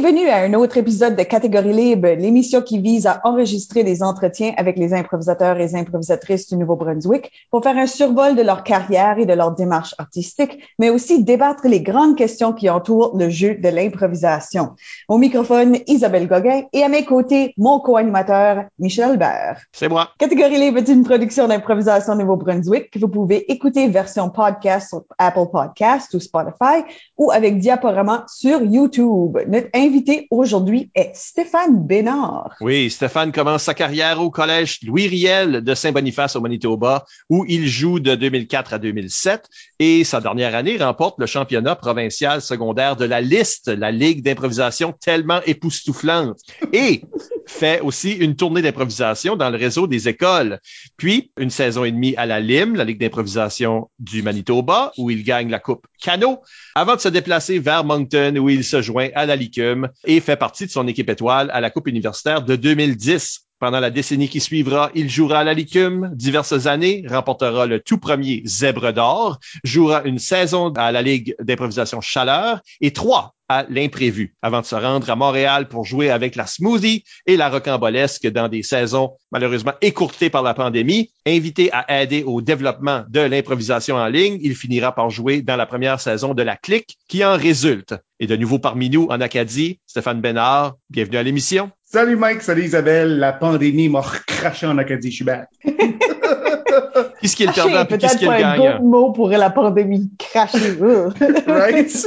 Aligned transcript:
Bienvenue 0.00 0.28
à 0.28 0.36
un 0.42 0.54
autre 0.54 0.76
épisode 0.76 1.16
de 1.16 1.24
Catégorie 1.24 1.72
Libre, 1.72 2.10
l'émission 2.10 2.62
qui 2.62 2.78
vise 2.78 3.08
à 3.08 3.20
enregistrer 3.24 3.82
des 3.82 4.04
entretiens 4.04 4.52
avec 4.56 4.78
les 4.78 4.94
improvisateurs 4.94 5.56
et 5.56 5.58
les 5.58 5.74
improvisatrices 5.74 6.48
du 6.48 6.56
Nouveau-Brunswick 6.56 7.32
pour 7.50 7.64
faire 7.64 7.76
un 7.76 7.88
survol 7.88 8.36
de 8.36 8.42
leur 8.42 8.62
carrière 8.62 9.18
et 9.18 9.26
de 9.26 9.32
leur 9.32 9.56
démarche 9.56 9.96
artistique, 9.98 10.60
mais 10.78 10.90
aussi 10.90 11.24
débattre 11.24 11.66
les 11.66 11.80
grandes 11.80 12.16
questions 12.16 12.52
qui 12.52 12.70
entourent 12.70 13.18
le 13.18 13.28
jeu 13.28 13.56
de 13.56 13.68
l'improvisation. 13.68 14.76
Au 15.08 15.18
microphone, 15.18 15.78
Isabelle 15.88 16.28
Gauguin 16.28 16.62
et 16.72 16.84
à 16.84 16.88
mes 16.88 17.04
côtés, 17.04 17.52
mon 17.56 17.80
co-animateur, 17.80 18.66
Michel 18.78 19.10
Albert. 19.10 19.62
C'est 19.72 19.88
moi. 19.88 20.10
Catégorie 20.16 20.60
Libre 20.60 20.78
est 20.78 20.88
une 20.88 21.02
production 21.02 21.48
d'improvisation 21.48 22.14
Nouveau-Brunswick 22.14 22.92
que 22.92 23.00
vous 23.00 23.08
pouvez 23.08 23.50
écouter 23.50 23.88
version 23.88 24.30
podcast 24.30 24.90
sur 24.90 25.02
Apple 25.18 25.50
Podcast 25.50 26.14
ou 26.14 26.20
Spotify 26.20 26.84
ou 27.16 27.32
avec 27.32 27.58
diaporama 27.58 28.26
sur 28.28 28.62
YouTube. 28.62 29.38
Notre 29.48 29.70
invité 29.88 30.28
aujourd'hui 30.30 30.90
est 30.94 31.12
Stéphane 31.14 31.86
Bénard. 31.86 32.56
Oui, 32.60 32.90
Stéphane 32.90 33.32
commence 33.32 33.62
sa 33.62 33.72
carrière 33.72 34.20
au 34.20 34.30
collège 34.30 34.80
Louis 34.82 35.08
Riel 35.08 35.62
de 35.62 35.74
Saint-Boniface 35.74 36.36
au 36.36 36.42
Manitoba, 36.42 37.06
où 37.30 37.46
il 37.48 37.66
joue 37.66 37.98
de 37.98 38.14
2004 38.14 38.74
à 38.74 38.78
2007 38.78 39.48
et 39.78 40.04
sa 40.04 40.20
dernière 40.20 40.54
année 40.54 40.76
remporte 40.76 41.18
le 41.18 41.26
championnat 41.26 41.76
provincial 41.76 42.42
secondaire 42.42 42.96
de 42.96 43.04
la 43.04 43.20
liste, 43.20 43.68
la 43.68 43.92
ligue 43.92 44.22
d'improvisation 44.22 44.92
tellement 44.92 45.40
époustouflante 45.46 46.38
et 46.72 47.02
fait 47.46 47.80
aussi 47.80 48.12
une 48.12 48.36
tournée 48.36 48.62
d'improvisation 48.62 49.36
dans 49.36 49.50
le 49.50 49.56
réseau 49.56 49.86
des 49.86 50.08
écoles. 50.08 50.60
Puis, 50.96 51.32
une 51.38 51.50
saison 51.50 51.84
et 51.84 51.92
demie 51.92 52.14
à 52.16 52.26
la 52.26 52.40
LIM, 52.40 52.74
la 52.74 52.84
ligue 52.84 53.00
d'improvisation 53.00 53.88
du 53.98 54.22
Manitoba, 54.22 54.92
où 54.98 55.10
il 55.10 55.24
gagne 55.24 55.50
la 55.50 55.58
coupe 55.58 55.86
Cano, 56.00 56.40
avant 56.74 56.96
de 56.96 57.00
se 57.00 57.08
déplacer 57.08 57.58
vers 57.58 57.84
Moncton, 57.84 58.36
où 58.36 58.48
il 58.48 58.64
se 58.64 58.82
joint 58.82 59.08
à 59.14 59.26
la 59.26 59.36
Licum 59.36 59.88
et 60.04 60.20
fait 60.20 60.36
partie 60.36 60.66
de 60.66 60.70
son 60.70 60.86
équipe 60.88 61.08
étoile 61.08 61.50
à 61.52 61.60
la 61.60 61.70
Coupe 61.70 61.88
universitaire 61.88 62.42
de 62.42 62.56
2010. 62.56 63.47
Pendant 63.58 63.80
la 63.80 63.90
décennie 63.90 64.28
qui 64.28 64.40
suivra, 64.40 64.90
il 64.94 65.10
jouera 65.10 65.40
à 65.40 65.44
la 65.44 65.52
Licume 65.52 66.12
diverses 66.14 66.66
années, 66.66 67.04
remportera 67.08 67.66
le 67.66 67.80
tout 67.80 67.98
premier 67.98 68.40
Zèbre 68.44 68.92
d'or, 68.92 69.40
jouera 69.64 70.04
une 70.04 70.20
saison 70.20 70.72
à 70.74 70.92
la 70.92 71.02
Ligue 71.02 71.34
d'improvisation 71.40 72.00
Chaleur 72.00 72.60
et 72.80 72.92
trois 72.92 73.34
à 73.48 73.64
l'imprévu 73.68 74.36
avant 74.42 74.60
de 74.60 74.66
se 74.66 74.74
rendre 74.76 75.10
à 75.10 75.16
Montréal 75.16 75.68
pour 75.68 75.84
jouer 75.84 76.10
avec 76.10 76.36
la 76.36 76.46
Smoothie 76.46 77.02
et 77.26 77.36
la 77.36 77.48
Rocambolesque 77.48 78.28
dans 78.28 78.48
des 78.48 78.62
saisons 78.62 79.16
malheureusement 79.32 79.72
écourtées 79.80 80.30
par 80.30 80.42
la 80.42 80.54
pandémie. 80.54 81.10
Invité 81.26 81.70
à 81.72 82.00
aider 82.00 82.22
au 82.22 82.40
développement 82.40 83.04
de 83.08 83.20
l'improvisation 83.20 83.96
en 83.96 84.06
ligne, 84.06 84.38
il 84.40 84.54
finira 84.54 84.94
par 84.94 85.10
jouer 85.10 85.42
dans 85.42 85.56
la 85.56 85.66
première 85.66 86.00
saison 86.00 86.32
de 86.32 86.42
la 86.42 86.56
Clique 86.56 86.96
qui 87.08 87.24
en 87.24 87.36
résulte. 87.36 87.94
Et 88.20 88.26
de 88.26 88.36
nouveau 88.36 88.58
parmi 88.58 88.88
nous 88.88 89.06
en 89.10 89.20
Acadie, 89.20 89.80
Stéphane 89.86 90.20
Bénard, 90.20 90.76
bienvenue 90.90 91.16
à 91.16 91.22
l'émission. 91.22 91.72
Salut 91.90 92.16
Mike, 92.16 92.42
salut 92.42 92.64
Isabelle. 92.64 93.18
La 93.18 93.32
pandémie 93.32 93.88
m'a 93.88 94.02
recraché 94.02 94.66
en 94.66 94.76
Acadie, 94.76 95.10
je 95.10 95.16
suis 95.16 95.24
back. 95.24 95.48
Qu'est-ce 97.22 97.34
qui 97.34 97.44
est 97.44 97.46
le 97.46 97.52
perdant 97.52 97.82
et 97.82 97.98
qu'est-ce 97.98 98.18
qui 98.18 98.26
est 98.26 98.28
le 98.28 98.38
gagnant? 98.38 98.62
Peut-être 98.62 98.76
un 98.76 98.78
bon 98.80 98.88
mot 98.88 99.12
pour 99.12 99.30
la 99.30 99.48
pandémie 99.48 100.10
cracher. 100.18 100.76
right? 101.46 102.06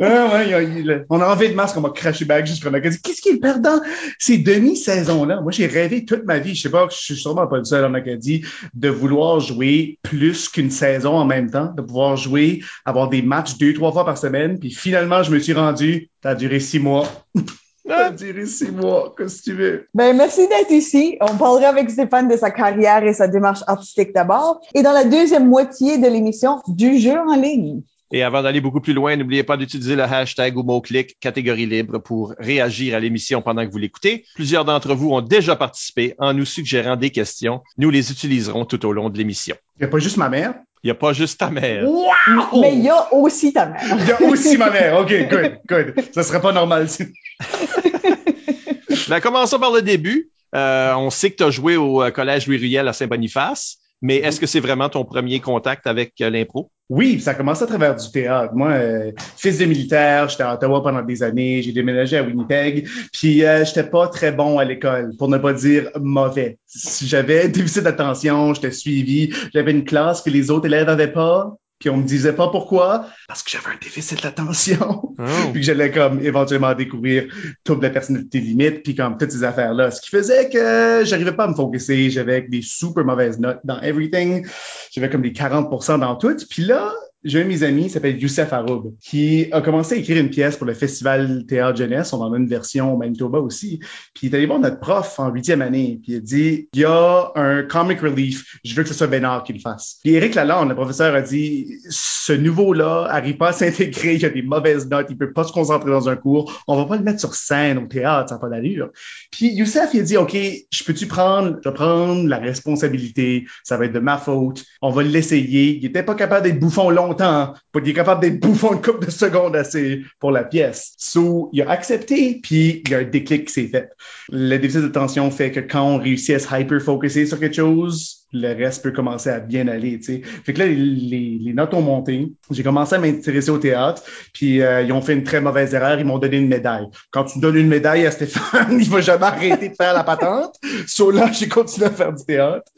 ah, 0.00 0.28
ouais, 0.34 1.04
on 1.08 1.20
a 1.20 1.28
envie 1.28 1.48
de 1.48 1.54
masque, 1.54 1.78
on 1.78 1.80
m'a 1.80 1.90
craché 1.90 2.26
back 2.26 2.46
juste 2.46 2.62
pour 2.62 2.74
Acadie. 2.74 3.00
Qu'est-ce 3.00 3.22
qui 3.22 3.30
est 3.30 3.32
le 3.32 3.40
perdant? 3.40 3.80
Ces 4.18 4.38
demi-saisons-là. 4.38 5.40
Moi, 5.40 5.50
j'ai 5.50 5.66
rêvé 5.66 6.04
toute 6.04 6.24
ma 6.24 6.38
vie. 6.38 6.54
Je 6.54 6.62
sais 6.62 6.70
pas, 6.70 6.86
je 6.90 6.96
suis 6.96 7.16
sûrement 7.16 7.46
pas 7.46 7.56
le 7.56 7.64
seul 7.64 7.86
en 7.86 7.94
Acadie 7.94 8.44
de 8.74 8.88
vouloir 8.90 9.40
jouer 9.40 9.98
plus 10.02 10.50
qu'une 10.50 10.70
saison 10.70 11.14
en 11.14 11.24
même 11.24 11.50
temps, 11.50 11.72
de 11.74 11.80
pouvoir 11.82 12.16
jouer, 12.16 12.62
avoir 12.84 13.08
des 13.08 13.22
matchs 13.22 13.56
deux, 13.56 13.72
trois 13.72 13.92
fois 13.92 14.04
par 14.04 14.18
semaine. 14.18 14.58
Puis 14.58 14.70
finalement, 14.70 15.22
je 15.22 15.30
me 15.30 15.38
suis 15.38 15.54
rendu. 15.54 16.10
Ça 16.22 16.30
a 16.30 16.34
duré 16.34 16.60
six 16.60 16.78
mois. 16.78 17.06
Ça 17.88 18.10
qu'est-ce. 18.10 19.86
Ben, 19.94 20.16
merci 20.16 20.48
d'être 20.48 20.70
ici. 20.70 21.16
On 21.20 21.36
parlera 21.36 21.68
avec 21.68 21.90
Stéphane 21.90 22.28
de 22.28 22.36
sa 22.36 22.50
carrière 22.50 23.04
et 23.04 23.12
sa 23.12 23.28
démarche 23.28 23.60
artistique 23.66 24.12
d'abord. 24.12 24.60
Et 24.74 24.82
dans 24.82 24.92
la 24.92 25.04
deuxième 25.04 25.48
moitié 25.48 25.98
de 25.98 26.06
l'émission, 26.08 26.60
du 26.66 26.98
jeu 26.98 27.18
en 27.18 27.36
ligne. 27.36 27.82
Et 28.12 28.22
avant 28.22 28.40
d'aller 28.42 28.60
beaucoup 28.60 28.80
plus 28.80 28.92
loin, 28.92 29.16
n'oubliez 29.16 29.42
pas 29.42 29.56
d'utiliser 29.56 29.96
le 29.96 30.04
hashtag 30.04 30.56
ou 30.56 30.62
mot-clic 30.62 31.18
catégorie 31.20 31.66
libre 31.66 31.98
pour 31.98 32.34
réagir 32.38 32.94
à 32.94 33.00
l'émission 33.00 33.42
pendant 33.42 33.66
que 33.66 33.72
vous 33.72 33.78
l'écoutez. 33.78 34.24
Plusieurs 34.34 34.64
d'entre 34.64 34.94
vous 34.94 35.12
ont 35.12 35.22
déjà 35.22 35.56
participé 35.56 36.14
en 36.18 36.32
nous 36.32 36.44
suggérant 36.44 36.94
des 36.96 37.10
questions. 37.10 37.62
Nous 37.78 37.90
les 37.90 38.12
utiliserons 38.12 38.64
tout 38.64 38.86
au 38.86 38.92
long 38.92 39.10
de 39.10 39.18
l'émission. 39.18 39.56
Il 39.76 39.82
n'y 39.82 39.86
a 39.86 39.90
pas 39.90 39.98
juste 39.98 40.18
ma 40.18 40.28
mère? 40.28 40.54
Il 40.84 40.86
n'y 40.86 40.92
a 40.92 40.94
pas 40.94 41.12
juste 41.12 41.40
ta 41.40 41.50
mère. 41.50 41.82
Wow! 41.84 42.60
Mais 42.60 42.74
il 42.74 42.84
y 42.84 42.88
a 42.88 43.12
aussi 43.12 43.52
ta 43.52 43.66
mère. 43.66 43.82
Il 43.98 44.06
y 44.06 44.12
a 44.12 44.22
aussi 44.22 44.56
ma 44.56 44.70
mère. 44.70 45.00
OK, 45.00 45.12
good, 45.28 45.58
good. 45.66 45.94
Ça 46.14 46.22
serait 46.22 46.40
pas 46.40 46.52
normal. 46.52 46.86
ben, 49.08 49.20
commençons 49.20 49.58
par 49.58 49.72
le 49.72 49.82
début. 49.82 50.30
Euh, 50.54 50.94
on 50.94 51.10
sait 51.10 51.30
que 51.30 51.36
tu 51.36 51.42
as 51.42 51.50
joué 51.50 51.76
au 51.76 52.08
collège 52.12 52.46
Louis 52.46 52.58
Riel 52.58 52.86
à 52.86 52.92
Saint-Boniface, 52.92 53.78
mais 54.02 54.16
est-ce 54.16 54.40
que 54.40 54.46
c'est 54.46 54.60
vraiment 54.60 54.88
ton 54.88 55.04
premier 55.04 55.40
contact 55.40 55.86
avec 55.86 56.12
euh, 56.20 56.30
l'impro? 56.30 56.70
Oui, 56.88 57.20
ça 57.20 57.32
a 57.32 57.34
commencé 57.34 57.64
à 57.64 57.66
travers 57.66 57.96
du 57.96 58.10
théâtre. 58.10 58.54
Moi, 58.54 58.70
euh, 58.70 59.12
fils 59.36 59.58
de 59.58 59.64
militaire, 59.64 60.28
j'étais 60.28 60.44
à 60.44 60.54
Ottawa 60.54 60.82
pendant 60.82 61.02
des 61.02 61.22
années, 61.22 61.60
j'ai 61.62 61.72
déménagé 61.72 62.16
à 62.16 62.22
Winnipeg, 62.22 62.88
puis 63.12 63.44
euh, 63.44 63.64
j'étais 63.64 63.82
pas 63.82 64.06
très 64.06 64.30
bon 64.30 64.58
à 64.58 64.64
l'école, 64.64 65.12
pour 65.18 65.28
ne 65.28 65.38
pas 65.38 65.52
dire 65.52 65.90
mauvais. 66.00 66.58
J'avais 67.02 67.48
déficit 67.48 67.82
d'attention, 67.82 68.54
j'étais 68.54 68.70
suivi, 68.70 69.32
j'avais 69.52 69.72
une 69.72 69.84
classe 69.84 70.22
que 70.22 70.30
les 70.30 70.50
autres 70.50 70.66
élèves 70.66 70.88
avaient 70.88 71.12
pas, 71.12 71.56
puis 71.78 71.90
on 71.90 71.98
me 71.98 72.04
disait 72.04 72.32
pas 72.32 72.48
pourquoi, 72.48 73.06
parce 73.28 73.42
que 73.42 73.50
j'avais 73.50 73.68
un 73.68 73.78
déficit 73.80 74.22
d'attention. 74.22 75.02
Oh. 75.18 75.24
puis 75.52 75.60
que 75.60 75.66
j'allais 75.66 75.90
comme 75.90 76.20
éventuellement 76.20 76.74
découvrir 76.74 77.26
toute 77.64 77.82
la 77.82 77.90
personnalité 77.90 78.40
limite, 78.40 78.82
puis 78.82 78.94
comme 78.94 79.18
toutes 79.18 79.30
ces 79.30 79.44
affaires-là. 79.44 79.90
Ce 79.90 80.00
qui 80.00 80.10
faisait 80.10 80.48
que 80.48 81.02
j'arrivais 81.04 81.32
pas 81.32 81.44
à 81.44 81.48
me 81.48 81.54
focuser, 81.54 82.10
j'avais 82.10 82.42
des 82.42 82.62
super 82.62 83.04
mauvaises 83.04 83.38
notes 83.38 83.60
dans 83.64 83.80
everything, 83.80 84.46
j'avais 84.92 85.10
comme 85.10 85.22
des 85.22 85.32
40% 85.32 86.00
dans 86.00 86.16
tout. 86.16 86.36
Puis 86.48 86.62
là, 86.62 86.92
j'ai 87.24 87.40
un 87.40 87.44
de 87.44 87.48
mes 87.48 87.62
amis 87.62 87.84
qui 87.84 87.90
s'appelle 87.90 88.20
Youssef 88.20 88.52
Aroub, 88.52 88.94
qui 89.00 89.48
a 89.50 89.60
commencé 89.60 89.94
à 89.94 89.98
écrire 89.98 90.18
une 90.18 90.30
pièce 90.30 90.56
pour 90.56 90.66
le 90.66 90.74
Festival 90.74 91.44
Théâtre 91.46 91.78
Jeunesse. 91.78 92.12
On 92.12 92.20
en 92.22 92.32
a 92.32 92.36
une 92.36 92.46
version 92.46 92.94
au 92.94 92.96
Manitoba 92.96 93.38
aussi. 93.40 93.80
Puis 94.14 94.26
il 94.26 94.32
est 94.32 94.36
allé 94.36 94.46
voir 94.46 94.60
notre 94.60 94.78
prof 94.78 95.18
en 95.18 95.30
huitième 95.30 95.62
année. 95.62 95.98
Puis 96.02 96.12
il 96.12 96.16
a 96.16 96.20
dit, 96.20 96.68
il 96.72 96.80
y 96.80 96.84
a 96.84 97.32
un 97.34 97.62
comic 97.62 98.00
relief. 98.00 98.58
Je 98.64 98.74
veux 98.74 98.82
que 98.82 98.88
ce 98.88 98.94
soit 98.94 99.08
Bénard 99.08 99.44
qui 99.44 99.52
le 99.52 99.58
fasse. 99.58 99.98
Puis 100.04 100.14
Éric 100.14 100.34
Lalande, 100.34 100.68
le 100.68 100.74
professeur, 100.74 101.14
a 101.14 101.22
dit, 101.22 101.78
ce 101.88 102.32
nouveau-là 102.32 103.06
arrive 103.10 103.36
pas 103.36 103.48
à 103.48 103.52
s'intégrer. 103.52 104.16
Il 104.16 104.24
a 104.24 104.30
des 104.30 104.42
mauvaises 104.42 104.88
notes. 104.88 105.06
Il 105.10 105.18
peut 105.18 105.32
pas 105.32 105.44
se 105.44 105.52
concentrer 105.52 105.90
dans 105.90 106.08
un 106.08 106.16
cours. 106.16 106.62
On 106.68 106.76
va 106.76 106.84
pas 106.84 106.96
le 106.96 107.02
mettre 107.02 107.20
sur 107.20 107.34
scène 107.34 107.78
au 107.78 107.86
théâtre. 107.86 108.28
Ça 108.28 108.36
n'a 108.36 108.40
pas 108.40 108.48
d'allure. 108.48 108.90
Puis 109.32 109.48
Youssef, 109.52 109.90
il 109.94 110.00
a 110.00 110.02
dit, 110.04 110.16
OK, 110.16 110.36
je 110.70 110.84
peux-tu 110.84 111.06
prendre, 111.06 111.58
je 111.64 111.70
prendre 111.70 112.28
la 112.28 112.38
responsabilité. 112.38 113.46
Ça 113.64 113.76
va 113.76 113.86
être 113.86 113.92
de 113.92 113.98
ma 113.98 114.18
faute. 114.18 114.64
On 114.80 114.90
va 114.90 115.02
l'essayer. 115.02 115.76
Il 115.76 115.84
était 115.84 116.02
pas 116.02 116.14
capable 116.14 116.44
d'être 116.44 116.60
bouffon 116.60 116.90
longtemps 117.06 117.46
temps 117.46 117.54
pour 117.72 117.82
être 117.82 117.92
capable 117.94 118.20
d'être 118.20 118.40
bouffon 118.40 118.74
une 118.74 118.82
couple 118.82 119.06
de 119.06 119.10
secondes 119.10 119.56
assez 119.56 120.02
pour 120.20 120.30
la 120.30 120.44
pièce. 120.44 120.94
So, 120.98 121.50
il 121.52 121.62
a 121.62 121.70
accepté, 121.70 122.40
puis 122.42 122.82
il 122.84 122.90
y 122.90 122.94
a 122.94 122.98
un 122.98 123.04
déclic 123.04 123.46
qui 123.46 123.52
s'est 123.52 123.68
fait. 123.68 123.90
Le 124.30 124.56
déficit 124.56 124.82
de 124.82 124.88
tension 124.88 125.30
fait 125.30 125.50
que 125.50 125.60
quand 125.60 125.82
on 125.82 125.98
réussit 125.98 126.34
à 126.34 126.38
se 126.38 126.60
hyper-focuser 126.60 127.26
sur 127.26 127.38
quelque 127.38 127.56
chose, 127.56 128.25
le 128.32 128.48
reste 128.54 128.82
peut 128.82 128.90
commencer 128.90 129.30
à 129.30 129.40
bien 129.40 129.68
aller, 129.68 129.98
tu 129.98 130.04
sais. 130.04 130.22
Fait 130.22 130.52
que 130.52 130.58
là, 130.58 130.66
les, 130.66 131.52
notes 131.54 131.72
ont 131.74 131.82
monté. 131.82 132.32
J'ai 132.50 132.62
commencé 132.62 132.94
à 132.94 132.98
m'intéresser 132.98 133.50
au 133.50 133.58
théâtre, 133.58 134.02
puis 134.34 134.60
euh, 134.60 134.82
ils 134.82 134.92
ont 134.92 135.00
fait 135.00 135.14
une 135.14 135.24
très 135.24 135.40
mauvaise 135.40 135.74
erreur, 135.74 135.98
ils 135.98 136.04
m'ont 136.04 136.18
donné 136.18 136.36
une 136.38 136.48
médaille. 136.48 136.86
Quand 137.10 137.24
tu 137.24 137.38
donnes 137.38 137.56
une 137.56 137.68
médaille 137.68 138.04
à 138.04 138.10
Stéphane, 138.10 138.78
il 138.80 138.90
va 138.90 139.00
jamais 139.00 139.26
arrêter 139.26 139.68
de 139.68 139.74
faire 139.74 139.94
la 139.94 140.04
patente. 140.04 140.56
So 140.86 141.10
là, 141.10 141.30
j'ai 141.32 141.48
continué 141.48 141.86
à 141.86 141.90
faire 141.90 142.12
du 142.12 142.24
théâtre. 142.24 142.70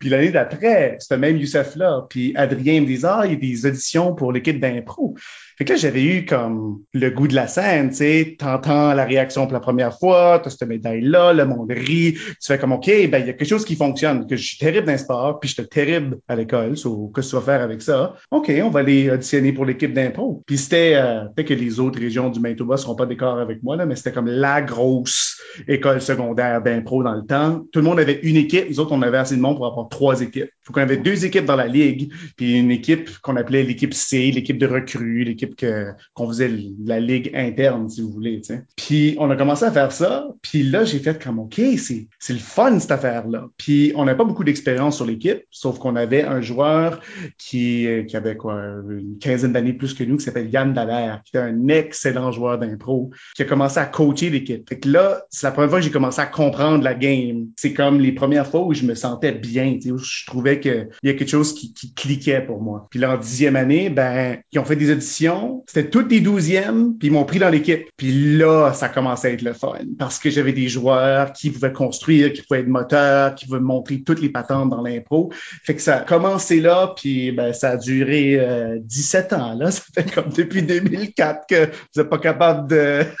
Puis 0.00 0.08
l'année 0.08 0.30
d'après, 0.30 0.96
c'était 0.98 1.18
même 1.18 1.36
Youssef-là, 1.36 2.06
puis 2.08 2.32
Adrien 2.36 2.80
me 2.80 2.86
disait, 2.86 3.08
ah, 3.08 3.22
il 3.24 3.32
y 3.32 3.34
a 3.34 3.38
des 3.38 3.66
auditions 3.66 4.14
pour 4.14 4.32
l'équipe 4.32 4.58
d'impro. 4.58 5.14
Fait 5.56 5.64
que 5.64 5.72
là, 5.72 5.78
j'avais 5.78 6.02
eu 6.02 6.24
comme 6.24 6.80
le 6.92 7.10
goût 7.10 7.28
de 7.28 7.34
la 7.34 7.46
scène, 7.46 7.90
tu 7.90 7.96
sais, 7.96 8.36
t'entends 8.38 8.92
la 8.94 9.04
réaction 9.04 9.44
pour 9.44 9.52
la 9.52 9.60
première 9.60 9.96
fois, 9.98 10.40
t'as 10.42 10.50
cette 10.50 10.68
médaille-là, 10.68 11.32
le 11.32 11.44
monde 11.44 11.70
rit, 11.70 12.14
tu 12.14 12.46
fais 12.46 12.58
comme, 12.58 12.72
OK, 12.72 12.86
ben, 12.86 13.18
il 13.18 13.26
y 13.26 13.30
a 13.30 13.32
quelque 13.32 13.44
chose 13.44 13.64
qui 13.64 13.76
fonctionne, 13.76 14.26
que 14.26 14.36
je 14.36 14.44
suis 14.44 14.58
terrible 14.58 14.86
dans 14.86 14.92
le 14.92 14.98
sport, 14.98 15.40
puis 15.40 15.48
j'étais 15.48 15.66
terrible 15.66 16.18
à 16.28 16.36
l'école, 16.36 16.76
so, 16.76 17.10
que 17.14 17.20
tu 17.20 17.36
vas 17.36 17.42
faire 17.42 17.60
avec 17.62 17.82
ça? 17.82 18.14
OK, 18.30 18.50
on 18.62 18.70
va 18.70 18.80
aller 18.80 19.10
auditionner 19.10 19.52
pour 19.52 19.64
l'équipe 19.64 19.92
d'impro. 19.92 20.42
Puis 20.46 20.58
c'était, 20.58 20.94
euh, 20.94 21.24
peut-être 21.34 21.48
que 21.48 21.54
les 21.54 21.80
autres 21.80 22.00
régions 22.00 22.30
du 22.30 22.40
Manitoba 22.40 22.76
seront 22.76 22.96
pas 22.96 23.06
d'accord 23.06 23.38
avec 23.38 23.62
moi, 23.62 23.76
là, 23.76 23.86
mais 23.86 23.96
c'était 23.96 24.12
comme 24.12 24.26
la 24.26 24.60
grosse 24.62 25.40
école 25.68 26.00
secondaire 26.00 26.62
d'impro 26.62 27.02
dans 27.02 27.14
le 27.14 27.24
temps. 27.24 27.64
Tout 27.72 27.80
le 27.80 27.84
monde 27.84 28.00
avait 28.00 28.20
une 28.22 28.36
équipe, 28.36 28.68
les 28.68 28.78
autres, 28.78 28.92
on 28.92 29.02
avait 29.02 29.18
assez 29.18 29.36
de 29.36 29.40
monde 29.40 29.56
pour 29.56 29.66
avoir 29.66 29.88
trois 29.88 30.20
équipes. 30.20 30.50
Faut 30.62 30.72
qu'on 30.72 30.80
avait 30.80 30.96
deux 30.96 31.24
équipes 31.24 31.44
dans 31.44 31.56
la 31.56 31.66
ligue, 31.66 32.12
puis 32.36 32.58
une 32.58 32.70
équipe 32.70 33.18
qu'on 33.18 33.36
appelait 33.36 33.62
l'équipe 33.62 33.94
C, 33.94 34.30
l'équipe 34.30 34.58
de 34.58 34.66
recrues, 34.66 35.24
l'équipe 35.24 35.43
qu'on 35.48 36.28
faisait 36.28 36.50
la 36.84 37.00
ligue 37.00 37.30
interne, 37.34 37.88
si 37.88 38.02
vous 38.02 38.10
voulez. 38.10 38.42
Puis 38.76 39.16
on 39.18 39.30
a 39.30 39.36
commencé 39.36 39.64
à 39.64 39.70
faire 39.70 39.92
ça. 39.92 40.28
Puis 40.42 40.62
là, 40.62 40.84
j'ai 40.84 40.98
fait 40.98 41.22
comme 41.22 41.38
OK, 41.38 41.60
c'est 41.78 42.08
c'est 42.18 42.32
le 42.32 42.38
fun 42.38 42.78
cette 42.78 42.90
affaire-là. 42.90 43.48
Puis 43.56 43.92
on 43.96 44.04
n'a 44.04 44.14
pas 44.14 44.24
beaucoup 44.24 44.44
d'expérience 44.44 44.96
sur 44.96 45.06
l'équipe, 45.06 45.42
sauf 45.50 45.78
qu'on 45.78 45.96
avait 45.96 46.22
un 46.22 46.40
joueur 46.40 47.00
qui 47.38 47.86
qui 48.08 48.16
avait 48.16 48.36
quoi 48.36 48.54
une 48.88 49.18
quinzaine 49.20 49.52
d'années 49.52 49.72
plus 49.72 49.94
que 49.94 50.04
nous, 50.04 50.16
qui 50.16 50.24
s'appelle 50.24 50.50
Yann 50.50 50.72
Dallaire, 50.72 51.22
qui 51.24 51.30
était 51.30 51.44
un 51.44 51.68
excellent 51.68 52.32
joueur 52.32 52.58
d'impro, 52.58 53.10
qui 53.34 53.42
a 53.42 53.44
commencé 53.44 53.78
à 53.78 53.86
coacher 53.86 54.30
l'équipe. 54.30 54.68
Fait 54.68 54.78
que 54.78 54.88
là, 54.88 55.24
c'est 55.30 55.46
la 55.46 55.52
première 55.52 55.70
fois 55.70 55.78
que 55.78 55.84
j'ai 55.84 55.90
commencé 55.90 56.20
à 56.20 56.26
comprendre 56.26 56.82
la 56.82 56.94
game. 56.94 57.48
C'est 57.56 57.72
comme 57.72 58.00
les 58.00 58.12
premières 58.12 58.46
fois 58.46 58.64
où 58.64 58.74
je 58.74 58.84
me 58.84 58.94
sentais 58.94 59.32
bien, 59.32 59.78
où 59.86 59.98
je 59.98 60.26
trouvais 60.26 60.60
qu'il 60.60 60.88
y 61.02 61.10
a 61.10 61.14
quelque 61.14 61.28
chose 61.28 61.54
qui, 61.54 61.72
qui 61.72 61.94
cliquait 61.94 62.40
pour 62.40 62.60
moi. 62.60 62.86
Puis 62.90 63.00
là, 63.00 63.14
en 63.14 63.18
dixième 63.18 63.56
année, 63.56 63.90
ben, 63.90 64.38
ils 64.52 64.58
ont 64.58 64.64
fait 64.64 64.76
des 64.76 64.90
auditions. 64.92 65.33
C'était 65.66 65.90
toutes 65.90 66.08
des 66.08 66.20
douzièmes, 66.20 66.96
puis 66.98 67.08
ils 67.08 67.10
m'ont 67.10 67.24
pris 67.24 67.38
dans 67.38 67.48
l'équipe. 67.48 67.88
Puis 67.96 68.36
là, 68.36 68.72
ça 68.72 68.88
commençait 68.88 69.28
à 69.28 69.30
être 69.32 69.42
le 69.42 69.52
fun 69.52 69.78
parce 69.98 70.18
que 70.18 70.30
j'avais 70.30 70.52
des 70.52 70.68
joueurs 70.68 71.32
qui 71.32 71.50
pouvaient 71.50 71.72
construire, 71.72 72.32
qui 72.32 72.42
pouvaient 72.42 72.60
être 72.60 72.68
moteurs, 72.68 73.34
qui 73.34 73.46
pouvaient 73.46 73.60
montrer 73.60 74.02
toutes 74.02 74.20
les 74.20 74.28
patentes 74.28 74.70
dans 74.70 74.82
l'impro. 74.82 75.32
Fait 75.64 75.74
que 75.74 75.82
ça 75.82 75.98
a 75.98 76.00
commencé 76.00 76.60
là, 76.60 76.92
puis 76.96 77.32
ben, 77.32 77.52
ça 77.52 77.70
a 77.70 77.76
duré 77.76 78.38
euh, 78.38 78.78
17 78.80 79.32
ans. 79.32 79.54
Là, 79.54 79.70
ça 79.70 79.82
fait 79.94 80.12
comme 80.12 80.30
depuis 80.30 80.62
2004 80.62 81.46
que 81.48 81.66
vous 81.66 82.00
n'êtes 82.00 82.10
pas 82.10 82.18
capable 82.18 82.68
de 82.68 83.04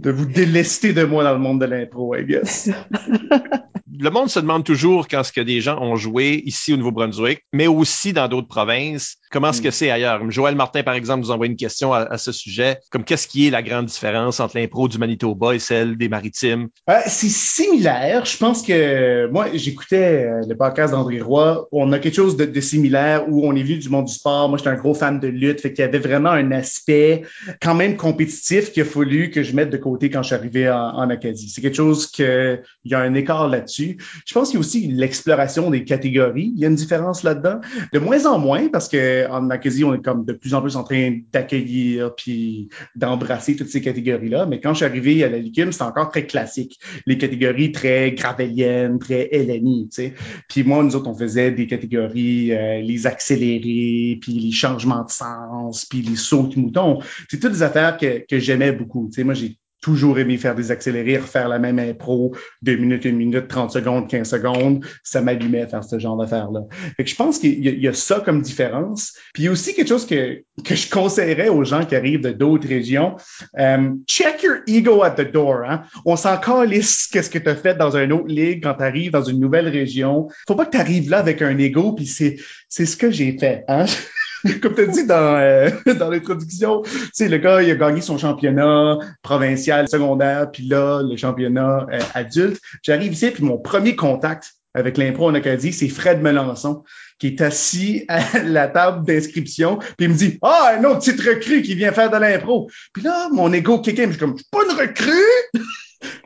de 0.00 0.10
vous 0.10 0.26
délester 0.26 0.92
de 0.92 1.04
moi 1.04 1.24
dans 1.24 1.32
le 1.32 1.40
monde 1.40 1.60
de 1.60 1.66
l'impro, 1.66 2.14
I 2.14 2.24
guess. 2.24 2.70
le 4.00 4.10
monde 4.10 4.30
se 4.30 4.38
demande 4.38 4.64
toujours 4.64 5.08
quand 5.08 5.24
ce 5.24 5.32
que 5.32 5.40
des 5.40 5.60
gens 5.60 5.80
ont 5.80 5.96
joué 5.96 6.40
ici 6.44 6.72
au 6.72 6.76
Nouveau-Brunswick, 6.76 7.42
mais 7.52 7.66
aussi 7.66 8.12
dans 8.12 8.28
d'autres 8.28 8.46
provinces, 8.46 9.16
comment 9.30 9.50
est-ce 9.50 9.62
que 9.62 9.70
c'est 9.70 9.90
ailleurs? 9.90 10.28
Joël 10.30 10.54
Martin, 10.54 10.82
par 10.82 10.94
exemple, 10.94 11.20
nous 11.20 11.30
envoie 11.30 11.46
une 11.46 11.56
question 11.56 11.92
à, 11.92 12.00
à 12.00 12.18
ce 12.18 12.32
sujet, 12.32 12.78
comme 12.90 13.04
qu'est-ce 13.04 13.26
qui 13.26 13.46
est 13.46 13.50
la 13.50 13.62
grande 13.62 13.86
différence 13.86 14.40
entre 14.40 14.58
l'impro 14.58 14.88
du 14.88 14.98
Manitoba 14.98 15.54
et 15.54 15.58
celle 15.58 15.96
des 15.96 16.08
Maritimes? 16.08 16.68
Euh, 16.88 16.94
c'est 17.06 17.28
similaire. 17.28 18.24
Je 18.24 18.36
pense 18.36 18.62
que 18.62 19.28
moi, 19.30 19.48
j'écoutais 19.54 20.24
euh, 20.24 20.42
le 20.48 20.56
podcast 20.56 20.92
d'André 20.92 21.20
Roy. 21.20 21.66
On 21.72 21.92
a 21.92 21.98
quelque 21.98 22.14
chose 22.14 22.36
de, 22.36 22.44
de, 22.44 22.60
similaire 22.60 23.24
où 23.28 23.46
on 23.46 23.54
est 23.54 23.62
venu 23.62 23.78
du 23.78 23.88
monde 23.88 24.06
du 24.06 24.12
sport. 24.12 24.48
Moi, 24.48 24.58
j'étais 24.58 24.70
un 24.70 24.76
gros 24.76 24.94
fan 24.94 25.20
de 25.20 25.28
lutte, 25.28 25.60
fait 25.60 25.72
qu'il 25.72 25.84
y 25.84 25.88
avait 25.88 25.98
vraiment 25.98 26.30
un 26.30 26.50
aspect 26.52 27.22
quand 27.60 27.74
même 27.74 27.96
compétitif 27.96 28.72
qu'il 28.72 28.82
a 28.82 28.86
fallu 28.86 29.30
que 29.30 29.42
je 29.42 29.54
mette 29.54 29.70
de 29.70 29.76
côté 29.76 30.10
quand 30.10 30.22
je 30.22 30.28
suis 30.28 30.36
arrivé 30.36 30.70
en, 30.70 30.76
en 30.76 31.10
Acadie. 31.10 31.48
C'est 31.48 31.60
quelque 31.60 31.76
chose 31.76 32.06
que 32.06 32.60
il 32.84 32.92
y 32.92 32.94
a 32.94 33.00
un 33.00 33.14
écart 33.14 33.48
là-dessus. 33.48 33.98
Je 34.26 34.34
pense 34.34 34.48
qu'il 34.48 34.56
y 34.56 34.58
a 34.58 34.60
aussi 34.60 34.88
l'exploration 34.88 35.70
des 35.70 35.84
catégories. 35.84 36.52
Il 36.54 36.60
y 36.60 36.64
a 36.64 36.68
une 36.68 36.74
différence 36.74 37.22
là-dedans. 37.22 37.60
De 37.92 37.98
moins 37.98 38.26
en 38.26 38.38
moins, 38.38 38.68
parce 38.68 38.88
que 38.88 39.17
en 39.26 39.50
Acadie, 39.50 39.84
on 39.84 39.94
est 39.94 40.02
comme 40.02 40.24
de 40.24 40.32
plus 40.32 40.54
en 40.54 40.62
plus 40.62 40.76
en 40.76 40.84
train 40.84 41.18
d'accueillir 41.32 42.14
puis 42.14 42.68
d'embrasser 42.94 43.56
toutes 43.56 43.68
ces 43.68 43.80
catégories-là. 43.80 44.46
Mais 44.46 44.60
quand 44.60 44.72
je 44.72 44.78
suis 44.78 44.84
arrivé 44.84 45.24
à 45.24 45.28
la 45.28 45.38
Licume, 45.38 45.72
c'était 45.72 45.84
encore 45.84 46.10
très 46.10 46.26
classique. 46.26 46.78
Les 47.06 47.18
catégories 47.18 47.72
très 47.72 48.12
gravelliennes, 48.12 48.98
très 48.98 49.28
LNI, 49.32 49.88
tu 49.90 50.02
sais. 50.02 50.14
Puis 50.48 50.64
moi, 50.64 50.82
nous 50.82 50.96
autres, 50.96 51.08
on 51.08 51.14
faisait 51.14 51.50
des 51.50 51.66
catégories, 51.66 52.52
euh, 52.52 52.80
les 52.80 53.06
accélérés, 53.06 54.18
puis 54.20 54.32
les 54.32 54.52
changements 54.52 55.04
de 55.04 55.10
sens, 55.10 55.84
puis 55.84 56.02
les 56.02 56.16
sauts 56.16 56.48
de 56.48 56.58
mouton. 56.58 57.00
C'est 57.30 57.40
toutes 57.40 57.52
des 57.52 57.62
affaires 57.62 57.96
que, 57.96 58.24
que 58.26 58.38
j'aimais 58.38 58.72
beaucoup. 58.72 59.08
Tu 59.12 59.16
sais, 59.16 59.24
moi, 59.24 59.34
j'ai 59.34 59.58
toujours 59.88 60.18
aimé 60.18 60.36
faire 60.36 60.54
des 60.54 60.70
accélérés, 60.70 61.16
refaire 61.16 61.48
la 61.48 61.58
même 61.58 61.78
impro, 61.78 62.36
deux 62.60 62.76
minutes, 62.76 63.06
une 63.06 63.16
minute, 63.16 63.48
30 63.48 63.70
secondes, 63.70 64.06
15 64.06 64.28
secondes. 64.28 64.84
Ça 65.02 65.22
m'allumait 65.22 65.62
à 65.62 65.66
faire 65.66 65.82
ce 65.82 65.98
genre 65.98 66.18
d'affaires-là. 66.18 66.64
Je 66.98 67.14
pense 67.14 67.38
qu'il 67.38 67.64
y, 67.64 67.88
a 67.88 67.94
ça 67.94 68.20
comme 68.22 68.42
différence. 68.42 69.14
Puis 69.32 69.48
aussi 69.48 69.74
quelque 69.74 69.88
chose 69.88 70.06
que, 70.06 70.42
que 70.62 70.74
je 70.74 70.90
conseillerais 70.90 71.48
aux 71.48 71.64
gens 71.64 71.86
qui 71.86 71.96
arrivent 71.96 72.20
de 72.20 72.32
d'autres 72.32 72.68
régions. 72.68 73.16
Um, 73.58 74.02
check 74.06 74.42
your 74.42 74.58
ego 74.66 75.02
at 75.02 75.12
the 75.12 75.32
door. 75.32 75.64
Hein? 75.66 75.84
On 76.04 76.16
s'en 76.16 76.36
calisse 76.36 77.06
qu'est-ce 77.10 77.30
que 77.30 77.38
tu 77.38 77.48
as 77.48 77.56
fait 77.56 77.74
dans 77.74 77.96
une 77.96 78.12
autre 78.12 78.28
ligue 78.28 78.62
quand 78.62 78.74
tu 78.74 78.82
arrives 78.82 79.12
dans 79.12 79.24
une 79.24 79.40
nouvelle 79.40 79.68
région. 79.68 80.28
Faut 80.46 80.54
pas 80.54 80.66
que 80.66 80.72
tu 80.72 80.78
arrives 80.78 81.08
là 81.08 81.18
avec 81.20 81.40
un 81.40 81.56
ego, 81.56 81.92
puis 81.92 82.04
c'est, 82.04 82.36
c'est 82.68 82.84
ce 82.84 82.98
que 82.98 83.10
j'ai 83.10 83.38
fait. 83.38 83.64
Hein? 83.68 83.86
comme 84.62 84.74
tu 84.74 84.82
as 84.82 84.86
dit 84.86 85.06
dans, 85.06 85.36
euh, 85.36 85.70
dans 85.98 86.10
l'introduction, 86.10 86.82
le 87.18 87.36
gars, 87.38 87.62
il 87.62 87.70
a 87.70 87.74
gagné 87.74 88.00
son 88.00 88.18
championnat 88.18 88.98
provincial, 89.22 89.88
secondaire, 89.88 90.50
puis 90.50 90.64
là, 90.64 91.02
le 91.02 91.16
championnat 91.16 91.86
euh, 91.92 91.98
adulte. 92.14 92.60
J'arrive 92.82 93.12
ici, 93.12 93.30
puis 93.30 93.44
mon 93.44 93.58
premier 93.58 93.96
contact 93.96 94.52
avec 94.74 94.96
l'impro 94.96 95.28
en 95.28 95.34
Acadie, 95.34 95.72
c'est 95.72 95.88
Fred 95.88 96.20
Melançon, 96.20 96.84
qui 97.18 97.28
est 97.28 97.40
assis 97.40 98.04
à 98.08 98.42
la 98.44 98.68
table 98.68 99.04
d'inscription, 99.04 99.78
puis 99.78 100.06
il 100.06 100.10
me 100.10 100.14
dit 100.14 100.38
«Ah, 100.42 100.76
un 100.78 100.84
autre 100.84 101.00
petit 101.00 101.28
recrue 101.28 101.62
qui 101.62 101.74
vient 101.74 101.90
faire 101.92 102.10
de 102.10 102.16
l'impro!» 102.16 102.70
Puis 102.92 103.02
là, 103.02 103.28
mon 103.32 103.52
ego 103.52 103.80
kick 103.80 104.00
je 104.00 104.10
suis 104.10 104.18
comme 104.18 104.36
«Je 104.36 104.42
suis 104.42 104.50
pas 104.50 104.64
une 104.64 104.78
recrue!» 104.78 105.64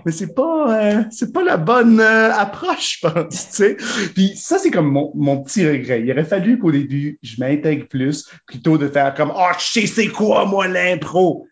mais 0.04 0.12
c'est 0.12 0.34
pas 0.34 0.82
euh, 0.82 1.04
c'est 1.10 1.32
pas 1.32 1.42
la 1.42 1.56
bonne 1.56 2.00
euh, 2.00 2.32
approche, 2.32 3.00
je 3.00 3.08
pense, 3.08 3.48
tu 3.48 3.54
sais. 3.54 3.76
Puis 4.14 4.36
ça, 4.36 4.58
c'est 4.58 4.70
comme 4.70 4.90
mon, 4.90 5.12
mon 5.14 5.42
petit 5.42 5.66
regret. 5.68 6.02
Il 6.02 6.10
aurait 6.10 6.24
fallu 6.24 6.58
qu'au 6.58 6.72
début, 6.72 7.18
je 7.22 7.40
m'intègre 7.40 7.88
plus, 7.88 8.28
plutôt 8.46 8.78
de 8.78 8.88
faire 8.88 9.14
comme 9.14 9.32
«Oh, 9.36 9.50
je 9.58 9.64
sais 9.64 9.86
c'est 9.86 10.08
quoi, 10.08 10.44
moi, 10.44 10.68
l'impro!». 10.68 11.46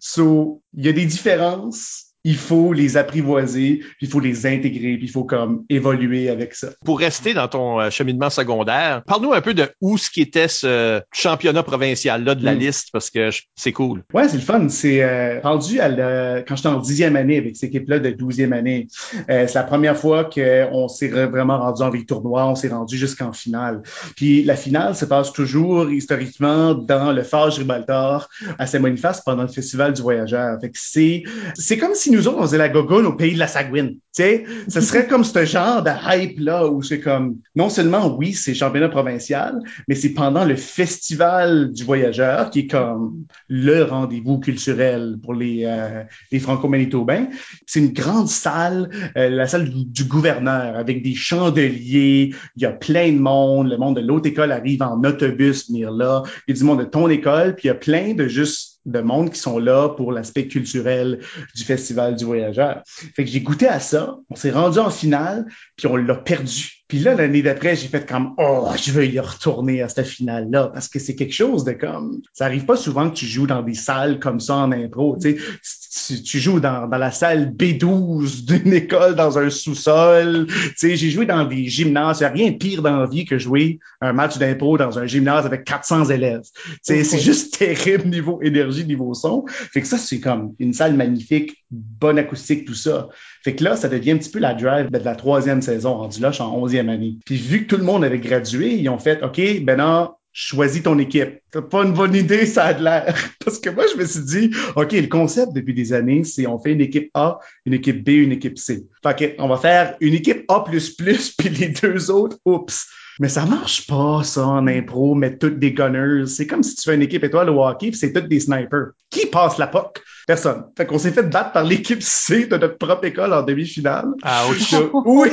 So, 0.00 0.62
il 0.74 0.86
y 0.86 0.88
a 0.88 0.92
des 0.92 1.04
différences, 1.04 2.13
il 2.24 2.36
faut 2.36 2.72
les 2.72 2.96
apprivoiser, 2.96 3.76
puis 3.76 4.06
il 4.06 4.08
faut 4.08 4.20
les 4.20 4.46
intégrer, 4.46 4.96
puis 4.96 5.06
il 5.06 5.10
faut 5.10 5.24
comme 5.24 5.64
évoluer 5.68 6.30
avec 6.30 6.54
ça. 6.54 6.68
Pour 6.84 6.98
rester 6.98 7.34
dans 7.34 7.48
ton 7.48 7.80
euh, 7.80 7.90
cheminement 7.90 8.30
secondaire, 8.30 9.02
parle-nous 9.06 9.34
un 9.34 9.42
peu 9.42 9.52
de 9.52 9.68
où 9.82 9.98
ce 9.98 10.08
qui 10.08 10.22
était 10.22 10.48
ce 10.48 11.02
championnat 11.12 11.62
provincial 11.62 12.24
là 12.24 12.34
de 12.34 12.44
la 12.44 12.54
mm. 12.54 12.58
liste 12.58 12.88
parce 12.92 13.10
que 13.10 13.28
c'est 13.54 13.72
cool. 13.72 14.02
Ouais, 14.14 14.28
c'est 14.28 14.36
le 14.36 14.42
fun. 14.42 14.68
C'est 14.70 15.02
euh, 15.02 15.40
rendu 15.40 15.80
à 15.80 15.88
la, 15.88 16.42
quand 16.42 16.56
j'étais 16.56 16.68
en 16.68 16.78
dixième 16.78 17.16
année 17.16 17.36
avec 17.36 17.56
cette 17.56 17.68
équipe-là 17.68 17.98
de 17.98 18.10
douzième 18.10 18.54
année. 18.54 18.88
Euh, 19.28 19.46
c'est 19.46 19.54
la 19.54 19.64
première 19.64 19.96
fois 19.96 20.24
qu'on 20.24 20.88
s'est 20.88 21.08
vraiment 21.08 21.58
rendu 21.58 21.82
en 21.82 21.90
vie 21.90 22.06
tournoi, 22.06 22.46
on 22.46 22.54
s'est 22.54 22.68
rendu 22.68 22.96
jusqu'en 22.96 23.34
finale. 23.34 23.82
Puis 24.16 24.44
la 24.44 24.56
finale 24.56 24.96
se 24.96 25.04
passe 25.04 25.32
toujours 25.32 25.90
historiquement 25.90 26.72
dans 26.74 27.12
le 27.12 27.22
phare 27.22 27.50
Gibraltar 27.50 28.28
à 28.58 28.66
Saint-Boniface 28.66 29.20
pendant 29.20 29.42
le 29.42 29.48
festival 29.48 29.92
du 29.92 30.00
voyageur. 30.00 30.58
Fait 30.60 30.70
que 30.70 30.78
c'est 30.80 31.22
c'est 31.54 31.76
comme 31.76 31.94
si 31.94 32.13
nous 32.16 32.28
autres, 32.28 32.38
on 32.38 32.42
faisait 32.42 32.58
la 32.58 32.68
gogoune 32.68 33.06
au 33.06 33.12
pays 33.12 33.34
de 33.34 33.38
la 33.38 33.46
Sagouine. 33.46 33.94
Tu 33.94 34.22
sais, 34.22 34.44
ce 34.68 34.80
serait 34.82 35.06
comme 35.06 35.24
ce 35.24 35.44
genre 35.44 35.82
de 35.82 35.90
hype-là 35.90 36.68
où 36.68 36.82
c'est 36.82 37.00
comme, 37.00 37.38
non 37.54 37.68
seulement, 37.68 38.16
oui, 38.16 38.32
c'est 38.32 38.54
championnat 38.54 38.88
provincial, 38.88 39.58
mais 39.88 39.94
c'est 39.94 40.10
pendant 40.10 40.44
le 40.44 40.56
festival 40.56 41.72
du 41.72 41.84
voyageur 41.84 42.50
qui 42.50 42.60
est 42.60 42.66
comme 42.66 43.24
le 43.48 43.82
rendez-vous 43.82 44.38
culturel 44.38 45.16
pour 45.22 45.34
les, 45.34 45.64
euh, 45.64 46.02
les 46.30 46.38
franco-manitobains. 46.38 47.28
C'est 47.66 47.80
une 47.80 47.92
grande 47.92 48.28
salle, 48.28 48.90
euh, 49.16 49.28
la 49.30 49.46
salle 49.46 49.68
du, 49.70 49.84
du, 49.84 50.04
gouverneur 50.04 50.76
avec 50.76 51.02
des 51.02 51.14
chandeliers. 51.14 52.34
Il 52.56 52.62
y 52.62 52.66
a 52.66 52.72
plein 52.72 53.12
de 53.12 53.18
monde. 53.18 53.68
Le 53.68 53.78
monde 53.78 53.96
de 53.96 54.00
l'autre 54.00 54.28
école 54.28 54.52
arrive 54.52 54.82
en 54.82 55.02
autobus 55.02 55.68
venir 55.68 55.90
là. 55.90 56.22
Il 56.46 56.54
y 56.54 56.56
a 56.56 56.58
du 56.58 56.64
monde 56.64 56.80
de 56.80 56.84
ton 56.84 57.08
école, 57.08 57.54
puis 57.54 57.64
il 57.64 57.68
y 57.68 57.70
a 57.70 57.74
plein 57.74 58.14
de 58.14 58.28
juste 58.28 58.73
de 58.86 59.00
monde 59.00 59.30
qui 59.30 59.38
sont 59.38 59.58
là 59.58 59.88
pour 59.88 60.12
l'aspect 60.12 60.48
culturel 60.48 61.20
du 61.54 61.64
Festival 61.64 62.16
du 62.16 62.24
Voyageur. 62.24 62.82
Fait 62.86 63.24
que 63.24 63.30
j'ai 63.30 63.40
goûté 63.40 63.66
à 63.66 63.80
ça, 63.80 64.16
on 64.30 64.34
s'est 64.34 64.50
rendu 64.50 64.78
en 64.78 64.90
finale, 64.90 65.46
puis 65.76 65.86
on 65.86 65.96
l'a 65.96 66.16
perdu. 66.16 66.83
Puis 66.94 67.02
là, 67.02 67.16
l'année 67.16 67.42
d'après, 67.42 67.74
j'ai 67.74 67.88
fait 67.88 68.08
comme 68.08 68.34
Oh, 68.38 68.68
je 68.80 68.92
veux 68.92 69.04
y 69.04 69.18
retourner 69.18 69.82
à 69.82 69.88
cette 69.88 70.06
finale-là 70.06 70.70
parce 70.72 70.86
que 70.86 71.00
c'est 71.00 71.16
quelque 71.16 71.34
chose 71.34 71.64
de 71.64 71.72
comme. 71.72 72.20
Ça 72.32 72.44
arrive 72.44 72.66
pas 72.66 72.76
souvent 72.76 73.10
que 73.10 73.16
tu 73.16 73.26
joues 73.26 73.48
dans 73.48 73.62
des 73.62 73.74
salles 73.74 74.20
comme 74.20 74.38
ça 74.38 74.54
en 74.58 74.70
impro. 74.70 75.18
Tu 75.20 75.36
sais, 75.60 76.22
tu 76.22 76.38
joues 76.38 76.60
dans, 76.60 76.86
dans 76.86 76.96
la 76.96 77.10
salle 77.10 77.52
B12 77.52 78.44
d'une 78.44 78.72
école 78.74 79.16
dans 79.16 79.38
un 79.38 79.50
sous-sol. 79.50 80.46
Tu 80.46 80.72
sais, 80.76 80.94
j'ai 80.94 81.10
joué 81.10 81.26
dans 81.26 81.44
des 81.44 81.66
gymnases. 81.66 82.20
Il 82.20 82.22
n'y 82.22 82.26
a 82.28 82.32
rien 82.32 82.50
de 82.52 82.58
pire 82.58 82.80
dans 82.80 82.98
la 82.98 83.06
vie 83.06 83.24
que 83.24 83.38
jouer 83.38 83.80
un 84.00 84.12
match 84.12 84.38
d'impro 84.38 84.78
dans 84.78 84.96
un 84.96 85.06
gymnase 85.06 85.46
avec 85.46 85.64
400 85.64 86.10
élèves. 86.10 86.44
Tu 86.64 86.78
sais, 86.82 87.02
c'est 87.02 87.18
juste 87.18 87.58
terrible 87.58 88.08
niveau 88.08 88.40
énergie, 88.40 88.84
niveau 88.84 89.14
son. 89.14 89.46
Fait 89.48 89.80
que 89.80 89.88
ça, 89.88 89.98
c'est 89.98 90.20
comme 90.20 90.54
une 90.60 90.74
salle 90.74 90.94
magnifique, 90.94 91.64
bonne 91.72 92.20
acoustique, 92.20 92.66
tout 92.66 92.74
ça. 92.74 93.08
Fait 93.44 93.54
que 93.54 93.62
là, 93.62 93.76
ça 93.76 93.88
devient 93.88 94.12
un 94.12 94.16
petit 94.16 94.30
peu 94.30 94.38
la 94.38 94.54
drive 94.54 94.90
de 94.90 94.98
la 94.98 95.14
troisième 95.14 95.60
saison, 95.60 95.98
rendu 95.98 96.18
là, 96.18 96.30
je 96.30 96.42
en 96.42 96.56
onzième 96.56 96.88
année. 96.88 97.18
Puis 97.26 97.36
vu 97.36 97.64
que 97.64 97.66
tout 97.66 97.76
le 97.76 97.84
monde 97.84 98.02
avait 98.02 98.18
gradué, 98.18 98.74
ils 98.74 98.88
ont 98.88 98.98
fait, 98.98 99.22
OK, 99.22 99.38
ben 99.62 99.76
non, 99.76 100.12
choisis 100.32 100.82
ton 100.82 100.98
équipe. 100.98 101.40
T'as 101.50 101.60
pas 101.60 101.84
une 101.84 101.92
bonne 101.92 102.14
idée, 102.14 102.46
ça 102.46 102.64
a 102.64 102.74
de 102.74 102.82
l'air. 102.82 103.14
Parce 103.44 103.58
que 103.58 103.68
moi, 103.68 103.84
je 103.92 103.98
me 103.98 104.06
suis 104.06 104.24
dit, 104.24 104.50
OK, 104.76 104.92
le 104.92 105.08
concept 105.08 105.52
depuis 105.52 105.74
des 105.74 105.92
années, 105.92 106.24
c'est 106.24 106.46
on 106.46 106.58
fait 106.58 106.72
une 106.72 106.80
équipe 106.80 107.10
A, 107.12 107.38
une 107.66 107.74
équipe 107.74 108.02
B, 108.02 108.10
une 108.10 108.32
équipe 108.32 108.56
C. 108.56 108.86
Fait 109.02 109.18
que, 109.18 109.42
on 109.42 109.46
va 109.46 109.58
faire 109.58 109.94
une 110.00 110.14
équipe 110.14 110.44
A++, 110.48 110.64
puis 111.38 111.48
les 111.50 111.68
deux 111.68 112.10
autres, 112.10 112.38
oups. 112.46 112.86
Mais 113.20 113.28
ça 113.28 113.46
marche 113.46 113.86
pas, 113.86 114.22
ça, 114.24 114.46
en 114.46 114.66
impro, 114.66 115.14
mettre 115.14 115.38
toutes 115.38 115.58
des 115.58 115.72
gunners. 115.72 116.26
C'est 116.26 116.46
comme 116.46 116.62
si 116.62 116.74
tu 116.74 116.82
fais 116.82 116.96
une 116.96 117.02
équipe 117.02 117.22
étoile 117.22 117.48
au 117.50 117.64
hockey, 117.64 117.90
puis 117.90 117.98
c'est 117.98 118.12
toutes 118.12 118.28
des 118.28 118.40
snipers. 118.40 118.88
Qui 119.10 119.26
passe 119.26 119.58
la 119.58 119.68
POC? 119.68 120.02
Personne. 120.26 120.64
Fait 120.76 120.86
qu'on 120.86 120.98
s'est 120.98 121.12
fait 121.12 121.22
battre 121.22 121.52
par 121.52 121.64
l'équipe 121.64 122.02
C 122.02 122.46
de 122.46 122.56
notre 122.56 122.78
propre 122.78 123.04
école 123.04 123.32
en 123.32 123.42
demi-finale. 123.42 124.08
Ouch. 124.50 124.74
Oui. 125.04 125.30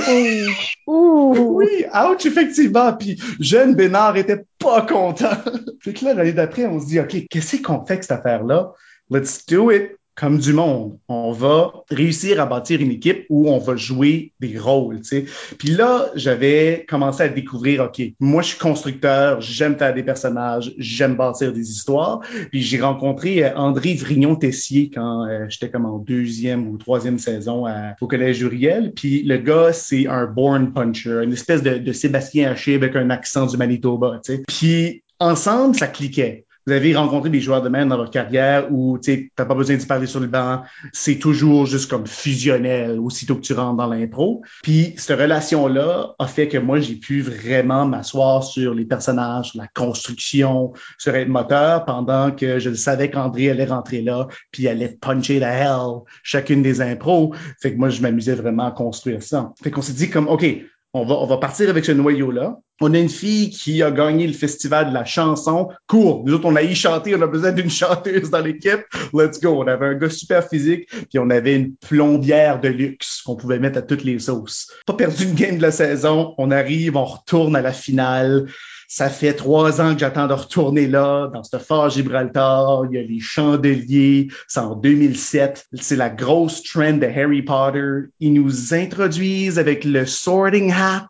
Ouh. 0.86 1.56
Oui, 1.58 1.86
ouch, 1.94 2.26
effectivement. 2.26 2.94
Puis 2.94 3.20
jeune 3.40 3.76
Bénard 3.76 4.18
était 4.18 4.44
pas 4.60 4.82
content. 4.84 5.38
fait 5.82 5.94
que 5.94 6.06
là, 6.06 6.14
l'année 6.14 6.34
d'après, 6.34 6.66
on 6.66 6.80
se 6.80 6.88
dit, 6.88 7.00
OK, 7.00 7.28
qu'est-ce 7.30 7.62
qu'on 7.62 7.86
fait 7.86 7.94
avec 7.94 8.04
cette 8.04 8.12
affaire-là? 8.12 8.74
Let's 9.10 9.46
do 9.46 9.72
it 9.72 9.98
comme 10.16 10.38
du 10.38 10.54
monde. 10.54 10.98
On 11.08 11.32
va 11.32 11.72
réussir 11.90 12.42
à 12.42 12.46
bâtir 12.46 12.82
une 12.82 12.92
équipe 12.92 13.26
où 13.30 13.50
on 13.50 13.58
va 13.58 13.76
jouer 13.76 14.34
des 14.40 14.58
rôles, 14.58 15.02
tu 15.02 15.04
sais. 15.04 15.26
Puis 15.58 15.70
là, 15.70 16.10
j'avais 16.16 16.86
commencé 16.88 17.24
à 17.24 17.30
découvrir, 17.30 17.84
OK, 17.84 18.02
moi, 18.20 18.42
je 18.42 18.50
suis 18.50 18.60
constructeur, 18.60 19.42
j'aime 19.42 19.78
faire 19.78 19.94
des 19.94 20.04
personnages, 20.04 20.74
j'aime 20.78 21.16
bâtir 21.16 21.54
des 21.54 21.72
histoires. 21.72 22.22
Puis 22.52 22.62
j'ai 22.62 22.82
rencontré 22.82 23.44
euh, 23.44 23.56
André 23.56 23.94
Vrignon-Tessier 23.94 24.92
quand 24.94 25.26
euh, 25.26 25.46
j'étais 25.50 25.70
comme 25.70 25.86
en 25.86 25.98
deuxième 25.98 26.68
ou 26.68 26.78
troisième 26.78 27.20
saison 27.20 27.66
à- 27.66 27.96
au 28.02 28.08
Collège 28.08 28.42
Uriel. 28.42 28.94
Puis 28.94 29.24
le 29.24 29.38
gars, 29.38 29.74
c'est 29.74 30.08
un 30.08 30.26
born 30.26 30.74
puncher, 30.74 31.22
une 31.24 31.34
espèce 31.34 31.64
de, 31.64 31.92
Sébastien 31.92 32.52
Haché 32.52 32.76
avec 32.76 32.96
un 32.96 33.10
accent 33.10 33.46
du 33.46 33.58
Manitoba, 33.58 34.22
tu 34.24 34.34
sais. 34.34 34.44
Puis 34.48 35.04
ensemble, 35.20 35.76
ça 35.76 35.88
cliquait. 35.88 36.46
Vous 36.68 36.74
avez 36.74 36.96
rencontré 36.96 37.30
des 37.30 37.40
joueurs 37.40 37.62
de 37.62 37.70
même 37.70 37.90
dans 37.90 37.98
votre 37.98 38.12
carrière 38.12 38.72
où 38.72 39.00
tu 39.00 39.32
n'as 39.38 39.46
pas 39.46 39.56
besoin 39.56 39.76
d'y 39.78 39.86
parler 39.86 40.08
sur 40.08 40.20
le 40.20 40.28
banc. 40.28 40.62
C'est 40.94 41.16
toujours 41.16 41.66
juste 41.66 41.90
comme 41.90 42.06
fusionnel 42.06 43.00
aussitôt 43.00 43.36
que 43.36 43.42
tu 43.42 43.54
rentres 43.54 43.78
dans 43.78 43.88
l'impro. 43.88 44.44
Puis 44.62 44.94
cette 44.98 45.20
relation-là 45.20 46.16
a 46.20 46.28
fait 46.28 46.48
que 46.48 46.58
moi, 46.58 46.80
j'ai 46.80 46.96
pu 46.96 47.22
vraiment 47.22 47.86
m'asseoir 47.86 48.44
sur 48.44 48.76
les 48.76 48.86
personnages, 48.86 49.54
la 49.56 49.68
construction, 49.68 50.74
sur 50.98 51.16
être 51.16 51.30
moteur 51.30 51.86
pendant 51.86 52.32
que 52.32 52.60
je 52.60 52.74
savais 52.74 53.10
qu'André 53.10 53.50
allait 53.50 53.66
rentrer 53.66 54.02
là 54.02 54.28
puis 54.52 54.68
allait 54.68 54.98
puncher 55.02 55.40
la 55.40 55.54
hell 55.54 56.02
chacune 56.24 56.62
des 56.62 56.82
impros. 56.82 57.34
Fait 57.60 57.74
que 57.74 57.78
moi, 57.78 57.90
je 57.90 58.02
m'amusais 58.02 58.36
vraiment 58.36 58.68
à 58.68 58.72
construire 58.72 59.24
ça. 59.24 59.52
Fait 59.64 59.72
qu'on 59.72 59.82
s'est 59.82 59.94
dit 59.94 60.10
comme, 60.10 60.28
OK, 60.28 60.46
on 60.94 61.06
va, 61.06 61.16
on 61.16 61.26
va 61.26 61.38
partir 61.38 61.70
avec 61.70 61.86
ce 61.86 61.92
noyau-là. 61.92 62.60
On 62.82 62.94
a 62.94 62.98
une 62.98 63.10
fille 63.10 63.50
qui 63.50 63.82
a 63.84 63.92
gagné 63.92 64.28
le 64.28 64.34
festival 64.34 64.90
de 64.90 64.94
la 64.94 65.06
chanson. 65.06 65.70
Cours. 65.88 66.24
Nous 66.26 66.34
autres, 66.34 66.46
on 66.46 66.56
a 66.56 66.64
y 66.64 66.76
chanté. 66.76 67.16
On 67.16 67.22
a 67.22 67.28
besoin 67.28 67.52
d'une 67.52 67.70
chanteuse 67.70 68.30
dans 68.30 68.40
l'équipe. 68.40 68.82
Let's 69.14 69.40
go. 69.40 69.62
On 69.64 69.68
avait 69.68 69.86
un 69.86 69.94
gars 69.94 70.10
super 70.10 70.48
physique. 70.48 70.90
Puis 70.90 71.20
on 71.20 71.30
avait 71.30 71.56
une 71.56 71.76
plombière 71.76 72.60
de 72.60 72.68
luxe 72.68 73.22
qu'on 73.22 73.36
pouvait 73.36 73.60
mettre 73.60 73.78
à 73.78 73.82
toutes 73.84 74.04
les 74.04 74.20
sauces. 74.20 74.72
Pas 74.86 74.94
perdu 74.94 75.26
une 75.26 75.36
game 75.36 75.58
de 75.58 75.62
la 75.62 75.72
saison. 75.72 76.34
On 76.38 76.52
arrive, 76.52 76.98
on 76.98 77.06
retourne 77.06 77.56
à 77.56 77.62
la 77.62 77.72
finale. 77.72 78.48
Ça 78.94 79.10
fait 79.10 79.34
trois 79.34 79.80
ans 79.80 79.94
que 79.94 80.02
j'attends 80.02 80.28
de 80.28 80.34
retourner 80.34 80.86
là, 80.86 81.30
dans 81.34 81.46
ce 81.46 81.58
fort 81.60 81.90
Gibraltar. 81.90 82.84
Il 82.92 82.98
y 82.98 83.00
a 83.00 83.02
les 83.02 83.22
chandeliers. 83.22 84.28
C'est 84.50 84.60
en 84.60 84.76
2007. 84.76 85.68
C'est 85.80 85.96
la 85.96 86.10
grosse 86.10 86.62
trend 86.62 86.98
de 86.98 87.06
Harry 87.06 87.42
Potter. 87.42 88.10
Ils 88.20 88.34
nous 88.34 88.74
introduisent 88.74 89.60
avec 89.60 89.86
le 89.86 90.06
sorting 90.06 90.74
hat, 90.74 91.08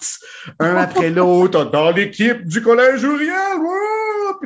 un 0.59 0.75
après 0.75 1.09
l'autre, 1.09 1.71
dans 1.71 1.89
l'équipe 1.89 2.45
du 2.45 2.61
Collège 2.61 3.01
Uriel. 3.01 3.80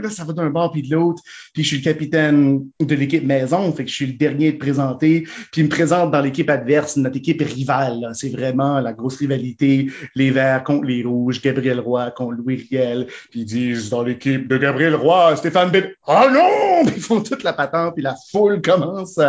Là, 0.01 0.09
ça 0.09 0.23
va 0.23 0.33
d'un 0.33 0.49
bord 0.49 0.71
puis 0.71 0.81
de 0.81 0.93
l'autre. 0.93 1.21
Puis 1.53 1.63
je 1.63 1.67
suis 1.69 1.77
le 1.77 1.83
capitaine 1.83 2.65
de 2.79 2.95
l'équipe 2.95 3.25
maison, 3.25 3.71
fait 3.71 3.83
que 3.83 3.89
je 3.89 3.95
suis 3.95 4.07
le 4.07 4.13
dernier 4.13 4.51
de 4.51 4.57
présenter. 4.57 5.21
Puis 5.51 5.61
il 5.61 5.65
me 5.65 5.69
présente 5.69 6.11
dans 6.11 6.21
l'équipe 6.21 6.49
adverse, 6.49 6.97
notre 6.97 7.17
équipe 7.17 7.41
rivale. 7.41 8.09
C'est 8.13 8.29
vraiment 8.29 8.79
la 8.79 8.93
grosse 8.93 9.17
rivalité. 9.17 9.87
Les 10.15 10.31
Verts 10.31 10.63
contre 10.63 10.85
les 10.85 11.03
Rouges, 11.03 11.41
Gabriel 11.41 11.79
Roy 11.79 12.11
contre 12.11 12.37
Louis 12.37 12.67
Riel. 12.69 13.07
Puis 13.31 13.41
ils 13.41 13.45
disent 13.45 13.89
dans 13.89 14.03
l'équipe 14.03 14.47
de 14.47 14.57
Gabriel 14.57 14.95
Roy, 14.95 15.35
Stéphane 15.35 15.69
Bell. 15.69 15.95
Oh 16.07 16.25
non! 16.31 16.65
Ils 16.95 17.01
font 17.01 17.21
toute 17.21 17.43
la 17.43 17.53
patente, 17.53 17.95
puis 17.95 18.03
la 18.03 18.15
foule 18.31 18.61
commence. 18.61 19.19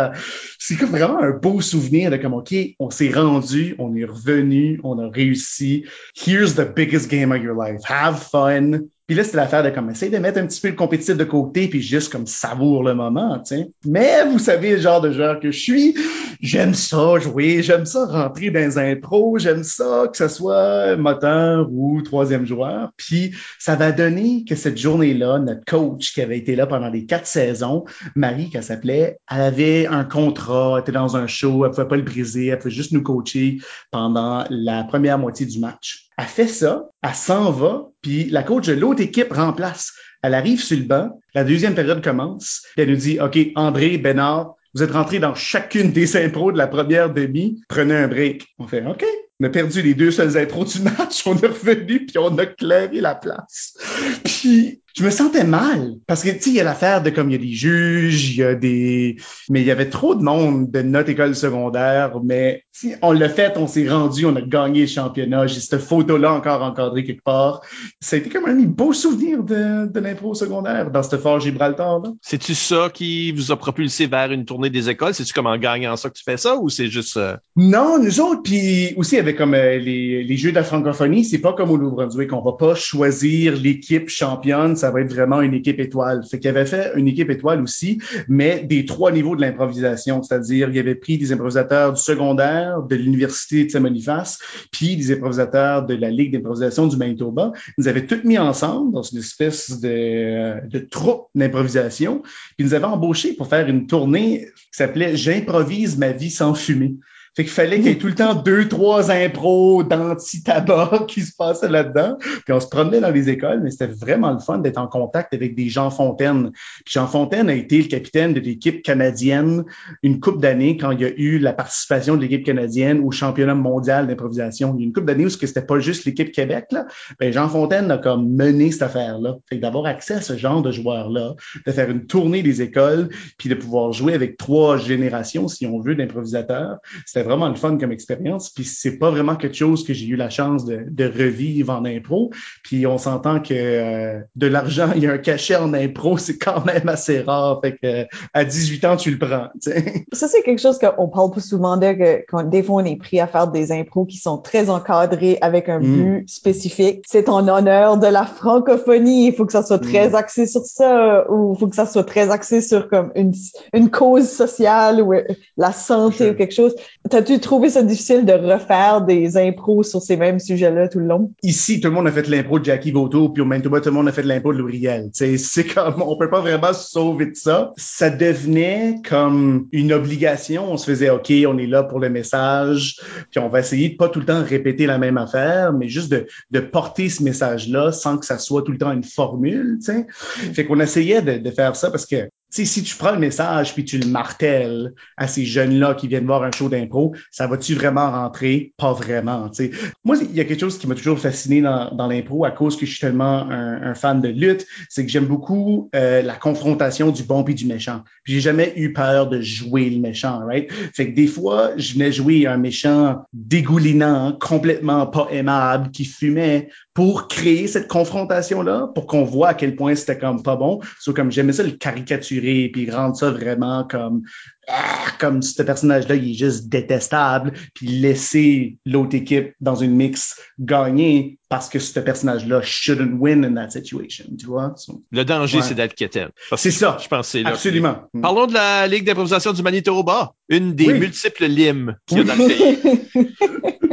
C'est 0.59 0.75
comme 0.75 0.89
vraiment 0.89 1.19
un 1.19 1.31
beau 1.31 1.61
souvenir 1.61 2.11
de 2.11 2.17
comme, 2.17 2.33
OK, 2.33 2.53
on 2.79 2.89
s'est 2.89 3.11
rendu, 3.11 3.75
on 3.79 3.95
est 3.95 4.05
revenu, 4.05 4.79
on 4.83 4.99
a 4.99 5.09
réussi. 5.09 5.85
Here's 6.15 6.55
the 6.55 6.67
biggest 6.75 7.09
game 7.09 7.31
of 7.31 7.41
your 7.41 7.55
life. 7.55 7.81
Have 7.85 8.21
fun. 8.21 8.87
Puis 9.07 9.15
là, 9.15 9.23
c'est 9.23 9.37
l'affaire 9.37 9.63
de 9.63 9.69
comme 9.69 9.89
essayer 9.89 10.11
de 10.11 10.17
mettre 10.17 10.37
un 10.37 10.45
petit 10.45 10.59
peu 10.59 10.67
le 10.67 10.75
compétitif 10.75 11.15
de 11.15 11.23
côté, 11.23 11.69
puis 11.69 11.81
juste 11.81 12.11
comme 12.11 12.27
savoure 12.27 12.83
le 12.83 12.93
moment, 12.93 13.39
tu. 13.39 13.55
Mais 13.85 14.25
vous 14.25 14.37
savez 14.37 14.71
le 14.71 14.81
genre 14.81 14.99
de 14.99 15.11
joueur 15.11 15.39
que 15.39 15.49
je 15.49 15.57
suis. 15.57 15.95
J'aime 16.41 16.73
ça 16.73 17.17
jouer, 17.17 17.63
j'aime 17.63 17.85
ça 17.85 18.05
rentrer 18.05 18.51
dans 18.51 18.79
un 18.79 18.91
intro, 18.91 19.37
j'aime 19.39 19.63
ça 19.63 20.07
que 20.11 20.17
ce 20.17 20.27
soit 20.27 20.97
moteur 20.97 21.69
ou 21.71 22.01
troisième 22.01 22.45
joueur. 22.45 22.91
Puis 22.97 23.33
ça 23.59 23.77
va 23.77 23.93
donner 23.93 24.43
que 24.43 24.55
cette 24.55 24.77
journée-là, 24.77 25.39
notre 25.39 25.63
coach 25.65 26.13
qui 26.13 26.21
avait 26.21 26.37
été 26.37 26.57
là 26.57 26.67
pendant 26.67 26.89
les 26.89 27.05
quatre 27.05 27.27
saisons, 27.27 27.85
Marie, 28.13 28.49
qu'elle 28.49 28.63
s'appelait, 28.63 29.19
elle 29.31 29.41
avait 29.41 29.87
un 29.87 30.03
contrat, 30.03 30.73
elle 30.75 30.81
était 30.81 30.91
dans 30.91 31.15
un 31.15 31.27
show, 31.27 31.65
elle 31.65 31.71
pouvait 31.71 31.87
pas 31.87 31.95
le 31.95 32.03
briser, 32.03 32.47
elle 32.47 32.59
pouvait 32.59 32.71
juste 32.71 32.91
nous 32.91 33.03
coacher 33.03 33.59
pendant 33.89 34.43
la 34.49 34.83
première 34.83 35.17
moitié 35.17 35.45
du 35.45 35.59
match. 35.59 36.06
Elle 36.17 36.25
fait 36.25 36.47
ça, 36.47 36.89
elle 37.03 37.13
s'en 37.13 37.51
va, 37.51 37.89
puis 38.01 38.25
la 38.25 38.43
coach 38.43 38.65
de 38.65 38.73
l'autre 38.73 39.01
équipe 39.01 39.31
remplace. 39.31 39.93
Elle 40.23 40.33
arrive 40.33 40.61
sur 40.61 40.77
le 40.77 40.83
banc, 40.83 41.19
la 41.35 41.43
deuxième 41.43 41.75
période 41.75 42.03
commence, 42.03 42.63
puis 42.73 42.83
elle 42.83 42.89
nous 42.89 42.95
dit, 42.95 43.19
OK, 43.19 43.37
André, 43.55 43.97
Bénard, 43.97 44.55
vous 44.73 44.83
êtes 44.83 44.91
rentrés 44.91 45.19
dans 45.19 45.35
chacune 45.35 45.91
des 45.91 46.17
impros 46.17 46.51
de 46.51 46.57
la 46.57 46.67
première 46.67 47.13
demi, 47.13 47.61
prenez 47.69 47.95
un 47.95 48.07
break. 48.07 48.47
On 48.57 48.67
fait, 48.67 48.85
OK. 48.85 49.05
On 49.39 49.45
a 49.45 49.49
perdu 49.49 49.83
les 49.83 49.93
deux 49.93 50.09
seules 50.09 50.37
intros 50.37 50.73
du 50.73 50.81
match, 50.81 51.21
on 51.27 51.37
est 51.37 51.47
revenu, 51.47 52.05
puis 52.05 52.17
on 52.17 52.35
a 52.39 52.45
clairé 52.47 52.99
la 52.99 53.13
place. 53.13 53.77
Puis 54.23 54.81
je 54.97 55.03
me 55.03 55.11
sentais 55.11 55.43
mal, 55.43 55.93
parce 56.07 56.23
que, 56.23 56.29
tu 56.31 56.41
sais, 56.41 56.49
il 56.49 56.55
y 56.55 56.59
a 56.59 56.63
l'affaire 56.63 57.03
de 57.03 57.11
comme 57.11 57.29
il 57.29 57.33
y 57.33 57.35
a 57.35 57.39
des 57.39 57.53
juges, 57.53 58.31
il 58.31 58.37
y 58.37 58.43
a 58.43 58.55
des... 58.55 59.17
Mais 59.47 59.61
il 59.61 59.67
y 59.67 59.71
avait 59.71 59.89
trop 59.89 60.15
de 60.15 60.23
monde 60.23 60.71
de 60.71 60.81
notre 60.81 61.09
école 61.09 61.35
secondaire, 61.35 62.13
mais 62.23 62.63
on 63.03 63.11
l'a 63.11 63.29
fait, 63.29 63.57
on 63.57 63.67
s'est 63.67 63.87
rendu, 63.87 64.25
on 64.25 64.35
a 64.35 64.41
gagné 64.41 64.81
le 64.81 64.87
championnat, 64.87 65.45
j'ai 65.45 65.59
cette 65.59 65.79
photo-là 65.81 66.33
encore 66.33 66.63
encadrée 66.63 67.03
quelque 67.03 67.23
part. 67.23 67.61
Ça 68.01 68.15
a 68.15 68.19
été 68.19 68.29
comme 68.29 68.45
un 68.45 68.55
beau 68.63 68.91
souvenir 68.91 69.43
de, 69.43 69.85
de 69.85 69.99
l'impro 69.99 70.33
secondaire 70.33 70.89
dans 70.89 71.03
ce 71.03 71.15
fort 71.15 71.39
Gibraltar-là. 71.39 72.13
C'est-tu 72.21 72.55
ça 72.55 72.89
qui 72.91 73.31
vous 73.31 73.51
a 73.51 73.55
propulsé 73.55 74.07
vers 74.07 74.31
une 74.31 74.45
tournée 74.45 74.71
des 74.71 74.89
écoles? 74.89 75.13
C'est-tu 75.13 75.33
comme 75.33 75.47
en 75.47 75.57
gagnant 75.57 75.95
ça 75.95 76.09
que 76.09 76.15
tu 76.15 76.23
fais 76.23 76.37
ça 76.37 76.57
ou 76.57 76.69
c'est 76.69 76.87
juste... 76.87 77.17
euh, 77.17 77.37
Non, 77.55 77.99
nous 78.01 78.19
autres, 78.19 78.41
puis 78.43 78.93
aussi 78.95 79.17
avec 79.17 79.37
comme 79.37 79.53
euh, 79.53 79.77
les, 79.77 80.23
les 80.23 80.37
Jeux 80.37 80.49
de 80.49 80.55
la 80.55 80.63
francophonie, 80.63 81.23
c'est 81.23 81.37
pas 81.37 81.53
comme 81.53 81.69
au 81.69 81.77
Nouveau-Brunswick, 81.77 82.33
on 82.33 82.41
va 82.41 82.53
pas 82.53 82.73
choisir 82.73 83.55
l'équipe 83.55 84.09
championne, 84.09 84.75
ça 84.75 84.86
va 84.91 85.01
être 85.01 85.13
vraiment 85.13 85.41
une 85.41 85.53
équipe 85.53 85.79
étoile. 85.79 86.23
Fait 86.29 86.39
qu'il 86.39 86.49
avait 86.49 86.65
fait 86.65 86.91
une 86.95 87.07
équipe 87.07 87.29
étoile 87.29 87.61
aussi, 87.61 87.99
mais 88.27 88.63
des 88.63 88.85
trois 88.85 89.11
niveaux 89.11 89.35
de 89.35 89.41
l'improvisation, 89.41 90.21
c'est-à-dire 90.23 90.69
il 90.69 90.79
avait 90.79 90.95
pris 90.95 91.17
des 91.17 91.31
improvisateurs 91.31 91.93
du 91.93 92.01
secondaire, 92.01 92.81
de 92.83 92.95
l'université 92.95 93.65
de 93.65 93.69
Saint-Boniface, 93.69 94.39
puis 94.71 94.95
des 94.95 95.11
improvisateurs 95.11 95.85
de 95.85 95.95
la 95.95 96.09
Ligue 96.09 96.33
d'improvisation 96.33 96.87
du 96.87 96.97
Manitoba. 96.97 97.51
Ils 97.69 97.81
nous 97.81 97.87
avaient 97.87 98.05
tous 98.05 98.23
mis 98.23 98.37
ensemble 98.37 98.93
dans 98.93 99.03
une 99.03 99.19
espèce 99.19 99.79
de, 99.79 100.67
de 100.67 100.79
troupe 100.79 101.27
d'improvisation, 101.35 102.19
puis 102.21 102.55
ils 102.59 102.65
nous 102.65 102.73
avaient 102.73 102.85
embauchés 102.85 103.33
pour 103.33 103.47
faire 103.47 103.67
une 103.67 103.87
tournée 103.87 104.47
qui 104.55 104.77
s'appelait 104.77 105.15
J'improvise 105.15 105.97
ma 105.97 106.11
vie 106.11 106.29
sans 106.29 106.53
fumer. 106.53 106.95
Fait 107.37 107.43
qu'il 107.43 107.51
fallait 107.51 107.77
qu'il 107.77 107.85
y 107.85 107.91
ait 107.91 107.99
tout 107.99 108.07
le 108.07 108.15
temps 108.15 108.33
deux, 108.33 108.67
trois 108.67 109.11
impros 109.11 109.83
d'anti-tabac 109.83 111.05
qui 111.07 111.21
se 111.21 111.35
passaient 111.37 111.69
là-dedans. 111.69 112.17
Puis 112.19 112.51
on 112.51 112.59
se 112.59 112.65
promenait 112.65 112.99
dans 112.99 113.11
les 113.11 113.29
écoles, 113.29 113.61
mais 113.61 113.69
c'était 113.69 113.85
vraiment 113.85 114.31
le 114.31 114.39
fun 114.39 114.57
d'être 114.57 114.79
en 114.79 114.87
contact 114.87 115.35
avec 115.35 115.53
des 115.53 115.69
Jean 115.69 115.91
Fontaine. 115.91 116.49
Puis 116.83 116.93
Jean 116.93 117.05
Fontaine 117.05 117.47
a 117.51 117.53
été 117.53 117.77
le 117.77 117.89
capitaine 117.89 118.33
de 118.33 118.39
l'équipe 118.39 118.81
canadienne 118.81 119.65
une 120.01 120.19
coupe 120.19 120.41
d'années 120.41 120.77
quand 120.77 120.89
il 120.89 121.01
y 121.01 121.05
a 121.05 121.11
eu 121.15 121.37
la 121.37 121.53
participation 121.53 122.15
de 122.15 122.21
l'équipe 122.21 122.43
canadienne 122.43 123.01
au 123.01 123.11
championnat 123.11 123.53
mondial 123.53 124.07
d'improvisation. 124.07 124.73
Il 124.75 124.81
y 124.81 124.83
a 124.85 124.87
une 124.87 124.93
coupe 124.93 125.05
d'années 125.05 125.25
où 125.25 125.29
ce 125.29 125.37
que 125.37 125.45
c'était 125.45 125.61
pas 125.61 125.77
juste 125.77 126.05
l'équipe 126.05 126.31
Québec, 126.31 126.65
là. 126.71 126.87
Ben, 127.19 127.31
Jean 127.31 127.49
Fontaine 127.49 127.91
a 127.91 127.99
comme 127.99 128.33
mené 128.33 128.71
cette 128.71 128.81
affaire-là. 128.81 129.35
Fait 129.47 129.57
d'avoir 129.57 129.85
accès 129.85 130.15
à 130.15 130.21
ce 130.21 130.35
genre 130.37 130.63
de 130.63 130.71
joueurs-là, 130.71 131.35
de 131.67 131.71
faire 131.71 131.91
une 131.91 132.07
tournée 132.07 132.41
des 132.41 132.63
écoles, 132.63 133.09
puis 133.37 133.47
de 133.47 133.53
pouvoir 133.53 133.91
jouer 133.91 134.15
avec 134.15 134.37
trois 134.37 134.77
générations, 134.77 135.47
si 135.47 135.67
on 135.67 135.79
veut, 135.79 135.93
d'improvisateurs, 135.93 136.77
c'était 137.05 137.26
vraiment 137.27 137.49
le 137.49 137.55
fun 137.55 137.77
comme 137.77 137.91
expérience. 137.91 138.49
Puis 138.49 138.65
c'est 138.65 138.97
pas 138.97 139.11
vraiment 139.11 139.35
quelque 139.35 139.55
chose 139.55 139.83
que 139.85 139.93
j'ai 139.93 140.07
eu 140.07 140.15
la 140.15 140.29
chance 140.29 140.65
de, 140.65 140.85
de 140.89 141.05
revivre 141.05 141.71
en 141.73 141.85
impro. 141.85 142.31
Puis 142.63 142.87
on 142.87 142.97
s'entend 142.97 143.39
que 143.39 143.53
euh, 143.53 144.19
de 144.35 144.47
l'argent, 144.47 144.89
il 144.95 145.03
y 145.03 145.07
a 145.07 145.11
un 145.11 145.17
cachet 145.17 145.55
en 145.55 145.73
impro, 145.73 146.17
c'est 146.17 146.37
quand 146.37 146.65
même 146.65 146.87
assez 146.89 147.21
rare. 147.21 147.59
Fait 147.63 147.73
que 147.73 147.77
euh, 147.85 148.05
à 148.33 148.43
18 148.45 148.85
ans, 148.85 148.97
tu 148.97 149.11
le 149.11 149.17
prends. 149.19 149.47
t'sais. 149.59 150.05
Ça, 150.13 150.27
c'est 150.27 150.41
quelque 150.41 150.61
chose 150.61 150.79
qu'on 150.79 151.07
parle 151.07 151.31
pas 151.31 151.41
souvent 151.41 151.77
de, 151.77 151.91
que 151.93 152.25
quand 152.27 152.43
des 152.43 152.63
fois 152.63 152.81
on 152.81 152.85
est 152.85 152.95
pris 152.95 153.19
à 153.19 153.27
faire 153.27 153.47
des 153.47 153.71
impros 153.71 154.05
qui 154.05 154.17
sont 154.17 154.37
très 154.37 154.69
encadrés 154.69 155.37
avec 155.41 155.69
un 155.69 155.79
Mm. 155.79 155.95
but 155.95 156.29
spécifique. 156.29 157.03
C'est 157.07 157.29
en 157.29 157.47
honneur 157.47 157.97
de 157.97 158.07
la 158.07 158.25
francophonie. 158.25 159.27
Il 159.27 159.33
faut 159.33 159.45
que 159.45 159.51
ça 159.51 159.63
soit 159.63 159.79
très 159.79 160.09
Mm. 160.09 160.15
axé 160.15 160.45
sur 160.47 160.61
ça 160.65 161.29
ou 161.29 161.53
il 161.53 161.59
faut 161.59 161.67
que 161.67 161.75
ça 161.75 161.85
soit 161.85 162.03
très 162.03 162.29
axé 162.31 162.61
sur 162.61 162.89
comme 162.89 163.11
une, 163.15 163.33
une 163.73 163.89
cause 163.89 164.29
sociale 164.29 165.01
ou 165.01 165.13
euh, 165.13 165.23
la 165.57 165.71
santé 165.71 166.31
ou 166.31 166.33
quelque 166.33 166.53
chose. 166.53 166.75
Tu 167.09 167.16
T'as-tu 167.17 167.39
trouvé 167.39 167.71
ça 167.71 167.81
difficile 167.81 168.25
de 168.25 168.33
refaire 168.33 169.01
des 169.01 169.37
impros 169.37 169.81
sur 169.81 170.03
ces 170.03 170.17
mêmes 170.17 170.39
sujets-là 170.39 170.87
tout 170.87 170.99
le 170.99 171.07
long? 171.07 171.33
Ici, 171.41 171.81
tout 171.81 171.87
le 171.87 171.95
monde 171.95 172.05
a 172.05 172.11
fait 172.11 172.27
l'impro 172.27 172.59
de 172.59 172.65
Jackie 172.65 172.91
Voto, 172.91 173.29
puis 173.29 173.41
au 173.41 173.45
Manitoba, 173.45 173.81
tout 173.81 173.89
le 173.89 173.95
monde 173.95 174.07
a 174.07 174.11
fait 174.11 174.21
l'impro 174.21 174.53
de 174.53 174.59
Louriel. 174.59 175.09
C'est 175.13 175.63
comme, 175.73 176.03
on 176.03 176.15
peut 176.15 176.29
pas 176.29 176.41
vraiment 176.41 176.73
se 176.73 176.91
sauver 176.91 177.25
de 177.25 177.35
ça. 177.35 177.73
Ça 177.75 178.11
devenait 178.11 178.97
comme 179.09 179.67
une 179.71 179.93
obligation. 179.93 180.71
On 180.71 180.77
se 180.77 180.85
faisait, 180.85 181.09
OK, 181.09 181.33
on 181.47 181.57
est 181.57 181.65
là 181.65 181.81
pour 181.81 181.99
le 181.99 182.11
message, 182.11 182.97
puis 183.31 183.39
on 183.39 183.49
va 183.49 183.61
essayer 183.61 183.89
de 183.89 183.95
pas 183.95 184.09
tout 184.09 184.19
le 184.19 184.25
temps 184.27 184.43
répéter 184.43 184.85
la 184.85 184.99
même 184.99 185.17
affaire, 185.17 185.73
mais 185.73 185.89
juste 185.89 186.11
de, 186.11 186.59
porter 186.59 187.09
ce 187.09 187.23
message-là 187.23 187.93
sans 187.93 188.19
que 188.19 188.27
ça 188.27 188.37
soit 188.37 188.61
tout 188.61 188.71
le 188.71 188.77
temps 188.77 188.91
une 188.91 189.03
formule, 189.03 189.79
tu. 189.83 190.05
Fait 190.53 190.67
qu'on 190.67 190.79
essayait 190.79 191.23
de 191.23 191.49
faire 191.49 191.75
ça 191.75 191.89
parce 191.89 192.05
que 192.05 192.29
si 192.49 192.83
tu 192.83 192.95
prends 192.95 193.11
le 193.11 193.19
message 193.19 193.73
puis 193.73 193.83
tu 193.83 193.97
le 193.97 194.07
martèles 194.07 194.93
à 195.17 195.27
ces 195.27 195.45
jeunes-là 195.45 195.95
qui 195.95 196.07
viennent 196.07 196.25
voir 196.25 196.43
un 196.43 196.51
show 196.51 196.69
d'impro, 196.69 197.13
ça 197.31 197.47
va-tu 197.47 197.75
vraiment 197.75 198.09
rentrer? 198.11 198.73
Pas 198.77 198.93
vraiment. 198.93 199.51
sais. 199.53 199.71
Moi, 200.03 200.17
il 200.21 200.35
y 200.35 200.39
a 200.39 200.45
quelque 200.45 200.59
chose 200.59 200.77
qui 200.77 200.87
m'a 200.87 200.95
toujours 200.95 201.19
fasciné 201.19 201.61
dans, 201.61 202.07
l'impro 202.07 202.45
à 202.45 202.51
cause 202.51 202.77
que 202.77 202.85
je 202.85 202.91
suis 202.91 203.01
tellement 203.01 203.49
un, 203.49 203.93
fan 203.95 204.21
de 204.21 204.29
lutte, 204.29 204.65
c'est 204.89 205.05
que 205.05 205.11
j'aime 205.11 205.25
beaucoup 205.25 205.89
euh, 205.95 206.21
la 206.21 206.35
confrontation 206.35 207.11
du 207.11 207.23
bon 207.23 207.43
puis 207.43 207.55
du 207.55 207.65
méchant. 207.65 208.03
J'ai 208.25 208.39
jamais 208.39 208.73
eu 208.75 208.93
peur 208.93 209.27
de 209.27 209.41
jouer 209.41 209.89
le 209.89 209.99
méchant, 209.99 210.39
right? 210.45 210.71
Fait 210.93 211.09
que 211.09 211.15
des 211.15 211.27
fois, 211.27 211.71
je 211.77 211.93
venais 211.93 212.11
jouer 212.11 212.47
un 212.47 212.57
méchant 212.57 213.23
dégoulinant, 213.33 214.37
complètement 214.39 215.07
pas 215.07 215.27
aimable, 215.31 215.91
qui 215.91 216.05
fumait 216.05 216.69
pour 216.97 217.27
créer 217.27 217.67
cette 217.67 217.87
confrontation-là, 217.87 218.89
pour 218.95 219.05
qu'on 219.05 219.23
voit 219.23 219.49
à 219.49 219.53
quel 219.53 219.75
point 219.75 219.93
c'était 219.93 220.17
comme 220.17 220.41
pas 220.41 220.55
bon. 220.55 220.79
So, 220.99 221.13
comme 221.13 221.31
j'aimais 221.31 221.53
ça 221.53 221.61
le 221.61 221.69
caricaturer 221.73 222.71
puis 222.73 222.89
rendre 222.89 223.15
ça 223.15 223.29
vraiment 223.29 223.83
comme 223.87 224.23
ah, 224.67 225.05
comme 225.19 225.43
ce 225.43 225.61
personnage-là, 225.61 226.15
il 226.15 226.31
est 226.31 226.33
juste 226.33 226.69
détestable, 226.69 227.53
puis 227.75 227.85
laisser 227.87 228.79
l'autre 228.83 229.15
équipe 229.15 229.53
dans 229.61 229.75
une 229.75 229.95
mix 229.95 230.41
gagner 230.59 231.37
parce 231.49 231.69
que 231.69 231.77
ce 231.77 231.99
personnage-là 231.99 232.61
shouldn't 232.63 233.13
win 233.19 233.45
in 233.45 233.53
that 233.53 233.69
situation, 233.69 234.25
tu 234.37 234.47
vois? 234.47 234.73
So, 234.75 235.03
Le 235.11 235.23
danger, 235.23 235.57
Ouais. 235.59 235.63
c'est 235.63 235.75
d'être 235.75 235.93
quétaine. 235.93 236.29
C'est 236.57 236.71
ça. 236.71 236.97
Je 236.99 237.07
pense 237.07 237.31
là. 237.35 237.49
absolument. 237.49 238.09
Parlons 238.23 238.47
de 238.47 238.55
la 238.55 238.87
Ligue 238.87 239.05
d'improvisation 239.05 239.53
du 239.53 239.61
Manitoba, 239.61 240.33
une 240.49 240.73
des 240.73 240.87
Oui. 240.87 240.99
multiples 240.99 241.45
limes 241.45 241.95
qu'il 242.07 242.17
y 242.17 242.21
a 242.21 242.23
dans 242.23 242.35
le 242.35 242.47
pays. 242.47 243.77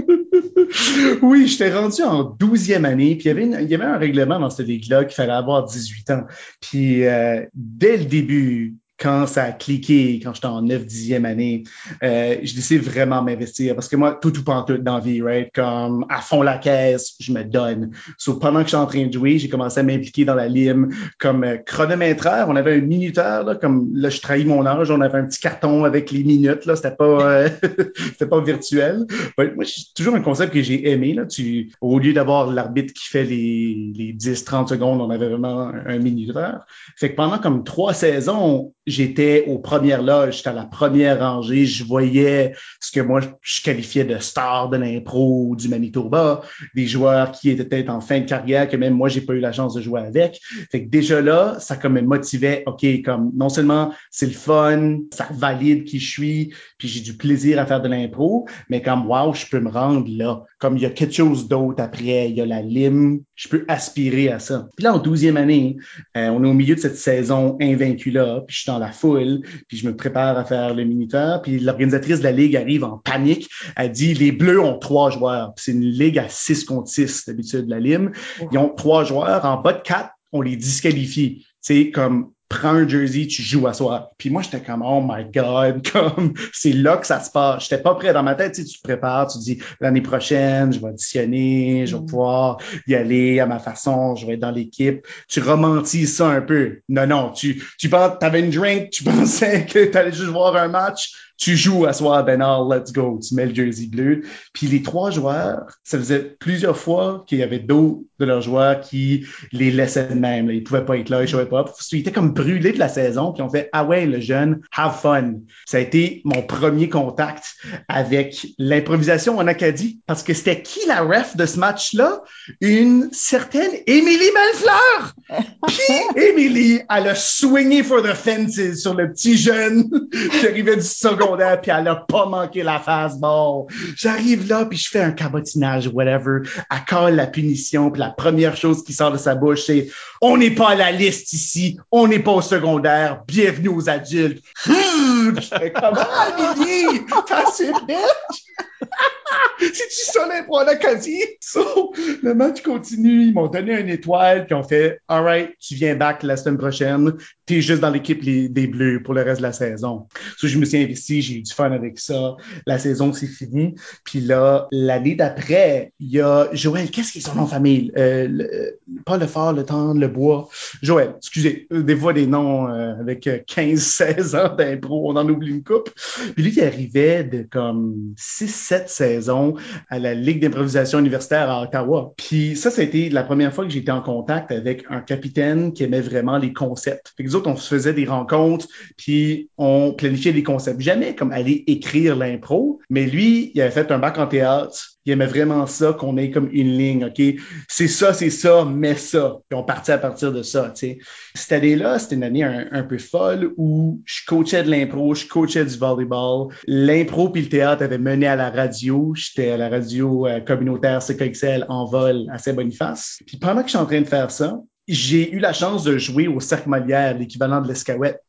oui, 1.23 1.47
j'étais 1.47 1.73
rendu 1.77 2.03
en 2.03 2.23
12e 2.25 2.85
année, 2.85 3.15
puis 3.17 3.25
il 3.25 3.29
y 3.29 3.31
avait, 3.31 3.45
une- 3.45 3.59
il 3.61 3.69
y 3.69 3.75
avait 3.75 3.85
un 3.85 3.99
règlement 3.99 4.39
dans 4.39 4.51
cette 4.51 4.67
ligue-là 4.67 5.05
qu'il 5.05 5.15
fallait 5.15 5.33
avoir 5.33 5.65
18 5.67 6.11
ans. 6.11 6.25
Puis 6.61 7.05
euh, 7.07 7.45
dès 7.55 7.97
le 7.97 8.05
début, 8.05 8.77
quand 8.99 9.27
ça 9.27 9.45
a 9.45 9.53
cliqué, 9.53 10.21
quand 10.23 10.35
j'étais 10.35 10.47
en 10.47 10.63
9 10.63 10.85
10e 10.85 11.25
année, 11.25 11.65
euh, 12.03 12.37
je 12.43 12.55
décidé 12.55 12.79
vraiment 12.79 13.23
m'investir 13.23 13.75
parce 13.75 13.89
que 13.89 13.97
moi, 13.97 14.19
tout 14.21 14.39
ou 14.39 14.45
pas 14.45 14.65
tout 14.67 14.79
dans 14.79 14.95
la 14.95 15.01
vie, 15.01 15.21
right? 15.21 15.51
Comme 15.53 16.07
à 16.09 16.21
fond 16.21 16.43
la 16.43 16.59
caisse, 16.59 17.15
je 17.19 17.33
me 17.33 17.43
donne. 17.43 17.91
So, 18.19 18.35
pendant 18.35 18.61
que 18.61 18.67
j'étais 18.67 18.77
en 18.77 18.87
train 18.87 19.07
de 19.07 19.13
jouer, 19.13 19.39
j'ai 19.39 19.49
commencé 19.49 19.81
à 19.81 19.83
m'impliquer 19.83 20.25
dans 20.25 20.35
la 20.35 20.49
lime 20.49 20.91
comme 21.19 21.43
euh, 21.43 21.57
chronométreur. 21.57 22.49
On 22.49 22.57
avait 22.57 22.75
un 22.75 22.81
minuteur, 22.83 23.45
là, 23.45 23.57
comme 23.57 23.91
là, 23.95 24.11
je 24.11 24.21
trahis 24.21 24.45
mon 24.45 24.65
âge, 24.65 24.91
on 24.91 25.01
avait 25.01 25.19
un 25.19 25.25
petit 25.25 25.41
carton 25.41 25.85
avec 25.85 26.13
les 26.13 26.23
minutes, 26.23 26.65
là, 26.65 26.77
c'était 26.77 26.95
pas, 26.95 27.05
euh, 27.05 27.49
c'était 27.97 28.27
pas 28.27 28.41
virtuel. 28.41 29.07
Moi, 29.37 29.65
c'est 29.65 29.95
toujours 29.95 30.15
un 30.15 30.21
concept 30.21 30.53
que 30.53 30.63
j'ai 30.63 30.89
aimé. 30.91 31.15
Là. 31.15 31.27
Tu, 31.27 31.73
au 31.81 31.99
lieu 31.99 32.13
d'avoir 32.13 32.51
l'arbitre 32.51 32.93
qui 32.95 33.09
fait 33.09 33.25
les, 33.25 33.93
les 33.95 34.13
10-30 34.13 34.69
secondes, 34.69 35.01
on 35.01 35.11
avait 35.11 35.29
vraiment 35.29 35.73
un 35.87 35.99
minuteur. 35.99 36.65
Fait 36.97 37.11
que 37.11 37.17
pendant 37.17 37.39
comme 37.39 37.65
trois 37.65 37.93
saisons, 37.93 38.73
j'étais 38.87 39.45
aux 39.47 39.59
premières 39.59 40.03
loges, 40.03 40.37
j'étais 40.37 40.51
à 40.51 40.53
la 40.53 40.65
première 40.65 41.21
rangée, 41.21 41.67
je 41.67 41.85
voyais 41.85 42.55
ce 42.81 42.93
que 42.93 43.01
moi 43.01 43.21
je 43.41 43.63
qualifiais 43.63 44.05
de 44.05 44.19
star 44.19 44.69
de 44.69 44.77
l'impro 44.77 45.55
du 45.57 45.69
Manitoba, 45.69 46.43
des 46.75 46.87
joueurs 46.87 47.33
qui 47.33 47.51
étaient 47.51 47.65
peut-être 47.65 47.91
en 47.91 48.01
fin 48.01 48.21
de 48.21 48.27
carrière 48.27 48.69
que 48.69 48.77
même 48.77 48.95
moi 48.95 49.09
j'ai 49.09 49.21
pas 49.21 49.35
eu 49.35 49.41
la 49.41 49.53
chance 49.53 49.75
de 49.75 49.81
jouer 49.81 50.01
avec. 50.01 50.41
Fait 50.71 50.85
que 50.85 50.91
déjà 50.91 51.21
là, 51.21 51.57
ça 51.61 51.77
comme 51.77 51.95
me 51.95 52.03
motivait, 52.03 52.63
OK, 52.67 52.85
comme 53.05 53.31
non 53.35 53.49
seulement 53.49 53.93
c'est 54.11 54.27
le 54.27 54.33
fun, 54.33 54.99
ça 55.13 55.29
valide 55.33 55.85
qui 55.85 55.99
je 55.99 56.11
suis, 56.11 56.55
puis 56.79 56.89
j'ai 56.89 57.01
du 57.01 57.17
plaisir 57.17 57.59
à 57.59 57.67
faire 57.67 57.81
de 57.81 57.89
l'impro, 57.89 58.47
mais 58.69 58.83
comme 58.83 59.07
wow, 59.07 59.33
je 59.35 59.47
peux 59.47 59.61
me 59.61 59.71
rendre 59.71 60.09
là. 60.09 60.43
Comme 60.59 60.77
il 60.77 60.83
y 60.83 60.87
a 60.87 60.91
quelque 60.91 61.15
chose 61.15 61.49
d'autre 61.49 61.83
après, 61.83 62.31
il 62.31 62.37
y 62.37 62.41
a 62.41 62.47
la 62.47 62.63
lime, 62.63 63.23
je 63.37 63.49
peux 63.49 63.65
aspirer 63.69 64.31
à 64.31 64.39
ça. 64.39 64.69
Puis 64.77 64.85
là, 64.85 64.95
en 64.95 64.99
douzième 64.99 65.37
année, 65.37 65.77
euh, 66.17 66.29
on 66.29 66.45
est 66.45 66.49
au 66.49 66.53
milieu 66.53 66.75
de 66.75 66.81
cette 66.81 66.97
saison 66.97 67.57
invaincue 67.61 68.11
là, 68.11 68.43
puis 68.47 68.55
je 68.55 68.63
suis 68.63 68.71
dans 68.71 68.79
la 68.79 68.93
foule, 68.93 69.41
puis 69.69 69.77
je 69.77 69.87
me 69.87 69.97
prépare 69.97 70.39
à 70.39 70.45
faire 70.45 70.75
le 70.75 70.85
minuteur, 70.85 71.43
puis 71.43 71.59
l'organisatrice 71.59 72.19
de 72.19 72.25
la 72.25 72.33
ligue 72.33 72.57
arrive 72.57 72.85
en 72.85 72.99
panique. 72.99 73.49
Elle 73.77 73.93
dit 73.93 74.15
les 74.15 74.33
Bleus 74.33 74.61
ont 74.61 74.79
trois 74.79 75.11
joueurs. 75.11 75.53
C'est 75.57 75.73
une 75.73 75.83
ligue 75.83 76.19
à 76.19 76.29
6 76.29 76.65
contre 76.65 76.89
6 76.89 77.27
d'habitude 77.27 77.69
la 77.69 77.81
lime. 77.81 78.13
Ils 78.53 78.59
ont 78.59 78.69
trois 78.69 79.05
joueurs 79.05 79.45
en 79.45 79.61
bas 79.61 79.73
de 79.73 79.83
quatre, 79.83 80.11
on 80.33 80.43
les 80.43 80.57
disqualifie. 80.57 81.47
C'est 81.61 81.91
comme 81.91 82.34
prends 82.49 82.69
un 82.75 82.87
jersey, 82.87 83.27
tu 83.27 83.43
joues 83.43 83.67
à 83.67 83.73
soir. 83.75 84.11
Puis 84.19 84.31
moi, 84.31 84.43
j'étais 84.43 84.61
comme, 84.61 84.83
oh 84.83 85.01
my 85.03 85.25
God, 85.33 85.87
comme, 85.93 86.35
c'est 86.53 86.73
là 86.73 86.97
que 86.99 87.07
ça 87.07 87.21
se 87.21 87.31
passe. 87.31 87.65
J'étais 87.65 87.83
pas 87.83 87.95
prêt 87.95 88.13
dans 88.13 88.23
ma 88.23 88.35
tête, 88.35 88.53
tu 88.55 88.63
sais, 88.63 88.69
tu 88.69 88.79
te 88.79 88.83
prépares, 88.83 89.29
tu 89.29 89.39
te 89.39 89.43
dis, 89.45 89.59
l'année 89.81 90.03
prochaine, 90.03 90.73
je 90.73 90.79
vais 90.81 90.89
auditionner, 90.89 91.87
je 91.87 91.97
vais 91.97 92.03
Mm. 92.03 92.07
pouvoir 92.07 92.59
y 92.87 92.95
aller 92.95 93.41
à 93.41 93.47
ma 93.47 93.59
façon, 93.59 94.15
je 94.17 94.27
vais 94.27 94.35
être 94.35 94.41
dans 94.41 94.51
l'équipe. 94.51 95.07
Tu 95.29 95.41
romantises 95.41 96.17
ça 96.17 96.29
un 96.29 96.41
peu. 96.43 96.81
Non, 96.89 97.07
non, 97.07 97.31
tu, 97.33 97.63
tu 97.79 97.89
penses, 97.89 98.19
t'avais 98.21 98.41
une 98.41 98.51
drink, 98.51 98.91
tu 98.91 99.05
pensais 99.05 99.67
que 99.67 99.87
t'allais 99.87 100.13
juste 100.13 100.25
voir 100.31 100.55
un 100.57 100.69
match, 100.69 101.13
tu 101.37 101.57
joues 101.57 101.85
à 101.87 101.93
soir, 101.93 102.25
Benal, 102.25 102.69
let's 102.71 102.93
go. 102.93 103.19
Tu 103.27 103.35
mets 103.35 103.47
le 103.47 103.55
jersey 103.55 103.87
bleu. 103.87 104.23
Puis 104.53 104.67
les 104.67 104.83
trois 104.83 105.11
joueurs, 105.11 105.67
ça 105.83 105.99
faisait 105.99 106.37
plusieurs 106.39 106.77
fois 106.77 107.25
qu'il 107.27 107.39
y 107.39 107.43
avait 107.43 107.59
d'autres 107.59 108.01
de 108.21 108.25
leurs 108.25 108.43
joueurs 108.43 108.81
qui 108.81 109.27
les 109.53 109.71
laissaient 109.71 110.07
de 110.07 110.15
même. 110.15 110.47
Là. 110.47 110.55
Ils 110.55 110.63
pouvaient 110.63 110.85
pas 110.85 110.97
être 110.97 111.09
là, 111.09 111.23
ils 111.23 111.29
jouaient 111.29 111.49
pas. 111.49 111.65
Ils 111.91 111.99
étaient 111.99 112.13
comme 112.13 112.33
brûlés 112.33 112.73
de 112.73 112.79
la 112.79 112.89
saison, 112.89 113.33
puis 113.33 113.43
on 113.43 113.51
fait 113.51 113.69
Ah 113.73 113.85
ouais, 113.85 114.07
le 114.07 114.21
jeune, 114.21 114.61
have 114.77 115.01
fun. 115.01 115.35
Ça 115.67 115.79
a 115.79 115.81
été 115.81 116.23
mon 116.25 116.43
premier 116.43 116.89
contact 116.89 117.45
avec 117.89 118.47
l'improvisation 118.59 119.39
en 119.39 119.47
Acadie. 119.47 120.01
Parce 120.07 120.23
que 120.23 120.35
c'était 120.35 120.63
qui 120.63 120.81
la 120.87 121.03
ref 121.03 121.37
de 121.37 121.47
ce 121.47 121.59
match-là? 121.59 122.23
Une 122.61 123.09
certaine 123.13 123.73
Émilie 123.87 124.31
Malfleur! 124.33 125.15
Puis 125.67 126.23
Émilie, 126.23 126.81
elle 126.89 127.09
a 127.09 127.15
swingé 127.15 127.83
for 127.83 128.03
the 128.03 128.15
fences 128.15 128.75
sur 128.77 128.95
le 128.95 129.11
petit 129.11 129.37
jeune 129.37 129.91
qui 130.11 130.47
arrivait 130.47 130.77
du 130.77 130.83
secondaire, 131.25 131.61
puis 131.61 131.71
elle 131.77 131.89
a 131.89 131.97
pas 131.97 132.27
manqué 132.27 132.63
la 132.63 132.79
fastball. 132.79 133.67
J'arrive 133.97 134.49
là, 134.49 134.65
puis 134.67 134.79
je 134.79 134.89
fais 134.89 135.01
un 135.01 135.13
cabotinage, 135.13 135.89
whatever. 135.89 136.41
Elle 136.71 136.85
colle 136.89 137.15
la 137.15 137.27
punition, 137.27 137.91
puis 137.91 138.01
la 138.01 138.11
première 138.11 138.57
chose 138.57 138.85
qui 138.85 138.93
sort 138.93 139.13
de 139.13 139.19
sa 139.19 139.35
bouche, 139.35 139.65
c'est 139.67 139.89
«On 140.21 140.37
n'est 140.37 140.51
pas 140.51 140.71
à 140.71 140.75
la 140.75 140.93
liste 140.93 141.33
ici, 141.33 141.79
on 141.91 142.07
n'est 142.07 142.19
pas 142.19 142.33
au 142.33 142.43
secondaire, 142.43 143.23
bienvenue 143.27 143.69
aux 143.69 143.89
adultes.» 143.89 144.45
Je 144.67 145.41
fais 145.41 145.73
comme 145.73 145.95
«Ah, 145.97 146.29
Émilie, 146.39 147.03
t'as 147.27 147.45
bitch!» 147.87 148.45
C'est-tu 149.59 150.13
ça 150.13 150.27
en 150.27 150.67
Acadie? 150.67 151.23
So, 151.41 151.93
le 152.23 152.35
match 152.35 152.63
continue, 152.63 153.27
ils 153.27 153.33
m'ont 153.35 153.49
donné 153.49 153.81
une 153.81 153.89
étoile, 153.89 154.47
puis 154.47 154.55
on 154.55 154.63
fait 154.63 154.99
«Alright, 155.09 155.51
tu 155.59 155.75
viens 155.75 155.95
back 155.95 156.23
la 156.23 156.37
semaine 156.37 156.59
prochaine, 156.59 157.13
t'es 157.47 157.61
juste 157.61 157.81
dans 157.81 157.91
l'équipe 157.91 158.23
des 158.25 158.67
Bleus 158.67 159.03
pour 159.03 159.15
le 159.15 159.23
reste 159.23 159.39
de 159.39 159.47
la 159.47 159.53
saison.» 159.53 160.07
So, 160.39 160.49
je 160.49 160.59
me 160.59 160.65
suis 160.65 160.83
investi, 160.83 161.23
j'ai 161.23 161.35
eu 161.37 161.43
du 161.43 161.53
fun 161.53 161.71
avec 161.73 161.99
ça. 161.99 162.37
La 162.67 162.79
saison, 162.79 163.13
c'est 163.13 163.27
fini. 163.27 163.75
Puis 164.05 164.21
là, 164.21 164.67
l'année 164.73 165.15
d'après, 165.15 165.93
il 166.01 166.11
y 166.11 166.21
a 166.21 166.49
Joël, 166.53 166.91
qu'est-ce 166.91 167.13
qu'il 167.13 167.21
est 167.21 167.25
son 167.25 167.35
nom 167.35 167.45
de 167.45 167.51
famille? 167.51 167.93
Euh, 167.97 168.27
le- 168.29 168.79
pas 169.07 169.17
le 169.17 169.27
fort, 169.27 169.53
le 169.53 169.65
temps, 169.65 169.95
le 169.95 170.09
bois. 170.09 170.49
Joël, 170.83 171.15
excusez, 171.19 171.67
euh, 171.73 171.83
des 171.83 171.97
fois 171.97 172.13
des 172.13 172.27
noms 172.27 172.69
euh, 172.69 172.95
avec 172.99 173.27
euh, 173.27 173.39
15-16 173.47 174.37
ans 174.37 174.55
d'impro, 174.55 175.11
on 175.11 175.17
en 175.17 175.29
oublie 175.29 175.51
une 175.51 175.63
coupe. 175.65 175.91
Puis 176.35 176.43
lui, 176.43 176.53
il 176.53 176.63
arrivait 176.63 177.25
de 177.25 177.47
comme 177.51 178.15
6-7 178.47 178.89
saisons 178.89 179.55
à 179.89 179.99
la 179.99 180.15
Ligue 180.15 180.41
d'improvisation 180.41 180.99
universitaire 180.99 181.51
à 181.51 181.63
Ottawa. 181.63 182.13
Puis 182.17 182.57
ça, 182.57 182.71
ça 182.71 182.83
a 182.83 182.85
été 182.85 183.11
la 183.11 183.23
première 183.23 183.53
fois 183.53 183.65
que 183.65 183.71
j'étais 183.71 183.91
en 183.91 184.01
contact 184.01 184.53
avec 184.53 184.85
un 184.91 185.01
capitaine 185.01 185.73
qui 185.73 185.85
aimait 185.85 186.01
vraiment 186.01 186.39
les 186.39 186.53
concepts. 186.53 187.13
Fait 187.17 187.25
que 187.25 187.29
nous 187.29 187.37
autres, 187.37 187.51
on 187.51 187.57
se 187.57 187.69
faisait 187.69 187.93
des 187.93 188.07
rencontres, 188.07 188.67
puis 188.97 189.49
on 189.59 189.93
planifiait 189.93 190.33
des 190.33 190.43
concepts. 190.43 190.81
Jamais 190.81 191.15
comme 191.15 191.33
aller 191.33 191.65
écrire 191.67 192.17
l'impro, 192.17 192.81
mais 192.91 193.07
lui, 193.07 193.53
il 193.55 193.61
avait 193.61 193.71
fait 193.71 193.91
un 193.91 193.99
bac 193.99 194.19
en 194.19 194.27
théâtre. 194.27 194.94
Il 195.07 195.13
aimait 195.13 195.27
vraiment 195.27 195.67
ça, 195.67 195.93
qu'on 195.93 196.17
ait 196.17 196.31
comme 196.31 196.49
une 196.53 196.77
ligne, 196.77 197.05
OK? 197.05 197.23
C'est 197.69 197.89
ça, 197.89 198.13
c'est 198.15 198.31
ça, 198.31 198.65
mais 198.65 198.95
ça. 198.95 199.39
Puis 199.49 199.59
on 199.59 199.63
partait 199.63 199.93
à 199.93 199.99
partir 199.99 200.33
de 200.33 200.43
ça, 200.43 200.73
tu 200.75 200.87
sais. 200.87 200.99
Cette 201.35 201.53
année-là, 201.53 201.99
c'était 201.99 202.17
une 202.17 202.25
année 202.25 202.43
un, 202.43 202.83
peu 202.83 202.99
folle 202.99 203.53
où 203.57 204.03
je 204.05 204.25
coachais 204.27 204.63
de 204.63 204.71
l'impro, 204.71 205.15
je 205.15 205.27
coachais 205.27 205.65
du 205.65 205.77
volleyball. 205.77 206.49
L'impro 206.67 207.29
puis 207.29 207.43
le 207.43 207.49
théâtre 207.49 207.83
avaient 207.83 207.99
mené 207.99 208.27
à 208.27 208.37
la 208.37 208.51
radio. 208.51 209.13
J'étais 209.15 209.51
à 209.51 209.57
la 209.57 209.69
radio 209.69 210.27
euh, 210.27 210.41
communautaire 210.41 211.01
CKXL 211.05 211.67
en 211.69 211.87
vol 211.87 212.27
à 212.31 212.39
Saint-Boniface. 212.39 213.19
Puis 213.27 213.37
pendant 213.37 213.61
que 213.61 213.69
je 213.69 213.71
suis 213.71 213.79
en 213.79 213.87
train 213.87 214.01
de 214.01 214.07
faire 214.07 214.31
ça, 214.31 214.61
j'ai 214.87 215.33
eu 215.33 215.39
la 215.39 215.53
chance 215.53 215.85
de 215.85 215.97
jouer 215.99 216.29
au 216.29 216.41
Cercle 216.41 216.69
Molière, 216.69 217.17
l'équivalent 217.17 217.61
de 217.61 217.69
l'escouette 217.69 218.21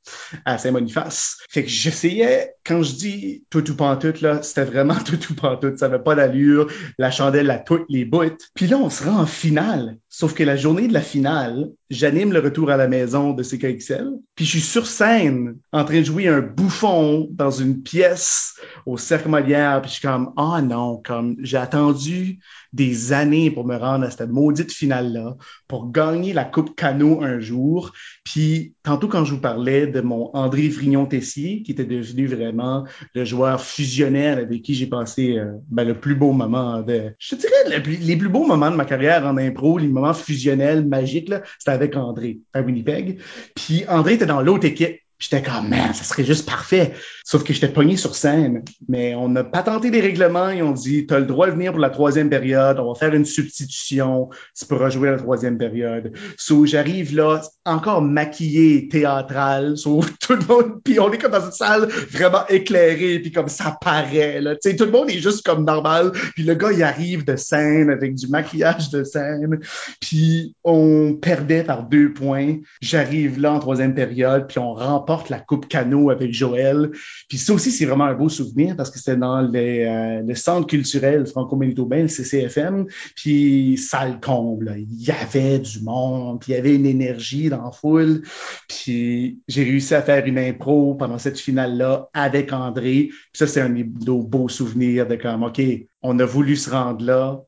à 0.46 0.58
Saint-Boniface. 0.58 1.38
Fait 1.50 1.64
que 1.64 1.70
j'essayais, 1.70 2.54
quand 2.66 2.82
je 2.82 2.94
dis 2.94 3.44
tout 3.50 3.70
ou 3.70 3.76
pantoute, 3.76 4.22
là, 4.22 4.42
c'était 4.42 4.64
vraiment 4.64 4.96
tout 5.06 5.20
ou 5.30 5.36
pantoute. 5.36 5.80
Ça 5.80 5.88
avait 5.88 6.00
pas 6.00 6.16
d'allure, 6.16 6.72
la 6.98 7.12
chandelle 7.12 7.50
à 7.50 7.60
toutes 7.60 7.86
les 7.90 8.06
bouts. 8.06 8.38
Puis 8.54 8.68
là, 8.68 8.78
on 8.78 8.90
se 8.90 9.04
rend 9.04 9.20
en 9.20 9.26
finale. 9.26 9.98
Sauf 10.10 10.34
que 10.34 10.44
la 10.44 10.56
journée 10.56 10.88
de 10.88 10.94
la 10.94 11.02
finale, 11.02 11.72
j'anime 11.90 12.32
le 12.32 12.40
retour 12.40 12.70
à 12.72 12.78
la 12.78 12.88
maison 12.88 13.34
de 13.34 13.44
CKXL. 13.44 14.12
Puis 14.36 14.46
je 14.46 14.52
suis 14.52 14.62
sur 14.62 14.88
scène, 14.88 15.58
en 15.74 15.84
train 15.84 16.00
de 16.00 16.06
jouer 16.06 16.30
un 16.30 16.40
bouffon 16.40 17.28
dans 17.32 17.52
une 17.52 17.82
pièce 17.84 18.56
au 18.86 18.98
Cercle 18.98 19.28
Molière. 19.28 19.82
Puis 19.82 19.90
je 19.90 19.96
suis 19.96 20.08
comme, 20.08 20.32
oh 20.38 20.60
non, 20.62 21.02
comme 21.04 21.36
j'ai 21.40 21.58
attendu 21.58 22.40
des 22.76 23.14
années 23.14 23.50
pour 23.50 23.66
me 23.66 23.78
rendre 23.78 24.06
à 24.06 24.12
cette 24.12 24.30
maudite 24.30 24.72
finale-là, 24.72 25.38
pour 25.68 25.92
gagner 25.92 26.34
la 26.34 26.44
Coupe 26.44 26.76
Cano 26.76 27.24
un 27.24 27.40
jour. 27.40 27.94
Puis 28.26 28.74
tantôt 28.84 29.08
quand 29.08 29.24
je 29.24 29.34
vous 29.34 29.40
parlais 29.40 29.88
de 29.88 30.02
mon 30.02 30.30
André 30.36 30.68
Vrignon-Tessier, 30.68 31.64
qui 31.64 31.72
était 31.72 31.86
devenu 31.86 32.28
vraiment 32.28 32.84
le 33.14 33.24
joueur 33.24 33.62
fusionnel 33.62 34.40
avec 34.40 34.62
qui 34.62 34.76
j'ai 34.76 34.88
passé 34.88 35.38
euh, 35.38 35.54
ben, 35.70 35.88
le 35.88 36.00
plus 36.00 36.16
beau 36.16 36.34
moment 36.34 36.82
de, 36.82 37.14
je 37.18 37.36
dirais, 37.36 37.82
les 37.86 38.18
plus 38.18 38.30
beaux 38.30 38.46
moments 38.46 38.72
de 38.72 38.76
ma 38.76 38.86
carrière 38.86 39.26
en 39.26 39.38
impro, 39.38 39.78
les 39.78 39.88
moments 39.88 40.14
fusionnels, 40.14 40.86
magiques, 40.86 41.32
c'était 41.58 41.72
avec 41.72 41.96
André 41.96 42.40
à 42.54 42.62
Winnipeg. 42.62 43.22
Puis 43.56 43.86
André 43.88 44.14
était 44.14 44.26
dans 44.26 44.42
l'autre 44.42 44.66
équipe. 44.66 45.00
J'étais 45.18 45.42
comme, 45.42 45.70
man, 45.70 45.94
ça 45.94 46.04
serait 46.04 46.26
juste 46.26 46.46
parfait. 46.46 46.94
Sauf 47.28 47.44
que 47.44 47.54
j'étais 47.54 47.70
pogné 47.70 47.98
sur 47.98 48.16
scène. 48.16 48.64
Mais 48.88 49.16
on 49.16 49.28
n'a 49.30 49.44
pas 49.44 49.64
tenté 49.64 49.90
des 49.90 50.00
règlements. 50.00 50.52
Ils 50.52 50.62
ont 50.62 50.74
dit, 50.74 51.08
tu 51.08 51.14
as 51.16 51.20
le 51.20 51.26
droit 51.26 51.48
de 51.48 51.54
venir 51.54 51.72
pour 51.72 51.82
la 51.82 51.90
troisième 51.90 52.30
période. 52.30 52.80
On 52.80 52.94
va 52.94 53.00
faire 53.00 53.16
une 53.16 53.26
substitution. 53.26 54.30
Tu 54.56 54.66
pourras 54.68 54.92
jouer 54.92 55.10
la 55.10 55.18
troisième 55.18 55.58
période. 55.58 56.12
So, 56.38 56.68
j'arrive 56.68 57.16
là, 57.16 57.42
encore 57.66 58.04
maquillé, 58.04 58.88
théâtral. 58.90 59.76
So, 59.76 60.02
tout 60.22 60.34
le 60.34 60.46
monde, 60.46 60.82
puis 60.84 61.00
on 61.00 61.12
est 61.12 61.18
comme 61.18 61.32
dans 61.32 61.44
une 61.44 61.52
salle 61.52 61.88
vraiment 61.88 62.46
éclairée, 62.48 63.18
puis 63.18 63.32
comme 63.32 63.50
ça 63.50 63.76
paraît, 63.82 64.40
là. 64.40 64.56
Tu 64.56 64.70
sais, 64.70 64.76
tout 64.76 64.86
le 64.86 64.92
monde 64.92 65.10
est 65.10 65.18
juste 65.18 65.44
comme 65.44 65.66
normal. 65.66 66.12
Puis 66.36 66.44
le 66.44 66.54
gars, 66.54 66.72
il 66.72 66.84
arrive 66.84 67.26
de 67.26 67.36
scène 67.38 67.90
avec 67.90 68.14
du 68.14 68.28
maquillage 68.28 68.92
de 68.92 69.04
scène. 69.04 69.60
Puis 70.00 70.54
on 70.64 71.18
perdait 71.20 71.64
par 71.64 71.88
deux 71.88 72.14
points. 72.14 72.58
J'arrive 72.82 73.42
là 73.42 73.54
en 73.54 73.60
troisième 73.60 73.96
période, 73.96 74.46
puis 74.48 74.60
on 74.60 74.76
remporte 74.76 75.32
la 75.32 75.40
Coupe 75.40 75.68
Cano 75.68 76.12
avec 76.12 76.32
Joël. 76.32 76.92
Puis 77.28 77.38
ça 77.38 77.54
aussi, 77.54 77.72
c'est 77.72 77.86
vraiment 77.86 78.06
un 78.06 78.14
beau 78.14 78.30
souvenir 78.30 78.76
parce 78.76 78.90
que 78.90 79.00
c'était 79.00 79.18
dans 79.18 79.42
les, 79.42 79.86
euh, 79.86 80.22
le 80.22 80.36
centre 80.36 80.68
culturel 80.68 81.26
franco-manitobain, 81.26 82.04
le 82.04 82.08
CCFM. 82.08 82.86
Puis 83.16 83.78
ça 83.78 84.08
le 84.08 84.20
comble. 84.20 84.76
Il 84.78 85.04
y 85.04 85.12
avait 85.12 85.60
du 85.60 85.82
monde, 85.82 86.40
puis 86.42 86.54
il 86.54 86.56
y 86.56 86.60
avait 86.60 86.76
une 86.76 86.86
énergie 86.86 87.50
dans 87.50 87.64
la 87.64 87.72
foule. 87.72 88.22
Puis 88.68 89.40
j'ai 89.48 89.64
réussi 89.64 89.96
à 89.96 90.02
faire 90.02 90.26
une 90.26 90.38
impro 90.38 90.96
pendant 90.96 91.18
cette 91.18 91.40
finale-là 91.40 92.10
avec 92.14 92.54
André. 92.54 93.10
Puis 93.10 93.20
ça, 93.34 93.48
c'est 93.48 93.62
un 93.62 93.70
de 93.70 94.06
nos 94.06 94.22
beaux 94.24 94.50
souvenirs 94.50 95.08
de 95.08 95.16
comme, 95.16 95.44
OK, 95.44 95.62
on 96.02 96.20
a 96.20 96.26
voulu 96.26 96.56
se 96.56 96.70
rendre 96.70 97.04
là, 97.04 97.44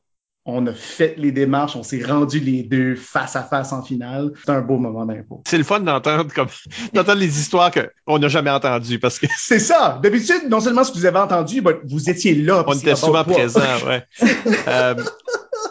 on 0.50 0.66
a 0.66 0.72
fait 0.72 1.14
les 1.18 1.30
démarches, 1.30 1.76
on 1.76 1.82
s'est 1.82 2.02
rendu 2.02 2.40
les 2.40 2.62
deux 2.62 2.96
face 2.96 3.36
à 3.36 3.42
face 3.42 3.70
en 3.74 3.82
finale. 3.82 4.32
C'est 4.42 4.50
un 4.50 4.62
beau 4.62 4.78
moment 4.78 5.04
d'impôt. 5.04 5.42
C'est 5.46 5.58
le 5.58 5.64
fun 5.64 5.80
d'entendre 5.80 6.32
comme 6.34 6.48
d'entendre 6.94 7.20
les 7.20 7.38
histoires 7.38 7.70
qu'on 7.70 8.18
n'a 8.18 8.28
jamais 8.28 8.50
entendues 8.50 8.98
parce 8.98 9.18
que 9.18 9.26
c'est 9.36 9.58
ça. 9.58 10.00
D'habitude, 10.02 10.48
non 10.48 10.60
seulement 10.60 10.84
ce 10.84 10.92
que 10.92 10.96
vous 10.96 11.04
avez 11.04 11.18
entendu, 11.18 11.60
mais 11.60 11.72
vous 11.84 12.08
étiez 12.08 12.34
là. 12.34 12.64
On 12.66 12.72
était 12.72 12.96
souvent 12.96 13.24
présents, 13.24 13.60
ouais. 13.86 14.02
euh, 14.68 14.94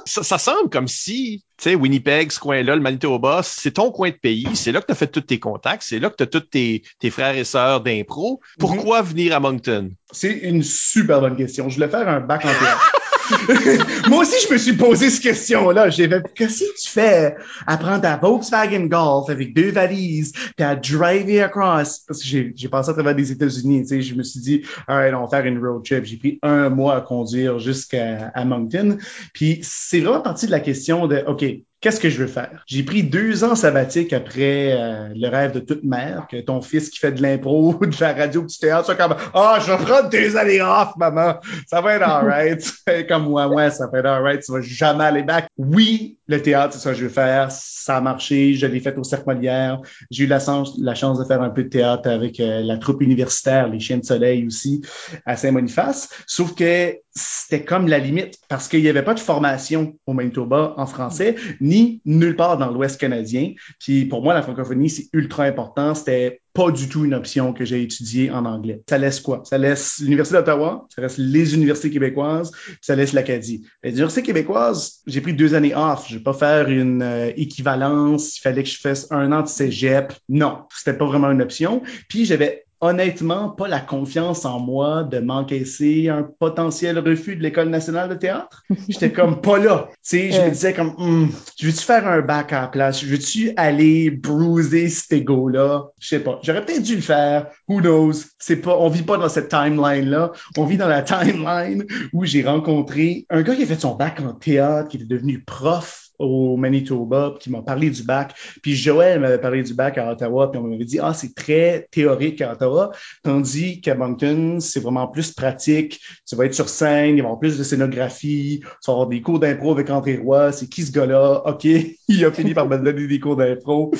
ça, 0.05 0.21
ça, 0.21 0.37
semble 0.37 0.69
comme 0.69 0.87
si, 0.87 1.43
tu 1.57 1.69
sais, 1.71 1.75
Winnipeg, 1.75 2.31
ce 2.31 2.39
coin-là, 2.39 2.75
le 2.75 2.81
Manitoba, 2.81 3.41
c'est 3.43 3.71
ton 3.71 3.91
coin 3.91 4.11
de 4.11 4.15
pays, 4.15 4.47
c'est 4.53 4.71
là 4.71 4.81
que 4.81 4.85
tu 4.85 4.91
as 4.91 4.95
fait 4.95 5.07
tous 5.07 5.21
tes 5.21 5.39
contacts, 5.39 5.83
c'est 5.83 5.99
là 5.99 6.11
que 6.11 6.15
tu 6.15 6.23
as 6.23 6.27
tous 6.27 6.41
tes, 6.41 6.83
tes, 6.99 7.09
frères 7.09 7.35
et 7.35 7.43
sœurs 7.45 7.81
d'impro. 7.81 8.41
Pourquoi 8.59 9.01
mm-hmm. 9.01 9.05
venir 9.05 9.35
à 9.35 9.39
Moncton? 9.39 9.89
C'est 10.11 10.33
une 10.33 10.61
super 10.61 11.19
bonne 11.19 11.35
question. 11.35 11.67
Je 11.67 11.75
voulais 11.75 11.89
faire 11.89 12.07
un 12.07 12.19
bac 12.19 12.45
en 12.45 12.49
théâtre. 12.49 12.91
Moi 14.09 14.21
aussi, 14.21 14.47
je 14.47 14.53
me 14.53 14.57
suis 14.57 14.73
posé 14.73 15.09
cette 15.09 15.23
question-là. 15.23 15.89
J'ai 15.89 16.07
fait, 16.07 16.23
qu'est-ce 16.33 16.59
que 16.59 16.79
tu 16.79 16.89
fais 16.89 17.35
à 17.65 17.77
prendre 17.77 18.01
ta 18.01 18.17
Volkswagen 18.17 18.85
Golf 18.85 19.29
avec 19.29 19.53
deux 19.53 19.71
valises, 19.71 20.31
puis 20.31 20.65
à 20.65 20.75
driver 20.75 21.43
across? 21.43 21.99
Parce 22.07 22.21
que 22.21 22.51
j'ai 22.55 22.69
passé 22.69 22.89
à 22.89 22.93
travers 22.93 23.15
des 23.15 23.31
États-Unis, 23.31 23.81
tu 23.81 23.87
sais, 23.87 24.01
je 24.01 24.15
me 24.15 24.23
suis 24.23 24.39
dit, 24.39 24.61
alright, 24.87 25.13
on 25.13 25.25
va 25.25 25.27
faire 25.27 25.45
une 25.45 25.59
road 25.59 25.83
trip. 25.83 26.05
J'ai 26.05 26.17
pris 26.17 26.39
un 26.41 26.69
mois 26.69 26.97
à 26.97 27.01
conduire 27.01 27.59
jusqu'à 27.59 28.31
Moncton. 28.45 28.97
Puis 29.33 29.59
c'est 29.61 29.99
vraiment 29.99 30.21
parti 30.21 30.45
de 30.45 30.51
la 30.51 30.59
question 30.59 31.07
de, 31.07 31.23
OK, 31.27 31.43
Qu'est-ce 31.79 31.99
que 31.99 32.09
je 32.09 32.17
veux 32.17 32.27
faire? 32.27 32.63
J'ai 32.65 32.81
pris 32.81 33.03
deux 33.03 33.43
ans 33.43 33.55
sabbatiques 33.55 34.11
après 34.11 34.73
euh, 34.73 35.09
le 35.15 35.27
rêve 35.27 35.51
de 35.51 35.59
toute 35.59 35.83
mère, 35.83 36.25
que 36.29 36.41
ton 36.41 36.61
fils 36.61 36.89
qui 36.89 36.97
fait 36.97 37.11
de 37.11 37.21
l'impro 37.21 37.75
de 37.81 38.01
la 38.01 38.13
radio 38.13 38.41
du 38.41 38.57
théâtre 38.57 38.85
soit 38.85 38.95
comme 38.95 39.15
Ah, 39.33 39.57
oh, 39.57 39.61
je 39.61 39.71
vais 39.71 39.85
prendre 39.85 40.09
deux 40.09 40.35
années 40.35 40.61
off, 40.61 40.95
maman. 40.97 41.35
Ça 41.67 41.81
va 41.81 41.95
être 41.95 42.07
alright. 42.07 42.73
comme 43.07 43.25
moi, 43.25 43.47
ouais, 43.47 43.69
ça 43.69 43.85
va 43.87 43.99
être 43.99 44.07
alright. 44.07 44.41
Tu 44.41 44.51
vas 44.51 44.61
jamais 44.61 45.03
aller 45.03 45.23
back. 45.23 45.47
Oui, 45.57 46.16
le 46.27 46.41
théâtre, 46.41 46.73
c'est 46.73 46.79
ça 46.79 46.91
que 46.91 46.97
je 46.97 47.03
veux 47.03 47.11
faire. 47.11 47.51
Ça 47.51 47.97
a 47.97 48.01
marché. 48.01 48.53
Je 48.53 48.67
l'ai 48.67 48.79
fait 48.79 48.97
au 48.97 49.03
Cercle 49.03 49.25
Molière. 49.27 49.79
J'ai 50.11 50.25
eu 50.25 50.27
la 50.27 50.39
chance, 50.39 50.75
de 50.77 51.23
faire 51.25 51.41
un 51.41 51.49
peu 51.49 51.63
de 51.63 51.69
théâtre 51.69 52.09
avec 52.09 52.39
euh, 52.39 52.61
la 52.61 52.77
troupe 52.77 53.01
universitaire, 53.01 53.69
les 53.69 53.79
Chiens 53.79 53.97
de 53.97 54.05
Soleil 54.05 54.45
aussi, 54.45 54.81
à 55.25 55.37
Saint-Boniface. 55.37 56.09
Sauf 56.27 56.53
que 56.53 56.97
c'était 57.15 57.63
comme 57.63 57.87
la 57.87 57.99
limite 57.99 58.39
parce 58.49 58.67
qu'il 58.67 58.81
n'y 58.81 58.89
avait 58.89 59.03
pas 59.03 59.13
de 59.13 59.19
formation 59.19 59.97
au 60.05 60.13
Manitoba 60.13 60.73
en 60.77 60.85
français, 60.85 61.35
ni 61.61 62.01
nulle 62.05 62.35
part 62.35 62.57
dans 62.57 62.69
l'Ouest 62.71 62.99
canadien. 62.99 63.53
Puis 63.79 64.05
pour 64.05 64.21
moi, 64.21 64.33
la 64.33 64.41
francophonie, 64.41 64.89
c'est 64.89 65.07
ultra 65.13 65.45
important. 65.45 65.95
C'était 65.95 66.41
pas 66.57 66.71
du 66.71 66.89
tout 66.89 67.05
une 67.05 67.13
option 67.13 67.53
que 67.53 67.65
j'ai 67.65 67.83
étudiée 67.83 68.31
en 68.31 68.43
anglais. 68.45 68.81
Ça 68.89 68.97
laisse 68.97 69.19
quoi? 69.19 69.43
Ça 69.45 69.59
laisse 69.59 69.99
l'Université 69.99 70.39
d'Ottawa, 70.39 70.87
ça 70.89 71.03
laisse 71.03 71.19
les 71.19 71.53
universités 71.53 71.91
québécoises, 71.91 72.51
ça 72.81 72.95
laisse 72.95 73.13
l'Acadie. 73.13 73.67
L'Université 73.83 74.23
québécoise, 74.23 75.03
j'ai 75.05 75.21
pris 75.21 75.35
deux 75.35 75.53
années 75.53 75.75
off. 75.75 76.07
Je 76.09 76.15
vais 76.15 76.23
pas 76.23 76.33
faire 76.33 76.67
une 76.67 77.03
euh, 77.03 77.31
équivalence. 77.37 78.39
Il 78.39 78.41
fallait 78.41 78.63
que 78.63 78.69
je 78.69 78.79
fasse 78.79 79.05
un 79.11 79.31
an 79.33 79.43
de 79.43 79.47
cégep. 79.47 80.13
Non, 80.29 80.63
c'était 80.75 80.97
pas 80.97 81.05
vraiment 81.05 81.29
une 81.29 81.43
option. 81.43 81.83
Puis 82.09 82.25
j'avais 82.25 82.65
honnêtement 82.81 83.49
pas 83.49 83.67
la 83.67 83.79
confiance 83.79 84.45
en 84.45 84.59
moi 84.59 85.03
de 85.03 85.19
m'encaisser 85.19 86.09
un 86.09 86.23
potentiel 86.23 86.99
refus 86.99 87.35
de 87.35 87.43
l'École 87.43 87.69
nationale 87.69 88.09
de 88.09 88.15
théâtre. 88.15 88.63
J'étais 88.89 89.11
comme 89.11 89.41
pas 89.41 89.57
là. 89.57 89.89
Tu 89.91 89.97
sais, 90.01 90.31
je 90.31 90.41
me 90.41 90.49
disais 90.49 90.73
comme, 90.73 90.93
hmm, 90.97 91.29
je 91.59 91.67
veux-tu 91.67 91.83
faire 91.83 92.07
un 92.07 92.21
bac 92.21 92.53
à 92.53 92.61
la 92.61 92.67
place? 92.67 93.01
Je 93.01 93.07
veux-tu 93.07 93.51
aller 93.55 94.11
bruiser 94.11 94.89
cet 94.89 95.11
ego-là? 95.13 95.87
Je 95.99 96.07
sais 96.07 96.19
pas. 96.19 96.39
J'aurais 96.43 96.65
peut-être 96.65 96.83
dû 96.83 96.95
le 96.95 97.01
faire. 97.01 97.47
Who 97.67 97.81
knows? 97.81 98.13
C'est 98.39 98.57
pas, 98.57 98.77
on 98.77 98.89
vit 98.89 99.03
pas 99.03 99.17
dans 99.17 99.29
cette 99.29 99.49
timeline-là. 99.49 100.31
On 100.57 100.65
vit 100.65 100.77
dans 100.77 100.87
la 100.87 101.01
timeline 101.03 101.85
où 102.13 102.25
j'ai 102.25 102.43
rencontré 102.43 103.25
un 103.29 103.41
gars 103.41 103.55
qui 103.55 103.63
a 103.63 103.65
fait 103.65 103.79
son 103.79 103.95
bac 103.95 104.19
en 104.21 104.33
théâtre, 104.33 104.89
qui 104.89 104.97
était 104.97 105.05
devenu 105.05 105.43
prof 105.43 106.06
au 106.19 106.57
Manitoba, 106.57 107.35
qui 107.39 107.49
m'a 107.49 107.61
parlé 107.61 107.89
du 107.89 108.03
bac. 108.03 108.33
Puis 108.61 108.75
Joël 108.75 109.19
m'avait 109.19 109.39
parlé 109.39 109.63
du 109.63 109.73
bac 109.73 109.97
à 109.97 110.11
Ottawa, 110.11 110.51
puis 110.51 110.59
on 110.59 110.63
m'avait 110.63 110.85
dit, 110.85 110.99
ah, 110.99 111.13
c'est 111.13 111.35
très 111.35 111.87
théorique 111.91 112.41
à 112.41 112.53
Ottawa, 112.53 112.91
tandis 113.23 113.81
qu'à 113.81 113.95
Moncton, 113.95 114.59
c'est 114.59 114.79
vraiment 114.79 115.07
plus 115.07 115.31
pratique. 115.31 116.01
Tu 116.27 116.35
vas 116.35 116.45
être 116.45 116.53
sur 116.53 116.69
scène, 116.69 117.09
il 117.09 117.11
va 117.13 117.17
y 117.17 117.21
avoir 117.21 117.39
plus 117.39 117.57
de 117.57 117.63
scénographie, 117.63 118.59
tu 118.61 118.67
vas 118.87 118.93
avoir 118.93 119.07
des 119.07 119.21
cours 119.21 119.39
d'impro 119.39 119.71
avec 119.71 119.89
André 119.89 120.17
Roy, 120.17 120.51
c'est 120.51 120.67
qui 120.67 120.83
ce 120.83 120.91
gars-là? 120.91 121.43
OK, 121.45 121.65
il 122.07 122.25
a 122.25 122.31
fini 122.31 122.53
par 122.53 122.67
me 122.67 122.77
donner 122.77 123.07
des 123.07 123.19
cours 123.19 123.35
d'impro. 123.35 123.91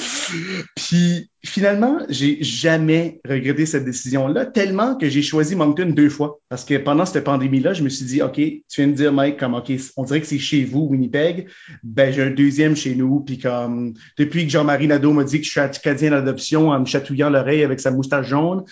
Puis 0.75 1.29
finalement, 1.43 1.99
j'ai 2.09 2.37
jamais 2.41 3.21
regretté 3.27 3.65
cette 3.65 3.85
décision-là, 3.85 4.45
tellement 4.45 4.95
que 4.95 5.07
j'ai 5.09 5.21
choisi 5.21 5.55
Moncton 5.55 5.89
deux 5.89 6.09
fois. 6.09 6.39
Parce 6.49 6.65
que 6.65 6.77
pendant 6.77 7.05
cette 7.05 7.23
pandémie-là, 7.23 7.73
je 7.73 7.83
me 7.83 7.89
suis 7.89 8.05
dit, 8.05 8.21
OK, 8.21 8.35
tu 8.35 8.61
viens 8.77 8.87
de 8.87 8.93
dire, 8.93 9.13
Mike, 9.13 9.37
comme, 9.37 9.53
OK, 9.53 9.71
on 9.97 10.03
dirait 10.03 10.21
que 10.21 10.27
c'est 10.27 10.39
chez 10.39 10.63
vous, 10.63 10.87
Winnipeg. 10.89 11.47
Ben, 11.83 12.11
j'ai 12.11 12.23
un 12.23 12.29
deuxième 12.29 12.75
chez 12.75 12.95
nous. 12.95 13.19
Puis 13.19 13.37
comme, 13.37 13.93
depuis 14.17 14.45
que 14.45 14.51
Jean-Marie 14.51 14.87
Nadeau 14.87 15.13
m'a 15.13 15.23
dit 15.23 15.39
que 15.39 15.45
je 15.45 15.51
suis 15.51 15.59
acadien 15.59 16.11
d'adoption 16.11 16.69
en 16.69 16.79
me 16.79 16.85
chatouillant 16.85 17.29
l'oreille 17.29 17.63
avec 17.63 17.79
sa 17.79 17.91
moustache 17.91 18.27
jaune, 18.27 18.63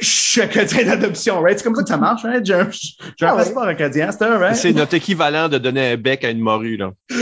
je 0.00 0.06
suis 0.06 0.40
acadien 0.40 0.84
d'adoption, 0.84 1.40
right? 1.40 1.58
C'est 1.58 1.64
comme 1.64 1.74
ça 1.74 1.82
que 1.82 1.88
ça 1.88 1.96
marche, 1.96 2.24
right? 2.24 2.44
J'ai 2.44 2.54
un, 2.54 2.68
j'ai 2.70 3.26
un 3.26 3.30
ah 3.32 3.36
passeport 3.36 3.64
acadien, 3.64 4.10
c'est 4.12 4.24
right? 4.26 4.56
C'est 4.56 4.72
notre 4.72 4.94
équivalent 4.94 5.48
de 5.48 5.58
donner 5.58 5.92
un 5.92 5.96
bec 5.96 6.24
à 6.24 6.30
une 6.30 6.40
morue, 6.40 6.76
là. 6.76 6.92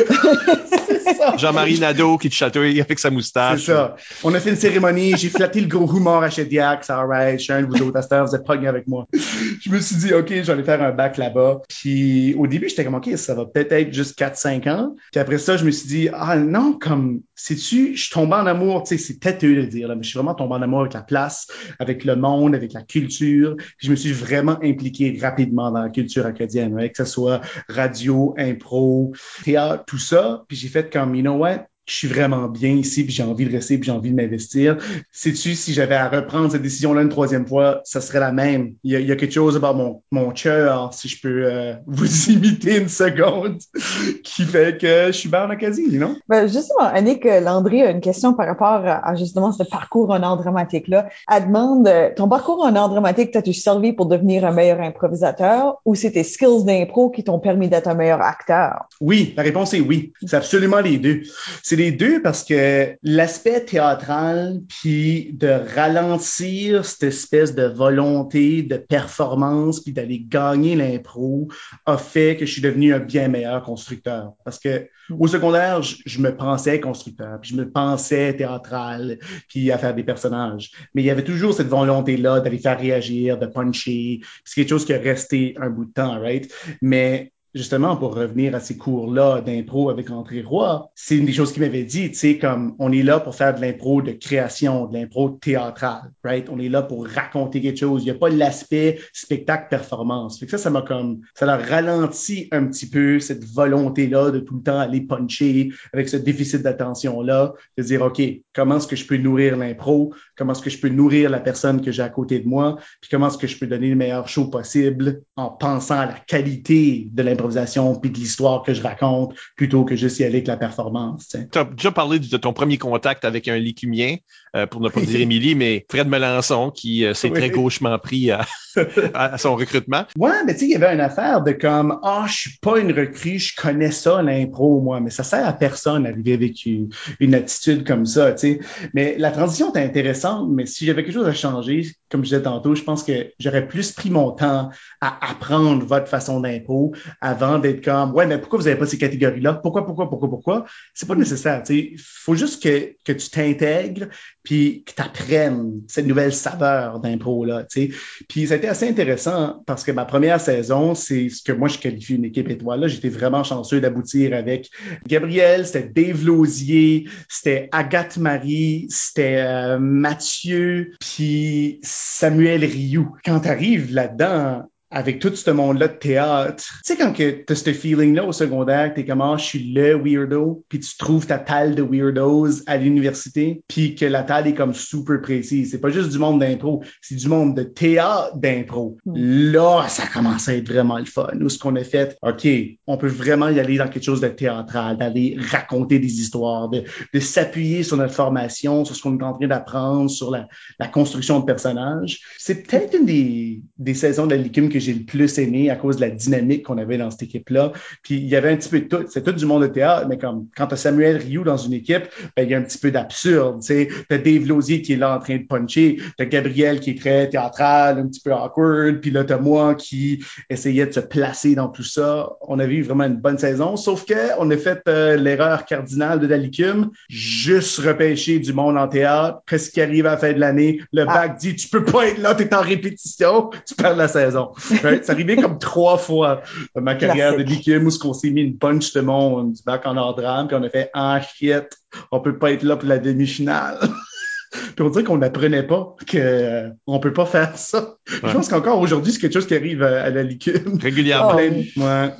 Jean-Marie 1.37 1.79
Nadeau 1.81 2.19
qui 2.19 2.29
te 2.29 2.35
chatouille 2.35 2.81
avec 2.81 2.99
sa 2.99 3.11
moustache. 3.11 3.61
C'est 3.61 3.73
ça. 3.73 3.97
On 4.23 4.35
a 4.35 4.41
fait 4.41 4.51
une 4.51 4.57
cérémonie, 4.57 5.17
j'ai 5.17 5.29
flatté 5.29 5.61
le 5.61 5.67
gros 5.67 5.97
humor 5.97 6.23
à 6.23 6.31
Chediac, 6.31 6.85
c'est 6.85 6.93
alright, 6.93 7.39
je 7.39 7.45
suis 7.45 7.53
un 7.53 7.63
de 7.63 7.67
vous 7.67 7.83
autres 7.83 7.99
à 8.13 8.25
vous 8.25 8.35
êtes 8.35 8.45
pogné 8.45 8.69
avec 8.69 8.87
moi. 8.87 9.07
je 9.13 9.71
me 9.71 9.81
suis 9.81 9.97
dit, 9.97 10.13
OK, 10.13 10.33
j'allais 10.43 10.63
faire 10.63 10.83
un 10.83 10.93
bac 10.93 11.17
là-bas. 11.17 11.63
Puis 11.69 12.35
au 12.35 12.47
début, 12.47 12.69
j'étais 12.69 12.85
comme, 12.85 12.95
OK, 12.95 13.11
ça 13.17 13.35
va 13.35 13.47
peut-être 13.47 13.73
être 13.73 13.93
juste 13.93 14.19
4-5 14.19 14.69
ans. 14.71 14.97
Puis 15.13 15.21
après 15.21 15.39
ça, 15.39 15.57
je 15.57 15.65
me 15.65 15.71
suis 15.71 15.89
dit, 15.89 16.09
ah 16.13 16.37
non, 16.37 16.79
comme, 16.79 17.21
sais-tu, 17.35 17.97
je 17.97 18.03
suis 18.03 18.13
tombé 18.13 18.35
en 18.35 18.47
amour, 18.47 18.83
tu 18.83 18.97
sais, 18.97 19.05
c'est 19.05 19.19
têteux 19.19 19.55
de 19.55 19.61
le 19.61 19.67
dire, 19.67 19.89
là, 19.89 19.95
mais 19.95 20.03
je 20.03 20.09
suis 20.09 20.19
vraiment 20.19 20.35
tombé 20.35 20.55
en 20.55 20.63
amour 20.63 20.81
avec 20.81 20.95
la 20.95 21.03
place, 21.03 21.47
avec 21.79 22.05
le 22.05 22.17
monde, 22.17 22.55
avec 22.55 22.73
la 22.73 22.83
culture. 22.83 23.57
Puis 23.57 23.87
je 23.87 23.91
me 23.91 23.97
suis 23.97 24.13
vraiment 24.13 24.59
impliqué 24.63 25.19
rapidement 25.21 25.71
dans 25.71 25.83
la 25.83 25.91
culture 25.91 26.27
acadienne, 26.27 26.77
que 26.91 26.97
ce 26.97 27.05
soit 27.05 27.41
radio, 27.69 28.35
impro, 28.39 29.13
théâtre, 29.45 29.85
tout 29.87 29.99
ça. 29.99 30.45
Puis 30.49 30.57
j'ai 30.57 30.69
fait 30.69 30.93
comme, 30.93 31.10
you 31.15 31.23
know 31.23 31.35
what? 31.35 31.70
Je 31.91 31.97
suis 31.97 32.09
vraiment 32.09 32.47
bien 32.47 32.71
ici, 32.71 33.03
puis 33.03 33.13
j'ai 33.13 33.25
envie 33.25 33.45
de 33.45 33.51
rester, 33.51 33.77
puis 33.77 33.87
j'ai 33.87 33.93
envie 33.93 34.11
de 34.11 34.15
m'investir. 34.15 34.77
Sais-tu, 35.11 35.57
si 35.57 35.73
j'avais 35.73 35.97
à 35.97 36.09
reprendre 36.09 36.53
cette 36.53 36.63
décision-là 36.63 37.03
une 37.03 37.09
troisième 37.09 37.49
fois, 37.49 37.81
ça 37.85 38.01
serait 38.01 38.21
la 38.21 38.31
même. 38.31 38.75
Il 38.85 38.93
y 38.93 38.97
a, 38.97 39.01
il 39.01 39.09
y 39.09 39.13
a 39.13 39.17
quelque 39.17 39.33
chose 39.33 39.57
about 39.57 39.75
mon, 39.75 40.03
mon 40.13 40.31
cœur, 40.31 40.95
si 40.95 41.09
je 41.09 41.21
peux 41.21 41.47
euh, 41.47 41.75
vous 41.87 42.31
imiter 42.31 42.79
une 42.79 42.89
seconde, 42.89 43.59
qui 44.25 44.45
fait 44.45 44.81
que 44.81 45.07
je 45.09 45.13
suis 45.13 45.29
bien 45.29 45.47
en 45.47 45.51
Acadie, 45.51 45.99
non? 45.99 46.15
Ben, 46.29 46.47
justement, 46.47 46.87
Annick 46.87 47.27
euh, 47.27 47.41
Landry 47.41 47.83
a 47.83 47.91
une 47.91 48.01
question 48.01 48.35
par 48.35 48.47
rapport 48.47 48.83
à, 48.87 49.17
justement 49.17 49.51
ce 49.51 49.65
parcours 49.65 50.11
en 50.11 50.23
art 50.23 50.37
dramatique-là. 50.37 51.09
Elle 51.29 51.47
demande, 51.47 51.89
euh, 51.89 52.11
ton 52.15 52.29
parcours 52.29 52.63
en 52.63 52.75
art 52.77 52.89
dramatique, 52.89 53.33
t'as-tu 53.33 53.53
servi 53.53 53.93
pour 53.93 54.07
devenir 54.07 54.45
un 54.45 54.53
meilleur 54.53 54.81
improvisateur 54.81 55.81
ou 55.85 55.97
c'est 55.97 56.13
tes 56.13 56.23
skills 56.23 56.65
d'impro 56.65 57.11
qui 57.11 57.25
t'ont 57.25 57.41
permis 57.41 57.69
d'être 57.69 57.89
un 57.89 57.95
meilleur 57.95 58.21
acteur? 58.21 58.85
Oui, 59.01 59.35
la 59.37 59.43
réponse 59.43 59.75
est 59.75 59.81
oui. 59.81 60.13
C'est 60.25 60.37
absolument 60.37 60.79
les 60.79 60.99
deux. 60.99 61.23
C'est 61.65 61.80
les 61.81 61.93
deux 61.93 62.21
parce 62.21 62.45
que 62.45 62.95
l'aspect 63.03 63.65
théâtral, 63.65 64.61
puis 64.69 65.31
de 65.33 65.49
ralentir 65.49 66.85
cette 66.85 67.05
espèce 67.05 67.55
de 67.55 67.65
volonté 67.65 68.63
de 68.63 68.77
performance, 68.77 69.81
puis 69.81 69.93
d'aller 69.93 70.21
gagner 70.21 70.77
l'impro, 70.77 71.49
a 71.87 71.97
fait 71.97 72.37
que 72.37 72.45
je 72.45 72.53
suis 72.53 72.61
devenu 72.61 72.93
un 72.93 72.99
bien 72.99 73.29
meilleur 73.29 73.63
constructeur. 73.63 74.35
Parce 74.45 74.59
que 74.59 74.89
au 75.19 75.27
secondaire, 75.27 75.83
je, 75.83 75.97
je 76.05 76.21
me 76.21 76.37
pensais 76.37 76.81
constructeur, 76.81 77.41
puis 77.41 77.53
je 77.53 77.57
me 77.57 77.71
pensais 77.71 78.37
théâtral, 78.37 79.19
puis 79.49 79.73
à 79.73 79.79
faire 79.79 79.95
des 79.95 80.05
personnages. 80.05 80.71
Mais 80.95 81.03
il 81.03 81.07
y 81.07 81.11
avait 81.11 81.25
toujours 81.25 81.55
cette 81.55 81.69
volonté-là 81.69 82.41
d'aller 82.41 82.59
faire 82.59 82.79
réagir, 82.79 83.39
de 83.39 83.47
puncher. 83.47 84.21
C'est 84.45 84.61
quelque 84.61 84.71
chose 84.71 84.85
qui 84.85 84.93
a 84.93 84.99
resté 84.99 85.55
un 85.59 85.71
bout 85.71 85.87
de 85.87 85.93
temps, 85.93 86.21
right? 86.21 86.53
Mais 86.83 87.33
justement, 87.55 87.97
pour 87.97 88.15
revenir 88.15 88.55
à 88.55 88.61
ces 88.61 88.77
cours-là 88.77 89.41
d'impro 89.41 89.91
avec 89.91 90.11
André 90.11 90.43
Roy, 90.43 90.91
c'est 90.95 91.17
une 91.17 91.27
des 91.27 91.33
choses 91.33 91.53
qu'il 91.53 91.63
m'avait 91.63 91.85
dit, 91.85 92.11
tu 92.11 92.17
sais, 92.17 92.39
comme 92.39 92.75
on 92.79 92.93
est 92.93 93.03
là 93.03 93.21
pour 93.21 93.35
faire 93.35 93.55
de 93.55 93.61
l'impro 93.61 94.03
de 94.03 94.13
création, 94.13 94.87
de 94.87 94.95
l'impro 94.95 95.31
théâtrale, 95.31 96.13
right? 96.25 96.49
On 96.51 96.59
est 96.59 96.69
là 96.69 96.83
pour 96.83 97.07
raconter 97.07 97.61
quelque 97.61 97.79
chose. 97.79 98.03
Il 98.03 98.05
n'y 98.05 98.11
a 98.11 98.15
pas 98.15 98.29
l'aspect 98.29 99.01
spectacle-performance. 99.13 100.39
Fait 100.39 100.47
que 100.47 100.53
ça, 100.53 100.59
ça 100.59 100.71
m'a 100.71 100.83
comme, 100.83 101.21
ça 101.35 101.53
a 101.53 101.57
ralenti 101.57 102.49
un 102.53 102.67
petit 102.67 102.89
peu 102.89 103.19
cette 103.19 103.45
volonté-là 103.45 104.31
de 104.31 104.41
tout 104.41 104.57
le 104.57 104.63
temps 104.63 104.79
aller 104.79 105.01
puncher 105.01 105.71
avec 105.93 106.09
ce 106.09 106.17
déficit 106.17 106.63
d'attention-là, 106.63 107.55
de 107.77 107.83
dire, 107.83 108.03
OK, 108.03 108.23
comment 108.55 108.77
est-ce 108.77 108.87
que 108.87 108.97
je 108.97 109.07
peux 109.07 109.17
nourrir 109.17 109.57
l'impro? 109.57 110.15
Comment 110.37 110.53
est-ce 110.53 110.63
que 110.63 110.71
je 110.71 110.79
peux 110.79 110.89
nourrir 110.89 111.31
la 111.31 111.41
personne 111.41 111.83
que 111.83 111.91
j'ai 111.91 112.03
à 112.03 112.09
côté 112.09 112.39
de 112.39 112.49
moi? 112.49 112.77
Puis 113.01 113.11
comment 113.11 113.29
est-ce 113.29 113.39
que 113.39 113.47
je 113.47 113.59
peux 113.59 113.67
donner 113.67 113.89
le 113.89 113.97
meilleur 113.97 114.29
show 114.29 114.47
possible 114.47 115.23
en 115.37 115.51
pensant 115.51 115.99
à 115.99 116.07
la 116.07 116.15
qualité 116.27 117.09
de 117.13 117.23
l'impro 117.23 117.40
l'improvisation 117.41 117.95
puis 117.97 118.11
de 118.11 118.19
l'histoire 118.19 118.63
que 118.63 118.75
je 118.75 118.83
raconte 118.83 119.35
plutôt 119.57 119.85
que 119.85 119.97
juste 119.97 120.19
y 120.19 120.25
aller 120.25 120.37
avec 120.37 120.47
la 120.47 120.57
performance. 120.57 121.29
Tu 121.53 121.59
as 121.59 121.65
déjà 121.65 121.91
parlé 121.91 122.19
de 122.19 122.37
ton 122.37 122.53
premier 122.53 122.79
contact 122.79 123.25
avec 123.25 123.49
un 123.49 123.59
lécumien, 123.59 124.17
euh, 124.57 124.67
pour 124.67 124.81
ne 124.81 124.89
pas 124.89 125.01
dire 125.01 125.21
Émilie, 125.21 125.55
mais 125.55 125.87
Fred 125.91 126.09
Melançon 126.09 126.71
qui 126.71 127.05
euh, 127.05 127.15
s'est 127.15 127.31
Oui. 127.31 127.39
très 127.39 127.51
gauchement 127.51 127.99
pris 127.99 128.31
à, 128.31 128.47
à 129.15 129.39
son 129.39 129.57
recrutement. 129.57 130.05
Ouais, 130.19 130.45
mais 130.47 130.55
tu 130.55 130.61
sais, 130.61 130.65
il 130.67 130.71
y 130.73 130.77
avait 130.77 130.93
une 130.95 131.01
affaire 131.01 131.43
de 131.43 131.53
comme, 131.53 131.99
ah, 132.03 132.25
je 132.29 132.33
suis 132.33 132.59
pas 132.61 132.79
une 132.79 132.93
recrue, 132.93 133.39
je 133.39 133.55
connais 133.57 133.91
ça, 133.91 134.23
l'impro, 134.23 134.81
moi, 134.81 135.01
mais 135.01 135.11
ça 135.11 135.23
sert 135.23 135.47
à 135.47 135.53
personne 135.53 136.05
d'arriver 136.05 136.35
avec 136.35 136.65
une, 136.67 136.91
une 137.21 137.35
attitude 137.35 137.87
comme 137.87 138.07
ça, 138.07 138.33
tu 138.33 138.39
sais. 138.39 138.61
Mais 138.95 139.17
la 139.19 139.31
transition 139.31 139.71
était 139.71 139.83
intéressante, 139.83 140.49
mais 140.51 140.67
si 140.67 140.87
j'avais 140.87 141.05
quelque 141.05 141.15
chose 141.15 141.29
à 141.29 141.33
changer, 141.33 141.91
comme 142.11 142.25
je 142.25 142.31
disais 142.31 142.43
tantôt, 142.43 142.75
je 142.75 142.83
pense 142.83 143.03
que 143.03 143.33
j'aurais 143.39 143.67
plus 143.67 143.93
pris 143.93 144.11
mon 144.11 144.33
temps 144.33 144.71
à 145.01 145.31
apprendre 145.31 145.85
votre 145.85 146.09
façon 146.09 146.41
d'impro 146.41 146.95
avant 147.21 147.59
d'être 147.59 147.85
comme, 147.85 148.13
ouais, 148.15 148.27
mais 148.27 148.39
pourquoi 148.39 148.59
vous 148.59 148.67
avez 148.67 148.77
pas 148.77 148.87
ces 148.87 148.99
catégories-là? 148.99 149.55
Pourquoi, 149.55 149.85
pourquoi, 149.87 150.09
pourquoi, 150.09 150.29
pourquoi? 150.29 150.65
C'est 150.95 151.09
pas 151.09 151.15
nécessaire, 151.15 151.63
tu 151.63 151.75
sais. 151.75 151.95
Faut 151.99 152.35
juste 152.35 152.63
que, 152.63 152.95
que 153.05 153.13
tu 153.13 153.31
t'intègres 153.31 154.09
puis 154.43 154.85
que 154.85 154.93
tu 154.95 155.03
apprennes 155.03 155.83
cette 155.89 156.07
nouvelle 156.07 156.33
saveur 156.33 157.01
d'impro-là, 157.01 157.65
tu 157.65 157.89
sais. 157.89 157.97
Puis 158.29 158.47
été 158.61 158.69
assez 158.69 158.89
intéressant 158.89 159.63
parce 159.67 159.85
que 159.85 159.91
ma 159.91 160.05
première 160.05 160.41
saison, 160.41 160.95
c'est 160.95 161.31
ce 161.31 161.43
que 161.43 161.53
moi 161.53 161.69
je 161.69 161.79
qualifie 161.79 162.17
une 162.17 162.27
équipe 162.27 162.49
étoile. 162.51 162.87
J'étais 162.89 163.09
vraiment 163.09 163.43
chanceux 163.43 163.81
d'aboutir 163.81 164.35
avec 164.35 164.71
Gabriel, 165.07 165.67
c'était 165.67 165.89
Dave 165.89 166.25
Lausier, 166.25 167.09
c'était 167.29 167.71
Agathe 167.73 168.19
Marie, 168.19 168.87
c'était 168.91 169.37
euh, 169.39 169.79
Mathieu, 169.79 170.93
puis 171.01 171.81
Samuel 171.83 172.65
Rioux. 172.65 173.17
Quand 173.25 173.41
tu 173.41 173.49
arrives 173.49 173.95
là-dedans, 173.95 174.70
avec 174.91 175.21
tout 175.21 175.35
ce 175.35 175.51
monde-là 175.51 175.89
de 175.89 175.97
théâtre, 175.97 176.57
tu 176.57 176.73
sais, 176.83 176.97
quand 176.97 177.13
que 177.13 177.43
t'as 177.45 177.55
ce 177.55 177.73
feeling-là 177.73 178.25
au 178.25 178.33
secondaire, 178.33 178.93
t'es 178.93 179.05
comme, 179.05 179.21
ah, 179.21 179.37
je 179.39 179.45
suis 179.45 179.73
le 179.73 179.95
weirdo, 179.95 180.65
puis 180.69 180.81
tu 180.81 180.97
trouves 180.97 181.27
ta 181.27 181.39
talle 181.39 181.75
de 181.75 181.83
weirdos 181.83 182.63
à 182.67 182.77
l'université, 182.77 183.63
puis 183.69 183.95
que 183.95 184.05
la 184.05 184.25
talle 184.25 184.49
est 184.49 184.55
comme 184.55 184.75
super 184.75 185.21
précise. 185.21 185.71
C'est 185.71 185.81
pas 185.81 185.91
juste 185.91 186.11
du 186.11 186.19
monde 186.19 186.41
d'impro, 186.41 186.83
c'est 187.01 187.15
du 187.15 187.29
monde 187.29 187.57
de 187.57 187.63
théâtre 187.63 188.37
d'impro. 188.37 188.97
Là, 189.07 189.87
ça 189.89 190.07
commence 190.07 190.49
à 190.49 190.57
être 190.57 190.69
vraiment 190.69 190.99
le 190.99 191.05
fun. 191.05 191.29
Nous, 191.35 191.49
ce 191.49 191.59
qu'on 191.59 191.77
a 191.77 191.85
fait, 191.85 192.17
OK, 192.23 192.49
on 192.87 192.97
peut 192.97 193.07
vraiment 193.07 193.49
y 193.49 193.61
aller 193.61 193.77
dans 193.77 193.89
quelque 193.89 194.05
chose 194.05 194.21
de 194.21 194.29
théâtral, 194.29 194.97
d'aller 194.97 195.37
raconter 195.39 196.01
des 196.01 196.21
histoires, 196.21 196.69
de, 196.69 196.83
de 197.15 197.21
s'appuyer 197.21 197.85
sur 197.85 197.97
notre 197.97 198.15
formation, 198.15 198.85
sur 198.85 198.97
ce 198.97 199.03
qu'on 199.03 199.19
est 199.19 199.23
en 199.23 199.35
train 199.35 199.47
d'apprendre, 199.47 200.11
sur 200.11 200.31
la, 200.31 200.49
la 200.81 200.89
construction 200.89 201.39
de 201.39 201.45
personnages. 201.45 202.21
C'est 202.39 202.67
peut-être 202.67 202.97
une 202.99 203.07
des, 203.07 203.63
des 203.79 203.95
saisons 203.95 204.27
de 204.27 204.35
la 204.35 204.43
Licume 204.43 204.69
que 204.69 204.80
j'ai 204.81 204.95
le 204.95 205.05
plus 205.05 205.39
aimé 205.39 205.71
à 205.71 205.77
cause 205.77 205.97
de 205.97 206.03
la 206.03 206.11
dynamique 206.11 206.65
qu'on 206.65 206.79
avait 206.79 206.99
dans 206.99 207.11
cette 207.11 207.23
équipe-là. 207.23 207.73
Puis 208.03 208.17
il 208.17 208.29
y 208.29 208.37
avait 208.37 208.51
un 208.51 208.57
petit 208.57 208.69
peu 208.69 208.81
de 208.81 208.87
tout. 208.87 209.05
C'est 209.09 209.23
tout 209.23 209.33
du 209.33 209.47
monde 209.47 209.63
de 209.63 209.69
théâtre, 209.69 210.07
mais 210.09 210.19
comme 210.19 210.47
quand 210.57 210.67
tu 210.67 210.75
as 210.75 210.77
Samuel 210.77 211.17
Rioux 211.19 211.45
dans 211.45 211.57
une 211.57 211.73
équipe, 211.73 212.05
ben, 212.37 212.43
il 212.43 212.51
y 212.51 212.55
a 212.55 212.59
un 212.59 212.63
petit 212.63 212.79
peu 212.79 212.91
d'absurde. 212.91 213.63
Tu 213.63 213.89
t'as 214.09 214.19
Dave 214.19 214.47
Lausier 214.47 214.83
qui 214.83 214.95
est 214.95 214.97
là 214.97 215.17
en 215.17 215.21
train 215.21 215.37
de 215.37 215.45
puncher, 215.45 215.99
t'as 216.17 216.25
Gabriel 216.25 216.81
qui 216.81 216.91
est 216.91 216.99
très 216.99 217.29
théâtral, 217.29 217.99
un 217.99 218.07
petit 218.07 218.21
peu 218.21 218.33
awkward, 218.33 219.01
puis 219.01 219.11
là 219.11 219.25
t'as 219.25 219.39
moi 219.39 219.75
qui 219.75 220.23
essayait 220.49 220.87
de 220.87 220.93
se 220.93 221.01
placer 221.01 221.55
dans 221.55 221.69
tout 221.69 221.83
ça. 221.83 222.31
On 222.43 222.59
avait 222.59 222.75
eu 222.75 222.83
vraiment 222.83 223.05
une 223.05 223.17
bonne 223.17 223.39
saison, 223.39 223.77
sauf 223.77 224.05
que 224.05 224.39
on 224.39 224.51
a 224.51 224.57
fait 224.57 224.81
euh, 224.89 225.17
l'erreur 225.17 225.65
cardinale 225.65 226.21
de 226.21 226.27
la 226.27 226.37
licume, 226.37 226.91
juste 227.09 227.79
repêcher 227.79 228.39
du 228.39 228.53
monde 228.53 228.77
en 228.77 228.89
théâtre. 228.89 229.41
Qu'est-ce 229.47 229.71
qui 229.71 229.81
arrive 229.81 230.07
à 230.07 230.13
la 230.13 230.17
fin 230.17 230.33
de 230.33 230.39
l'année? 230.39 230.81
Le 230.93 231.05
bac 231.05 231.39
dit, 231.39 231.57
tu 231.57 231.69
peux 231.69 231.85
pas 231.85 232.09
être 232.09 232.19
là, 232.19 232.35
t'es 232.35 232.55
en 232.55 232.61
répétition, 232.61 233.51
tu 233.67 233.75
perds 233.75 233.97
la 233.97 234.09
saison. 234.09 234.53
C'est 235.03 235.11
arrivé 235.11 235.37
comme 235.37 235.59
trois 235.59 235.99
fois 235.99 236.43
dans 236.75 236.83
ma 236.83 236.95
carrière 236.95 237.37
de 237.37 237.43
licume 237.43 237.87
où 237.87 237.91
on 238.05 238.13
s'est 238.13 238.31
mis 238.31 238.43
une 238.43 238.55
bunch 238.55 238.93
de 238.93 239.01
monde 239.01 239.53
du 239.53 239.63
bac 239.63 239.83
en 239.87 239.97
art 239.97 240.15
drame, 240.15 240.49
puis 240.49 240.57
on 240.59 240.63
a 240.63 240.69
fait, 240.69 240.91
ah 240.95 241.21
shit, 241.21 241.67
on 242.11 242.21
peut 242.21 242.39
pas 242.39 242.53
être 242.53 242.63
là 242.63 242.77
pour 242.77 242.89
la 242.89 242.99
demi-finale. 242.99 243.79
Puis 244.51 244.85
on 244.85 244.91
dirait 244.91 245.05
qu'on 245.05 245.19
n'apprenait 245.19 245.63
pas 245.63 245.95
que 246.07 246.19
euh, 246.19 246.69
on 246.87 246.99
peut 246.99 247.13
pas 247.13 247.27
faire 247.27 247.57
ça. 247.57 247.95
Je 248.07 248.19
pense 248.19 248.49
qu'encore 248.49 248.81
aujourd'hui, 248.81 249.13
c'est 249.13 249.21
quelque 249.21 249.35
chose 249.35 249.47
qui 249.47 249.55
arrive 249.55 249.83
à, 249.83 250.03
à 250.05 250.11
la 250.11 250.23
licume. 250.25 250.79
Régulièrement. 250.83 251.35
Oh. 251.35 251.37
De- 251.37 251.81
ouais. 251.83 252.13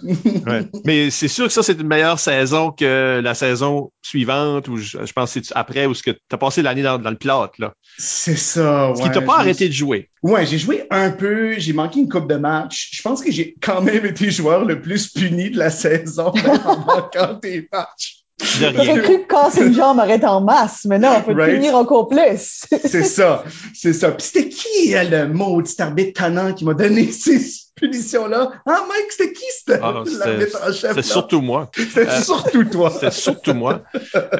Ouais. 0.47 0.67
Mais 0.85 1.11
c'est 1.11 1.29
sûr 1.29 1.47
que 1.47 1.53
ça, 1.53 1.63
c'est 1.63 1.73
une 1.81 1.87
meilleure 1.89 2.21
saison 2.21 2.71
que 2.71 3.21
la 3.23 3.35
saison 3.35 3.91
suivante, 4.03 4.69
ou 4.69 4.77
je, 4.77 4.99
je 5.05 5.13
pense 5.13 5.35
que 5.35 5.41
c'est 5.43 5.53
après, 5.57 5.87
où 5.87 5.95
ce 5.95 6.03
que 6.03 6.13
t'as 6.29 6.37
passé 6.37 6.63
l'année 6.63 6.83
dans, 6.83 6.99
dans 6.99 7.11
le 7.11 7.17
plâtre, 7.17 7.55
là. 7.59 7.73
C'est 7.99 8.37
ça, 8.37 8.93
Ce 8.97 9.03
qui 9.03 9.11
t'a 9.11 9.23
pas 9.23 9.39
arrêté 9.39 9.69
de 9.69 9.73
jouer. 9.75 10.09
Ouais, 10.23 10.47
j'ai 10.47 10.59
joué 10.59 10.85
un 10.91 11.11
peu, 11.11 11.55
j'ai 11.59 11.73
manqué 11.73 12.01
une 12.01 12.09
coupe 12.09 12.29
de 12.29 12.37
match. 12.37 12.91
Je 12.93 13.03
pense 13.03 13.23
que 13.23 13.33
j'ai 13.33 13.57
quand 13.61 13.81
même 13.83 14.05
été 14.07 14.31
joueur 14.31 14.65
le 14.65 14.81
plus 14.81 15.09
puni 15.09 15.51
de 15.51 15.59
la 15.59 15.71
saison 15.71 16.33
en 16.65 16.79
manquant 16.79 17.39
des 17.43 17.69
matchs. 17.73 18.20
J'aurais 18.43 19.01
cru 19.03 19.23
que 19.23 19.27
casser 19.27 19.67
une 19.67 19.75
jambe 19.75 19.99
arrête 20.01 20.25
en 20.25 20.41
masse, 20.41 20.85
mais 20.87 20.99
non, 20.99 21.11
on 21.19 21.23
peut 21.23 21.33
Right. 21.35 21.55
punir 21.57 21.75
encore 21.75 22.09
plus. 22.09 22.65
C'est 22.85 23.05
ça, 23.05 23.45
c'est 23.75 23.93
ça. 23.93 24.11
Puis 24.13 24.27
c'était 24.27 24.49
qui 24.49 24.93
le 24.95 25.27
maudit 25.27 25.75
arbitre 25.81 26.21
tannant 26.21 26.53
qui 26.53 26.65
m'a 26.65 26.75
donné 26.75 27.11
ces 27.13 27.39
punitions-là? 27.81 28.51
Ah, 28.67 28.81
Mike, 28.89 29.11
c'était 29.11 29.33
qui 29.33 29.45
c'était 29.59 29.81
Ah, 29.83 29.95
c'était- 30.07 30.19
l'arbitre 30.31 30.61
en 30.63 30.67
chef? 30.73 30.75
C'était 30.81 30.95
là? 30.97 31.03
surtout 31.03 31.41
moi. 31.41 31.71
C'était 31.77 32.09
euh, 32.09 32.21
surtout 32.21 32.65
toi. 32.65 32.91
C'était 32.95 33.11
surtout 33.11 33.55
moi. 33.55 33.83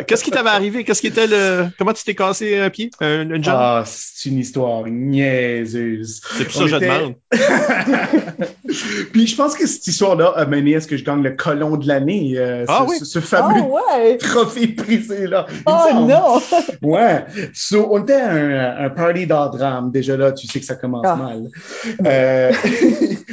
Qu'est-ce 0.07 0.23
qui 0.25 0.31
t'avait 0.31 0.51
arrivé? 0.51 0.85
Qu'est-ce 0.85 1.01
qui 1.01 1.07
était 1.09 1.27
le. 1.27 1.67
Comment 1.79 1.93
tu 1.93 2.05
t'es 2.05 2.15
cassé 2.15 2.59
un 2.59 2.71
pied? 2.71 2.91
Un, 3.01 3.23
une 3.31 3.43
jambe? 3.43 3.55
Ah, 3.59 3.85
c'est 3.87 4.29
une 4.29 4.39
histoire 4.39 4.85
niaiseuse. 4.87 6.21
c'est 6.37 6.45
pour 6.45 6.55
ça 6.55 6.61
que 6.65 6.69
je 6.69 6.77
était- 6.77 6.87
demande. 6.87 7.15
Puis 9.13 9.27
je 9.27 9.37
pense 9.37 9.55
que 9.57 9.67
cette 9.67 9.87
histoire-là 9.87 10.33
a 10.37 10.45
mené 10.47 10.77
à 10.77 10.81
ce 10.81 10.87
que 10.87 10.97
je 10.97 11.05
gagne 11.05 11.23
le 11.23 11.33
colon 11.33 11.77
de 11.77 11.87
l'année, 11.89 12.35
euh, 12.37 12.65
Ah 12.69 12.85
ce, 12.87 12.91
oui? 12.91 12.97
ce- 13.01 13.05
ce 13.05 13.19
fameux 13.21 13.61
Oh 13.65 13.79
ouais! 13.97 14.17
trophée 14.19 14.69
prisé-là. 14.69 15.47
Oh 15.67 15.89
non! 15.95 16.41
Ouais. 16.83 17.25
So, 17.55 17.89
on 17.91 18.03
était 18.03 18.15
à 18.15 18.31
un, 18.31 18.87
un 18.87 18.91
party 18.91 19.27
d'art 19.27 19.51
drame. 19.51 19.91
Déjà 19.91 20.17
là, 20.17 20.33
tu 20.33 20.47
sais 20.47 20.61
que 20.61 20.67
ça 20.67 20.77
commence 20.77 21.07
Ah. 21.09 21.17
mal. 21.17 21.49
Euh, 22.07 22.53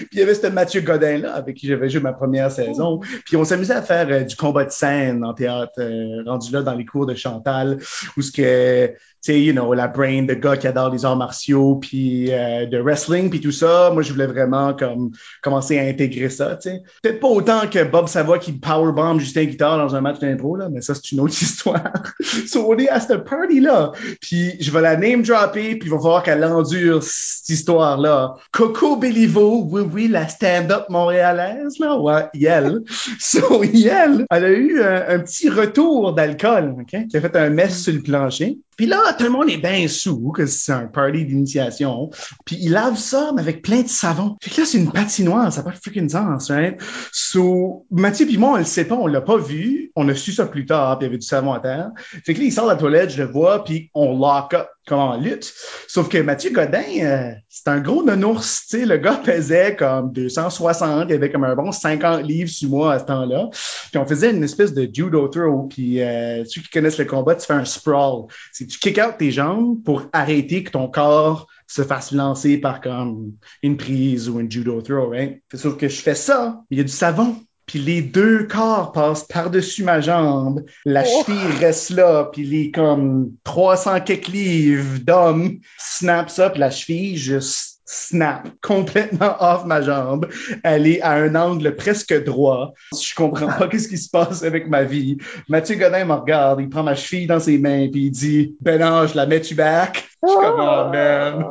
Puis 0.05 0.07
il 0.13 0.19
y 0.19 0.21
avait 0.21 0.35
ce 0.35 0.47
Mathieu 0.47 0.81
Godin-là 0.81 1.33
avec 1.33 1.55
qui 1.57 1.67
j'avais 1.67 1.89
joué 1.89 2.01
ma 2.01 2.13
première 2.13 2.51
saison. 2.51 2.99
Puis 3.25 3.35
on 3.35 3.43
s'amusait 3.43 3.73
à 3.73 3.81
faire 3.81 4.07
euh, 4.09 4.21
du 4.21 4.35
combat 4.35 4.65
de 4.65 4.71
scène 4.71 5.23
en 5.23 5.33
théâtre, 5.33 5.73
euh, 5.79 6.23
rendu 6.25 6.51
là 6.51 6.61
dans 6.61 6.75
les 6.75 6.85
cours 6.85 7.05
de 7.05 7.15
Chantal, 7.15 7.77
où 8.15 8.21
ce 8.21 8.31
que 8.31 8.93
sais, 9.27 9.41
you 9.41 9.53
know, 9.53 9.73
la 9.73 9.87
brain 9.87 10.23
de 10.23 10.33
gars 10.33 10.57
qui 10.57 10.67
adore 10.67 10.89
les 10.89 11.05
arts 11.05 11.15
martiaux, 11.15 11.75
puis 11.75 12.31
euh, 12.31 12.65
de 12.65 12.77
wrestling, 12.79 13.29
puis 13.29 13.41
tout 13.41 13.51
ça. 13.51 13.91
Moi, 13.93 14.01
je 14.03 14.13
voulais 14.13 14.27
vraiment 14.27 14.73
comme 14.73 15.11
commencer 15.41 15.77
à 15.77 15.83
intégrer 15.83 16.29
ça, 16.29 16.55
tu 16.55 16.69
sais. 16.69 16.81
Peut-être 17.01 17.19
pas 17.19 17.27
autant 17.27 17.67
que 17.67 17.83
Bob 17.83 18.07
Savoie 18.07 18.39
qui 18.39 18.53
powerbomb 18.53 19.19
Justin 19.19 19.45
Guitare 19.45 19.77
dans 19.77 19.95
un 19.95 20.01
match 20.01 20.19
d'intro, 20.19 20.55
là, 20.55 20.69
mais 20.69 20.81
ça, 20.81 20.95
c'est 20.95 21.11
une 21.11 21.19
autre 21.19 21.33
histoire. 21.41 21.91
so, 22.21 22.71
on 22.71 22.77
est 22.77 22.89
à 22.89 22.99
cette 22.99 23.25
party-là. 23.25 23.91
Puis, 24.21 24.53
je 24.59 24.71
vais 24.71 24.81
la 24.81 24.95
name 24.95 25.23
dropper, 25.23 25.75
puis 25.75 25.89
il 25.89 25.91
va 25.91 25.97
falloir 25.97 26.23
qu'elle 26.23 26.43
endure 26.43 27.03
cette 27.03 27.49
histoire-là. 27.49 28.35
Coco 28.51 28.95
Bellivo, 28.95 29.67
oui, 29.69 29.81
oui, 29.93 30.07
la 30.07 30.27
stand-up 30.27 30.85
montréalaise, 30.89 31.79
là, 31.79 31.97
ouais, 31.97 32.25
Yel. 32.33 32.81
So, 33.19 33.63
Yel, 33.63 34.25
elle 34.29 34.45
a 34.45 34.49
eu 34.49 34.81
un, 34.81 35.03
un 35.09 35.19
petit 35.19 35.49
retour 35.49 36.13
d'alcool, 36.13 36.75
OK, 36.79 37.07
qui 37.07 37.17
a 37.17 37.21
fait 37.21 37.35
un 37.35 37.49
mess 37.49 37.83
sur 37.83 37.93
le 37.93 38.01
plancher. 38.01 38.57
Puis 38.77 38.85
là, 38.85 39.13
tout 39.17 39.23
le 39.23 39.31
monde 39.31 39.49
est 39.49 39.57
bien 39.57 39.87
sous, 39.87 40.31
que 40.31 40.45
c'est 40.45 40.71
un 40.71 40.87
party 40.87 41.25
d'initiation. 41.25 42.11
Puis 42.45 42.57
il 42.61 42.71
lave 42.71 42.97
ça, 42.97 43.31
mais 43.35 43.41
avec 43.41 43.61
plein 43.63 43.81
de 43.81 43.87
savon. 43.87 44.37
Fait 44.41 44.51
que 44.51 44.61
là, 44.61 44.67
c'est 44.67 44.77
une 44.77 44.91
patinoire, 44.91 45.51
ça 45.51 45.61
n'a 45.61 45.71
pas 45.71 45.75
de 45.75 45.81
freaking 45.81 46.09
sens, 46.09 46.51
right? 46.51 46.79
So, 47.11 47.85
Mathieu 47.91 48.27
puis 48.27 48.37
moi, 48.37 48.51
on 48.53 48.57
le 48.57 48.63
sait 48.63 48.85
pas, 48.85 48.95
on 48.95 49.07
l'a 49.07 49.21
pas 49.21 49.37
vu. 49.37 49.91
On 49.95 50.07
a 50.09 50.15
su 50.15 50.31
ça 50.31 50.45
plus 50.45 50.65
tard, 50.65 50.99
puis 50.99 51.05
il 51.05 51.07
y 51.07 51.09
avait 51.09 51.17
du 51.17 51.25
savon 51.25 51.53
à 51.53 51.59
terre. 51.59 51.89
Fait 51.97 52.33
que 52.33 52.39
là, 52.39 52.45
il 52.45 52.53
sort 52.53 52.65
de 52.65 52.71
la 52.71 52.75
toilette, 52.75 53.09
je 53.09 53.23
le 53.23 53.29
vois, 53.29 53.63
puis 53.63 53.89
on 53.95 54.17
lock 54.17 54.53
up 54.53 54.67
comme 54.87 55.21
lutte. 55.21 55.53
Sauf 55.87 56.09
que 56.09 56.17
Mathieu 56.17 56.51
Godin, 56.51 56.83
euh, 57.01 57.31
c'est 57.49 57.67
un 57.67 57.79
gros 57.79 58.03
nounours. 58.03 58.67
Tu 58.69 58.79
sais, 58.79 58.85
le 58.85 58.97
gars 58.97 59.15
pesait 59.23 59.75
comme 59.75 60.11
260, 60.13 61.07
il 61.09 61.13
avait 61.13 61.31
comme 61.31 61.43
un 61.43 61.55
bon 61.55 61.71
50 61.71 62.23
livres 62.23 62.49
sur 62.49 62.69
moi 62.69 62.93
à 62.93 62.99
ce 62.99 63.05
temps-là. 63.05 63.49
Puis 63.91 63.97
on 63.97 64.05
faisait 64.05 64.31
une 64.31 64.43
espèce 64.43 64.73
de 64.73 64.89
judo 64.91 65.27
throw. 65.27 65.67
Puis 65.67 66.01
euh, 66.01 66.43
ceux 66.45 66.61
qui 66.61 66.69
connaissent 66.69 66.97
le 66.97 67.05
combat, 67.05 67.35
tu 67.35 67.45
fais 67.45 67.53
un 67.53 67.65
sprawl. 67.65 68.27
C'est 68.53 68.65
tu 68.65 68.79
kick 68.79 68.97
out 68.97 69.17
tes 69.17 69.31
jambes 69.31 69.83
pour 69.83 70.07
arrêter 70.13 70.63
que 70.63 70.71
ton 70.71 70.87
corps 70.87 71.47
se 71.67 71.83
fasse 71.83 72.13
lancer 72.13 72.57
par 72.57 72.79
comme 72.79 73.33
une 73.61 73.75
prise 73.75 74.29
ou 74.29 74.39
un 74.39 74.49
judo 74.49 74.81
throw, 74.81 75.09
right? 75.09 75.41
Sauf 75.53 75.77
que 75.77 75.89
je 75.89 76.01
fais 76.01 76.15
ça, 76.15 76.61
il 76.69 76.77
y 76.77 76.81
a 76.81 76.83
du 76.83 76.91
savon 76.91 77.35
puis 77.67 77.79
les 77.79 78.01
deux 78.01 78.45
corps 78.47 78.91
passent 78.91 79.25
par-dessus 79.25 79.83
ma 79.83 80.01
jambe, 80.01 80.63
la 80.85 81.03
Oh. 81.05 81.23
cheville 81.25 81.59
reste 81.59 81.91
là, 81.91 82.29
puis 82.31 82.43
les 82.43 82.71
comme 82.71 83.31
300 83.43 84.01
quelques 84.01 84.29
livres 84.29 84.99
d'hommes 85.05 85.57
snap 85.77 86.29
ça, 86.29 86.49
puis 86.49 86.59
la 86.59 86.71
cheville 86.71 87.15
juste 87.17 87.75
snap 87.89 88.49
complètement 88.61 89.35
off 89.39 89.63
ma 89.65 89.81
jambe. 89.81 90.27
Elle 90.63 90.87
est 90.87 91.01
à 91.01 91.11
un 91.11 91.35
angle 91.35 91.75
presque 91.77 92.23
droit. 92.25 92.73
Je 92.91 93.15
comprends 93.15 93.47
pas 93.47 93.67
qu'est-ce 93.69 93.87
qui 93.87 93.97
se 93.97 94.09
passe 94.09 94.43
avec 94.43 94.67
ma 94.69 94.83
vie. 94.83 95.17
Mathieu 95.47 95.75
Godin 95.77 96.03
me 96.03 96.13
regarde, 96.13 96.59
il 96.59 96.69
prend 96.69 96.83
ma 96.83 96.95
cheville 96.95 97.27
dans 97.27 97.39
ses 97.39 97.57
mains, 97.57 97.87
puis 97.89 98.07
il 98.07 98.11
dit 98.11 98.55
«Ben 98.61 98.79
non, 98.81 99.07
je 99.07 99.15
la 99.15 99.25
mets-tu 99.25 99.55
back?» 99.55 100.05
Je 100.23 100.29
suis 100.29 100.37
comme 100.37 100.59
«Oh 100.59 100.89
man, 100.91 101.45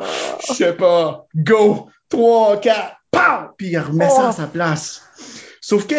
je 0.46 0.52
sais 0.54 0.72
pas. 0.74 1.24
Go! 1.34 1.88
3, 2.10 2.60
4, 2.60 2.96
pow!» 3.10 3.20
Puis 3.56 3.68
il 3.68 3.78
remet 3.78 4.10
ça 4.10 4.28
à 4.28 4.32
sa 4.32 4.46
place. 4.46 5.05
Sauf 5.68 5.84
que 5.88 5.96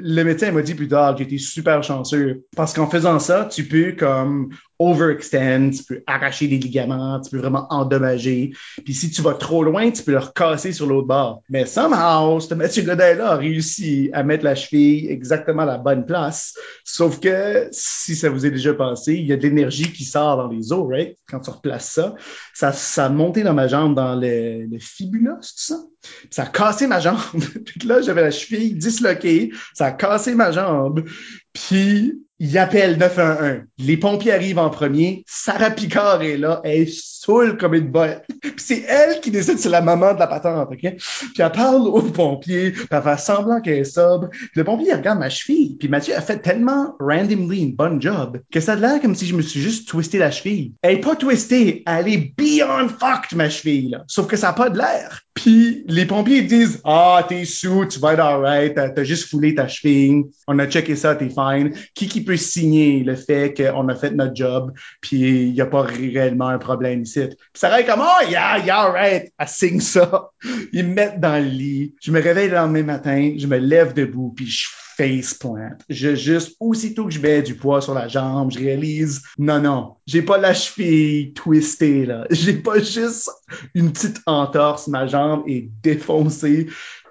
le 0.00 0.22
médecin 0.22 0.50
m'a 0.52 0.62
dit 0.62 0.74
plus 0.74 0.88
tard 0.88 1.14
que 1.14 1.24
j'étais 1.24 1.38
super 1.38 1.82
chanceux 1.82 2.44
parce 2.56 2.72
qu'en 2.72 2.88
faisant 2.88 3.18
ça, 3.18 3.48
tu 3.50 3.64
peux 3.64 3.92
comme 3.92 4.50
overextend, 4.78 5.70
tu 5.70 5.82
peux 5.82 6.02
arracher 6.06 6.46
des 6.46 6.58
ligaments, 6.58 7.20
tu 7.20 7.30
peux 7.30 7.38
vraiment 7.38 7.66
endommager. 7.70 8.52
Puis 8.84 8.94
si 8.94 9.10
tu 9.10 9.22
vas 9.22 9.34
trop 9.34 9.64
loin, 9.64 9.90
tu 9.90 10.02
peux 10.02 10.12
le 10.12 10.18
recasser 10.18 10.72
sur 10.72 10.86
l'autre 10.86 11.08
bord. 11.08 11.42
Mais 11.48 11.66
somehow, 11.66 12.38
ce 12.38 12.54
Mathieu 12.54 12.82
Godin-là 12.82 13.32
a 13.32 13.36
réussi 13.36 14.10
à 14.12 14.22
mettre 14.22 14.44
la 14.44 14.54
cheville 14.54 15.10
exactement 15.10 15.62
à 15.62 15.66
la 15.66 15.78
bonne 15.78 16.06
place. 16.06 16.54
Sauf 16.84 17.18
que 17.18 17.68
si 17.72 18.14
ça 18.14 18.30
vous 18.30 18.46
est 18.46 18.52
déjà 18.52 18.72
passé, 18.72 19.14
il 19.14 19.26
y 19.26 19.32
a 19.32 19.36
de 19.36 19.42
l'énergie 19.42 19.92
qui 19.92 20.04
sort 20.04 20.36
dans 20.36 20.48
les 20.48 20.72
os, 20.72 20.88
right? 20.88 21.18
Quand 21.28 21.40
tu 21.40 21.50
replaces 21.50 21.90
ça, 21.90 22.14
ça, 22.54 23.04
a 23.04 23.08
monté 23.08 23.42
dans 23.42 23.54
ma 23.54 23.66
jambe 23.66 23.96
dans 23.96 24.14
le, 24.14 24.66
le 24.66 24.78
fibula, 24.78 25.38
c'est 25.40 25.74
ça? 25.74 25.80
Puis 26.02 26.28
ça 26.30 26.44
a 26.44 26.46
cassé 26.46 26.86
ma 26.86 27.00
jambe. 27.00 27.18
Puis 27.66 27.86
là, 27.86 28.00
j'avais 28.00 28.22
la 28.22 28.30
cheville 28.30 28.74
disloquée. 28.74 29.50
Ça 29.74 29.86
cassé 29.92 30.34
ma 30.34 30.50
jambe. 30.52 31.04
Puis 31.52 32.14
il 32.40 32.56
appelle 32.56 32.98
911. 32.98 33.62
Les 33.78 33.96
pompiers 33.96 34.32
arrivent 34.32 34.58
en 34.58 34.70
premier. 34.70 35.24
Sarah 35.26 35.70
Picard 35.70 36.22
est 36.22 36.36
là. 36.36 36.60
Elle 36.62 36.82
est 36.82 36.92
saoule 36.92 37.56
comme 37.56 37.74
une 37.74 37.90
botte. 37.90 38.22
Puis 38.40 38.52
c'est 38.58 38.82
elle 38.82 39.20
qui 39.20 39.32
décide, 39.32 39.58
c'est 39.58 39.68
la 39.68 39.80
maman 39.80 40.14
de 40.14 40.20
la 40.20 40.28
patente, 40.28 40.68
OK? 40.70 40.78
Puis 40.78 41.32
elle 41.38 41.52
parle 41.52 41.88
aux 41.88 42.02
pompiers, 42.02 42.70
puis 42.70 42.86
elle 42.90 43.02
fait 43.02 43.18
semblant 43.18 43.60
qu'elle 43.60 43.78
est 43.78 43.84
sobre. 43.84 44.28
Puis 44.30 44.50
le 44.54 44.64
pompier 44.64 44.94
regarde 44.94 45.18
ma 45.18 45.30
cheville. 45.30 45.76
Puis 45.78 45.88
Mathieu 45.88 46.16
a 46.16 46.20
fait 46.20 46.38
tellement 46.38 46.94
randomly 47.00 47.62
une 47.62 47.74
bonne 47.74 48.00
job 48.00 48.40
que 48.52 48.60
ça 48.60 48.74
a 48.74 48.76
l'air 48.76 49.00
comme 49.00 49.16
si 49.16 49.26
je 49.26 49.34
me 49.34 49.42
suis 49.42 49.60
juste 49.60 49.88
twisté 49.88 50.18
la 50.18 50.30
cheville. 50.30 50.74
Elle 50.82 50.98
est 50.98 51.00
pas 51.00 51.16
twistée. 51.16 51.82
Elle 51.86 52.08
est 52.08 52.34
beyond 52.36 52.88
fucked, 52.88 53.36
ma 53.36 53.50
cheville. 53.50 54.00
Sauf 54.06 54.28
que 54.28 54.36
ça 54.36 54.50
a 54.50 54.52
pas 54.52 54.70
de 54.70 54.78
l'air. 54.78 55.22
Puis 55.38 55.84
les 55.86 56.04
pompiers 56.04 56.42
disent 56.42 56.80
Ah, 56.82 57.24
t'es 57.28 57.44
sous, 57.44 57.86
tu 57.86 58.00
vas 58.00 58.14
être 58.14 58.20
alright, 58.20 58.74
t'as 58.74 59.04
juste 59.04 59.30
foulé 59.30 59.54
ta 59.54 59.68
cheville, 59.68 60.24
on 60.48 60.58
a 60.58 60.66
checké 60.66 60.96
ça, 60.96 61.14
t'es 61.14 61.28
fine. 61.28 61.72
Qui 61.94 62.08
qui 62.08 62.24
peut 62.24 62.36
signer 62.36 63.04
le 63.04 63.14
fait 63.14 63.54
qu'on 63.56 63.88
a 63.88 63.94
fait 63.94 64.10
notre 64.10 64.34
job, 64.34 64.72
puis 65.00 65.46
il 65.46 65.52
n'y 65.52 65.60
a 65.60 65.66
pas 65.66 65.82
réellement 65.82 66.48
un 66.48 66.58
problème 66.58 67.02
ici? 67.02 67.20
Puis 67.20 67.36
ça 67.54 67.68
reste 67.68 67.88
comme 67.88 68.02
Oh, 68.02 68.28
yeah, 68.28 68.58
yeah, 68.58 68.80
alright, 68.80 69.32
elle 69.38 69.48
signe 69.48 69.80
ça. 69.80 70.30
Ils 70.72 70.84
me 70.84 70.94
mettent 70.94 71.20
dans 71.20 71.40
le 71.40 71.48
lit. 71.48 71.94
Je 72.02 72.10
me 72.10 72.20
réveille 72.20 72.48
le 72.48 72.56
lendemain 72.56 72.82
matin, 72.82 73.34
je 73.38 73.46
me 73.46 73.58
lève 73.58 73.94
debout, 73.94 74.32
puis 74.34 74.46
je 74.46 74.66
face 74.98 75.32
plant. 75.32 75.70
Je 75.88 76.16
juste, 76.16 76.56
aussitôt 76.58 77.06
que 77.06 77.12
je 77.12 77.20
mets 77.20 77.40
du 77.40 77.54
poids 77.54 77.80
sur 77.80 77.94
la 77.94 78.08
jambe, 78.08 78.50
je 78.50 78.58
réalise, 78.58 79.22
non, 79.38 79.60
non, 79.60 79.94
j'ai 80.06 80.22
pas 80.22 80.38
la 80.38 80.52
cheville 80.52 81.32
twistée, 81.32 82.04
là. 82.04 82.26
J'ai 82.30 82.54
pas 82.54 82.80
juste 82.80 83.30
une 83.74 83.92
petite 83.92 84.20
entorse, 84.26 84.88
ma 84.88 85.06
jambe 85.06 85.44
est 85.46 85.70
défoncée. 85.82 86.66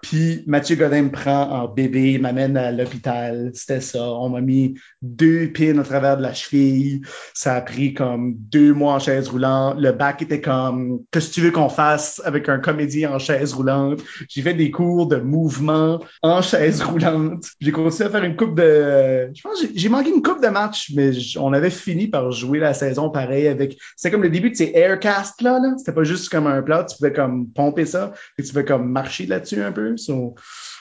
Puis 0.09 0.41
Mathieu 0.47 0.77
Godin 0.77 1.03
me 1.03 1.11
prend 1.11 1.49
en 1.49 1.67
bébé, 1.67 2.17
m'amène 2.17 2.55
à 2.55 2.71
l'hôpital. 2.71 3.51
C'était 3.53 3.81
ça. 3.81 4.09
On 4.09 4.29
m'a 4.29 4.39
mis 4.39 4.75
deux 5.01 5.51
pins 5.51 5.77
au 5.77 5.83
travers 5.83 6.15
de 6.15 6.21
la 6.21 6.33
cheville. 6.33 7.01
Ça 7.33 7.55
a 7.55 7.61
pris 7.61 7.93
comme 7.93 8.35
deux 8.37 8.73
mois 8.73 8.93
en 8.93 8.99
chaise 8.99 9.27
roulante. 9.27 9.75
Le 9.77 9.91
bac 9.91 10.21
était 10.21 10.39
comme, 10.39 11.01
qu'est-ce 11.11 11.27
que 11.27 11.33
tu 11.33 11.41
veux 11.41 11.51
qu'on 11.51 11.67
fasse 11.67 12.21
avec 12.23 12.47
un 12.47 12.59
comédien 12.59 13.11
en 13.11 13.19
chaise 13.19 13.53
roulante? 13.53 14.01
J'ai 14.29 14.41
fait 14.41 14.53
des 14.53 14.71
cours 14.71 15.07
de 15.07 15.17
mouvement 15.17 15.99
en 16.23 16.41
chaise 16.41 16.81
roulante. 16.81 17.43
J'ai 17.59 17.73
continué 17.73 18.07
à 18.07 18.09
faire 18.09 18.23
une 18.23 18.37
coupe 18.37 18.55
de, 18.55 19.29
je 19.35 19.41
pense, 19.41 19.61
j'ai- 19.75 19.89
manqué 19.89 20.09
une 20.09 20.21
coupe 20.21 20.41
de 20.41 20.47
match, 20.47 20.91
mais 20.95 21.11
on 21.37 21.51
avait 21.51 21.69
fini 21.69 22.07
par 22.07 22.31
jouer 22.31 22.59
la 22.59 22.73
saison 22.73 23.09
pareil 23.09 23.47
avec, 23.47 23.77
c'était 23.97 24.11
comme 24.11 24.23
le 24.23 24.29
début 24.29 24.51
de 24.51 24.55
ces 24.55 24.71
aircasts 24.73 25.41
là, 25.41 25.59
là. 25.59 25.73
C'était 25.77 25.93
pas 25.93 26.03
juste 26.03 26.29
comme 26.29 26.47
un 26.47 26.61
plat, 26.61 26.85
tu 26.85 26.95
pouvais 26.95 27.11
comme 27.13 27.49
pomper 27.49 27.85
ça 27.85 28.13
et 28.37 28.43
tu 28.43 28.49
pouvais 28.49 28.65
comme 28.65 28.89
marcher 28.89 29.25
là-dessus 29.25 29.61
un 29.61 29.71
peu. 29.71 29.96
So, 29.97 30.35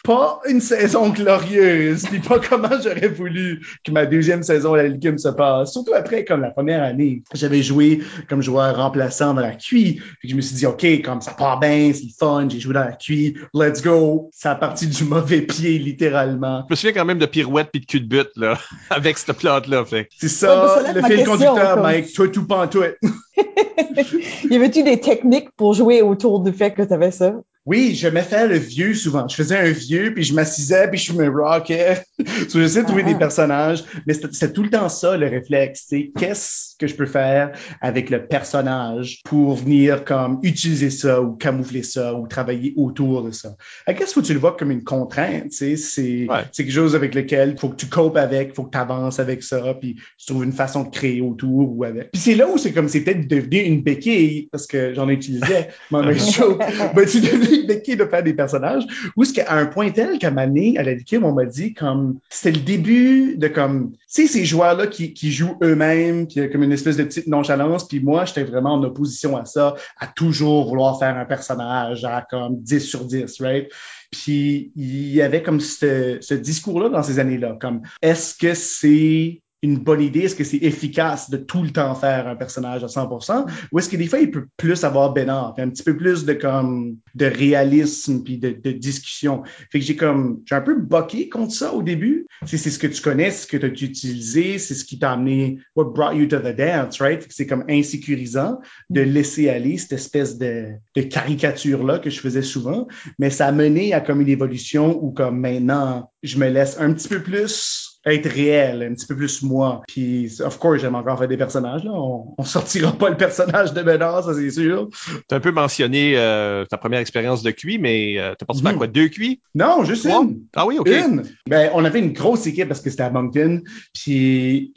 pas 0.05 0.41
une 0.49 0.61
saison 0.61 1.11
glorieuse, 1.11 2.05
puis 2.05 2.21
pas 2.21 2.39
comment 2.39 2.71
j'aurais 2.83 3.09
voulu 3.09 3.67
que 3.85 3.91
ma 3.91 4.07
deuxième 4.07 4.43
saison 4.43 4.75
à 4.75 4.79
la 4.79 4.89
Ligue 4.89 5.19
se 5.19 5.29
passe. 5.29 5.73
Surtout 5.73 5.95
après, 5.95 6.25
comme 6.25 6.43
la 6.43 6.51
première 6.51 6.83
année, 6.83 7.23
j'avais 7.35 7.63
joué 7.63 8.01
comme 8.29 8.43
joueur 8.43 8.77
remplaçant 8.77 9.35
dans 9.35 9.41
la 9.41 9.53
QI. 9.53 10.01
Puis 10.21 10.29
je 10.29 10.37
me 10.37 10.41
suis 10.41 10.57
dit, 10.57 10.67
OK, 10.67 10.87
comme 11.05 11.21
ça 11.21 11.33
part 11.33 11.59
bien, 11.59 11.93
c'est 11.93 12.05
le 12.05 12.13
fun, 12.19 12.49
j'ai 12.49 12.61
joué 12.61 12.75
dans 12.75 12.85
la 12.85 12.93
QI, 12.93 13.37
let's 13.55 13.83
go. 13.83 14.31
Ça 14.33 14.53
a 14.53 14.55
parti 14.55 14.87
du 14.87 15.05
mauvais 15.05 15.43
pied, 15.43 15.79
littéralement. 15.79 16.65
Je 16.69 16.73
me 16.73 16.77
souviens 16.77 16.93
quand 16.93 17.05
même 17.05 17.19
de 17.19 17.27
pirouette 17.27 17.69
puis 17.73 17.81
de 17.81 17.87
cul 17.87 18.01
de 18.01 18.07
but, 18.07 18.29
là, 18.37 18.59
avec 18.91 19.19
cette 19.19 19.37
plate-là. 19.37 19.85
Fait. 19.85 20.09
C'est 20.17 20.29
ça, 20.29 20.83
lève 20.83 20.97
le 20.97 21.03
fil 21.03 21.17
question, 21.17 21.33
conducteur, 21.33 21.75
comme- 21.75 21.83
Mike, 21.83 22.13
toi 22.13 22.29
tout. 22.29 22.47
y 24.51 24.57
avait-tu 24.57 24.83
des 24.83 25.01
techniques 25.01 25.51
pour 25.57 25.75
jouer 25.75 26.03
autour 26.03 26.41
du 26.41 26.53
fait 26.53 26.73
que 26.73 26.83
tu 26.83 26.93
avais 26.93 27.11
ça? 27.11 27.35
Oui, 27.67 27.95
je 27.97 28.09
me 28.09 28.21
fais 28.21 28.47
le 28.47 28.57
vieux 28.57 28.95
souvent. 28.95 29.27
Je 29.29 29.35
faisais 29.35 29.57
un 29.59 29.71
vieux, 29.71 30.15
puis 30.15 30.23
je 30.23 30.33
m'assisais, 30.35 30.89
puis 30.89 30.99
je 31.01 31.13
me 31.13 31.29
rockais. 31.29 32.03
so, 32.49 32.61
J'essayais 32.61 32.83
de 32.83 32.87
trouver 32.87 33.03
Ah. 33.07 33.13
des 33.13 33.19
personnages, 33.19 33.85
mais 34.07 34.15
c'était 34.15 34.53
tout 34.53 34.63
le 34.63 34.71
temps 34.71 34.89
ça, 34.89 35.17
le 35.17 35.27
réflexe. 35.27 35.85
C'est 35.89 36.13
qu'est-ce 36.17 36.77
que 36.79 36.87
je 36.87 36.95
peux 36.95 37.07
faire 37.07 37.53
avec 37.81 38.11
le 38.11 38.27
personnage 38.27 39.21
pour 39.25 39.55
venir 39.57 40.05
comme 40.05 40.39
utiliser 40.43 40.91
ça 40.91 41.21
ou 41.23 41.33
camoufler 41.33 41.83
ça 41.83 42.15
ou 42.15 42.27
travailler 42.27 42.73
autour 42.77 43.23
de 43.23 43.31
ça. 43.33 43.57
À 43.87 43.95
qu'est-ce 43.95 44.15
que 44.15 44.21
tu 44.21 44.33
le 44.35 44.39
vois 44.39 44.57
comme 44.57 44.71
une 44.71 44.85
contrainte, 44.85 45.51
tu 45.51 45.57
sais, 45.57 45.77
c'est 45.77 46.27
Ouais. 46.29 46.43
c'est 46.53 46.65
quelque 46.65 46.75
chose 46.75 46.95
avec 46.95 47.15
lequel 47.15 47.53
il 47.57 47.59
faut 47.59 47.71
que 47.71 47.77
tu 47.77 47.87
copes 47.87 48.17
avec, 48.17 48.55
faut 48.55 48.65
que 48.65 48.71
tu 48.71 48.79
avances 48.79 49.19
avec 49.19 49.43
ça, 49.43 49.75
puis 49.81 49.97
tu 50.19 50.27
trouves 50.27 50.45
une 50.45 50.53
façon 50.53 50.85
de 50.85 50.91
créer 50.91 51.21
autour 51.21 51.73
ou 51.77 51.85
avec. 51.85 52.13
Puis 52.13 52.21
c'est 52.21 52.35
là 52.35 52.47
où 52.49 52.59
c'est 52.59 52.73
comme 52.73 52.89
c'est 52.89 53.01
peut-être 53.01 53.27
devenu 53.27 53.59
une 53.59 53.83
béquille 53.83 54.49
parce 54.53 54.67
que 54.67 54.93
j'en 54.95 55.09
utilisais, 55.09 55.69
mon 55.91 56.03
show. 56.17 56.59
Ben, 56.95 57.07
tu 57.07 57.21
devenais 57.21 57.56
Becky 57.67 57.97
de 57.97 58.05
faire 58.05 58.23
des 58.23 58.35
personnages. 58.35 58.85
Ou 59.17 59.23
est-ce 59.23 59.33
qu'à 59.33 59.53
un 59.53 59.67
point 59.67 59.91
tel 59.91 60.19
qu'à 60.19 60.31
Mané, 60.31 60.79
à 60.79 60.83
la 60.83 60.95
liquide, 60.95 61.23
on 61.23 61.33
m'a 61.33 61.45
dit 61.45 61.75
comme, 61.75 62.19
c'était 62.31 62.59
le 62.59 62.65
début 62.65 63.37
de 63.37 63.49
comme, 63.49 63.93
tu 63.93 63.99
sais, 64.09 64.27
ces 64.27 64.45
joueurs-là 64.45 64.87
qui, 64.87 65.15
qui 65.15 65.33
jouent 65.33 65.59
eux-mêmes, 65.63 66.27
puis 66.27 66.51
comme 66.51 66.63
une 66.63 66.73
espèce 66.73 66.97
de 66.97 67.05
petite 67.05 67.27
nonchalance. 67.27 67.87
Puis 67.89 68.01
moi, 68.01 68.25
j'étais 68.25 68.45
vraiment 68.45 68.75
en 68.75 68.83
opposition 68.83 69.37
à 69.37 69.45
ça, 69.45 69.75
à 69.99 70.07
toujours 70.07 70.69
vouloir 70.69 70.99
faire 70.99 71.17
un 71.17 71.25
personnage 71.25 72.05
à 72.05 72.27
comme 72.29 72.61
10 72.61 72.81
sur 72.81 73.05
10, 73.05 73.41
right? 73.41 73.69
Puis 74.11 74.73
il 74.77 75.13
y 75.13 75.23
avait 75.23 75.43
comme 75.43 75.61
ce, 75.61 76.19
ce 76.21 76.35
discours-là 76.35 76.89
dans 76.89 77.03
ces 77.03 77.19
années-là, 77.19 77.57
comme 77.61 77.83
est-ce 78.03 78.35
que 78.37 78.55
c'est 78.55 79.43
une 79.67 79.79
bonne 79.79 80.01
idée? 80.01 80.21
Est-ce 80.21 80.35
que 80.35 80.45
c'est 80.45 80.63
efficace 80.63 81.31
de 81.31 81.37
tout 81.37 81.63
le 81.63 81.71
temps 81.71 81.95
faire 81.95 82.29
un 82.29 82.37
personnage 82.37 82.85
à 82.85 82.87
100%? 82.87 83.47
Ou 83.73 83.79
est-ce 83.79 83.89
que 83.89 83.97
des 83.97 84.07
fois, 84.07 84.21
il 84.21 84.31
peut 84.31 84.47
plus 84.57 84.85
avoir 84.85 85.13
bénard, 85.13 85.55
un 85.59 85.69
petit 85.69 85.83
peu 85.83 85.97
plus 85.97 86.25
de 86.25 86.33
comme 86.33 86.97
de 87.15 87.27
réalisme 87.27 88.23
puis 88.23 88.39
de, 88.39 88.51
de 88.51 88.73
discussion? 88.73 89.43
Fait 89.71 89.81
que 89.81 89.85
j'ai 89.85 89.97
comme 89.97 90.43
j'ai 90.47 90.55
un 90.55 90.61
peu 90.61 90.79
boqué 90.79 91.29
contre 91.29 91.53
ça 91.53 91.75
au 91.75 91.83
début. 91.83 92.27
C'est, 92.47 92.59
c'est 92.59 92.71
ce 92.71 92.79
que 92.79 92.87
tu 92.87 93.03
connais, 93.03 93.31
c'est 93.31 93.43
ce 93.43 93.47
que 93.47 93.57
tu 93.57 93.67
as 93.67 93.69
utilisé, 93.69 94.59
c'est 94.59 94.75
ce 94.75 94.85
qui 94.85 94.99
t'a 94.99 95.13
amené 95.13 95.59
what 95.75 95.87
brought 95.87 96.17
you 96.17 96.27
to 96.27 96.39
the 96.39 96.55
dance, 96.55 97.01
right? 97.01 97.27
C'est 97.31 97.47
comme 97.47 97.65
insécurisant 97.69 98.61
de 98.91 99.01
laisser 99.01 99.49
aller 99.49 99.79
cette 99.79 99.93
espèce 99.93 100.39
de, 100.39 100.69
de 100.95 101.03
caricature-là 101.03 101.99
que 101.99 102.11
je 102.11 102.21
faisais 102.21 102.43
souvent, 102.43 102.87
mais 103.19 103.31
ça 103.31 103.47
a 103.47 103.53
mené 103.53 103.93
à 103.93 104.01
comme 104.01 104.21
une 104.21 104.29
évolution 104.29 104.99
où 105.03 105.11
comme 105.11 105.41
maintenant, 105.41 106.11
je 106.23 106.39
me 106.39 106.49
laisse 106.49 106.77
un 106.79 106.93
petit 106.93 107.09
peu 107.09 107.23
plus 107.23 107.86
être 108.07 108.29
réel, 108.29 108.83
un 108.83 108.95
petit 108.95 109.07
peu 109.07 109.17
plus 109.17 109.43
moi. 109.43 109.83
Puis, 109.89 110.33
of 110.41 110.59
course, 110.59 110.81
j'aime 110.81 110.95
encore 110.95 111.19
faire 111.19 111.29
des 111.29 111.37
personnages. 111.37 111.85
Là. 111.85 111.91
On, 111.93 112.35
on 112.39 112.45
sortira 112.45 112.93
pas 112.93 113.11
le 113.11 113.17
personnage 113.17 113.73
de 113.75 113.83
Bénard, 113.83 114.25
ça 114.25 114.35
c'est 114.35 114.51
sûr. 114.51 114.89
Tu 115.29 115.35
as 115.35 115.37
un 115.37 115.41
peu 115.41 115.51
mentionné 115.53 116.13
euh, 116.17 116.65
ta 116.65 116.77
première 116.79 117.01
expérience 117.01 117.43
de 117.43 117.51
QI, 117.51 117.79
mais 117.79 118.15
euh, 118.19 118.35
tu 118.39 118.45
as 118.45 118.47
participé 118.47 118.69
Mhm. 118.71 118.75
à 118.75 118.79
quoi? 118.79 118.87
Deux 118.87 119.09
QI? 119.09 119.41
Non, 119.55 119.85
juste 119.85 120.09
Trois? 120.09 120.23
une. 120.23 120.41
Ah 120.55 120.67
oui, 120.67 120.79
OK. 120.79 120.89
Une. 120.89 121.23
Ben, 121.49 121.71
on 121.75 121.85
avait 121.85 121.99
une 121.99 122.13
grosse 122.13 122.47
équipe 122.47 122.69
parce 122.69 122.81
que 122.81 122.91
c'était 122.91 123.03
à 123.03 123.11
Moncton. 123.11 123.63
Puis, 123.95 124.73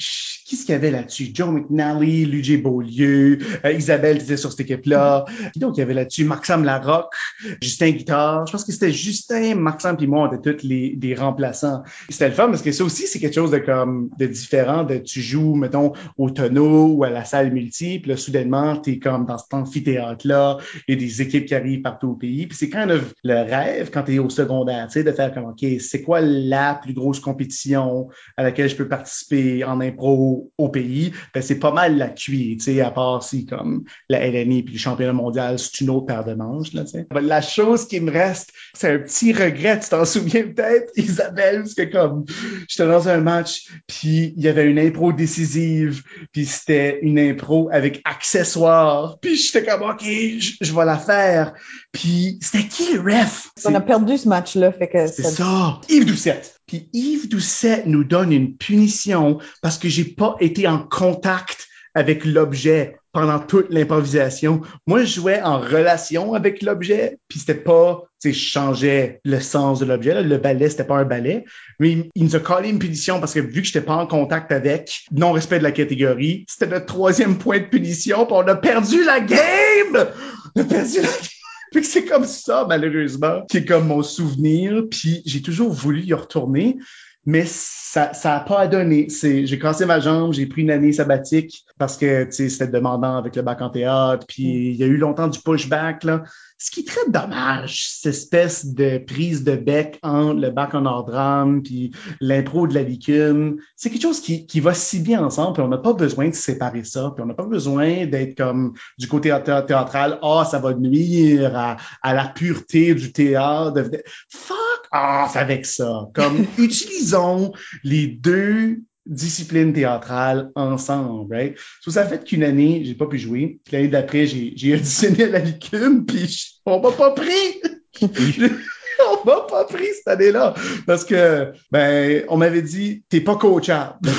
qu'est-ce 0.49 0.65
qu'il 0.65 0.73
y 0.73 0.75
avait 0.77 0.91
là-dessus? 0.91 1.29
Joe 1.33 1.49
McNally, 1.49 2.25
Luigi 2.25 2.57
Beaulieu, 2.57 3.37
euh, 3.65 3.71
Isabelle 3.73 4.17
était 4.17 4.37
sur 4.37 4.49
cette 4.51 4.61
équipe-là. 4.61 5.25
Qui 5.53 5.59
donc 5.59 5.77
il 5.77 5.79
y 5.79 5.83
avait 5.83 5.93
là-dessus? 5.93 6.23
Maxime 6.25 6.63
Larocque, 6.63 7.13
Justin 7.61 7.91
Guitard. 7.91 8.47
Je 8.47 8.51
pense 8.53 8.63
que 8.63 8.71
c'était 8.71 8.91
Justin, 8.91 9.55
Maxime 9.55 9.95
puis 9.97 10.07
moi, 10.07 10.27
on 10.29 10.35
était 10.35 10.55
tous 10.55 10.65
les, 10.65 10.95
des 10.95 11.13
remplaçants. 11.15 11.83
C'était 12.09 12.29
le 12.29 12.33
fun 12.33 12.47
parce 12.47 12.61
que 12.61 12.71
ça 12.71 12.83
aussi, 12.83 13.07
c'est 13.07 13.18
quelque 13.19 13.35
chose 13.35 13.51
de 13.51 13.59
comme, 13.59 14.09
de 14.17 14.25
différent 14.25 14.83
de 14.83 14.97
tu 14.97 15.21
joues, 15.21 15.55
mettons, 15.55 15.93
au 16.17 16.29
tonneau 16.29 16.87
ou 16.87 17.03
à 17.03 17.09
la 17.09 17.25
salle 17.25 17.51
multi. 17.51 17.99
Puis 17.99 18.11
là, 18.11 18.17
soudainement, 18.17 18.77
t'es 18.77 18.99
comme 18.99 19.25
dans 19.25 19.37
cet 19.37 19.53
amphithéâtre-là. 19.53 20.57
Il 20.87 20.95
y 20.95 20.97
a 20.97 20.99
des 20.99 21.21
équipes 21.21 21.45
qui 21.45 21.55
arrivent 21.55 21.81
partout 21.81 22.09
au 22.09 22.15
pays. 22.15 22.47
Puis 22.47 22.57
c'est 22.57 22.69
of 22.75 23.13
le 23.23 23.33
rêve 23.33 23.89
quand 23.91 24.03
tu 24.03 24.15
es 24.15 24.19
au 24.19 24.29
secondaire, 24.29 24.87
tu 24.87 24.93
sais, 24.93 25.03
de 25.03 25.11
faire 25.11 25.33
comme, 25.33 25.45
OK, 25.45 25.65
c'est 25.79 26.01
quoi 26.01 26.21
la 26.21 26.75
plus 26.75 26.93
grosse 26.93 27.19
compétition 27.19 28.07
à 28.37 28.43
laquelle 28.43 28.69
je 28.69 28.75
peux 28.75 28.87
participer 28.87 29.63
en 29.63 29.81
impro 29.81 30.51
au 30.57 30.69
pays? 30.69 31.11
Ben, 31.33 31.41
c'est 31.41 31.59
pas 31.59 31.71
mal 31.71 31.97
la 31.97 32.09
QI, 32.09 32.57
tu 32.57 32.65
sais, 32.65 32.81
à 32.81 32.91
part 32.91 33.23
si 33.23 33.45
comme 33.45 33.83
la 34.07 34.25
LNI 34.27 34.63
puis 34.63 34.73
le 34.73 34.79
championnat 34.79 35.13
mondial, 35.13 35.59
c'est 35.59 35.81
une 35.81 35.89
autre 35.89 36.05
paire 36.05 36.23
de 36.23 36.33
manches, 36.33 36.73
là, 36.73 36.83
tu. 36.83 37.05
Ben, 37.09 37.21
la 37.21 37.41
chose 37.41 37.87
qui 37.87 37.99
me 37.99 38.11
reste, 38.11 38.51
c'est 38.73 38.91
un 38.91 38.99
petit 38.99 39.33
regret, 39.33 39.79
tu 39.79 39.89
t'en 39.89 40.05
souviens 40.05 40.43
peut-être, 40.43 40.91
Isabelle, 40.95 41.59
parce 41.59 41.73
que 41.73 41.83
comme, 41.83 42.25
j'étais 42.67 42.87
dans 42.87 43.07
un 43.08 43.08
match, 43.17 43.67
puis 43.87 44.33
il 44.37 44.43
y 44.43 44.47
avait 44.47 44.65
une 44.65 44.79
impro 44.79 45.11
décisive, 45.13 46.03
puis 46.31 46.45
c'était 46.45 46.99
une 47.01 47.19
impro 47.19 47.69
avec 47.71 48.01
accessoires, 48.05 49.17
puis 49.21 49.35
j'étais 49.35 49.63
comme, 49.65 49.81
OK, 49.89 50.01
je 50.03 50.53
je 50.61 50.73
vais 50.75 50.85
la 50.85 50.97
faire. 50.97 51.53
Puis 51.91 52.37
c'était 52.41 52.67
qui 52.67 52.93
le 52.93 53.01
ref? 53.01 53.49
On 53.65 53.73
a 53.75 53.81
perdu 53.81 54.17
ce 54.17 54.27
match-là, 54.27 54.71
fait 54.71 54.87
que 54.87 55.07
C'est 55.07 55.23
ça- 55.23 55.31
ça. 55.31 55.81
Yves 55.89 56.05
Doucette. 56.05 56.59
Puis 56.67 56.87
Yves 56.93 57.27
Doucette 57.29 57.87
nous 57.87 58.03
donne 58.03 58.31
une 58.31 58.55
punition 58.55 59.39
parce 59.61 59.77
que 59.79 59.89
j'ai 59.89 60.03
pas 60.05 60.35
été 60.39 60.67
en 60.67 60.79
contact 60.79 61.67
avec 61.95 62.23
l'objet 62.25 62.98
pendant 63.11 63.39
toute 63.39 63.71
l'improvisation. 63.71 64.61
Moi, 64.85 65.03
je 65.03 65.15
jouais 65.15 65.41
en 65.41 65.59
relation 65.59 66.33
avec 66.33 66.61
l'objet, 66.61 67.17
puis 67.27 67.39
c'était 67.39 67.55
pas, 67.55 68.03
tu 68.21 68.29
sais, 68.29 68.39
je 68.39 68.49
changeais 68.49 69.21
le 69.23 69.39
sens 69.39 69.79
de 69.79 69.85
l'objet. 69.85 70.21
Le 70.21 70.37
ballet, 70.37 70.69
c'était 70.69 70.83
pas 70.83 70.97
un 70.97 71.05
ballet. 71.05 71.45
Mais 71.79 72.09
il, 72.13 72.23
nous 72.23 72.35
a 72.35 72.39
collé 72.39 72.69
une 72.69 72.79
punition 72.79 73.19
parce 73.19 73.33
que 73.33 73.39
vu 73.39 73.61
que 73.61 73.67
j'étais 73.67 73.81
pas 73.81 73.95
en 73.95 74.05
contact 74.05 74.51
avec, 74.51 75.05
non-respect 75.11 75.59
de 75.59 75.63
la 75.63 75.71
catégorie, 75.71 76.45
c'était 76.47 76.67
notre 76.67 76.85
troisième 76.85 77.37
point 77.37 77.59
de 77.59 77.65
punition, 77.65 78.25
puis 78.25 78.35
on 78.35 78.47
a 78.47 78.55
perdu 78.55 79.03
la 79.03 79.19
game! 79.19 80.07
On 80.55 80.61
a 80.61 80.63
perdu 80.63 80.97
la 80.97 81.03
game! 81.03 81.11
Que 81.71 81.83
c'est 81.83 82.05
comme 82.05 82.25
ça, 82.25 82.65
malheureusement, 82.67 83.45
qui 83.47 83.57
est 83.57 83.65
comme 83.65 83.87
mon 83.87 84.01
souvenir. 84.01 84.85
Puis 84.89 85.21
j'ai 85.25 85.43
toujours 85.43 85.71
voulu 85.71 86.01
y 86.01 86.13
retourner, 86.15 86.77
mais 87.25 87.45
ça 87.45 88.13
ça 88.13 88.35
a 88.35 88.39
pas 88.39 88.67
donné. 88.67 89.09
C'est 89.09 89.45
j'ai 89.45 89.59
cassé 89.59 89.85
ma 89.85 89.99
jambe, 89.99 90.33
j'ai 90.33 90.45
pris 90.45 90.61
une 90.61 90.71
année 90.71 90.93
sabbatique 90.93 91.65
parce 91.77 91.97
que 91.97 92.23
tu 92.25 92.31
sais 92.31 92.49
c'était 92.49 92.67
demandant 92.67 93.17
avec 93.17 93.35
le 93.35 93.41
bac 93.41 93.61
en 93.61 93.69
théâtre. 93.69 94.25
Puis 94.27 94.71
il 94.71 94.75
y 94.75 94.83
a 94.83 94.87
eu 94.87 94.97
longtemps 94.97 95.27
du 95.27 95.39
pushback 95.39 96.03
là. 96.03 96.23
Ce 96.61 96.71
qui 96.71 96.81
est 96.81 96.87
très 96.87 97.09
dommage, 97.09 97.87
cette 97.89 98.13
espèce 98.13 98.65
de 98.65 98.97
prise 98.97 99.45
de 99.45 99.55
bec 99.55 99.97
entre 100.03 100.41
le 100.41 100.49
bac 100.49 100.73
en 100.75 100.85
art 100.85 101.05
drame 101.05 101.63
puis 101.63 101.91
l'impro 102.19 102.67
de 102.67 102.73
la 102.73 102.83
licume. 102.83 103.61
C'est 103.77 103.89
quelque 103.89 104.01
chose 104.01 104.19
qui, 104.19 104.45
qui 104.45 104.59
va 104.59 104.73
si 104.73 104.99
bien 104.99 105.23
ensemble, 105.23 105.53
puis 105.53 105.61
on 105.63 105.69
n'a 105.69 105.77
pas 105.77 105.93
besoin 105.93 106.27
de 106.27 106.35
séparer 106.35 106.83
ça, 106.83 107.13
puis 107.15 107.23
on 107.23 107.27
n'a 107.27 107.33
pas 107.33 107.45
besoin 107.45 108.05
d'être 108.07 108.37
comme 108.37 108.73
du 108.97 109.07
côté 109.07 109.29
thé- 109.45 109.61
théâtral, 109.67 110.19
ah, 110.21 110.45
ça 110.49 110.59
va 110.59 110.73
nuire 110.73 111.57
à, 111.57 111.77
à 112.01 112.13
la 112.13 112.27
pureté 112.27 112.93
du 112.93 113.13
théâtre. 113.13 113.81
Fuck 114.29 114.57
off 114.91 115.37
avec 115.37 115.65
ça. 115.65 116.09
Comme, 116.13 116.45
utilisons 116.57 117.53
les 117.85 118.07
deux 118.07 118.81
disciplines 119.09 119.73
théâtrales 119.73 120.51
ensemble, 120.55 121.35
right? 121.35 121.57
So, 121.81 121.91
ça 121.91 122.05
fait 122.05 122.23
qu'une 122.23 122.43
année, 122.43 122.83
j'ai 122.85 122.93
pas 122.93 123.07
pu 123.07 123.17
jouer. 123.17 123.59
Puis 123.65 123.75
L'année 123.75 123.87
d'après, 123.89 124.25
j'ai, 124.27 124.73
auditionné 124.73 125.23
à 125.23 125.27
la 125.27 125.39
licume, 125.39 126.05
puis 126.05 126.59
on 126.65 126.79
m'a 126.79 126.91
pas 126.91 127.11
pris! 127.11 127.61
on 128.01 129.25
m'a 129.25 129.41
pas 129.49 129.65
pris 129.65 129.87
cette 129.95 130.07
année-là. 130.07 130.53
Parce 130.85 131.03
que, 131.03 131.51
ben, 131.71 132.23
on 132.29 132.37
m'avait 132.37 132.61
dit, 132.61 133.03
t'es 133.09 133.21
pas 133.21 133.35
coachable. 133.35 133.97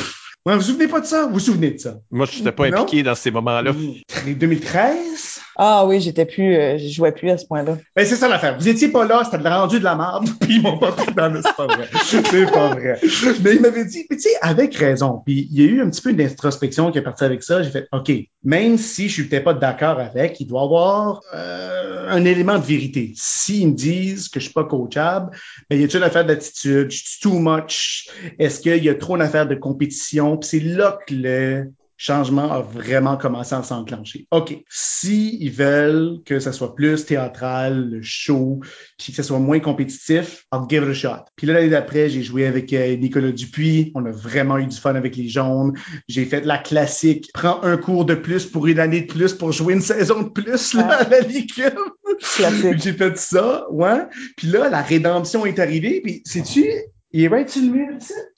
Vous 0.46 0.54
vous 0.54 0.62
souvenez 0.62 0.88
pas 0.88 1.00
de 1.00 1.06
ça? 1.06 1.26
Vous 1.26 1.34
vous 1.34 1.40
souvenez 1.40 1.72
de 1.72 1.78
ça? 1.78 1.98
Moi, 2.10 2.26
je 2.26 2.38
n'étais 2.38 2.52
pas 2.52 2.68
Non? 2.70 2.78
impliqué 2.78 3.02
dans 3.02 3.14
ces 3.14 3.30
moments-là. 3.30 3.72
Mm. 3.72 4.34
2013? 4.34 5.29
Ah 5.62 5.84
oui, 5.84 6.00
j'étais 6.00 6.24
plus, 6.24 6.56
euh, 6.56 6.78
je 6.78 6.88
jouais 6.88 7.12
plus 7.12 7.28
à 7.28 7.36
ce 7.36 7.44
point-là. 7.44 7.76
Ben, 7.94 8.06
c'est 8.06 8.16
ça 8.16 8.28
l'affaire. 8.28 8.56
Vous 8.58 8.66
étiez 8.66 8.88
pas 8.88 9.04
là, 9.04 9.28
c'était 9.30 9.46
rendu 9.46 9.78
de 9.78 9.84
la 9.84 9.94
merde, 9.94 10.26
puis 10.40 10.54
ils 10.54 10.62
m'ont 10.62 10.78
pas 10.78 10.90
pris 10.90 11.12
dans 11.12 11.28
le... 11.28 11.42
C'est 11.42 11.54
pas 11.54 11.66
vrai. 11.66 11.88
C'est 12.02 12.50
pas 12.50 12.68
vrai. 12.70 12.98
Mais 13.44 13.56
il 13.56 13.60
m'avait 13.60 13.84
dit, 13.84 14.06
mais 14.08 14.16
tu 14.16 14.22
sais, 14.22 14.36
avec 14.40 14.74
raison. 14.74 15.20
Puis 15.26 15.48
il 15.52 15.60
y 15.60 15.68
a 15.68 15.70
eu 15.70 15.82
un 15.82 15.90
petit 15.90 16.00
peu 16.00 16.14
d'introspection 16.14 16.90
qui 16.90 16.96
est 16.96 17.02
partie 17.02 17.24
avec 17.24 17.42
ça. 17.42 17.62
J'ai 17.62 17.68
fait, 17.68 17.88
OK, 17.92 18.10
même 18.42 18.78
si 18.78 19.10
je 19.10 19.12
suis 19.12 19.24
peut-être 19.24 19.44
pas 19.44 19.52
d'accord 19.52 20.00
avec, 20.00 20.40
il 20.40 20.46
doit 20.46 20.62
y 20.62 20.64
avoir 20.64 21.20
euh, 21.34 22.08
un 22.08 22.24
élément 22.24 22.58
de 22.58 22.64
vérité. 22.64 23.12
S'ils 23.14 23.68
me 23.68 23.74
disent 23.74 24.30
que 24.30 24.40
je 24.40 24.46
suis 24.46 24.54
pas 24.54 24.64
coachable, 24.64 25.30
ben, 25.68 25.78
y 25.78 25.84
a-t-il 25.84 25.98
une 25.98 26.04
affaire 26.04 26.24
d'attitude? 26.24 26.90
Je 26.90 27.04
suis 27.04 27.20
too 27.20 27.38
much? 27.38 28.08
Est-ce 28.38 28.60
qu'il 28.60 28.82
y 28.82 28.88
a 28.88 28.94
trop 28.94 29.16
une 29.16 29.22
affaire 29.22 29.46
de 29.46 29.56
compétition? 29.56 30.38
Puis 30.38 30.48
c'est 30.48 30.60
là 30.60 30.98
que 31.06 31.14
le 31.14 31.70
changement 32.00 32.50
a 32.50 32.62
vraiment 32.62 33.18
commencé 33.18 33.54
à 33.54 33.62
s'enclencher. 33.62 34.26
OK, 34.30 34.56
si 34.70 35.36
ils 35.38 35.50
veulent 35.50 36.20
que 36.24 36.40
ça 36.40 36.50
soit 36.52 36.74
plus 36.74 37.04
théâtral, 37.04 37.90
le 37.90 38.00
show, 38.02 38.60
puis 38.98 39.12
que 39.12 39.16
ça 39.16 39.22
soit 39.22 39.38
moins 39.38 39.60
compétitif, 39.60 40.44
I'll 40.52 40.62
give 40.68 40.82
it 40.84 40.88
a 40.88 40.94
shot. 40.94 41.24
Puis 41.36 41.46
là, 41.46 41.52
l'année 41.52 41.68
d'après, 41.68 42.08
j'ai 42.08 42.22
joué 42.22 42.46
avec 42.46 42.72
euh, 42.72 42.96
Nicolas 42.96 43.32
Dupuis. 43.32 43.92
On 43.94 44.06
a 44.06 44.10
vraiment 44.10 44.56
eu 44.56 44.66
du 44.66 44.76
fun 44.76 44.94
avec 44.94 45.14
les 45.14 45.28
jaunes. 45.28 45.74
J'ai 46.08 46.24
fait 46.24 46.40
la 46.46 46.56
classique. 46.56 47.28
Prends 47.34 47.62
un 47.62 47.76
cours 47.76 48.06
de 48.06 48.14
plus 48.14 48.46
pour 48.46 48.66
une 48.66 48.78
année 48.78 49.02
de 49.02 49.12
plus 49.12 49.34
pour 49.34 49.52
jouer 49.52 49.74
une 49.74 49.82
saison 49.82 50.22
de 50.22 50.28
plus 50.30 50.72
là, 50.74 50.88
Ah. 50.90 50.94
à 51.02 51.08
la 51.08 51.20
Ligue. 51.20 51.52
Classique. 51.52 52.78
J'ai 52.82 52.92
fait 52.94 53.18
ça, 53.18 53.66
ouais. 53.70 54.06
Puis 54.38 54.46
là, 54.46 54.70
la 54.70 54.80
rédemption 54.80 55.44
est 55.44 55.58
arrivée. 55.58 56.00
Puis, 56.02 56.22
sais-tu, 56.24 56.64
il 57.12 57.24
est 57.24 57.28
right 57.28 57.48
sur 57.48 57.62
le 57.62 57.68
mur? 57.68 57.88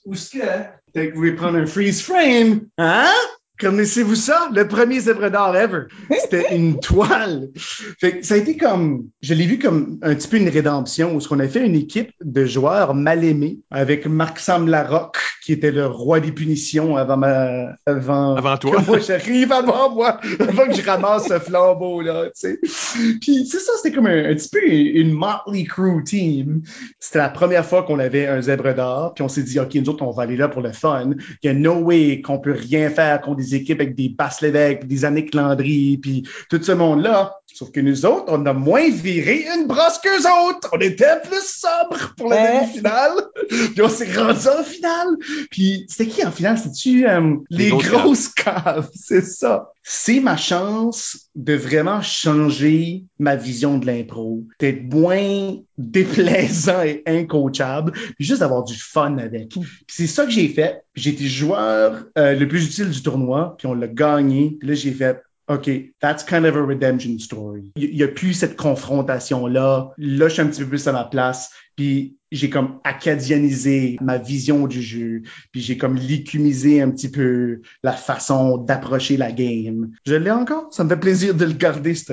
Où 0.05 0.13
est-ce 0.13 0.31
que? 0.31 0.37
Peut-être 0.93 1.09
que 1.09 1.11
vous 1.13 1.17
voulez 1.19 1.33
prendre 1.33 1.57
un 1.57 1.65
freeze 1.65 2.01
frame. 2.01 2.61
Hein? 2.77 3.09
Connaissez-vous 3.59 4.15
ça? 4.15 4.49
Le 4.53 4.67
premier 4.67 4.99
zèbre 4.99 5.29
d'or 5.29 5.55
ever. 5.55 5.83
C'était 6.21 6.55
une 6.55 6.79
toile. 6.81 7.49
Fait 7.99 8.19
que 8.19 8.25
ça 8.25 8.33
a 8.33 8.37
été 8.37 8.57
comme, 8.57 9.09
je 9.21 9.33
l'ai 9.35 9.45
vu 9.45 9.59
comme 9.59 9.99
un 10.01 10.15
petit 10.15 10.27
peu 10.27 10.37
une 10.37 10.49
rédemption 10.49 11.15
où 11.15 11.19
ce 11.21 11.27
qu'on 11.27 11.39
a 11.39 11.47
fait 11.47 11.63
une 11.65 11.75
équipe 11.75 12.09
de 12.23 12.45
joueurs 12.45 12.95
mal 12.95 13.23
aimés 13.23 13.59
avec 13.69 14.07
Marc-Sam 14.07 14.67
Larocque, 14.67 15.19
qui 15.43 15.53
était 15.53 15.71
le 15.71 15.85
roi 15.85 16.19
des 16.19 16.31
punitions 16.31 16.97
avant 16.97 17.17
ma, 17.17 17.75
avant, 17.85 18.35
Avant 18.35 18.57
toi. 18.57 18.81
que 18.81 18.85
moi 18.87 18.99
j'arrive 18.99 19.51
avant 19.51 19.91
moi, 19.93 20.19
avant 20.39 20.65
que 20.67 20.73
je 20.73 20.85
ramasse 20.85 21.27
ce 21.27 21.37
flambeau-là, 21.39 22.25
tu 22.27 22.31
sais. 22.35 22.59
Puis 23.21 23.45
c'est 23.45 23.59
ça, 23.59 23.73
c'était 23.77 23.95
comme 23.95 24.07
un, 24.07 24.31
un 24.31 24.35
petit 24.35 24.49
peu 24.49 24.65
une 24.67 25.11
Motley 25.13 25.65
Crue 25.65 26.03
team. 26.03 26.63
C'était 26.99 27.19
la 27.19 27.29
première 27.29 27.65
fois 27.65 27.83
qu'on 27.83 27.99
avait 27.99 28.25
un 28.25 28.41
zèbre 28.41 28.73
d'or, 28.73 29.13
puis 29.13 29.23
on 29.23 29.29
s'est 29.29 29.43
dit, 29.43 29.59
OK, 29.59 29.75
nous 29.75 29.89
autres, 29.89 30.03
on 30.03 30.11
va 30.11 30.23
aller 30.23 30.37
là 30.37 30.47
pour 30.47 30.61
le 30.61 30.71
fun. 30.71 31.11
Il 31.43 31.47
y 31.47 31.49
a 31.49 31.53
no 31.53 31.75
way 31.75 32.21
qu'on 32.21 32.39
peut 32.39 32.55
rien 32.57 32.89
faire 32.89 33.21
contre 33.21 33.42
des 33.43 33.55
équipes 33.55 33.81
avec 33.81 33.95
des 33.95 34.09
Basse 34.09 34.41
Lévesque, 34.41 34.85
des 34.85 35.05
Annick 35.05 35.33
Landry, 35.35 35.97
puis 36.01 36.27
tout 36.49 36.61
ce 36.61 36.71
monde-là. 36.71 37.35
Sauf 37.53 37.71
que 37.71 37.79
nous 37.81 38.05
autres, 38.05 38.25
on 38.29 38.43
a 38.47 38.53
moins 38.53 38.89
viré 38.89 39.45
une 39.55 39.67
brosse 39.67 39.99
qu'eux 39.99 40.27
autres. 40.49 40.69
On 40.73 40.79
était 40.79 41.21
plus 41.23 41.43
sobre 41.45 42.15
pour 42.17 42.29
la 42.29 42.35
Ouais. 42.37 42.59
demi-finale. 42.61 43.11
Puis 43.47 43.81
on 43.81 43.89
s'est 43.89 44.11
rendu 44.11 44.47
en 44.47 44.63
finale. 44.63 45.17
Puis 45.51 45.85
c'était 45.87 46.09
qui 46.09 46.25
en 46.25 46.31
finale? 46.31 46.57
C'est-tu 46.57 47.07
euh, 47.07 47.35
Les 47.51 47.69
grosses 47.69 48.29
caves? 48.29 48.89
C'est 48.95 49.21
ça. 49.25 49.69
C'est 49.83 50.21
ma 50.21 50.37
chance 50.37 51.29
de 51.35 51.53
vraiment 51.53 52.01
changer 52.01 53.03
ma 53.19 53.35
vision 53.35 53.77
de 53.77 53.85
l'impro, 53.85 54.45
d'être 54.59 54.83
moins 54.83 55.57
déplaisant 55.77 56.83
et 56.83 57.03
incoachable, 57.05 57.91
puis 57.91 58.25
juste 58.25 58.39
d'avoir 58.39 58.63
du 58.63 58.75
fun 58.75 59.17
avec. 59.17 59.49
Puis 59.49 59.61
c'est 59.89 60.07
ça 60.07 60.25
que 60.25 60.31
j'ai 60.31 60.47
fait. 60.47 60.83
J'ai 60.95 61.09
été 61.09 61.25
joueur 61.25 62.05
euh, 62.17 62.33
le 62.33 62.47
plus 62.47 62.65
utile 62.65 62.89
du 62.89 63.03
tournoi, 63.03 63.55
puis 63.57 63.67
on 63.67 63.73
l'a 63.73 63.87
gagné. 63.87 64.55
Puis 64.59 64.69
là, 64.69 64.75
j'ai 64.75 64.91
fait 64.91 65.21
OK, 65.49 65.69
that's 65.99 66.23
kind 66.23 66.45
of 66.45 66.55
a 66.55 66.61
redemption 66.61 67.19
story. 67.19 67.73
Il 67.75 67.93
n'y 67.93 68.03
a 68.03 68.07
plus 68.07 68.33
cette 68.33 68.55
confrontation-là. 68.55 69.91
Là, 69.97 70.27
je 70.29 70.33
suis 70.33 70.41
un 70.41 70.47
petit 70.47 70.61
peu 70.61 70.69
plus 70.69 70.87
à 70.87 70.93
ma 70.93 71.03
place. 71.03 71.51
Puis 71.75 72.15
j'ai 72.35 72.49
comme 72.49 72.79
acadianisé 72.83 73.97
ma 74.01 74.17
vision 74.17 74.67
du 74.67 74.81
jeu. 74.81 75.21
Puis 75.51 75.61
j'ai 75.61 75.77
comme 75.77 75.95
licumisé 75.95 76.81
un 76.81 76.89
petit 76.89 77.09
peu 77.09 77.61
la 77.83 77.93
façon 77.93 78.57
d'approcher 78.57 79.17
la 79.17 79.31
game. 79.31 79.91
Je 80.05 80.15
l'ai 80.15 80.31
encore. 80.31 80.67
Ça 80.71 80.83
me 80.83 80.89
fait 80.89 80.99
plaisir 80.99 81.35
de 81.35 81.45
le 81.45 81.53
garder. 81.53 81.93
Tu 81.93 82.03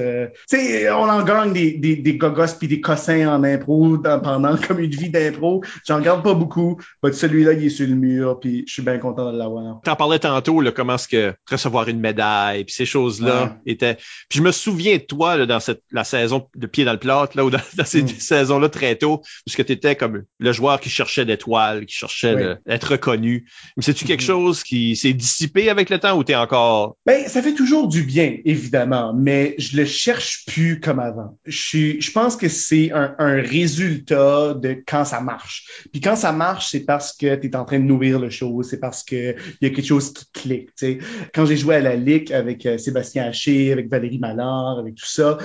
sais, 0.46 0.90
on 0.90 1.08
en 1.08 1.22
gagne 1.24 1.52
des, 1.52 1.72
des, 1.72 1.96
des 1.96 2.16
gogos 2.16 2.54
puis 2.58 2.68
des 2.68 2.80
cossins 2.80 3.28
en 3.28 3.42
impro 3.44 3.96
dans- 3.96 4.20
pendant 4.20 4.56
comme 4.56 4.80
une 4.80 4.90
vie 4.90 5.10
d'impro. 5.10 5.62
J'en 5.86 6.00
garde 6.00 6.22
pas 6.22 6.34
beaucoup. 6.34 6.78
Mais 7.02 7.12
celui-là, 7.12 7.52
il 7.54 7.64
est 7.66 7.70
sur 7.70 7.88
le 7.88 7.94
mur. 7.94 8.38
Puis 8.40 8.64
je 8.66 8.72
suis 8.74 8.82
bien 8.82 8.98
content 8.98 9.32
de 9.32 9.38
l'avoir. 9.38 9.80
T'en 9.82 9.96
parlais 9.96 10.18
tantôt, 10.18 10.60
là, 10.60 10.70
comment 10.72 10.94
est-ce 10.96 11.08
que 11.08 11.34
recevoir 11.50 11.88
une 11.88 12.00
médaille, 12.00 12.64
puis 12.64 12.74
ces 12.74 12.86
choses-là 12.86 13.58
étaient. 13.66 13.96
Puis 14.28 14.38
je 14.38 14.42
me 14.42 14.52
souviens 14.52 14.96
de 14.96 15.02
toi 15.02 15.36
là, 15.36 15.46
dans 15.46 15.60
cette 15.60 15.82
la 15.92 16.04
saison 16.04 16.46
de 16.54 16.66
pied 16.66 16.84
dans 16.84 16.92
le 16.92 16.98
plâtre, 16.98 17.36
là, 17.36 17.44
ou 17.44 17.50
dans, 17.50 17.58
dans 17.76 17.84
ces 17.84 18.02
Mm. 18.02 18.08
saisons-là 18.08 18.68
très 18.68 18.96
tôt, 18.96 19.20
puisque 19.44 19.64
tu 19.66 19.72
étais 19.72 19.94
comme 19.96 20.09
le 20.38 20.52
joueur 20.52 20.80
qui 20.80 20.88
cherchait 20.90 21.24
l'étoile, 21.24 21.86
qui 21.86 21.94
cherchait 21.94 22.34
Oui. 22.34 22.54
d'être 22.66 22.92
reconnu. 22.92 23.46
Mais 23.76 23.82
c'est-tu 23.82 24.04
quelque 24.04 24.20
Mhm. 24.22 24.26
chose 24.26 24.62
qui 24.62 24.96
s'est 24.96 25.12
dissipé 25.12 25.68
avec 25.70 25.90
le 25.90 25.98
temps 25.98 26.16
ou 26.18 26.24
t'es 26.24 26.34
encore. 26.34 26.96
Ben, 27.06 27.26
ça 27.28 27.42
fait 27.42 27.54
toujours 27.54 27.88
du 27.88 28.02
bien, 28.02 28.36
évidemment, 28.44 29.12
mais 29.14 29.54
je 29.58 29.76
le 29.76 29.84
cherche 29.84 30.44
plus 30.46 30.80
comme 30.80 30.98
avant. 31.00 31.38
Je, 31.44 31.58
suis, 31.58 32.00
je 32.00 32.10
pense 32.12 32.36
que 32.36 32.48
c'est 32.48 32.92
un, 32.92 33.14
un 33.18 33.40
résultat 33.40 34.54
de 34.54 34.76
quand 34.86 35.04
ça 35.04 35.20
marche. 35.20 35.66
Puis 35.92 36.00
quand 36.00 36.16
ça 36.16 36.32
marche, 36.32 36.68
c'est 36.70 36.80
parce 36.84 37.12
que 37.16 37.34
tu 37.36 37.46
es 37.48 37.56
en 37.56 37.64
train 37.64 37.78
de 37.78 37.84
nourrir 37.84 38.18
le 38.18 38.30
show, 38.30 38.62
c'est 38.62 38.80
parce 38.80 39.02
que 39.04 39.34
il 39.60 39.62
y 39.62 39.66
a 39.66 39.70
quelque 39.70 39.86
chose 39.86 40.12
qui 40.12 40.24
clique. 40.32 40.68
tu 40.76 40.86
sais. 40.86 40.98
Quand 41.34 41.46
j'ai 41.46 41.56
joué 41.56 41.76
à 41.76 41.80
la 41.80 41.96
Ligue 41.96 42.32
avec 42.32 42.66
euh, 42.66 42.78
Sébastien 42.78 43.24
Haché, 43.24 43.72
avec 43.72 43.88
Valérie 43.90 44.18
Malard, 44.18 44.78
avec 44.78 44.94
tout 44.94 45.06
ça, 45.06 45.38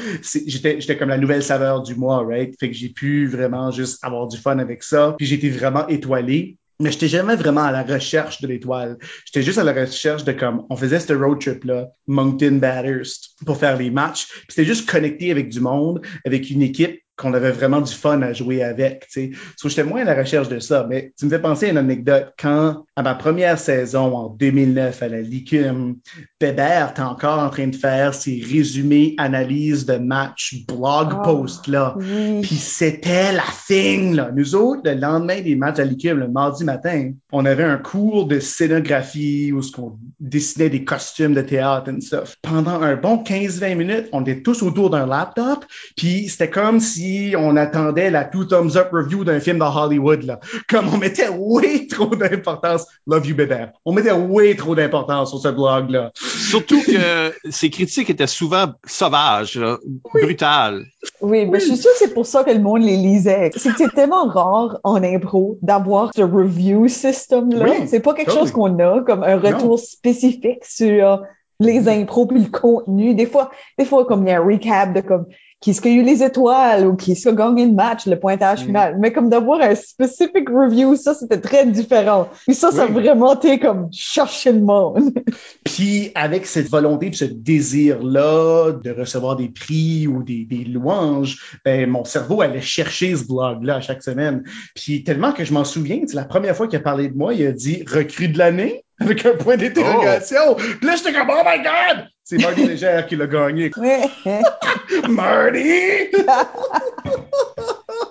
j'étais 0.45 0.97
comme 0.97 1.09
la 1.09 1.17
nouvelle 1.17 1.43
saveur 1.43 1.81
du 1.83 1.95
mois, 1.95 2.25
right? 2.25 2.53
Fait 2.59 2.69
que 2.69 2.75
j'ai 2.75 2.89
pu 2.89 3.27
vraiment 3.27 3.71
juste 3.71 4.03
avoir 4.03 4.27
du 4.27 4.37
fun 4.37 4.54
avec 4.59 4.83
ça. 4.83 5.15
Puis 5.17 5.33
été 5.33 5.49
vraiment 5.49 5.87
étoilé. 5.87 6.57
Mais 6.79 6.91
j'étais 6.91 7.07
jamais 7.07 7.37
vraiment 7.37 7.63
à 7.63 7.71
la 7.71 7.83
recherche 7.83 8.41
de 8.41 8.47
l'étoile. 8.47 8.97
J'étais 9.25 9.43
juste 9.43 9.57
à 9.57 9.63
la 9.63 9.71
recherche 9.71 10.25
de 10.25 10.33
comme, 10.33 10.65
on 10.69 10.75
faisait 10.75 10.99
ce 10.99 11.13
road 11.13 11.39
trip-là, 11.39 11.87
Moncton 12.07 12.57
Bathurst, 12.61 13.37
pour 13.45 13.57
faire 13.57 13.77
les 13.77 13.89
matchs. 13.89 14.27
Puis 14.27 14.45
C'était 14.49 14.65
juste 14.65 14.89
connecté 14.89 15.31
avec 15.31 15.47
du 15.47 15.61
monde, 15.61 16.01
avec 16.25 16.49
une 16.49 16.61
équipe 16.61 16.99
qu'on 17.17 17.33
avait 17.33 17.51
vraiment 17.51 17.81
du 17.81 17.93
fun 17.93 18.21
à 18.21 18.33
jouer 18.33 18.61
avec, 18.63 19.07
tu 19.07 19.31
sais. 19.31 19.31
So, 19.57 19.69
j'étais 19.69 19.83
moins 19.83 20.01
à 20.01 20.03
la 20.03 20.15
recherche 20.15 20.49
de 20.49 20.59
ça. 20.59 20.85
Mais 20.89 21.13
tu 21.17 21.25
me 21.25 21.29
fais 21.29 21.39
penser 21.39 21.67
à 21.67 21.69
une 21.69 21.77
anecdote. 21.77 22.33
Quand, 22.37 22.85
à 22.95 23.03
ma 23.03 23.15
première 23.15 23.57
saison 23.57 24.15
en 24.15 24.29
2009 24.29 25.01
à 25.01 25.07
la 25.07 25.21
Licume, 25.21 25.97
Bébert 26.39 26.91
était 26.91 27.01
encore 27.01 27.39
en 27.39 27.49
train 27.49 27.67
de 27.67 27.75
faire 27.75 28.13
ses 28.13 28.41
résumés, 28.45 29.15
analyses 29.17 29.85
de 29.85 29.95
matchs, 29.95 30.65
blog 30.67 31.13
Oh. 31.15 31.21
posts, 31.23 31.67
là. 31.67 31.95
Oui. 31.97 32.41
Puis 32.41 32.55
c'était 32.55 33.31
la 33.31 33.43
thing, 33.67 34.15
là. 34.15 34.31
Nous 34.35 34.55
autres, 34.55 34.81
le 34.83 34.95
lendemain 34.99 35.41
des 35.41 35.55
matchs 35.55 35.79
à 35.79 35.85
l'équipe, 35.85 36.13
le 36.15 36.27
mardi 36.27 36.63
matin, 36.63 37.11
on 37.31 37.45
avait 37.45 37.63
un 37.63 37.77
cours 37.77 38.27
de 38.27 38.39
scénographie 38.39 39.51
où 39.53 39.61
qu'on 39.71 39.97
dessinait 40.19 40.69
des 40.69 40.83
costumes 40.83 41.33
de 41.33 41.41
théâtre 41.41 41.91
and 41.91 42.01
stuff. 42.01 42.35
Pendant 42.41 42.81
un 42.81 42.95
bon 42.95 43.23
15-20 43.23 43.75
minutes, 43.75 44.09
on 44.11 44.21
était 44.23 44.41
tous 44.41 44.61
autour 44.63 44.89
d'un 44.89 45.05
laptop, 45.05 45.65
puis 45.95 46.27
c'était 46.29 46.49
comme 46.49 46.79
si 46.79 47.04
on 47.37 47.55
attendait 47.55 48.09
la 48.09 48.25
two 48.25 48.45
thumbs 48.45 48.75
up 48.75 48.89
review 48.91 49.23
d'un 49.23 49.39
film 49.39 49.57
dans 49.57 49.75
Hollywood, 49.75 50.23
là. 50.23 50.39
Comme 50.69 50.87
on 50.93 50.97
mettait 50.97 51.29
way 51.29 51.87
trop 51.87 52.15
d'importance, 52.15 52.85
Love 53.07 53.27
You 53.27 53.35
Bébert. 53.35 53.71
On 53.85 53.93
mettait 53.93 54.11
way 54.11 54.55
trop 54.55 54.75
d'importance 54.75 55.29
sur 55.29 55.39
ce 55.39 55.49
blog-là. 55.49 56.11
Surtout 56.15 56.81
que 56.81 57.33
ces 57.49 57.69
critiques 57.69 58.09
étaient 58.09 58.27
souvent 58.27 58.73
sauvages, 58.85 59.57
là, 59.57 59.77
brutales. 60.13 60.85
Oui, 61.21 61.45
mais 61.45 61.59
je 61.59 61.65
suis 61.65 61.77
sûre 61.77 61.91
que 61.91 61.97
c'est 61.99 62.13
pour 62.13 62.25
ça 62.25 62.43
que 62.43 62.51
le 62.51 62.59
monde 62.59 62.83
les 62.83 62.97
lisait. 62.97 63.51
C'est 63.55 63.69
que 63.69 63.77
c'est 63.77 63.93
tellement 63.93 64.27
rare 64.27 64.79
en 64.83 65.03
impro 65.03 65.57
d'avoir 65.61 66.11
ce 66.15 66.21
review 66.21 66.87
system-là. 66.87 67.65
Oui, 67.65 67.87
c'est 67.87 67.99
pas 67.99 68.13
quelque 68.13 68.31
totally. 68.31 68.45
chose 68.45 68.51
qu'on 68.51 68.79
a 68.79 69.01
comme 69.01 69.23
un 69.23 69.37
retour 69.37 69.79
spécifique 69.79 70.63
sur 70.63 71.21
les 71.59 71.87
impros 71.87 72.25
puis 72.27 72.39
le 72.39 72.49
contenu. 72.49 73.13
Des 73.13 73.25
fois, 73.25 73.49
des 73.77 73.85
fois, 73.85 74.05
comme 74.05 74.27
il 74.27 74.29
y 74.29 74.33
a 74.33 74.41
un 74.41 74.45
recap 74.45 74.93
de 74.93 75.01
comme 75.01 75.25
qui 75.73 75.87
a 75.87 75.91
eu 75.91 76.03
les 76.03 76.23
étoiles 76.23 76.85
ou 76.85 76.95
qui 76.95 77.17
a 77.27 77.31
gagné 77.31 77.65
le 77.65 77.73
match, 77.73 78.05
le 78.05 78.19
pointage 78.19 78.63
Mm. 78.63 78.65
final. 78.65 78.97
Mais 78.99 79.11
comme 79.11 79.29
d'avoir 79.29 79.61
un 79.61 79.75
specific 79.75 80.49
review, 80.49 80.95
ça, 80.95 81.13
c'était 81.13 81.39
très 81.39 81.65
différent. 81.65 82.27
Puis 82.45 82.55
ça, 82.55 82.71
ça 82.71 82.83
a 82.83 82.85
vraiment 82.87 83.35
été 83.35 83.59
comme 83.59 83.89
chercher 83.91 84.51
le 84.51 84.61
monde. 84.61 85.11
Puis 85.63 86.11
avec 86.15 86.45
cette 86.45 86.69
volonté, 86.69 87.09
puis 87.09 87.17
ce 87.17 87.25
désir-là 87.25 88.71
de 88.83 88.91
recevoir 88.91 89.35
des 89.35 89.49
prix 89.49 90.07
ou 90.07 90.23
des, 90.23 90.45
des 90.45 90.63
louanges, 90.63 91.59
ben, 91.65 91.89
mon 91.89 92.05
cerveau 92.05 92.41
allait 92.41 92.61
chercher 92.61 93.15
ce 93.15 93.25
blog-là 93.25 93.75
à 93.75 93.81
chaque 93.81 94.03
semaine. 94.03 94.43
Puis 94.75 95.03
tellement 95.03 95.31
que 95.31 95.43
je 95.43 95.53
m'en 95.53 95.63
souviens, 95.63 96.01
c'est 96.05 96.15
la 96.15 96.25
première 96.25 96.55
fois 96.55 96.67
qu'il 96.67 96.77
a 96.77 96.81
parlé 96.81 97.09
de 97.09 97.17
moi, 97.17 97.33
il 97.33 97.45
a 97.45 97.51
dit 97.51 97.83
recrue 97.91 98.27
de 98.27 98.37
l'année 98.37 98.84
avec 98.99 99.25
un 99.25 99.35
point 99.35 99.57
d'interrogation. 99.57 100.55
Puis 100.55 100.87
là, 100.87 100.95
j'étais 100.95 101.13
comme 101.13 101.29
oh 101.29 101.43
my 101.45 101.63
god, 101.63 102.07
c'est 102.23 102.41
Marty 102.41 102.65
Légère 102.67 103.05
qui 103.07 103.15
l'a 103.15 103.27
gagné. 103.27 103.71
Marty! 105.09 106.09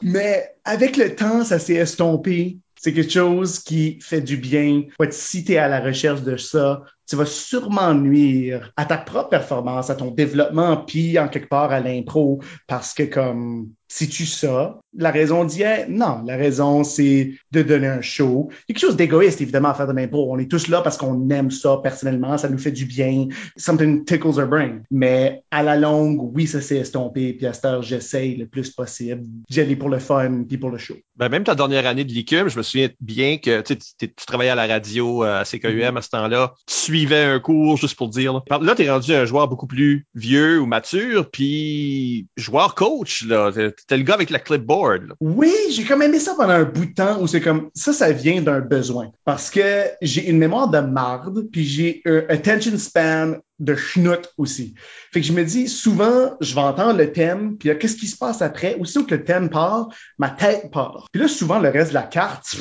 Mais 0.02 0.54
avec 0.64 0.96
le 0.96 1.14
temps, 1.14 1.44
ça 1.44 1.58
s'est 1.58 1.74
estompé. 1.74 2.58
C'est 2.76 2.92
quelque 2.92 3.12
chose 3.12 3.60
qui 3.60 3.98
fait 4.02 4.20
du 4.20 4.36
bien. 4.36 4.82
Si 5.10 5.44
tu 5.44 5.52
es 5.52 5.56
à 5.56 5.68
la 5.68 5.80
recherche 5.80 6.22
de 6.22 6.36
ça, 6.36 6.82
tu 7.08 7.16
vas 7.16 7.26
sûrement 7.26 7.94
nuire 7.94 8.72
à 8.76 8.84
ta 8.84 8.98
propre 8.98 9.30
performance, 9.30 9.90
à 9.90 9.94
ton 9.94 10.10
développement, 10.10 10.76
puis 10.76 11.18
en 11.18 11.28
quelque 11.28 11.48
part 11.48 11.72
à 11.72 11.80
l'impro, 11.80 12.40
parce 12.66 12.92
que 12.94 13.04
comme 13.04 13.70
si 13.94 14.08
tu 14.08 14.26
ça, 14.26 14.80
la 14.96 15.12
raison 15.12 15.44
d'y 15.44 15.62
être, 15.62 15.88
non, 15.88 16.22
la 16.26 16.36
raison 16.36 16.82
c'est 16.82 17.34
de 17.52 17.62
donner 17.62 17.86
un 17.86 18.00
show. 18.00 18.48
Il 18.50 18.54
y 18.54 18.56
a 18.56 18.74
quelque 18.74 18.80
chose 18.80 18.96
d'égoïste 18.96 19.40
évidemment 19.40 19.68
à 19.68 19.74
faire 19.74 19.86
de 19.86 19.92
l'impro. 19.92 20.32
On 20.32 20.38
est 20.38 20.50
tous 20.50 20.66
là 20.66 20.80
parce 20.82 20.96
qu'on 20.96 21.30
aime 21.30 21.52
ça 21.52 21.78
personnellement, 21.80 22.36
ça 22.36 22.48
nous 22.48 22.58
fait 22.58 22.72
du 22.72 22.86
bien. 22.86 23.28
Something 23.56 24.04
tickles 24.04 24.40
our 24.40 24.48
brain. 24.48 24.80
Mais 24.90 25.44
à 25.52 25.62
la 25.62 25.76
longue, 25.76 26.28
oui, 26.34 26.48
ça 26.48 26.60
s'est 26.60 26.78
estompé. 26.78 27.34
Puis 27.34 27.46
à 27.46 27.52
cette 27.52 27.66
heure, 27.66 27.82
j'essaye 27.82 28.34
le 28.36 28.48
plus 28.48 28.70
possible 28.70 29.22
d'y 29.48 29.60
aller 29.60 29.76
pour 29.76 29.88
le 29.88 30.00
fun 30.00 30.42
puis 30.48 30.58
pour 30.58 30.70
le 30.70 30.78
show. 30.78 30.96
Ben, 31.14 31.28
même 31.28 31.44
ta 31.44 31.54
dernière 31.54 31.86
année 31.86 32.04
de 32.04 32.12
l'ICUM, 32.12 32.48
je 32.48 32.58
me 32.58 32.64
souviens 32.64 32.88
bien 33.00 33.38
que 33.38 33.60
tu, 33.60 33.76
tu, 33.76 33.86
tu 33.98 34.26
travaillais 34.26 34.50
à 34.50 34.56
la 34.56 34.66
radio 34.66 35.22
euh, 35.22 35.40
à 35.40 35.44
CKUM 35.44 35.96
à 35.96 36.02
ce 36.02 36.08
temps-là. 36.08 36.54
Tu 36.66 36.74
suivais 36.74 37.22
un 37.22 37.38
cours 37.38 37.76
juste 37.76 37.96
pour 37.96 38.08
dire. 38.08 38.32
Là, 38.32 38.58
là 38.60 38.74
tu 38.74 38.82
es 38.82 38.90
rendu 38.90 39.14
un 39.14 39.24
joueur 39.24 39.46
beaucoup 39.46 39.68
plus 39.68 40.08
vieux 40.16 40.60
ou 40.60 40.66
mature, 40.66 41.30
puis 41.30 42.26
joueur 42.36 42.74
coach. 42.74 43.24
là. 43.26 43.52
T'es 43.86 43.98
le 43.98 44.02
gars 44.02 44.14
avec 44.14 44.30
la 44.30 44.38
clipboard. 44.38 45.12
Oui, 45.20 45.52
j'ai 45.70 45.84
même 45.84 46.02
aimé 46.02 46.18
ça 46.18 46.34
pendant 46.34 46.54
un 46.54 46.64
bout 46.64 46.86
de 46.86 46.94
temps 46.94 47.20
où 47.20 47.26
c'est 47.26 47.42
comme 47.42 47.68
ça, 47.74 47.92
ça 47.92 48.12
vient 48.12 48.40
d'un 48.40 48.60
besoin. 48.60 49.10
Parce 49.24 49.50
que 49.50 49.90
j'ai 50.00 50.28
une 50.28 50.38
mémoire 50.38 50.68
de 50.68 50.78
marde, 50.78 51.46
puis 51.52 51.64
j'ai 51.64 52.00
un 52.06 52.22
attention 52.30 52.78
span 52.78 53.34
de 53.58 53.74
schnout 53.74 54.32
aussi. 54.38 54.74
Fait 55.12 55.20
que 55.20 55.26
je 55.26 55.32
me 55.32 55.44
dis, 55.44 55.68
souvent, 55.68 56.34
je 56.40 56.54
vais 56.54 56.60
entendre 56.62 56.98
le 56.98 57.12
thème, 57.12 57.58
puis 57.58 57.76
qu'est-ce 57.78 57.96
qui 57.96 58.06
se 58.06 58.16
passe 58.16 58.40
après? 58.40 58.74
Aussitôt 58.76 59.04
que 59.04 59.14
le 59.14 59.24
thème 59.24 59.50
part, 59.50 59.88
ma 60.18 60.30
tête 60.30 60.70
part. 60.70 61.08
Puis 61.12 61.20
là, 61.20 61.28
souvent, 61.28 61.58
le 61.58 61.68
reste 61.68 61.90
de 61.90 61.94
la 61.94 62.02
carte, 62.04 62.56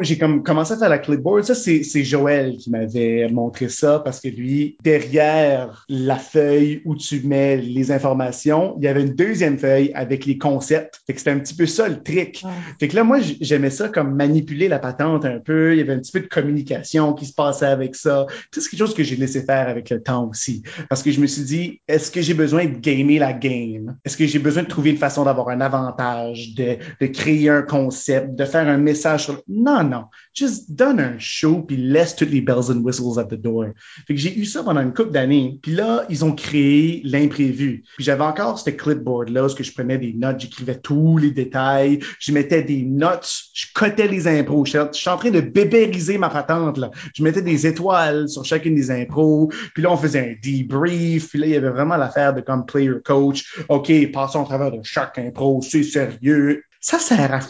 j'ai 0.00 0.18
comme 0.18 0.42
commencé 0.42 0.72
à 0.72 0.76
faire 0.76 0.88
la 0.88 0.98
clipboard. 0.98 1.44
Ça, 1.44 1.54
c'est, 1.54 1.82
Joël 2.04 2.56
qui 2.56 2.70
m'avait 2.70 3.28
montré 3.28 3.68
ça 3.68 4.00
parce 4.00 4.20
que 4.20 4.28
lui, 4.28 4.76
derrière 4.82 5.84
la 5.88 6.16
feuille 6.16 6.82
où 6.84 6.96
tu 6.96 7.22
mets 7.22 7.56
les 7.56 7.92
informations, 7.92 8.74
il 8.78 8.84
y 8.84 8.88
avait 8.88 9.02
une 9.02 9.14
deuxième 9.14 9.58
feuille 9.58 9.92
avec 9.94 10.26
les 10.26 10.38
concepts. 10.38 11.00
Fait 11.06 11.12
que 11.12 11.18
c'était 11.18 11.30
un 11.30 11.38
petit 11.38 11.54
peu 11.54 11.66
ça 11.66 11.88
le 11.88 12.02
trick. 12.02 12.42
Ouais. 12.44 12.50
Fait 12.80 12.88
que 12.88 12.96
là, 12.96 13.04
moi, 13.04 13.18
j'aimais 13.40 13.70
ça 13.70 13.88
comme 13.88 14.14
manipuler 14.14 14.68
la 14.68 14.78
patente 14.78 15.24
un 15.24 15.38
peu. 15.38 15.74
Il 15.74 15.78
y 15.78 15.80
avait 15.80 15.94
un 15.94 15.98
petit 15.98 16.12
peu 16.12 16.20
de 16.20 16.26
communication 16.26 17.12
qui 17.12 17.26
se 17.26 17.34
passait 17.34 17.66
avec 17.66 17.94
ça. 17.94 18.26
C'est 18.52 18.68
quelque 18.68 18.78
chose 18.78 18.94
que 18.94 19.04
j'ai 19.04 19.16
laissé 19.16 19.42
faire 19.42 19.68
avec 19.68 19.90
le 19.90 20.02
temps 20.02 20.28
aussi. 20.28 20.62
Parce 20.88 21.02
que 21.02 21.10
je 21.10 21.20
me 21.20 21.26
suis 21.26 21.42
dit, 21.42 21.80
est-ce 21.88 22.10
que 22.10 22.20
j'ai 22.20 22.34
besoin 22.34 22.64
de 22.66 22.78
gamer 22.78 23.18
la 23.18 23.32
game? 23.32 23.96
Est-ce 24.04 24.16
que 24.16 24.26
j'ai 24.26 24.38
besoin 24.38 24.62
de 24.62 24.68
trouver 24.68 24.90
une 24.90 24.96
façon 24.96 25.24
d'avoir 25.24 25.48
un 25.48 25.60
avantage, 25.60 26.54
de, 26.54 26.76
de 27.00 27.06
créer 27.06 27.48
un 27.48 27.62
concept, 27.62 28.34
de 28.34 28.44
faire 28.44 28.68
un 28.68 28.78
message 28.78 29.24
sur... 29.24 29.42
non, 29.52 29.84
non, 29.84 30.04
juste 30.34 30.72
donne 30.72 30.98
un 31.00 31.18
show 31.18 31.62
puis 31.62 31.76
laisse 31.76 32.16
toutes 32.16 32.30
les 32.30 32.40
bells 32.40 32.70
and 32.70 32.80
whistles 32.80 33.18
at 33.18 33.24
the 33.24 33.34
door. 33.34 33.66
Fait 34.06 34.14
que 34.14 34.20
j'ai 34.20 34.36
eu 34.36 34.44
ça 34.44 34.62
pendant 34.62 34.80
une 34.80 34.94
couple 34.94 35.10
d'années. 35.10 35.58
Puis 35.62 35.72
là, 35.72 36.04
ils 36.08 36.24
ont 36.24 36.32
créé 36.32 37.02
l'imprévu. 37.04 37.84
Puis 37.96 38.04
j'avais 38.04 38.24
encore 38.24 38.58
ce 38.58 38.70
clipboard-là 38.70 39.46
où 39.46 39.48
je 39.48 39.72
prenais 39.72 39.98
des 39.98 40.12
notes, 40.14 40.40
j'écrivais 40.40 40.78
tous 40.78 41.18
les 41.18 41.30
détails, 41.30 42.00
je 42.18 42.32
mettais 42.32 42.62
des 42.62 42.82
notes, 42.82 43.30
je 43.52 43.66
cotais 43.74 44.08
les 44.08 44.26
impros. 44.26 44.64
Je, 44.64 44.78
suis 44.92 45.10
en 45.10 45.16
train 45.16 45.30
de 45.30 45.40
bébériser 45.40 46.18
ma 46.18 46.30
patente, 46.30 46.78
là. 46.78 46.90
Je 47.14 47.22
mettais 47.22 47.42
des 47.42 47.66
étoiles 47.66 48.28
sur 48.28 48.44
chacune 48.44 48.74
des 48.74 48.90
impros. 48.90 49.50
Puis 49.74 49.82
là, 49.82 49.92
on 49.92 49.96
faisait 49.96 50.20
un 50.20 50.34
debrief. 50.42 51.28
Puis 51.28 51.38
là, 51.38 51.46
il 51.46 51.52
y 51.52 51.56
avait 51.56 51.70
vraiment 51.70 51.96
l'affaire 51.96 52.34
de 52.34 52.40
comme 52.40 52.64
player 52.64 52.94
coach. 53.04 53.58
OK, 53.68 53.92
passons 54.12 54.42
au 54.42 54.44
travers 54.44 54.70
de 54.70 54.80
chaque 54.82 55.18
impro, 55.18 55.60
c'est 55.62 55.82
sérieux. 55.82 56.64
Ça 56.80 56.98
sert 56.98 57.32
à 57.32 57.40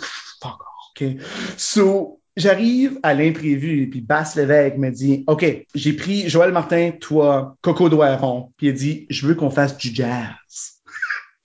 So, 1.56 2.22
J'arrive 2.34 2.98
à 3.02 3.12
l'imprévu, 3.12 3.90
puis 3.90 4.00
Basse 4.00 4.36
Lévesque 4.36 4.78
me 4.78 4.90
dit, 4.90 5.22
OK, 5.26 5.44
j'ai 5.74 5.92
pris 5.92 6.30
Joël 6.30 6.50
Martin, 6.50 6.92
toi, 6.98 7.56
Coco 7.60 7.90
Doiron, 7.90 8.52
puis 8.56 8.68
il 8.68 8.72
dit, 8.72 9.06
je 9.10 9.26
veux 9.26 9.34
qu'on 9.34 9.50
fasse 9.50 9.76
du 9.76 9.94
jazz. 9.94 10.80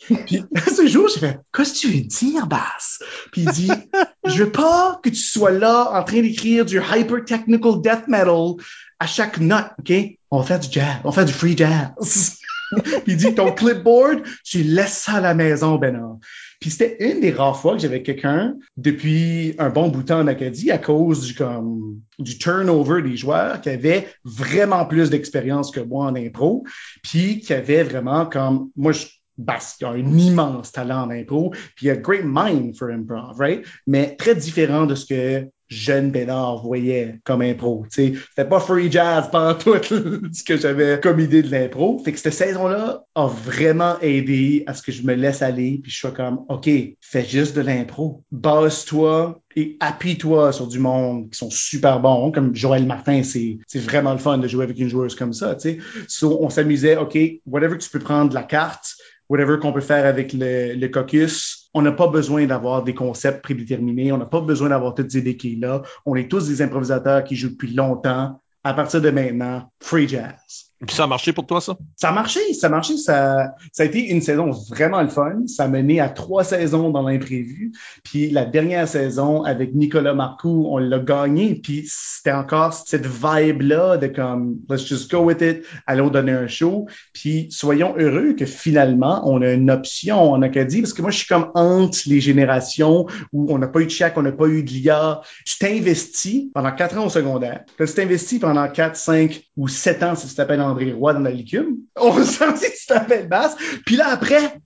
puis 0.26 0.46
ce 0.66 0.88
jour, 0.88 1.10
j'ai 1.10 1.20
fait, 1.20 1.40
qu'est-ce 1.54 1.74
que 1.74 1.80
tu 1.80 1.88
veux 1.90 2.04
dire, 2.04 2.48
Basse? 2.48 3.00
Puis 3.34 3.42
il 3.42 3.52
dit, 3.52 3.72
je 4.26 4.44
veux 4.44 4.52
pas 4.52 5.02
que 5.04 5.10
tu 5.10 5.16
sois 5.16 5.52
là 5.52 5.92
en 5.92 6.04
train 6.06 6.22
d'écrire 6.22 6.64
du 6.64 6.80
hyper 6.80 7.26
technical 7.26 7.82
death 7.82 8.08
metal 8.08 8.54
à 9.00 9.08
chaque 9.08 9.40
note, 9.40 9.68
OK? 9.80 9.92
On 10.32 10.40
va 10.40 10.46
faire 10.46 10.60
du 10.60 10.70
jazz, 10.72 10.96
on 11.04 11.10
va 11.10 11.16
faire 11.16 11.26
du 11.26 11.34
free 11.34 11.58
jazz. 11.58 12.38
puis 12.84 13.02
il 13.08 13.18
dit, 13.18 13.36
ton 13.36 13.52
clipboard, 13.52 14.24
tu 14.46 14.64
laisses 14.64 15.00
ça 15.00 15.16
à 15.16 15.22
la 15.22 15.34
maison, 15.34 15.76
Bernard. 15.76 16.18
Puis 16.60 16.72
c'était 16.72 17.12
une 17.12 17.22
des 17.22 17.32
rares 17.32 17.60
fois 17.60 17.74
que 17.74 17.82
j'avais 17.82 18.02
quelqu'un 18.02 18.56
depuis 18.78 19.56
un 19.60 19.70
bon 19.70 19.90
bout 19.90 20.02
de 20.02 20.08
temps 20.08 20.20
en 20.20 20.28
Acadie 20.28 20.72
à 20.72 20.78
cause 20.78 21.22
du, 21.26 21.36
comme, 21.36 22.02
du 22.20 22.38
turnover 22.38 23.02
des 23.02 23.16
joueurs 23.16 23.62
qui 23.62 23.70
avait 23.70 24.08
vraiment 24.24 24.86
plus 24.86 25.10
d'expérience 25.10 25.72
que 25.72 25.80
moi 25.80 26.06
en 26.06 26.16
impro, 26.16 26.64
puis 27.04 27.40
qui 27.40 27.54
avait 27.54 27.84
vraiment 27.84 28.26
comme, 28.26 28.70
moi, 28.76 28.92
je, 28.92 29.06
Bas, 29.38 29.76
il 29.80 29.86
a 29.86 29.90
un 29.92 30.18
immense 30.18 30.72
talent 30.72 31.04
en 31.04 31.12
impro, 31.12 31.52
puis 31.76 31.86
il 31.86 31.90
a 31.92 31.96
great 31.96 32.24
mind 32.26 32.76
for 32.76 32.90
improv, 32.90 33.38
right? 33.38 33.64
Mais 33.86 34.16
très 34.16 34.34
différent 34.34 34.88
de 34.88 34.96
ce 34.96 35.06
que 35.06 35.48
jeune 35.70 36.12
Bénard 36.12 36.64
voyait 36.64 37.20
comme 37.24 37.42
impro. 37.42 37.86
C'était 37.90 38.46
pas 38.46 38.60
free 38.60 38.92
jazz 38.92 39.30
pendant 39.32 39.56
tout 39.56 39.76
ce 40.34 40.44
que 40.44 40.58
j'avais 40.58 41.00
comme 41.00 41.20
idée 41.20 41.42
de 41.42 41.52
l'impro. 41.52 42.00
Fait 42.04 42.12
que 42.12 42.20
cette 42.20 42.34
saison-là 42.34 43.04
a 43.16 43.28
vraiment 43.28 44.00
aidé 44.02 44.64
à 44.68 44.74
ce 44.74 44.82
que 44.82 44.92
je 44.92 45.04
me 45.04 45.14
laisse 45.14 45.42
aller, 45.42 45.80
puis 45.82 45.92
je 45.92 45.98
sois 45.98 46.12
comme, 46.12 46.46
OK, 46.50 46.70
fais 47.02 47.26
juste 47.26 47.56
de 47.56 47.62
l'impro. 47.62 48.24
Base-toi 48.32 49.42
et 49.56 49.76
appuie-toi 49.80 50.52
sur 50.54 50.68
du 50.68 50.78
monde 50.78 51.32
qui 51.32 51.38
sont 51.38 51.50
super 51.50 52.00
bons, 52.00 52.32
comme 52.32 52.56
Joël 52.56 52.86
Martin, 52.86 53.24
c'est 53.24 53.58
vraiment 53.76 54.14
le 54.14 54.20
fun 54.20 54.38
de 54.38 54.48
jouer 54.48 54.64
avec 54.64 54.78
une 54.78 54.90
joueuse 54.90 55.16
comme 55.16 55.34
ça. 55.34 55.58
sais. 55.58 55.80
So, 56.08 56.44
on 56.44 56.50
s'amusait, 56.50 56.96
OK, 56.96 57.18
whatever 57.46 57.78
tu 57.80 57.90
peux 57.90 58.00
prendre 58.00 58.34
la 58.36 58.44
carte, 58.44 58.96
whatever 59.30 59.58
qu'on 59.60 59.74
peut 59.74 59.82
faire 59.82 60.06
avec 60.06 60.34
le, 60.34 60.74
le 60.76 60.88
caucus, 60.90 61.57
on 61.78 61.84
n'a 61.84 61.92
pas 61.92 62.08
besoin 62.08 62.48
d'avoir 62.48 62.84
des 62.84 62.96
concepts 62.96 63.44
prédéterminés, 63.44 64.12
on 64.12 64.18
n'a 64.18 64.26
pas 64.26 64.42
besoin 64.42 64.70
d'avoir 64.70 64.96
toutes 64.96 65.12
ces 65.12 65.20
idées-là. 65.20 65.84
On 66.08 66.16
est 66.16 66.28
tous 66.28 66.48
des 66.48 66.64
improvisateurs 66.64 67.24
qui 67.24 67.36
jouent 67.36 67.52
depuis 67.52 67.72
longtemps. 67.72 68.42
À 68.64 68.74
partir 68.74 69.00
de 69.00 69.12
maintenant, 69.12 69.72
free 69.80 70.08
jazz. 70.08 70.67
Puis 70.86 70.96
ça 70.96 71.06
a 71.06 71.08
marché 71.08 71.34
pour 71.34 71.48
toi, 71.48 71.60
ça? 71.60 71.76
Ça 71.96 72.10
a 72.10 72.12
marché, 72.12 72.54
ça 72.54 72.68
a 72.68 72.70
marché. 72.70 72.98
Ça, 72.98 73.56
ça 73.72 73.84
a 73.84 73.86
été 73.86 74.10
une 74.10 74.22
saison 74.22 74.52
vraiment 74.52 75.02
le 75.02 75.08
fun. 75.08 75.48
Ça 75.48 75.64
a 75.64 75.68
mené 75.68 76.00
à 76.00 76.10
trois 76.10 76.44
saisons 76.44 76.92
dans 76.92 77.02
l'imprévu. 77.02 77.72
Puis 78.04 78.30
la 78.30 78.46
dernière 78.46 78.88
saison, 78.88 79.44
avec 79.44 79.74
Nicolas 79.74 80.14
Marcoux, 80.14 80.68
on 80.70 80.78
l'a 80.78 81.00
gagné. 81.00 81.56
Puis 81.56 81.86
c'était 81.88 82.32
encore 82.32 82.74
cette 82.74 83.08
vibe-là 83.08 83.98
de 83.98 84.08
comme, 84.08 84.58
let's 84.70 84.86
just 84.86 85.10
go 85.10 85.20
with 85.20 85.42
it, 85.42 85.64
allons 85.88 86.10
donner 86.10 86.34
un 86.34 86.48
show. 86.48 86.86
Puis 87.12 87.48
soyons 87.50 87.96
heureux 87.98 88.34
que 88.34 88.46
finalement, 88.46 89.24
on 89.26 89.42
a 89.42 89.54
une 89.54 89.72
option 89.72 90.32
en 90.32 90.44
Acadie. 90.44 90.82
Parce 90.82 90.94
que 90.94 91.02
moi, 91.02 91.10
je 91.10 91.18
suis 91.18 91.28
comme 91.28 91.50
entre 91.56 91.98
les 92.06 92.22
générations 92.22 93.08
où 93.34 93.52
on 93.52 93.58
n'a 93.58 93.68
pas 93.68 93.80
eu 93.80 93.86
de 93.86 93.92
chèque, 93.92 94.14
on 94.18 94.22
n'a 94.22 94.32
pas 94.32 94.48
eu 94.48 94.62
de 94.62 94.70
l'IA. 94.70 95.22
Tu 95.44 95.58
t'investis 95.58 96.52
pendant 96.54 96.72
quatre 96.72 97.00
ans 97.00 97.08
au 97.08 97.10
secondaire. 97.10 97.64
Tu 97.80 97.86
t'investis 97.88 98.40
pendant 98.40 98.68
quatre, 98.70 98.96
cinq 98.96 99.44
ou 99.56 99.68
sept 99.68 100.04
ans, 100.04 100.16
si 100.16 100.28
tu 100.28 100.36
t'appelles 100.36 100.67
André 100.68 100.92
Roy 100.92 101.14
dans 101.14 101.20
la 101.22 101.32
licume. 101.32 101.78
On 101.96 102.24
sentit 102.24 102.66
que 102.66 102.88
t'appelles 102.88 103.28
basse. 103.28 103.56
Puis 103.86 103.96
là, 103.96 104.08
après, 104.10 104.60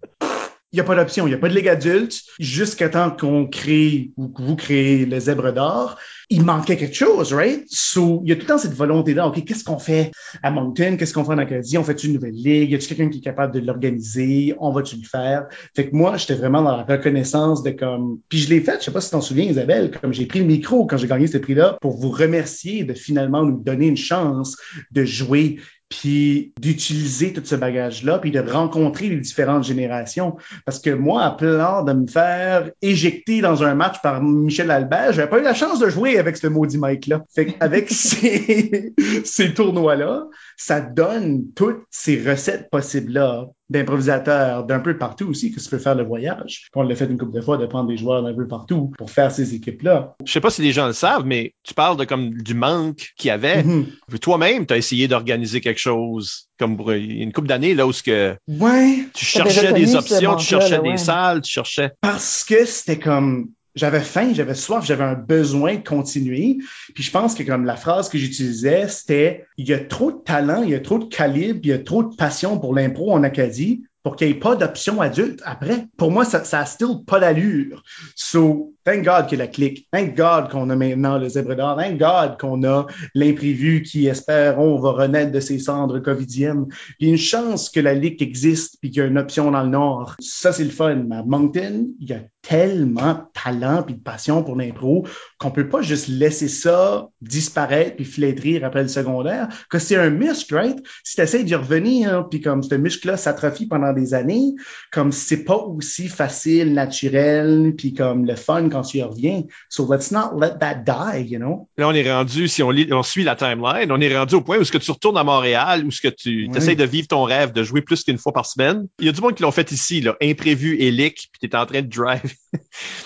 il 0.73 0.77
n'y 0.77 0.79
a 0.79 0.85
pas 0.85 0.95
d'option, 0.95 1.27
il 1.27 1.31
n'y 1.31 1.35
a 1.35 1.37
pas 1.37 1.49
de 1.49 1.53
ligue 1.53 1.67
adulte 1.67 2.21
jusqu'à 2.39 2.87
temps 2.87 3.11
qu'on 3.11 3.45
crée 3.45 4.11
ou 4.15 4.29
que 4.29 4.41
vous 4.41 4.55
créez 4.55 5.05
le 5.05 5.19
zèbre 5.19 5.51
d'or. 5.51 5.97
Il 6.29 6.45
manquait 6.45 6.77
quelque 6.77 6.95
chose, 6.95 7.33
right? 7.33 7.65
So, 7.67 8.21
il 8.23 8.29
y 8.29 8.31
a 8.31 8.35
tout 8.35 8.43
le 8.43 8.47
temps 8.47 8.57
cette 8.57 8.73
volonté-là. 8.73 9.27
OK, 9.27 9.43
qu'est-ce 9.43 9.65
qu'on 9.65 9.79
fait 9.79 10.11
à 10.41 10.49
Moncton? 10.49 10.95
Qu'est-ce 10.97 11.13
qu'on 11.13 11.25
fait 11.25 11.33
en 11.33 11.39
Acadie? 11.39 11.77
On 11.77 11.83
fait 11.83 12.01
une 12.05 12.13
nouvelle 12.13 12.35
ligue? 12.35 12.71
Y 12.71 12.75
a-t-il 12.75 12.87
quelqu'un 12.87 13.09
qui 13.09 13.17
est 13.17 13.21
capable 13.21 13.53
de 13.53 13.59
l'organiser? 13.59 14.55
On 14.59 14.71
va-tu 14.71 14.95
le 14.95 15.03
faire? 15.03 15.47
Fait 15.75 15.89
que 15.89 15.93
moi, 15.93 16.15
j'étais 16.15 16.35
vraiment 16.35 16.61
dans 16.61 16.77
la 16.77 16.83
reconnaissance 16.83 17.63
de 17.63 17.71
comme, 17.71 18.19
puis 18.29 18.37
je 18.37 18.49
l'ai 18.49 18.61
fait, 18.61 18.79
je 18.79 18.85
sais 18.85 18.91
pas 18.91 19.01
si 19.01 19.09
tu 19.09 19.11
t'en 19.11 19.21
souviens, 19.21 19.43
Isabelle, 19.43 19.91
comme 19.99 20.13
j'ai 20.13 20.25
pris 20.25 20.39
le 20.39 20.45
micro 20.45 20.85
quand 20.85 20.95
j'ai 20.95 21.07
gagné 21.07 21.27
ce 21.27 21.37
prix-là 21.37 21.77
pour 21.81 21.97
vous 21.97 22.11
remercier 22.11 22.85
de 22.85 22.93
finalement 22.93 23.43
nous 23.43 23.61
donner 23.61 23.87
une 23.87 23.97
chance 23.97 24.55
de 24.91 25.03
jouer 25.03 25.59
puis 25.91 26.53
d'utiliser 26.59 27.33
tout 27.33 27.41
ce 27.43 27.53
bagage-là, 27.53 28.17
puis 28.17 28.31
de 28.31 28.39
rencontrer 28.39 29.09
les 29.09 29.17
différentes 29.17 29.65
générations. 29.65 30.37
Parce 30.65 30.79
que 30.79 30.89
moi, 30.89 31.23
à 31.23 31.31
plan 31.31 31.83
de 31.83 31.93
me 31.93 32.07
faire 32.07 32.71
éjecter 32.81 33.41
dans 33.41 33.63
un 33.63 33.75
match 33.75 34.01
par 34.01 34.23
Michel 34.23 34.71
Albert, 34.71 35.11
j'avais 35.11 35.29
pas 35.29 35.39
eu 35.39 35.43
la 35.43 35.53
chance 35.53 35.79
de 35.79 35.89
jouer 35.89 36.17
avec 36.17 36.37
ce 36.37 36.47
maudit 36.47 36.77
Mike-là. 36.77 37.23
Fait 37.35 37.47
qu'avec 37.47 37.89
ces, 37.91 38.93
ces 39.25 39.53
tournois-là, 39.53 40.27
ça 40.57 40.79
donne 40.79 41.43
toutes 41.55 41.83
ces 41.91 42.21
recettes 42.23 42.69
possibles-là 42.71 43.47
d'improvisateurs 43.71 44.65
d'un 44.65 44.79
peu 44.79 44.97
partout 44.97 45.29
aussi 45.29 45.51
que 45.51 45.59
tu 45.59 45.69
peux 45.69 45.77
faire 45.77 45.95
le 45.95 46.03
voyage. 46.03 46.67
On 46.75 46.83
l'a 46.83 46.95
fait 46.95 47.05
une 47.05 47.17
couple 47.17 47.33
de 47.33 47.41
fois 47.41 47.57
de 47.57 47.65
prendre 47.65 47.87
des 47.87 47.97
joueurs 47.97 48.21
d'un 48.21 48.33
peu 48.33 48.47
partout 48.47 48.91
pour 48.97 49.09
faire 49.09 49.31
ces 49.31 49.55
équipes-là. 49.55 50.15
Je 50.25 50.31
sais 50.31 50.41
pas 50.41 50.49
si 50.49 50.61
les 50.61 50.73
gens 50.73 50.87
le 50.87 50.93
savent, 50.93 51.25
mais 51.25 51.53
tu 51.63 51.73
parles 51.73 51.97
de 51.97 52.03
comme 52.03 52.31
du 52.31 52.53
manque 52.53 53.11
qu'il 53.17 53.29
y 53.29 53.31
avait. 53.31 53.63
Mm 53.63 53.85
-hmm. 54.11 54.19
Toi-même, 54.19 54.65
tu 54.65 54.73
as 54.73 54.77
essayé 54.77 55.07
d'organiser 55.07 55.61
quelque 55.61 55.79
chose 55.79 56.49
comme 56.59 56.77
pour 56.77 56.91
une 56.91 57.31
couple 57.31 57.47
d'années 57.47 57.73
là 57.73 57.87
où 57.87 57.93
ce 57.93 58.03
que 58.03 58.35
ouais, 58.47 59.05
tu 59.13 59.25
cherchais 59.25 59.73
des 59.73 59.95
options, 59.95 60.35
tu 60.35 60.45
cherchais 60.45 60.77
là, 60.77 60.81
ouais. 60.81 60.91
des 60.91 60.97
salles, 60.97 61.41
tu 61.41 61.51
cherchais. 61.51 61.91
Parce 62.01 62.43
que 62.43 62.65
c'était 62.65 62.99
comme 62.99 63.49
j'avais 63.75 64.01
faim, 64.01 64.31
j'avais 64.33 64.55
soif, 64.55 64.85
j'avais 64.85 65.03
un 65.03 65.15
besoin 65.15 65.75
de 65.75 65.83
continuer. 65.83 66.57
Puis 66.93 67.03
je 67.03 67.11
pense 67.11 67.35
que 67.35 67.43
comme 67.43 67.65
la 67.65 67.75
phrase 67.75 68.09
que 68.09 68.17
j'utilisais, 68.17 68.87
c'était 68.87 69.45
il 69.57 69.67
y 69.67 69.73
a 69.73 69.79
trop 69.79 70.11
de 70.11 70.17
talent, 70.17 70.63
il 70.63 70.69
y 70.69 70.75
a 70.75 70.79
trop 70.79 70.99
de 70.99 71.05
calibre, 71.05 71.59
il 71.63 71.69
y 71.69 71.73
a 71.73 71.79
trop 71.79 72.03
de 72.03 72.15
passion 72.15 72.59
pour 72.59 72.73
l'impro 72.75 73.13
en 73.13 73.23
Acadie 73.23 73.83
pour 74.03 74.15
qu'il 74.15 74.27
n'y 74.27 74.33
ait 74.33 74.39
pas 74.39 74.55
d'option 74.55 74.99
adulte 74.99 75.41
après. 75.45 75.87
Pour 75.97 76.11
moi, 76.11 76.25
ça, 76.25 76.43
ça 76.43 76.59
a 76.59 76.65
still 76.65 77.03
pas 77.05 77.19
d'allure. 77.19 77.83
So, 78.15 78.73
thank 78.85 79.03
God 79.03 79.27
qu'il 79.27 79.41
a 79.41 79.45
la 79.45 79.51
clique. 79.51 79.87
Thank 79.91 80.15
God 80.15 80.49
qu'on 80.49 80.69
a 80.69 80.75
maintenant 80.75 81.17
le 81.17 81.29
zèbre 81.29 81.55
d'or. 81.55 81.77
Thank 81.77 81.99
God 81.99 82.37
qu'on 82.39 82.63
a 82.63 82.87
l'imprévu 83.15 83.83
qui, 83.83 84.07
espérons, 84.07 84.79
va 84.79 84.91
renaître 84.91 85.31
de 85.31 85.39
ses 85.39 85.59
cendres 85.59 85.99
covidiennes. 85.99 86.65
A 87.01 87.05
une 87.05 87.17
chance 87.17 87.69
que 87.69 87.79
la 87.79 87.93
ligue 87.93 88.21
existe 88.21 88.77
puis 88.79 88.91
qu'il 88.91 89.01
y 89.01 89.05
a 89.05 89.07
une 89.07 89.17
option 89.17 89.51
dans 89.51 89.63
le 89.63 89.69
Nord. 89.69 90.15
Ça, 90.19 90.51
c'est 90.51 90.63
le 90.63 90.69
fun. 90.69 90.95
Mais 90.95 91.23
Moncton, 91.25 91.87
il 91.99 92.09
y 92.09 92.13
a 92.13 92.21
tellement 92.41 93.13
de 93.13 93.19
talent 93.33 93.83
puis 93.83 93.95
de 93.95 93.99
passion 93.99 94.43
pour 94.43 94.55
l'impro 94.55 95.05
qu'on 95.37 95.51
peut 95.51 95.69
pas 95.69 95.81
juste 95.81 96.07
laisser 96.07 96.47
ça 96.47 97.07
disparaître 97.21 97.97
puis 97.97 98.05
flétrir 98.05 98.65
après 98.65 98.81
le 98.81 98.87
secondaire, 98.87 99.47
que 99.69 99.77
c'est 99.79 99.95
un 99.95 100.09
muscle, 100.09 100.55
right? 100.55 100.77
Si 101.03 101.15
tu 101.15 101.21
essaies 101.21 101.43
d'y 101.43 101.55
revenir 101.55 102.27
puis 102.29 102.41
comme 102.41 102.63
ce 102.63 102.75
muscle-là 102.75 103.17
s'atrophie 103.17 103.67
pendant 103.67 103.93
des 103.93 104.13
années, 104.13 104.55
comme 104.91 105.11
c'est 105.11 105.43
pas 105.43 105.57
aussi 105.57 106.07
facile, 106.07 106.73
naturel 106.73 107.73
puis 107.77 107.93
comme 107.93 108.25
le 108.25 108.35
fun 108.35 108.69
quand 108.71 108.81
tu 108.83 108.97
y 108.97 109.03
reviens. 109.03 109.43
So 109.69 109.87
let's 109.91 110.11
not 110.11 110.37
let 110.39 110.59
that 110.59 110.83
die, 110.85 111.27
you 111.27 111.37
know? 111.37 111.67
Là, 111.77 111.87
on 111.87 111.93
est 111.93 112.11
rendu, 112.11 112.47
si 112.47 112.63
on, 112.63 112.69
lit, 112.69 112.91
on 112.91 113.03
suit 113.03 113.23
la 113.23 113.35
timeline, 113.35 113.91
on 113.91 113.99
est 113.99 114.17
rendu 114.17 114.35
au 114.35 114.41
point 114.41 114.57
où 114.57 114.61
est-ce 114.61 114.71
que 114.71 114.77
tu 114.77 114.91
retournes 114.91 115.17
à 115.17 115.23
Montréal, 115.23 115.83
où 115.85 115.89
est-ce 115.89 116.01
que 116.01 116.07
tu 116.07 116.47
oui. 116.49 116.57
essaies 116.57 116.75
de 116.75 116.83
vivre 116.83 117.07
ton 117.07 117.23
rêve, 117.23 117.51
de 117.51 117.63
jouer 117.63 117.81
plus 117.81 118.03
qu'une 118.03 118.17
fois 118.17 118.33
par 118.33 118.45
semaine. 118.45 118.87
Il 118.99 119.05
y 119.05 119.09
a 119.09 119.11
du 119.11 119.21
monde 119.21 119.35
qui 119.35 119.43
l'ont 119.43 119.51
fait 119.51 119.71
ici, 119.71 120.01
là, 120.01 120.15
imprévu 120.21 120.77
et 120.79 120.91
lick, 120.91 121.29
puis 121.31 121.39
tu 121.41 121.47
es 121.47 121.55
en 121.55 121.65
train 121.65 121.81
de 121.81 121.87
drive. 121.87 122.33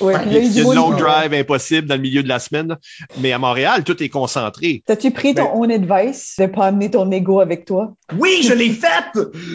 Ouais, 0.01 0.13
il 0.25 0.33
y 0.33 0.37
a, 0.37 0.39
il 0.39 0.51
y 0.53 0.59
a 0.59 0.63
une 0.63 0.73
long 0.73 0.91
drive 0.91 1.33
impossible 1.33 1.87
dans 1.87 1.95
le 1.95 2.01
milieu 2.01 2.23
de 2.23 2.27
la 2.27 2.39
semaine. 2.39 2.77
Mais 3.19 3.31
à 3.31 3.39
Montréal, 3.39 3.83
tout 3.83 4.01
est 4.01 4.09
concentré. 4.09 4.83
T'as-tu 4.85 5.11
pris 5.11 5.33
ton 5.33 5.53
own 5.53 5.71
advice 5.71 6.35
de 6.39 6.47
pas 6.47 6.67
amener 6.67 6.91
ton 6.91 7.09
ego 7.11 7.39
avec 7.39 7.65
toi? 7.65 7.93
Oui, 8.17 8.41
je 8.43 8.53
l'ai 8.53 8.69
fait! 8.69 9.05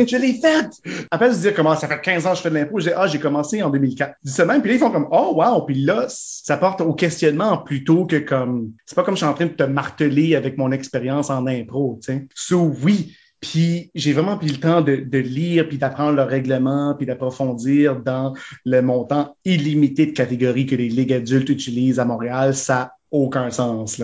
je 0.06 0.16
l'ai 0.16 0.34
fait! 0.34 0.68
Après, 1.10 1.30
de 1.30 1.34
dire 1.34 1.54
comment 1.54 1.76
ça 1.76 1.88
fait 1.88 2.00
15 2.00 2.26
ans 2.26 2.30
que 2.30 2.36
je 2.36 2.42
fais 2.42 2.50
de 2.50 2.54
l'impôt, 2.54 2.80
j'ai 2.80 2.92
ah, 2.92 3.06
j'ai 3.06 3.18
commencé 3.18 3.62
en 3.62 3.70
2004. 3.70 4.14
Je 4.24 4.30
dis 4.30 4.34
ça 4.34 4.44
même, 4.44 4.60
puis 4.60 4.70
là, 4.70 4.76
ils 4.76 4.80
font 4.80 4.90
comme 4.90 5.08
oh 5.10 5.34
wow, 5.36 5.62
puis 5.62 5.82
là, 5.82 5.99
ça 6.08 6.56
porte 6.56 6.80
au 6.80 6.94
questionnement 6.94 7.58
plutôt 7.58 8.06
que 8.06 8.16
comme 8.16 8.72
c'est 8.86 8.94
pas 8.94 9.02
comme 9.02 9.14
je 9.14 9.20
suis 9.20 9.26
en 9.26 9.34
train 9.34 9.46
de 9.46 9.52
te 9.52 9.62
marteler 9.62 10.34
avec 10.34 10.58
mon 10.58 10.72
expérience 10.72 11.30
en 11.30 11.46
impro, 11.46 11.98
tu 12.02 12.28
sais. 12.38 12.54
Oui, 12.82 13.14
puis 13.40 13.90
j'ai 13.94 14.12
vraiment 14.12 14.36
pris 14.36 14.48
le 14.48 14.60
temps 14.60 14.82
de, 14.82 14.96
de 14.96 15.18
lire, 15.18 15.68
puis 15.68 15.78
d'apprendre 15.78 16.16
le 16.16 16.22
règlement, 16.22 16.94
puis 16.94 17.06
d'approfondir 17.06 18.00
dans 18.00 18.34
le 18.64 18.82
montant 18.82 19.36
illimité 19.44 20.06
de 20.06 20.12
catégories 20.12 20.66
que 20.66 20.76
les 20.76 20.88
ligues 20.88 21.12
adultes 21.12 21.48
utilisent 21.48 21.98
à 21.98 22.04
Montréal. 22.04 22.54
Ça 22.54 22.92
aucun 23.10 23.50
sens. 23.50 24.02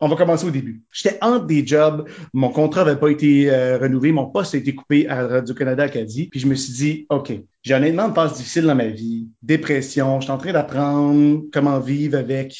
On 0.00 0.08
va 0.08 0.16
commencer 0.16 0.46
au 0.46 0.50
début. 0.50 0.82
J'étais 0.92 1.18
entre 1.22 1.46
des 1.46 1.66
jobs, 1.66 2.08
mon 2.32 2.50
contrat 2.50 2.84
n'avait 2.84 2.98
pas 2.98 3.08
été 3.08 3.50
euh, 3.50 3.78
renouvelé, 3.78 4.12
mon 4.12 4.26
poste 4.26 4.54
a 4.54 4.58
été 4.58 4.74
coupé 4.74 5.08
à 5.08 5.26
Radio-Canada 5.26 5.84
Acadie, 5.84 6.28
puis 6.28 6.40
je 6.40 6.46
me 6.46 6.54
suis 6.54 6.72
dit, 6.72 7.06
OK, 7.08 7.32
j'ai 7.62 7.74
honnêtement 7.74 8.08
une 8.08 8.14
phase 8.14 8.34
difficile 8.34 8.64
dans 8.64 8.74
ma 8.74 8.86
vie, 8.86 9.28
dépression, 9.42 10.20
je 10.20 10.24
suis 10.24 10.32
en 10.32 10.38
train 10.38 10.52
d'apprendre 10.52 11.42
comment 11.52 11.80
vivre 11.80 12.18
avec 12.18 12.56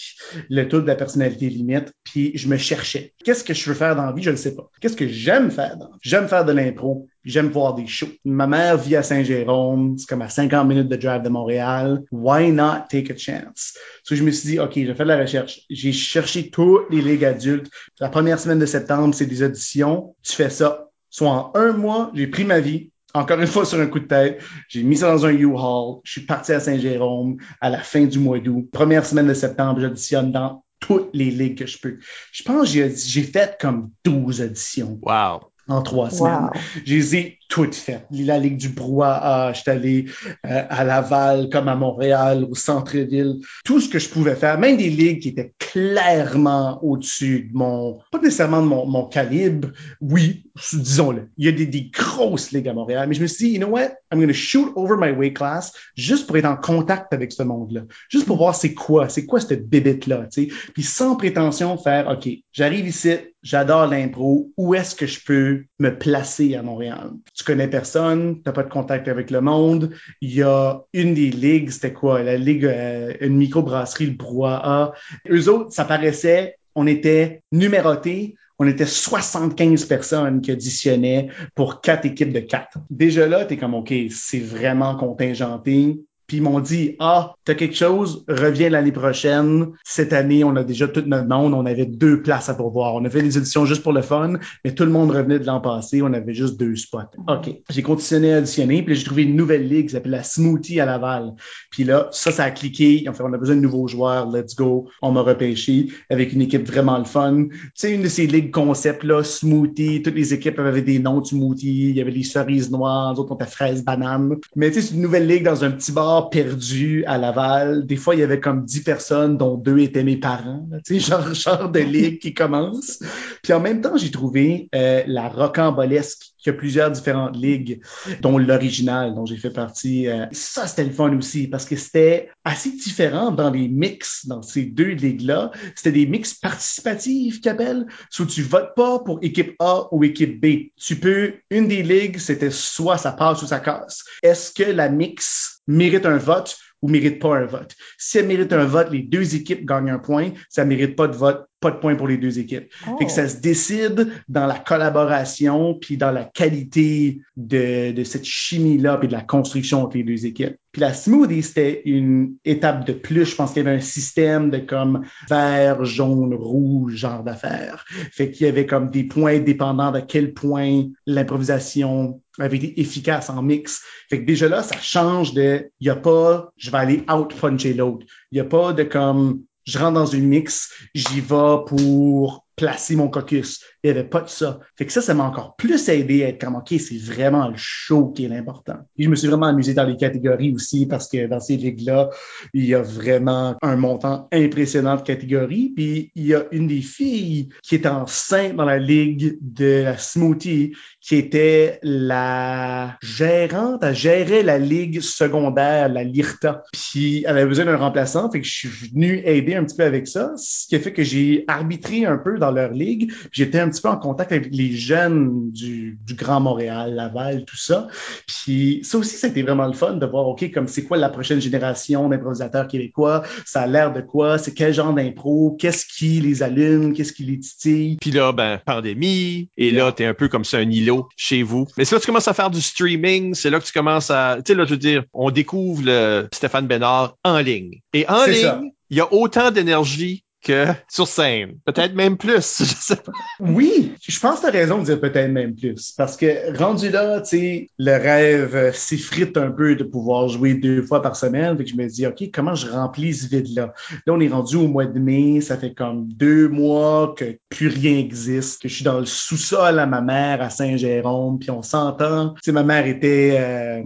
le 0.48 0.68
taux 0.68 0.80
de 0.80 0.86
la 0.86 0.96
personnalité 0.96 1.48
limite, 1.48 1.92
puis 2.04 2.32
je 2.34 2.48
me 2.48 2.56
cherchais. 2.56 3.14
Qu'est-ce 3.24 3.44
que 3.44 3.54
je 3.54 3.68
veux 3.68 3.74
faire 3.76 3.96
dans 3.96 4.06
la 4.06 4.12
vie? 4.12 4.22
Je 4.22 4.30
ne 4.30 4.36
sais 4.36 4.54
pas. 4.54 4.70
Qu'est-ce 4.80 4.96
que 4.96 5.08
j'aime 5.08 5.50
faire 5.50 5.76
dans 5.76 5.86
la 5.86 5.92
vie? 5.92 5.98
J'aime 6.02 6.28
faire 6.28 6.44
de 6.44 6.52
l'impro, 6.52 7.06
j'aime 7.28 7.48
voir 7.48 7.74
des 7.74 7.86
shows. 7.86 8.08
Ma 8.24 8.46
mère 8.46 8.76
vit 8.78 8.96
à 8.96 9.02
Saint-Jérôme, 9.02 9.98
c'est 9.98 10.08
comme 10.08 10.22
à 10.22 10.28
50 10.28 10.66
minutes 10.66 10.88
de 10.88 10.96
drive 10.96 11.22
de 11.22 11.28
Montréal. 11.28 12.02
Why 12.10 12.50
not 12.50 12.86
take 12.88 13.12
a 13.12 13.16
chance? 13.16 13.76
So, 14.02 14.14
je 14.14 14.22
me 14.22 14.30
suis 14.30 14.50
dit, 14.50 14.58
OK, 14.58 14.72
j'ai 14.74 14.94
fait 14.94 15.04
de 15.04 15.08
la 15.08 15.18
recherche. 15.18 15.60
J'ai 15.70 15.92
cherché 15.92 16.50
toutes 16.50 16.90
les 16.90 17.02
ligues 17.02 17.24
adultes. 17.24 17.70
La 18.00 18.08
première 18.08 18.40
semaine 18.40 18.58
de 18.58 18.66
septembre, 18.66 19.14
c'est 19.14 19.26
des 19.26 19.42
auditions. 19.42 20.16
Tu 20.22 20.34
fais 20.34 20.50
ça. 20.50 20.88
Soit 21.10 21.28
en 21.28 21.52
un 21.54 21.72
mois, 21.72 22.10
j'ai 22.14 22.26
pris 22.26 22.44
ma 22.44 22.60
vie, 22.60 22.90
encore 23.14 23.40
une 23.40 23.46
fois 23.46 23.64
sur 23.64 23.80
un 23.80 23.86
coup 23.86 24.00
de 24.00 24.06
tête, 24.06 24.42
j'ai 24.68 24.82
mis 24.82 24.96
ça 24.96 25.10
dans 25.10 25.24
un 25.24 25.30
U-Haul, 25.30 26.00
je 26.04 26.12
suis 26.12 26.20
parti 26.22 26.52
à 26.52 26.60
Saint-Jérôme 26.60 27.38
à 27.60 27.70
la 27.70 27.80
fin 27.80 28.04
du 28.04 28.18
mois 28.18 28.38
d'août. 28.38 28.68
Première 28.70 29.06
semaine 29.06 29.26
de 29.26 29.34
septembre, 29.34 29.80
j'auditionne 29.80 30.32
dans 30.32 30.64
toutes 30.80 31.10
les 31.14 31.30
ligues 31.30 31.58
que 31.58 31.66
je 31.66 31.78
peux. 31.78 31.98
Je 32.32 32.42
pense 32.42 32.72
que 32.72 32.88
j'ai 32.88 33.22
fait 33.22 33.56
comme 33.60 33.90
12 34.04 34.42
auditions. 34.42 34.98
Wow. 35.02 35.50
En 35.68 35.82
trois 35.82 36.10
semaines. 36.10 36.50
J'ai 36.84 37.38
tout 37.48 37.70
fait. 37.72 38.06
La 38.10 38.38
Ligue 38.38 38.58
du 38.58 38.68
brouhaha, 38.68 39.52
j'étais 39.54 39.70
allé 39.70 40.04
euh, 40.46 40.62
à 40.68 40.84
Laval 40.84 41.48
comme 41.50 41.68
à 41.68 41.74
Montréal, 41.74 42.46
au 42.48 42.54
centre-ville. 42.54 43.36
Tout 43.64 43.80
ce 43.80 43.88
que 43.88 43.98
je 43.98 44.08
pouvais 44.08 44.34
faire, 44.34 44.58
même 44.58 44.76
des 44.76 44.90
ligues 44.90 45.20
qui 45.20 45.30
étaient 45.30 45.54
clairement 45.58 46.78
au-dessus 46.84 47.50
de 47.50 47.56
mon, 47.56 47.98
pas 48.12 48.18
nécessairement 48.18 48.62
de 48.62 48.66
mon, 48.66 48.86
mon 48.86 49.06
calibre. 49.06 49.68
Oui, 50.00 50.50
disons-le. 50.72 51.30
Il 51.38 51.46
y 51.46 51.48
a 51.48 51.52
des, 51.52 51.66
des, 51.66 51.90
grosses 51.90 52.52
ligues 52.52 52.68
à 52.68 52.74
Montréal, 52.74 53.08
mais 53.08 53.14
je 53.14 53.22
me 53.22 53.26
suis 53.26 53.46
dit, 53.46 53.54
you 53.54 53.58
know 53.58 53.72
what? 53.72 53.92
I'm 54.12 54.18
going 54.18 54.28
to 54.28 54.34
shoot 54.34 54.72
over 54.76 54.96
my 54.98 55.10
weight 55.10 55.36
class 55.36 55.72
juste 55.96 56.26
pour 56.26 56.36
être 56.36 56.46
en 56.46 56.56
contact 56.56 57.12
avec 57.12 57.32
ce 57.32 57.42
monde-là. 57.42 57.82
Juste 58.10 58.26
pour 58.26 58.36
voir 58.36 58.54
c'est 58.54 58.74
quoi, 58.74 59.08
c'est 59.08 59.26
quoi 59.26 59.40
cette 59.40 59.68
bébête-là, 59.68 60.26
tu 60.32 60.48
sais. 60.48 60.54
Puis 60.74 60.82
sans 60.82 61.16
prétention 61.16 61.76
faire, 61.78 62.08
OK, 62.08 62.28
j'arrive 62.52 62.86
ici, 62.86 63.10
j'adore 63.42 63.86
l'impro, 63.86 64.52
où 64.56 64.74
est-ce 64.74 64.94
que 64.94 65.06
je 65.06 65.20
peux 65.24 65.64
me 65.78 65.96
placer 65.96 66.54
à 66.54 66.62
Montréal? 66.62 67.10
tu 67.34 67.44
connais 67.44 67.68
personne, 67.68 68.42
t'as 68.42 68.52
pas 68.52 68.62
de 68.62 68.68
contact 68.68 69.08
avec 69.08 69.30
le 69.30 69.40
monde. 69.40 69.94
Il 70.20 70.34
y 70.34 70.42
a 70.42 70.82
une 70.92 71.14
des 71.14 71.30
ligues, 71.30 71.70
c'était 71.70 71.92
quoi? 71.92 72.22
La 72.22 72.36
ligue, 72.36 72.64
euh, 72.64 73.14
une 73.20 73.36
microbrasserie, 73.36 74.06
le 74.06 74.16
brouhaha. 74.16 74.92
Eux 75.30 75.48
autres, 75.48 75.72
ça 75.72 75.84
paraissait, 75.84 76.56
on 76.74 76.86
était 76.86 77.42
numérotés, 77.52 78.34
on 78.58 78.66
était 78.66 78.86
75 78.86 79.84
personnes 79.84 80.40
qui 80.40 80.52
auditionnaient 80.52 81.28
pour 81.54 81.80
quatre 81.80 82.06
équipes 82.06 82.32
de 82.32 82.40
quatre. 82.40 82.78
Déjà 82.90 83.26
là, 83.26 83.44
tu 83.44 83.54
es 83.54 83.56
comme, 83.56 83.74
OK, 83.74 83.94
c'est 84.10 84.40
vraiment 84.40 84.96
contingenté. 84.96 86.00
Puis 86.28 86.36
ils 86.36 86.42
m'ont 86.42 86.60
dit, 86.60 86.94
ah, 86.98 87.34
t'as 87.46 87.54
quelque 87.54 87.74
chose, 87.74 88.24
reviens 88.28 88.68
l'année 88.68 88.92
prochaine. 88.92 89.68
Cette 89.82 90.12
année, 90.12 90.44
on 90.44 90.54
a 90.56 90.62
déjà 90.62 90.86
tout 90.86 91.02
notre 91.06 91.26
monde, 91.26 91.54
on 91.54 91.64
avait 91.64 91.86
deux 91.86 92.20
places 92.22 92.50
à 92.50 92.54
pourvoir. 92.54 92.94
On 92.96 93.04
a 93.06 93.10
fait 93.10 93.22
des 93.22 93.38
éditions 93.38 93.64
juste 93.64 93.82
pour 93.82 93.94
le 93.94 94.02
fun, 94.02 94.34
mais 94.62 94.74
tout 94.74 94.84
le 94.84 94.90
monde 94.90 95.10
revenait 95.10 95.38
de 95.38 95.46
l'an 95.46 95.60
passé, 95.60 96.02
on 96.02 96.12
avait 96.12 96.34
juste 96.34 96.60
deux 96.60 96.76
spots. 96.76 96.98
OK. 97.28 97.50
J'ai 97.70 97.82
continué 97.82 98.34
à 98.34 98.38
auditionner, 98.38 98.82
puis 98.82 98.94
j'ai 98.94 99.04
trouvé 99.04 99.22
une 99.22 99.36
nouvelle 99.36 99.66
ligue 99.66 99.86
qui 99.86 99.94
s'appelle 99.94 100.12
la 100.12 100.22
Smoothie 100.22 100.80
à 100.80 100.84
Laval. 100.84 101.32
Puis 101.70 101.84
là, 101.84 102.08
ça, 102.12 102.30
ça 102.30 102.44
a 102.44 102.50
cliqué. 102.50 103.00
Ils 103.02 103.08
ont 103.08 103.14
fait, 103.14 103.22
on 103.22 103.32
a 103.32 103.38
besoin 103.38 103.56
de 103.56 103.62
nouveaux 103.62 103.88
joueurs, 103.88 104.30
let's 104.30 104.54
go. 104.54 104.86
On 105.00 105.12
m'a 105.12 105.22
repêché 105.22 105.88
avec 106.10 106.34
une 106.34 106.42
équipe 106.42 106.66
vraiment 106.66 106.98
le 106.98 107.04
fun. 107.04 107.46
Tu 107.48 107.70
sais, 107.74 107.94
une 107.94 108.02
de 108.02 108.08
ces 108.08 108.26
ligues 108.26 108.50
concept, 108.50 109.02
là, 109.02 109.24
Smoothie, 109.24 110.02
toutes 110.02 110.14
les 110.14 110.34
équipes 110.34 110.58
avaient 110.58 110.82
des 110.82 110.98
noms 110.98 111.22
de 111.22 111.26
Smoothie. 111.26 111.88
Il 111.88 111.96
y 111.96 112.02
avait 112.02 112.10
les 112.10 112.22
cerises 112.22 112.70
noires, 112.70 113.14
d'autres 113.14 113.32
ont 113.32 113.38
fraises, 113.46 113.82
bananes. 113.82 114.36
Mais 114.56 114.70
tu 114.70 114.74
sais, 114.74 114.88
c'est 114.88 114.94
une 114.94 115.00
nouvelle 115.00 115.26
ligue 115.26 115.44
dans 115.44 115.64
un 115.64 115.70
petit 115.70 115.92
bar 115.92 116.17
perdu 116.22 117.04
à 117.06 117.18
Laval. 117.18 117.86
Des 117.86 117.96
fois, 117.96 118.14
il 118.14 118.20
y 118.20 118.22
avait 118.22 118.40
comme 118.40 118.64
dix 118.64 118.82
personnes, 118.82 119.36
dont 119.36 119.56
deux 119.56 119.78
étaient 119.78 120.04
mes 120.04 120.16
parents. 120.16 120.68
Tu 120.84 121.00
sais, 121.00 121.16
genre, 121.34 121.68
de 121.70 121.80
ligue 121.80 122.18
qui 122.18 122.34
commence. 122.34 123.00
Puis 123.42 123.52
en 123.52 123.60
même 123.60 123.80
temps, 123.80 123.96
j'ai 123.96 124.10
trouvé 124.10 124.68
euh, 124.74 125.02
la 125.06 125.28
rocambolesque 125.28 126.32
plusieurs 126.52 126.90
différentes 126.90 127.36
ligues, 127.36 127.80
dont 128.20 128.38
l'original, 128.38 129.14
dont 129.14 129.26
j'ai 129.26 129.36
fait 129.36 129.50
partie. 129.50 130.08
Euh, 130.08 130.26
ça, 130.32 130.66
c'était 130.66 130.84
le 130.84 130.90
fun 130.90 131.16
aussi, 131.16 131.48
parce 131.48 131.64
que 131.64 131.76
c'était 131.76 132.30
assez 132.44 132.70
différent 132.70 133.30
dans 133.30 133.50
les 133.50 133.68
mix, 133.68 134.26
dans 134.26 134.42
ces 134.42 134.64
deux 134.64 134.90
ligues-là. 134.90 135.50
C'était 135.74 135.92
des 135.92 136.06
mix 136.06 136.34
participatifs 136.34 137.40
qu'ils 137.40 137.50
appellent, 137.50 137.86
où 138.18 138.24
tu 138.24 138.42
votes 138.42 138.74
pas 138.74 138.98
pour 139.00 139.18
équipe 139.22 139.54
A 139.58 139.88
ou 139.92 140.04
équipe 140.04 140.40
B. 140.40 140.70
Tu 140.76 140.96
peux, 140.96 141.34
une 141.50 141.68
des 141.68 141.82
ligues, 141.82 142.18
c'était 142.18 142.50
soit 142.50 142.98
ça 142.98 143.12
passe 143.12 143.42
ou 143.42 143.46
ça 143.46 143.60
casse. 143.60 144.04
Est-ce 144.22 144.52
que 144.52 144.70
la 144.70 144.88
mix 144.88 145.62
mérite 145.66 146.06
un 146.06 146.18
vote? 146.18 146.58
Ou 146.82 146.88
mérite 146.88 147.18
pas 147.18 147.36
un 147.36 147.46
vote. 147.46 147.74
Si 147.98 148.18
elle 148.18 148.26
mérite 148.26 148.52
un 148.52 148.64
vote, 148.64 148.90
les 148.90 149.02
deux 149.02 149.34
équipes 149.34 149.64
gagnent 149.64 149.90
un 149.90 149.98
point. 149.98 150.30
Ça 150.48 150.64
mérite 150.64 150.96
pas 150.96 151.08
de 151.08 151.16
vote, 151.16 151.46
pas 151.60 151.70
de 151.70 151.78
point 151.78 151.96
pour 151.96 152.06
les 152.06 152.18
deux 152.18 152.38
équipes. 152.38 152.72
Fait 152.98 153.06
que 153.06 153.10
ça 153.10 153.24
oh. 153.24 153.28
se 153.28 153.36
décide 153.36 154.08
dans 154.28 154.46
la 154.46 154.58
collaboration 154.58 155.74
puis 155.74 155.96
dans 155.96 156.12
la 156.12 156.24
qualité 156.24 157.20
de, 157.36 157.92
de 157.92 158.04
cette 158.04 158.24
chimie-là 158.24 158.96
puis 158.98 159.08
de 159.08 159.12
la 159.12 159.22
construction 159.22 159.82
entre 159.82 159.96
les 159.96 160.04
deux 160.04 160.26
équipes. 160.26 160.56
Puis 160.70 160.80
la 160.80 160.94
smoothie, 160.94 161.42
c'était 161.42 161.82
une 161.84 162.36
étape 162.44 162.86
de 162.86 162.92
plus. 162.92 163.24
Je 163.24 163.34
pense 163.34 163.52
qu'il 163.52 163.64
y 163.64 163.66
avait 163.66 163.76
un 163.76 163.80
système 163.80 164.50
de 164.50 164.58
comme 164.58 165.04
vert, 165.28 165.84
jaune, 165.84 166.34
rouge, 166.34 166.94
genre 166.94 167.24
d'affaires. 167.24 167.84
Fait 168.12 168.30
qu'il 168.30 168.46
y 168.46 168.48
avait 168.48 168.66
comme 168.66 168.90
des 168.90 169.04
points 169.04 169.40
dépendant 169.40 169.90
de 169.90 170.00
quel 170.00 170.34
point 170.34 170.84
l'improvisation 171.06 172.20
avait 172.38 172.56
été 172.56 172.80
efficace 172.80 173.30
en 173.30 173.42
mix. 173.42 173.82
Fait 174.08 174.20
que 174.20 174.24
déjà 174.24 174.48
là, 174.48 174.62
ça 174.62 174.78
change 174.80 175.34
de, 175.34 175.70
il 175.80 175.86
y 175.86 175.90
a 175.90 175.96
pas, 175.96 176.52
je 176.56 176.70
vais 176.70 176.78
aller 176.78 177.04
out-puncher 177.10 177.74
l'autre. 177.74 178.06
Il 178.30 178.38
y 178.38 178.40
a 178.40 178.44
pas 178.44 178.72
de 178.72 178.84
comme, 178.84 179.42
je 179.64 179.78
rentre 179.78 179.94
dans 179.94 180.06
une 180.06 180.26
mix, 180.26 180.72
j'y 180.94 181.20
vais 181.20 181.56
pour 181.66 182.46
placer 182.56 182.96
mon 182.96 183.08
caucus. 183.08 183.62
Il 183.84 183.92
n'y 183.92 183.98
avait 183.98 184.08
pas 184.08 184.20
de 184.20 184.28
ça. 184.28 184.60
Fait 184.76 184.86
que 184.86 184.92
ça, 184.92 185.00
ça 185.00 185.14
m'a 185.14 185.24
encore 185.24 185.56
plus 185.56 185.88
aidé 185.88 186.24
à 186.24 186.28
être 186.28 186.40
comme, 186.40 186.56
OK, 186.56 186.74
c'est 186.78 186.98
vraiment 186.98 187.48
le 187.48 187.56
show 187.56 188.08
qui 188.08 188.24
est 188.24 188.28
l'important. 188.28 188.78
Et 188.96 189.04
je 189.04 189.08
me 189.08 189.14
suis 189.14 189.28
vraiment 189.28 189.46
amusé 189.46 189.74
dans 189.74 189.84
les 189.84 189.96
catégories 189.96 190.52
aussi 190.52 190.86
parce 190.86 191.08
que 191.08 191.26
dans 191.26 191.40
ces 191.40 191.56
ligues-là, 191.56 192.10
il 192.54 192.64
y 192.64 192.74
a 192.74 192.82
vraiment 192.82 193.56
un 193.62 193.76
montant 193.76 194.28
impressionnant 194.32 194.96
de 194.96 195.02
catégories. 195.02 195.72
Puis 195.76 196.10
il 196.14 196.26
y 196.26 196.34
a 196.34 196.44
une 196.50 196.66
des 196.66 196.82
filles 196.82 197.48
qui 197.62 197.76
est 197.76 197.86
enceinte 197.86 198.56
dans 198.56 198.64
la 198.64 198.78
ligue 198.78 199.38
de 199.40 199.82
la 199.84 199.98
smoothie 199.98 200.72
qui 201.00 201.16
était 201.16 201.78
la 201.82 202.96
gérante, 203.02 203.82
elle 203.82 203.94
gérait 203.94 204.42
la 204.42 204.58
ligue 204.58 205.00
secondaire, 205.00 205.88
la 205.88 206.04
LIRTA. 206.04 206.62
Puis 206.72 207.24
elle 207.26 207.38
avait 207.38 207.46
besoin 207.46 207.64
d'un 207.64 207.76
remplaçant, 207.76 208.30
fait 208.30 208.40
que 208.40 208.46
je 208.46 208.52
suis 208.52 208.68
venu 208.68 209.22
aider 209.24 209.54
un 209.54 209.64
petit 209.64 209.76
peu 209.76 209.84
avec 209.84 210.06
ça, 210.06 210.32
ce 210.36 210.66
qui 210.66 210.76
a 210.76 210.80
fait 210.80 210.92
que 210.92 211.02
j'ai 211.02 211.44
arbitré 211.48 212.04
un 212.04 212.18
peu 212.18 212.38
dans 212.38 212.50
leur 212.50 212.72
ligue. 212.72 213.10
J'étais 213.32 213.60
un 213.68 213.70
petit 213.70 213.82
peu 213.82 213.88
en 213.88 213.96
contact 213.96 214.32
avec 214.32 214.48
les 214.50 214.72
jeunes 214.72 215.50
du, 215.50 215.98
du 216.04 216.14
Grand 216.14 216.40
Montréal, 216.40 216.94
Laval, 216.94 217.44
tout 217.44 217.56
ça. 217.56 217.88
Puis 218.26 218.80
ça 218.82 218.98
aussi, 218.98 219.16
c'était 219.16 219.42
vraiment 219.42 219.66
le 219.66 219.74
fun 219.74 219.94
de 219.94 220.06
voir, 220.06 220.26
OK, 220.26 220.50
comme 220.52 220.68
c'est 220.68 220.84
quoi 220.84 220.96
la 220.96 221.08
prochaine 221.08 221.40
génération 221.40 222.08
d'improvisateurs 222.08 222.66
québécois, 222.66 223.22
ça 223.44 223.62
a 223.62 223.66
l'air 223.66 223.92
de 223.92 224.00
quoi, 224.00 224.38
c'est 224.38 224.54
quel 224.54 224.72
genre 224.72 224.92
d'impro, 224.92 225.56
qu'est-ce 225.58 225.84
qui 225.86 226.20
les 226.20 226.42
allume, 226.42 226.94
qu'est-ce 226.94 227.12
qui 227.12 227.24
les 227.24 227.38
titille? 227.38 227.96
Puis 228.00 228.10
là, 228.10 228.32
ben, 228.32 228.58
pandémie, 228.64 229.50
et 229.56 229.70
là, 229.70 229.92
t'es 229.92 230.06
un 230.06 230.14
peu 230.14 230.28
comme 230.28 230.44
ça, 230.44 230.58
un 230.58 230.70
îlot 230.70 231.08
chez 231.16 231.42
vous. 231.42 231.66
Mais 231.76 231.84
c'est 231.84 231.94
là 231.94 231.98
que 231.98 232.04
tu 232.04 232.10
commences 232.10 232.28
à 232.28 232.34
faire 232.34 232.50
du 232.50 232.60
streaming, 232.60 233.34
c'est 233.34 233.50
là 233.50 233.60
que 233.60 233.66
tu 233.66 233.72
commences 233.72 234.10
à, 234.10 234.36
tu 234.38 234.52
sais, 234.52 234.58
là, 234.58 234.64
je 234.64 234.70
veux 234.70 234.78
dire, 234.78 235.04
on 235.12 235.30
découvre 235.30 235.82
le 235.84 236.28
Stéphane 236.32 236.66
Bénard 236.66 237.16
en 237.24 237.38
ligne. 237.38 237.80
Et 237.92 238.08
en 238.08 238.24
ligne, 238.24 238.72
il 238.90 238.96
y 238.96 239.00
a 239.00 239.12
autant 239.12 239.50
d'énergie 239.50 240.24
que 240.42 240.66
sur 240.88 241.06
scène. 241.06 241.58
Peut-être 241.64 241.94
même 241.94 242.16
plus, 242.16 242.58
je 242.58 242.64
sais 242.64 242.96
pas. 242.96 243.12
Oui, 243.40 243.94
je 244.00 244.18
pense 244.20 244.36
que 244.36 244.42
tu 244.42 244.46
as 244.46 244.50
raison 244.50 244.78
de 244.78 244.84
dire 244.84 245.00
peut-être 245.00 245.30
même 245.30 245.54
plus. 245.54 245.92
Parce 245.96 246.16
que 246.16 246.56
rendu 246.56 246.90
là, 246.90 247.20
tu 247.20 247.28
sais, 247.28 247.70
le 247.78 247.92
rêve 247.92 248.72
s'effrite 248.74 249.36
un 249.36 249.50
peu 249.50 249.74
de 249.74 249.84
pouvoir 249.84 250.28
jouer 250.28 250.54
deux 250.54 250.82
fois 250.82 251.02
par 251.02 251.16
semaine. 251.16 251.56
Fait 251.56 251.64
que 251.64 251.70
je 251.70 251.76
me 251.76 251.86
dis, 251.86 252.06
OK, 252.06 252.24
comment 252.32 252.54
je 252.54 252.70
remplis 252.70 253.14
ce 253.14 253.28
vide-là? 253.28 253.72
Là, 254.06 254.12
on 254.12 254.20
est 254.20 254.28
rendu 254.28 254.56
au 254.56 254.68
mois 254.68 254.86
de 254.86 254.98
mai. 254.98 255.40
Ça 255.40 255.56
fait 255.56 255.74
comme 255.74 256.08
deux 256.12 256.48
mois 256.48 257.14
que 257.16 257.38
plus 257.48 257.68
rien 257.68 257.98
existe, 257.98 258.62
que 258.62 258.68
je 258.68 258.74
suis 258.74 258.84
dans 258.84 259.00
le 259.00 259.06
sous-sol 259.06 259.78
à 259.78 259.86
ma 259.86 260.00
mère 260.00 260.40
à 260.42 260.50
Saint-Jérôme. 260.50 261.38
Puis 261.38 261.50
on 261.50 261.62
s'entend. 261.62 262.34
Tu 262.34 262.40
sais, 262.44 262.52
ma 262.52 262.62
mère 262.62 262.86
était, 262.86 263.36
euh, 263.38 263.82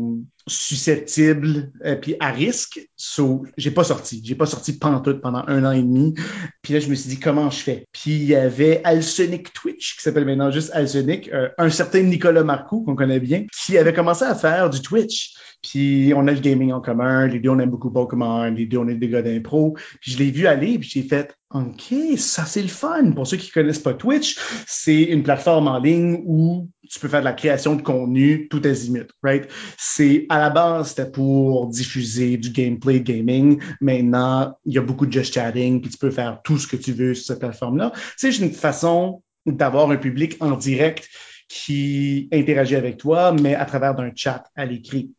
susceptible 0.47 1.72
euh, 1.84 1.97
puis 1.97 2.16
à 2.20 2.30
risque. 2.30 2.80
So, 2.97 3.45
j'ai 3.57 3.70
pas 3.70 3.84
sorti. 3.84 4.22
J'ai 4.24 4.34
pas 4.34 4.47
sorti 4.47 4.78
pantoute 4.78 5.20
pendant 5.20 5.45
un 5.47 5.64
an 5.64 5.72
et 5.72 5.82
demi. 5.82 6.14
Puis 6.62 6.74
là, 6.74 6.80
je 6.80 6.88
me 6.88 6.95
suis 6.95 7.09
dit, 7.09 7.20
comment 7.20 7.51
je 7.51 7.59
fais? 7.59 7.86
Puis 7.93 8.12
il 8.12 8.24
y 8.24 8.34
avait 8.34 8.80
Alsonic 8.84 9.53
Twitch, 9.53 9.97
qui 9.97 10.03
s'appelle 10.03 10.24
maintenant 10.24 10.51
juste 10.51 10.70
Alsonic, 10.72 11.28
euh, 11.32 11.49
un 11.59 11.70
certain 11.70 12.03
Nicolas 12.03 12.45
Marcoux, 12.45 12.82
qu'on 12.84 12.97
connaît 12.97 13.20
bien, 13.20 13.47
qui 13.64 13.78
avait 13.78 13.93
commencé 13.93 14.24
à 14.24 14.34
faire 14.34 14.70
du 14.70 14.80
Twitch. 14.80 15.34
Puis 15.62 16.12
on 16.16 16.26
a 16.26 16.32
le 16.32 16.40
gaming 16.40 16.72
en 16.72 16.80
commun, 16.80 17.28
les 17.28 17.38
deux 17.38 17.51
on 17.51 17.59
aime 17.61 17.70
beaucoup 17.70 17.90
Pokémon, 17.90 18.51
les 18.51 18.66
deux 18.66 18.78
on 18.78 18.88
est 18.88 18.97
des 18.97 19.09
gars 19.09 19.22
d'impro. 19.22 19.76
Puis 20.01 20.12
je 20.12 20.18
l'ai 20.18 20.30
vu 20.30 20.47
aller, 20.47 20.78
puis 20.78 20.88
j'ai 20.88 21.03
fait 21.03 21.36
OK, 21.51 21.95
ça 22.16 22.45
c'est 22.47 22.62
le 22.62 22.68
fun. 22.68 23.12
Pour 23.12 23.26
ceux 23.26 23.36
qui 23.36 23.51
connaissent 23.51 23.78
pas 23.78 23.95
Twitch, 23.95 24.36
c'est 24.66 25.03
une 25.03 25.22
plateforme 25.22 25.68
en 25.68 25.78
ligne 25.78 26.20
où 26.26 26.68
tu 26.89 26.99
peux 27.01 27.09
faire 27.09 27.20
de 27.20 27.24
la 27.24 27.33
création 27.33 27.76
de 27.76 27.83
contenu 27.83 28.49
tout 28.49 28.61
azimut, 28.64 29.09
right? 29.22 29.49
C'est 29.78 30.26
à 30.28 30.39
la 30.39 30.51
base 30.51 30.91
c'était 30.91 31.11
pour 31.11 31.68
diffuser 31.68 32.37
du 32.37 32.51
gameplay 32.51 33.01
gaming. 33.01 33.61
Maintenant, 33.80 34.59
il 34.64 34.74
y 34.74 34.78
a 34.78 34.83
beaucoup 34.83 35.07
de 35.07 35.12
just 35.12 35.33
chatting, 35.33 35.80
puis 35.80 35.91
tu 35.91 35.99
peux 35.99 36.11
faire 36.11 36.41
tout 36.43 36.59
ce 36.59 36.66
que 36.66 36.76
tu 36.76 36.93
veux 36.93 37.14
sur 37.14 37.26
cette 37.26 37.39
plateforme-là. 37.39 37.93
C'est 38.16 38.37
une 38.37 38.53
façon 38.53 39.22
d'avoir 39.47 39.91
un 39.91 39.97
public 39.97 40.37
en 40.41 40.57
direct 40.57 41.09
qui 41.49 42.28
interagit 42.33 42.76
avec 42.76 42.97
toi, 42.97 43.33
mais 43.33 43.55
à 43.55 43.64
travers 43.64 43.95
d'un 43.95 44.11
chat 44.14 44.45
à 44.57 44.64
l'écrit. 44.64 45.12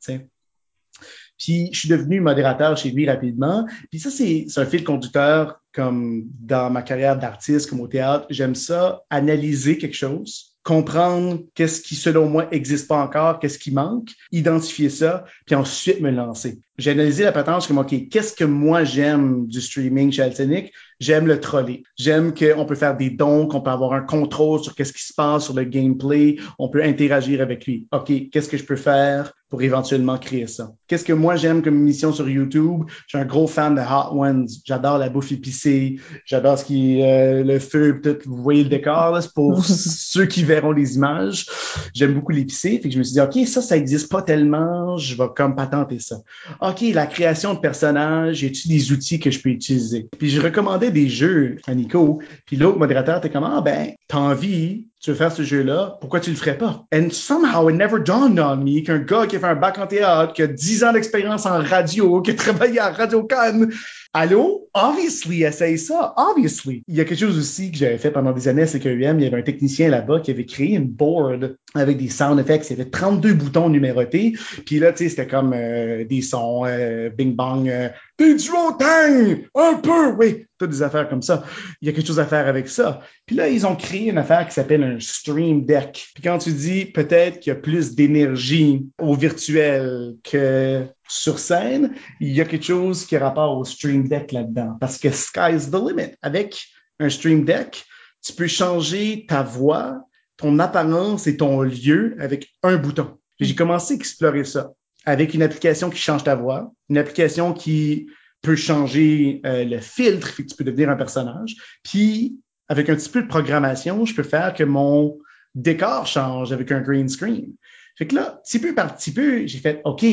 Puis 1.38 1.70
je 1.72 1.80
suis 1.80 1.90
devenu 1.90 2.22
modérateur 2.22 2.76
chez 2.78 2.92
lui 2.92 3.10
rapidement. 3.10 3.68
Puis 3.90 4.00
ça, 4.00 4.10
c'est 4.10 4.48
un 4.56 4.66
fil 4.66 4.84
conducteur 4.84 5.62
comme 5.74 6.24
dans 6.40 6.70
ma 6.70 6.82
carrière 6.82 7.18
d'artiste, 7.18 7.70
comme 7.70 7.82
au 7.82 7.88
théâtre. 7.88 8.26
J'aime 8.30 8.56
ça, 8.56 9.04
analyser 9.10 9.78
quelque 9.78 9.96
chose, 9.96 10.53
comprendre 10.64 11.42
qu'est-ce 11.56 11.82
qui, 11.82 11.96
selon 11.96 12.30
moi, 12.30 12.48
existe 12.52 12.88
pas 12.88 13.04
encore, 13.04 13.40
qu'est-ce 13.40 13.60
qui 13.60 13.72
manque, 13.72 14.10
identifier 14.32 14.90
ça, 14.90 15.26
puis 15.46 15.56
ensuite 15.56 16.00
me 16.00 16.10
lancer. 16.10 16.60
J'ai 16.78 16.92
analysé 16.92 17.24
la 17.24 17.34
patente 17.34 17.68
comme, 17.68 17.78
OK, 17.78 17.94
qu'est-ce 18.10 18.34
que 18.34 18.46
moi 18.46 18.84
j'aime 18.86 19.46
du 19.48 19.62
streaming 19.62 20.12
chez 20.12 20.22
Altenic? 20.22 20.72
J'aime 21.00 21.28
le 21.28 21.40
troller. 21.40 21.84
J'aime 21.98 22.34
qu'on 22.34 22.66
peut 22.66 22.76
faire 22.76 22.96
des 22.96 23.10
dons, 23.10 23.48
qu'on 23.48 23.62
peut 23.62 23.72
avoir 23.72 23.94
un 23.94 24.02
contrôle 24.02 24.62
sur 24.62 24.76
qu'est-ce 24.76 24.94
qui 24.94 25.04
se 25.04 25.14
passe 25.14 25.46
sur 25.46 25.54
le 25.54 25.64
gameplay. 25.64 26.38
On 26.60 26.70
peut 26.70 26.84
interagir 26.84 27.42
avec 27.42 27.66
lui. 27.66 27.88
OK, 27.92 28.12
qu'est-ce 28.32 28.50
que 28.50 28.58
je 28.58 28.64
peux 28.64 28.76
faire 28.76 29.34
pour 29.50 29.62
éventuellement 29.62 30.18
créer 30.18 30.48
ça? 30.48 30.72
Qu'est-ce 30.88 31.04
que 31.04 31.14
moi 31.14 31.36
j'aime 31.36 31.62
comme 31.62 31.76
émission 31.78 32.12
sur 32.12 32.28
YouTube? 32.28 32.84
Je 32.88 33.04
suis 33.10 33.18
un 33.18 33.26
gros 33.26 33.48
fan 33.48 33.76
de 33.76 33.82
Hot 33.82 34.18
Ones. 34.18 34.48
J'adore 34.66 34.98
la 34.98 35.10
bouffe 35.10 35.32
épicée. 35.32 36.00
J'adore 36.26 36.58
ce 36.58 36.66
qui 36.66 37.00
est 37.00 37.40
euh, 37.40 37.44
le 37.44 37.60
feu. 37.60 38.00
Peut-être 38.02 38.26
vous 38.26 38.42
voyez 38.42 38.64
le 38.64 38.70
décor. 38.70 39.22
C'est 39.22 39.34
pour 39.34 39.64
ceux 39.66 40.26
qui 40.26 40.44
verront 40.44 40.72
les 40.72 40.96
images. 40.96 41.46
J'aime 41.94 42.14
beaucoup 42.14 42.32
l'épicé. 42.32 42.80
Fait 42.80 42.90
que 42.90 42.94
je 42.94 43.00
me 43.00 43.04
suis 43.04 43.14
dit, 43.14 43.22
OK, 43.22 43.48
ça, 43.48 43.62
ça 43.62 43.78
existe 43.78 44.12
pas 44.12 44.22
tellement. 44.22 44.98
Je 44.98 45.16
vais 45.16 45.30
comme 45.36 45.56
patenter 45.56 46.00
ça. 46.00 46.18
OK, 46.62 46.82
la 46.94 47.06
création 47.06 47.54
de 47.54 47.60
personnages, 47.60 48.38
j'ai-tu 48.38 48.68
des 48.68 48.92
outils 48.92 49.20
que 49.20 49.32
je 49.32 49.40
peux 49.40 49.50
utiliser? 49.50 50.10
Puis 50.18 50.30
je 50.30 50.42
recommandais 50.42 50.83
des 50.92 51.10
jeux 51.10 51.58
à 51.68 51.76
Nico, 51.76 52.22
puis 52.46 52.56
l'autre 52.56 52.78
modérateur 52.78 53.18
était 53.18 53.30
comme, 53.30 53.44
ah 53.44 53.62
ben, 53.62 53.92
t'as 54.08 54.18
envie, 54.18 54.88
tu 55.02 55.12
veux 55.12 55.16
faire 55.16 55.32
ce 55.32 55.44
jeu-là, 55.44 55.98
pourquoi 56.00 56.20
tu 56.20 56.30
le 56.30 56.36
ferais 56.36 56.58
pas? 56.58 56.86
And 56.94 57.10
somehow 57.12 57.70
it 57.70 57.76
never 57.76 58.00
dawned 58.00 58.40
on 58.40 58.58
me 58.58 58.82
qu'un 58.82 59.00
gars 59.00 59.28
qui 59.28 59.36
a 59.36 59.40
fait 59.40 59.46
un 59.46 59.56
bac 59.56 59.78
en 59.78 59.88
théâtre, 59.88 60.34
qui 60.34 60.42
a 60.42 60.48
10 60.48 60.84
ans 60.86 60.94
d'expérience 60.94 61.46
en 61.46 61.62
radio, 61.62 62.22
qui 62.22 62.32
a 62.32 62.36
travaillé 62.36 62.80
à 62.80 62.92
Radio 62.92 63.24
Cannes, 63.24 63.72
Allô? 64.16 64.70
Obviously, 64.76 65.44
essaye 65.44 65.80
ça. 65.80 66.14
Obviously. 66.18 66.84
Il 66.88 66.96
y 66.96 67.02
a 67.02 67.06
quelque 67.06 67.20
chose 67.20 67.38
aussi 67.38 67.72
que 67.72 67.78
j'avais 67.78 67.98
fait 67.98 68.12
pendant 68.12 68.32
des 68.32 68.48
années 68.48 68.62
à 68.62 68.68
CQM. 68.68 69.20
Il 69.20 69.24
y 69.24 69.28
avait 69.28 69.40
un 69.40 69.44
technicien 69.44 69.90
là-bas 69.90 70.20
qui 70.20 70.30
avait 70.30 70.46
créé 70.46 70.76
une 70.76 70.88
board 70.88 71.58
avec 71.74 71.98
des 71.98 72.10
sound 72.10 72.40
effects. 72.40 72.70
Il 72.70 72.78
y 72.78 72.82
avait 72.82 72.92
32 72.92 73.34
boutons 73.34 73.70
numérotés. 73.70 74.34
Puis 74.68 74.78
là, 74.78 74.92
tu 74.92 75.04
sais, 75.04 75.10
c'était 75.10 75.28
comme 75.28 75.54
euh, 75.56 76.06
des 76.06 76.22
sons, 76.22 76.64
euh, 76.66 77.10
bing 77.10 77.36
bang, 77.36 77.68
euh, 77.68 77.90
des 78.20 78.36
duotangs, 78.36 79.42
un 79.56 79.74
peu, 79.76 80.12
oui, 80.12 80.46
toutes 80.60 80.70
des 80.70 80.84
affaires 80.84 81.10
comme 81.10 81.24
ça. 81.24 81.44
Il 81.82 81.88
y 81.88 81.90
a 81.90 81.94
quelque 81.94 82.08
chose 82.08 82.20
à 82.20 82.26
faire 82.26 82.48
avec 82.48 82.68
ça. 82.68 83.00
Puis 83.26 83.36
là, 83.36 83.50
ils 83.50 83.66
ont 83.66 83.76
créé 83.76 84.10
une 84.10 84.20
affaire 84.20 84.48
qui 84.48 84.54
s'appelle 84.54 84.84
un 84.84 85.00
Stream 85.00 85.66
Deck. 85.66 86.08
Puis 86.14 86.24
quand 86.24 86.38
tu 86.38 86.52
dis 86.52 86.86
peut-être 86.86 87.40
qu'il 87.40 87.52
y 87.52 87.56
a 87.56 87.60
plus 87.60 87.96
d'énergie 87.96 88.86
au 89.00 89.16
virtuel 89.16 90.16
que 90.24 90.86
sur 91.14 91.38
scène, 91.38 91.94
il 92.20 92.34
y 92.34 92.42
a 92.42 92.46
quelque 92.46 92.66
chose 92.66 93.06
qui 93.06 93.16
a 93.16 93.20
rapport 93.20 93.56
au 93.58 93.64
Stream 93.66 94.08
Deck 94.08 94.32
là-dedans. 94.32 94.78
Parce 94.80 94.98
que 94.98 95.12
sky's 95.12 95.70
the 95.70 95.76
limit. 95.76 96.16
Avec 96.24 96.66
un 97.00 97.10
Stream 97.10 97.46
Deck, 97.46 97.86
tu 98.24 98.34
peux 98.34 98.48
changer 98.48 99.26
ta 99.28 99.44
voix, 99.44 100.08
ton 100.38 100.58
apparence 100.58 101.28
et 101.28 101.38
ton 101.38 101.62
lieu 101.62 102.16
avec 102.20 102.50
un 102.64 102.78
bouton. 102.78 103.20
J'ai 103.40 103.54
commencé 103.54 103.94
à 103.94 103.98
explorer 103.98 104.44
ça 104.44 104.72
avec 105.06 105.36
une 105.36 105.44
application 105.44 105.92
qui 105.92 106.00
change 106.00 106.24
ta 106.24 106.34
voix, 106.34 106.74
une 106.90 106.98
application 106.98 107.54
qui 107.54 108.08
peut 108.42 108.56
changer 108.56 109.42
euh, 109.46 109.66
le 109.66 109.80
filtre, 109.80 110.28
fait 110.28 110.44
que 110.44 110.50
tu 110.50 110.56
peux 110.56 110.64
devenir 110.64 110.90
un 110.90 110.96
personnage. 110.96 111.56
Puis, 111.84 112.40
avec 112.70 112.90
un 112.90 112.96
petit 112.96 113.10
peu 113.10 113.22
de 113.22 113.28
programmation, 113.28 114.06
je 114.06 114.16
peux 114.16 114.24
faire 114.24 114.54
que 114.54 114.64
mon 114.64 115.20
décor 115.54 116.08
change 116.08 116.52
avec 116.52 116.72
un 116.72 116.82
green 116.82 117.08
screen. 117.08 117.54
Fait 117.98 118.08
que 118.08 118.16
là, 118.16 118.42
petit 118.44 118.60
peu 118.60 118.74
par 118.74 118.96
petit 118.96 119.14
peu, 119.14 119.46
j'ai 119.46 119.60
fait, 119.60 119.82
OK, 119.84 120.04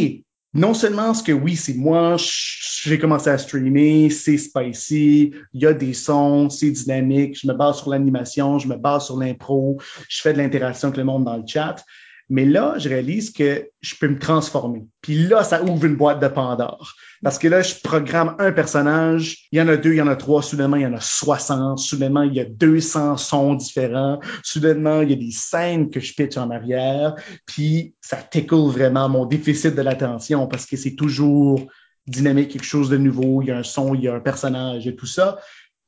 non 0.53 0.75
seulement 0.75 1.15
ce 1.15 1.23
que 1.23 1.33
oui, 1.33 1.55
c'est 1.57 1.75
moi, 1.75 2.17
j'ai 2.19 2.99
commencé 2.99 3.31
à 3.31 3.39
streamer, 3.39 4.11
c'est 4.11 4.39
spicy, 4.39 5.33
il 5.53 5.61
y 5.61 5.67
a 5.67 5.73
des 5.73 5.95
sons, 5.95 6.51
c'est 6.51 6.71
dynamique, 6.71 7.39
je 7.41 7.47
me 7.47 7.55
base 7.55 7.79
sur 7.79 7.91
l'animation, 7.91 8.59
je 8.59 8.67
me 8.67 8.77
base 8.77 9.07
sur 9.07 9.17
l'impro, 9.17 9.79
je 10.09 10.21
fais 10.21 10.33
de 10.33 10.39
l'interaction 10.39 10.89
avec 10.89 10.99
le 10.99 11.05
monde 11.05 11.25
dans 11.25 11.37
le 11.37 11.45
chat. 11.47 11.85
Mais 12.31 12.45
là, 12.45 12.75
je 12.79 12.89
réalise 12.89 13.33
que 13.33 13.69
je 13.81 13.95
peux 14.01 14.07
me 14.07 14.19
transformer. 14.19 14.87
Puis 15.03 15.27
là, 15.27 15.43
ça 15.43 15.63
ouvre 15.65 15.85
une 15.85 15.97
boîte 15.97 16.23
de 16.23 16.29
Pandore. 16.29 16.95
Parce 17.25 17.39
que 17.39 17.49
là, 17.49 17.61
je 17.61 17.75
programme 17.83 18.37
un 18.39 18.53
personnage, 18.53 19.49
il 19.51 19.59
y 19.59 19.61
en 19.63 19.67
a 19.67 19.77
deux, 19.77 19.93
il 19.93 19.97
y 19.97 20.01
en 20.01 20.07
a 20.07 20.15
trois, 20.15 20.41
soudainement, 20.41 20.77
il 20.77 20.83
y 20.83 20.87
en 20.87 20.95
a 20.95 21.01
60, 21.01 21.81
soudainement, 21.81 22.23
il 22.23 22.35
y 22.35 22.41
a 22.41 22.45
200 22.45 23.17
sons 23.17 23.55
différents, 23.55 24.21
soudainement, 24.45 25.03
il 25.03 25.11
y 25.11 25.13
a 25.13 25.17
des 25.17 25.33
scènes 25.33 25.91
que 25.91 25.99
je 25.99 26.15
pitch 26.15 26.37
en 26.37 26.51
arrière, 26.51 27.17
puis 27.47 27.95
ça 28.01 28.17
tickle 28.17 28.69
vraiment 28.69 29.09
mon 29.09 29.27
déficit 29.27 29.75
de 29.75 29.83
l'attention 29.83 30.47
parce 30.47 30.67
que 30.67 30.77
c'est 30.77 30.95
toujours 30.95 31.67
dynamique, 32.07 32.53
quelque 32.53 32.65
chose 32.65 32.89
de 32.91 32.97
nouveau, 32.97 33.43
il 33.43 33.49
y 33.49 33.51
a 33.51 33.59
un 33.59 33.63
son, 33.65 33.95
il 33.95 34.03
y 34.03 34.09
a 34.09 34.15
un 34.15 34.21
personnage 34.21 34.87
et 34.87 34.95
tout 34.95 35.07
ça. 35.07 35.39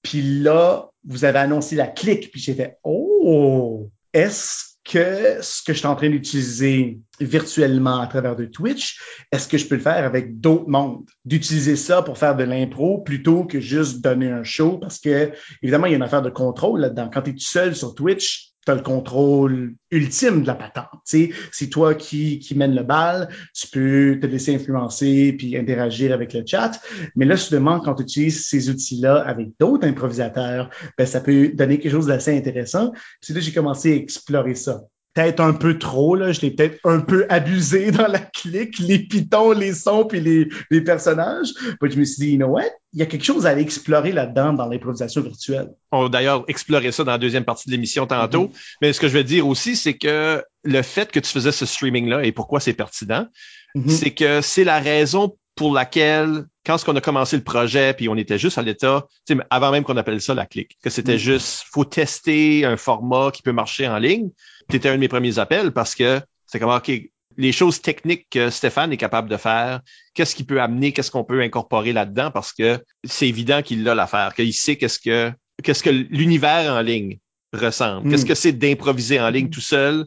Puis 0.03 0.23
là, 0.41 0.91
vous 1.05 1.25
avez 1.25 1.39
annoncé 1.39 1.77
la 1.77 1.87
clique, 1.87 2.31
puis 2.31 2.41
j'ai 2.41 2.55
fait, 2.55 2.79
oh, 2.83 3.89
est-ce 4.13 4.72
que 4.85 5.39
ce 5.41 5.63
que 5.63 5.73
je 5.73 5.79
suis 5.79 5.87
en 5.87 5.95
train 5.95 6.11
d'utiliser 6.11 6.99
virtuellement 7.21 8.01
à 8.01 8.07
travers 8.07 8.37
de 8.37 8.47
Twitch, 8.47 9.01
est-ce 9.31 9.47
que 9.49 9.59
je 9.59 9.67
peux 9.67 9.77
le 9.77 9.81
faire 9.81 10.05
avec 10.05 10.41
d'autres 10.41 10.69
mondes? 10.69 11.05
D'utiliser 11.25 11.77
ça 11.77 12.03
pour 12.03 12.19
faire 12.19 12.37
de 12.37 12.45
l'impro 12.45 13.01
plutôt 13.01 13.45
que 13.45 13.61
juste 13.61 14.01
donner 14.01 14.31
un 14.31 14.43
show 14.43 14.79
parce 14.79 14.99
que, 14.99 15.33
évidemment, 15.63 15.87
il 15.87 15.91
y 15.91 15.93
a 15.95 15.97
une 15.97 16.03
affaire 16.03 16.23
de 16.23 16.31
contrôle 16.31 16.81
là-dedans. 16.81 17.11
Quand 17.13 17.23
tu 17.23 17.31
es 17.31 17.35
seul 17.39 17.77
sur 17.77 17.95
Twitch, 17.95 18.52
tu 18.65 18.73
as 18.73 18.75
le 18.75 18.83
contrôle 18.83 19.75
ultime 19.91 20.43
de 20.43 20.47
la 20.47 20.55
patente. 20.55 20.89
C'est 21.05 21.69
toi 21.71 21.95
qui, 21.95 22.39
qui 22.39 22.55
mène 22.55 22.75
le 22.75 22.83
bal, 22.83 23.29
tu 23.55 23.69
peux 23.69 24.19
te 24.21 24.27
laisser 24.27 24.55
influencer 24.55 25.35
puis 25.37 25.57
interagir 25.57 26.13
avec 26.13 26.33
le 26.33 26.45
chat. 26.47 26.81
Mais 27.17 27.25
là, 27.25 27.37
soudainement, 27.37 27.81
quand 27.81 27.95
tu 27.95 28.03
utilises 28.05 28.47
ces 28.47 28.71
outils-là 28.71 29.17
avec 29.17 29.51
d'autres 29.59 29.87
improvisateurs, 29.87 30.71
ben, 30.97 31.07
ça 31.07 31.21
peut 31.21 31.49
donner 31.49 31.79
quelque 31.79 31.93
chose 31.93 32.07
d'assez 32.07 32.37
intéressant. 32.37 32.93
C'est 33.21 33.35
là 33.35 33.41
j'ai 33.41 33.53
commencé 33.53 33.93
à 33.93 33.97
explorer 33.97 34.55
ça 34.55 34.83
peut-être 35.15 35.41
un 35.41 35.53
peu 35.53 35.79
trop, 35.79 36.15
là. 36.15 36.33
Je 36.33 36.41
l'ai 36.41 36.51
peut-être 36.51 36.79
un 36.85 37.01
peu 37.01 37.27
abusé 37.29 37.91
dans 37.93 38.07
la 38.07 38.19
clique, 38.19 38.79
les 38.79 38.99
pitons, 38.99 39.53
les 39.53 39.75
sons, 39.75 40.05
puis 40.05 40.21
les, 40.21 40.49
les 40.71 40.81
personnages. 40.81 41.49
Puis 41.81 41.93
je 41.93 41.99
me 41.99 42.05
suis 42.05 42.23
dit, 42.23 42.33
you 42.33 42.37
know 42.37 42.49
what? 42.49 42.65
Il 42.93 43.01
y 43.01 43.03
a 43.03 43.07
quelque 43.07 43.25
chose 43.25 43.47
à 43.47 43.51
aller 43.51 43.63
explorer 43.63 44.13
là-dedans 44.13 44.53
dans 44.53 44.67
l'improvisation 44.67 45.23
virtuelle. 45.23 45.71
On 45.93 46.03
va 46.05 46.09
d'ailleurs 46.09 46.45
explorer 46.49 46.93
ça 46.93 47.05
dans 47.05 47.13
la 47.13 47.19
deuxième 47.19 47.45
partie 47.45 47.67
de 47.69 47.73
l'émission 47.73 48.07
tantôt. 48.07 48.45
Mm-hmm. 48.45 48.77
Mais 48.83 48.93
ce 48.93 49.01
que 49.01 49.09
je 49.09 49.15
veux 49.15 49.25
dire 49.25 49.47
aussi, 49.47 49.77
c'est 49.77 49.95
que 49.95 50.45
le 50.65 50.83
fait 50.83 51.11
que 51.11 51.21
tu 51.21 51.31
faisais 51.31 51.53
ce 51.53 51.65
streaming-là 51.65 52.25
et 52.25 52.33
pourquoi 52.33 52.61
c'est 52.61 52.75
pertinent, 52.75 53.27
mm-hmm. 53.75 53.89
c'est 53.89 54.11
que 54.11 54.41
c'est 54.43 54.65
la 54.65 54.79
raison 54.79 55.37
pour 55.55 55.75
laquelle, 55.75 56.45
quand 56.65 56.77
on 56.89 56.97
a 56.97 57.01
commencé 57.01 57.37
le 57.37 57.43
projet, 57.43 57.93
puis 57.93 58.09
on 58.09 58.17
était 58.17 58.39
juste 58.39 58.57
à 58.57 58.63
l'état, 58.63 59.07
avant 59.51 59.71
même 59.71 59.85
qu'on 59.85 59.97
appelle 59.97 60.21
ça 60.21 60.35
la 60.35 60.47
clique, 60.47 60.79
que 60.83 60.89
c'était 60.89 61.17
mm-hmm. 61.17 61.19
juste, 61.19 61.65
faut 61.71 61.85
tester 61.85 62.65
un 62.65 62.77
format 62.77 63.31
qui 63.31 63.43
peut 63.43 63.53
marcher 63.53 63.87
en 63.87 63.99
ligne 63.99 64.31
c'était 64.73 64.89
un 64.89 64.95
de 64.95 65.01
mes 65.01 65.09
premiers 65.09 65.39
appels 65.39 65.71
parce 65.73 65.95
que 65.95 66.21
c'est 66.47 66.59
comme, 66.59 66.71
OK, 66.71 66.91
les 67.37 67.53
choses 67.53 67.81
techniques 67.81 68.27
que 68.31 68.51
Stéphane 68.51 68.93
est 68.93 68.97
capable 68.97 69.29
de 69.29 69.37
faire, 69.37 69.81
qu'est-ce 70.15 70.35
qu'il 70.35 70.47
peut 70.47 70.61
amener, 70.61 70.93
qu'est-ce 70.93 71.11
qu'on 71.11 71.25
peut 71.25 71.41
incorporer 71.41 71.93
là-dedans 71.93 72.31
parce 72.31 72.53
que 72.53 72.83
c'est 73.05 73.29
évident 73.29 73.63
qu'il 73.63 73.87
a 73.89 73.95
l'affaire, 73.95 74.35
qu'il 74.35 74.53
sait 74.53 74.77
qu'est-ce 74.77 74.99
que, 74.99 75.33
qu'est-ce 75.63 75.83
que 75.83 75.91
l'univers 75.91 76.73
en 76.73 76.81
ligne 76.81 77.19
ressemble, 77.53 78.11
qu'est-ce 78.11 78.25
hmm. 78.25 78.29
que 78.29 78.35
c'est 78.35 78.53
d'improviser 78.53 79.21
en 79.21 79.29
ligne 79.29 79.51
tout 79.51 79.61
seul. 79.61 80.07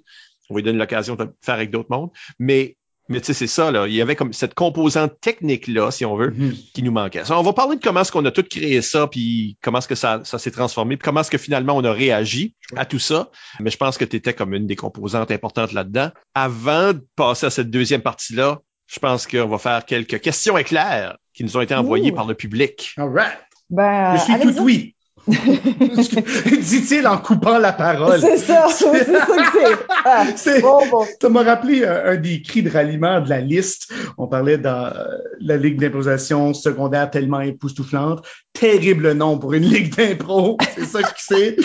On 0.50 0.56
va 0.56 0.60
lui 0.60 0.66
donner 0.66 0.80
l'occasion 0.80 1.16
de 1.16 1.24
le 1.24 1.36
faire 1.44 1.56
avec 1.56 1.72
d'autres 1.72 1.90
mondes, 1.90 2.12
mais 2.40 2.76
mais 3.08 3.20
tu 3.20 3.28
sais, 3.28 3.34
c'est 3.34 3.48
ça, 3.48 3.72
là. 3.72 3.88
Il 3.88 3.94
y 3.94 4.02
avait 4.02 4.16
comme 4.16 4.34
cette 4.34 4.54
composante 4.54 5.20
technique-là, 5.22 5.92
si 5.92 6.06
on 6.06 6.16
veut, 6.16 6.32
mm-hmm. 6.32 6.72
qui 6.74 6.84
nous 6.84 6.92
manquait. 6.92 7.24
on 7.32 7.42
va 7.42 7.54
parler 7.54 7.76
de 7.78 7.82
comment 7.82 8.02
est-ce 8.02 8.12
qu'on 8.12 8.26
a 8.26 8.32
tout 8.32 8.44
créé 8.44 8.82
ça, 8.82 9.08
puis 9.08 9.58
comment 9.62 9.78
est-ce 9.80 9.88
que 9.88 9.96
ça, 9.96 10.22
ça 10.24 10.40
s'est 10.40 10.52
transformé, 10.52 10.98
puis 10.98 11.04
comment 11.06 11.22
est-ce 11.22 11.32
que 11.32 11.38
finalement 11.38 11.76
on 11.76 11.84
a 11.84 11.92
réagi 11.92 12.56
à 12.76 12.86
tout 12.86 13.00
ça. 13.00 13.30
Mais 13.60 13.70
je 13.70 13.78
pense 13.78 13.98
que 13.98 14.06
tu 14.06 14.16
étais 14.16 14.34
comme 14.34 14.54
une 14.54 14.68
des 14.68 14.76
composantes 14.76 15.32
importantes 15.32 15.72
là-dedans. 15.72 16.10
Avant 16.34 16.94
de 16.94 17.06
passer 17.16 17.46
à 17.46 17.50
cette 17.50 17.70
deuxième 17.70 18.02
partie-là, 18.02 18.60
je 18.88 19.00
pense 19.00 19.28
qu'on 19.28 19.48
va 19.48 19.58
faire 19.58 19.86
quelques 19.86 20.20
questions 20.22 20.58
éclairs 20.58 21.18
qui 21.34 21.44
nous 21.44 21.58
ont 21.58 21.62
été 21.62 21.76
envoyées 21.76 22.12
Ouh. 22.12 22.16
par 22.16 22.26
le 22.28 22.34
public. 22.36 22.94
All 22.98 23.10
right. 23.10 23.40
Ben, 23.70 24.16
Je 24.16 24.22
suis 24.22 24.34
Alexandre- 24.34 24.58
tout 24.58 24.64
oui. 24.64 24.95
Dit-il 25.28 27.08
en 27.08 27.18
coupant 27.18 27.58
la 27.58 27.74
parole. 27.74 28.20
C'est 28.20 28.38
ça, 28.38 28.68
c'est 28.70 29.06
ça 29.06 29.26
que 29.26 29.60
c'est. 29.60 29.86
Ah, 30.06 30.26
C'est- 30.36 30.62
bon, 30.62 30.88
bon. 30.90 31.06
Ça 31.22 31.30
m'a 31.30 31.44
rappelé 31.44 31.84
un, 31.86 32.06
un 32.06 32.16
des 32.18 32.42
cris 32.42 32.62
de 32.64 32.70
ralliement 32.70 33.22
de 33.22 33.30
la 33.30 33.42
liste. 33.42 33.92
On 34.18 34.28
parlait 34.28 34.58
dans 34.58 34.86
euh, 34.86 35.06
la 35.40 35.58
ligue 35.58 35.80
d'improvisation 35.80 36.54
secondaire 36.54 37.10
tellement 37.10 37.42
époustouflante. 37.42 38.26
Terrible 38.54 39.14
nom 39.14 39.38
pour 39.40 39.54
une 39.54 39.66
ligue 39.66 39.96
d'impro. 39.96 40.58
C'est 40.76 40.86
ça 40.86 41.02
que 41.04 41.10
c'est. 41.18 41.56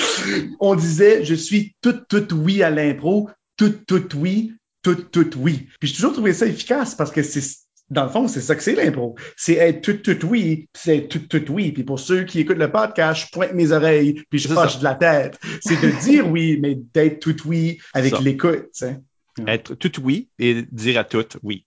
On 0.59 0.75
disait, 0.75 1.25
je 1.25 1.35
suis 1.35 1.75
tout, 1.83 1.95
tout 2.09 2.27
oui 2.35 2.63
à 2.63 2.71
l'impro. 2.71 3.29
Tout, 3.57 3.75
tout 3.87 4.05
oui. 4.17 4.55
Tout, 4.83 4.95
tout 4.95 5.29
oui. 5.39 5.69
Puis 5.79 5.91
j'ai 5.91 5.97
toujours 5.97 6.15
trouvé 6.15 6.33
ça 6.33 6.47
efficace 6.47 6.95
parce 6.95 7.11
que 7.11 7.23
c'est, 7.23 7.43
dans 7.91 8.05
le 8.05 8.09
fond, 8.09 8.29
c'est 8.29 8.41
ça 8.41 8.55
que 8.55 8.63
c'est 8.63 8.75
l'impro. 8.75 9.17
C'est 9.37 9.55
être 9.55 9.83
tout, 9.83 9.97
tout 9.97 10.27
oui, 10.27 10.69
puis 10.73 10.83
c'est 10.83 10.97
être 10.99 11.09
tout, 11.09 11.27
tout 11.27 11.53
oui. 11.53 11.73
Puis 11.73 11.83
pour 11.83 11.99
ceux 11.99 12.25
qui 12.25 12.41
écoutent 12.41 12.59
le 12.59 12.71
podcast, 12.71 13.27
je 13.27 13.33
pointe 13.33 13.53
mes 13.53 13.73
oreilles, 13.73 14.23
puis 14.31 14.39
je 14.39 14.49
ça. 14.49 14.67
de 14.67 14.85
la 14.85 14.95
tête. 14.95 15.39
C'est 15.61 15.81
de 15.81 15.91
dire 16.01 16.29
oui, 16.29 16.59
mais 16.63 16.79
d'être 16.95 17.21
tout 17.21 17.37
oui 17.47 17.79
avec 17.93 18.19
l'écoute, 18.21 18.67
tu 18.75 18.87
sais. 18.87 19.01
Être 19.47 19.75
tout 19.75 19.93
oui 20.03 20.29
et 20.39 20.65
dire 20.71 20.99
à 20.99 21.05
tout 21.05 21.25
oui. 21.43 21.65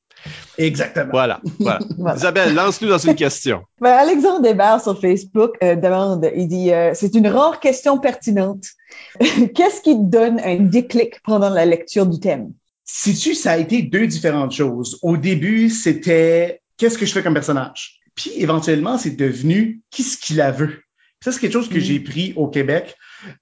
Exactement. 0.57 1.11
Voilà. 1.11 1.41
voilà. 1.59 1.79
Voilà. 1.97 2.17
Isabelle, 2.17 2.53
lance-nous 2.53 2.89
dans 2.89 2.97
une 2.97 3.15
question. 3.15 3.63
Ben, 3.81 3.91
Alexandre 3.91 4.41
Desbarres 4.41 4.81
sur 4.81 4.99
Facebook 4.99 5.55
euh, 5.63 5.75
demande, 5.75 6.29
il 6.35 6.47
dit, 6.47 6.71
euh, 6.71 6.91
c'est 6.93 7.15
une 7.15 7.27
rare 7.27 7.59
question 7.59 7.97
pertinente. 7.97 8.65
Qu'est-ce 9.19 9.81
qui 9.81 9.95
te 9.95 10.03
donne 10.03 10.39
un 10.39 10.57
déclic 10.57 11.21
pendant 11.23 11.49
la 11.49 11.65
lecture 11.65 12.05
du 12.05 12.19
thème? 12.19 12.53
Si-tu, 12.85 13.33
ça 13.35 13.53
a 13.53 13.57
été 13.57 13.81
deux 13.81 14.07
différentes 14.07 14.51
choses. 14.51 14.99
Au 15.01 15.17
début, 15.17 15.69
c'était 15.69 16.61
qu'est-ce 16.77 16.97
que 16.97 17.05
je 17.05 17.13
fais 17.13 17.23
comme 17.23 17.33
personnage? 17.33 17.99
Puis 18.15 18.31
éventuellement, 18.37 18.97
c'est 18.97 19.15
devenu 19.15 19.81
qu'est-ce 19.91 20.17
qu'il 20.17 20.41
a 20.41 20.51
veut? 20.51 20.79
Ça, 21.23 21.31
c'est 21.31 21.39
quelque 21.39 21.53
chose 21.53 21.69
que 21.69 21.77
Mm. 21.77 21.81
j'ai 21.81 21.99
pris 22.01 22.33
au 22.35 22.47
Québec 22.49 22.95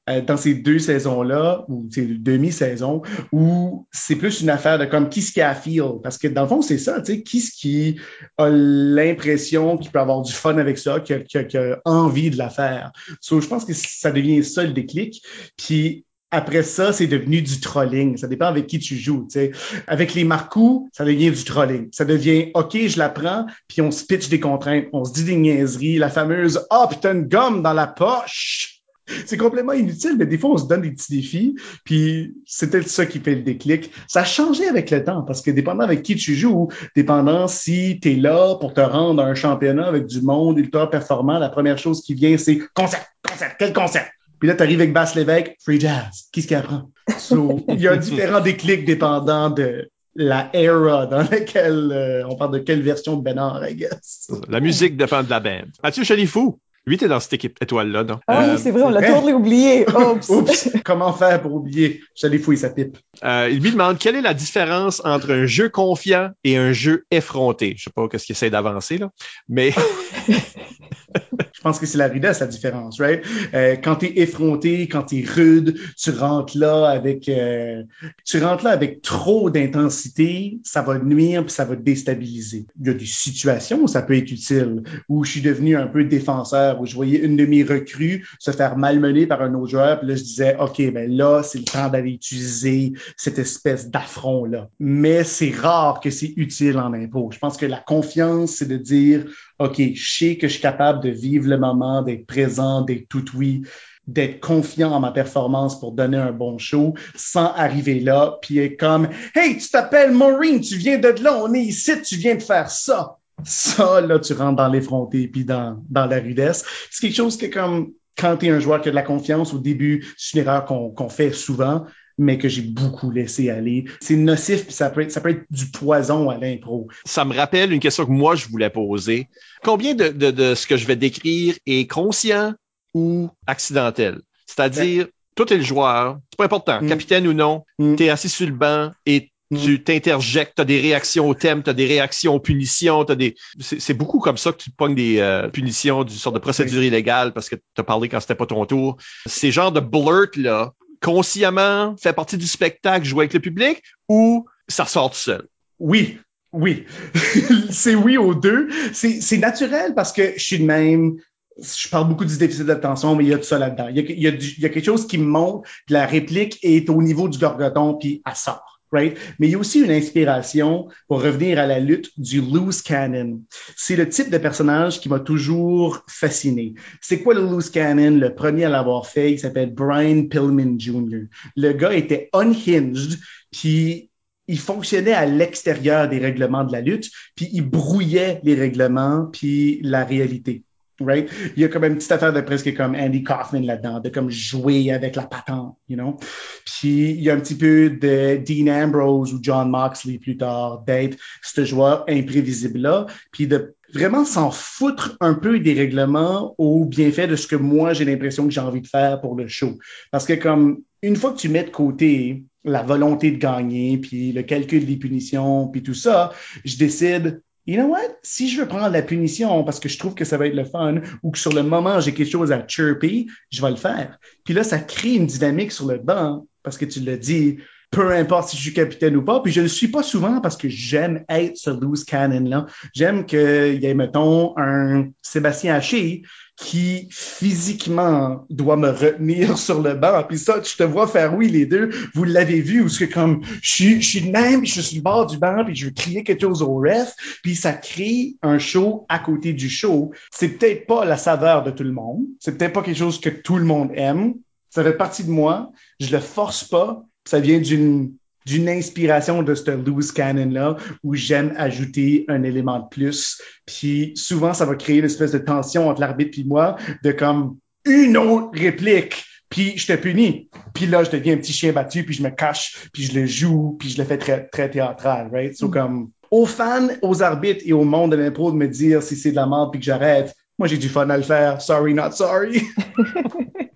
euh, 0.08 0.22
dans 0.22 0.38
ces 0.38 0.54
deux 0.54 0.78
saisons-là, 0.78 1.66
ou 1.68 1.88
ces 1.90 2.06
demi-saisons, 2.06 3.02
où 3.32 3.88
c'est 3.92 4.16
plus 4.16 4.42
une 4.42 4.52
affaire 4.52 4.78
de 4.78 4.86
comme 4.86 5.10
qui 5.10 5.24
ce 5.24 5.32
qui 5.32 5.42
a 5.42 5.56
feel? 5.56 5.94
Parce 6.04 6.20
que 6.20 6.28
dans 6.28 6.44
le 6.44 6.48
fond, 6.48 6.62
c'est 6.62 6.78
ça, 6.78 7.02
tu 7.02 7.14
sais, 7.14 7.24
qui 7.24 7.42
ce 7.42 7.52
qui 7.60 8.00
a 8.38 8.48
l'impression 8.50 9.78
qu'il 9.78 9.92
peut 9.92 10.00
avoir 10.00 10.22
du 10.22 10.32
fun 10.32 10.58
avec 10.60 10.78
ça, 10.78 11.00
qui 11.00 11.14
a, 11.14 11.20
qui 11.22 11.38
a- 11.40 11.44
qui 11.44 11.58
a 11.58 11.80
envie 11.86 12.30
de 12.30 12.38
la 12.38 12.50
faire. 12.52 12.92
So, 13.22 13.42
je 13.42 13.48
pense 13.48 13.66
que 13.66 13.74
ça 13.74 14.12
devient 14.12 14.44
ça 14.44 14.64
le 14.64 14.74
déclic. 14.74 15.24
Puis 15.58 16.06
après 16.32 16.64
ça, 16.64 16.94
c'est 16.94 17.08
devenu 17.08 17.42
du 17.42 17.60
trolling. 17.60 18.18
Ça 18.18 18.28
dépend 18.28 18.46
avec 18.46 18.68
qui 18.68 18.80
tu 18.80 18.96
joues. 18.96 19.28
tu 19.30 19.40
sais. 19.40 19.52
Avec 19.88 20.14
les 20.14 20.24
marcous, 20.24 20.90
ça 20.94 21.04
devient 21.04 21.32
du 21.32 21.44
trolling. 21.44 21.90
Ça 21.92 22.06
devient 22.06 22.52
OK, 22.54 22.78
je 22.88 22.98
la 22.98 23.10
prends, 23.10 23.46
puis 23.68 23.82
on 23.82 23.92
se 23.92 24.06
pitch 24.06 24.30
des 24.30 24.40
contraintes, 24.40 24.86
on 24.94 25.04
se 25.04 25.12
dit 25.12 25.26
des 25.26 25.36
niaiseries, 25.36 25.98
la 25.98 26.10
fameuse 26.10 26.66
Ah, 26.70 26.90
t'as 27.02 27.14
une 27.14 27.28
gomme 27.28 27.62
dans 27.62 27.74
la 27.74 27.88
poche. 27.88 28.78
C'est 29.26 29.36
complètement 29.36 29.74
inutile, 29.74 30.16
mais 30.18 30.26
des 30.26 30.38
fois, 30.38 30.52
on 30.52 30.58
se 30.58 30.68
donne 30.68 30.84
des 30.84 30.92
petits 30.92 31.14
défis, 31.18 31.56
puis 31.84 32.34
peut-être 32.62 32.88
ça 32.88 33.06
qui 33.06 33.20
fait 33.20 33.36
le 33.36 33.42
déclic. 33.42 33.92
Ça 34.08 34.22
a 34.22 34.24
changé 34.24 34.68
avec 34.70 34.90
le 34.90 35.04
temps, 35.04 35.24
parce 35.24 35.42
que 35.42 35.52
dépendant 35.52 35.84
avec 35.84 36.02
qui 36.02 36.16
tu 36.16 36.34
joues, 36.34 36.70
dépendant 36.96 37.50
si 37.50 38.00
tu 38.02 38.14
es 38.14 38.16
là 38.16 38.56
pour 38.56 38.74
te 38.74 38.80
rendre 38.80 39.22
à 39.22 39.26
un 39.26 39.36
championnat 39.36 39.86
avec 39.86 40.06
du 40.06 40.22
monde 40.22 40.60
ultra 40.60 40.90
performant, 40.90 41.40
la 41.40 41.50
première 41.50 41.78
chose 41.78 42.02
qui 42.02 42.14
vient, 42.14 42.38
c'est 42.38 42.60
concert, 42.74 43.06
concert, 43.28 43.58
quel 43.58 43.74
concert? 43.74 44.08
Puis 44.42 44.48
là, 44.50 44.56
tu 44.56 44.64
arrives 44.64 44.82
avec 44.82 44.92
Bass 44.92 45.14
Lévesque, 45.16 45.56
free 45.64 45.80
jazz. 45.80 46.26
Qu'est-ce 46.34 46.48
qu'il 46.48 46.58
apprend? 46.58 46.90
So, 47.20 47.64
il 47.70 47.80
y 47.80 47.88
a 47.88 47.96
différents 47.96 48.42
déclics 48.42 48.86
dépendant 48.86 49.52
de 49.52 49.90
la 50.16 50.50
era 50.54 51.06
dans 51.06 51.22
laquelle 51.32 51.92
euh, 51.94 52.28
on 52.28 52.36
parle 52.36 52.54
de 52.54 52.60
quelle 52.60 52.82
version 52.82 53.16
de 53.18 53.22
Bénard, 53.24 53.62
I 53.70 53.76
guess. 53.76 54.32
La 54.50 54.60
musique 54.60 54.98
dépend 54.98 55.22
de 55.24 55.30
la 55.30 55.40
bande. 55.40 55.70
Mathieu 55.84 56.04
Chalifou, 56.04 56.60
lui, 56.88 56.98
t'es 56.98 57.08
dans 57.08 57.20
cette 57.20 57.34
équipe 57.34 57.62
étoile-là, 57.62 58.04
non? 58.04 58.20
Ah 58.28 58.44
Euh, 58.44 58.54
oui, 58.56 58.60
c'est 58.60 58.72
vrai, 58.72 58.82
on 58.82 58.90
l'a 58.90 59.02
totally 59.04 59.34
oublié. 59.34 59.86
Oups. 59.88 60.28
Oups, 60.30 60.70
comment 60.84 61.14
faire 61.14 61.40
pour 61.40 61.54
oublier? 61.54 62.02
J'allais 62.16 62.40
fouiller 62.40 62.60
sa 62.60 62.72
pipe? 62.72 62.98
Euh, 63.24 63.50
il 63.52 63.62
lui 63.62 63.72
demande 63.72 63.98
quelle 63.98 64.16
est 64.16 64.22
la 64.22 64.34
différence 64.34 65.02
entre 65.06 65.32
un 65.32 65.46
jeu 65.46 65.70
confiant 65.70 66.32
et 66.44 66.58
un 66.58 66.74
jeu 66.74 67.06
effronté? 67.12 67.76
Je 67.78 67.84
sais 67.84 67.90
pas 67.90 68.08
qu'est-ce 68.08 68.26
qu'il 68.26 68.34
essaie 68.34 68.50
d'avancer 68.50 68.98
là, 68.98 69.10
mais 69.48 69.74
Je 71.54 71.62
pense 71.62 71.80
que 71.80 71.86
c'est 71.86 71.98
la 71.98 72.08
rudesse, 72.08 72.40
la 72.40 72.48
différence, 72.48 73.00
right? 73.00 73.24
Euh, 73.54 73.76
quand 73.76 73.98
tu 73.98 74.08
es 74.08 74.20
effronté, 74.22 74.88
quand 74.88 75.04
tu 75.04 75.20
es 75.20 75.26
rude, 75.26 75.78
tu 75.98 76.12
rentres 76.12 76.58
là 76.58 76.88
avec 76.88 77.30
euh, 77.30 77.84
tu 78.26 78.44
rentres 78.44 78.64
là 78.64 78.72
avec 78.72 79.02
trop 79.02 79.50
d'intensité, 79.50 80.60
ça 80.64 80.82
va 80.82 80.98
nuire 80.98 81.44
puis 81.44 81.54
ça 81.54 81.66
va 81.66 81.76
te 81.76 81.82
déstabiliser. 81.82 82.66
Il 82.80 82.88
y 82.88 82.90
a 82.90 82.94
des 82.94 83.06
situations 83.06 83.84
où 83.84 83.88
ça 83.88 84.02
peut 84.02 84.16
être 84.16 84.32
utile, 84.32 84.84
où 85.08 85.24
je 85.24 85.32
suis 85.32 85.42
devenu 85.42 85.76
un 85.76 85.88
peu 85.88 86.04
défenseur, 86.04 86.82
où 86.82 86.86
je 86.86 86.96
voyais 86.96 87.20
une 87.20 87.38
de 87.38 87.46
mes 87.46 87.64
recrues 87.64 88.28
se 88.40 88.52
faire 88.52 88.78
malmener 88.78 89.28
par 89.28 89.42
un 89.42 89.54
autre 89.54 89.72
joueur, 89.72 90.00
puis 90.00 90.10
là 90.10 90.16
je 90.16 90.24
disais 90.24 90.56
OK, 90.60 90.82
ben 90.92 91.12
là, 91.12 91.44
c'est 91.44 91.60
le 91.60 91.66
temps 91.66 91.90
d'aller 91.90 92.12
utiliser 92.12 92.94
cette 93.18 93.40
espèce 93.40 93.90
d'affront-là. 93.90 94.70
Mais 94.80 95.24
c'est 95.24 95.52
rare 95.52 96.00
que 96.00 96.10
c'est 96.10 96.34
utile 96.36 96.78
en 96.78 96.94
impôt. 96.94 97.30
Je 97.32 97.40
pense 97.40 97.58
que 97.58 97.66
la 97.66 97.80
confiance, 97.80 98.52
c'est 98.52 98.68
de 98.68 98.78
dire 98.78 99.26
OK, 99.60 99.82
je 99.94 100.18
sais 100.18 100.38
que 100.38 100.48
je 100.48 100.54
suis 100.54 100.62
capable 100.62 101.04
de 101.04 101.10
vivre 101.10 101.48
le 101.48 101.58
moment, 101.58 102.02
d'être 102.02 102.26
présent, 102.26 102.82
d'être 102.82 103.08
tout 103.08 103.26
oui, 103.36 103.64
d'être 104.08 104.40
confiant 104.40 104.92
en 104.92 105.00
ma 105.00 105.12
performance 105.12 105.80
pour 105.80 105.94
donner 105.94 106.18
un 106.18 106.32
bon 106.32 106.58
show, 106.58 106.96
sans 107.16 107.54
arriver 107.54 108.00
là, 108.00 108.38
puis 108.42 108.60
être 108.60 108.80
comme 108.80 109.10
Hey, 109.36 109.58
tu 109.58 109.70
t'appelles 109.70 110.12
Maureen, 110.12 110.62
tu 110.62 110.76
viens 110.76 110.98
de 110.98 111.10
là, 111.22 111.38
on 111.44 111.54
est 111.54 111.62
ici, 111.62 112.02
tu 112.02 112.16
viens 112.16 112.36
de 112.36 112.42
faire 112.42 112.70
ça. 112.70 113.18
Ça, 113.44 114.02
là, 114.02 114.20
tu 114.20 114.34
rentres 114.34 114.58
dans 114.58 114.68
l'effronté 114.68 115.28
puis 115.28 115.46
dans, 115.46 115.82
dans 115.90 116.06
la 116.06 116.20
rudesse. 116.20 116.64
C'est 116.92 117.08
quelque 117.08 117.16
chose 117.16 117.38
que 117.38 117.48
comme 117.48 117.94
quand 118.18 118.38
tu 118.38 118.48
es 118.48 118.50
un 118.50 118.60
joueur 118.60 118.82
qui 118.82 118.90
a 118.90 118.92
de 118.92 118.96
la 118.96 119.02
confiance, 119.02 119.54
au 119.54 119.60
début, 119.60 120.06
c'est 120.18 120.38
une 120.38 120.46
erreur 120.46 120.66
qu'on 120.66 120.92
qu'on 120.92 121.10
fait 121.10 121.32
souvent, 121.32 121.86
mais 122.18 122.38
que 122.38 122.48
j'ai 122.50 122.62
beaucoup 122.62 123.12
laissé 123.12 123.50
aller. 123.50 123.86
C'est 124.00 124.16
nocif, 124.16 124.66
puis 124.66 124.74
ça 124.74 124.90
peut 124.90 125.02
être, 125.02 125.12
ça 125.12 125.22
peut 125.22 125.30
être 125.30 125.44
du 125.50 125.66
poison 125.68 126.30
à 126.30 126.38
l'impro. 126.38 126.88
ça 127.06 127.26
me 127.26 127.36
rappelle 127.36 127.72
une 127.74 127.80
question 127.80 128.06
que 128.06 128.12
moi 128.12 128.36
je 128.36 128.48
voulais 128.48 128.70
poser. 128.70 129.28
Combien 129.64 129.96
de, 129.96 130.10
de, 130.10 130.32
de 130.32 130.56
ce 130.56 130.68
que 130.68 130.78
je 130.78 130.86
vais 130.86 130.96
décrire 130.96 131.56
est 131.66 131.90
conscient 131.90 132.54
ou 132.94 133.30
accidentel? 133.48 134.22
C'est-à-dire, 134.48 135.08
toi, 135.36 135.46
t'es 135.46 135.58
le 135.58 135.64
joueur, 135.64 136.18
c'est 136.32 136.38
pas 136.38 136.46
important, 136.46 136.82
Mm. 136.82 136.88
capitaine 136.90 137.28
ou 137.28 137.34
non, 137.34 137.64
Mm. 137.80 137.96
t'es 137.96 138.10
assis 138.10 138.30
sur 138.30 138.48
le 138.48 138.54
banc 138.54 138.92
et 139.06 139.30
tu 139.54 139.84
t'interjectes, 139.84 140.54
t'as 140.56 140.64
des 140.64 140.80
réactions 140.80 141.28
au 141.28 141.34
thème, 141.34 141.62
t'as 141.62 141.74
des 141.74 141.86
réactions 141.86 142.36
aux 142.36 142.40
punitions, 142.40 143.04
t'as 143.04 143.16
des, 143.16 143.36
c'est 143.60 143.94
beaucoup 143.94 144.20
comme 144.20 144.38
ça 144.38 144.54
que 144.54 144.58
tu 144.58 144.72
te 144.72 144.76
pognes 144.78 144.96
des 144.96 145.20
euh, 145.20 145.50
punitions 145.50 146.06
du 146.06 146.16
sort 146.16 146.32
de 146.32 146.40
procédure 146.40 146.82
illégale 146.82 147.34
parce 147.34 147.50
que 147.50 147.58
t'as 147.76 147.84
parlé 147.84 148.08
quand 148.08 148.22
c'était 148.22 148.36
pas 148.36 148.46
ton 148.46 148.66
tour. 148.66 148.96
Ces 149.26 149.52
genres 149.52 149.74
de 149.74 149.82
blurt 149.82 150.38
là, 150.38 150.72
consciemment 151.02 151.96
fait 151.98 152.14
partie 152.14 152.38
du 152.38 152.48
spectacle, 152.48 153.06
jouer 153.06 153.24
avec 153.24 153.34
le 153.34 153.40
public 153.40 153.82
ou 154.08 154.46
ça 154.68 154.86
sort 154.86 155.12
tout 155.12 155.18
seul? 155.18 155.48
Oui, 155.80 156.20
oui. 156.54 156.86
c'est 157.70 157.96
oui 157.96 158.18
aux 158.18 158.36
deux. 158.36 158.70
C'est 158.94 159.38
naturel 159.38 159.94
parce 159.96 160.14
que 160.14 160.34
je 160.38 160.44
suis 160.44 160.60
de 160.60 160.66
même. 160.66 161.16
Je 161.58 161.90
parle 161.90 162.08
beaucoup 162.08 162.26
du 162.26 162.38
déficit 162.38 162.66
d'attention, 162.66 163.16
mais 163.16 163.26
il 163.26 163.30
y 163.30 163.34
a 163.34 163.38
tout 163.38 163.44
ça 163.44 163.60
là-dedans. 163.60 163.88
Il 163.90 163.98
y 163.98 164.00
a, 164.00 164.32
il 164.32 164.42
il 164.42 164.60
y 164.60 164.66
a 164.66 164.70
quelque 164.70 164.86
chose 164.86 165.06
qui 165.06 165.18
me 165.18 165.26
montre, 165.26 165.68
puis 165.86 165.94
la 165.94 166.06
réplique 166.06 166.58
est 166.64 166.90
au 166.90 167.02
niveau 167.02 167.28
du 167.28 167.38
gorgoton, 167.38 167.96
puis 167.96 168.22
elle 168.26 168.36
sort. 168.36 168.71
Right? 168.92 169.18
Mais 169.40 169.48
il 169.48 169.52
y 169.52 169.56
a 169.56 169.58
aussi 169.58 169.80
une 169.80 169.92
inspiration 169.92 170.90
pour 171.08 171.22
revenir 171.22 171.60
à 171.60 171.66
la 171.66 171.80
lutte 171.80 172.10
du 172.18 172.42
loose 172.42 172.82
cannon. 172.82 173.42
C'est 173.78 173.96
le 173.96 174.10
type 174.10 174.30
de 174.30 174.38
personnage 174.38 175.00
qui 175.00 175.08
m'a 175.08 175.20
toujours 175.20 176.04
fasciné. 176.10 176.74
C'est 177.00 177.22
quoi 177.22 177.34
le 177.34 177.42
loose 177.42 177.70
cannon? 177.70 178.18
Le 178.18 178.36
premier 178.36 178.66
à 178.66 178.70
l'avoir 178.70 179.08
fait, 179.08 179.32
il 179.32 179.40
s'appelle 179.40 179.74
Brian 179.74 180.26
Pillman 180.28 180.78
Jr. 180.78 181.28
Le 181.56 181.72
gars 181.72 181.94
était 181.94 182.30
unhinged, 182.34 183.18
puis 183.52 184.10
il 184.48 184.60
fonctionnait 184.60 185.14
à 185.14 185.26
l'extérieur 185.26 186.10
des 186.10 186.20
règlements 186.20 186.66
de 186.66 186.74
la 186.74 186.82
lutte, 186.82 187.10
puis 187.36 187.48
il 187.54 187.62
brouillait 187.62 188.42
les 188.44 188.56
règlements, 188.56 189.30
puis 189.32 189.80
la 189.84 190.04
réalité. 190.04 190.64
Right? 191.06 191.30
Il 191.56 191.62
y 191.62 191.66
a 191.66 191.68
comme 191.68 191.84
une 191.84 191.96
petite 191.96 192.12
affaire 192.12 192.34
de 192.34 192.42
presque 192.42 192.76
comme 192.76 192.96
Andy 192.96 193.24
Kaufman 193.24 193.62
là-dedans, 193.62 194.00
de 194.00 194.10
comme 194.10 194.30
jouer 194.30 194.92
avec 194.92 195.16
la 195.16 195.24
patente, 195.24 195.76
you 195.90 195.96
know? 195.96 196.18
Puis 196.66 197.12
il 197.12 197.22
y 197.22 197.30
a 197.30 197.34
un 197.34 197.40
petit 197.40 197.56
peu 197.56 197.90
de 197.90 198.38
Dean 198.38 198.68
Ambrose 198.72 199.34
ou 199.34 199.40
John 199.42 199.70
Moxley 199.70 200.18
plus 200.18 200.38
tard, 200.38 200.84
d'être 200.86 201.18
ce 201.42 201.66
joueur 201.66 202.06
imprévisible-là, 202.08 203.08
puis 203.32 203.48
de 203.48 203.76
vraiment 203.94 204.26
s'en 204.26 204.52
foutre 204.52 205.18
un 205.20 205.34
peu 205.34 205.60
des 205.60 205.74
règlements 205.74 206.56
au 206.58 206.86
bienfait 206.86 207.28
de 207.28 207.36
ce 207.36 207.48
que 207.48 207.56
moi 207.56 207.94
j'ai 207.94 208.06
l'impression 208.06 208.46
que 208.46 208.52
j'ai 208.52 208.62
envie 208.62 208.82
de 208.82 208.88
faire 208.88 209.22
pour 209.22 209.36
le 209.36 209.48
show. 209.48 209.78
Parce 210.12 210.26
que 210.26 210.34
comme 210.34 210.82
une 211.02 211.16
fois 211.16 211.32
que 211.32 211.38
tu 211.38 211.50
mets 211.50 211.64
de 211.64 211.70
côté 211.70 212.44
la 212.64 212.84
volonté 212.84 213.32
de 213.32 213.38
gagner, 213.38 213.98
puis 213.98 214.32
le 214.32 214.44
calcul 214.44 214.86
des 214.86 214.98
punitions, 214.98 215.68
puis 215.68 215.82
tout 215.82 215.96
ça, 215.96 216.32
je 216.64 216.78
décide, 216.78 217.42
you 217.66 217.78
know 217.78 217.88
what, 217.88 218.00
si 218.24 218.50
je 218.50 218.62
veux 218.62 218.68
prendre 218.68 218.90
la 218.90 219.02
punition 219.02 219.64
parce 219.64 219.80
que 219.80 219.90
je 219.90 219.98
trouve 219.98 220.16
que 220.16 220.26
ça 220.26 220.38
va 220.38 220.48
être 220.48 220.56
le 220.56 220.66
fun, 220.66 221.02
ou 221.24 221.32
que 221.32 221.38
sur 221.38 221.54
le 221.54 221.64
moment 221.64 222.00
j'ai 222.00 222.14
quelque 222.14 222.32
chose 222.32 222.52
à 222.52 222.66
chirper, 222.68 223.28
je 223.50 223.62
vais 223.62 223.70
le 223.70 223.76
faire. 223.76 224.18
Puis 224.44 224.54
là, 224.54 224.64
ça 224.64 224.80
crée 224.80 225.16
une 225.16 225.28
dynamique 225.28 225.72
sur 225.72 225.88
le 225.88 225.98
banc, 225.98 226.48
parce 226.64 226.78
que 226.78 226.86
tu 226.86 227.00
l'as 227.00 227.18
dit, 227.18 227.58
peu 227.92 228.14
importe 228.14 228.50
si 228.50 228.58
je 228.58 228.62
suis 228.62 228.74
capitaine 228.74 229.16
ou 229.18 229.24
pas. 229.24 229.42
Puis 229.42 229.52
je 229.52 229.60
ne 229.60 229.66
le 229.66 229.70
suis 229.70 229.90
pas 229.90 230.02
souvent 230.02 230.40
parce 230.40 230.56
que 230.56 230.70
j'aime 230.70 231.26
être 231.30 231.58
ce 231.58 231.70
loose 231.70 232.06
cannon-là. 232.06 232.66
J'aime 232.94 233.26
qu'il 233.26 233.84
y 233.84 233.86
ait, 233.86 233.94
mettons, 233.94 234.58
un 234.58 235.10
Sébastien 235.22 235.76
Haché 235.76 236.24
qui 236.58 237.08
physiquement 237.10 238.46
doit 238.50 238.78
me 238.78 238.90
retenir 238.90 239.58
sur 239.58 239.82
le 239.82 239.94
banc. 239.94 240.24
Puis 240.28 240.38
ça, 240.38 240.60
tu 240.60 240.76
te 240.76 240.84
vois 240.84 241.08
faire 241.08 241.36
oui 241.36 241.50
les 241.50 241.66
deux. 241.66 241.90
Vous 242.14 242.24
l'avez 242.24 242.62
vu 242.62 242.82
où 242.82 242.90
c'est 242.90 243.10
comme 243.10 243.42
je 243.62 243.72
suis, 243.72 244.02
je 244.02 244.08
suis 244.08 244.22
de 244.22 244.32
même, 244.32 244.66
je 244.66 244.82
suis 244.82 244.98
le 244.98 245.02
bord 245.02 245.26
du 245.26 245.38
banc, 245.38 245.64
puis 245.66 245.76
je 245.76 245.86
veux 245.86 245.92
crier 245.92 246.24
quelque 246.24 246.42
chose 246.42 246.62
au 246.62 246.76
ref, 246.76 247.14
puis 247.44 247.56
ça 247.56 247.74
crée 247.74 248.36
un 248.42 248.60
show 248.60 249.06
à 249.10 249.20
côté 249.20 249.54
du 249.54 249.70
show. 249.70 250.12
C'est 250.32 250.50
peut-être 250.50 250.86
pas 250.86 251.06
la 251.06 251.18
saveur 251.18 251.64
de 251.64 251.72
tout 251.72 251.84
le 251.84 251.92
monde. 251.92 252.22
C'est 252.40 252.58
peut-être 252.58 252.74
pas 252.74 252.84
quelque 252.84 252.98
chose 252.98 253.20
que 253.20 253.30
tout 253.30 253.58
le 253.58 253.66
monde 253.66 253.92
aime. 253.96 254.36
Ça 254.70 254.84
fait 254.84 254.94
partie 254.94 255.24
de 255.24 255.32
moi. 255.32 255.72
Je 256.00 256.12
le 256.12 256.20
force 256.20 256.64
pas. 256.64 257.04
Ça 257.26 257.40
vient 257.40 257.60
d'une 257.60 258.14
d'une 258.46 258.70
inspiration 258.70 259.44
de 259.44 259.56
ce 259.56 259.72
loose 259.72 260.12
cannon-là 260.12 260.78
où 261.04 261.16
j'aime 261.16 261.54
ajouter 261.58 262.26
un 262.28 262.44
élément 262.44 262.80
de 262.80 262.88
plus. 262.90 263.42
Puis 263.66 264.14
souvent, 264.16 264.54
ça 264.54 264.66
va 264.66 264.76
créer 264.76 265.00
une 265.00 265.06
espèce 265.06 265.32
de 265.32 265.38
tension 265.38 265.90
entre 265.90 266.02
l'arbitre 266.02 266.40
et 266.40 266.44
moi 266.44 266.76
de 267.04 267.12
comme 267.12 267.58
une 267.86 268.18
autre 268.18 268.50
réplique. 268.54 269.24
Puis 269.50 269.78
je 269.78 269.86
te 269.86 269.96
punis. 269.96 270.50
Puis 270.74 270.86
là, 270.86 271.04
je 271.04 271.12
deviens 271.12 271.34
un 271.34 271.38
petit 271.38 271.52
chien 271.52 271.74
battu, 271.74 272.04
puis 272.04 272.16
je 272.16 272.24
me 272.24 272.30
cache, 272.30 272.88
puis 272.94 273.04
je 273.04 273.20
le 273.20 273.26
joue, 273.26 273.76
puis 273.80 273.90
je 273.90 273.98
le 273.98 274.06
fais 274.06 274.18
très, 274.18 274.48
très 274.48 274.70
théâtral, 274.70 275.30
right? 275.32 275.58
So 275.58 275.70
comme 275.70 276.12
aux 276.32 276.46
fans, 276.46 276.88
aux 277.02 277.22
arbitres 277.22 277.62
et 277.66 277.74
au 277.74 277.84
monde 277.84 278.12
de 278.12 278.16
l'impro 278.16 278.52
de 278.52 278.56
me 278.56 278.68
dire 278.68 279.04
si 279.04 279.18
c'est 279.18 279.32
de 279.32 279.36
la 279.36 279.46
merde 279.46 279.72
puis 279.72 279.80
que 279.82 279.86
j'arrête. 279.86 280.34
Moi, 280.58 280.68
j'ai 280.68 280.78
du 280.78 280.88
fun 280.90 281.10
à 281.10 281.18
le 281.18 281.24
faire. 281.24 281.62
Sorry, 281.62 281.94
not 281.94 282.12
sorry. 282.12 282.62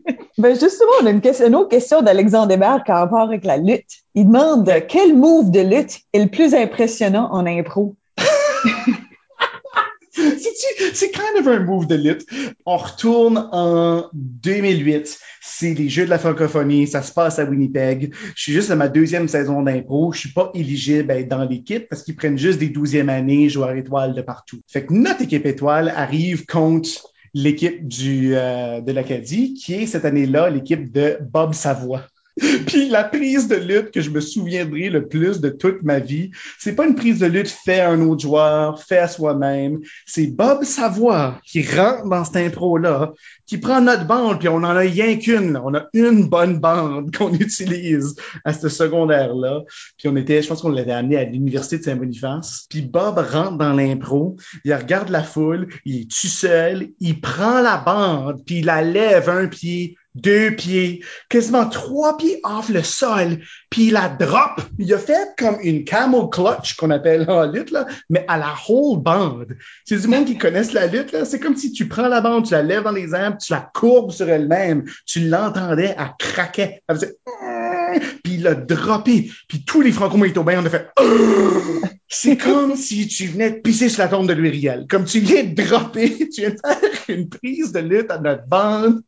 Ben 0.46 0.54
justement, 0.54 0.92
on 1.02 1.08
a 1.08 1.10
une, 1.10 1.22
question, 1.22 1.48
une 1.48 1.56
autre 1.56 1.70
question 1.70 2.04
d'Alexandre 2.04 2.52
Hébert 2.52 2.84
qui 2.86 2.92
a 2.92 3.00
rapport 3.00 3.22
avec 3.22 3.44
la 3.46 3.58
lutte. 3.58 4.04
Il 4.14 4.28
demande 4.28 4.72
quel 4.88 5.18
move 5.18 5.50
de 5.50 5.62
lutte 5.62 6.02
est 6.14 6.20
le 6.20 6.30
plus 6.30 6.54
impressionnant 6.54 7.30
en 7.32 7.48
impro? 7.48 7.96
c'est 10.14 11.10
kind 11.10 11.40
of 11.40 11.48
un 11.48 11.62
move 11.62 11.88
de 11.88 11.96
lutte. 11.96 12.28
On 12.68 12.78
retourne 12.78 13.50
en 13.52 14.08
2008. 14.14 15.18
C'est 15.42 15.74
les 15.74 15.90
Jeux 15.90 16.06
de 16.06 16.12
la 16.12 16.20
francophonie. 16.20 16.86
Ça 16.86 17.02
se 17.02 17.12
passe 17.12 17.40
à 17.40 17.46
Winnipeg. 17.46 18.14
Je 18.36 18.44
suis 18.44 18.54
juste 18.54 18.70
à 18.70 18.76
ma 18.76 18.88
deuxième 18.88 19.28
saison 19.28 19.64
d'impro. 19.64 20.12
Je 20.14 20.20
suis 20.20 20.32
pas 20.32 20.52
éligible 20.54 21.10
à 21.10 21.18
être 21.18 21.28
dans 21.28 21.44
l'équipe 21.44 21.90
parce 21.90 22.04
qu'ils 22.04 22.16
prennent 22.16 22.38
juste 22.38 22.60
des 22.60 22.70
douzièmes 22.70 23.10
années, 23.10 23.50
joueurs 23.50 23.76
étoiles 23.76 24.14
de 24.14 24.22
partout. 24.22 24.60
Fait 24.68 24.86
que 24.86 24.94
notre 24.94 25.24
équipe 25.24 25.48
étoile 25.48 25.92
arrive 25.96 26.46
contre 26.46 27.15
l'équipe 27.36 27.88
du 27.88 28.36
euh, 28.36 28.82
de 28.82 28.92
l'Acadie, 28.94 29.54
qui 29.54 29.76
est 29.76 29.86
cette 29.86 30.06
année-là 30.06 30.50
l'équipe 30.50 30.92
de 30.92 31.20
Bob 31.22 31.54
Savoie. 31.54 32.02
Puis 32.68 32.90
la 32.90 33.06
prise 33.06 33.48
de 33.48 33.56
lutte 33.56 33.92
que 33.92 34.02
je 34.02 34.10
me 34.10 34.20
souviendrai 34.20 34.90
le 34.90 35.08
plus 35.08 35.40
de 35.40 35.50
toute 35.50 35.84
ma 35.84 36.00
vie, 36.00 36.32
c'est 36.60 36.76
pas 36.76 36.86
une 36.86 36.96
prise 36.96 37.20
de 37.20 37.28
lutte 37.28 37.48
fait 37.48 37.80
à 37.80 37.90
un 37.90 38.02
autre 38.02 38.24
joueur, 38.24 38.82
fait 38.84 38.98
à 38.98 39.08
soi-même. 39.08 39.80
C'est 40.06 40.28
Bob 40.28 40.64
Savoie 40.66 41.40
qui 41.46 41.64
rentre 41.64 42.10
dans 42.10 42.26
cette 42.26 42.36
impro-là, 42.36 43.14
qui 43.46 43.58
prend 43.58 43.80
notre 43.80 44.06
bande, 44.06 44.40
puis 44.40 44.50
on 44.50 44.58
en 44.58 44.64
a 44.66 44.80
rien 44.80 45.18
qu'une. 45.18 45.56
On 45.64 45.74
a 45.76 45.86
une 45.94 46.28
bonne 46.28 46.60
bande 46.60 47.16
qu'on 47.16 47.34
utilise 47.40 48.16
à 48.44 48.52
ce 48.54 48.68
secondaire-là. 48.68 49.62
Puis 49.98 50.10
on 50.10 50.16
était, 50.18 50.42
je 50.42 50.50
pense 50.50 50.62
qu'on 50.62 50.70
l'avait 50.70 50.92
amené 50.92 51.16
à 51.16 51.24
l'Université 51.24 51.78
de 51.78 51.84
Saint-Boniface. 51.84 52.66
Puis 52.70 52.82
Bob 52.82 53.18
rentre 53.18 53.58
dans 53.58 53.72
l'impro, 53.72 54.36
il 54.66 54.74
regarde 54.74 55.08
la 55.08 55.24
foule, 55.24 55.70
il 55.86 56.02
est 56.02 56.12
tout 56.12 56.28
seul, 56.28 56.90
il 57.00 57.22
prend 57.22 57.62
la 57.62 57.78
bande, 57.78 58.44
puis 58.46 58.60
il 58.60 58.66
la 58.66 58.82
lève 58.82 59.30
un 59.30 59.48
pied 59.48 59.96
deux 60.16 60.56
pieds, 60.56 61.04
quasiment 61.30 61.68
trois 61.68 62.18
pieds 62.18 62.40
off 62.44 62.70
le 62.70 62.82
sol, 62.82 63.40
puis 63.70 63.88
il 63.88 63.94
la 63.94 64.10
drop. 64.10 64.62
Il 64.80 64.94
a 64.94 64.98
fait 64.98 65.36
comme 65.38 65.58
une 65.62 65.84
camel 65.84 66.30
clutch 66.32 66.76
qu'on 66.76 66.90
appelle 66.90 67.30
en 67.30 67.46
lutte, 67.46 67.72
là, 67.72 67.86
mais 68.10 68.26
à 68.28 68.38
la 68.38 68.54
whole 68.68 69.02
bande. 69.02 69.56
C'est 69.86 70.00
du 70.00 70.08
monde 70.08 70.26
qui 70.26 70.38
connaissent 70.38 70.74
la 70.74 70.88
lutte, 70.88 71.12
là. 71.12 71.26
C'est 71.26 71.40
comme 71.40 71.56
si 71.56 71.72
tu 71.72 71.88
prends 71.88 72.08
la 72.08 72.22
bande, 72.22 72.46
tu 72.46 72.54
la 72.54 72.64
lèves 72.64 72.84
dans 72.84 72.92
les 72.92 73.14
airs, 73.14 73.38
tu 73.38 73.52
la 73.52 73.70
courbes 73.74 74.12
sur 74.12 74.30
elle-même. 74.30 74.86
Tu 75.06 75.28
l'entendais, 75.28 75.96
à 75.98 76.16
craquer. 76.18 76.82
Elle 76.88 76.96
faisait... 76.96 77.16
Puis 78.24 78.34
il 78.34 78.44
l'a 78.44 78.56
droppé. 78.56 79.32
Puis 79.48 79.64
tous 79.66 79.82
les 79.82 79.92
franco-manitobains 79.92 80.66
ont 80.66 80.70
fait... 80.70 80.90
C'est 82.08 82.38
comme 82.38 82.76
si 82.76 83.08
tu 83.08 83.28
venais 83.28 83.52
de 83.52 83.60
pisser 83.60 83.90
sur 83.90 84.04
la 84.04 84.08
tombe 84.08 84.28
de 84.28 84.34
l'Uriel. 84.34 84.86
Comme 84.90 85.06
tu 85.06 85.20
viens 85.20 85.44
de 85.44 85.54
dropper, 85.54 86.30
tu 86.34 86.42
viens 86.42 86.52
faire 86.52 86.90
une 87.10 87.30
prise 87.30 87.72
de 87.72 87.80
lutte 87.80 88.12
à 88.12 88.20
notre 88.20 88.48
bande 88.48 89.02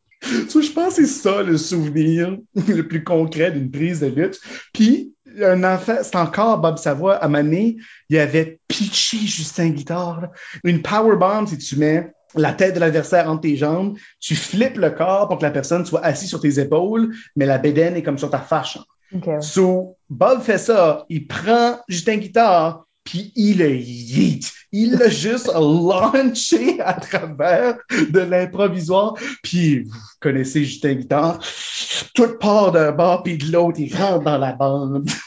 So, 0.48 0.60
je 0.60 0.72
pense 0.72 0.96
que 0.96 1.06
c'est 1.06 1.28
ça 1.28 1.42
le 1.42 1.56
souvenir 1.56 2.36
le 2.68 2.86
plus 2.86 3.04
concret 3.04 3.52
d'une 3.52 3.70
prise 3.70 4.00
de 4.00 4.06
lutte. 4.06 4.40
Puis, 4.72 5.14
un 5.40 5.62
enfant, 5.64 5.98
c'est 6.02 6.16
encore 6.16 6.58
Bob 6.58 6.78
Savoie, 6.78 7.16
à 7.16 7.28
Mané, 7.28 7.76
il 8.08 8.18
avait 8.18 8.58
pitché 8.66 9.18
Justin 9.18 9.70
Guitard. 9.70 10.28
Une 10.64 10.82
powerbomb, 10.82 11.46
si 11.46 11.58
tu 11.58 11.76
mets 11.76 12.12
la 12.34 12.52
tête 12.52 12.74
de 12.74 12.80
l'adversaire 12.80 13.30
entre 13.30 13.42
tes 13.42 13.56
jambes, 13.56 13.96
tu 14.20 14.34
flippes 14.34 14.76
le 14.76 14.90
corps 14.90 15.28
pour 15.28 15.38
que 15.38 15.44
la 15.44 15.50
personne 15.50 15.86
soit 15.86 16.04
assise 16.04 16.28
sur 16.28 16.40
tes 16.40 16.58
épaules, 16.58 17.14
mais 17.36 17.46
la 17.46 17.58
bédaine 17.58 17.96
est 17.96 18.02
comme 18.02 18.18
sur 18.18 18.30
ta 18.30 18.40
fâche. 18.40 18.78
Okay. 19.14 19.38
So, 19.40 19.96
Bob 20.10 20.42
fait 20.42 20.58
ça, 20.58 21.06
il 21.08 21.26
prend 21.26 21.78
Justin 21.88 22.16
Guitard, 22.16 22.86
puis 23.08 23.32
il 23.36 23.58
le 23.58 23.74
yeet. 23.74 24.52
Il 24.70 24.92
l'a 24.92 25.08
juste 25.08 25.46
launché 25.46 26.78
à 26.80 26.92
travers 26.92 27.78
de 28.10 28.20
l'improvisoire. 28.20 29.14
Puis 29.42 29.84
vous 29.84 29.98
connaissez 30.20 30.64
Justin 30.64 30.94
Guitard, 30.94 31.40
tout 32.14 32.36
part 32.38 32.72
d'un 32.72 32.92
bord 32.92 33.22
puis 33.22 33.38
de 33.38 33.50
l'autre, 33.50 33.80
il 33.80 33.96
rentre 33.96 34.24
dans 34.24 34.38
la 34.38 34.52
bande. 34.52 35.08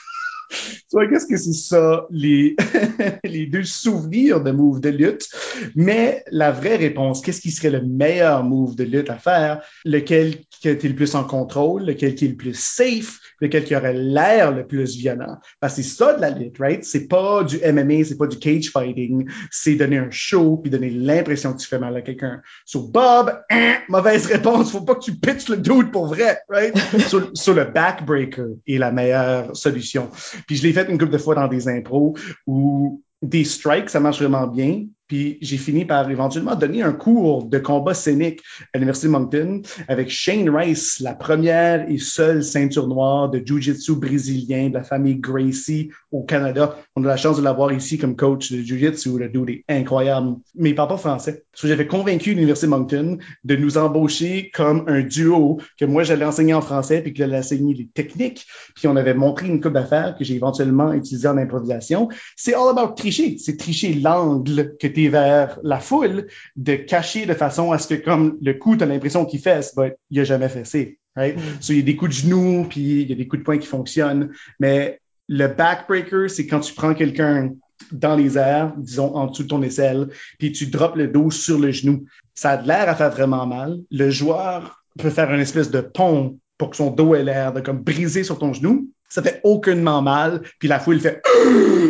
Tu 0.52 0.98
vois, 0.98 1.08
qu'est-ce 1.08 1.28
que 1.28 1.38
c'est 1.38 1.54
ça, 1.54 2.06
les, 2.12 2.58
les 3.24 3.46
deux 3.46 3.64
souvenirs 3.64 4.44
de 4.44 4.52
move 4.52 4.82
de 4.82 4.90
lutte? 4.90 5.30
Mais 5.74 6.26
la 6.30 6.52
vraie 6.52 6.76
réponse, 6.76 7.22
qu'est-ce 7.22 7.40
qui 7.40 7.52
serait 7.52 7.70
le 7.70 7.82
meilleur 7.82 8.44
move 8.44 8.76
de 8.76 8.84
lutte 8.84 9.10
à 9.10 9.18
faire? 9.18 9.62
Lequel 9.86 10.36
qui 10.50 10.68
le 10.68 10.94
plus 10.94 11.16
en 11.16 11.24
contrôle? 11.24 11.86
Lequel 11.86 12.16
qui 12.16 12.26
est 12.26 12.30
le 12.30 12.36
plus 12.36 12.60
safe? 12.60 13.21
Lequel 13.42 13.64
qui 13.64 13.76
aurait 13.76 13.94
l'air 13.94 14.52
le 14.52 14.66
plus 14.66 14.96
violent? 14.96 15.38
Parce 15.60 15.76
que 15.76 15.82
c'est 15.82 15.90
ça 15.90 16.14
de 16.14 16.22
la 16.22 16.30
lutte, 16.30 16.58
right? 16.60 16.84
C'est 16.86 17.08
pas 17.08 17.44
du 17.44 17.58
MMA, 17.58 18.04
c'est 18.06 18.18
pas 18.18 18.28
du 18.28 18.38
cage 18.38 18.70
fighting. 18.70 19.30
C'est 19.50 19.76
donner 19.76 19.98
un 19.98 20.12
show 20.12 20.58
puis 20.58 20.70
donner 20.70 20.90
l'impression 20.90 21.54
que 21.54 21.60
tu 21.60 21.68
fais 21.68 21.80
mal 21.80 21.96
à 21.96 22.02
quelqu'un. 22.02 22.42
Sur 22.66 22.84
Bob, 22.84 23.42
hein, 23.50 23.76
mauvaise 23.90 24.26
réponse. 24.28 24.72
Faut 24.72 24.82
pas 24.82 24.96
que 24.96 25.04
tu 25.04 25.16
pitches 25.16 25.50
le 25.50 25.58
dude 25.58 25.92
pour 25.92 26.08
vrai, 26.08 26.40
right? 26.50 26.78
sur, 27.08 27.32
sur 27.34 27.54
le 27.54 27.66
backbreaker 27.66 28.48
est 28.68 28.78
la 28.78 28.92
meilleure 28.92 29.56
solution. 29.56 30.10
Puis 30.48 30.58
je 30.58 30.64
l'ai 30.64 30.74
fait 30.74 30.90
une 30.90 30.98
couple 30.98 31.12
de 31.12 31.18
fois 31.18 31.36
dans 31.36 31.48
des 31.48 31.68
impros 31.68 32.16
où 32.48 33.02
des 33.22 33.44
strikes, 33.44 33.90
ça 33.90 34.00
marche 34.00 34.20
vraiment 34.20 34.48
bien. 34.48 34.86
Puis 35.12 35.38
j'ai 35.42 35.58
fini 35.58 35.84
par 35.84 36.10
éventuellement 36.10 36.56
donner 36.56 36.84
un 36.84 36.94
cours 36.94 37.44
de 37.44 37.58
combat 37.58 37.94
scénique 37.94 38.40
à 38.74 38.78
l'Université 38.78 39.08
de 39.08 39.12
Moncton 39.12 39.62
avec 39.90 40.10
Shane 40.10 40.50
Rice, 40.50 41.02
la 41.02 41.14
première 41.14 41.92
et 41.92 41.98
seule 41.98 42.46
ceinture 42.46 42.88
noire 42.88 43.30
de 43.30 43.44
Jiu-Jitsu 43.46 43.98
brésilien 43.98 44.70
de 44.70 44.76
la 44.76 44.84
famille 44.84 45.18
Gracie 45.18 45.90
au 46.14 46.24
Canada. 46.24 46.78
On 46.96 47.04
a 47.04 47.08
la 47.08 47.18
chance 47.18 47.36
de 47.36 47.42
l'avoir 47.42 47.74
ici 47.74 47.98
comme 47.98 48.16
coach 48.16 48.54
de 48.54 48.60
Jiu-Jitsu. 48.60 49.20
Le 49.20 49.28
dude 49.28 49.50
est 49.50 49.66
incroyable. 49.68 50.38
Mais 50.56 50.70
il 50.70 50.76
parle 50.76 50.88
pas 50.88 50.98
français. 50.98 51.44
So, 51.56 51.68
j'avais 51.68 51.88
convaincu 51.88 52.34
l'Université 52.34 52.68
de 52.68 52.72
Moncton 52.72 53.18
de 53.44 53.56
nous 53.58 53.78
embaucher 53.78 54.50
comme 54.54 54.86
un 54.88 55.02
duo 55.02 55.60
que 55.78 55.84
moi 55.84 56.04
j'allais 56.04 56.24
enseigner 56.24 56.54
en 56.54 56.62
français 56.62 57.02
puis 57.02 57.12
que 57.12 57.18
j'allais 57.18 57.40
enseigner 57.40 57.74
les 57.74 57.88
techniques. 57.88 58.48
Puis 58.76 58.88
on 58.88 58.96
avait 58.96 59.14
montré 59.14 59.48
une 59.48 59.60
coupe 59.60 59.74
d'affaires 59.74 60.16
que 60.18 60.24
j'ai 60.24 60.36
éventuellement 60.36 60.94
utilisé 60.94 61.28
en 61.28 61.38
improvisation. 61.38 62.08
C'est 62.38 62.54
all 62.54 62.70
about 62.70 62.94
tricher. 62.94 63.38
C'est 63.40 63.58
tricher 63.58 63.94
l'angle 63.94 64.78
que 64.80 64.88
tu 64.88 65.01
vers 65.10 65.60
la 65.64 65.80
foule, 65.80 66.28
de 66.56 66.76
cacher 66.76 67.26
de 67.26 67.34
façon 67.34 67.72
à 67.72 67.78
ce 67.78 67.94
que 67.94 68.04
comme 68.04 68.38
le 68.42 68.54
coup, 68.54 68.76
tu 68.76 68.84
as 68.84 68.88
l'impression 68.88 69.26
qu'il 69.26 69.40
fesse, 69.40 69.76
ben, 69.76 69.92
il 70.10 70.20
a 70.20 70.24
jamais 70.24 70.50
fessé. 70.50 71.00
Right? 71.16 71.38
Mm. 71.38 71.62
So, 71.62 71.74
il 71.74 71.78
y 71.78 71.82
a 71.82 71.84
des 71.84 71.96
coups 71.96 72.12
de 72.12 72.16
genoux, 72.16 72.66
puis 72.70 73.02
il 73.02 73.10
y 73.10 73.14
a 73.14 73.16
des 73.16 73.28
coups 73.28 73.42
de 73.42 73.46
poing 73.46 73.58
qui 73.58 73.68
fonctionnent. 73.68 74.32
Mais 74.60 75.00
le 75.28 75.48
backbreaker, 75.48 76.30
c'est 76.30 76.48
quand 76.48 76.62
tu 76.62 76.74
prends 76.74 76.94
quelqu'un 76.94 77.52
dans 77.92 78.16
les 78.16 78.38
airs, 78.38 78.74
disons 78.78 79.16
en 79.16 79.28
dessous 79.28 79.44
de 79.44 79.48
ton 79.48 79.62
aisselle, 79.62 80.10
puis 80.40 80.52
tu 80.52 80.68
drops 80.68 80.96
le 80.96 81.08
dos 81.08 81.32
sur 81.32 81.60
le 81.60 81.72
genou. 81.72 82.06
Ça 82.34 82.52
a 82.52 82.62
l'air 82.62 82.88
à 82.88 82.96
faire 82.96 83.12
vraiment 83.12 83.46
mal. 83.46 83.80
Le 83.90 84.10
joueur 84.10 84.84
peut 85.00 85.10
faire 85.10 85.34
une 85.34 85.42
espèce 85.42 85.72
de 85.72 85.82
pont 85.82 86.38
pour 86.58 86.70
que 86.70 86.76
son 86.76 86.92
dos 86.92 87.16
ait 87.16 87.24
l'air 87.24 87.54
de 87.54 87.60
comme 87.60 87.80
briser 87.80 88.24
sur 88.24 88.38
ton 88.38 88.54
genou, 88.54 88.90
ça 89.12 89.22
fait 89.22 89.42
aucunement 89.44 90.02
mal. 90.02 90.42
Puis 90.58 90.70
la 90.70 90.80
foule 90.80 91.00
fait 91.00 91.22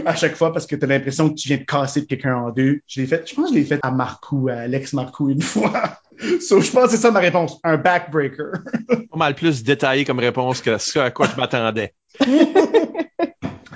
à 0.06 0.16
chaque 0.16 0.36
fois 0.36 0.52
parce 0.52 0.66
que 0.66 0.76
tu 0.76 0.84
as 0.84 0.88
l'impression 0.88 1.30
que 1.30 1.36
tu 1.36 1.48
viens 1.48 1.58
de 1.58 1.64
casser 1.64 2.06
quelqu'un 2.06 2.36
en 2.36 2.50
deux. 2.50 2.80
Je 2.88 3.00
l'ai 3.00 3.08
fait, 3.08 3.30
je 3.30 3.36
pense 3.36 3.50
que 3.50 3.56
je 3.56 3.60
l'ai 3.60 3.66
fait 3.66 3.80
à 3.84 3.92
Marcou, 3.92 4.50
à 4.50 4.62
Alex 4.62 4.94
Marcou 4.94 5.30
une 5.30 5.42
fois. 5.42 6.00
so, 6.42 6.60
je 6.60 6.72
pense 6.72 6.86
que 6.86 6.92
c'est 6.92 6.98
ça 6.98 7.12
ma 7.12 7.20
réponse, 7.20 7.60
un 7.64 7.78
backbreaker. 7.78 8.54
Pas 9.12 9.18
mal 9.18 9.36
plus 9.36 9.64
détaillé 9.64 10.04
comme 10.04 10.20
réponse 10.20 10.62
que 10.62 10.80
ce 10.80 10.98
à 10.98 11.12
quoi 11.12 11.28
je 11.32 11.40
m'attendais. 11.40 11.94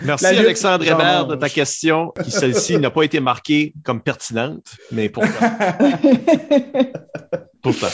Merci 0.02 0.26
Alexandre 0.26 0.84
Hébert 0.86 1.28
de 1.28 1.36
ta 1.36 1.50
question, 1.50 2.14
qui 2.24 2.30
celle-ci 2.30 2.78
n'a 2.78 2.92
pas 2.92 3.04
été 3.04 3.20
marquée 3.20 3.74
comme 3.84 4.02
pertinente, 4.02 4.76
mais 4.92 5.10
pourtant. 5.10 5.30
pourtant. 7.64 7.88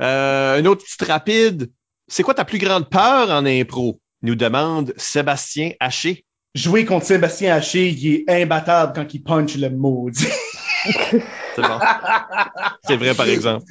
Euh, 0.00 0.58
une 0.58 0.66
autre 0.66 0.82
petite 0.82 1.02
rapide. 1.08 1.70
C'est 2.08 2.22
quoi 2.22 2.34
ta 2.34 2.44
plus 2.44 2.58
grande 2.58 2.88
peur 2.88 3.30
en 3.30 3.44
impro? 3.46 4.00
Nous 4.26 4.34
demande 4.34 4.92
Sébastien 4.96 5.72
Haché. 5.80 6.24
Jouer 6.54 6.84
contre 6.84 7.06
Sébastien 7.06 7.54
Haché, 7.54 7.88
il 7.88 8.24
est 8.26 8.42
imbattable 8.42 8.92
quand 8.94 9.14
il 9.14 9.22
punch 9.22 9.56
le 9.56 9.70
maudit. 9.70 10.26
C'est 11.54 11.62
bon. 11.62 11.78
C'est 12.86 12.96
vrai, 12.96 13.14
par 13.14 13.28
exemple. 13.28 13.64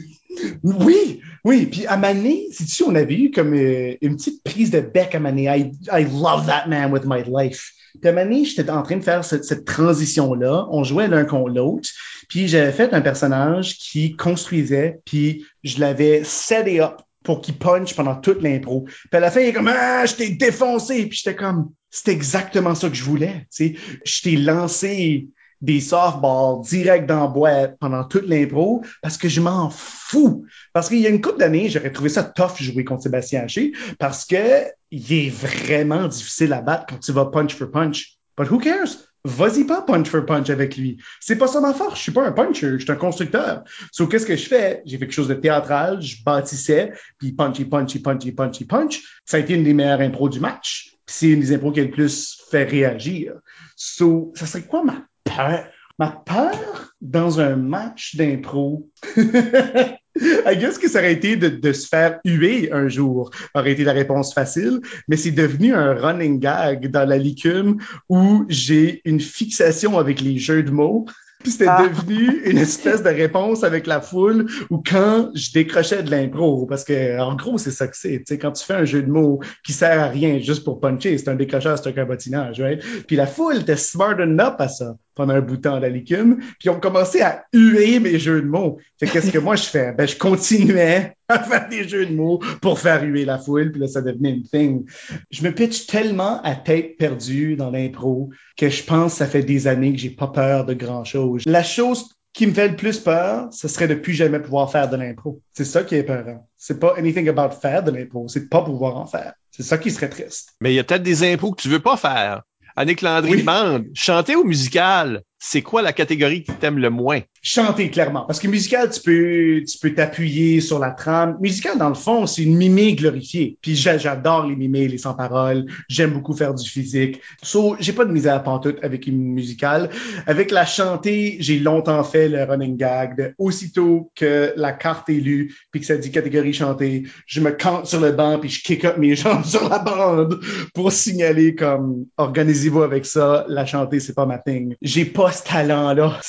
Oui, 0.64 1.22
oui. 1.44 1.66
Puis 1.68 1.86
à 1.88 1.98
Mané, 1.98 2.48
si 2.52 2.66
tu 2.66 2.84
on 2.84 2.96
avait 2.96 3.16
eu 3.16 3.32
comme 3.32 3.54
euh, 3.54 3.96
une 4.02 4.16
petite 4.18 4.44
prise 4.44 4.72
de 4.72 4.82
bec 4.82 5.16
à 5.16 5.20
Mané. 5.20 5.44
I, 5.44 5.72
I 5.92 6.04
love 6.04 6.48
that 6.48 6.68
man 6.68 6.92
with 6.92 7.04
my 7.06 7.24
life. 7.28 7.72
Puis 8.02 8.10
à 8.10 8.14
Mané, 8.14 8.44
j'étais 8.46 8.70
en 8.70 8.84
train 8.84 8.98
de 8.98 9.04
faire 9.04 9.24
cette, 9.24 9.46
cette 9.46 9.66
transition-là. 9.66 10.68
On 10.72 10.84
jouait 10.84 11.08
l'un 11.08 11.26
contre 11.26 11.54
l'autre. 11.54 11.90
Puis 12.28 12.48
j'avais 12.48 12.72
fait 12.72 12.94
un 12.94 13.02
personnage 13.02 13.78
qui 13.78 14.16
construisait, 14.16 15.00
puis 15.06 15.46
je 15.64 15.80
l'avais 15.80 16.24
set 16.24 16.68
up 16.82 17.02
pour 17.26 17.42
qu'il 17.42 17.58
punch 17.58 17.94
pendant 17.96 18.16
toute 18.16 18.42
l'impro. 18.42 18.86
Puis 18.86 19.10
à 19.12 19.20
la 19.20 19.32
fin, 19.32 19.42
il 19.42 19.48
est 19.48 19.54
comme 19.54 19.68
Ah, 19.68 20.06
je 20.06 20.16
t'ai 20.16 20.30
défoncé. 20.30 21.08
Puis 21.08 21.22
j'étais 21.24 21.36
comme 21.36 21.72
C'est 21.90 22.12
exactement 22.12 22.76
ça 22.76 22.90
que 22.90 22.96
je 22.96 23.04
voulais. 23.04 23.46
Sais, 23.50 23.76
je 24.06 24.22
t'ai 24.22 24.38
lancé 24.38 25.28
des 25.62 25.82
softballs 25.82 26.62
direct 26.64 27.08
dans 27.08 27.22
la 27.22 27.28
boîte 27.28 27.78
pendant 27.80 28.04
toute 28.04 28.28
l'impro 28.28 28.84
parce 29.02 29.18
que 29.18 29.28
je 29.28 29.42
m'en 29.42 29.70
fous. 29.70 30.46
Parce 30.74 30.90
qu'il 30.90 31.00
y 31.00 31.08
a 31.08 31.10
une 31.10 31.22
couple 31.22 31.40
d'années, 31.40 31.70
j'aurais 31.70 31.92
trouvé 31.92 32.10
ça 32.10 32.24
tough 32.24 32.58
jouer 32.60 32.84
contre 32.84 33.04
Sébastien 33.04 33.44
Haché 33.44 33.72
parce 34.00 34.26
que 34.26 34.66
il 34.92 35.14
est 35.14 35.30
vraiment 35.30 36.08
difficile 36.08 36.54
à 36.54 36.62
battre 36.62 36.86
quand 36.90 37.00
tu 37.00 37.12
vas 37.12 37.26
punch 37.26 37.56
for 37.56 37.70
punch. 37.72 38.18
But 38.38 38.52
who 38.52 38.60
cares? 38.60 39.15
Vas-y 39.26 39.64
pas 39.64 39.82
punch 39.82 40.08
for 40.08 40.24
punch 40.24 40.52
avec 40.52 40.78
lui. 40.78 41.02
C'est 41.20 41.36
pas 41.36 41.48
ça 41.48 41.60
ma 41.60 41.74
force. 41.74 41.98
Je 41.98 42.04
suis 42.04 42.12
pas 42.12 42.28
un 42.28 42.32
puncher. 42.32 42.74
Je 42.74 42.84
suis 42.84 42.92
un 42.92 42.96
constructeur. 42.96 43.64
So, 43.92 44.06
qu'est-ce 44.06 44.28
que 44.28 44.36
je 44.36 44.48
fais? 44.48 44.84
J'ai 44.86 45.00
fait 45.00 45.06
quelque 45.08 45.16
chose 45.16 45.28
de 45.28 45.34
théâtral. 45.34 46.00
Je 46.00 46.24
bâtissais. 46.24 46.94
Puis 47.18 47.32
punch, 47.32 47.58
il 47.58 47.68
punch, 47.68 47.96
il 47.96 48.68
punch. 48.68 49.02
Ça 49.26 49.38
a 49.38 49.40
été 49.40 49.56
une 49.56 49.64
des 49.64 49.74
meilleures 49.74 50.02
impros 50.02 50.30
du 50.30 50.40
match. 50.40 50.96
C'est 51.08 51.30
une 51.30 51.40
des 51.40 51.56
impros 51.56 51.72
qui 51.72 51.80
a 51.80 51.84
le 51.84 51.90
plus 51.90 52.40
fait 52.52 52.66
réagir. 52.66 53.34
So, 53.76 54.32
ça 54.36 54.46
serait 54.46 54.62
quoi 54.62 54.84
ma 54.84 55.08
peur? 55.24 55.66
Ma 55.98 56.12
peur 56.12 56.94
dans 57.02 57.40
un 57.40 57.56
match 57.56 58.16
d'impro? 58.18 58.92
I 60.22 60.58
guess 60.58 60.78
que 60.78 60.88
ça 60.88 61.00
aurait 61.00 61.14
été 61.14 61.36
de, 61.36 61.50
de, 61.50 61.74
se 61.74 61.88
faire 61.88 62.20
huer 62.24 62.72
un 62.72 62.88
jour, 62.88 63.32
aurait 63.54 63.74
été 63.74 63.84
la 63.84 63.92
réponse 63.92 64.34
facile, 64.34 64.80
mais 65.08 65.18
c'est 65.18 65.32
devenu 65.32 65.74
un 65.74 65.94
running 65.94 66.40
gag 66.40 66.90
dans 66.90 67.08
la 67.08 67.18
licume 67.18 67.82
où 68.10 68.46
j'ai 68.48 69.02
une 69.04 69.20
fixation 69.20 69.98
avec 69.98 70.22
les 70.22 70.38
jeux 70.38 70.64
de 70.64 70.72
mots. 70.72 71.06
Puis 71.44 71.52
c'était 71.52 71.68
ah. 71.68 71.88
devenu 71.88 72.42
une 72.46 72.58
espèce 72.58 73.04
de 73.04 73.10
réponse 73.10 73.64
avec 73.64 73.86
la 73.86 74.02
foule 74.02 74.48
ou 74.70 74.82
quand 74.82 75.30
je 75.36 75.52
décrochais 75.52 76.02
de 76.02 76.10
l'impro. 76.10 76.66
Parce 76.66 76.84
que, 76.84 77.20
en 77.20 77.36
gros, 77.36 77.58
c'est 77.58 77.72
ça 77.72 77.88
que 77.88 77.96
c'est. 77.96 78.20
Tu 78.20 78.24
sais, 78.28 78.38
quand 78.40 78.54
tu 78.54 78.66
fais 78.66 78.74
un 78.74 78.86
jeu 78.86 79.04
de 79.04 79.12
mots 79.12 79.42
qui 79.64 79.74
sert 79.74 80.00
à 80.00 80.08
rien 80.08 80.40
juste 80.40 80.64
pour 80.64 80.80
puncher, 80.80 81.18
c'est 81.18 81.30
un 81.30 81.36
décrochage, 81.36 81.80
c'est 81.84 81.90
un 81.90 81.92
cabotinage, 81.92 82.62
right? 82.62 82.82
Puis 83.06 83.16
la 83.16 83.28
foule 83.28 83.58
était 83.58 83.76
smart 83.76 84.20
enough 84.20 84.56
à 84.58 84.70
ça 84.70 84.96
pendant 85.16 85.34
un 85.34 85.42
bout 85.42 85.58
de 85.58 85.62
temps 85.62 85.76
à 85.76 85.80
la 85.80 85.90
licume, 85.90 86.40
puis 86.60 86.70
ont 86.70 86.80
commencé 86.80 87.22
à 87.22 87.46
huer 87.54 88.00
mes 88.00 88.20
jeux 88.20 88.42
de 88.42 88.48
mots. 88.48 88.78
Fait 89.00 89.08
qu'est-ce 89.08 89.32
que 89.32 89.40
moi 89.40 89.56
je 89.56 89.64
fais? 89.64 89.94
Ben, 89.94 90.08
je 90.08 90.18
continuais 90.18 91.14
à 91.28 91.40
faire 91.40 91.68
des 91.70 91.88
jeux 91.88 92.06
de 92.06 92.14
mots 92.14 92.40
pour 92.62 92.80
faire 92.80 93.04
huer 93.04 93.26
la 93.26 93.40
foule, 93.40 93.72
puis 93.72 93.82
là, 93.82 93.88
ça 93.88 94.02
devenait 94.02 94.32
une 94.32 94.44
thing. 94.44 94.86
Je 95.32 95.44
me 95.44 95.52
pitch 95.52 95.88
tellement 95.88 96.42
à 96.44 96.56
tête 96.56 96.98
perdue 96.98 97.56
dans 97.56 97.72
l'impro 97.72 98.30
que 98.58 98.70
je 98.70 98.84
pense 98.84 99.14
que 99.14 99.18
ça 99.20 99.26
fait 99.26 99.44
des 99.44 99.68
années 99.68 99.94
que 99.94 100.00
j'ai 100.00 100.10
pas 100.10 100.28
peur 100.28 100.66
de 100.66 100.74
grand-chose. 100.74 101.44
La 101.46 101.64
chose 101.64 102.10
qui 102.34 102.48
me 102.48 102.54
fait 102.54 102.68
le 102.68 102.76
plus 102.76 103.00
peur, 103.00 103.48
ce 103.52 103.68
serait 103.68 103.88
de 103.88 103.96
plus 103.96 104.14
jamais 104.14 104.40
pouvoir 104.40 104.70
faire 104.70 104.90
de 104.90 104.98
l'impro. 104.98 105.42
C'est 105.54 105.66
ça 105.66 105.84
qui 105.84 105.96
est 105.96 106.04
peur. 106.04 106.42
C'est 106.58 106.80
pas 106.80 106.94
anything 106.98 107.30
about 107.30 107.56
faire 107.62 107.82
de 107.82 107.92
l'impro, 107.92 108.28
c'est 108.28 108.42
de 108.42 108.48
pas 108.48 108.62
pouvoir 108.62 108.98
en 108.98 109.06
faire. 109.06 109.34
C'est 109.52 109.64
ça 109.64 109.78
qui 109.78 109.90
serait 109.90 110.10
triste. 110.10 110.50
Mais 110.60 110.74
il 110.74 110.76
y 110.76 110.80
a 110.80 110.84
peut-être 110.84 111.02
des 111.04 111.24
impros 111.24 111.54
que 111.54 111.62
tu 111.62 111.70
veux 111.70 111.80
pas 111.80 111.96
faire. 111.96 112.44
Annick 112.76 113.02
Landry 113.02 113.32
oui. 113.32 113.40
demande, 113.40 113.86
chanter 113.94 114.36
ou 114.36 114.44
musical, 114.44 115.24
c'est 115.40 115.62
quoi 115.62 115.82
la 115.82 115.94
catégorie 115.94 116.44
que 116.44 116.52
tu 116.52 116.66
aimes 116.66 116.80
le 116.80 116.90
moins? 116.90 117.22
Chanter, 117.48 117.92
clairement. 117.92 118.26
Parce 118.26 118.40
que 118.40 118.48
musical, 118.48 118.90
tu 118.90 119.00
peux, 119.02 119.64
tu 119.64 119.78
peux 119.78 119.94
t'appuyer 119.94 120.62
sur 120.62 120.80
la 120.80 120.90
trame. 120.90 121.38
Musical, 121.40 121.78
dans 121.78 121.90
le 121.90 121.96
fond, 121.96 122.26
c'est 122.26 122.42
une 122.42 122.56
mimée 122.56 122.96
glorifiée. 122.96 123.60
Puis 123.62 123.76
j'adore 123.76 124.48
les 124.48 124.56
mimées, 124.56 124.88
les 124.88 124.98
sans-paroles. 124.98 125.68
J'aime 125.88 126.10
beaucoup 126.10 126.34
faire 126.34 126.56
du 126.56 126.68
physique. 126.68 127.22
So, 127.44 127.76
j'ai 127.80 127.94
pas 127.94 128.06
de 128.06 128.12
misère 128.12 128.42
pantoute 128.42 128.80
avec 128.82 129.06
une 129.06 129.22
musicale. 129.22 129.92
Avec 130.26 130.50
la 130.50 130.66
chanter, 130.66 131.38
j'ai 131.40 131.60
longtemps 131.60 132.04
fait 132.04 132.30
le 132.30 132.44
running 132.46 132.78
gag 132.78 133.16
de 133.16 133.36
aussitôt 133.38 134.12
que 134.16 134.52
la 134.56 134.72
carte 134.72 135.08
est 135.12 135.22
lue 135.22 135.56
puis 135.70 135.82
que 135.82 135.86
ça 135.86 135.98
dit 135.98 136.10
catégorie 136.10 136.52
chantée, 136.52 137.04
je 137.28 137.42
me 137.42 137.52
cante 137.52 137.86
sur 137.86 138.00
le 138.00 138.12
banc 138.12 138.40
puis 138.40 138.50
je 138.50 138.64
kick 138.64 138.86
up 138.86 138.98
mes 138.98 139.16
jambes 139.16 139.46
sur 139.46 139.70
la 139.70 139.78
bande 139.78 140.40
pour 140.74 140.92
signaler 140.92 141.54
comme 141.54 142.08
organisez-vous 142.18 142.82
avec 142.82 143.06
ça, 143.06 143.46
la 143.48 143.68
chanter, 143.68 144.00
c'est 144.00 144.16
pas 144.16 144.26
ma 144.26 144.40
thing. 144.40 144.74
J'ai 144.82 145.06
pas 145.06 145.32
ce 145.32 145.44
talent-là. 145.44 146.20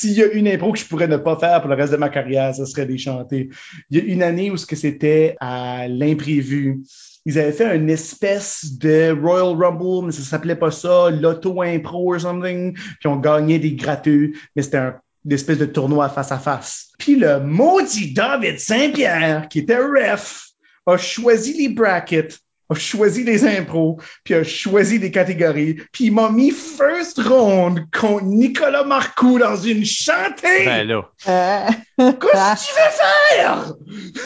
S'il 0.00 0.12
y 0.12 0.22
a 0.22 0.32
une 0.32 0.48
impro 0.48 0.72
que 0.72 0.78
je 0.78 0.86
pourrais 0.86 1.08
ne 1.08 1.18
pas 1.18 1.38
faire 1.38 1.60
pour 1.60 1.68
le 1.68 1.76
reste 1.76 1.92
de 1.92 1.98
ma 1.98 2.08
carrière, 2.08 2.54
ce 2.54 2.64
serait 2.64 2.86
des 2.86 2.96
chanter. 2.96 3.50
Il 3.90 3.98
y 3.98 4.00
a 4.00 4.04
une 4.04 4.22
année 4.22 4.50
où 4.50 4.56
ce 4.56 4.64
que 4.64 4.74
c'était 4.74 5.36
à 5.40 5.88
l'imprévu. 5.88 6.80
Ils 7.26 7.38
avaient 7.38 7.52
fait 7.52 7.76
une 7.76 7.90
espèce 7.90 8.78
de 8.78 9.10
Royal 9.10 9.54
Rumble, 9.62 10.06
mais 10.06 10.12
ça 10.12 10.22
s'appelait 10.22 10.56
pas 10.56 10.70
ça, 10.70 11.10
l'auto 11.10 11.60
impro 11.60 12.14
or 12.14 12.18
something, 12.18 12.72
puis 12.72 13.08
on 13.08 13.16
gagnait 13.16 13.58
des 13.58 13.72
gratteux, 13.72 14.32
mais 14.56 14.62
c'était 14.62 14.78
un 14.78 14.94
une 15.26 15.32
espèce 15.32 15.58
de 15.58 15.66
tournoi 15.66 16.08
face 16.08 16.32
à 16.32 16.38
face. 16.38 16.92
Puis 16.98 17.16
le 17.16 17.40
maudit 17.40 18.14
David 18.14 18.58
Saint-Pierre, 18.58 19.48
qui 19.48 19.58
était 19.58 19.76
ref, 19.76 20.46
a 20.86 20.96
choisi 20.96 21.52
les 21.58 21.68
brackets 21.68 22.38
a 22.70 22.74
choisi 22.74 23.24
des 23.24 23.44
impros, 23.44 23.98
puis 24.24 24.34
a 24.34 24.44
choisi 24.44 24.98
des 24.98 25.10
catégories, 25.10 25.76
puis 25.92 26.06
il 26.06 26.12
m'a 26.12 26.30
mis 26.30 26.50
first 26.50 27.18
round 27.18 27.84
contre 27.92 28.24
Nicolas 28.24 28.84
Marcoux 28.84 29.38
dans 29.38 29.56
une 29.56 29.84
chantée. 29.84 30.64
Ben 30.64 30.86
là. 30.86 31.02
Euh... 31.28 31.66
Qu'est-ce 31.98 32.66
que 32.66 32.72
tu 32.72 32.74
veux 32.74 33.36
faire? 33.36 33.74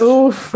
Ouf. 0.07 0.55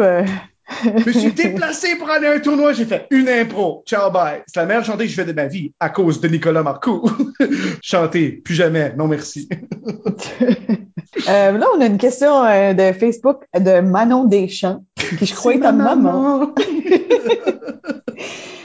Je 0.85 1.07
me 1.07 1.13
suis 1.13 1.33
déplacé 1.33 1.97
pour 1.97 2.11
aller 2.11 2.27
à 2.27 2.33
un 2.33 2.41
tournoi, 2.41 2.75
j'ai 2.75 2.85
fait 2.85 3.07
une 3.11 3.29
impro. 3.29 3.83
Ciao, 3.87 4.11
bye. 4.11 4.43
C'est 4.47 4.61
la 4.61 4.67
meilleure 4.67 4.85
chantée 4.85 5.05
que 5.05 5.11
je 5.11 5.17
fais 5.17 5.25
de 5.25 5.33
ma 5.33 5.47
vie 5.47 5.73
à 5.81 5.89
cause 5.89 6.21
de 6.21 6.29
Nicolas 6.29 6.63
Marcoux. 6.63 7.11
Chanter, 7.83 8.33
plus 8.45 8.55
jamais. 8.55 8.93
Non, 8.97 9.09
merci. 9.09 9.49
Euh, 11.17 11.53
là, 11.53 11.67
on 11.77 11.81
a 11.81 11.87
une 11.87 11.99
question 11.99 12.45
euh, 12.45 12.75
de 12.75 12.93
Facebook 12.97 13.45
de 13.59 13.81
Manon 13.81 14.25
Deschamps, 14.25 14.85
qui 15.19 15.27
je 15.27 15.35
crois 15.35 15.55
est 15.55 15.61
ta 15.61 15.73
maman. 15.73 16.39
maman. 16.39 16.55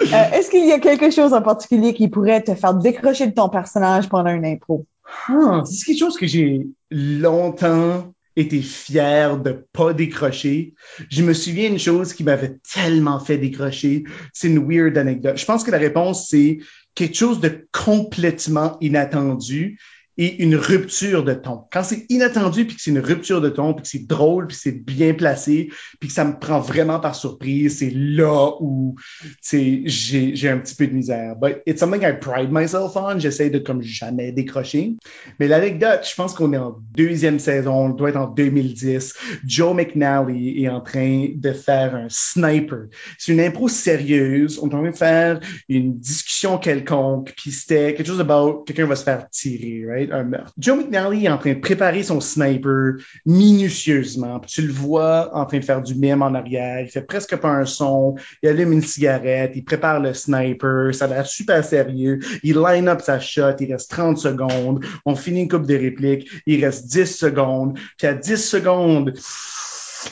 euh, 0.02 0.32
Est-ce 0.34 0.50
qu'il 0.50 0.66
y 0.68 0.72
a 0.72 0.80
quelque 0.80 1.10
chose 1.10 1.34
en 1.34 1.42
particulier 1.42 1.94
qui 1.94 2.10
pourrait 2.10 2.44
te 2.44 2.54
faire 2.54 2.74
décrocher 2.74 3.28
de 3.28 3.34
ton 3.34 3.50
personnage 3.50 4.10
pendant 4.10 4.32
une 4.32 4.46
impro? 4.46 4.86
Ah, 5.30 5.64
c'est 5.66 5.86
quelque 5.86 6.00
chose 6.00 6.18
que 6.18 6.28
j'ai 6.28 6.68
longtemps 6.92 8.14
été 8.36 8.62
fier 8.62 9.38
de 9.38 9.66
pas 9.72 9.94
décrocher. 9.94 10.74
Je 11.10 11.24
me 11.24 11.34
souviens 11.34 11.70
d'une 11.70 11.80
chose 11.80 12.14
qui 12.14 12.24
m'avait 12.24 12.58
tellement 12.74 13.20
fait 13.20 13.38
décrocher. 13.38 14.06
C'est 14.34 14.48
une 14.48 14.68
weird 14.68 14.98
anecdote. 14.98 15.38
Je 15.38 15.46
pense 15.46 15.64
que 15.64 15.72
la 15.72 15.78
réponse, 15.78 16.30
c'est 16.30 16.58
quelque 16.96 17.16
chose 17.16 17.40
de 17.40 17.68
complètement 17.72 18.78
inattendu 18.82 19.78
et 20.18 20.44
une 20.44 20.56
rupture 20.56 21.24
de 21.24 21.34
ton. 21.34 21.62
Quand 21.72 21.84
c'est 21.84 22.06
inattendu, 22.10 22.66
puis 22.66 22.76
que 22.76 22.82
c'est 22.82 22.92
une 22.92 23.00
rupture 23.00 23.42
de 23.42 23.50
ton, 23.50 23.74
puis 23.74 23.84
que 23.84 23.90
c'est 23.90 24.08
drôle, 24.08 24.48
puis 24.48 24.58
c'est 24.60 24.72
bien 24.72 25.14
placé, 25.14 25.70
puis 26.00 26.10
que 26.10 26.16
ça 26.16 26.26
me 26.26 26.38
prend 26.38 26.60
vraiment 26.60 27.00
par 27.00 27.16
surprise, 27.16 27.80
c'est 27.80 27.90
là 27.90 28.52
où 28.60 28.96
j'ai, 29.42 30.50
un 30.50 30.58
petit 30.58 30.76
peu 30.76 30.88
de 30.88 30.94
misère. 30.94 31.36
But 31.36 31.62
it's 31.66 31.80
something 31.80 32.04
I 32.04 32.14
pride 32.14 32.52
myself 32.52 32.96
on. 32.96 33.20
J'essaie 33.20 33.50
de 33.50 33.60
comme 33.60 33.82
jamais 33.82 34.32
décrocher. 34.32 34.96
Mais 35.40 35.48
l'anecdote, 35.48 36.08
je 36.10 36.16
pense 36.16 36.34
qu'on 36.34 36.54
est 36.54 36.58
en 36.58 36.78
deuxième 36.96 37.40
saison, 37.40 37.86
on 37.86 37.90
doit 37.90 38.10
être 38.10 38.18
en 38.18 38.28
2010. 38.28 39.14
Joe 39.46 39.76
McNally 39.76 40.64
est 40.64 40.70
en 40.70 40.82
train 40.82 41.30
de 41.36 41.54
faire 41.54 41.96
un 41.96 42.08
sniper. 42.10 42.88
C'est 43.18 43.32
une 43.32 43.40
impro 43.40 43.68
sérieuse. 43.68 44.60
On 44.62 44.70
est 44.70 44.76
en 44.76 44.82
train 44.82 44.92
de 44.92 44.96
faire 44.96 45.40
une 45.70 45.98
discussion 45.98 46.58
quelconque, 46.58 47.34
puis 47.36 47.52
c'était 47.52 47.96
quelque 47.96 48.08
chose 48.08 48.20
about 48.20 48.64
quelqu'un 48.66 48.86
va 48.86 48.96
se 48.96 49.04
faire 49.04 49.30
tirer, 49.30 49.84
right? 49.88 50.03
Un 50.12 50.24
meurtre. 50.24 50.54
Joe 50.58 50.78
McNally 50.78 51.26
est 51.26 51.30
en 51.30 51.38
train 51.38 51.54
de 51.54 51.60
préparer 51.60 52.04
son 52.04 52.22
sniper 52.22 52.96
minutieusement. 53.26 54.40
Tu 54.40 54.62
le 54.62 54.74
vois 54.74 55.32
en 55.34 55.46
train 55.46 55.60
de 55.60 55.66
faire 55.66 55.82
du 55.82 55.96
mime 55.96 56.22
en 56.22 56.34
arrière. 56.34 56.82
Il 56.82 56.90
fait 56.90 57.02
presque 57.02 57.36
pas 57.36 57.50
un 57.50 57.66
son. 57.66 58.16
Il 58.42 58.50
allume 58.50 58.74
une 58.74 58.82
cigarette. 58.82 59.52
Il 59.56 59.64
prépare 59.64 60.00
le 60.00 60.14
sniper. 60.14 60.94
Ça 60.94 61.06
a 61.06 61.08
l'air 61.08 61.28
super 61.28 61.64
sérieux. 61.64 62.20
Il 62.44 62.60
line 62.60 62.88
up 62.88 63.02
sa 63.02 63.20
shot. 63.20 63.56
Il 63.60 63.72
reste 63.72 63.92
30 63.92 64.18
secondes. 64.18 64.84
On 65.06 65.16
finit 65.16 65.42
une 65.42 65.50
coupe 65.50 65.68
de 65.68 65.76
répliques. 65.76 66.30
Il 66.46 66.64
reste 66.64 66.88
10 66.88 67.06
secondes. 67.06 67.78
Puis 67.98 68.08
à 68.08 68.14
10 68.14 68.38
secondes, 68.38 69.14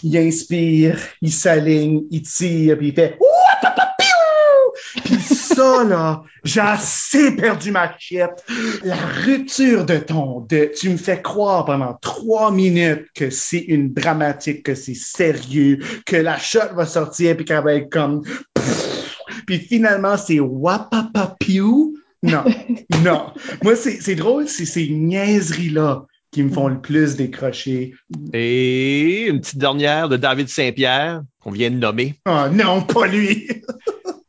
il 0.04 0.18
inspire, 0.18 0.98
il 1.22 1.34
s'aligne, 1.34 2.04
il 2.12 2.22
tire, 2.22 2.78
puis 2.78 2.90
il 2.90 2.94
fait 2.94 3.18
ça, 5.62 5.84
là, 5.84 6.24
j'ai 6.44 6.60
assez 6.60 7.36
perdu 7.36 7.72
ma 7.72 7.96
chiette. 7.98 8.44
La 8.84 8.96
rupture 8.96 9.86
de 9.86 9.98
ton, 9.98 10.42
de, 10.42 10.72
tu 10.76 10.90
me 10.90 10.98
fais 10.98 11.22
croire 11.22 11.66
pendant 11.66 11.94
trois 12.02 12.52
minutes 12.52 13.06
que 13.14 13.30
c'est 13.30 13.60
une 13.60 13.94
dramatique, 13.94 14.64
que 14.64 14.74
c'est 14.74 14.96
sérieux, 14.96 15.80
que 16.06 16.16
la 16.16 16.40
shot 16.40 16.74
va 16.76 16.86
sortir 16.86 17.36
puis 17.36 17.46
qu'elle 17.46 17.64
va 17.64 17.76
être 17.76 17.92
comme, 17.92 18.24
pff, 18.56 19.18
puis 19.46 19.60
finalement, 19.60 20.18
c'est 20.18 20.40
wapapapiou. 20.40 21.96
Non, 22.24 22.44
non. 23.04 23.28
Moi, 23.64 23.76
c'est 23.76 24.16
drôle, 24.16 24.48
c'est 24.48 24.66
ces 24.66 24.90
niaiseries-là 24.90 26.06
qui 26.32 26.44
me 26.44 26.50
font 26.50 26.70
le 26.70 26.80
plus 26.80 27.18
décrocher. 27.18 27.94
Et 28.34 29.28
une 29.28 29.42
petite 29.42 29.58
dernière 29.58 30.08
de 30.10 30.18
David 30.18 30.48
Saint-Pierre, 30.48 31.24
qu'on 31.44 31.52
vient 31.52 31.70
de 31.70 31.76
nommer. 31.76 32.16
Oh 32.26 32.46
non, 32.52 32.82
pas 32.82 33.06
lui! 33.06 33.48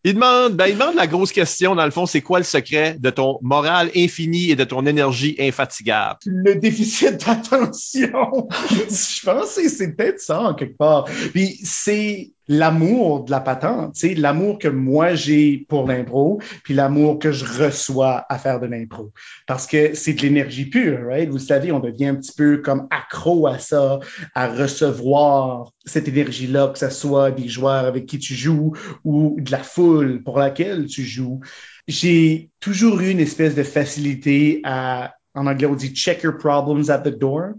Il 0.04 0.14
demande, 0.14 0.54
ben, 0.56 0.66
il 0.66 0.76
demande 0.76 0.96
la 0.96 1.06
grosse 1.06 1.30
question, 1.30 1.76
dans 1.76 1.84
le 1.84 1.92
fond, 1.92 2.06
c'est 2.06 2.22
quoi 2.22 2.38
le 2.38 2.44
secret 2.44 2.96
de 2.98 3.10
ton 3.10 3.38
moral 3.40 3.88
infini 3.94 4.50
et 4.50 4.56
de 4.56 4.64
ton 4.64 4.84
énergie 4.84 5.36
infatigable? 5.38 6.18
Le 6.26 6.56
déficit 6.56 7.24
d'attention. 7.24 8.48
Je 8.90 9.24
pense 9.24 9.54
que 9.54 9.68
c'est 9.68 9.92
peut-être 9.92 10.20
ça, 10.20 10.40
en 10.40 10.54
quelque 10.54 10.76
part. 10.76 11.04
Puis 11.04 11.56
c'est 11.62 12.32
l'amour 12.48 13.24
de 13.24 13.30
la 13.30 13.40
patente, 13.40 13.94
sais, 13.96 14.14
l'amour 14.14 14.58
que 14.58 14.68
moi 14.68 15.14
j'ai 15.14 15.64
pour 15.68 15.86
l'impro, 15.86 16.40
puis 16.64 16.74
l'amour 16.74 17.18
que 17.18 17.32
je 17.32 17.44
reçois 17.44 18.24
à 18.28 18.38
faire 18.38 18.60
de 18.60 18.66
l'impro. 18.66 19.12
Parce 19.46 19.66
que 19.66 19.94
c'est 19.94 20.14
de 20.14 20.22
l'énergie 20.22 20.66
pure, 20.66 21.06
right? 21.06 21.28
Vous 21.28 21.38
savez, 21.38 21.72
on 21.72 21.80
devient 21.80 22.06
un 22.06 22.16
petit 22.16 22.32
peu 22.36 22.58
comme 22.58 22.88
accro 22.90 23.46
à 23.46 23.58
ça, 23.58 24.00
à 24.34 24.48
recevoir 24.48 25.70
cette 25.84 26.08
énergie-là, 26.08 26.68
que 26.68 26.78
ce 26.78 26.90
soit 26.90 27.30
des 27.30 27.48
joueurs 27.48 27.86
avec 27.86 28.06
qui 28.06 28.18
tu 28.18 28.34
joues 28.34 28.72
ou 29.04 29.36
de 29.40 29.50
la 29.50 29.62
foule 29.62 30.22
pour 30.22 30.38
laquelle 30.38 30.86
tu 30.86 31.02
joues. 31.02 31.40
J'ai 31.88 32.50
toujours 32.60 33.00
eu 33.00 33.10
une 33.10 33.20
espèce 33.20 33.54
de 33.54 33.62
facilité 33.62 34.60
à, 34.64 35.14
en 35.34 35.46
anglais 35.46 35.66
on 35.66 35.74
dit 35.74 35.92
check 35.94 36.22
your 36.22 36.36
problems 36.36 36.90
at 36.90 37.00
the 37.00 37.16
door. 37.16 37.52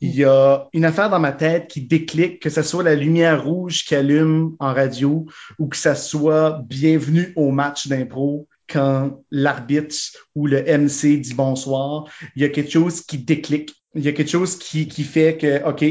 Il 0.00 0.14
y 0.14 0.24
a 0.24 0.68
une 0.72 0.84
affaire 0.84 1.10
dans 1.10 1.18
ma 1.18 1.32
tête 1.32 1.66
qui 1.68 1.82
déclic, 1.82 2.40
que 2.40 2.50
ce 2.50 2.62
soit 2.62 2.84
la 2.84 2.94
lumière 2.94 3.44
rouge 3.44 3.84
qui 3.84 3.96
allume 3.96 4.54
en 4.60 4.72
radio 4.72 5.26
ou 5.58 5.66
que 5.66 5.76
ça 5.76 5.96
soit 5.96 6.62
bienvenue 6.66 7.32
au 7.34 7.50
match 7.50 7.88
d'impro 7.88 8.48
quand 8.68 9.24
l'arbitre 9.30 9.96
ou 10.36 10.46
le 10.46 10.62
MC 10.62 11.20
dit 11.20 11.34
bonsoir. 11.34 12.04
Il 12.36 12.42
y 12.42 12.44
a 12.44 12.48
quelque 12.48 12.70
chose 12.70 13.00
qui 13.00 13.18
déclic. 13.18 13.74
Il 13.94 14.04
y 14.04 14.08
a 14.08 14.12
quelque 14.12 14.30
chose 14.30 14.56
qui, 14.56 14.86
qui 14.86 15.02
fait 15.02 15.36
que, 15.36 15.68
OK, 15.68 15.84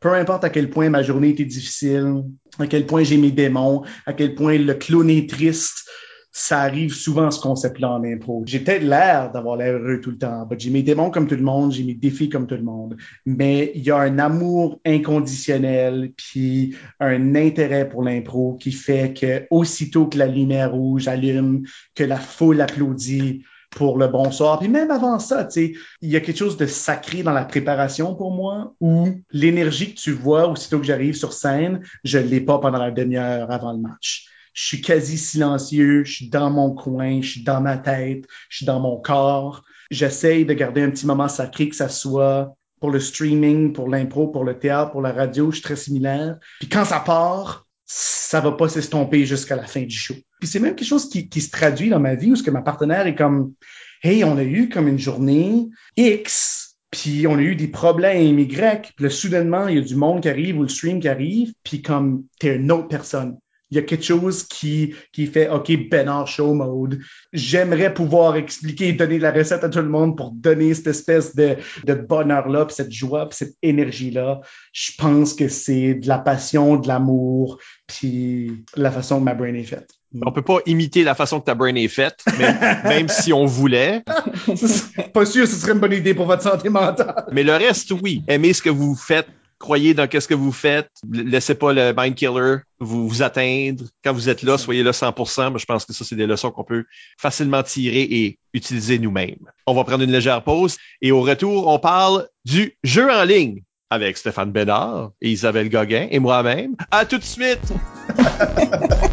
peu 0.00 0.14
importe 0.14 0.44
à 0.44 0.50
quel 0.50 0.70
point 0.70 0.88
ma 0.88 1.02
journée 1.02 1.28
était 1.28 1.44
difficile, 1.44 2.22
à 2.58 2.66
quel 2.66 2.86
point 2.86 3.02
j'ai 3.02 3.18
mes 3.18 3.30
démons, 3.30 3.82
à 4.06 4.14
quel 4.14 4.34
point 4.34 4.56
le 4.56 4.74
clown 4.74 5.10
est 5.10 5.28
triste, 5.28 5.86
ça 6.32 6.60
arrive 6.60 6.92
souvent 6.94 7.30
ce 7.30 7.40
concept-là 7.40 7.90
en 7.90 8.04
impro. 8.04 8.42
J'ai 8.46 8.60
peut-être 8.60 8.82
l'air 8.82 9.32
d'avoir 9.32 9.56
l'air 9.56 9.74
heureux 9.74 10.00
tout 10.00 10.10
le 10.10 10.18
temps. 10.18 10.48
J'ai 10.56 10.70
mes 10.70 10.82
démons 10.82 11.10
comme 11.10 11.26
tout 11.26 11.34
le 11.34 11.42
monde, 11.42 11.72
j'ai 11.72 11.84
mes 11.84 11.94
défis 11.94 12.28
comme 12.28 12.46
tout 12.46 12.54
le 12.54 12.62
monde. 12.62 12.96
Mais 13.26 13.72
il 13.74 13.82
y 13.82 13.90
a 13.90 13.98
un 13.98 14.18
amour 14.18 14.80
inconditionnel 14.86 16.12
puis 16.16 16.76
un 17.00 17.34
intérêt 17.34 17.88
pour 17.88 18.02
l'impro 18.02 18.56
qui 18.60 18.72
fait 18.72 19.12
que 19.18 19.46
aussitôt 19.50 20.06
que 20.06 20.18
la 20.18 20.26
lumière 20.26 20.72
rouge 20.72 21.08
allume, 21.08 21.64
que 21.94 22.04
la 22.04 22.18
foule 22.18 22.60
applaudit, 22.60 23.42
pour 23.70 23.98
le 23.98 24.08
bonsoir. 24.08 24.58
Puis 24.58 24.68
même 24.68 24.90
avant 24.90 25.18
ça, 25.20 25.44
tu 25.44 25.52
sais, 25.52 25.72
il 26.02 26.10
y 26.10 26.16
a 26.16 26.20
quelque 26.20 26.36
chose 26.36 26.56
de 26.56 26.66
sacré 26.66 27.22
dans 27.22 27.32
la 27.32 27.44
préparation 27.44 28.16
pour 28.16 28.32
moi 28.32 28.74
où 28.80 29.08
l'énergie 29.30 29.94
que 29.94 30.00
tu 30.00 30.10
vois 30.10 30.48
aussitôt 30.48 30.78
que 30.78 30.84
j'arrive 30.84 31.14
sur 31.14 31.32
scène, 31.32 31.80
je 32.02 32.18
l'ai 32.18 32.40
pas 32.40 32.58
pendant 32.58 32.78
la 32.78 32.90
demi-heure 32.90 33.50
avant 33.50 33.72
le 33.72 33.78
match 33.78 34.26
je 34.60 34.66
suis 34.66 34.80
quasi 34.82 35.16
silencieux, 35.16 36.04
je 36.04 36.12
suis 36.12 36.28
dans 36.28 36.50
mon 36.50 36.74
coin, 36.74 37.22
je 37.22 37.30
suis 37.30 37.42
dans 37.42 37.62
ma 37.62 37.78
tête, 37.78 38.26
je 38.50 38.58
suis 38.58 38.66
dans 38.66 38.78
mon 38.78 39.00
corps. 39.00 39.64
J'essaye 39.90 40.44
de 40.44 40.52
garder 40.52 40.82
un 40.82 40.90
petit 40.90 41.06
moment 41.06 41.28
sacré, 41.28 41.70
que 41.70 41.76
ça 41.76 41.88
soit 41.88 42.54
pour 42.78 42.90
le 42.90 43.00
streaming, 43.00 43.72
pour 43.72 43.88
l'impro, 43.88 44.28
pour 44.28 44.44
le 44.44 44.58
théâtre, 44.58 44.92
pour 44.92 45.00
la 45.00 45.12
radio, 45.12 45.50
je 45.50 45.56
suis 45.56 45.62
très 45.62 45.76
similaire. 45.76 46.36
Puis 46.58 46.68
quand 46.68 46.84
ça 46.84 47.00
part, 47.00 47.66
ça 47.86 48.40
va 48.40 48.52
pas 48.52 48.68
s'estomper 48.68 49.24
jusqu'à 49.24 49.56
la 49.56 49.64
fin 49.64 49.80
du 49.80 49.96
show. 49.96 50.14
Puis 50.40 50.48
c'est 50.48 50.60
même 50.60 50.74
quelque 50.74 50.86
chose 50.86 51.08
qui, 51.08 51.40
se 51.40 51.50
traduit 51.50 51.88
dans 51.88 52.00
ma 52.00 52.14
vie 52.14 52.32
où 52.32 52.36
ce 52.36 52.42
que 52.42 52.50
ma 52.50 52.60
partenaire 52.60 53.06
est 53.06 53.14
comme, 53.14 53.54
hey, 54.02 54.24
on 54.24 54.36
a 54.36 54.44
eu 54.44 54.68
comme 54.68 54.88
une 54.88 54.98
journée 54.98 55.70
X, 55.96 56.76
puis 56.90 57.26
on 57.26 57.38
a 57.38 57.42
eu 57.42 57.56
des 57.56 57.68
problèmes 57.68 58.38
Y, 58.38 58.92
puis 58.94 59.04
là, 59.04 59.10
soudainement, 59.10 59.68
il 59.68 59.76
y 59.76 59.78
a 59.78 59.82
du 59.82 59.96
monde 59.96 60.20
qui 60.20 60.28
arrive 60.28 60.58
ou 60.58 60.62
le 60.62 60.68
stream 60.68 61.00
qui 61.00 61.08
arrive, 61.08 61.54
puis 61.64 61.80
comme 61.80 62.24
t'es 62.38 62.56
une 62.56 62.70
autre 62.70 62.88
personne 62.88 63.38
il 63.70 63.76
y 63.76 63.78
a 63.78 63.82
quelque 63.82 64.04
chose 64.04 64.42
qui, 64.44 64.94
qui 65.12 65.26
fait, 65.26 65.48
OK, 65.48 65.70
Benard 65.88 66.26
Show 66.26 66.54
mode. 66.54 67.00
J'aimerais 67.32 67.94
pouvoir 67.94 68.36
expliquer, 68.36 68.92
donner 68.92 69.18
la 69.18 69.30
recette 69.30 69.64
à 69.64 69.68
tout 69.68 69.78
le 69.78 69.88
monde 69.88 70.16
pour 70.16 70.32
donner 70.32 70.74
cette 70.74 70.88
espèce 70.88 71.34
de, 71.36 71.56
de 71.84 71.94
bonheur-là, 71.94 72.66
puis 72.66 72.74
cette 72.74 72.92
joie, 72.92 73.28
puis 73.28 73.36
cette 73.36 73.56
énergie-là. 73.62 74.40
Je 74.72 74.92
pense 74.98 75.34
que 75.34 75.48
c'est 75.48 75.94
de 75.94 76.08
la 76.08 76.18
passion, 76.18 76.76
de 76.76 76.88
l'amour, 76.88 77.58
puis 77.86 78.64
la 78.76 78.90
façon 78.90 79.18
que 79.18 79.24
ma 79.24 79.34
brain 79.34 79.54
est 79.54 79.64
faite. 79.64 79.90
On 80.26 80.32
peut 80.32 80.42
pas 80.42 80.58
imiter 80.66 81.04
la 81.04 81.14
façon 81.14 81.38
que 81.38 81.44
ta 81.44 81.54
brain 81.54 81.74
est 81.76 81.88
faite, 81.88 82.24
même 82.84 83.08
si 83.08 83.32
on 83.32 83.46
voulait. 83.46 84.02
pas 85.14 85.24
sûr, 85.24 85.46
ce 85.46 85.54
serait 85.54 85.72
une 85.72 85.78
bonne 85.78 85.92
idée 85.92 86.14
pour 86.14 86.26
votre 86.26 86.42
santé 86.42 86.68
mentale. 86.68 87.26
Mais 87.30 87.44
le 87.44 87.52
reste, 87.52 87.92
oui. 88.02 88.24
Aimez 88.26 88.52
ce 88.52 88.62
que 88.62 88.70
vous 88.70 88.96
faites, 88.96 89.28
croyez 89.60 89.94
dans 89.94 90.08
qu'est-ce 90.08 90.26
que 90.26 90.34
vous 90.34 90.50
faites, 90.50 90.90
laissez 91.08 91.54
pas 91.54 91.72
le 91.72 91.94
mind 91.96 92.16
killer 92.16 92.56
vous, 92.80 93.06
vous 93.06 93.22
atteindre. 93.22 93.84
Quand 94.02 94.12
vous 94.12 94.28
êtes 94.28 94.42
là, 94.42 94.58
soyez 94.58 94.82
là 94.82 94.90
100%. 94.90 95.58
je 95.58 95.64
pense 95.66 95.84
que 95.84 95.92
ça, 95.92 96.04
c'est 96.04 96.16
des 96.16 96.26
leçons 96.26 96.50
qu'on 96.50 96.64
peut 96.64 96.84
facilement 97.18 97.62
tirer 97.62 98.02
et 98.02 98.38
utiliser 98.54 98.98
nous-mêmes. 98.98 99.46
On 99.66 99.74
va 99.74 99.84
prendre 99.84 100.02
une 100.02 100.10
légère 100.10 100.42
pause 100.42 100.78
et 101.02 101.12
au 101.12 101.20
retour, 101.20 101.68
on 101.68 101.78
parle 101.78 102.26
du 102.44 102.76
jeu 102.82 103.08
en 103.12 103.22
ligne 103.22 103.62
avec 103.90 104.16
Stéphane 104.16 104.50
Bédard 104.50 105.12
et 105.20 105.30
Isabelle 105.30 105.68
Gauguin 105.68 106.08
et 106.10 106.18
moi-même. 106.18 106.74
À 106.90 107.04
tout 107.04 107.18
de 107.18 107.24
suite! 107.24 107.72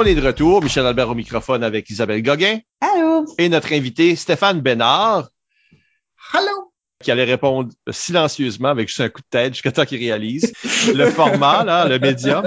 On 0.00 0.04
est 0.04 0.14
de 0.14 0.26
retour. 0.26 0.62
Michel 0.62 0.86
Albert 0.86 1.10
au 1.10 1.14
microphone 1.14 1.62
avec 1.62 1.90
Isabelle 1.90 2.22
Gauguin. 2.22 2.60
Allô? 2.80 3.26
Et 3.36 3.50
notre 3.50 3.70
invité, 3.74 4.16
Stéphane 4.16 4.62
Bénard. 4.62 5.28
Allô? 6.32 6.72
Qui 7.04 7.10
allait 7.10 7.24
répondre 7.24 7.70
silencieusement 7.90 8.68
avec 8.68 8.88
juste 8.88 9.02
un 9.02 9.10
coup 9.10 9.20
de 9.20 9.26
tête 9.28 9.52
jusqu'à 9.52 9.72
temps 9.72 9.84
qu'il 9.84 9.98
réalise 9.98 10.54
le 10.94 11.10
format, 11.10 11.64
là, 11.64 11.86
le 11.86 11.98
médium. 11.98 12.42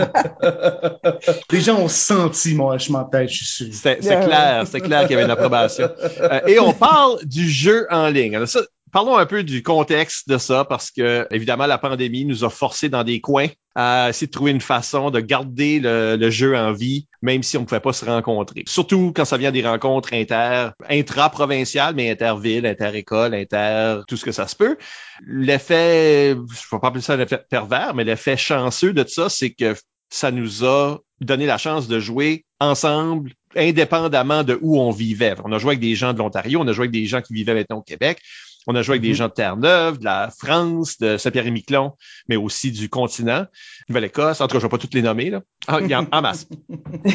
Les 1.51 1.61
gens 1.61 1.77
ont 1.77 1.89
senti 1.89 2.55
mon 2.55 2.71
hochement 2.71 3.03
de 3.03 3.11
tête, 3.11 3.29
je 3.29 3.45
suis 3.45 3.45
sûr. 3.45 3.67
C'est 3.71 3.99
clair, 3.99 4.63
c'est 4.65 4.81
clair 4.81 5.01
qu'il 5.01 5.11
y 5.11 5.13
avait 5.13 5.25
une 5.25 5.29
approbation. 5.29 5.91
Euh, 6.21 6.39
et 6.47 6.59
on 6.59 6.73
parle 6.73 7.23
du 7.23 7.47
jeu 7.47 7.85
en 7.91 8.07
ligne. 8.07 8.35
Alors 8.35 8.47
ça, 8.47 8.61
Parlons 8.93 9.17
un 9.17 9.25
peu 9.25 9.43
du 9.43 9.63
contexte 9.63 10.29
de 10.29 10.37
ça 10.37 10.65
parce 10.65 10.91
que, 10.91 11.27
évidemment, 11.31 11.65
la 11.65 11.79
pandémie 11.79 12.25
nous 12.25 12.43
a 12.43 12.51
forcés 12.51 12.89
dans 12.89 13.03
des 13.03 13.21
coins 13.21 13.47
à 13.73 14.09
essayer 14.09 14.27
de 14.27 14.31
trouver 14.31 14.51
une 14.51 14.61
façon 14.61 15.09
de 15.09 15.19
garder 15.19 15.79
le, 15.79 16.29
jeu 16.29 16.55
en 16.55 16.73
vie, 16.73 17.07
même 17.23 17.41
si 17.41 17.57
on 17.57 17.61
ne 17.61 17.65
pouvait 17.65 17.79
pas 17.79 17.91
se 17.91 18.05
rencontrer. 18.05 18.63
Surtout 18.67 19.11
quand 19.11 19.25
ça 19.25 19.37
vient 19.37 19.51
des 19.51 19.67
rencontres 19.67 20.13
inter, 20.13 20.69
intra-provinciales, 20.87 21.95
mais 21.95 22.11
inter-ville, 22.11 22.67
inter-école, 22.67 23.33
inter, 23.33 24.01
tout 24.07 24.15
ce 24.15 24.25
que 24.25 24.31
ça 24.31 24.47
se 24.47 24.55
peut. 24.55 24.77
L'effet, 25.25 26.35
je 26.35 26.35
ne 26.35 26.45
vais 26.45 26.79
pas 26.79 26.89
appeler 26.89 27.01
ça 27.01 27.15
l'effet 27.15 27.41
pervers, 27.49 27.95
mais 27.95 28.03
l'effet 28.03 28.37
chanceux 28.37 28.93
de 28.93 29.03
ça, 29.07 29.27
c'est 29.27 29.49
que 29.49 29.75
ça 30.11 30.29
nous 30.29 30.65
a 30.65 30.99
donné 31.19 31.47
la 31.47 31.57
chance 31.57 31.87
de 31.87 31.99
jouer 31.99 32.45
ensemble 32.59 33.31
indépendamment 33.55 34.43
de 34.43 34.57
où 34.61 34.79
on 34.79 34.91
vivait. 34.91 35.35
On 35.43 35.51
a 35.51 35.57
joué 35.57 35.71
avec 35.71 35.79
des 35.79 35.95
gens 35.95 36.13
de 36.13 36.19
l'Ontario, 36.19 36.59
on 36.59 36.67
a 36.67 36.71
joué 36.71 36.83
avec 36.83 36.91
des 36.91 37.05
gens 37.05 37.21
qui 37.21 37.33
vivaient 37.33 37.53
maintenant 37.53 37.77
au 37.77 37.81
Québec. 37.81 38.19
On 38.67 38.75
a 38.75 38.81
joué 38.81 38.93
avec 38.93 39.01
des 39.01 39.09
mhm. 39.09 39.15
gens 39.15 39.27
de 39.27 39.33
Terre-Neuve, 39.33 39.99
de 39.99 40.05
la 40.05 40.31
France, 40.37 40.97
de 40.97 41.17
Saint-Pierre-et-Miquelon, 41.17 41.93
mais 42.29 42.35
aussi 42.35 42.71
du 42.71 42.89
continent, 42.89 43.45
Nouvelle-Écosse. 43.89 44.41
En 44.41 44.47
tout 44.47 44.53
cas, 44.53 44.59
je 44.59 44.65
vais 44.65 44.69
pas 44.69 44.77
toutes 44.77 44.93
les 44.93 45.01
nommer, 45.01 45.29
là. 45.29 45.41
Ah, 45.67 45.79
en, 46.11 46.21
masse. 46.21 46.47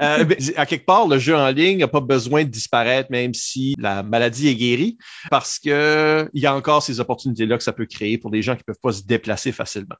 euh, 0.00 0.24
à 0.56 0.66
quelque 0.66 0.86
part, 0.86 1.06
le 1.08 1.18
jeu 1.18 1.36
en 1.36 1.50
ligne 1.50 1.78
n'a 1.78 1.88
pas 1.88 2.00
besoin 2.00 2.44
de 2.44 2.48
disparaître, 2.48 3.10
même 3.10 3.34
si 3.34 3.74
la 3.78 4.02
maladie 4.02 4.48
est 4.48 4.54
guérie, 4.54 4.96
parce 5.30 5.58
que 5.58 6.28
il 6.32 6.42
y 6.42 6.46
a 6.46 6.54
encore 6.54 6.82
ces 6.82 7.00
opportunités-là 7.00 7.58
que 7.58 7.62
ça 7.62 7.72
peut 7.72 7.84
créer 7.84 8.16
pour 8.16 8.30
des 8.30 8.40
gens 8.40 8.56
qui 8.56 8.64
peuvent 8.64 8.76
pas 8.82 8.92
se 8.92 9.02
déplacer 9.02 9.52
facilement. 9.52 9.96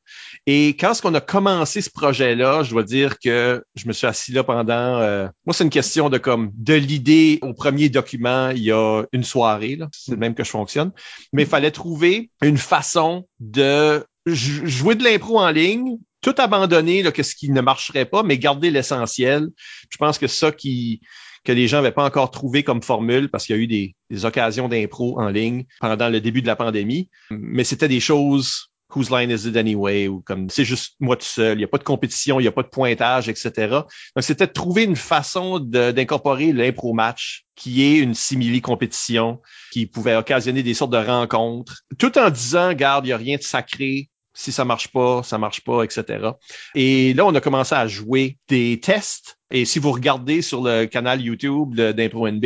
Et 0.46 0.68
quand 0.68 0.94
ce 0.94 1.02
qu'on 1.02 1.14
a 1.14 1.20
commencé 1.20 1.82
ce 1.82 1.90
projet-là, 1.90 2.62
je 2.62 2.70
dois 2.70 2.82
dire 2.82 3.18
que 3.18 3.62
je 3.74 3.86
me 3.86 3.92
suis 3.92 4.06
assis 4.06 4.32
là 4.32 4.42
pendant, 4.42 4.72
euh, 4.72 5.28
moi, 5.44 5.52
c'est 5.52 5.64
une 5.64 5.70
question 5.70 6.08
de 6.08 6.16
comme, 6.16 6.50
de 6.54 6.74
l'idée 6.74 7.38
au 7.42 7.52
premier 7.52 7.90
document, 7.90 8.50
il 8.50 8.62
y 8.62 8.72
a 8.72 9.02
une 9.12 9.24
soirée, 9.24 9.76
là. 9.76 9.88
C'est 9.92 10.12
le 10.12 10.18
même 10.18 10.34
que 10.34 10.44
je 10.44 10.50
fonctionne 10.50 10.92
mais 11.32 11.42
il 11.42 11.48
fallait 11.48 11.70
trouver 11.70 12.30
une 12.42 12.58
façon 12.58 13.26
de 13.40 14.04
jouer 14.26 14.94
de 14.94 15.04
l'impro 15.04 15.40
en 15.40 15.50
ligne, 15.50 15.96
tout 16.20 16.34
abandonner 16.38 17.02
là, 17.02 17.12
que 17.12 17.22
ce 17.22 17.34
qui 17.34 17.50
ne 17.50 17.60
marcherait 17.60 18.04
pas, 18.04 18.22
mais 18.22 18.38
garder 18.38 18.70
l'essentiel. 18.70 19.48
Je 19.90 19.96
pense 19.96 20.18
que 20.18 20.26
ça 20.26 20.52
qui 20.52 21.00
que 21.44 21.52
les 21.52 21.68
gens 21.68 21.78
n'avaient 21.78 21.92
pas 21.92 22.04
encore 22.04 22.30
trouvé 22.30 22.62
comme 22.62 22.82
formule 22.82 23.30
parce 23.30 23.46
qu'il 23.46 23.56
y 23.56 23.58
a 23.58 23.62
eu 23.62 23.66
des, 23.66 23.94
des 24.10 24.24
occasions 24.24 24.68
d'impro 24.68 25.18
en 25.20 25.28
ligne 25.28 25.64
pendant 25.80 26.08
le 26.08 26.20
début 26.20 26.42
de 26.42 26.46
la 26.46 26.56
pandémie, 26.56 27.08
mais 27.30 27.64
c'était 27.64 27.88
des 27.88 28.00
choses 28.00 28.67
Whose 28.94 29.10
line 29.10 29.30
is 29.30 29.46
it 29.46 29.56
anyway? 29.56 30.08
Ou 30.08 30.20
comme 30.20 30.48
c'est 30.48 30.64
juste 30.64 30.94
moi 30.98 31.16
tout 31.16 31.26
seul, 31.26 31.56
il 31.56 31.58
n'y 31.58 31.64
a 31.64 31.68
pas 31.68 31.78
de 31.78 31.84
compétition, 31.84 32.40
il 32.40 32.44
n'y 32.44 32.48
a 32.48 32.52
pas 32.52 32.62
de 32.62 32.68
pointage, 32.68 33.28
etc. 33.28 33.50
Donc, 33.68 34.22
c'était 34.22 34.46
de 34.46 34.52
trouver 34.52 34.84
une 34.84 34.96
façon 34.96 35.58
d'incorporer 35.58 36.52
l'impro 36.52 36.94
match 36.94 37.44
qui 37.54 37.82
est 37.82 37.98
une 37.98 38.14
simili-compétition, 38.14 39.40
qui 39.72 39.86
pouvait 39.86 40.16
occasionner 40.16 40.62
des 40.62 40.74
sortes 40.74 40.92
de 40.92 40.96
rencontres, 40.96 41.82
tout 41.98 42.16
en 42.18 42.30
disant, 42.30 42.72
garde, 42.72 43.04
il 43.04 43.08
n'y 43.08 43.12
a 43.12 43.16
rien 43.16 43.36
de 43.36 43.42
sacré, 43.42 44.08
si 44.38 44.52
ça 44.52 44.64
marche 44.64 44.88
pas, 44.88 45.22
ça 45.24 45.36
marche 45.36 45.62
pas, 45.62 45.82
etc. 45.82 46.30
Et 46.76 47.12
là, 47.14 47.26
on 47.26 47.34
a 47.34 47.40
commencé 47.40 47.74
à 47.74 47.88
jouer 47.88 48.38
des 48.48 48.78
tests. 48.80 49.36
Et 49.50 49.64
si 49.64 49.80
vous 49.80 49.90
regardez 49.90 50.42
sur 50.42 50.62
le 50.62 50.86
canal 50.86 51.20
YouTube 51.20 51.74
d'Impro 51.74 52.28
NB, 52.28 52.44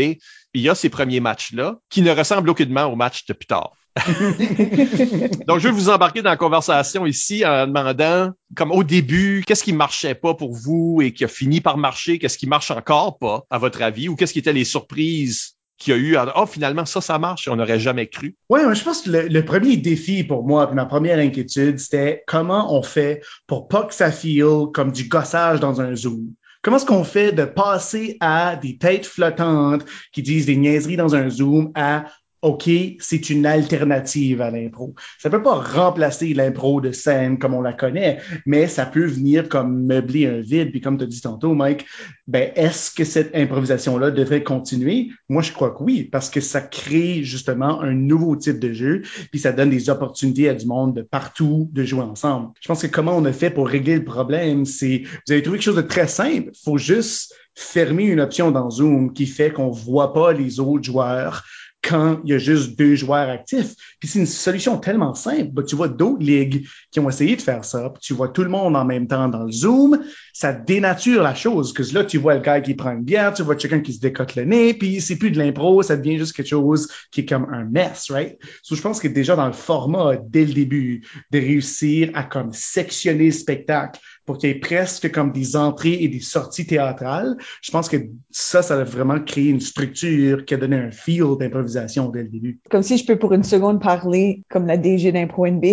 il 0.55 0.61
y 0.61 0.69
a 0.71 0.75
ces 0.75 0.89
premiers 0.89 1.21
matchs-là 1.21 1.77
qui 1.91 2.01
ne 2.01 2.11
ressemblent 2.11 2.49
aucunement 2.49 2.87
aux 2.87 2.97
matchs 2.97 3.27
de 3.27 3.35
plus 3.35 3.47
tard. 3.47 3.77
Donc, 5.47 5.59
je 5.59 5.69
vais 5.69 5.71
vous 5.71 5.91
embarquer 5.91 6.23
dans 6.23 6.31
la 6.31 6.37
conversation 6.37 7.05
ici 7.07 7.45
en 7.45 7.67
demandant, 7.67 8.31
comme 8.57 8.73
au 8.73 8.85
début, 8.85 9.45
qu'est-ce 9.47 9.65
qui 9.65 9.73
marchait 9.73 10.15
pas 10.15 10.35
pour 10.35 10.55
vous 10.55 11.01
et 11.03 11.13
qui 11.13 11.25
a 11.25 11.29
fini 11.29 11.61
par 11.61 11.77
marcher, 11.77 12.19
qu'est-ce 12.19 12.39
qui 12.39 12.47
marche 12.47 12.71
encore 12.71 13.19
pas, 13.19 13.45
à 13.51 13.59
votre 13.59 13.83
avis, 13.83 14.09
ou 14.09 14.17
qu'est-ce 14.17 14.33
qui 14.33 14.39
étaient 14.39 14.53
les 14.53 14.65
surprises 14.65 15.57
qu'il 15.79 15.93
y 15.93 15.97
a 15.97 15.99
eu, 15.99 16.17
oh, 16.37 16.47
finalement, 16.47 16.87
ça, 16.87 17.01
ça 17.01 17.19
marche, 17.19 17.49
on 17.49 17.57
n'aurait 17.57 17.81
jamais 17.81 18.07
cru? 18.07 18.37
Oui, 18.49 18.61
je 18.73 18.83
pense 18.83 19.03
que 19.03 19.11
le, 19.11 19.45
premier 19.45 19.77
défi 19.77 20.25
pour 20.25 20.47
moi, 20.47 20.71
ma 20.73 20.87
première 20.87 21.19
inquiétude, 21.19 21.79
c'était 21.79 22.23
comment 22.27 22.75
on 22.75 22.83
fait 22.83 23.21
pour 23.47 23.69
pas 23.69 23.85
que 23.85 23.95
ça 23.95 24.11
feel 24.11 24.69
comme 24.73 24.93
du 24.93 25.09
gossage 25.09 25.61
dans 25.61 25.81
un 25.81 25.95
Zoom. 25.95 26.33
Comment 26.63 26.77
est-ce 26.77 26.87
qu'on 26.87 27.03
fait 27.03 27.33
de 27.33 27.45
passer 27.45 28.17
à 28.21 28.55
des 28.55 28.79
têtes 28.79 29.07
flottantes 29.07 29.85
qui 30.13 30.23
disent 30.23 30.47
des 30.47 30.57
niaiseries 30.57 30.97
dans 30.97 31.17
un 31.17 31.29
Zoom 31.29 31.73
à 31.75 32.05
OK, 32.43 32.69
c'est 32.99 33.31
une 33.31 33.47
alternative 33.47 34.43
à 34.43 34.51
l'impro. 34.51 34.97
Ça 35.19 35.31
peut 35.31 35.43
pas 35.43 35.55
remplacer 35.55 36.35
l'impro 36.35 36.81
de 36.81 36.91
scène 36.91 37.39
comme 37.39 37.55
on 37.55 37.63
la 37.63 37.73
connaît, 37.73 38.19
mais 38.47 38.67
ça 38.67 38.85
peut 38.85 39.07
venir 39.07 39.49
comme 39.49 39.87
meubler 39.87 40.27
un 40.27 40.41
vide. 40.41 40.73
Puis 40.73 40.81
comme 40.81 40.99
tu 40.99 41.05
as 41.05 41.07
dit 41.07 41.21
tantôt, 41.21 41.55
Mike, 41.55 41.87
ben, 42.27 42.51
est-ce 42.57 42.91
que 42.91 43.05
cette 43.05 43.37
improvisation-là 43.37 44.11
devrait 44.11 44.43
continuer? 44.43 45.11
Moi, 45.29 45.43
je 45.43 45.53
crois 45.53 45.71
que 45.71 45.85
oui, 45.85 46.03
parce 46.03 46.31
que 46.31 46.41
ça 46.41 46.61
crée 46.61 47.23
justement 47.23 47.81
un 47.81 47.95
nouveau 47.95 48.35
type 48.35 48.59
de 48.59 48.73
jeu, 48.73 49.03
puis 49.31 49.39
ça 49.39 49.53
donne 49.53 49.71
des 49.71 49.89
opportunités 49.89 50.49
à 50.49 50.55
du 50.55 50.67
monde 50.67 50.97
de 50.97 51.03
partout 51.03 51.71
de 51.73 51.85
jouer 51.85 52.03
ensemble. 52.03 52.51
Je 52.61 52.67
pense 52.67 52.83
que 52.83 52.89
comment 52.89 53.17
on 53.17 53.25
a 53.25 53.33
fait 53.33 53.51
pour 53.51 53.69
régler 53.69 53.95
le 53.95 54.05
problème, 54.05 54.65
c'est, 54.65 55.03
vous 55.05 55.33
avez 55.33 55.43
trouvé 55.43 55.59
quelque 55.59 55.65
chose 55.65 55.77
de 55.77 55.83
très 55.83 56.09
simple. 56.09 56.51
faut 56.65 56.79
juste 56.79 57.35
fermer 57.55 58.05
une 58.05 58.21
option 58.21 58.51
dans 58.51 58.71
Zoom 58.71 59.13
qui 59.13 59.27
fait 59.27 59.53
qu'on 59.53 59.71
voit 59.71 60.13
pas 60.13 60.33
les 60.33 60.59
autres 60.59 60.85
joueurs 60.85 61.45
quand 61.83 62.21
il 62.25 62.31
y 62.31 62.35
a 62.35 62.39
juste 62.39 62.79
deux 62.79 62.95
joueurs 62.95 63.29
actifs. 63.29 63.75
Puis 63.99 64.09
c'est 64.09 64.21
une 64.21 64.27
solution 64.27 64.79
tellement 64.79 65.15
simple. 65.15 65.51
Bah, 65.53 65.63
tu 65.63 65.75
vois 65.75 65.89
d'autres 65.89 66.23
ligues 66.23 66.67
qui 66.91 67.01
ont 67.01 67.09
essayé 67.09 67.35
de 67.37 67.43
faire 67.43 67.65
ça, 67.65 67.91
puis 67.91 68.01
tu 68.01 68.15
vois 68.15 68.29
tout 68.29 68.45
le 68.45 68.51
monde 68.51 68.77
en 68.77 68.85
même 68.85 69.09
temps 69.09 69.29
dans 69.29 69.45
le 69.45 69.53
Zoom, 69.53 70.01
ça 70.33 70.53
dénature 70.53 71.23
la 71.23 71.35
chose. 71.35 71.75
Parce 71.75 71.91
que 71.91 71.95
là, 71.95 72.05
tu 72.05 72.19
vois 72.19 72.35
le 72.35 72.41
gars 72.41 72.61
qui 72.61 72.75
prend 72.75 72.93
une 72.93 73.03
bière, 73.03 73.35
tu 73.35 73.43
vois 73.43 73.57
quelqu'un 73.57 73.81
qui 73.81 73.93
se 73.93 74.01
décote 74.01 74.37
le 74.37 74.45
nez, 74.45 74.75
puis 74.75 75.01
c'est 75.01 75.17
plus 75.17 75.31
de 75.31 75.39
l'impro, 75.39 75.83
ça 75.83 75.97
devient 75.97 76.19
juste 76.19 76.35
quelque 76.35 76.49
chose 76.49 76.89
qui 77.11 77.23
est 77.23 77.27
comme 77.27 77.47
un 77.53 77.65
mess, 77.65 78.11
right? 78.11 78.39
So, 78.63 78.77
je 78.77 78.83
pense 78.83 79.01
que 79.01 79.09
déjà 79.09 79.35
dans 79.35 79.47
le 79.47 79.53
format, 79.53 80.17
dès 80.17 80.45
le 80.45 80.53
début, 80.53 81.03
de 81.31 81.39
réussir 81.39 82.11
à 82.15 82.23
comme 82.23 82.53
sectionner 82.53 83.27
le 83.27 83.33
spectacle 83.33 84.01
pour 84.25 84.39
qu'il 84.39 84.51
y 84.51 84.53
ait 84.53 84.59
presque 84.59 85.11
comme 85.11 85.33
des 85.33 85.57
entrées 85.57 85.95
et 85.95 86.09
des 86.09 86.21
sorties 86.21 86.67
théâtrales. 86.67 87.37
Je 87.61 87.71
pense 87.71 87.89
que 87.89 87.97
ça, 88.31 88.63
ça 88.63 88.81
a 88.81 88.85
vraiment 88.85 89.19
créé 89.21 89.49
une 89.49 89.61
structure 89.61 90.45
qui 90.45 90.55
a 90.55 90.57
donné 90.57 90.77
un 90.77 90.91
feel 90.91 91.37
d'improvisation 91.39 92.09
dès 92.09 92.23
le 92.23 92.29
début. 92.29 92.61
Comme 92.71 92.83
si 92.83 92.97
je 92.99 93.07
peux 93.07 93.19
pour 93.19 93.33
une 93.33 93.45
seconde 93.45 93.81
parler 93.81 94.43
comme 94.49 94.67
la 94.67 94.77
DG 94.77 95.13
d'Impro 95.13 95.47
NB. 95.47 95.65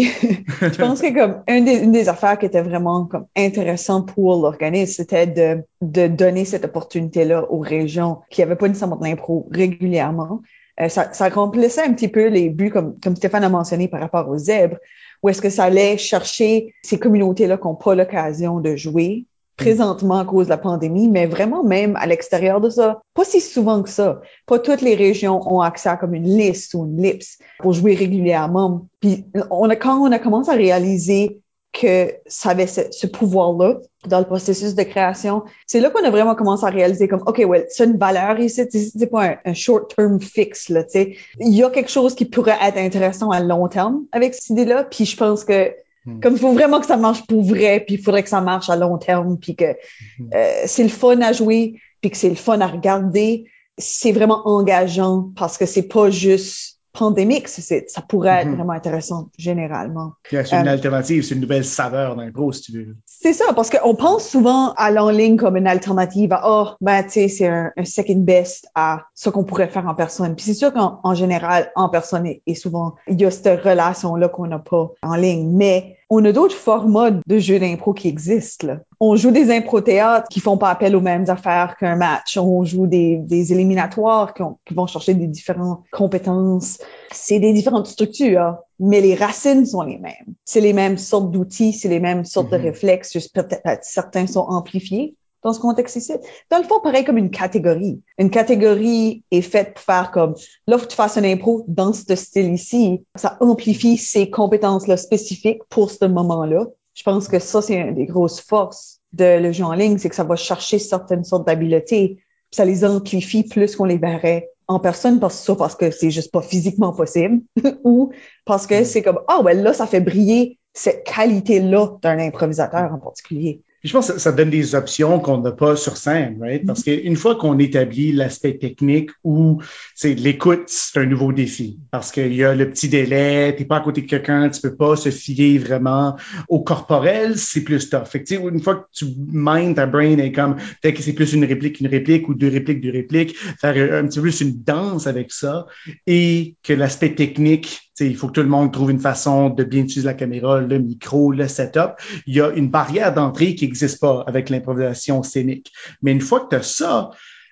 je 0.61 0.77
pense 0.77 1.01
que 1.01 1.13
comme 1.13 1.43
une 1.47 1.91
des, 1.91 2.09
affaires 2.09 2.39
qui 2.39 2.45
était 2.45 2.61
vraiment 2.61 3.05
comme 3.05 3.25
intéressant 3.35 4.01
pour 4.01 4.41
l'organisme, 4.41 4.93
c'était 4.93 5.27
de, 5.27 5.61
de 5.81 6.07
donner 6.07 6.45
cette 6.45 6.65
opportunité-là 6.65 7.45
aux 7.51 7.59
régions 7.59 8.19
qui 8.29 8.41
n'avaient 8.41 8.55
pas 8.55 8.67
nécessairement 8.67 8.95
de 8.95 9.05
l'impro 9.05 9.47
régulièrement. 9.51 10.41
Euh, 10.79 10.87
ça, 10.87 11.11
ça 11.13 11.29
remplissait 11.29 11.83
un 11.83 11.93
petit 11.93 12.07
peu 12.07 12.27
les 12.27 12.49
buts, 12.49 12.69
comme, 12.69 12.99
comme 12.99 13.15
Stéphane 13.15 13.43
a 13.43 13.49
mentionné 13.49 13.87
par 13.87 13.99
rapport 13.99 14.29
aux 14.29 14.37
zèbres, 14.37 14.77
ou 15.21 15.29
est-ce 15.29 15.41
que 15.41 15.49
ça 15.49 15.65
allait 15.65 15.97
chercher 15.97 16.73
ces 16.83 16.99
communautés-là 16.99 17.57
qui 17.57 17.67
n'ont 17.67 17.75
pas 17.75 17.95
l'occasion 17.95 18.59
de 18.59 18.75
jouer 18.75 19.25
présentement 19.59 20.19
à 20.19 20.25
cause 20.25 20.47
de 20.47 20.51
la 20.51 20.57
pandémie, 20.57 21.09
mais 21.09 21.25
vraiment 21.25 21.63
même 21.63 21.95
à 21.97 22.07
l'extérieur 22.07 22.61
de 22.61 22.69
ça, 22.69 23.01
pas 23.13 23.25
si 23.25 23.41
souvent 23.41 23.83
que 23.83 23.89
ça. 23.89 24.21
Pas 24.45 24.57
toutes 24.57 24.81
les 24.81 24.95
régions 24.95 25.41
ont 25.53 25.59
accès 25.59 25.89
à 25.89 25.97
comme 25.97 26.15
une 26.15 26.37
liste 26.37 26.73
ou 26.73 26.85
une 26.85 27.01
lips 27.01 27.37
pour 27.59 27.73
jouer 27.73 27.93
régulièrement. 27.93 28.87
Puis 29.01 29.25
on 29.51 29.69
a, 29.69 29.75
quand 29.75 29.99
on 29.99 30.11
a 30.11 30.19
commencé 30.19 30.49
à 30.49 30.55
réaliser 30.55 31.41
que 31.71 32.13
ça 32.25 32.49
avait 32.49 32.67
ce, 32.67 33.07
pouvoir-là 33.07 33.79
dans 34.07 34.19
le 34.19 34.25
processus 34.25 34.73
de 34.73 34.83
création. 34.83 35.43
C'est 35.67 35.79
là 35.79 35.89
qu'on 35.89 36.03
a 36.03 36.09
vraiment 36.09 36.33
commencé 36.35 36.65
à 36.65 36.69
réaliser 36.69 37.07
comme, 37.07 37.23
OK, 37.25 37.43
well, 37.45 37.65
c'est 37.69 37.85
une 37.85 37.97
valeur 37.97 38.39
ici, 38.39 38.63
c'est 38.71 39.07
pas 39.07 39.37
un, 39.45 39.53
short-term 39.53 40.19
fix, 40.19 40.69
là, 40.69 40.83
tu 40.83 40.91
sais. 40.91 41.15
Il 41.39 41.53
y 41.53 41.63
a 41.63 41.69
quelque 41.69 41.91
chose 41.91 42.15
qui 42.15 42.25
pourrait 42.25 42.57
être 42.61 42.77
intéressant 42.77 43.29
à 43.29 43.39
long 43.39 43.67
terme 43.67 44.05
avec 44.11 44.33
cette 44.33 44.49
idée-là, 44.49 44.85
puis 44.85 45.05
je 45.05 45.15
pense 45.15 45.43
que 45.43 45.71
hmm. 46.05 46.19
comme 46.21 46.33
il 46.33 46.39
faut 46.39 46.53
vraiment 46.53 46.79
que 46.79 46.87
ça 46.87 46.97
marche 46.97 47.25
pour 47.27 47.43
vrai, 47.43 47.83
puis 47.85 47.95
il 47.95 48.01
faudrait 48.01 48.23
que 48.23 48.29
ça 48.29 48.41
marche 48.41 48.69
à 48.69 48.75
long 48.75 48.97
terme, 48.97 49.37
puis 49.37 49.55
que 49.55 49.73
hmm. 50.19 50.29
euh, 50.33 50.63
c'est 50.65 50.83
le 50.83 50.89
fun 50.89 51.21
à 51.21 51.33
jouer, 51.33 51.75
puis 52.01 52.09
que 52.09 52.17
c'est 52.17 52.29
le 52.29 52.35
fun 52.35 52.59
à 52.61 52.67
regarder, 52.67 53.45
c'est 53.77 54.11
vraiment 54.11 54.41
engageant 54.47 55.31
parce 55.35 55.57
que 55.57 55.65
c'est 55.65 55.87
pas 55.87 56.09
juste 56.09 56.78
pandémique, 56.93 57.47
ça 57.47 58.01
pourrait 58.07 58.41
être 58.41 58.47
mm-hmm. 58.47 58.55
vraiment 58.55 58.73
intéressant 58.73 59.29
généralement. 59.37 60.13
c'est 60.29 60.53
une 60.53 60.67
euh, 60.67 60.71
alternative, 60.71 61.23
c'est 61.23 61.35
une 61.35 61.41
nouvelle 61.41 61.65
saveur 61.65 62.15
d'impro, 62.15 62.51
si 62.51 62.63
tu 62.63 62.71
veux. 62.77 62.95
C'est 63.05 63.33
ça, 63.33 63.53
parce 63.53 63.69
qu'on 63.69 63.95
pense 63.95 64.27
souvent 64.27 64.73
à 64.73 64.91
l'en 64.91 65.09
ligne 65.09 65.37
comme 65.37 65.57
une 65.57 65.67
alternative 65.67 66.33
à, 66.33 66.41
oh, 66.45 66.69
ben, 66.81 67.03
tu 67.03 67.11
sais, 67.11 67.27
c'est 67.27 67.47
un, 67.47 67.71
second 67.83 68.19
best 68.19 68.67
à 68.75 69.03
ce 69.13 69.29
qu'on 69.29 69.43
pourrait 69.43 69.67
faire 69.67 69.87
en 69.87 69.95
personne. 69.95 70.35
Puis 70.35 70.45
c'est 70.45 70.53
sûr 70.53 70.73
qu'en 70.73 71.13
général, 71.13 71.71
en 71.75 71.89
personne, 71.89 72.25
et, 72.25 72.55
souvent, 72.55 72.95
il 73.07 73.19
y 73.19 73.25
a 73.25 73.31
cette 73.31 73.61
relation-là 73.61 74.29
qu'on 74.29 74.47
n'a 74.47 74.59
pas 74.59 74.91
en 75.01 75.15
ligne. 75.15 75.51
Mais 75.55 75.97
on 76.09 76.25
a 76.25 76.31
d'autres 76.31 76.55
formats 76.55 77.11
de 77.11 77.37
jeux 77.37 77.59
d'impro 77.59 77.93
qui 77.93 78.07
existent. 78.07 78.67
Là. 78.67 78.79
On 78.99 79.15
joue 79.15 79.31
des 79.31 79.51
impro-théâtres 79.51 80.27
qui 80.29 80.39
font 80.39 80.57
pas 80.57 80.69
appel 80.69 80.95
aux 80.95 81.01
mêmes 81.01 81.25
affaires 81.29 81.77
qu'un 81.77 81.95
match. 81.95 82.37
On 82.37 82.63
joue 82.63 82.87
des, 82.87 83.17
des 83.17 83.53
éliminatoires 83.53 84.33
qui, 84.33 84.41
qui, 84.65 84.73
vont 84.73 84.87
chercher 84.87 85.13
des 85.13 85.27
différentes 85.27 85.83
compétences. 85.91 86.79
C'est 87.11 87.39
des 87.39 87.53
différentes 87.53 87.87
structures, 87.87 88.57
mais 88.79 89.01
les 89.01 89.13
racines 89.13 89.65
sont 89.65 89.83
les 89.83 89.99
mêmes. 89.99 90.33
C'est 90.45 90.61
les 90.61 90.73
mêmes 90.73 90.97
sortes 90.97 91.29
d'outils, 91.31 91.73
c'est 91.73 91.89
les 91.89 91.99
mêmes 91.99 92.25
sortes 92.25 92.51
de 92.51 92.57
mm-hmm. 92.57 92.61
réflexes, 92.61 93.13
juste 93.13 93.33
peut-être 93.35 93.83
certains 93.83 94.25
sont 94.25 94.45
amplifiés 94.47 95.15
dans 95.43 95.53
ce 95.53 95.59
contexte-ci. 95.59 96.13
Dans 96.49 96.57
le 96.57 96.63
fond, 96.63 96.79
pareil 96.81 97.03
comme 97.03 97.17
une 97.17 97.31
catégorie. 97.31 98.01
Une 98.17 98.29
catégorie 98.29 99.23
est 99.31 99.41
faite 99.41 99.73
pour 99.75 99.83
faire 99.83 100.11
comme, 100.11 100.35
là, 100.67 100.77
tu 100.77 100.95
fasses 100.95 101.17
un 101.17 101.23
impro 101.23 101.63
dans 101.67 101.93
ce 101.93 102.15
style 102.15 102.53
ici. 102.53 103.03
Ça 103.15 103.37
amplifie 103.39 103.97
ces 103.97 104.29
compétences-là 104.29 104.97
spécifiques 104.97 105.63
pour 105.69 105.91
ce 105.91 106.05
moment-là. 106.05 106.65
Je 106.93 107.03
pense 107.03 107.27
que 107.27 107.39
ça, 107.39 107.61
c'est 107.61 107.75
une 107.75 107.95
des 107.95 108.05
grosses 108.05 108.41
forces 108.41 108.99
de 109.13 109.39
le 109.39 109.51
jeu 109.51 109.63
en 109.63 109.73
ligne, 109.73 109.97
c'est 109.97 110.09
que 110.09 110.15
ça 110.15 110.23
va 110.23 110.35
chercher 110.35 110.79
certaines 110.79 111.23
sortes 111.23 111.47
d'habiletés, 111.47 112.19
ça 112.51 112.65
les 112.65 112.85
amplifie 112.85 113.43
plus 113.43 113.75
qu'on 113.75 113.85
les 113.85 113.97
verrait 113.97 114.49
en 114.67 114.79
personne 114.79 115.19
parce 115.19 115.45
que 115.45 115.51
parce 115.53 115.75
que 115.75 115.89
c'est 115.89 116.11
juste 116.11 116.31
pas 116.31 116.41
physiquement 116.41 116.93
possible 116.93 117.41
ou 117.83 118.11
parce 118.45 118.67
que 118.67 118.81
mm. 118.81 118.85
c'est 118.85 119.01
comme 119.01 119.19
ah 119.27 119.41
ouais 119.41 119.55
là 119.55 119.73
ça 119.73 119.87
fait 119.87 119.99
briller 119.99 120.59
cette 120.73 121.03
qualité 121.03 121.59
là 121.59 121.97
d'un 122.03 122.19
improvisateur 122.19 122.93
en 122.93 122.99
particulier 122.99 123.63
je 123.83 123.93
pense 123.93 124.11
que 124.11 124.19
ça 124.19 124.31
donne 124.31 124.49
des 124.49 124.75
options 124.75 125.19
qu'on 125.19 125.39
n'a 125.39 125.51
pas 125.51 125.75
sur 125.75 125.97
scène, 125.97 126.37
right? 126.41 126.65
Parce 126.65 126.83
qu'une 126.83 127.15
fois 127.15 127.35
qu'on 127.35 127.57
établit 127.59 128.11
l'aspect 128.11 128.57
technique 128.57 129.09
où 129.23 129.61
c'est 129.95 130.13
l'écoute, 130.15 130.63
c'est 130.67 130.99
un 130.99 131.05
nouveau 131.05 131.31
défi. 131.31 131.79
Parce 131.91 132.11
qu'il 132.11 132.33
y 132.35 132.43
a 132.43 132.55
le 132.55 132.69
petit 132.69 132.89
délai, 132.89 133.55
t'es 133.57 133.65
pas 133.65 133.77
à 133.77 133.81
côté 133.81 134.01
de 134.01 134.07
quelqu'un, 134.07 134.49
tu 134.49 134.61
peux 134.61 134.75
pas 134.75 134.95
se 134.95 135.09
fier 135.09 135.57
vraiment 135.57 136.17
au 136.49 136.61
corporel, 136.61 137.37
c'est 137.37 137.63
plus 137.63 137.89
tough. 137.89 138.05
Fait 138.05 138.23
que, 138.23 138.33
une 138.33 138.61
fois 138.61 138.75
que 138.75 138.85
tu 138.93 139.05
minds 139.31 139.73
ta 139.73 139.85
brain 139.85 140.17
est 140.17 140.31
comme, 140.31 140.55
peut-être 140.81 140.95
que 140.95 141.03
c'est 141.03 141.13
plus 141.13 141.33
une 141.33 141.45
réplique 141.45 141.77
qu'une 141.77 141.87
réplique 141.87 142.27
ou 142.27 142.33
deux 142.33 142.49
répliques, 142.49 142.81
deux 142.81 142.91
répliques, 142.91 143.35
faire 143.37 143.75
un 143.93 144.07
petit 144.07 144.17
peu 144.17 144.23
plus 144.23 144.41
une 144.41 144.61
danse 144.63 145.07
avec 145.07 145.31
ça 145.31 145.67
et 146.05 146.55
que 146.63 146.73
l'aspect 146.73 147.15
technique 147.15 147.88
il 147.99 148.15
faut 148.15 148.27
que 148.27 148.33
tout 148.33 148.41
le 148.41 148.47
monde 148.47 148.71
trouve 148.71 148.91
une 148.91 148.99
façon 148.99 149.49
de 149.49 149.63
bien 149.63 149.81
utiliser 149.81 150.05
la 150.05 150.13
caméra, 150.13 150.59
le 150.59 150.79
micro, 150.79 151.31
le 151.31 151.47
setup. 151.47 151.95
Il 152.27 152.35
y 152.35 152.41
a 152.41 152.49
une 152.49 152.69
barrière 152.69 153.13
d'entrée 153.13 153.55
qui 153.55 153.65
n'existe 153.65 153.99
pas 153.99 154.23
avec 154.27 154.49
l'improvisation 154.49 155.23
scénique. 155.23 155.71
Mais 156.01 156.11
une 156.11 156.21
fois 156.21 156.41
que 156.41 156.55
tu 156.55 156.63
ça, 156.63 157.11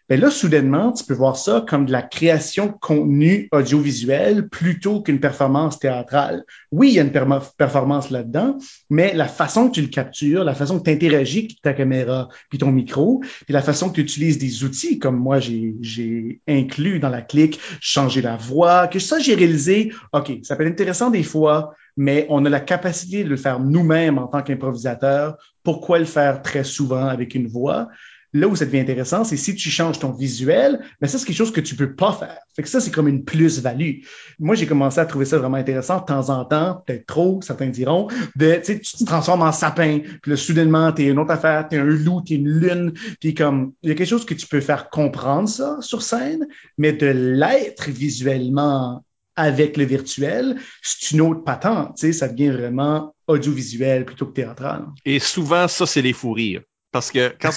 Ben 0.09 0.21
là, 0.21 0.31
soudainement, 0.31 0.93
tu 0.93 1.03
peux 1.03 1.13
voir 1.13 1.35
ça 1.35 1.65
comme 1.67 1.85
de 1.85 1.91
la 1.91 2.01
création 2.01 2.67
de 2.67 2.71
contenu 2.79 3.49
audiovisuel 3.51 4.47
plutôt 4.47 5.01
qu'une 5.01 5.19
performance 5.19 5.79
théâtrale. 5.79 6.45
Oui, 6.71 6.89
il 6.89 6.93
y 6.93 6.99
a 6.99 7.03
une 7.03 7.11
performance 7.57 8.09
là-dedans, 8.09 8.57
mais 8.89 9.13
la 9.13 9.27
façon 9.27 9.67
que 9.67 9.73
tu 9.73 9.81
le 9.81 9.89
captures, 9.89 10.45
la 10.45 10.55
façon 10.55 10.79
que 10.79 10.85
tu 10.85 10.91
interagis 10.91 11.39
avec 11.39 11.61
ta 11.61 11.73
caméra 11.73 12.29
puis 12.49 12.57
ton 12.57 12.71
micro, 12.71 13.19
puis 13.19 13.53
la 13.53 13.61
façon 13.61 13.89
que 13.89 13.95
tu 13.95 14.01
utilises 14.01 14.37
des 14.37 14.63
outils, 14.63 14.97
comme 14.97 15.17
moi, 15.17 15.39
j'ai 15.41 16.41
inclus 16.47 16.99
dans 16.99 17.09
la 17.09 17.21
clique, 17.21 17.59
changer 17.81 18.21
la 18.21 18.37
voix, 18.37 18.87
que 18.87 18.99
ça, 18.99 19.19
j'ai 19.19 19.35
réalisé, 19.35 19.91
OK, 20.13 20.31
ça 20.43 20.55
peut 20.55 20.63
être 20.63 20.71
intéressant 20.71 21.09
des 21.09 21.23
fois, 21.23 21.73
mais 21.97 22.25
on 22.29 22.45
a 22.45 22.49
la 22.49 22.61
capacité 22.61 23.25
de 23.25 23.29
le 23.29 23.35
faire 23.35 23.59
nous-mêmes 23.59 24.19
en 24.19 24.27
tant 24.27 24.41
qu'improvisateur. 24.41 25.35
Pourquoi 25.63 25.99
le 25.99 26.05
faire 26.05 26.41
très 26.41 26.63
souvent 26.63 27.07
avec 27.07 27.35
une 27.35 27.47
voix? 27.47 27.89
Là 28.33 28.47
où 28.47 28.55
ça 28.55 28.65
devient 28.65 28.79
intéressant, 28.79 29.23
c'est 29.23 29.37
si 29.37 29.55
tu 29.55 29.69
changes 29.69 29.99
ton 29.99 30.11
visuel, 30.11 30.81
mais 31.01 31.07
ça, 31.07 31.17
c'est 31.17 31.25
quelque 31.25 31.37
chose 31.37 31.51
que 31.51 31.61
tu 31.61 31.75
peux 31.75 31.95
pas 31.95 32.11
faire. 32.11 32.39
Fait 32.55 32.63
que 32.63 32.69
ça, 32.69 32.79
c'est 32.81 32.91
comme 32.91 33.07
une 33.07 33.23
plus-value. 33.23 34.01
Moi, 34.39 34.55
j'ai 34.55 34.67
commencé 34.67 34.99
à 34.99 35.05
trouver 35.05 35.25
ça 35.25 35.37
vraiment 35.37 35.57
intéressant 35.57 35.99
de 35.99 36.05
temps 36.05 36.29
en 36.29 36.45
temps, 36.45 36.83
peut-être 36.85 37.05
trop, 37.05 37.41
certains 37.41 37.69
diront, 37.69 38.07
de, 38.35 38.61
tu 38.63 38.79
te 38.79 39.05
transformes 39.05 39.43
en 39.43 39.51
sapin, 39.51 39.99
puis 40.21 40.31
là, 40.31 40.37
soudainement, 40.37 40.91
t'es 40.91 41.05
une 41.05 41.19
autre 41.19 41.31
affaire, 41.31 41.67
t'es 41.67 41.77
un 41.77 41.85
loup, 41.85 42.21
t'es 42.21 42.35
une 42.35 42.49
lune, 42.49 42.93
puis 43.19 43.33
comme, 43.33 43.73
il 43.81 43.89
y 43.89 43.91
a 43.91 43.95
quelque 43.95 44.09
chose 44.09 44.25
que 44.25 44.33
tu 44.33 44.47
peux 44.47 44.61
faire 44.61 44.89
comprendre 44.89 45.47
ça 45.47 45.77
sur 45.81 46.01
scène, 46.01 46.47
mais 46.77 46.93
de 46.93 47.07
l'être 47.07 47.89
visuellement 47.89 49.03
avec 49.35 49.77
le 49.77 49.85
virtuel, 49.85 50.57
c'est 50.81 51.11
une 51.11 51.21
autre 51.21 51.43
patente, 51.43 51.95
tu 51.97 52.07
sais, 52.07 52.13
ça 52.13 52.27
devient 52.27 52.49
vraiment 52.49 53.13
audiovisuel 53.27 54.03
plutôt 54.05 54.25
que 54.25 54.33
théâtral. 54.33 54.85
Et 55.05 55.19
souvent, 55.19 55.67
ça, 55.67 55.85
c'est 55.85 56.01
les 56.01 56.13
fous 56.13 56.33
rires. 56.33 56.61
Parce 56.91 57.11
que 57.11 57.33
quand, 57.39 57.51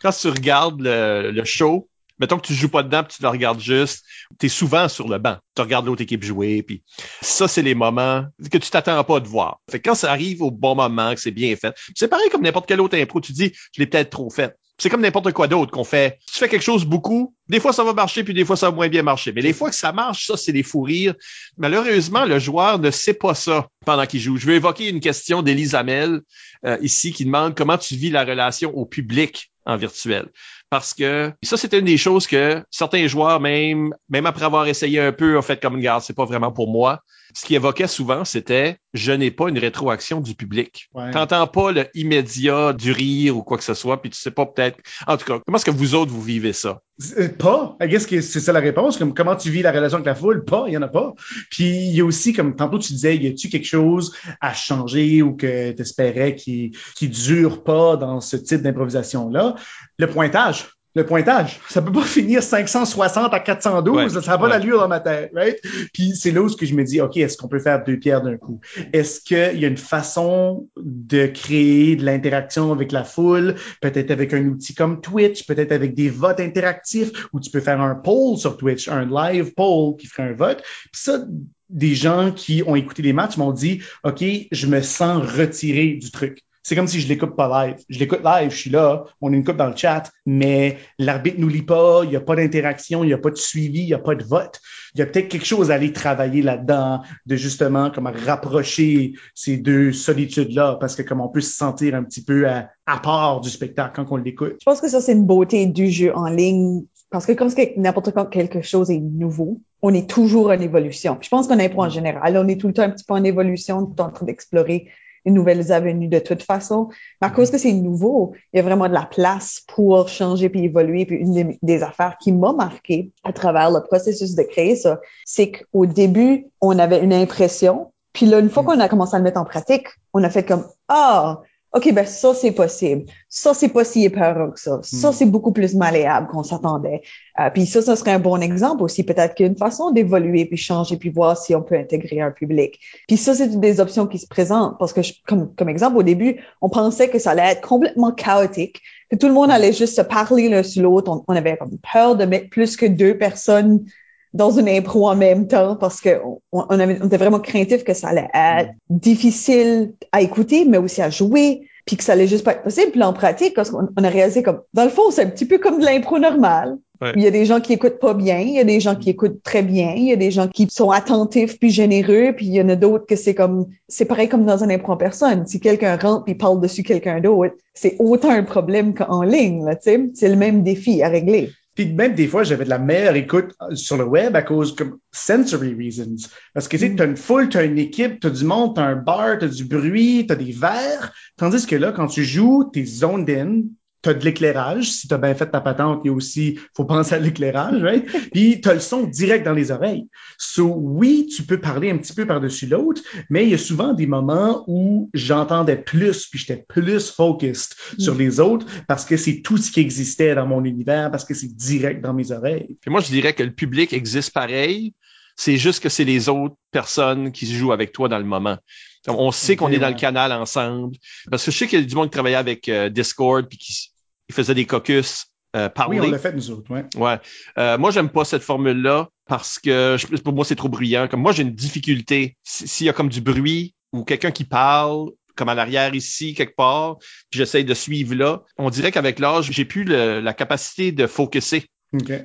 quand 0.00 0.12
tu 0.12 0.28
regardes 0.28 0.80
le, 0.80 1.44
show, 1.44 1.88
mettons 2.18 2.38
que 2.38 2.46
tu 2.46 2.54
joues 2.54 2.68
pas 2.68 2.82
dedans, 2.82 3.04
puis 3.04 3.16
tu 3.16 3.22
le 3.22 3.28
regardes 3.28 3.60
juste, 3.60 4.04
tu 4.38 4.46
es 4.46 4.48
souvent 4.48 4.88
sur 4.88 5.08
le 5.08 5.18
banc. 5.18 5.36
Tu 5.54 5.62
regardes 5.62 5.86
l'autre 5.86 6.02
équipe 6.02 6.24
jouer, 6.24 6.62
puis 6.62 6.82
ça, 7.20 7.48
c'est 7.48 7.62
les 7.62 7.74
moments 7.74 8.26
que 8.50 8.58
tu 8.58 8.70
t'attends 8.70 9.02
pas 9.04 9.20
de 9.20 9.28
voir. 9.28 9.60
Fait 9.70 9.80
que 9.80 9.88
quand 9.88 9.94
ça 9.94 10.10
arrive 10.10 10.42
au 10.42 10.50
bon 10.50 10.74
moment, 10.74 11.14
que 11.14 11.20
c'est 11.20 11.30
bien 11.30 11.54
fait, 11.56 11.74
c'est 11.94 12.08
pareil 12.08 12.28
comme 12.30 12.42
n'importe 12.42 12.66
quel 12.66 12.80
autre 12.80 12.98
impro, 12.98 13.20
tu 13.20 13.32
dis, 13.32 13.52
je 13.72 13.80
l'ai 13.80 13.86
peut-être 13.86 14.10
trop 14.10 14.30
fait. 14.30 14.56
C'est 14.80 14.90
comme 14.90 15.00
n'importe 15.00 15.32
quoi 15.32 15.48
d'autre 15.48 15.72
qu'on 15.72 15.84
fait. 15.84 16.18
tu 16.32 16.38
fais 16.38 16.48
quelque 16.48 16.62
chose 16.62 16.84
beaucoup, 16.84 17.34
des 17.48 17.58
fois 17.58 17.72
ça 17.72 17.82
va 17.82 17.92
marcher, 17.92 18.22
puis 18.22 18.32
des 18.32 18.44
fois 18.44 18.56
ça 18.56 18.70
va 18.70 18.76
moins 18.76 18.88
bien 18.88 19.02
marcher. 19.02 19.32
Mais 19.32 19.40
les 19.40 19.52
fois 19.52 19.70
que 19.70 19.76
ça 19.76 19.92
marche, 19.92 20.26
ça, 20.26 20.36
c'est 20.36 20.52
des 20.52 20.62
fous 20.62 20.82
rires. 20.82 21.14
Malheureusement, 21.56 22.24
le 22.24 22.38
joueur 22.38 22.78
ne 22.78 22.90
sait 22.90 23.14
pas 23.14 23.34
ça 23.34 23.68
pendant 23.84 24.06
qu'il 24.06 24.20
joue. 24.20 24.36
Je 24.36 24.46
vais 24.46 24.56
évoquer 24.56 24.88
une 24.88 25.00
question 25.00 25.42
d'Élise 25.42 25.74
Amel 25.74 26.20
euh, 26.64 26.78
ici 26.80 27.12
qui 27.12 27.24
demande 27.24 27.56
comment 27.56 27.76
tu 27.76 27.96
vis 27.96 28.10
la 28.10 28.24
relation 28.24 28.70
au 28.76 28.86
public 28.86 29.50
en 29.66 29.76
virtuel. 29.76 30.28
Parce 30.70 30.94
que 30.94 31.32
ça, 31.42 31.56
c'était 31.56 31.78
une 31.78 31.86
des 31.86 31.96
choses 31.96 32.26
que 32.26 32.62
certains 32.70 33.06
joueurs, 33.06 33.40
même, 33.40 33.94
même 34.08 34.26
après 34.26 34.44
avoir 34.44 34.66
essayé 34.66 35.00
un 35.00 35.12
peu, 35.12 35.36
ont 35.38 35.42
fait 35.42 35.60
comme 35.60 35.76
une 35.76 35.82
garde, 35.82 36.02
c'est 36.02 36.16
pas 36.16 36.24
vraiment 36.24 36.52
pour 36.52 36.70
moi. 36.70 37.02
Ce 37.34 37.44
qui 37.44 37.54
évoquait 37.54 37.86
souvent, 37.86 38.24
c'était 38.24 38.78
je 38.94 39.12
n'ai 39.12 39.30
pas 39.30 39.48
une 39.48 39.58
rétroaction 39.58 40.20
du 40.20 40.34
public. 40.34 40.88
Tu 40.94 41.10
T'entends 41.12 41.46
pas 41.46 41.72
le 41.72 41.86
immédiat 41.94 42.72
du 42.72 42.92
rire 42.92 43.36
ou 43.36 43.42
quoi 43.42 43.58
que 43.58 43.64
ce 43.64 43.74
soit, 43.74 44.00
puis 44.00 44.10
tu 44.10 44.18
sais 44.18 44.30
pas 44.30 44.46
peut-être. 44.46 44.78
En 45.06 45.16
tout 45.16 45.24
cas, 45.24 45.40
comment 45.44 45.56
est-ce 45.56 45.64
que 45.64 45.70
vous 45.70 45.94
autres 45.94 46.10
vous 46.10 46.22
vivez 46.22 46.52
ça? 46.52 46.80
Euh, 47.18 47.28
pas. 47.28 47.76
Qu'est-ce 47.80 48.06
que 48.06 48.20
c'est 48.20 48.40
ça 48.40 48.52
la 48.52 48.60
réponse? 48.60 48.96
Comme 48.96 49.14
comment 49.14 49.36
tu 49.36 49.50
vis 49.50 49.62
la 49.62 49.72
relation 49.72 49.96
avec 49.96 50.06
la 50.06 50.14
foule? 50.14 50.44
Pas, 50.44 50.64
il 50.68 50.72
y 50.72 50.76
en 50.76 50.82
a 50.82 50.88
pas. 50.88 51.14
Puis 51.50 51.64
il 51.64 51.94
y 51.94 52.00
a 52.00 52.04
aussi, 52.04 52.32
comme 52.32 52.56
tantôt 52.56 52.78
tu 52.78 52.92
disais, 52.92 53.16
y 53.16 53.28
a-tu 53.28 53.48
quelque 53.48 53.66
chose 53.66 54.14
à 54.40 54.54
changer 54.54 55.22
ou 55.22 55.36
que 55.36 55.72
tu 55.72 55.82
espérais 55.82 56.34
qui 56.34 56.76
qui 56.96 57.08
dure 57.08 57.62
pas 57.62 57.96
dans 57.96 58.20
ce 58.20 58.36
type 58.36 58.62
d'improvisation-là? 58.62 59.54
Le 59.98 60.06
pointage 60.08 60.77
le 60.94 61.06
pointage. 61.06 61.60
Ça 61.68 61.82
peut 61.82 61.92
pas 61.92 62.02
finir 62.04 62.42
560 62.42 63.32
à 63.32 63.40
412. 63.40 64.20
ça 64.20 64.32
n'a 64.32 64.38
pas 64.38 64.48
l'allure 64.48 64.80
dans 64.80 64.88
ma 64.88 65.00
tête, 65.00 65.30
right? 65.34 65.58
Puis 65.92 66.14
c'est 66.16 66.30
là 66.30 66.42
où 66.42 66.48
que 66.48 66.66
je 66.66 66.74
me 66.74 66.84
dis, 66.84 67.00
OK, 67.00 67.16
est-ce 67.16 67.36
qu'on 67.36 67.48
peut 67.48 67.58
faire 67.58 67.84
deux 67.84 67.98
pierres 67.98 68.22
d'un 68.22 68.36
coup? 68.36 68.60
Est-ce 68.92 69.20
qu'il 69.20 69.58
y 69.58 69.64
a 69.64 69.68
une 69.68 69.76
façon 69.76 70.68
de 70.76 71.26
créer 71.26 71.96
de 71.96 72.04
l'interaction 72.04 72.72
avec 72.72 72.92
la 72.92 73.04
foule, 73.04 73.54
peut-être 73.80 74.10
avec 74.10 74.32
un 74.34 74.44
outil 74.46 74.74
comme 74.74 75.00
Twitch, 75.00 75.46
peut-être 75.46 75.72
avec 75.72 75.94
des 75.94 76.10
votes 76.10 76.40
interactifs, 76.40 77.28
où 77.32 77.40
tu 77.40 77.50
peux 77.50 77.60
faire 77.60 77.80
un 77.80 77.94
poll 77.94 78.36
sur 78.36 78.56
Twitch, 78.56 78.88
un 78.88 79.04
live 79.04 79.54
poll 79.54 79.96
qui 79.96 80.06
ferait 80.06 80.30
un 80.30 80.34
vote? 80.34 80.62
Puis 80.92 81.02
ça, 81.02 81.24
des 81.68 81.94
gens 81.94 82.32
qui 82.32 82.62
ont 82.66 82.76
écouté 82.76 83.02
les 83.02 83.12
matchs 83.12 83.36
m'ont 83.36 83.52
dit, 83.52 83.82
OK, 84.04 84.24
je 84.50 84.66
me 84.66 84.80
sens 84.80 85.22
retiré 85.22 85.94
du 85.94 86.10
truc 86.10 86.42
c'est 86.62 86.76
comme 86.76 86.86
si 86.86 87.00
je 87.00 87.08
l'écoute 87.08 87.36
pas 87.36 87.66
live. 87.66 87.76
Je 87.88 87.98
l'écoute 87.98 88.20
live, 88.24 88.50
je 88.50 88.56
suis 88.56 88.70
là, 88.70 89.04
on 89.20 89.32
est 89.32 89.36
une 89.36 89.44
coupe 89.44 89.56
dans 89.56 89.68
le 89.68 89.76
chat, 89.76 90.10
mais 90.26 90.78
l'arbitre 90.98 91.38
nous 91.40 91.48
lit 91.48 91.62
pas, 91.62 92.00
il 92.04 92.10
n'y 92.10 92.16
a 92.16 92.20
pas 92.20 92.36
d'interaction, 92.36 93.04
il 93.04 93.08
n'y 93.08 93.12
a 93.12 93.18
pas 93.18 93.30
de 93.30 93.36
suivi, 93.36 93.80
il 93.80 93.86
n'y 93.86 93.94
a 93.94 93.98
pas 93.98 94.14
de 94.14 94.24
vote. 94.24 94.60
Il 94.94 95.00
y 95.00 95.02
a 95.02 95.06
peut-être 95.06 95.28
quelque 95.28 95.46
chose 95.46 95.70
à 95.70 95.74
aller 95.74 95.92
travailler 95.92 96.42
là-dedans, 96.42 97.02
de 97.26 97.36
justement 97.36 97.90
comme 97.90 98.06
rapprocher 98.06 99.14
ces 99.34 99.56
deux 99.56 99.92
solitudes-là, 99.92 100.76
parce 100.80 100.96
que 100.96 101.02
comme 101.02 101.20
on 101.20 101.28
peut 101.28 101.40
se 101.40 101.56
sentir 101.56 101.94
un 101.94 102.02
petit 102.02 102.24
peu 102.24 102.48
à, 102.48 102.68
part 103.02 103.40
du 103.40 103.50
spectacle 103.50 103.92
quand 103.94 104.06
on 104.10 104.16
l'écoute. 104.16 104.56
Je 104.60 104.64
pense 104.64 104.80
que 104.80 104.88
ça, 104.88 105.00
c'est 105.00 105.12
une 105.12 105.26
beauté 105.26 105.66
du 105.66 105.90
jeu 105.90 106.12
en 106.14 106.28
ligne, 106.28 106.84
parce 107.10 107.26
que 107.26 107.32
comme 107.32 107.48
n'importe 107.76 108.12
quand 108.12 108.26
quelque 108.26 108.62
chose 108.62 108.90
est 108.90 108.98
nouveau, 108.98 109.60
on 109.82 109.94
est 109.94 110.08
toujours 110.08 110.48
en 110.48 110.58
évolution. 110.60 111.16
je 111.20 111.28
pense 111.28 111.46
qu'on 111.46 111.58
est 111.58 111.74
en 111.74 111.88
général, 111.88 112.36
on 112.36 112.48
est 112.48 112.60
tout 112.60 112.66
le 112.66 112.74
temps 112.74 112.82
un 112.82 112.90
petit 112.90 113.04
peu 113.04 113.14
en 113.14 113.24
évolution, 113.24 113.86
tout 113.86 114.02
en 114.02 114.10
train 114.10 114.26
d'explorer 114.26 114.88
nouvelles 115.26 115.72
avenues 115.72 116.08
de 116.08 116.18
toute 116.18 116.42
façon. 116.42 116.88
Mais 117.20 117.28
à 117.28 117.30
cause 117.30 117.50
que 117.50 117.58
c'est 117.58 117.72
nouveau, 117.72 118.32
il 118.52 118.58
y 118.58 118.60
a 118.60 118.62
vraiment 118.62 118.88
de 118.88 118.94
la 118.94 119.04
place 119.04 119.62
pour 119.66 120.08
changer 120.08 120.48
puis 120.48 120.64
évoluer. 120.64 121.06
Puis 121.06 121.16
une 121.16 121.56
des, 121.62 121.82
affaires 121.82 122.16
qui 122.18 122.32
m'a 122.32 122.52
marqué 122.52 123.12
à 123.24 123.32
travers 123.32 123.70
le 123.70 123.80
processus 123.82 124.34
de 124.34 124.42
créer 124.42 124.76
ça, 124.76 125.00
c'est 125.24 125.52
qu'au 125.52 125.86
début, 125.86 126.46
on 126.60 126.78
avait 126.78 127.02
une 127.02 127.12
impression. 127.12 127.92
Puis 128.12 128.26
là, 128.26 128.40
une 128.40 128.50
fois 128.50 128.62
mm. 128.62 128.66
qu'on 128.66 128.80
a 128.80 128.88
commencé 128.88 129.14
à 129.14 129.18
le 129.18 129.24
mettre 129.24 129.40
en 129.40 129.44
pratique, 129.44 129.86
on 130.12 130.24
a 130.24 130.30
fait 130.30 130.44
comme, 130.44 130.66
ah, 130.88 131.42
OK, 131.74 131.92
ben 131.92 132.06
ça, 132.06 132.32
c'est 132.32 132.52
possible. 132.52 133.04
Ça, 133.28 133.52
c'est 133.52 133.68
pas 133.68 133.84
si 133.84 134.02
épeurant 134.02 134.50
que 134.50 134.58
ça. 134.58 134.80
Ça, 134.82 135.10
hmm. 135.10 135.12
c'est 135.12 135.26
beaucoup 135.26 135.52
plus 135.52 135.74
malléable 135.74 136.28
qu'on 136.28 136.42
s'attendait. 136.42 137.02
Euh, 137.38 137.50
puis 137.50 137.66
ça, 137.66 137.82
ça 137.82 137.94
serait 137.94 138.12
un 138.12 138.18
bon 138.18 138.40
exemple 138.40 138.82
aussi. 138.82 139.04
Peut-être 139.04 139.34
qu'une 139.34 139.56
façon 139.56 139.90
d'évoluer, 139.90 140.46
puis 140.46 140.56
changer, 140.56 140.96
puis 140.96 141.10
voir 141.10 141.36
si 141.36 141.54
on 141.54 141.60
peut 141.60 141.76
intégrer 141.76 142.22
un 142.22 142.30
public. 142.30 142.80
Puis 143.06 143.18
ça, 143.18 143.34
c'est 143.34 143.60
des 143.60 143.80
options 143.80 144.06
qui 144.06 144.18
se 144.18 144.26
présentent. 144.26 144.78
Parce 144.78 144.94
que, 144.94 145.02
comme, 145.26 145.54
comme 145.54 145.68
exemple, 145.68 145.98
au 145.98 146.02
début, 146.02 146.40
on 146.62 146.70
pensait 146.70 147.10
que 147.10 147.18
ça 147.18 147.32
allait 147.32 147.52
être 147.52 147.66
complètement 147.66 148.12
chaotique, 148.12 148.80
que 149.10 149.16
tout 149.16 149.28
le 149.28 149.34
monde 149.34 149.50
allait 149.50 149.74
juste 149.74 149.94
se 149.96 150.02
parler 150.02 150.48
l'un 150.48 150.62
sur 150.62 150.82
l'autre. 150.82 151.10
On, 151.12 151.22
on, 151.28 151.36
avait 151.36 151.58
comme 151.58 151.76
peur 151.92 152.16
de 152.16 152.24
mettre 152.24 152.48
plus 152.48 152.76
que 152.76 152.86
deux 152.86 153.18
personnes 153.18 153.84
dans 154.34 154.50
une 154.50 154.68
impro 154.68 155.08
en 155.08 155.16
même 155.16 155.48
temps 155.48 155.76
parce 155.76 156.00
que 156.00 156.20
on, 156.52 156.62
avait, 156.68 156.98
on 157.02 157.06
était 157.06 157.16
vraiment 157.16 157.40
craintif 157.40 157.84
que 157.84 157.94
ça 157.94 158.08
allait 158.08 158.28
être 158.34 158.70
difficile 158.90 159.94
à 160.12 160.20
écouter, 160.22 160.64
mais 160.64 160.78
aussi 160.78 161.02
à 161.02 161.10
jouer, 161.10 161.62
puis 161.86 161.96
que 161.96 162.04
ça 162.04 162.12
allait 162.12 162.26
juste 162.26 162.44
pas 162.44 162.52
être 162.52 162.62
possible. 162.62 162.92
Puis 162.92 163.02
en 163.02 163.12
pratique, 163.12 163.54
parce 163.54 163.70
qu'on 163.70 163.88
on 163.96 164.04
a 164.04 164.08
réalisé 164.08 164.42
comme, 164.42 164.60
dans 164.74 164.84
le 164.84 164.90
fond, 164.90 165.10
c'est 165.10 165.22
un 165.22 165.30
petit 165.30 165.46
peu 165.46 165.58
comme 165.58 165.80
de 165.80 165.84
l'impro 165.84 166.18
normal. 166.18 166.78
Il 167.14 167.22
y 167.22 167.28
a 167.28 167.30
des 167.30 167.44
gens 167.44 167.60
qui 167.60 167.72
écoutent 167.72 168.00
pas 168.00 168.12
bien, 168.12 168.40
il 168.40 168.54
y 168.54 168.58
a 168.58 168.64
des 168.64 168.80
gens 168.80 168.96
qui 168.96 169.10
écoutent 169.10 169.40
très 169.44 169.62
bien, 169.62 169.92
il 169.94 170.06
y 170.06 170.12
a 170.12 170.16
des 170.16 170.32
gens 170.32 170.48
qui 170.48 170.66
sont 170.68 170.90
attentifs 170.90 171.56
puis 171.60 171.70
généreux, 171.70 172.32
puis 172.36 172.46
il 172.46 172.54
y 172.54 172.60
en 172.60 172.68
a 172.68 172.74
d'autres 172.74 173.06
que 173.06 173.14
c'est 173.14 173.36
comme, 173.36 173.66
c'est 173.86 174.04
pareil 174.04 174.28
comme 174.28 174.44
dans 174.44 174.64
un 174.64 174.70
impro 174.70 174.94
en 174.94 174.96
personne. 174.96 175.46
Si 175.46 175.60
quelqu'un 175.60 175.96
rentre 175.96 176.24
puis 176.24 176.34
parle 176.34 176.60
dessus 176.60 176.82
quelqu'un 176.82 177.20
d'autre, 177.20 177.54
c'est 177.72 177.94
autant 178.00 178.30
un 178.30 178.42
problème 178.42 178.94
qu'en 178.94 179.22
ligne, 179.22 179.64
tu 179.76 179.76
sais. 179.82 180.10
C'est 180.14 180.28
le 180.28 180.34
même 180.34 180.64
défi 180.64 181.00
à 181.04 181.08
régler. 181.08 181.50
Puis 181.78 181.86
même 181.86 182.16
des 182.16 182.26
fois, 182.26 182.42
j'avais 182.42 182.64
de 182.64 182.70
la 182.70 182.80
meilleure 182.80 183.14
écoute 183.14 183.54
euh, 183.62 183.72
sur 183.76 183.96
le 183.96 184.02
web 184.02 184.34
à 184.34 184.42
cause 184.42 184.74
comme 184.74 184.98
sensory 185.12 185.76
reasons. 185.78 186.16
Parce 186.52 186.66
que 186.66 186.76
tu 186.76 186.82
sais, 186.82 186.88
mm. 186.88 187.00
as 187.00 187.04
une 187.04 187.16
foule, 187.16 187.48
tu 187.48 187.56
as 187.56 187.62
une 187.62 187.78
équipe, 187.78 188.18
tu 188.18 188.26
as 188.26 188.30
du 188.30 188.44
monde, 188.44 188.74
tu 188.74 188.80
as 188.80 188.84
un 188.86 188.96
bar, 188.96 189.38
tu 189.38 189.44
as 189.44 189.48
du 189.48 189.64
bruit, 189.64 190.26
tu 190.26 190.32
as 190.32 190.34
des 190.34 190.50
verres. 190.50 191.12
Tandis 191.36 191.64
que 191.68 191.76
là, 191.76 191.92
quand 191.92 192.08
tu 192.08 192.24
joues, 192.24 192.68
tu 192.72 192.80
es 192.80 192.84
zoned 192.84 193.30
in, 193.30 193.62
tu 194.02 194.08
as 194.08 194.14
de 194.14 194.24
l'éclairage. 194.24 194.90
Si 194.90 195.08
tu 195.08 195.14
as 195.14 195.18
bien 195.18 195.34
fait 195.34 195.50
ta 195.50 195.60
patente, 195.60 196.00
il 196.04 196.08
y 196.08 196.10
a 196.10 196.14
aussi, 196.14 196.58
faut 196.76 196.84
penser 196.84 197.14
à 197.14 197.18
l'éclairage, 197.18 197.82
right? 197.82 198.06
Puis 198.32 198.60
tu 198.60 198.68
as 198.68 198.74
le 198.74 198.80
son 198.80 199.04
direct 199.04 199.44
dans 199.44 199.52
les 199.52 199.70
oreilles. 199.70 200.08
So, 200.38 200.74
oui, 200.76 201.28
tu 201.34 201.42
peux 201.42 201.60
parler 201.60 201.90
un 201.90 201.98
petit 201.98 202.12
peu 202.12 202.26
par-dessus 202.26 202.66
l'autre, 202.66 203.02
mais 203.30 203.44
il 203.44 203.50
y 203.50 203.54
a 203.54 203.58
souvent 203.58 203.92
des 203.92 204.06
moments 204.06 204.64
où 204.66 205.10
j'entendais 205.14 205.76
plus, 205.76 206.26
puis 206.26 206.38
j'étais 206.38 206.64
plus 206.68 207.10
focused 207.10 207.74
mm. 207.96 208.00
sur 208.00 208.14
les 208.14 208.40
autres 208.40 208.66
parce 208.86 209.04
que 209.04 209.16
c'est 209.16 209.42
tout 209.42 209.56
ce 209.56 209.70
qui 209.70 209.80
existait 209.80 210.34
dans 210.34 210.46
mon 210.46 210.64
univers, 210.64 211.10
parce 211.10 211.24
que 211.24 211.34
c'est 211.34 211.54
direct 211.54 212.00
dans 212.02 212.14
mes 212.14 212.30
oreilles. 212.32 212.76
Puis 212.80 212.90
moi, 212.90 213.00
je 213.00 213.08
dirais 213.08 213.32
que 213.32 213.42
le 213.42 213.52
public 213.52 213.92
existe 213.92 214.32
pareil. 214.32 214.94
C'est 215.38 215.56
juste 215.56 215.80
que 215.80 215.88
c'est 215.88 216.04
les 216.04 216.28
autres 216.28 216.56
personnes 216.72 217.30
qui 217.30 217.46
jouent 217.46 217.70
avec 217.70 217.92
toi 217.92 218.08
dans 218.08 218.18
le 218.18 218.24
moment. 218.24 218.58
On 219.06 219.30
sait 219.30 219.54
qu'on 219.54 219.70
est 219.70 219.78
dans 219.78 219.88
le 219.88 219.94
canal 219.94 220.32
ensemble. 220.32 220.96
Parce 221.30 221.44
que 221.44 221.52
je 221.52 221.56
sais 221.56 221.68
qu'il 221.68 221.78
y 221.78 221.82
a 221.82 221.86
du 221.86 221.94
monde 221.94 222.06
qui 222.06 222.10
travaillait 222.10 222.36
avec 222.36 222.68
euh, 222.68 222.88
Discord 222.88 223.46
puis 223.48 223.56
qui 223.56 223.92
faisait 224.32 224.54
des 224.54 224.66
caucus 224.66 225.26
euh, 225.54 225.68
parler. 225.68 226.00
Oui, 226.00 226.08
on 226.08 226.10
l'a 226.10 226.18
fait 226.18 226.32
nous 226.32 226.50
autres, 226.50 226.68
ouais. 226.72 226.84
Ouais. 226.96 227.20
Euh, 227.56 227.78
moi, 227.78 227.92
j'aime 227.92 228.08
pas 228.08 228.24
cette 228.24 228.42
formule-là 228.42 229.10
parce 229.28 229.60
que 229.60 229.96
pour 230.24 230.32
moi, 230.32 230.44
c'est 230.44 230.56
trop 230.56 230.68
bruyant. 230.68 231.06
Comme 231.06 231.22
moi, 231.22 231.30
j'ai 231.30 231.44
une 231.44 231.54
difficulté. 231.54 232.36
S'il 232.42 232.86
y 232.86 232.90
a 232.90 232.92
comme 232.92 233.08
du 233.08 233.20
bruit 233.20 233.76
ou 233.92 234.02
quelqu'un 234.02 234.32
qui 234.32 234.44
parle, 234.44 235.12
comme 235.36 235.48
à 235.48 235.54
l'arrière 235.54 235.94
ici, 235.94 236.34
quelque 236.34 236.56
part, 236.56 236.96
puis 237.30 237.38
j'essaye 237.38 237.64
de 237.64 237.74
suivre 237.74 238.16
là, 238.16 238.42
on 238.56 238.70
dirait 238.70 238.90
qu'avec 238.90 239.20
l'âge, 239.20 239.52
j'ai 239.52 239.64
plus 239.64 239.84
la 239.84 240.34
capacité 240.34 240.90
de 240.90 241.06
focuser. 241.06 241.64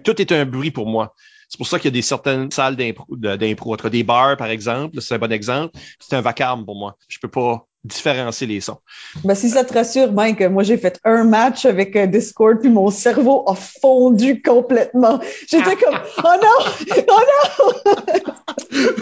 Tout 0.04 0.20
est 0.20 0.32
un 0.32 0.46
bruit 0.46 0.72
pour 0.72 0.88
moi. 0.88 1.14
C'est 1.54 1.60
pour 1.60 1.68
ça 1.68 1.78
qu'il 1.78 1.86
y 1.86 1.90
a 1.90 1.92
des 1.92 2.02
certaines 2.02 2.50
salles 2.50 2.76
d'impro, 2.76 3.74
entre 3.74 3.90
des 3.90 4.04
bars, 4.04 4.38
par 4.38 4.48
exemple, 4.48 5.00
c'est 5.02 5.14
un 5.14 5.20
bon 5.20 5.32
exemple. 5.32 5.78
C'est 6.00 6.16
un 6.16 6.22
vacarme 6.22 6.66
pour 6.66 6.76
moi. 6.76 6.98
Je 7.08 7.20
peux 7.20 7.28
pas 7.28 7.68
différencier 7.84 8.48
les 8.48 8.62
sons. 8.62 8.78
Ben, 9.24 9.36
si 9.36 9.50
ça 9.50 9.64
te 9.64 9.74
rassure, 9.74 10.12
Mike, 10.12 10.42
moi, 10.42 10.64
j'ai 10.64 10.78
fait 10.78 11.00
un 11.04 11.24
match 11.24 11.66
avec 11.66 11.96
euh, 11.96 12.08
Discord, 12.08 12.60
puis 12.60 12.70
mon 12.70 12.90
cerveau 12.90 13.44
a 13.48 13.56
fondu 13.56 14.42
complètement. 14.42 15.20
J'étais 15.50 15.76
comme, 15.76 16.00
oh 16.24 16.34
non! 16.42 16.96
Oh 17.08 17.20
non! 17.20 18.24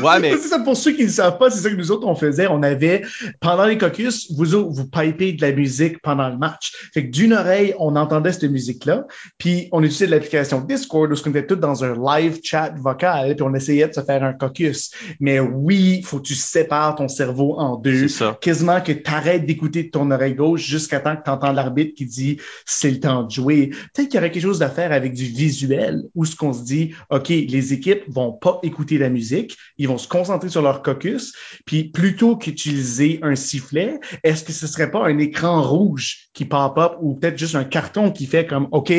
Ouais, 0.04 0.20
mais 0.20 0.32
C'est 0.32 0.50
ça, 0.50 0.60
pour 0.60 0.76
ceux 0.76 0.92
qui 0.92 1.04
ne 1.04 1.10
savent 1.10 1.38
pas, 1.38 1.50
c'est 1.50 1.60
ça 1.60 1.70
que 1.70 1.76
nous 1.76 1.92
autres, 1.92 2.08
on 2.08 2.16
faisait. 2.16 2.48
On 2.48 2.64
avait, 2.64 3.04
pendant 3.40 3.66
les 3.66 3.78
caucus, 3.78 4.32
vous 4.34 4.56
autres, 4.56 4.70
vous 4.72 4.88
pipez 4.88 5.34
de 5.34 5.42
la 5.42 5.52
musique 5.52 6.02
pendant 6.02 6.30
le 6.30 6.38
match. 6.38 6.72
Fait 6.94 7.06
que 7.06 7.12
d'une 7.12 7.34
oreille, 7.34 7.74
on 7.80 7.96
entendait 7.96 8.32
cette 8.32 8.50
musique-là, 8.50 9.06
puis 9.38 9.70
on 9.72 9.84
utilisait 9.84 10.08
l'application 10.08 10.62
Discord 10.62 11.12
où 11.12 11.16
on 11.26 11.30
était 11.30 11.46
tous 11.46 11.56
dans 11.56 11.84
un 11.84 11.96
live 11.96 12.40
chat 12.44 12.74
vocal, 12.78 13.36
puis 13.36 13.44
on 13.44 13.54
essayait 13.54 13.88
de 13.88 13.94
se 13.94 14.02
faire 14.02 14.24
un 14.24 14.34
caucus. 14.34 14.92
Mais 15.20 15.40
oui, 15.40 16.02
faut 16.04 16.18
que 16.18 16.24
tu 16.28 16.36
sépares 16.36 16.96
ton 16.96 17.08
cerveau 17.08 17.56
en 17.58 17.76
deux. 17.76 18.08
c'est 18.08 18.20
ça. 18.20 18.38
Quasiment 18.42 18.71
que 18.80 18.94
tu 18.94 19.12
arrêtes 19.12 19.46
d'écouter 19.46 19.90
ton 19.90 20.10
oreille 20.12 20.36
gauche 20.36 20.62
jusqu'à 20.62 21.00
temps 21.00 21.18
que 21.18 21.24
tu 21.24 21.30
entends 21.30 21.52
l'arbitre 21.52 21.94
qui 21.96 22.06
dit 22.06 22.38
c'est 22.66 22.92
le 22.92 23.00
temps 23.00 23.24
de 23.24 23.32
jouer. 23.32 23.72
Peut-être 23.94 24.08
qu'il 24.08 24.16
y 24.16 24.18
aurait 24.20 24.32
quelque 24.32 24.44
chose 24.44 24.62
à 24.62 24.70
faire 24.70 24.92
avec 24.92 25.14
du 25.14 25.26
visuel 25.26 26.04
où 26.16 26.24
ce 26.24 26.36
qu'on 26.36 26.54
se 26.54 26.64
dit, 26.64 26.94
OK, 27.10 27.30
les 27.30 27.74
équipes 27.74 28.04
vont 28.08 28.32
pas 28.32 28.60
écouter 28.64 28.98
la 28.98 29.10
musique, 29.10 29.58
ils 29.78 29.88
vont 29.88 29.98
se 29.98 30.08
concentrer 30.08 30.50
sur 30.50 30.62
leur 30.62 30.82
caucus, 30.82 31.34
puis 31.66 31.86
plutôt 31.86 32.38
qu'utiliser 32.38 33.20
un 33.22 33.36
sifflet, 33.36 34.00
est-ce 34.24 34.44
que 34.44 34.54
ce 34.54 34.68
serait 34.68 34.92
pas 34.92 35.06
un 35.06 35.18
écran 35.18 35.62
rouge 35.62 36.30
qui 36.34 36.46
pop-up 36.46 36.94
ou 37.02 37.16
peut-être 37.16 37.38
juste 37.38 37.56
un 37.56 37.64
carton 37.64 38.12
qui 38.12 38.28
fait 38.28 38.46
comme, 38.46 38.68
OK, 38.72 38.94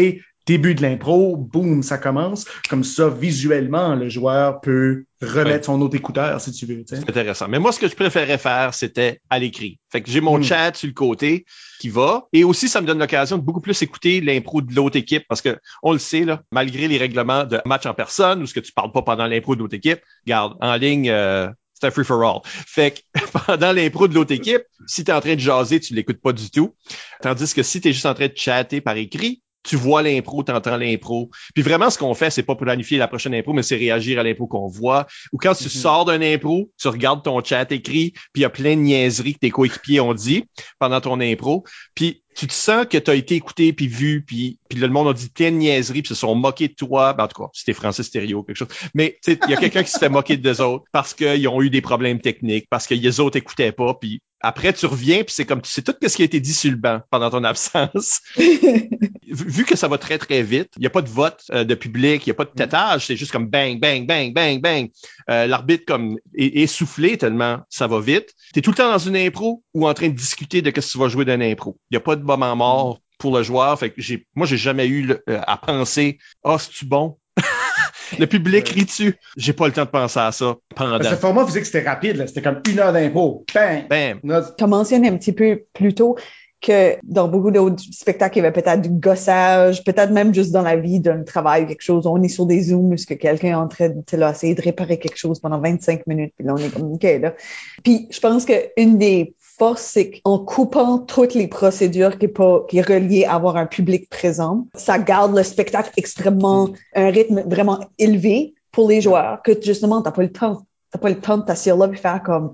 début 0.47 0.75
de 0.75 0.83
l'impro, 0.83 1.37
boum, 1.37 1.83
ça 1.83 1.99
commence. 1.99 2.45
Comme 2.69 2.85
ça, 2.85 3.09
visuellement, 3.09 3.95
le 3.95 4.09
joueur 4.09 4.61
peut 4.61 5.05
remettre 5.21 5.69
Ouais. 5.69 5.75
son 5.77 5.81
autre 5.83 5.95
écouteur, 5.97 6.41
si 6.41 6.51
tu 6.53 6.67
veux. 6.67 6.83
C'est 6.87 6.99
intéressant. 7.09 7.47
Mais 7.49 7.59
moi, 7.59 7.71
ce 7.73 7.79
que 7.79 7.89
je 7.89 7.95
préférais 7.95 8.39
faire, 8.39 8.75
c'était 8.75 9.21
à 9.31 9.39
l'écrit. 9.39 9.79
Fait 9.91 10.01
que 10.03 10.11
j'ai 10.11 10.21
mon 10.21 10.39
Mm. 10.39 10.43
chat 10.45 10.77
sur 10.77 10.89
le 10.89 10.95
côté 10.95 11.45
qui 11.81 11.89
va. 11.91 12.25
Et 12.33 12.43
aussi, 12.45 12.69
ça 12.69 12.81
me 12.81 12.87
donne 12.87 12.99
l'occasion 12.99 13.39
de 13.39 13.43
beaucoup 13.43 13.61
plus 13.61 13.81
écouter 13.83 14.21
l'impro 14.21 14.63
de 14.63 14.75
l'autre 14.75 14.97
équipe 14.97 15.25
parce 15.29 15.41
que 15.43 15.59
on 15.83 15.93
le 15.93 15.99
sait, 15.99 16.25
là, 16.25 16.43
malgré 16.51 16.89
les 16.89 16.99
règlements 16.99 17.45
de 17.45 17.61
match 17.65 17.87
en 17.87 17.95
personne 17.95 18.43
ou 18.43 18.47
ce 18.47 18.55
que 18.55 18.61
tu 18.61 18.73
parles 18.73 18.93
pas 18.93 19.03
pendant 19.03 19.27
l'impro 19.27 19.55
de 19.55 19.61
l'autre 19.61 19.75
équipe, 19.77 20.01
garde, 20.27 20.55
en 20.61 20.75
ligne, 20.77 21.09
euh, 21.11 21.49
c'est 21.75 21.87
un 21.87 21.91
free 21.93 22.05
for 22.05 22.23
all. 22.25 22.41
Fait 22.45 22.93
que 22.93 23.01
pendant 23.47 23.73
l'impro 23.73 24.09
de 24.09 24.15
l'autre 24.15 24.33
équipe, 24.33 24.63
si 24.87 25.05
tu 25.05 25.11
es 25.11 25.15
en 25.15 25.21
train 25.21 25.35
de 25.35 25.41
jaser, 25.41 25.79
tu 25.81 25.95
l'écoutes 25.95 26.21
pas 26.21 26.33
du 26.33 26.51
tout. 26.51 26.75
Tandis 27.21 27.55
que 27.55 27.63
si 27.63 27.81
tu 27.81 27.89
es 27.89 27.93
juste 27.93 28.07
en 28.07 28.15
train 28.15 28.27
de 28.27 28.33
chatter 28.37 28.81
par 28.81 28.97
écrit, 28.97 29.43
tu 29.63 29.77
vois 29.77 30.03
l'impro, 30.03 30.43
tu 30.43 30.53
entends 30.53 30.77
l'impro. 30.77 31.31
Puis 31.55 31.63
vraiment, 31.63 31.91
ce 31.91 31.99
qu'on 31.99 32.15
fait, 32.15 32.31
c'est 32.31 32.43
pas 32.43 32.57
planifier 32.57 32.99
la 32.99 33.09
prochaine 33.09 33.35
impro, 33.35 33.53
mais 33.53 33.63
c'est 33.63 33.77
réagir 33.77 34.19
à 34.19 34.23
l'impro 34.23 34.47
qu'on 34.47 34.67
voit. 34.67 35.07
Ou 35.33 35.39
quand 35.39 35.55
tu 35.55 35.65
Mhm. 35.65 35.71
sors 35.71 36.05
d'un 36.05 36.21
impro, 36.21 36.71
tu 36.81 36.89
regardes 36.89 37.23
ton 37.23 37.43
chat 37.43 37.71
écrit, 37.73 38.11
puis 38.11 38.21
il 38.37 38.43
y 38.43 38.45
a 38.45 38.51
plein 38.51 38.77
de 38.77 38.83
niaiseries 38.83 39.35
que 39.35 39.39
tes 39.41 39.51
coéquipiers 39.51 40.01
ont 40.01 40.15
dit 40.15 40.45
pendant 40.79 41.01
ton 41.01 41.21
impro. 41.21 41.65
Puis 41.95 42.22
tu 42.35 42.47
te 42.47 42.53
sens 42.53 42.87
que 42.87 42.99
tu 42.99 43.11
as 43.11 43.15
été 43.15 43.35
écouté, 43.35 43.73
puis 43.73 43.89
vu, 43.89 44.25
puis, 44.25 44.59
puis 44.69 44.79
le 44.79 44.89
monde 44.89 45.09
a 45.09 45.13
dit 45.13 45.29
plein 45.29 45.51
de 45.51 45.57
niaiseries, 45.57 46.03
puis 46.03 46.09
se 46.09 46.15
sont 46.15 46.35
moqués 46.35 46.69
de 46.69 46.75
toi. 46.75 47.13
Ben, 47.15 47.25
en 47.25 47.29
tout 47.29 47.43
cas, 47.43 47.49
t'es 47.65 47.73
français 47.73 48.03
stéréo, 48.03 48.43
quelque 48.43 48.57
chose. 48.57 48.69
Mais 48.95 49.19
tu 49.23 49.33
sais, 49.33 49.39
il 49.47 49.51
y 49.51 49.55
a 49.55 49.57
quelqu'un 49.57 49.83
qui 49.83 49.91
se 49.91 49.99
fait 49.99 50.09
moquer 50.09 50.37
des 50.37 50.61
autres 50.61 50.85
parce 50.93 51.15
qu'ils 51.15 51.49
ont 51.49 51.63
eu 51.63 51.71
des 51.71 51.81
problèmes 51.81 52.21
techniques, 52.21 52.67
parce 52.71 52.87
que 52.87 52.95
les 52.95 53.21
autres 53.21 53.37
écoutaient 53.37 53.73
pas, 53.73 53.95
puis 53.95 54.23
après, 54.43 54.73
tu 54.73 54.87
reviens, 54.87 55.23
puis 55.23 55.33
c'est 55.33 55.45
comme, 55.45 55.63
tu 55.63 55.71
sais 55.71 55.83
tout 55.83 55.95
ce 56.03 56.17
qui 56.17 56.23
a 56.23 56.25
été 56.25 56.41
dit 56.41 56.53
sur 56.53 56.71
le 56.71 56.77
banc 56.77 57.01
pendant 57.11 57.31
ton 57.31 57.45
absence. 57.45 58.21
Vu 58.37 59.65
que 59.65 59.77
ça 59.77 59.87
va 59.87 59.99
très, 59.99 60.19
très 60.19 60.43
vite, 60.43 60.71
il 60.77 60.81
n'y 60.81 60.87
a 60.87 60.91
pas 60.91 61.01
de 61.01 61.09
vote 61.09 61.45
euh, 61.53 61.65
de 61.65 61.75
public, 61.77 62.27
il 62.27 62.29
n'y 62.29 62.33
a 62.33 62.35
pas 62.35 62.45
de 62.45 62.51
tétage, 62.51 63.07
c'est 63.07 63.17
juste 63.17 63.31
comme 63.31 63.47
bang, 63.47 63.81
bang, 63.81 64.05
bang, 64.05 64.35
bang, 64.35 64.61
bang. 64.61 64.91
Euh, 65.31 65.47
L'arbitre 65.47 65.85
comme 65.87 66.19
est, 66.37 66.63
est 66.63 66.67
soufflé 66.67 67.17
tellement 67.17 67.61
ça 67.71 67.87
va 67.87 68.01
vite. 68.01 68.35
Tu 68.53 68.59
es 68.59 68.63
tout 68.63 68.71
le 68.71 68.77
temps 68.77 68.91
dans 68.91 68.99
une 68.99 69.17
impro 69.17 69.63
ou 69.75 69.89
en 69.89 69.95
train 69.95 70.09
de 70.09 70.15
discuter 70.15 70.61
de 70.61 70.69
ce 70.69 70.73
que 70.73 70.93
tu 70.93 70.99
vas 70.99 71.09
jouer 71.09 71.25
d'une 71.25 71.43
impro. 71.43 71.79
Il 71.91 71.95
n'y 71.95 71.99
a 71.99 72.01
pas 72.01 72.17
de 72.17 72.22
moment 72.25 72.55
mort 72.57 73.01
pour 73.19 73.37
le 73.37 73.43
joueur. 73.43 73.79
Fait 73.79 73.91
que 73.91 74.01
j'ai, 74.03 74.27
moi, 74.35 74.47
j'ai 74.47 74.57
jamais 74.57 74.87
eu 74.87 75.03
le- 75.03 75.23
euh, 75.29 75.41
à 75.47 75.57
penser, 75.57 76.19
ah, 76.45 76.57
c'est-tu 76.59 76.87
bon? 76.87 77.19
le 78.19 78.27
public 78.27 78.67
Ouais. 78.69 78.73
rit-tu? 78.81 79.15
J'ai 79.37 79.53
pas 79.53 79.67
le 79.67 79.73
temps 79.73 79.85
de 79.85 79.91
penser 79.91 80.19
à 80.21 80.33
ça 80.33 80.57
pendant. 80.75 80.97
Parce 80.99 81.09
que 81.09 81.15
le 81.15 81.21
format 81.21 81.47
faisait 81.47 81.61
que 81.61 81.67
c'était 81.67 81.89
rapide, 81.89 82.17
là. 82.17 82.27
C'était 82.27 82.43
comme 82.43 82.61
une 82.69 82.79
heure 82.79 82.93
d'impro. 82.93 83.45
Bang! 83.55 83.89
Bam! 83.89 84.21
Notre- 84.23 84.57
Tu 84.57 84.65
as 84.65 84.67
mentionné 84.67 85.09
un 85.09 85.17
petit 85.17 85.33
peu 85.33 85.65
plus 85.73 85.95
tôt 85.95 86.17
que 86.61 86.97
dans 87.03 87.27
beaucoup 87.27 87.51
d'autres 87.51 87.83
spectacles, 87.91 88.39
il 88.39 88.43
y 88.43 88.47
avait 88.47 88.53
peut-être 88.63 88.83
du 88.83 88.89
gossage, 88.91 89.83
peut-être 89.83 90.13
même 90.13 90.33
juste 90.33 90.53
dans 90.53 90.63
la 90.63 90.77
vie 90.77 91.01
d'un 91.01 91.25
travail, 91.25 91.67
quelque 91.67 91.83
chose. 91.83 92.07
On 92.07 92.23
est 92.23 92.29
sur 92.29 92.47
des 92.47 92.63
Zooms, 92.63 92.93
est-ce 92.93 93.07
que 93.07 93.15
quelqu'un 93.15 93.49
est 93.49 93.55
en 93.55 93.67
train 93.67 93.89
de, 93.89 94.17
là, 94.17 94.31
essayer 94.31 94.55
de 94.55 94.63
réparer 94.63 94.99
quelque 95.01 95.17
chose 95.19 95.41
pendant 95.41 95.59
25 95.61 96.07
minutes, 96.07 96.33
puis 96.37 96.47
là, 96.47 96.55
on 96.55 96.59
est 96.59 96.69
comme, 96.73 96.93
OK, 96.93 97.03
là. 97.03 97.35
Puis, 97.83 98.07
je 98.13 98.21
pense 98.21 98.45
qu'une 98.45 98.97
des 98.97 99.35
c'est 99.77 100.21
qu'en 100.21 100.39
coupant 100.39 100.99
toutes 100.99 101.35
les 101.35 101.49
procédures 101.49 102.19
qui 102.19 102.27
est, 102.27 102.29
pas, 102.29 102.65
qui 102.69 102.79
est 102.79 102.87
reliée 102.87 103.25
à 103.25 103.35
avoir 103.35 103.57
un 103.57 103.67
public 103.67 104.09
présent, 104.09 104.67
ça 104.75 104.99
garde 104.99 105.37
le 105.37 105.43
spectacle 105.43 105.91
extrêmement, 105.97 106.71
un 106.95 107.11
rythme 107.11 107.43
vraiment 107.47 107.81
élevé 107.99 108.55
pour 108.73 108.89
les 108.89 109.01
joueurs, 109.01 109.43
que 109.43 109.53
justement, 109.61 110.03
t'as 110.03 110.11
pas 110.11 110.23
le 110.23 110.33
temps. 110.33 110.63
T'as 110.91 110.99
pas 110.99 111.09
le 111.09 111.21
temps 111.21 111.39
de 111.39 111.45
t'asseoir 111.45 111.79
là 111.79 111.89
et 111.93 111.97
faire 111.97 112.23
comme, 112.23 112.53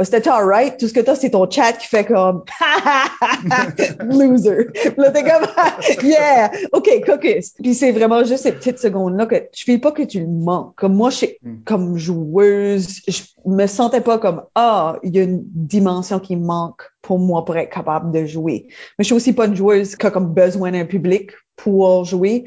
Oh, 0.00 0.04
c'était 0.04 0.26
alright. 0.28 0.78
Tout 0.78 0.88
ce 0.88 0.94
que 0.94 1.00
t'as, 1.00 1.14
c'est 1.14 1.30
ton 1.30 1.48
chat 1.50 1.72
qui 1.74 1.86
fait 1.86 2.04
comme 2.06 2.42
loser. 4.00 4.66
Puis 4.72 4.92
là, 4.96 5.10
t'es 5.10 5.22
comme 5.22 5.46
yeah, 6.08 6.50
ok, 6.72 6.88
caucus. 7.04 7.52
Puis 7.62 7.74
c'est 7.74 7.92
vraiment 7.92 8.24
juste 8.24 8.44
ces 8.44 8.52
petites 8.52 8.78
secondes-là 8.78 9.26
que 9.26 9.36
je 9.54 9.64
fais 9.64 9.78
pas 9.78 9.92
que 9.92 10.02
tu 10.02 10.20
le 10.20 10.26
manques. 10.26 10.74
Comme 10.76 10.94
moi, 10.94 11.10
je 11.10 11.16
sais- 11.16 11.36
Mm. 11.42 11.62
comme 11.64 11.96
joueuse, 11.96 13.00
je 13.08 13.22
me 13.46 13.66
sentais 13.66 14.00
pas 14.02 14.18
comme 14.18 14.42
ah, 14.54 14.96
il 15.02 15.14
y 15.16 15.20
a 15.20 15.22
une 15.22 15.42
dimension 15.44 16.18
qui 16.18 16.36
manque 16.36 16.82
pour 17.02 17.18
moi 17.18 17.44
pour 17.46 17.56
être 17.56 17.70
capable 17.72 18.12
de 18.12 18.26
jouer. 18.26 18.66
Mais 18.98 19.04
je 19.04 19.06
suis 19.06 19.14
aussi 19.14 19.32
pas 19.32 19.46
une 19.46 19.56
joueuse 19.56 19.96
qui 19.96 20.06
a 20.06 20.10
comme 20.10 20.34
besoin 20.34 20.72
d'un 20.72 20.84
public 20.84 21.30
pour 21.62 22.04
jouer. 22.04 22.44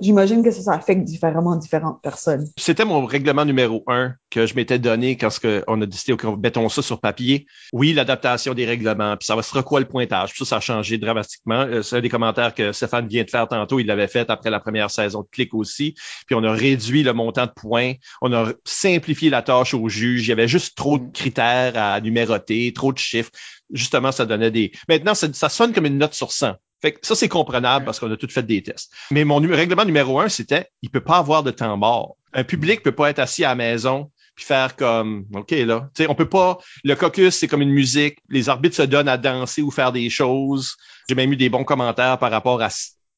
J'imagine 0.00 0.42
que 0.42 0.50
ça, 0.50 0.72
affecte 0.72 1.04
différemment 1.04 1.56
différentes 1.56 2.02
personnes. 2.02 2.46
C'était 2.56 2.84
mon 2.84 3.04
règlement 3.04 3.44
numéro 3.44 3.84
un 3.86 4.14
que 4.30 4.46
je 4.46 4.54
m'étais 4.54 4.78
donné 4.78 5.16
quand 5.16 5.28
on 5.68 5.80
a 5.82 5.86
décidé 5.86 6.16
qu'on 6.16 6.36
mettons 6.36 6.68
ça 6.68 6.82
sur 6.82 7.00
papier. 7.00 7.46
Oui, 7.72 7.92
l'adaptation 7.92 8.54
des 8.54 8.64
règlements, 8.64 9.16
puis 9.16 9.26
ça 9.26 9.36
va 9.36 9.42
sera 9.42 9.62
quoi 9.62 9.78
le 9.80 9.86
pointage. 9.86 10.30
Puis 10.30 10.44
ça, 10.44 10.50
ça 10.50 10.56
a 10.56 10.60
changé 10.60 10.98
dramatiquement. 10.98 11.60
Euh, 11.60 11.82
C'est 11.82 11.96
un 11.96 12.00
des 12.00 12.08
commentaires 12.08 12.54
que 12.54 12.72
Stéphane 12.72 13.06
vient 13.06 13.24
de 13.24 13.30
faire 13.30 13.46
tantôt. 13.46 13.78
Il 13.78 13.86
l'avait 13.86 14.08
fait 14.08 14.28
après 14.30 14.50
la 14.50 14.58
première 14.58 14.90
saison 14.90 15.20
de 15.20 15.28
Click 15.30 15.54
aussi. 15.54 15.94
Puis 16.26 16.34
on 16.34 16.42
a 16.42 16.52
réduit 16.52 17.02
le 17.02 17.12
montant 17.12 17.46
de 17.46 17.52
points. 17.52 17.94
On 18.22 18.32
a 18.32 18.52
simplifié 18.64 19.30
la 19.30 19.42
tâche 19.42 19.74
au 19.74 19.88
juge. 19.88 20.26
Il 20.26 20.30
y 20.30 20.32
avait 20.32 20.48
juste 20.48 20.76
trop 20.76 20.98
de 20.98 21.12
critères 21.12 21.76
à 21.76 22.00
numéroter, 22.00 22.72
trop 22.72 22.92
de 22.92 22.98
chiffres. 22.98 23.30
Justement, 23.70 24.12
ça 24.12 24.26
donnait 24.26 24.50
des. 24.50 24.72
Maintenant, 24.88 25.14
ça, 25.14 25.28
ça 25.32 25.48
sonne 25.48 25.72
comme 25.72 25.86
une 25.86 25.98
note 25.98 26.14
sur 26.14 26.32
100. 26.32 26.54
Fait 26.82 26.92
que 26.92 27.06
ça, 27.06 27.14
c'est 27.14 27.28
comprenable 27.28 27.84
parce 27.84 28.00
qu'on 28.00 28.10
a 28.10 28.16
tout 28.16 28.28
fait 28.28 28.42
des 28.42 28.62
tests. 28.62 28.92
Mais 29.12 29.24
mon 29.24 29.36
règlement 29.36 29.84
numéro 29.84 30.18
un, 30.20 30.28
c'était 30.28 30.66
il 30.82 30.90
peut 30.90 31.00
pas 31.00 31.18
avoir 31.18 31.42
de 31.42 31.52
temps 31.52 31.76
mort. 31.76 32.16
Un 32.32 32.44
public 32.44 32.82
peut 32.82 32.92
pas 32.92 33.08
être 33.10 33.20
assis 33.20 33.44
à 33.44 33.50
la 33.50 33.54
maison 33.54 34.10
puis 34.34 34.44
faire 34.44 34.76
comme 34.76 35.26
OK 35.34 35.50
là. 35.50 35.90
Sais, 35.96 36.08
on 36.08 36.14
peut 36.14 36.28
pas. 36.28 36.58
Le 36.84 36.94
caucus, 36.94 37.34
c'est 37.34 37.48
comme 37.48 37.62
une 37.62 37.70
musique. 37.70 38.18
Les 38.28 38.48
arbitres 38.48 38.76
se 38.76 38.82
donnent 38.82 39.08
à 39.08 39.18
danser 39.18 39.62
ou 39.62 39.70
faire 39.70 39.92
des 39.92 40.10
choses. 40.10 40.76
J'ai 41.08 41.14
même 41.14 41.32
eu 41.32 41.36
des 41.36 41.50
bons 41.50 41.64
commentaires 41.64 42.18
par 42.18 42.30
rapport 42.30 42.60
à, 42.62 42.68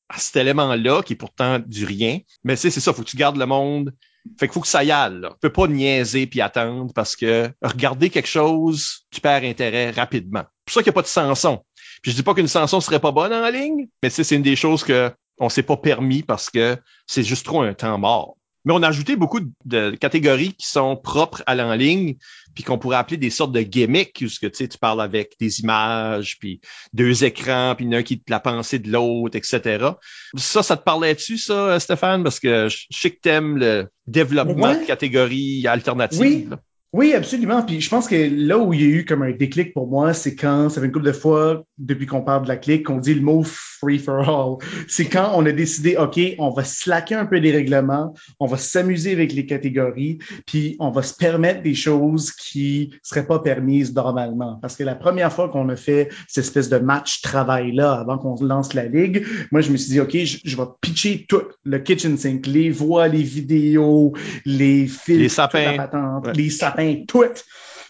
à 0.08 0.18
cet 0.18 0.36
élément-là, 0.36 1.02
qui 1.02 1.14
est 1.14 1.16
pourtant 1.16 1.60
du 1.60 1.84
rien. 1.84 2.18
Mais 2.42 2.56
c'est 2.56 2.70
ça, 2.70 2.92
faut 2.92 3.02
que 3.02 3.08
tu 3.08 3.16
gardes 3.16 3.36
le 3.36 3.46
monde. 3.46 3.94
Fait 4.38 4.46
qu'il 4.46 4.54
faut 4.54 4.60
que 4.60 4.66
ça 4.66 4.82
y 4.82 4.90
aille, 4.90 5.20
là. 5.20 5.30
Tu 5.30 5.36
peux 5.42 5.52
pas 5.52 5.66
niaiser 5.68 6.26
puis 6.26 6.40
attendre 6.40 6.92
parce 6.94 7.14
que 7.14 7.50
regarder 7.62 8.10
quelque 8.10 8.28
chose, 8.28 9.06
tu 9.10 9.20
perds 9.20 9.44
intérêt 9.44 9.90
rapidement. 9.90 10.44
C'est 10.66 10.72
pour 10.72 10.74
ça 10.74 10.82
qu'il 10.82 10.90
n'y 10.90 10.94
a 10.94 11.00
pas 11.00 11.02
de 11.02 11.06
Samson. 11.06 11.60
Puis 12.02 12.10
je 12.12 12.16
dis 12.16 12.22
pas 12.22 12.34
qu'une 12.34 12.48
chanson 12.48 12.80
serait 12.80 13.00
pas 13.00 13.12
bonne 13.12 13.32
en 13.32 13.48
ligne, 13.50 13.88
mais 14.02 14.10
c'est 14.10 14.28
une 14.34 14.42
des 14.42 14.56
choses 14.56 14.82
que 14.84 15.10
on 15.38 15.48
s'est 15.48 15.62
pas 15.62 15.76
permis 15.76 16.22
parce 16.22 16.48
que 16.48 16.76
c'est 17.06 17.22
juste 17.22 17.44
trop 17.44 17.62
un 17.62 17.74
temps 17.74 17.98
mort. 17.98 18.36
Mais 18.66 18.72
on 18.72 18.82
a 18.82 18.88
ajouté 18.88 19.14
beaucoup 19.14 19.40
de 19.66 19.90
catégories 19.90 20.54
qui 20.54 20.66
sont 20.66 20.96
propres 20.96 21.42
à 21.46 21.54
l'en 21.54 21.74
ligne, 21.74 22.16
puis 22.54 22.64
qu'on 22.64 22.78
pourrait 22.78 22.96
appeler 22.96 23.18
des 23.18 23.28
sortes 23.28 23.52
de 23.52 23.60
gimmicks, 23.60 24.22
où 24.22 24.26
que 24.40 24.46
tu 24.46 24.54
sais, 24.54 24.68
tu 24.68 24.78
parles 24.78 25.02
avec 25.02 25.34
des 25.38 25.60
images, 25.60 26.38
puis 26.38 26.62
deux 26.94 27.24
écrans, 27.24 27.74
puis 27.76 27.84
il 27.84 27.88
y 27.88 27.94
en 27.94 27.96
a 27.96 28.00
un 28.00 28.02
qui 28.02 28.18
te 28.20 28.30
la 28.30 28.40
pensée 28.40 28.78
de 28.78 28.90
l'autre, 28.90 29.36
etc. 29.36 29.88
Ça, 30.36 30.62
ça 30.62 30.78
te 30.78 30.82
parlait-tu, 30.82 31.36
ça, 31.36 31.78
Stéphane? 31.78 32.22
Parce 32.22 32.40
que 32.40 32.68
je 32.70 32.86
sais 32.90 33.10
que 33.10 33.20
t'aimes 33.20 33.58
le 33.58 33.90
développement 34.06 34.68
Ouais. 34.68 34.80
de 34.80 34.86
catégories 34.86 35.66
alternatives. 35.66 36.20
Oui. 36.20 36.48
Oui, 36.94 37.12
absolument. 37.12 37.60
Puis 37.62 37.80
je 37.80 37.90
pense 37.90 38.06
que 38.06 38.14
là 38.14 38.56
où 38.56 38.72
il 38.72 38.80
y 38.80 38.84
a 38.84 38.86
eu 38.86 39.04
comme 39.04 39.22
un 39.22 39.32
déclic 39.32 39.74
pour 39.74 39.88
moi, 39.88 40.14
c'est 40.14 40.36
quand, 40.36 40.68
ça 40.68 40.80
fait 40.80 40.86
une 40.86 40.92
couple 40.92 41.06
de 41.06 41.12
fois 41.12 41.64
depuis 41.76 42.06
qu'on 42.06 42.22
parle 42.22 42.44
de 42.44 42.48
la 42.48 42.56
clique, 42.56 42.86
qu'on 42.86 42.98
dit 42.98 43.14
le 43.14 43.20
mot 43.20 43.42
free 43.44 43.98
for 43.98 44.20
all. 44.20 44.58
C'est 44.86 45.06
quand 45.06 45.32
on 45.34 45.44
a 45.44 45.50
décidé, 45.50 45.96
OK, 45.96 46.20
on 46.38 46.50
va 46.50 46.62
slacker 46.62 47.16
un 47.16 47.26
peu 47.26 47.40
des 47.40 47.50
règlements, 47.50 48.14
on 48.38 48.46
va 48.46 48.58
s'amuser 48.58 49.10
avec 49.10 49.32
les 49.32 49.44
catégories, 49.44 50.18
puis 50.46 50.76
on 50.78 50.92
va 50.92 51.02
se 51.02 51.14
permettre 51.14 51.62
des 51.62 51.74
choses 51.74 52.30
qui 52.30 52.94
seraient 53.02 53.26
pas 53.26 53.40
permises 53.40 53.92
normalement. 53.92 54.60
Parce 54.62 54.76
que 54.76 54.84
la 54.84 54.94
première 54.94 55.32
fois 55.32 55.48
qu'on 55.48 55.68
a 55.70 55.76
fait 55.76 56.10
cette 56.28 56.44
espèce 56.44 56.68
de 56.68 56.78
match 56.78 57.22
travail-là 57.22 57.94
avant 57.94 58.18
qu'on 58.18 58.36
lance 58.40 58.72
la 58.72 58.84
ligue, 58.84 59.26
moi, 59.50 59.62
je 59.62 59.72
me 59.72 59.76
suis 59.76 59.90
dit, 59.90 60.00
OK, 60.00 60.16
je, 60.16 60.56
vais 60.56 60.62
pitcher 60.80 61.26
tout, 61.28 61.42
le 61.64 61.80
kitchen 61.80 62.16
sink, 62.16 62.46
les 62.46 62.70
voix, 62.70 63.08
les 63.08 63.24
vidéos, 63.24 64.12
les 64.44 64.86
fils, 64.86 65.18
les 65.18 65.28
sapins, 65.28 65.88
les 66.36 66.50
sapins 66.50 66.83
tout. 67.08 67.24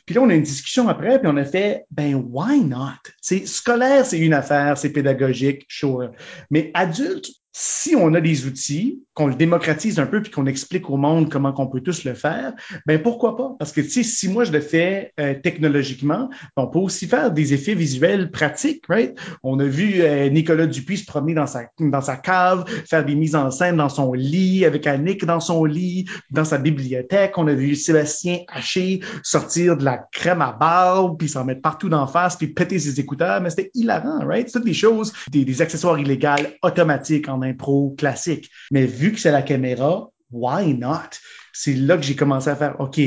Puis 0.06 0.14
là, 0.14 0.20
on 0.20 0.30
a 0.30 0.34
une 0.34 0.42
discussion 0.42 0.88
après, 0.88 1.18
puis 1.18 1.28
on 1.32 1.36
a 1.36 1.44
fait, 1.44 1.84
ben, 1.90 2.14
why 2.14 2.60
not? 2.60 3.00
C'est 3.20 3.46
scolaire, 3.46 4.04
c'est 4.04 4.18
une 4.18 4.34
affaire, 4.34 4.76
c'est 4.76 4.90
pédagogique, 4.90 5.64
sure. 5.68 6.10
Mais 6.50 6.70
adulte, 6.74 7.30
si 7.56 7.94
on 7.94 8.12
a 8.14 8.20
des 8.20 8.46
outils, 8.46 9.04
qu'on 9.14 9.28
le 9.28 9.36
démocratise 9.36 10.00
un 10.00 10.06
peu 10.06 10.20
puis 10.20 10.32
qu'on 10.32 10.46
explique 10.46 10.90
au 10.90 10.96
monde 10.96 11.30
comment 11.30 11.52
qu'on 11.52 11.68
peut 11.68 11.80
tous 11.80 12.02
le 12.02 12.14
faire, 12.14 12.52
ben 12.84 13.00
pourquoi 13.00 13.36
pas? 13.36 13.54
Parce 13.60 13.70
que 13.70 13.80
tu 13.80 13.90
sais, 13.90 14.02
si 14.02 14.28
moi 14.28 14.42
je 14.42 14.50
le 14.50 14.58
fais 14.58 15.12
euh, 15.20 15.34
technologiquement, 15.40 16.30
on 16.56 16.66
peut 16.66 16.80
aussi 16.80 17.06
faire 17.06 17.30
des 17.30 17.54
effets 17.54 17.76
visuels 17.76 18.32
pratiques, 18.32 18.82
right? 18.88 19.16
On 19.44 19.60
a 19.60 19.66
vu 19.66 20.00
euh, 20.00 20.28
Nicolas 20.30 20.66
Dupuis 20.66 20.98
se 20.98 21.06
promener 21.06 21.34
dans 21.34 21.46
sa 21.46 21.66
dans 21.78 22.00
sa 22.00 22.16
cave, 22.16 22.64
faire 22.90 23.04
des 23.04 23.14
mises 23.14 23.36
en 23.36 23.52
scène 23.52 23.76
dans 23.76 23.88
son 23.88 24.14
lit 24.14 24.64
avec 24.64 24.88
Annick 24.88 25.24
dans 25.24 25.38
son 25.38 25.64
lit, 25.64 26.06
dans 26.32 26.44
sa 26.44 26.58
bibliothèque. 26.58 27.38
On 27.38 27.46
a 27.46 27.54
vu 27.54 27.76
Sébastien 27.76 28.38
Haché 28.48 28.98
sortir 29.22 29.76
de 29.76 29.84
la 29.84 29.98
crème 30.10 30.42
à 30.42 30.50
barbe 30.50 31.18
puis 31.20 31.28
s'en 31.28 31.44
mettre 31.44 31.62
partout 31.62 31.88
d'en 31.88 32.08
face 32.08 32.34
puis 32.34 32.48
péter 32.48 32.80
ses 32.80 32.98
écouteurs, 32.98 33.40
mais 33.40 33.50
c'était 33.50 33.70
hilarant, 33.74 34.26
right? 34.26 34.48
C'est 34.48 34.54
toutes 34.54 34.66
des 34.66 34.74
choses, 34.74 35.12
des, 35.30 35.44
des 35.44 35.62
accessoires 35.62 36.00
illégaux 36.00 36.24
automatiques 36.62 37.28
en 37.28 37.43
impro 37.44 37.94
classique. 37.96 38.50
Mais 38.70 38.86
vu 38.86 39.12
que 39.12 39.20
c'est 39.20 39.32
la 39.32 39.42
caméra, 39.42 40.10
why 40.30 40.74
not? 40.74 41.18
C'est 41.52 41.74
là 41.74 41.96
que 41.96 42.02
j'ai 42.02 42.16
commencé 42.16 42.50
à 42.50 42.56
faire, 42.56 42.80
OK, 42.80 43.00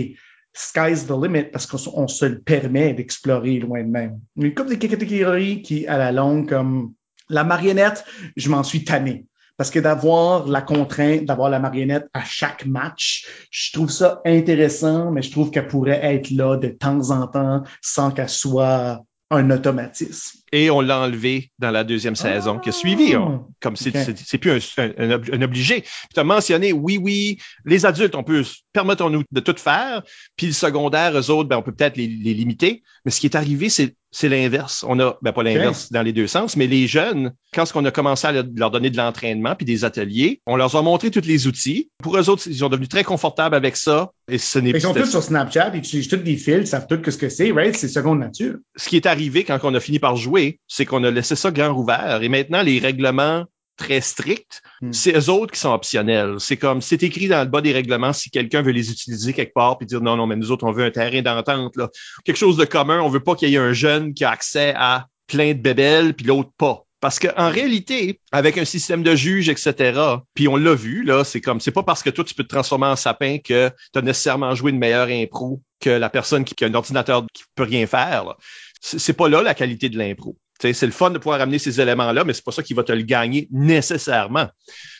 sky's 0.53 1.05
the 1.05 1.11
limit 1.11 1.45
parce 1.51 1.67
qu'on 1.67 2.07
se 2.07 2.25
le 2.25 2.39
permet 2.39 2.93
d'explorer 2.93 3.59
loin 3.59 3.83
de 3.83 3.89
même. 3.89 4.19
Une 4.35 4.53
couple 4.53 4.77
de 4.77 4.87
catégories 4.87 5.61
qui, 5.61 5.85
à 5.87 5.97
la 5.97 6.11
longue, 6.11 6.49
comme 6.49 6.93
la 7.29 7.43
marionnette, 7.43 8.05
je 8.35 8.49
m'en 8.49 8.63
suis 8.63 8.83
tanné. 8.83 9.25
Parce 9.57 9.71
que 9.71 9.79
d'avoir 9.79 10.47
la 10.47 10.61
contrainte, 10.61 11.25
d'avoir 11.25 11.49
la 11.49 11.59
marionnette 11.59 12.07
à 12.13 12.23
chaque 12.23 12.65
match, 12.67 13.27
je 13.49 13.71
trouve 13.73 13.89
ça 13.89 14.21
intéressant, 14.23 15.11
mais 15.11 15.23
je 15.23 15.31
trouve 15.31 15.49
qu'elle 15.49 15.67
pourrait 15.67 15.99
être 16.03 16.29
là 16.29 16.57
de 16.57 16.67
temps 16.67 17.09
en 17.09 17.25
temps 17.27 17.63
sans 17.81 18.11
qu'elle 18.11 18.29
soit 18.29 19.03
un 19.29 19.49
automatisme. 19.51 20.39
Et 20.53 20.69
on 20.69 20.79
l'a 20.79 21.01
enlevé 21.01 21.51
dans 21.59 21.71
la 21.71 21.83
deuxième 21.83 22.15
saison 22.15 22.59
qui 22.59 22.69
a 22.69 22.71
suivi. 22.71 23.13
Ah, 23.13 23.41
comme 23.59 23.75
c'est 23.75 23.91
c'est 24.15 24.37
plus 24.37 24.73
un, 24.77 24.91
un, 24.97 25.41
obligé. 25.41 25.83
Tu 26.13 26.19
as 26.19 26.23
mentionné, 26.23 26.71
oui, 26.71 26.97
oui, 26.97 27.37
les 27.65 27.85
adultes, 27.85 28.15
on 28.15 28.23
peut 28.23 28.43
permettons-nous 28.71 29.23
de 29.29 29.39
tout 29.41 29.55
faire. 29.57 30.03
Puis 30.37 30.47
le 30.47 30.53
secondaire, 30.53 31.17
eux 31.17 31.29
autres, 31.29 31.49
ben, 31.49 31.57
on 31.57 31.61
peut 31.61 31.73
peut-être 31.73 31.97
les, 31.97 32.07
les, 32.07 32.33
limiter. 32.33 32.83
Mais 33.03 33.11
ce 33.11 33.19
qui 33.19 33.27
est 33.27 33.35
arrivé, 33.35 33.69
c'est 33.69 33.95
c'est 34.17 34.29
l'inverse. 34.29 34.83
On 34.87 34.99
a, 34.99 35.15
ben 35.21 35.31
pas 35.31 35.43
l'inverse 35.43 35.91
dans 35.91 36.01
les 36.01 36.11
deux 36.11 36.25
sens, 36.25 36.57
mais 36.57 36.65
les 36.65 36.87
jeunes, 36.87 37.33
quand 37.53 37.65
on 37.75 37.85
a 37.85 37.91
commencé 37.91 38.25
à 38.25 38.31
leur 38.31 38.71
donner 38.71 38.89
de 38.89 38.97
l'entraînement 38.97 39.53
puis 39.53 39.63
des 39.63 39.85
ateliers, 39.85 40.41
on 40.47 40.55
leur 40.55 40.75
a 40.75 40.81
montré 40.81 41.11
tous 41.11 41.21
les 41.27 41.45
outils. 41.45 41.91
Pour 42.01 42.17
eux 42.17 42.27
autres, 42.27 42.47
ils 42.47 42.57
sont 42.57 42.69
devenus 42.69 42.89
très 42.89 43.03
confortables 43.03 43.55
avec 43.55 43.75
ça. 43.75 44.09
Et 44.27 44.39
ce 44.39 44.57
n'est 44.57 44.71
Ils 44.71 44.81
sont 44.81 44.95
tous 44.95 45.05
sur 45.05 45.21
Snapchat, 45.21 45.69
ils 45.75 45.77
utilisent 45.77 46.07
tous 46.07 46.17
des 46.17 46.35
fils, 46.35 46.61
ils 46.61 46.67
savent 46.67 46.87
tout 46.87 46.99
ce 47.07 47.15
que 47.15 47.29
c'est, 47.29 47.51
right? 47.51 47.75
C'est 47.75 47.87
seconde 47.87 48.17
nature. 48.17 48.55
Ce 48.75 48.89
qui 48.89 48.95
est 48.95 49.05
arrivé 49.05 49.43
quand 49.43 49.59
on 49.61 49.75
a 49.75 49.79
fini 49.79 49.99
par 49.99 50.15
jouer, 50.15 50.59
c'est 50.67 50.85
qu'on 50.85 51.03
a 51.03 51.11
laissé 51.11 51.35
ça 51.35 51.51
grand 51.51 51.69
ouvert. 51.73 52.19
Et 52.23 52.29
maintenant, 52.29 52.63
les 52.63 52.79
règlements 52.79 53.45
très 53.77 54.01
stricts, 54.01 54.61
hmm. 54.81 54.91
c'est 54.91 55.15
eux 55.15 55.29
autres 55.29 55.53
qui 55.53 55.59
sont 55.59 55.71
optionnels. 55.71 56.35
C'est 56.39 56.57
comme, 56.57 56.81
c'est 56.81 57.03
écrit 57.03 57.27
dans 57.27 57.39
le 57.43 57.49
bas 57.49 57.61
des 57.61 57.71
règlements 57.71 58.13
si 58.13 58.29
quelqu'un 58.29 58.61
veut 58.61 58.71
les 58.71 58.91
utiliser 58.91 59.33
quelque 59.33 59.53
part 59.53 59.77
puis 59.77 59.87
dire 59.87 60.01
non, 60.01 60.17
non, 60.17 60.27
mais 60.27 60.35
nous 60.35 60.51
autres, 60.51 60.65
on 60.65 60.71
veut 60.71 60.85
un 60.85 60.91
terrain 60.91 61.21
d'entente, 61.21 61.77
là. 61.77 61.89
Quelque 62.25 62.37
chose 62.37 62.57
de 62.57 62.65
commun. 62.65 62.99
On 63.01 63.09
veut 63.09 63.23
pas 63.23 63.35
qu'il 63.35 63.49
y 63.49 63.55
ait 63.55 63.59
un 63.59 63.73
jeune 63.73 64.13
qui 64.13 64.25
a 64.25 64.31
accès 64.31 64.73
à 64.75 65.07
plein 65.27 65.53
de 65.53 65.59
bébelles 65.59 66.13
puis 66.13 66.25
l'autre 66.25 66.51
pas. 66.57 66.83
Parce 66.99 67.19
qu'en 67.19 67.49
réalité, 67.49 68.19
avec 68.31 68.57
un 68.57 68.65
système 68.65 69.03
de 69.03 69.15
juge, 69.15 69.49
etc., 69.49 69.99
puis 70.33 70.47
on 70.47 70.55
l'a 70.55 70.73
vu, 70.73 71.03
là, 71.03 71.23
c'est 71.23 71.41
comme, 71.41 71.59
c'est 71.59 71.71
pas 71.71 71.83
parce 71.83 72.01
que 72.01 72.09
toi, 72.09 72.23
tu 72.23 72.33
peux 72.33 72.43
te 72.43 72.49
transformer 72.49 72.87
en 72.87 72.95
sapin 72.95 73.37
que 73.37 73.69
tu 73.93 73.99
as 73.99 74.01
nécessairement 74.01 74.55
joué 74.55 74.71
une 74.71 74.79
meilleure 74.79 75.09
impro 75.09 75.61
que 75.79 75.91
la 75.91 76.09
personne 76.09 76.43
qui, 76.43 76.63
a 76.63 76.67
un 76.67 76.73
ordinateur 76.73 77.23
qui 77.31 77.43
peut 77.53 77.63
rien 77.63 77.85
faire. 77.85 78.35
C'est 78.81 79.13
pas 79.13 79.29
là 79.29 79.43
la 79.43 79.53
qualité 79.53 79.89
de 79.89 79.97
l'impro. 79.97 80.37
C'est 80.59 80.85
le 80.85 80.91
fun 80.91 81.11
de 81.11 81.17
pouvoir 81.17 81.41
amener 81.41 81.59
ces 81.59 81.79
éléments-là, 81.79 82.23
mais 82.23 82.33
c'est 82.33 82.43
pas 82.43 82.51
ça 82.51 82.63
qui 82.63 82.73
va 82.73 82.83
te 82.83 82.91
le 82.91 83.03
gagner 83.03 83.47
nécessairement. 83.51 84.47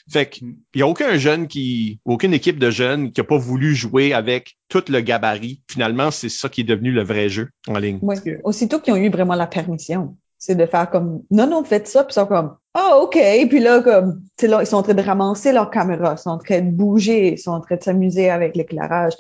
Fait 0.10 0.30
qu'il 0.30 0.56
y 0.76 0.82
a 0.82 0.88
aucun 0.88 1.18
jeune 1.18 1.48
qui, 1.48 2.00
aucune 2.06 2.34
équipe 2.34 2.60
de 2.60 2.70
jeunes 2.70 3.12
qui 3.12 3.22
a 3.22 3.24
pas 3.24 3.38
voulu 3.38 3.76
jouer 3.76 4.14
avec 4.14 4.58
tout 4.70 4.84
le 4.90 5.02
gabarit. 5.02 5.62
Finalement, 5.70 6.12
c'est 6.12 6.30
ça 6.30 6.50
qui 6.50 6.62
est 6.62 6.66
devenu 6.66 6.92
le 6.92 7.04
vrai 7.04 7.30
jeu 7.30 7.50
en 7.68 7.78
ligne. 7.78 8.00
Aussitôt 8.44 8.80
qu'ils 8.80 8.94
ont 8.94 8.98
eu 8.98 9.10
vraiment 9.10 9.36
la 9.36 9.48
permission, 9.48 10.16
c'est 10.38 10.56
de 10.56 10.66
faire 10.66 10.90
comme, 10.90 11.24
non, 11.32 11.48
non, 11.48 11.64
faites 11.64 11.88
ça, 11.88 12.04
puis 12.04 12.12
ils 12.12 12.20
sont 12.20 12.28
comme, 12.28 12.56
ah, 12.74 12.92
oh, 12.94 13.04
OK. 13.04 13.18
Puis 13.50 13.60
là, 13.60 13.82
comme, 13.82 14.22
là, 14.44 14.62
ils 14.62 14.68
sont 14.68 14.78
en 14.78 14.84
train 14.84 14.94
de 14.94 15.02
ramasser 15.02 15.52
leur 15.52 15.72
caméra, 15.72 16.16
ils 16.18 16.22
sont 16.22 16.30
en 16.30 16.38
train 16.38 16.62
de 16.62 16.72
bouger, 16.72 17.34
ils 17.34 17.40
sont 17.40 17.52
en 17.52 17.62
train 17.62 17.76
de 17.76 17.84
s'amuser 17.84 18.30
avec 18.30 18.56
l'éclairage 18.56 19.14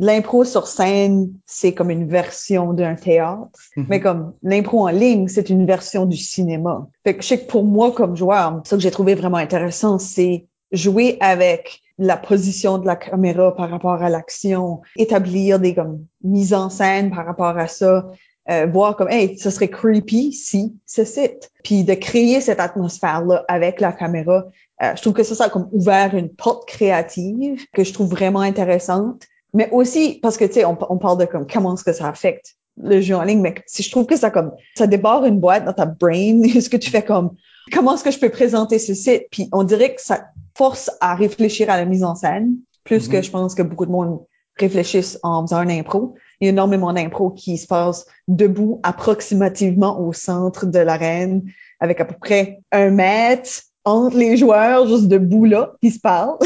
l'impro 0.00 0.44
sur 0.44 0.66
scène, 0.66 1.32
c'est 1.46 1.72
comme 1.72 1.90
une 1.90 2.08
version 2.08 2.72
d'un 2.72 2.94
théâtre, 2.94 3.58
mhm. 3.76 3.86
mais 3.88 4.00
comme 4.00 4.32
l'impro 4.42 4.86
en 4.86 4.90
ligne, 4.90 5.28
c'est 5.28 5.50
une 5.50 5.66
version 5.66 6.06
du 6.06 6.16
cinéma. 6.16 6.88
Fait 7.04 7.14
que 7.16 7.22
je 7.22 7.28
sais 7.28 7.40
que 7.40 7.46
pour 7.46 7.64
moi, 7.64 7.92
comme 7.92 8.16
joueur, 8.16 8.62
ce 8.64 8.74
que 8.74 8.80
j'ai 8.80 8.90
trouvé 8.90 9.14
vraiment 9.14 9.36
intéressant, 9.36 9.98
c'est 9.98 10.46
jouer 10.72 11.16
avec 11.20 11.80
la 11.98 12.16
position 12.16 12.78
de 12.78 12.86
la 12.86 12.96
caméra 12.96 13.54
par 13.54 13.70
rapport 13.70 14.02
à 14.02 14.10
l'action, 14.10 14.80
établir 14.96 15.60
des 15.60 15.74
comme 15.74 16.04
mises 16.24 16.52
en 16.54 16.68
scène 16.68 17.10
par 17.10 17.24
rapport 17.24 17.56
à 17.56 17.68
ça, 17.68 18.06
euh, 18.50 18.66
voir 18.66 18.96
comme 18.96 19.08
hey, 19.08 19.38
ce 19.38 19.48
serait 19.50 19.68
creepy 19.68 20.32
si 20.32 20.76
ce 20.86 21.04
site, 21.04 21.50
puis 21.62 21.84
de 21.84 21.94
créer 21.94 22.40
cette 22.40 22.58
atmosphère 22.58 23.24
là 23.24 23.44
avec 23.46 23.80
la 23.80 23.92
caméra. 23.92 24.46
Euh, 24.82 24.96
je 24.96 25.02
trouve 25.02 25.12
que 25.12 25.22
ça, 25.22 25.36
ça 25.36 25.44
a 25.44 25.48
comme 25.48 25.68
ouvert 25.70 26.14
une 26.14 26.28
porte 26.28 26.66
créative 26.66 27.64
que 27.72 27.84
je 27.84 27.92
trouve 27.92 28.10
vraiment 28.10 28.40
intéressante 28.40 29.22
mais 29.54 29.70
aussi 29.70 30.18
parce 30.22 30.36
que 30.36 30.44
tu 30.44 30.54
sais, 30.54 30.64
on, 30.64 30.76
on, 30.90 30.98
parle 30.98 31.18
de 31.18 31.24
comme 31.24 31.46
comment 31.46 31.74
est-ce 31.74 31.84
que 31.84 31.92
ça 31.92 32.08
affecte 32.08 32.56
le 32.76 33.00
jeu 33.00 33.14
en 33.14 33.22
ligne, 33.22 33.40
mais 33.40 33.54
si 33.66 33.82
je 33.82 33.90
trouve 33.90 34.06
que 34.06 34.16
ça 34.16 34.30
comme 34.30 34.52
ça 34.74 34.86
débarre 34.86 35.24
une 35.24 35.38
boîte 35.40 35.64
dans 35.64 35.72
ta 35.72 35.86
brain, 35.86 36.42
est-ce 36.54 36.68
que 36.68 36.76
tu 36.76 36.90
fais 36.90 37.02
comme 37.02 37.30
comment 37.72 37.94
est-ce 37.94 38.04
que 38.04 38.10
je 38.10 38.18
peux 38.18 38.30
présenter 38.30 38.78
ce 38.78 38.94
site, 38.94 39.28
puis 39.30 39.48
on 39.52 39.62
dirait 39.62 39.94
que 39.94 40.02
ça 40.02 40.26
force 40.54 40.90
à 41.00 41.14
réfléchir 41.14 41.70
à 41.70 41.76
la 41.76 41.84
mise 41.84 42.04
en 42.04 42.14
scène 42.14 42.56
plus 42.84 43.08
que 43.08 43.16
mm-hmm. 43.16 43.24
je 43.24 43.30
pense 43.30 43.54
que 43.54 43.62
beaucoup 43.62 43.86
de 43.86 43.90
monde 43.90 44.20
réfléchissent 44.56 45.18
en 45.22 45.42
faisant 45.46 45.58
un 45.58 45.68
impro. 45.68 46.14
Il 46.40 46.44
y 46.44 46.48
a 46.48 46.50
énormément 46.50 46.92
d'impro 46.92 47.30
qui 47.30 47.56
se 47.56 47.66
passe 47.66 48.06
debout 48.28 48.80
approximativement 48.82 50.00
au 50.00 50.12
centre 50.12 50.66
de 50.66 50.78
l'arène 50.78 51.42
avec 51.80 52.00
à 52.00 52.04
peu 52.04 52.14
près 52.20 52.60
un 52.70 52.90
mètre 52.90 53.50
entre 53.84 54.16
les 54.16 54.36
joueurs 54.36 54.86
juste 54.86 55.08
debout 55.08 55.44
là 55.44 55.72
qui 55.82 55.90
se 55.90 56.00
parlent. 56.00 56.38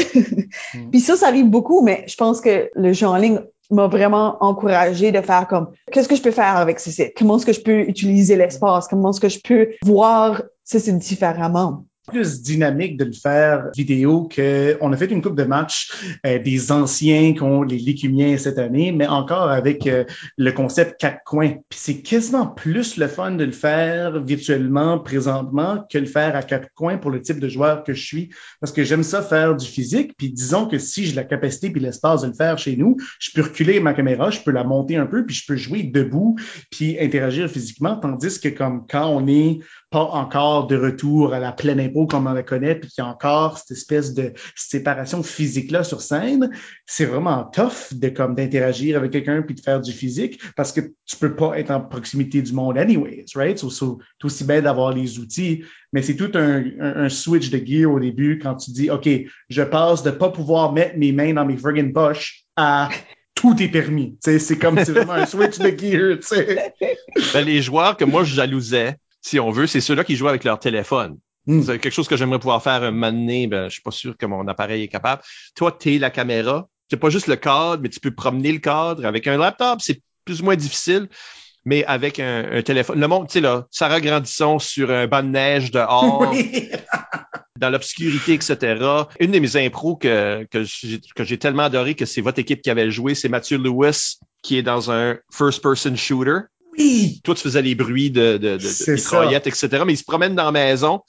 Mm. 0.73 0.89
Puis 0.91 0.99
ça, 0.99 1.15
ça 1.15 1.27
arrive 1.27 1.49
beaucoup, 1.49 1.81
mais 1.81 2.03
je 2.07 2.15
pense 2.15 2.41
que 2.41 2.69
le 2.75 2.93
jeu 2.93 3.07
en 3.07 3.17
ligne 3.17 3.39
m'a 3.71 3.87
vraiment 3.87 4.37
encouragé 4.41 5.11
de 5.11 5.21
faire 5.21 5.47
comme 5.47 5.69
qu'est-ce 5.91 6.09
que 6.09 6.15
je 6.15 6.21
peux 6.21 6.31
faire 6.31 6.57
avec 6.57 6.79
ce 6.79 6.91
site? 6.91 7.13
Comment 7.17 7.37
est-ce 7.37 7.45
que 7.45 7.53
je 7.53 7.61
peux 7.61 7.81
utiliser 7.81 8.35
l'espace? 8.35 8.87
Comment 8.87 9.11
est-ce 9.11 9.21
que 9.21 9.29
je 9.29 9.39
peux 9.39 9.69
voir 9.83 10.41
ce 10.63 10.79
site 10.79 10.97
différemment? 10.97 11.85
Plus 12.09 12.41
dynamique 12.41 12.97
de 12.97 13.05
le 13.05 13.13
faire 13.13 13.69
vidéo 13.75 14.27
que 14.27 14.77
on 14.81 14.93
a 14.93 14.97
fait 14.97 15.11
une 15.11 15.21
coupe 15.21 15.37
de 15.37 15.43
matchs 15.43 15.89
euh, 16.25 16.39
des 16.39 16.71
anciens 16.71 17.33
ont 17.41 17.63
les 17.63 17.77
lécumiens 17.77 18.37
cette 18.37 18.57
année, 18.57 18.91
mais 18.91 19.07
encore 19.07 19.49
avec 19.49 19.87
euh, 19.87 20.03
le 20.37 20.51
concept 20.51 20.99
quatre 20.99 21.23
coins. 21.23 21.55
Puis 21.69 21.79
c'est 21.79 22.01
quasiment 22.01 22.47
plus 22.47 22.97
le 22.97 23.07
fun 23.07 23.31
de 23.31 23.43
le 23.43 23.51
faire 23.51 24.21
virtuellement 24.21 24.99
présentement 24.99 25.85
que 25.91 25.97
le 25.97 26.05
faire 26.05 26.35
à 26.35 26.43
quatre 26.43 26.69
coins 26.73 26.97
pour 26.97 27.11
le 27.11 27.21
type 27.21 27.39
de 27.39 27.49
joueur 27.49 27.83
que 27.83 27.93
je 27.93 28.05
suis, 28.05 28.29
parce 28.59 28.71
que 28.71 28.83
j'aime 28.83 29.03
ça 29.03 29.21
faire 29.21 29.55
du 29.55 29.65
physique. 29.65 30.13
Puis 30.17 30.31
disons 30.31 30.67
que 30.67 30.77
si 30.77 31.05
j'ai 31.05 31.15
la 31.15 31.23
capacité 31.23 31.69
puis 31.69 31.81
l'espace 31.81 32.21
de 32.21 32.27
le 32.27 32.33
faire 32.33 32.57
chez 32.57 32.75
nous, 32.75 32.97
je 33.19 33.31
peux 33.33 33.41
reculer 33.41 33.79
ma 33.79 33.93
caméra, 33.93 34.29
je 34.29 34.39
peux 34.41 34.51
la 34.51 34.63
monter 34.63 34.95
un 34.95 35.05
peu, 35.05 35.25
puis 35.25 35.35
je 35.35 35.45
peux 35.47 35.55
jouer 35.55 35.83
debout 35.83 36.35
puis 36.71 36.97
interagir 36.99 37.49
physiquement, 37.49 37.95
tandis 37.97 38.39
que 38.39 38.49
comme 38.49 38.85
quand 38.87 39.07
on 39.07 39.27
est 39.27 39.59
pas 39.89 40.03
encore 40.03 40.67
de 40.67 40.77
retour 40.77 41.33
à 41.33 41.39
la 41.39 41.51
pleine 41.51 41.79
impôt 41.79 42.05
comme 42.05 42.27
on 42.27 42.33
la 42.33 42.43
connaît, 42.43 42.75
puis 42.75 42.89
qu'il 42.89 43.03
y 43.03 43.07
a 43.07 43.09
encore 43.09 43.57
cette 43.57 43.71
espèce 43.71 44.13
de 44.13 44.33
séparation 44.55 45.23
physique-là 45.23 45.83
sur 45.83 46.01
scène, 46.01 46.51
c'est 46.85 47.05
vraiment 47.05 47.43
tough 47.43 47.93
de 47.93 48.09
comme 48.09 48.35
d'interagir 48.35 48.97
avec 48.97 49.11
quelqu'un 49.11 49.41
puis 49.41 49.55
de 49.55 49.61
faire 49.61 49.81
du 49.81 49.91
physique 49.91 50.39
parce 50.55 50.71
que 50.71 50.81
tu 51.05 51.17
peux 51.17 51.35
pas 51.35 51.57
être 51.57 51.71
en 51.71 51.81
proximité 51.81 52.41
du 52.41 52.53
monde 52.53 52.77
anyways, 52.77 53.25
right? 53.35 53.57
So, 53.57 53.69
c'est 53.69 54.25
aussi 54.25 54.43
bien 54.43 54.61
d'avoir 54.61 54.93
les 54.93 55.17
outils, 55.17 55.63
mais 55.91 56.03
c'est 56.03 56.15
tout 56.15 56.31
un, 56.35 56.63
un, 56.79 57.09
switch 57.09 57.49
de 57.49 57.57
gear 57.57 57.91
au 57.91 57.99
début 57.99 58.37
quand 58.37 58.55
tu 58.55 58.71
dis, 58.71 58.91
OK, 58.91 59.09
je 59.49 59.63
passe 59.63 60.03
de 60.03 60.11
pas 60.11 60.29
pouvoir 60.29 60.71
mettre 60.71 60.97
mes 60.97 61.11
mains 61.11 61.33
dans 61.33 61.45
mes 61.45 61.57
friggin' 61.57 61.91
poches 61.91 62.43
à 62.55 62.89
tout 63.33 63.61
est 63.61 63.69
permis. 63.69 64.17
C'est 64.19 64.59
comme 64.59 64.77
c'est 64.83 64.91
vraiment 64.91 65.13
un 65.13 65.25
switch 65.25 65.57
de 65.57 65.69
gear. 65.69 66.19
Ben, 67.33 67.45
les 67.45 67.61
joueurs 67.61 67.97
que 67.97 68.05
moi 68.05 68.23
je 68.23 68.35
jalousais, 68.35 68.95
si 69.21 69.39
on 69.39 69.51
veut, 69.51 69.67
c'est 69.67 69.81
ceux-là 69.81 70.03
qui 70.03 70.15
jouent 70.15 70.27
avec 70.29 70.43
leur 70.43 70.59
téléphone. 70.59 71.17
Mm. 71.45 71.63
C'est 71.63 71.79
quelque 71.79 71.93
chose 71.93 72.07
que 72.07 72.17
j'aimerais 72.17 72.39
pouvoir 72.39 72.61
faire 72.61 72.83
un 72.83 72.91
moment 72.91 73.11
donné, 73.11 73.47
ben, 73.47 73.65
je 73.69 73.73
suis 73.73 73.81
pas 73.81 73.91
sûr 73.91 74.17
que 74.17 74.25
mon 74.25 74.47
appareil 74.47 74.83
est 74.83 74.87
capable. 74.87 75.21
Toi, 75.55 75.75
tu 75.79 75.95
es 75.95 75.99
la 75.99 76.09
caméra. 76.09 76.67
Tu 76.89 76.97
pas 76.97 77.09
juste 77.09 77.27
le 77.27 77.35
cadre, 77.35 77.83
mais 77.83 77.89
tu 77.89 77.99
peux 77.99 78.11
promener 78.11 78.51
le 78.51 78.57
cadre. 78.59 79.05
Avec 79.05 79.27
un 79.27 79.37
laptop, 79.37 79.79
c'est 79.81 80.01
plus 80.25 80.41
ou 80.41 80.45
moins 80.45 80.55
difficile. 80.55 81.07
Mais 81.65 81.85
avec 81.85 82.19
un, 82.19 82.49
un 82.51 82.61
téléphone, 82.63 82.99
le 82.99 83.07
monde, 83.07 83.27
tu 83.27 83.33
sais, 83.33 83.41
là, 83.41 83.67
Sarah 83.69 84.01
Grandisson 84.01 84.57
sur 84.59 84.89
un 84.89 85.05
banc 85.07 85.21
de 85.21 85.27
neige 85.27 85.71
dehors, 85.71 86.21
Oui. 86.31 86.69
dans 87.57 87.69
l'obscurité, 87.69 88.33
etc. 88.33 88.57
Une 89.19 89.31
de 89.31 89.39
mes 89.39 89.57
impros 89.57 89.97
que, 89.97 90.45
que 90.49 90.63
j'ai 90.63 91.01
que 91.15 91.23
j'ai 91.23 91.37
tellement 91.37 91.63
adoré 91.63 91.95
que 91.95 92.05
c'est 92.05 92.21
votre 92.21 92.39
équipe 92.39 92.61
qui 92.61 92.69
avait 92.69 92.89
joué, 92.89 93.13
c'est 93.13 93.29
Mathieu 93.29 93.57
Lewis, 93.57 94.17
qui 94.41 94.57
est 94.57 94.63
dans 94.63 94.89
un 94.89 95.17
first-person 95.31 95.95
shooter. 95.95 96.39
Toi, 97.23 97.35
tu 97.35 97.41
faisais 97.41 97.61
les 97.61 97.75
bruits 97.75 98.09
de, 98.11 98.37
de, 98.37 98.57
de, 98.57 98.67
mitraillettes, 98.95 99.47
etc. 99.47 99.83
Mais 99.85 99.93
il 99.93 99.97
se 99.97 100.03
promène 100.03 100.35
dans 100.35 100.45
la 100.45 100.51
maison. 100.51 101.01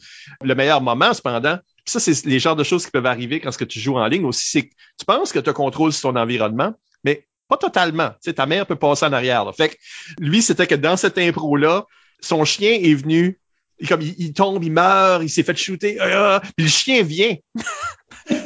Le 0.42 0.54
meilleur 0.54 0.80
moment, 0.80 1.14
cependant, 1.14 1.58
ça, 1.84 2.00
c'est 2.00 2.24
les 2.26 2.38
genres 2.40 2.56
de 2.56 2.64
choses 2.64 2.84
qui 2.84 2.90
peuvent 2.90 3.06
arriver 3.06 3.40
quand 3.40 3.52
ce 3.52 3.58
que 3.58 3.64
tu 3.64 3.78
joues 3.80 3.96
en 3.96 4.06
ligne 4.06 4.24
aussi, 4.24 4.48
c'est 4.50 4.62
que 4.62 4.74
tu 4.98 5.04
penses 5.06 5.32
que 5.32 5.38
tu 5.38 5.48
as 5.48 5.52
contrôle 5.52 5.92
sur 5.92 6.10
ton 6.12 6.16
environnement, 6.18 6.74
mais 7.04 7.26
pas 7.48 7.56
totalement. 7.56 8.10
Tu 8.10 8.16
sais, 8.30 8.34
ta 8.34 8.46
mère 8.46 8.66
peut 8.66 8.76
passer 8.76 9.06
en 9.06 9.12
arrière. 9.12 9.44
là. 9.44 9.52
Fait 9.52 9.70
que 9.70 9.76
lui, 10.18 10.42
c'était 10.42 10.66
que 10.66 10.74
dans 10.74 10.96
cette 10.96 11.18
impro-là, 11.18 11.86
son 12.20 12.44
chien 12.44 12.72
est 12.80 12.94
venu, 12.94 13.38
il- 13.80 13.88
comme 13.88 14.02
il, 14.02 14.14
il 14.18 14.32
tombe, 14.32 14.62
il 14.62 14.72
meurt, 14.72 15.22
il 15.22 15.28
s'est 15.30 15.42
fait 15.42 15.56
shooter, 15.56 15.98
ah, 16.00 16.40
ah, 16.42 16.48
puis 16.56 16.66
le 16.66 16.70
chien 16.70 17.02
vient. 17.02 17.34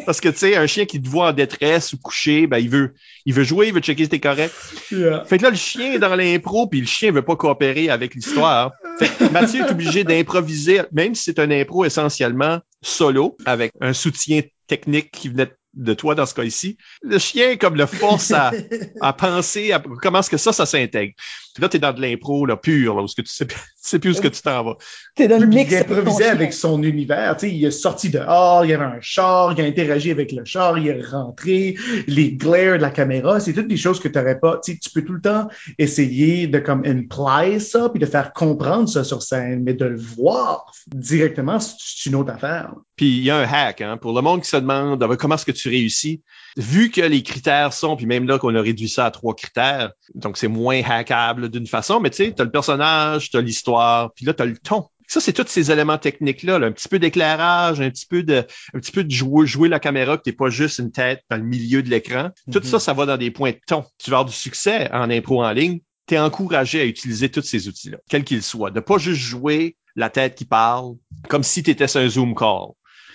Parce 0.04 0.20
que 0.20 0.28
tu 0.28 0.38
sais, 0.38 0.56
un 0.56 0.66
chien 0.66 0.84
qui 0.84 1.00
te 1.00 1.08
voit 1.08 1.30
en 1.30 1.32
détresse 1.32 1.92
ou 1.92 1.98
couché, 1.98 2.46
ben 2.46 2.58
il 2.58 2.68
veut, 2.68 2.94
il 3.26 3.34
veut 3.34 3.44
jouer, 3.44 3.68
il 3.68 3.74
veut 3.74 3.80
checker 3.80 4.04
si 4.04 4.10
t'es 4.10 4.20
correct. 4.20 4.54
Yeah. 4.90 5.24
Fait 5.24 5.38
que 5.38 5.42
là, 5.42 5.50
le 5.50 5.56
chien 5.56 5.92
est 5.92 5.98
dans 5.98 6.14
l'impro, 6.14 6.66
puis 6.66 6.80
le 6.80 6.86
chien 6.86 7.12
veut 7.12 7.22
pas 7.22 7.36
coopérer 7.36 7.90
avec 7.90 8.14
l'histoire. 8.14 8.72
Fait 8.98 9.08
que 9.08 9.30
Mathieu 9.32 9.64
est 9.64 9.70
obligé 9.70 10.04
d'improviser, 10.04 10.82
même 10.92 11.14
si 11.14 11.24
c'est 11.24 11.38
un 11.38 11.50
impro 11.50 11.84
essentiellement 11.84 12.60
solo, 12.82 13.36
avec 13.46 13.72
un 13.80 13.92
soutien 13.92 14.42
technique 14.66 15.10
qui 15.10 15.28
venait 15.28 15.46
de 15.46 15.56
toi 15.96 16.14
dans 16.14 16.26
ce 16.26 16.34
cas 16.34 16.44
ici. 16.44 16.76
Le 17.02 17.18
chien, 17.18 17.56
comme 17.56 17.76
le 17.76 17.86
force 17.86 18.30
à, 18.32 18.52
à 19.00 19.12
penser 19.12 19.72
à 19.72 19.82
comment 20.02 20.20
est-ce 20.20 20.30
que 20.30 20.36
ça, 20.36 20.52
ça 20.52 20.66
s'intègre. 20.66 21.14
Puis 21.54 21.62
là, 21.62 21.68
t'es 21.68 21.78
dans 21.78 21.92
de 21.92 22.00
l'impro, 22.00 22.46
là, 22.46 22.56
pur, 22.56 22.96
là, 22.96 23.02
où 23.02 23.06
ce 23.06 23.14
que 23.14 23.22
tu 23.22 23.32
sais, 23.32 23.46
tu 23.46 23.54
sais 23.76 23.98
plus 24.00 24.10
où 24.10 24.14
ce 24.14 24.20
que 24.20 24.28
tu 24.28 24.42
t'en 24.42 24.64
vas. 24.64 24.76
T'es 25.14 25.28
dans 25.28 25.38
le 25.38 25.46
mix. 25.46 25.70
il 25.70 25.76
improvisait 25.76 26.26
avec 26.26 26.52
son 26.52 26.82
univers. 26.82 27.36
Tu 27.36 27.48
sais, 27.48 27.54
il 27.54 27.64
est 27.64 27.70
sorti 27.70 28.10
dehors, 28.10 28.64
il 28.64 28.70
y 28.70 28.74
avait 28.74 28.84
un 28.84 29.00
char, 29.00 29.52
il 29.52 29.60
a 29.60 29.64
interagi 29.64 30.10
avec 30.10 30.32
le 30.32 30.44
char, 30.44 30.76
il 30.78 30.88
est 30.88 31.00
rentré, 31.00 31.76
les 32.08 32.32
glares 32.32 32.78
de 32.78 32.82
la 32.82 32.90
caméra, 32.90 33.38
c'est 33.38 33.52
toutes 33.52 33.68
des 33.68 33.76
choses 33.76 34.00
que 34.00 34.08
tu 34.08 34.18
n'aurais 34.18 34.40
pas. 34.40 34.60
Tu 34.64 34.72
sais, 34.72 34.78
tu 34.78 34.90
peux 34.90 35.02
tout 35.02 35.12
le 35.12 35.20
temps 35.20 35.48
essayer 35.78 36.48
de 36.48 36.58
comme 36.58 36.82
imply 36.84 37.60
ça, 37.60 37.88
puis 37.88 38.00
de 38.00 38.06
faire 38.06 38.32
comprendre 38.32 38.88
ça 38.88 39.04
sur 39.04 39.22
scène, 39.22 39.62
mais 39.62 39.74
de 39.74 39.84
le 39.84 39.98
voir 39.98 40.72
directement, 40.88 41.60
c'est 41.60 42.08
une 42.08 42.16
autre 42.16 42.32
affaire. 42.32 42.74
Puis 42.96 43.18
il 43.18 43.24
y 43.24 43.30
a 43.30 43.36
un 43.38 43.44
hack, 43.44 43.80
hein, 43.80 43.96
pour 43.96 44.12
le 44.14 44.22
monde 44.22 44.42
qui 44.42 44.48
se 44.48 44.56
demande 44.56 45.02
ah 45.02 45.08
ben, 45.08 45.16
comment 45.16 45.34
est-ce 45.34 45.44
que 45.46 45.52
tu 45.52 45.68
réussis? 45.68 46.22
Vu 46.56 46.90
que 46.90 47.00
les 47.00 47.22
critères 47.22 47.72
sont, 47.72 47.96
puis 47.96 48.06
même 48.06 48.26
là 48.28 48.38
qu'on 48.38 48.54
a 48.54 48.60
réduit 48.60 48.88
ça 48.88 49.06
à 49.06 49.10
trois 49.10 49.34
critères, 49.34 49.90
donc 50.14 50.36
c'est 50.36 50.48
moins 50.48 50.80
hackable 50.82 51.48
d'une 51.48 51.66
façon, 51.66 51.98
mais 52.00 52.10
tu 52.10 52.16
sais, 52.24 52.32
t'as 52.32 52.44
le 52.44 52.50
personnage, 52.52 53.30
t'as 53.30 53.40
l'histoire, 53.40 54.12
puis 54.14 54.24
là, 54.24 54.34
t'as 54.34 54.44
le 54.44 54.56
ton. 54.56 54.86
Ça, 55.06 55.20
c'est 55.20 55.34
tous 55.34 55.46
ces 55.48 55.70
éléments 55.70 55.98
techniques-là, 55.98 56.58
là, 56.58 56.66
un 56.68 56.72
petit 56.72 56.88
peu 56.88 56.98
d'éclairage, 56.98 57.80
un 57.80 57.90
petit 57.90 58.06
peu 58.06 58.22
de, 58.22 58.46
un 58.72 58.78
petit 58.80 58.92
peu 58.92 59.04
de 59.04 59.10
jouer, 59.10 59.46
jouer 59.46 59.68
la 59.68 59.78
caméra, 59.78 60.16
que 60.16 60.22
t'es 60.22 60.32
pas 60.32 60.48
juste 60.48 60.78
une 60.78 60.92
tête 60.92 61.20
dans 61.28 61.36
le 61.36 61.42
milieu 61.42 61.82
de 61.82 61.90
l'écran. 61.90 62.30
Tout 62.50 62.60
Mhm. 62.60 62.64
ça, 62.64 62.78
ça 62.80 62.92
va 62.94 63.04
dans 63.04 63.18
des 63.18 63.30
points 63.30 63.50
de 63.50 63.58
ton. 63.66 63.84
Tu 63.98 64.10
vas 64.10 64.18
avoir 64.18 64.30
du 64.30 64.34
succès 64.36 64.88
en 64.92 65.10
impro 65.10 65.44
en 65.44 65.50
ligne. 65.52 65.80
T'es 66.06 66.18
encouragé 66.18 66.80
à 66.80 66.84
utiliser 66.84 67.28
tous 67.30 67.42
ces 67.42 67.68
outils-là, 67.68 67.98
quels 68.08 68.24
qu'ils 68.24 68.42
soient. 68.42 68.70
De 68.70 68.80
pas 68.80 68.96
juste 68.98 69.20
jouer 69.20 69.76
la 69.94 70.08
tête 70.10 70.36
qui 70.36 70.44
parle, 70.46 70.94
comme 71.28 71.42
si 71.42 71.62
t'étais 71.62 71.86
sur 71.86 72.00
un 72.00 72.08
Zoom 72.08 72.34
call. 72.34 72.68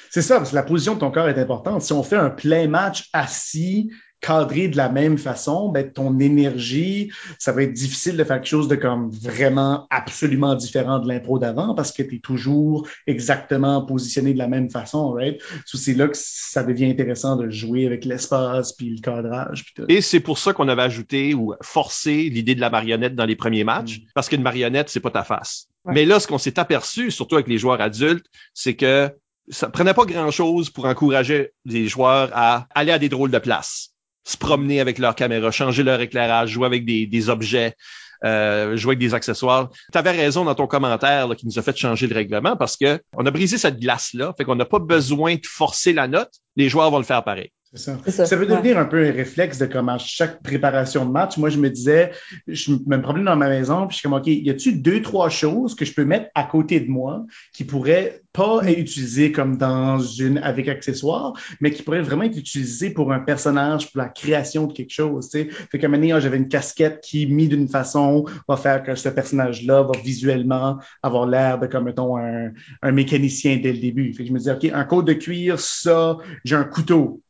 C'est 0.10 0.22
ça, 0.22 0.38
parce 0.38 0.52
que 0.52 0.56
la 0.56 0.64
position 0.64 0.96
de 0.96 1.00
ton 1.00 1.12
corps 1.12 1.30
est 1.30 1.40
importante. 1.40 1.82
Si 1.82 1.94
on 1.94 2.04
fait 2.04 2.18
un 2.18 2.30
play 2.30 2.68
match 2.68 3.10
assis, 3.14 3.90
cadré 4.22 4.68
de 4.68 4.78
la 4.78 4.90
même 4.90 5.18
façon, 5.18 5.70
ben, 5.70 5.92
ton 5.92 6.20
énergie, 6.20 7.12
ça 7.38 7.52
va 7.52 7.64
être 7.64 7.74
difficile 7.74 8.18
de 8.18 8.24
faire 8.24 8.38
quelque 8.38 8.50
chose 8.50 8.68
de 8.68 8.76
comme 8.76 9.10
vraiment 9.12 9.88
absolument 9.90 10.56
différent 10.56 11.00
de 11.00 11.08
l'impro 11.08 11.40
d'avant 11.40 11.74
parce 11.74 11.92
que 11.92 12.04
tu 12.04 12.16
es 12.16 12.20
toujours 12.20 12.88
exactement 13.08 13.86
positionné 13.86 14.34
de 14.34 14.38
la 14.38 14.48
même 14.48 14.70
façon, 14.70 15.12
right? 15.12 15.42
So, 15.66 15.78
c'est 15.78 15.94
là 15.94 16.08
que 16.08 16.18
ça 16.18 16.64
devient 16.64 16.90
intéressant 16.90 17.38
de 17.38 17.50
jouer 17.50 17.86
avec 17.86 18.06
l'espace 18.06 18.74
puis 18.74 18.96
le 18.96 19.02
cadrage 19.02 19.64
puis 19.64 19.74
tout. 19.76 19.86
Et 19.88 20.02
c'est 20.02 20.20
pour 20.20 20.38
ça 20.38 20.54
qu'on 20.54 20.68
avait 20.68 20.82
ajouté 20.82 21.34
ou 21.34 21.54
forcé 21.62 22.30
l'idée 22.30 22.56
de 22.56 22.62
la 22.62 22.70
marionnette 22.70 23.16
dans 23.16 23.26
les 23.26 23.36
premiers 23.36 23.64
matchs, 23.64 24.02
parce 24.16 24.28
qu'une 24.28 24.42
marionnette, 24.42 24.90
c'est 24.90 25.00
pas 25.00 25.12
ta 25.12 25.24
face. 25.24 25.68
Ouais. 25.86 25.94
Mais 25.94 26.06
là, 26.06 26.20
ce 26.20 26.28
qu'on 26.28 26.38
s'est 26.38 26.60
aperçu, 26.60 27.10
surtout 27.12 27.36
avec 27.36 27.48
les 27.48 27.58
joueurs 27.58 27.80
adultes, 27.80 28.26
c'est 28.54 28.76
que 28.76 29.14
ça 29.50 29.70
prenait 29.70 29.94
pas 29.94 30.06
grand-chose 30.06 30.70
pour 30.70 30.86
encourager 30.86 31.52
les 31.66 31.88
joueurs 31.88 32.30
à 32.34 32.68
aller 32.76 32.92
à 32.92 33.00
des 33.00 33.10
drôles 33.10 33.32
de 33.32 33.40
places, 33.40 33.96
se 34.24 34.38
promener 34.38 34.80
avec 34.80 35.00
leur 35.00 35.16
caméra, 35.16 35.52
changer 35.52 35.84
leur 35.84 36.00
éclairage, 36.02 36.52
jouer 36.52 36.66
avec 36.66 36.86
des, 36.86 37.30
objets, 37.30 37.76
euh, 38.24 38.78
jouer 38.78 38.92
avec 38.92 39.00
des 39.00 39.14
accessoires. 39.14 39.70
Tu 39.92 39.98
avais 39.98 40.12
raison 40.12 40.46
dans 40.46 40.56
ton 40.56 40.68
commentaire 40.68 41.30
qui 41.36 41.48
nous 41.48 41.58
a 41.58 41.62
fait 41.62 41.76
changer 41.76 42.08
le 42.08 42.16
règlement 42.16 42.56
parce 42.56 42.78
que 42.78 43.02
on 43.14 43.26
a 43.26 43.32
brisé 43.32 43.58
cette 43.58 43.80
glace-là, 43.80 44.34
fait 44.38 44.46
qu'on 44.46 44.56
n'a 44.56 44.66
pas 44.66 44.80
besoin 44.80 45.36
de 45.36 45.46
forcer 45.46 45.94
la 45.94 46.08
note. 46.08 46.32
Les 46.56 46.70
joueurs 46.70 46.92
vont 46.92 47.00
le 47.00 47.04
faire 47.04 47.24
pareil. 47.24 47.52
C'est 47.74 47.80
ça. 47.80 48.00
Ça, 48.08 48.26
Ça 48.26 48.36
peut 48.36 48.44
ouais. 48.44 48.56
devenir 48.56 48.80
un 48.80 48.86
peu 48.86 48.98
un 48.98 49.12
réflexe 49.12 49.60
de 49.60 49.68
comment 49.68 50.00
chaque 50.00 50.42
préparation 50.42 51.06
de 51.06 51.12
match, 51.12 51.38
moi, 51.38 51.50
je 51.50 51.60
me 51.60 51.70
disais, 51.70 52.12
je 52.48 52.72
me 52.72 53.00
promenais 53.00 53.26
dans 53.26 53.36
ma 53.36 53.48
maison, 53.48 53.86
puis 53.86 53.96
je 53.96 54.00
suis 54.00 54.10
comme, 54.10 54.18
OK, 54.18 54.26
y 54.26 54.50
a-tu 54.50 54.74
deux, 54.74 55.04
trois 55.04 55.30
choses 55.30 55.76
que 55.76 55.86
je 55.86 55.94
peux 55.94 56.06
mettre 56.06 56.30
à 56.34 56.46
côté 56.46 56.80
de 56.80 56.90
moi 56.90 57.26
qui 57.54 57.66
pourraient 57.66 58.22
pas 58.34 58.62
être 58.66 58.80
utilisées 58.80 59.32
comme 59.32 59.58
dans 59.58 60.00
une 60.00 60.38
avec 60.40 60.68
accessoires, 60.68 61.34
mais 61.62 61.72
qui 61.72 61.84
pourraient 61.84 62.02
vraiment 62.02 62.24
être 62.24 62.38
utilisées 62.38 62.92
pour 62.92 63.12
un 63.12 63.20
personnage, 63.20 63.92
pour 63.92 64.00
la 64.00 64.10
création 64.10 64.68
de 64.68 64.74
quelque 64.74 64.94
chose, 64.94 65.30
tu 65.30 65.40
sais? 65.40 65.50
Fait 65.50 65.80
qu'à 65.80 65.88
un 65.88 65.90
moment 65.90 66.02
donné, 66.02 66.14
ah, 66.14 66.20
j'avais 66.20 66.38
une 66.38 66.48
casquette 66.48 67.02
qui, 67.02 67.26
mise 67.28 67.50
d'une 67.50 67.68
façon, 67.68 68.26
va 68.48 68.56
faire 68.56 68.84
que 68.84 68.96
ce 68.96 69.10
personnage-là 69.10 69.84
va 69.84 69.92
visuellement 70.04 70.78
avoir 71.04 71.28
l'air 71.28 71.60
de, 71.60 71.68
comme, 71.68 71.86
mettons, 71.86 72.18
un, 72.18 72.52
un 72.82 72.92
mécanicien 72.92 73.58
dès 73.62 73.74
le 73.74 73.80
début. 73.80 74.14
Fait 74.14 74.24
que 74.24 74.30
je 74.30 74.34
me 74.34 74.40
disais, 74.40 74.54
OK, 74.54 74.66
un 74.74 74.84
code 74.86 75.06
de 75.06 75.14
cuir, 75.14 75.60
ça, 75.60 76.18
j'ai 76.44 76.56
un 76.56 76.64
couteau. 76.64 77.22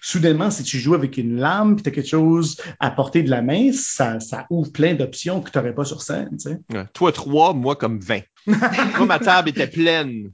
Soudainement, 0.00 0.50
si 0.50 0.62
tu 0.62 0.78
joues 0.78 0.94
avec 0.94 1.16
une 1.16 1.36
lame 1.38 1.76
puis 1.76 1.82
tu 1.82 1.88
as 1.88 1.92
quelque 1.92 2.08
chose 2.08 2.56
à 2.78 2.90
portée 2.90 3.22
de 3.22 3.30
la 3.30 3.42
main, 3.42 3.70
ça, 3.72 4.20
ça 4.20 4.46
ouvre 4.50 4.72
plein 4.72 4.94
d'options 4.94 5.40
que 5.40 5.50
tu 5.50 5.58
n'aurais 5.58 5.74
pas 5.74 5.84
sur 5.84 6.02
scène. 6.02 6.30
Tu 6.40 6.50
sais. 6.50 6.58
Ouais. 6.72 6.84
Toi, 6.94 7.12
trois, 7.12 7.52
moi, 7.54 7.76
comme 7.76 7.98
20. 8.00 8.20
moi, 8.46 9.06
ma 9.06 9.18
table 9.18 9.50
était 9.50 9.66
pleine. 9.66 10.30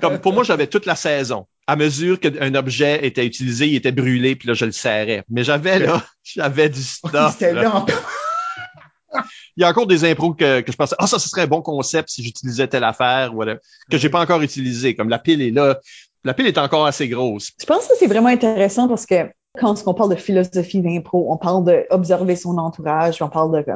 Comme, 0.00 0.18
pour 0.20 0.32
moi, 0.32 0.44
j'avais 0.44 0.66
toute 0.66 0.86
la 0.86 0.96
saison. 0.96 1.46
À 1.66 1.74
mesure 1.74 2.20
qu'un 2.20 2.54
objet 2.54 3.04
était 3.04 3.26
utilisé, 3.26 3.66
il 3.66 3.74
était 3.74 3.90
brûlé, 3.90 4.36
puis 4.36 4.46
là, 4.46 4.54
je 4.54 4.64
le 4.64 4.72
serrais. 4.72 5.24
Mais 5.28 5.42
j'avais, 5.42 5.80
là, 5.80 6.04
j'avais 6.22 6.68
du 6.68 6.80
en- 7.12 7.86
Il 9.56 9.62
y 9.62 9.64
a 9.64 9.70
encore 9.70 9.86
des 9.86 10.04
impros 10.04 10.34
que, 10.34 10.60
que 10.60 10.70
je 10.70 10.76
pensais, 10.76 10.94
ah, 10.98 11.06
ça, 11.06 11.18
ce 11.18 11.28
serait 11.28 11.42
un 11.42 11.46
bon 11.46 11.62
concept 11.62 12.10
si 12.10 12.22
j'utilisais 12.22 12.68
telle 12.68 12.84
affaire, 12.84 13.34
ou 13.34 13.42
que 13.90 13.96
j'ai 13.96 14.10
pas 14.10 14.20
encore 14.20 14.42
utilisé. 14.42 14.94
Comme 14.94 15.08
la 15.08 15.18
pile 15.18 15.40
est 15.40 15.50
là. 15.50 15.80
La 16.26 16.34
pile 16.34 16.48
est 16.48 16.58
encore 16.58 16.86
assez 16.86 17.06
grosse. 17.06 17.52
Je 17.60 17.66
pense 17.66 17.86
que 17.86 17.94
c'est 18.00 18.08
vraiment 18.08 18.26
intéressant 18.26 18.88
parce 18.88 19.06
que 19.06 19.30
quand 19.56 19.84
on 19.86 19.94
parle 19.94 20.10
de 20.10 20.16
philosophie 20.16 20.80
d'impro, 20.80 21.28
on 21.30 21.36
parle 21.36 21.64
d'observer 21.64 22.34
son 22.34 22.58
entourage, 22.58 23.22
on 23.22 23.28
parle 23.28 23.64
de 23.64 23.72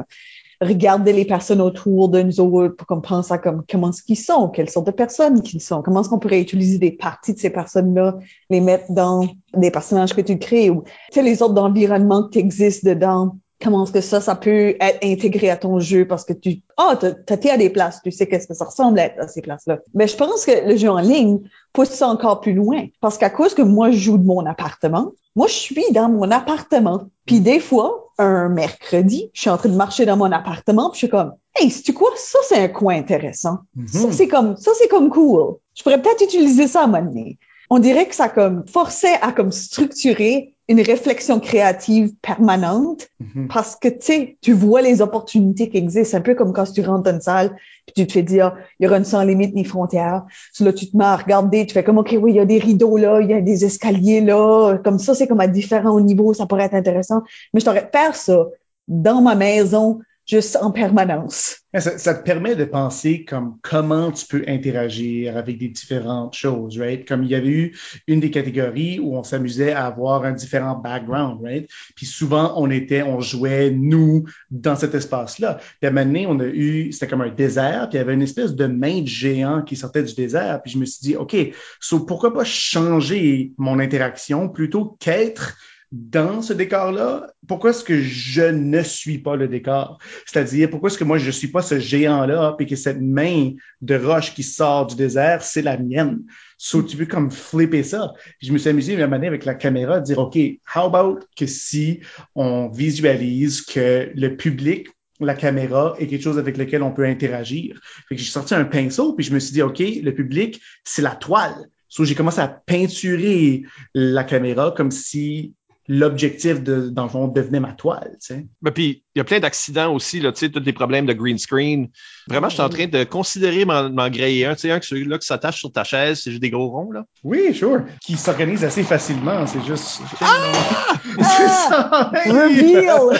regarder 0.59 1.13
les 1.13 1.23
personnes 1.23 1.61
autour 1.61 2.09
de 2.09 2.21
nous 2.21 2.41
autres 2.41 2.75
pour 2.75 2.87
qu'on 2.87 2.99
pense 2.99 3.31
à 3.31 3.37
comme, 3.37 3.63
comment 3.71 3.91
est-ce 3.91 4.03
qu'ils 4.03 4.17
sont, 4.17 4.49
quelles 4.49 4.69
sortes 4.69 4.87
de 4.87 4.91
personnes 4.91 5.41
qu'ils 5.41 5.61
sont, 5.61 5.81
comment 5.81 6.01
est-ce 6.01 6.09
qu'on 6.09 6.19
pourrait 6.19 6.41
utiliser 6.41 6.77
des 6.77 6.91
parties 6.91 7.33
de 7.33 7.39
ces 7.39 7.51
personnes-là, 7.51 8.17
les 8.49 8.59
mettre 8.59 8.91
dans 8.91 9.25
des 9.55 9.71
personnages 9.71 10.13
que 10.13 10.19
tu 10.19 10.37
crées 10.37 10.69
ou 10.69 10.83
les 11.15 11.41
autres 11.41 11.57
environnements 11.57 12.23
que 12.23 12.31
tu 12.31 12.39
existes 12.39 12.83
dedans. 12.83 13.37
Comment 13.61 13.83
est-ce 13.83 13.91
que 13.91 14.01
ça, 14.01 14.21
ça 14.21 14.35
peut 14.35 14.75
être 14.79 14.99
intégré 15.03 15.49
à 15.49 15.57
ton 15.57 15.79
jeu 15.79 16.07
parce 16.07 16.25
que 16.25 16.33
tu, 16.33 16.61
ah, 16.77 16.97
t'as 16.99 17.11
t'as 17.11 17.35
été 17.35 17.49
à 17.51 17.57
des 17.57 17.69
places, 17.69 18.01
tu 18.03 18.11
sais 18.11 18.27
qu'est-ce 18.27 18.47
que 18.47 18.53
ça 18.53 18.65
ressemble 18.65 18.99
à 18.99 19.05
être 19.05 19.19
à 19.19 19.27
ces 19.27 19.41
places-là. 19.41 19.79
Mais 19.93 20.07
je 20.07 20.15
pense 20.17 20.45
que 20.45 20.67
le 20.69 20.75
jeu 20.77 20.89
en 20.89 20.99
ligne 20.99 21.39
pousse 21.73 21.89
ça 21.89 22.07
encore 22.07 22.39
plus 22.41 22.53
loin 22.53 22.85
parce 23.01 23.17
qu'à 23.17 23.29
cause 23.29 23.53
que 23.53 23.61
moi, 23.61 23.91
je 23.91 23.97
joue 23.97 24.17
de 24.17 24.25
mon 24.25 24.45
appartement, 24.45 25.11
moi, 25.35 25.47
je 25.47 25.53
suis 25.53 25.85
dans 25.91 26.09
mon 26.09 26.29
appartement. 26.31 27.03
Puis 27.25 27.39
des 27.39 27.59
fois, 27.59 28.09
un 28.17 28.49
mercredi, 28.49 29.29
je 29.33 29.41
suis 29.41 29.49
en 29.49 29.57
train 29.57 29.69
de 29.69 29.75
marcher 29.75 30.05
dans 30.05 30.17
mon 30.17 30.31
appartement, 30.31 30.89
puis 30.89 30.99
je 30.99 31.05
suis 31.05 31.09
comme, 31.09 31.33
hey, 31.55 31.69
c'est 31.69 31.93
quoi? 31.93 32.09
Ça, 32.15 32.39
c'est 32.47 32.57
un 32.63 32.67
coin 32.67 32.95
intéressant. 32.95 33.59
Ça, 33.87 34.07
Mhm. 34.07 34.11
c'est 34.11 34.27
comme, 34.27 34.57
ça, 34.57 34.71
c'est 34.77 34.87
comme 34.87 35.09
cool. 35.09 35.55
Je 35.75 35.83
pourrais 35.83 36.01
peut-être 36.01 36.23
utiliser 36.23 36.67
ça 36.67 36.81
à 36.81 36.83
un 36.83 36.87
moment 36.87 37.03
donné. 37.03 37.37
On 37.73 37.79
dirait 37.79 38.05
que 38.07 38.15
ça 38.15 38.27
comme 38.27 38.67
forçait 38.67 39.17
à 39.21 39.31
comme 39.31 39.51
structurer 39.53 40.55
une 40.67 40.81
réflexion 40.81 41.39
créative 41.39 42.13
permanente 42.21 43.07
Mhm. 43.19 43.47
parce 43.47 43.75
que 43.77 43.87
tu 43.87 43.97
sais, 44.01 44.37
tu 44.41 44.51
vois 44.51 44.81
les 44.81 45.01
opportunités 45.01 45.69
qui 45.69 45.77
existent, 45.77 46.17
un 46.17 46.21
peu 46.21 46.35
comme 46.35 46.51
quand 46.53 46.71
tu 46.71 46.81
rentres 46.81 47.03
dans 47.03 47.13
une 47.13 47.21
salle 47.21 47.55
puis 47.85 47.93
tu 47.95 48.07
te 48.07 48.11
fais 48.11 48.23
dire 48.23 48.55
il 48.79 48.83
y 48.83 48.87
aura 48.87 48.97
une 48.97 49.05
sans 49.05 49.23
limite 49.23 49.55
ni 49.55 49.63
frontière. 49.63 50.23
So 50.53 50.65
là 50.65 50.73
tu 50.73 50.91
te 50.91 50.97
mets 50.97 51.05
à 51.05 51.15
regarder, 51.15 51.65
tu 51.65 51.73
fais 51.73 51.83
comme 51.83 51.97
OK 51.97 52.13
oui, 52.21 52.31
il 52.33 52.35
y 52.35 52.39
a 52.41 52.45
des 52.45 52.59
rideaux 52.59 52.97
là, 52.97 53.21
il 53.21 53.29
y 53.29 53.33
a 53.33 53.41
des 53.41 53.63
escaliers 53.63 54.19
là, 54.21 54.77
comme 54.83 54.99
ça 54.99 55.15
c'est 55.15 55.27
comme 55.27 55.39
à 55.39 55.47
différents 55.47 55.99
niveaux, 56.01 56.33
ça 56.33 56.45
pourrait 56.45 56.65
être 56.65 56.75
intéressant. 56.75 57.21
Mais 57.53 57.61
je 57.61 57.65
t'aurais 57.65 57.89
faire 57.91 58.15
ça 58.15 58.47
dans 58.89 59.21
ma 59.21 59.35
maison 59.35 59.99
juste 60.31 60.57
en 60.61 60.71
permanence. 60.71 61.57
Ça, 61.77 62.13
te 62.13 62.23
permet 62.23 62.55
de 62.55 62.63
penser 62.63 63.25
comme 63.25 63.57
comment 63.61 64.13
tu 64.13 64.25
peux 64.25 64.45
interagir 64.47 65.35
avec 65.35 65.57
des 65.57 65.67
différentes 65.67 66.35
choses, 66.35 66.79
right? 66.79 67.05
Comme 67.05 67.23
il 67.23 67.31
y 67.31 67.35
avait 67.35 67.49
eu 67.49 67.77
une 68.07 68.21
des 68.21 68.31
catégories 68.31 68.99
où 68.99 69.17
on 69.17 69.23
s'amusait 69.23 69.73
à 69.73 69.85
avoir 69.87 70.23
un 70.23 70.31
différent 70.31 70.75
background, 70.75 71.43
right? 71.43 71.69
Puis 71.97 72.05
souvent, 72.05 72.53
on 72.55 72.71
était, 72.71 73.03
on 73.03 73.19
jouait, 73.19 73.71
nous, 73.71 74.23
dans 74.49 74.77
cet 74.77 74.95
espace-là. 74.95 75.59
Puis 75.79 75.87
à 75.87 75.87
un 75.87 75.91
moment 75.91 76.05
donné, 76.05 76.27
on 76.27 76.39
a 76.39 76.45
eu, 76.45 76.93
c'était 76.93 77.07
comme 77.07 77.21
un 77.21 77.29
désert, 77.29 77.89
puis 77.89 77.97
il 77.97 77.99
y 77.99 78.01
avait 78.01 78.13
une 78.13 78.21
espèce 78.21 78.55
de 78.55 78.67
main 78.67 79.01
de 79.01 79.07
géant 79.07 79.63
qui 79.63 79.75
sortait 79.75 80.03
du 80.03 80.15
désert. 80.15 80.61
Puis 80.61 80.71
je 80.71 80.77
me 80.77 80.85
suis 80.85 81.01
dit, 81.01 81.15
OK, 81.17 81.35
so 81.81 81.99
pourquoi 81.99 82.33
pas 82.33 82.45
changer 82.45 83.51
mon 83.57 83.79
interaction 83.79 84.47
plutôt 84.47 84.97
qu'être 84.99 85.57
dans 85.91 86.41
ce 86.41 86.53
décor-là, 86.53 87.27
pourquoi 87.47 87.71
est-ce 87.71 87.83
que 87.83 87.99
je 88.01 88.43
ne 88.43 88.81
suis 88.81 89.17
pas 89.17 89.35
le 89.35 89.49
décor? 89.49 89.97
C'est-à-dire, 90.25 90.69
pourquoi 90.69 90.89
est-ce 90.89 90.97
que 90.97 91.03
moi, 91.03 91.17
je 91.17 91.27
ne 91.27 91.31
suis 91.31 91.49
pas 91.49 91.61
ce 91.61 91.79
géant-là, 91.79 92.55
puis 92.57 92.65
que 92.65 92.77
cette 92.77 93.01
main 93.01 93.51
de 93.81 93.95
roche 93.95 94.33
qui 94.33 94.43
sort 94.43 94.87
du 94.87 94.95
désert, 94.95 95.43
c'est 95.43 95.61
la 95.61 95.77
mienne? 95.77 96.21
So, 96.57 96.81
tu 96.81 96.95
veux 96.95 97.07
comme 97.07 97.29
flipper 97.29 97.83
ça? 97.83 98.13
Puis 98.39 98.47
je 98.47 98.53
me 98.53 98.57
suis 98.57 98.69
amusé 98.69 99.01
à 99.01 99.07
manière 99.07 99.29
avec 99.29 99.43
la 99.43 99.55
caméra, 99.55 99.99
dire, 99.99 100.19
OK, 100.19 100.37
how 100.73 100.85
about 100.85 101.19
que 101.35 101.45
si 101.45 101.99
on 102.35 102.69
visualise 102.69 103.61
que 103.61 104.11
le 104.15 104.37
public, 104.37 104.87
la 105.19 105.35
caméra 105.35 105.95
est 105.99 106.07
quelque 106.07 106.23
chose 106.23 106.39
avec 106.39 106.55
lequel 106.55 106.83
on 106.83 106.93
peut 106.93 107.05
interagir? 107.05 107.81
Fait 108.07 108.15
que 108.15 108.21
j'ai 108.21 108.31
sorti 108.31 108.55
un 108.55 108.63
pinceau, 108.63 109.13
puis 109.13 109.25
je 109.25 109.33
me 109.33 109.39
suis 109.39 109.51
dit, 109.51 109.61
OK, 109.61 109.79
le 109.79 110.11
public, 110.11 110.61
c'est 110.85 111.01
la 111.01 111.15
toile. 111.15 111.67
So, 111.89 112.05
j'ai 112.05 112.15
commencé 112.15 112.39
à 112.39 112.47
peinturer 112.47 113.63
la 113.93 114.23
caméra 114.23 114.73
comme 114.77 114.91
si 114.91 115.53
l'objectif 115.87 116.61
de, 116.61 116.89
dans 116.89 117.03
le 117.03 117.09
fond, 117.09 117.27
devenait 117.27 117.59
ma 117.59 117.73
toile, 117.73 118.17
tu 118.21 118.35
sais. 118.35 118.47
Ben, 118.61 118.71
puis, 118.71 119.03
il 119.15 119.19
y 119.19 119.21
a 119.21 119.23
plein 119.23 119.39
d'accidents 119.39 119.93
aussi, 119.93 120.19
là, 120.19 120.31
tu 120.31 120.39
sais, 120.39 120.51
tous 120.51 120.63
les 120.63 120.73
problèmes 120.73 121.05
de 121.05 121.13
green 121.13 121.37
screen. 121.37 121.89
Vraiment, 122.27 122.49
je 122.49 122.53
suis 122.53 122.63
en 122.63 122.69
train 122.69 122.87
de 122.87 123.03
considérer 123.03 123.65
m'en 123.65 123.89
un, 123.95 124.09
tu 124.11 124.57
sais, 124.57 124.71
un 124.71 124.79
que 124.79 124.85
celui-là 124.85 125.17
qui 125.17 125.25
s'attache 125.25 125.59
sur 125.59 125.71
ta 125.71 125.83
chaise, 125.83 126.21
c'est 126.23 126.31
juste 126.31 126.41
des 126.41 126.49
gros 126.49 126.69
ronds, 126.69 126.91
là. 126.91 127.05
Oui, 127.23 127.53
sure. 127.53 127.81
Qui 128.01 128.17
s'organise 128.17 128.63
assez 128.63 128.83
facilement, 128.83 129.45
c'est 129.47 129.63
juste... 129.65 130.01
Ah! 130.21 130.93
c'est 131.17 131.47
ça! 131.47 132.11
Reveal! 132.25 133.19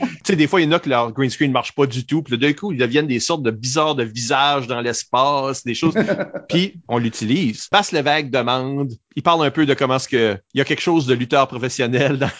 Tu 0.26 0.32
sais, 0.32 0.36
des 0.36 0.48
fois, 0.48 0.60
il 0.60 0.64
y 0.64 0.66
en 0.66 0.72
a 0.72 0.80
que 0.80 0.88
leur 0.88 1.12
green 1.12 1.30
screen 1.30 1.52
marche 1.52 1.72
pas 1.72 1.86
du 1.86 2.04
tout, 2.04 2.20
puis 2.20 2.32
là, 2.32 2.38
d'un 2.38 2.52
coup, 2.52 2.72
ils 2.72 2.78
deviennent 2.78 3.06
des 3.06 3.20
sortes 3.20 3.44
de 3.44 3.52
bizarres 3.52 3.94
de 3.94 4.02
visages 4.02 4.66
dans 4.66 4.80
l'espace, 4.80 5.62
des 5.62 5.74
choses. 5.74 5.94
puis, 6.48 6.80
on 6.88 6.98
l'utilise. 6.98 7.68
Passe 7.68 7.92
Lévesque 7.92 8.30
demande, 8.30 8.90
il 9.14 9.22
parle 9.22 9.46
un 9.46 9.52
peu 9.52 9.66
de 9.66 9.74
comment 9.74 9.96
est-ce 9.96 10.08
que 10.08 10.36
il 10.52 10.58
y 10.58 10.60
a 10.60 10.64
quelque 10.64 10.82
chose 10.82 11.06
de 11.06 11.14
lutteur 11.14 11.46
professionnel 11.46 12.18
dans, 12.18 12.30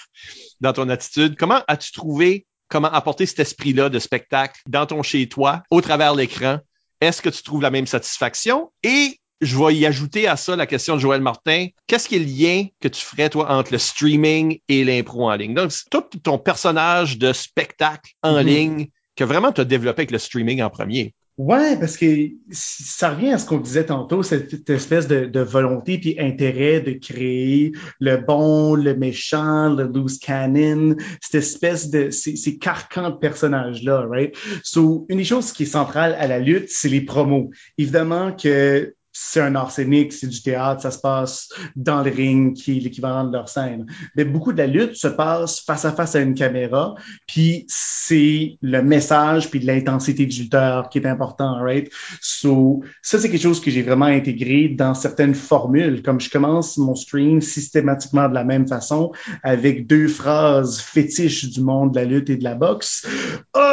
dans 0.60 0.72
ton 0.72 0.88
attitude. 0.88 1.36
Comment 1.38 1.60
as-tu 1.68 1.92
trouvé 1.92 2.46
comment 2.68 2.90
apporter 2.90 3.26
cet 3.26 3.40
esprit-là 3.40 3.88
de 3.88 3.98
spectacle 3.98 4.60
dans 4.68 4.86
ton 4.86 5.02
chez-toi, 5.02 5.62
au 5.70 5.80
travers 5.80 6.14
l'écran? 6.14 6.58
Est-ce 7.00 7.22
que 7.22 7.28
tu 7.28 7.42
trouves 7.42 7.62
la 7.62 7.70
même 7.70 7.86
satisfaction? 7.86 8.72
Et 8.82 9.20
je 9.42 9.58
vais 9.58 9.74
y 9.74 9.84
ajouter 9.84 10.26
à 10.28 10.36
ça 10.36 10.56
la 10.56 10.66
question 10.66 10.94
de 10.94 11.00
Joël 11.00 11.20
Martin. 11.20 11.66
Qu'est-ce 11.86 12.08
qui 12.08 12.16
est 12.16 12.20
le 12.20 12.24
lien 12.24 12.66
que 12.80 12.88
tu 12.88 13.02
ferais, 13.02 13.28
toi, 13.28 13.50
entre 13.52 13.72
le 13.72 13.78
streaming 13.78 14.60
et 14.68 14.82
l'impro 14.82 15.30
en 15.30 15.34
ligne? 15.34 15.54
Donc, 15.54 15.72
c'est 15.72 15.90
tout 15.90 16.04
ton 16.22 16.38
personnage 16.38 17.18
de 17.18 17.32
spectacle 17.34 18.12
en 18.22 18.40
Mhm. 18.40 18.46
ligne 18.46 18.86
que 19.14 19.24
vraiment 19.24 19.52
tu 19.52 19.60
as 19.60 19.64
développé 19.64 20.00
avec 20.00 20.10
le 20.10 20.18
streaming 20.18 20.62
en 20.62 20.70
premier. 20.70 21.14
Ouais, 21.38 21.76
parce 21.78 21.98
que 21.98 22.30
ça 22.50 23.10
revient 23.10 23.32
à 23.32 23.38
ce 23.38 23.44
qu'on 23.44 23.58
disait 23.58 23.84
tantôt, 23.84 24.22
cette 24.22 24.70
espèce 24.70 25.06
de, 25.06 25.40
volonté 25.40 25.98
puis 25.98 26.16
intérêt 26.18 26.80
de 26.80 26.92
créer 26.92 27.72
le 28.00 28.16
bon, 28.16 28.74
le 28.74 28.96
méchant, 28.96 29.68
le 29.68 29.84
loose 29.84 30.18
cannon, 30.18 30.96
cette 31.20 31.34
espèce 31.34 31.90
de 31.90 32.08
ces, 32.08 32.36
ces 32.36 32.56
carcans 32.56 33.10
de 33.10 33.16
personnages-là, 33.16 34.06
right? 34.08 34.34
So, 34.64 35.04
une 35.10 35.18
des 35.18 35.24
choses 35.24 35.52
qui 35.52 35.64
est 35.64 35.66
centrale 35.66 36.16
à 36.18 36.26
la 36.26 36.38
lutte, 36.38 36.70
c'est 36.70 36.88
les 36.88 37.02
promos. 37.02 37.50
Évidemment 37.76 38.32
que 38.32 38.95
c'est 39.18 39.40
un 39.40 39.54
art 39.54 39.70
scénique, 39.70 40.12
c'est 40.12 40.26
du 40.26 40.42
théâtre, 40.42 40.82
ça 40.82 40.90
se 40.90 40.98
passe 40.98 41.48
dans 41.74 42.02
le 42.02 42.10
ring, 42.10 42.54
qui 42.54 42.76
est 42.76 42.80
l'équivalent 42.80 43.24
de 43.24 43.32
leur 43.32 43.48
scène. 43.48 43.86
Mais 44.14 44.24
beaucoup 44.24 44.52
de 44.52 44.58
la 44.58 44.66
lutte 44.66 44.96
se 44.96 45.08
passe 45.08 45.60
face 45.60 45.86
à 45.86 45.92
face 45.92 46.14
à 46.14 46.20
une 46.20 46.34
caméra, 46.34 46.94
puis 47.26 47.64
c'est 47.68 48.58
le 48.60 48.82
message 48.82 49.50
puis 49.50 49.60
l'intensité 49.60 50.26
du 50.26 50.42
lutteur 50.42 50.90
qui 50.90 50.98
est 50.98 51.06
important, 51.06 51.58
right? 51.62 51.90
So, 52.20 52.82
ça, 53.02 53.18
c'est 53.18 53.30
quelque 53.30 53.42
chose 53.42 53.60
que 53.60 53.70
j'ai 53.70 53.82
vraiment 53.82 54.06
intégré 54.06 54.68
dans 54.68 54.94
certaines 54.94 55.34
formules. 55.34 56.02
Comme 56.02 56.20
je 56.20 56.30
commence 56.30 56.76
mon 56.76 56.94
stream 56.94 57.40
systématiquement 57.40 58.28
de 58.28 58.34
la 58.34 58.44
même 58.44 58.68
façon, 58.68 59.12
avec 59.42 59.86
deux 59.86 60.08
phrases 60.08 60.78
fétiches 60.78 61.50
du 61.50 61.62
monde 61.62 61.94
de 61.94 62.00
la 62.00 62.04
lutte 62.04 62.30
et 62.30 62.36
de 62.36 62.44
la 62.44 62.54
boxe. 62.54 63.06
Are 63.54 63.65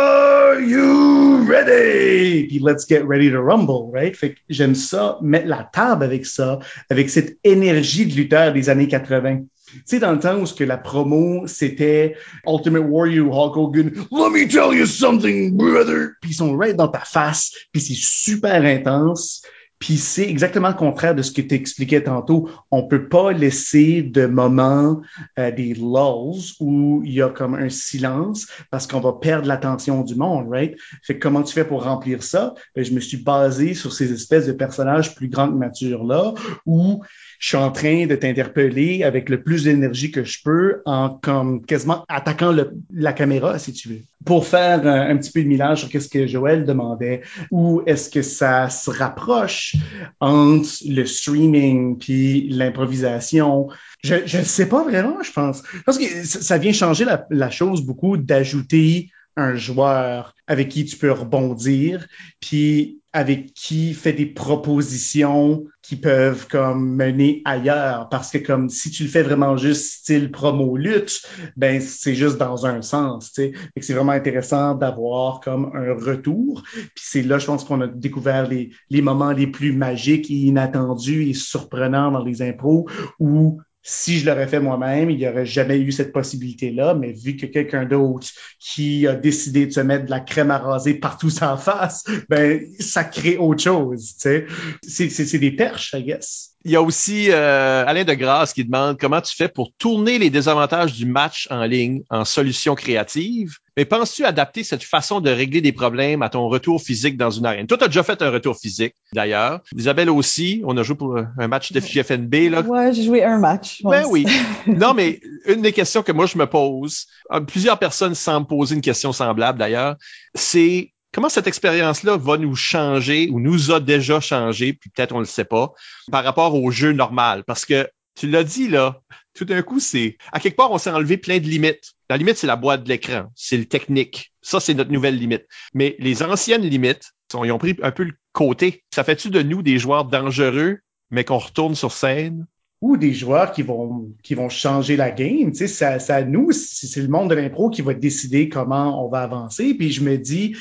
you 0.64 1.46
ready? 1.46 2.48
Puis 2.48 2.60
let's 2.60 2.86
get 2.88 3.06
ready 3.06 3.30
to 3.32 3.42
rumble, 3.42 3.92
right? 3.92 4.16
Fait 4.16 4.34
que 4.34 4.40
j'aime 4.50 4.76
ça, 4.76 5.18
mettre 5.22 5.48
la 5.48 5.70
table 5.72 6.04
avec 6.04 6.26
ça, 6.26 6.60
avec 6.90 7.10
cette 7.10 7.38
énergie 7.44 8.06
de 8.06 8.14
lutteur 8.14 8.54
des 8.54 8.70
années 8.70 8.88
80. 8.88 9.44
Tu 9.74 9.82
sais, 9.86 10.00
dans 10.00 10.12
le 10.12 10.20
temps 10.20 10.40
où 10.40 10.46
ce 10.46 10.54
que 10.54 10.64
la 10.64 10.78
promo, 10.78 11.48
c'était 11.48 12.16
Ultimate 12.48 12.84
Warrior, 12.86 13.36
Hulk 13.36 13.58
Hogan, 13.58 13.92
Let 14.12 14.30
me 14.30 14.48
tell 14.48 14.78
you 14.78 14.86
something, 14.86 15.58
brother! 15.58 16.12
Puis 16.22 16.32
ils 16.32 16.36
sont 16.36 16.56
right 16.56 16.76
dans 16.76 16.90
ta 16.90 17.00
face, 17.00 17.52
puis 17.72 17.82
c'est 17.82 17.98
super 17.98 18.64
intense. 18.64 19.42
Puis 19.84 19.98
c'est 19.98 20.30
exactement 20.30 20.70
le 20.70 20.76
contraire 20.76 21.14
de 21.14 21.22
ce 21.22 21.34
que 21.34 21.42
tu 21.42 21.56
expliquais 21.56 22.02
tantôt. 22.02 22.50
On 22.72 22.84
peut 22.88 23.10
pas 23.10 23.34
laisser 23.34 24.02
de 24.02 24.28
moments, 24.28 25.02
euh, 25.38 25.52
des 25.52 25.74
lulls 25.74 26.54
où 26.62 27.02
il 27.04 27.12
y 27.12 27.22
a 27.22 27.28
comme 27.28 27.54
un 27.54 27.68
silence 27.68 28.48
parce 28.72 28.88
qu'on 28.88 29.02
va 29.02 29.12
perdre 29.12 29.46
l'attention 29.46 30.04
du 30.04 30.16
monde, 30.16 30.48
right? 30.50 30.74
Fait 31.02 31.16
que 31.16 31.20
comment 31.20 31.44
tu 31.44 31.54
fais 31.54 31.66
pour 31.66 31.84
remplir 31.84 32.24
ça? 32.24 32.56
Ben, 32.78 32.86
je 32.86 32.94
me 32.94 33.02
suis 33.02 33.18
basé 33.18 33.74
sur 33.74 33.92
ces 33.92 34.14
espèces 34.14 34.48
de 34.48 34.54
personnages 34.54 35.16
plus 35.16 35.28
grands 35.28 35.52
que 35.52 35.58
nature 35.58 36.06
là 36.06 36.34
où 36.66 37.04
je 37.44 37.50
suis 37.50 37.58
en 37.58 37.72
train 37.72 38.06
de 38.06 38.16
t'interpeller 38.16 39.04
avec 39.04 39.28
le 39.28 39.44
plus 39.44 39.66
d'énergie 39.66 40.12
que 40.12 40.24
je 40.24 40.40
peux 40.46 40.82
en 40.86 41.10
comme 41.10 41.66
quasiment 41.66 42.06
attaquant 42.08 42.56
la 42.94 43.12
caméra, 43.12 43.60
si 43.60 43.74
tu 43.74 43.90
veux. 43.90 44.00
Pour 44.24 44.48
faire 44.48 44.88
un, 44.88 45.18
petit 45.18 45.30
peu 45.30 45.44
de 45.44 45.50
millage 45.50 45.80
sur 45.80 45.90
qu'est-ce 45.90 46.08
que 46.08 46.26
Joël 46.26 46.64
demandait, 46.64 47.20
où 47.52 47.82
est-ce 47.86 48.10
que 48.10 48.22
ça 48.22 48.70
se 48.70 48.90
rapproche 48.90 49.76
entre 50.22 50.70
le 50.88 51.06
streaming 51.06 51.98
puis 51.98 52.48
l'improvisation? 52.48 53.68
Je 54.06 54.38
ne 54.38 54.44
sais 54.44 54.70
pas 54.70 54.86
vraiment, 54.86 55.22
je 55.22 55.34
pense. 55.34 55.64
Je 55.74 55.82
pense 55.82 55.98
que 55.98 56.24
ça 56.24 56.58
vient 56.58 56.72
changer 56.72 57.04
la, 57.04 57.28
la 57.30 57.52
chose 57.52 57.82
beaucoup 57.82 58.16
d'ajouter 58.16 59.10
un 59.36 59.56
joueur 59.56 60.34
avec 60.48 60.70
qui 60.70 60.86
tu 60.86 60.96
peux 60.96 61.12
rebondir, 61.12 62.08
puis 62.40 63.02
avec 63.14 63.54
qui 63.54 63.94
fait 63.94 64.14
des 64.14 64.26
propositions 64.26 65.66
qui 65.84 65.96
peuvent 65.96 66.48
comme 66.48 66.96
mener 66.96 67.42
ailleurs. 67.46 68.10
Parce 68.10 68.32
que 68.32 68.40
comme 68.40 68.70
si 68.70 68.90
tu 68.90 69.04
le 69.04 69.10
fais 69.10 69.22
vraiment 69.22 69.56
juste 69.56 70.00
style 70.00 70.32
promo 70.32 70.76
lutte 70.78 71.22
ben 71.56 71.80
c'est 71.80 72.16
juste 72.16 72.38
dans 72.38 72.66
un 72.66 72.82
sens 72.82 73.32
tu 73.32 73.44
sais. 73.44 73.54
C'est 73.82 73.94
vraiment 73.94 74.14
intéressant 74.14 74.76
d'avoir 74.76 75.40
comme 75.42 75.72
un 75.76 75.94
retour. 75.94 76.64
Puis 76.74 77.06
c'est 77.06 77.22
là 77.22 77.38
je 77.38 77.46
pense 77.46 77.64
qu'on 77.64 77.82
a 77.82 77.88
découvert 77.88 78.48
les 78.48 78.72
les 78.90 79.02
moments 79.02 79.32
les 79.32 79.48
plus 79.48 79.74
magiques 79.74 80.32
et 80.32 80.36
inattendus 80.36 81.30
et 81.30 81.34
surprenants 81.34 82.12
dans 82.12 82.24
les 82.24 82.42
impros 82.42 82.88
où 83.20 83.62
si 83.84 84.20
je 84.20 84.26
l'aurais 84.26 84.48
fait 84.48 84.62
moi-même, 84.62 85.10
il 85.10 85.18
n'y 85.18 85.28
aurait 85.28 85.46
jamais 85.46 85.78
eu 85.78 85.92
cette 85.92 86.14
possibilité-là, 86.14 86.94
mais 86.94 87.12
vu 87.12 87.36
que 87.36 87.46
quelqu'un 87.46 87.86
d'autre 87.86 88.28
qui 88.58 89.06
a 89.08 89.14
décidé 89.14 89.68
de 89.68 89.72
se 89.72 89.82
mettre 89.82 90.06
de 90.06 90.10
la 90.10 90.22
crème 90.22 90.52
à 90.52 90.58
raser 90.58 90.96
partout 90.96 91.32
en 91.44 91.58
face, 91.58 92.06
ben, 92.30 92.66
ça 92.80 93.04
crée 93.04 93.38
autre 93.38 93.62
chose, 93.62 94.16
tu 94.18 94.48
c'est 94.88 95.38
des 95.38 95.52
perches, 95.52 95.94
I 95.94 96.04
guess. 96.04 96.53
Il 96.66 96.72
y 96.72 96.76
a 96.76 96.82
aussi 96.82 97.28
euh, 97.30 97.84
Alain 97.86 98.06
de 98.06 98.14
Grasse 98.14 98.54
qui 98.54 98.64
demande 98.64 98.98
comment 98.98 99.20
tu 99.20 99.36
fais 99.36 99.50
pour 99.50 99.72
tourner 99.78 100.18
les 100.18 100.30
désavantages 100.30 100.94
du 100.94 101.06
match 101.06 101.48
en 101.52 101.66
ligne 101.66 102.04
en 102.10 102.24
solution 102.24 102.74
créative. 102.76 103.58
Mais 103.76 103.86
penses-tu 103.86 104.24
adapter 104.24 104.64
cette 104.64 104.84
façon 104.84 105.20
de 105.20 105.30
régler 105.30 105.60
des 105.60 105.72
problèmes 105.72 106.22
à 106.22 106.30
ton 106.30 106.48
retour 106.48 106.82
physique 106.82 107.18
dans 107.18 107.32
une 107.32 107.46
arène? 107.46 107.68
Toi, 107.68 107.78
tu 107.78 107.84
as 107.84 107.88
déjà 107.88 108.04
fait 108.04 108.22
un 108.22 108.30
retour 108.30 108.56
physique, 108.58 108.94
d'ailleurs. 109.14 109.62
Isabelle 109.76 110.10
aussi, 110.10 110.62
on 110.66 110.78
a 110.78 110.84
joué 110.84 110.96
pour 110.96 111.18
un 111.18 111.48
match 111.48 111.72
de 111.74 111.80
FNB. 111.80 112.50
Là. 112.50 112.62
Ouais, 112.62 112.94
j'ai 112.94 113.04
joué 113.04 113.24
un 113.24 113.40
match. 113.40 113.82
Ben 113.84 114.06
oui. 114.08 114.26
Non, 114.68 114.94
mais 114.94 115.20
une 115.46 115.62
des 115.62 115.74
questions 115.74 116.04
que 116.04 116.12
moi 116.12 116.26
je 116.26 116.38
me 116.38 116.46
pose, 116.46 117.08
euh, 117.32 117.42
plusieurs 117.42 117.80
personnes 117.80 118.16
semblent 118.16 118.48
poser 118.48 118.76
une 118.76 118.82
question 118.82 119.12
semblable 119.12 119.60
d'ailleurs, 119.60 119.96
c'est 120.36 120.93
comment 121.14 121.30
cette 121.30 121.48
expérience-là 121.48 122.18
va 122.18 122.38
nous 122.38 122.56
changer 122.56 123.30
ou 123.32 123.40
nous 123.40 123.72
a 123.72 123.80
déjà 123.80 124.20
changé, 124.20 124.74
puis 124.74 124.90
peut-être 124.90 125.16
on 125.16 125.20
le 125.20 125.26
sait 125.26 125.46
pas, 125.46 125.72
par 126.12 126.24
rapport 126.24 126.56
au 126.56 126.72
jeu 126.72 126.92
normal? 126.92 127.44
Parce 127.46 127.66
que 127.66 127.88
tu 128.16 128.28
l'as 128.28 128.44
dit 128.44 128.68
là, 128.68 129.02
tout 129.34 129.46
d'un 129.46 129.62
coup, 129.62 129.80
c'est 129.80 130.18
à 130.32 130.40
quelque 130.40 130.56
part, 130.56 130.72
on 130.72 130.78
s'est 130.78 130.92
enlevé 130.92 131.18
plein 131.18 131.40
de 131.40 131.48
limites. 131.48 131.94
La 132.10 132.18
limite, 132.18 132.38
c'est 132.38 132.48
la 132.48 132.56
boîte 132.56 132.84
de 132.84 132.90
l'écran, 132.90 133.26
c'est 133.36 133.58
le 133.58 133.66
technique. 133.66 134.34
Ça, 134.42 134.60
c'est 134.60 134.74
notre 134.74 134.92
nouvelle 134.92 135.18
limite. 135.18 135.46
Mais 135.74 135.96
les 136.00 136.22
anciennes 136.22 136.62
limites, 136.62 137.12
ils 137.34 137.52
ont 137.52 137.58
pris 137.58 137.76
un 137.82 137.92
peu 137.92 138.04
le 138.04 138.14
côté. 138.34 138.84
Ça 138.94 139.04
fait-tu 139.04 139.30
de 139.30 139.42
nous 139.42 139.64
des 139.64 139.80
joueurs 139.80 140.06
dangereux, 140.06 140.80
mais 141.10 141.24
qu'on 141.24 141.40
retourne 141.40 141.76
sur 141.76 141.92
scène? 141.92 142.46
Ou 142.82 142.98
des 142.98 143.14
joueurs 143.14 143.54
qui 143.54 143.62
vont 143.62 144.10
qui 144.24 144.36
vont 144.36 144.50
changer 144.50 144.98
la 144.98 145.10
game. 145.10 145.52
Tu 145.52 145.68
sais, 145.68 146.00
ça, 146.00 146.24
nous, 146.24 146.52
c'est 146.52 147.02
le 147.02 147.08
monde 147.08 147.30
de 147.30 147.36
l'impro 147.36 147.70
qui 147.70 147.82
va 147.82 147.94
décider 147.94 148.50
comment 148.50 149.04
on 149.04 149.10
va 149.10 149.22
avancer. 149.22 149.74
Puis 149.74 149.92
je 149.92 150.04
me 150.04 150.18
dis, 150.18 150.56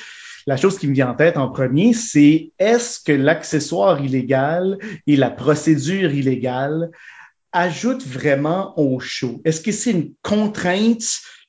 la 0.47 0.57
chose 0.57 0.79
qui 0.79 0.89
me 0.89 0.95
vient 0.95 1.11
en 1.11 1.15
tête 1.15 1.37
en 1.37 1.49
premier, 1.49 1.93
c'est 1.93 2.53
est-ce 2.59 3.01
que 3.01 3.13
l'accessoire 3.13 4.05
illégal 4.05 4.79
et 5.07 5.17
la 5.17 5.31
procédure 5.31 6.13
illégale 6.13 6.91
ajoutent 7.53 8.07
vraiment 8.07 8.79
au 8.79 8.99
show? 9.01 9.41
Est-ce 9.45 9.61
que 9.61 9.73
c'est 9.73 9.93
une 9.93 10.13
contrainte 10.23 11.05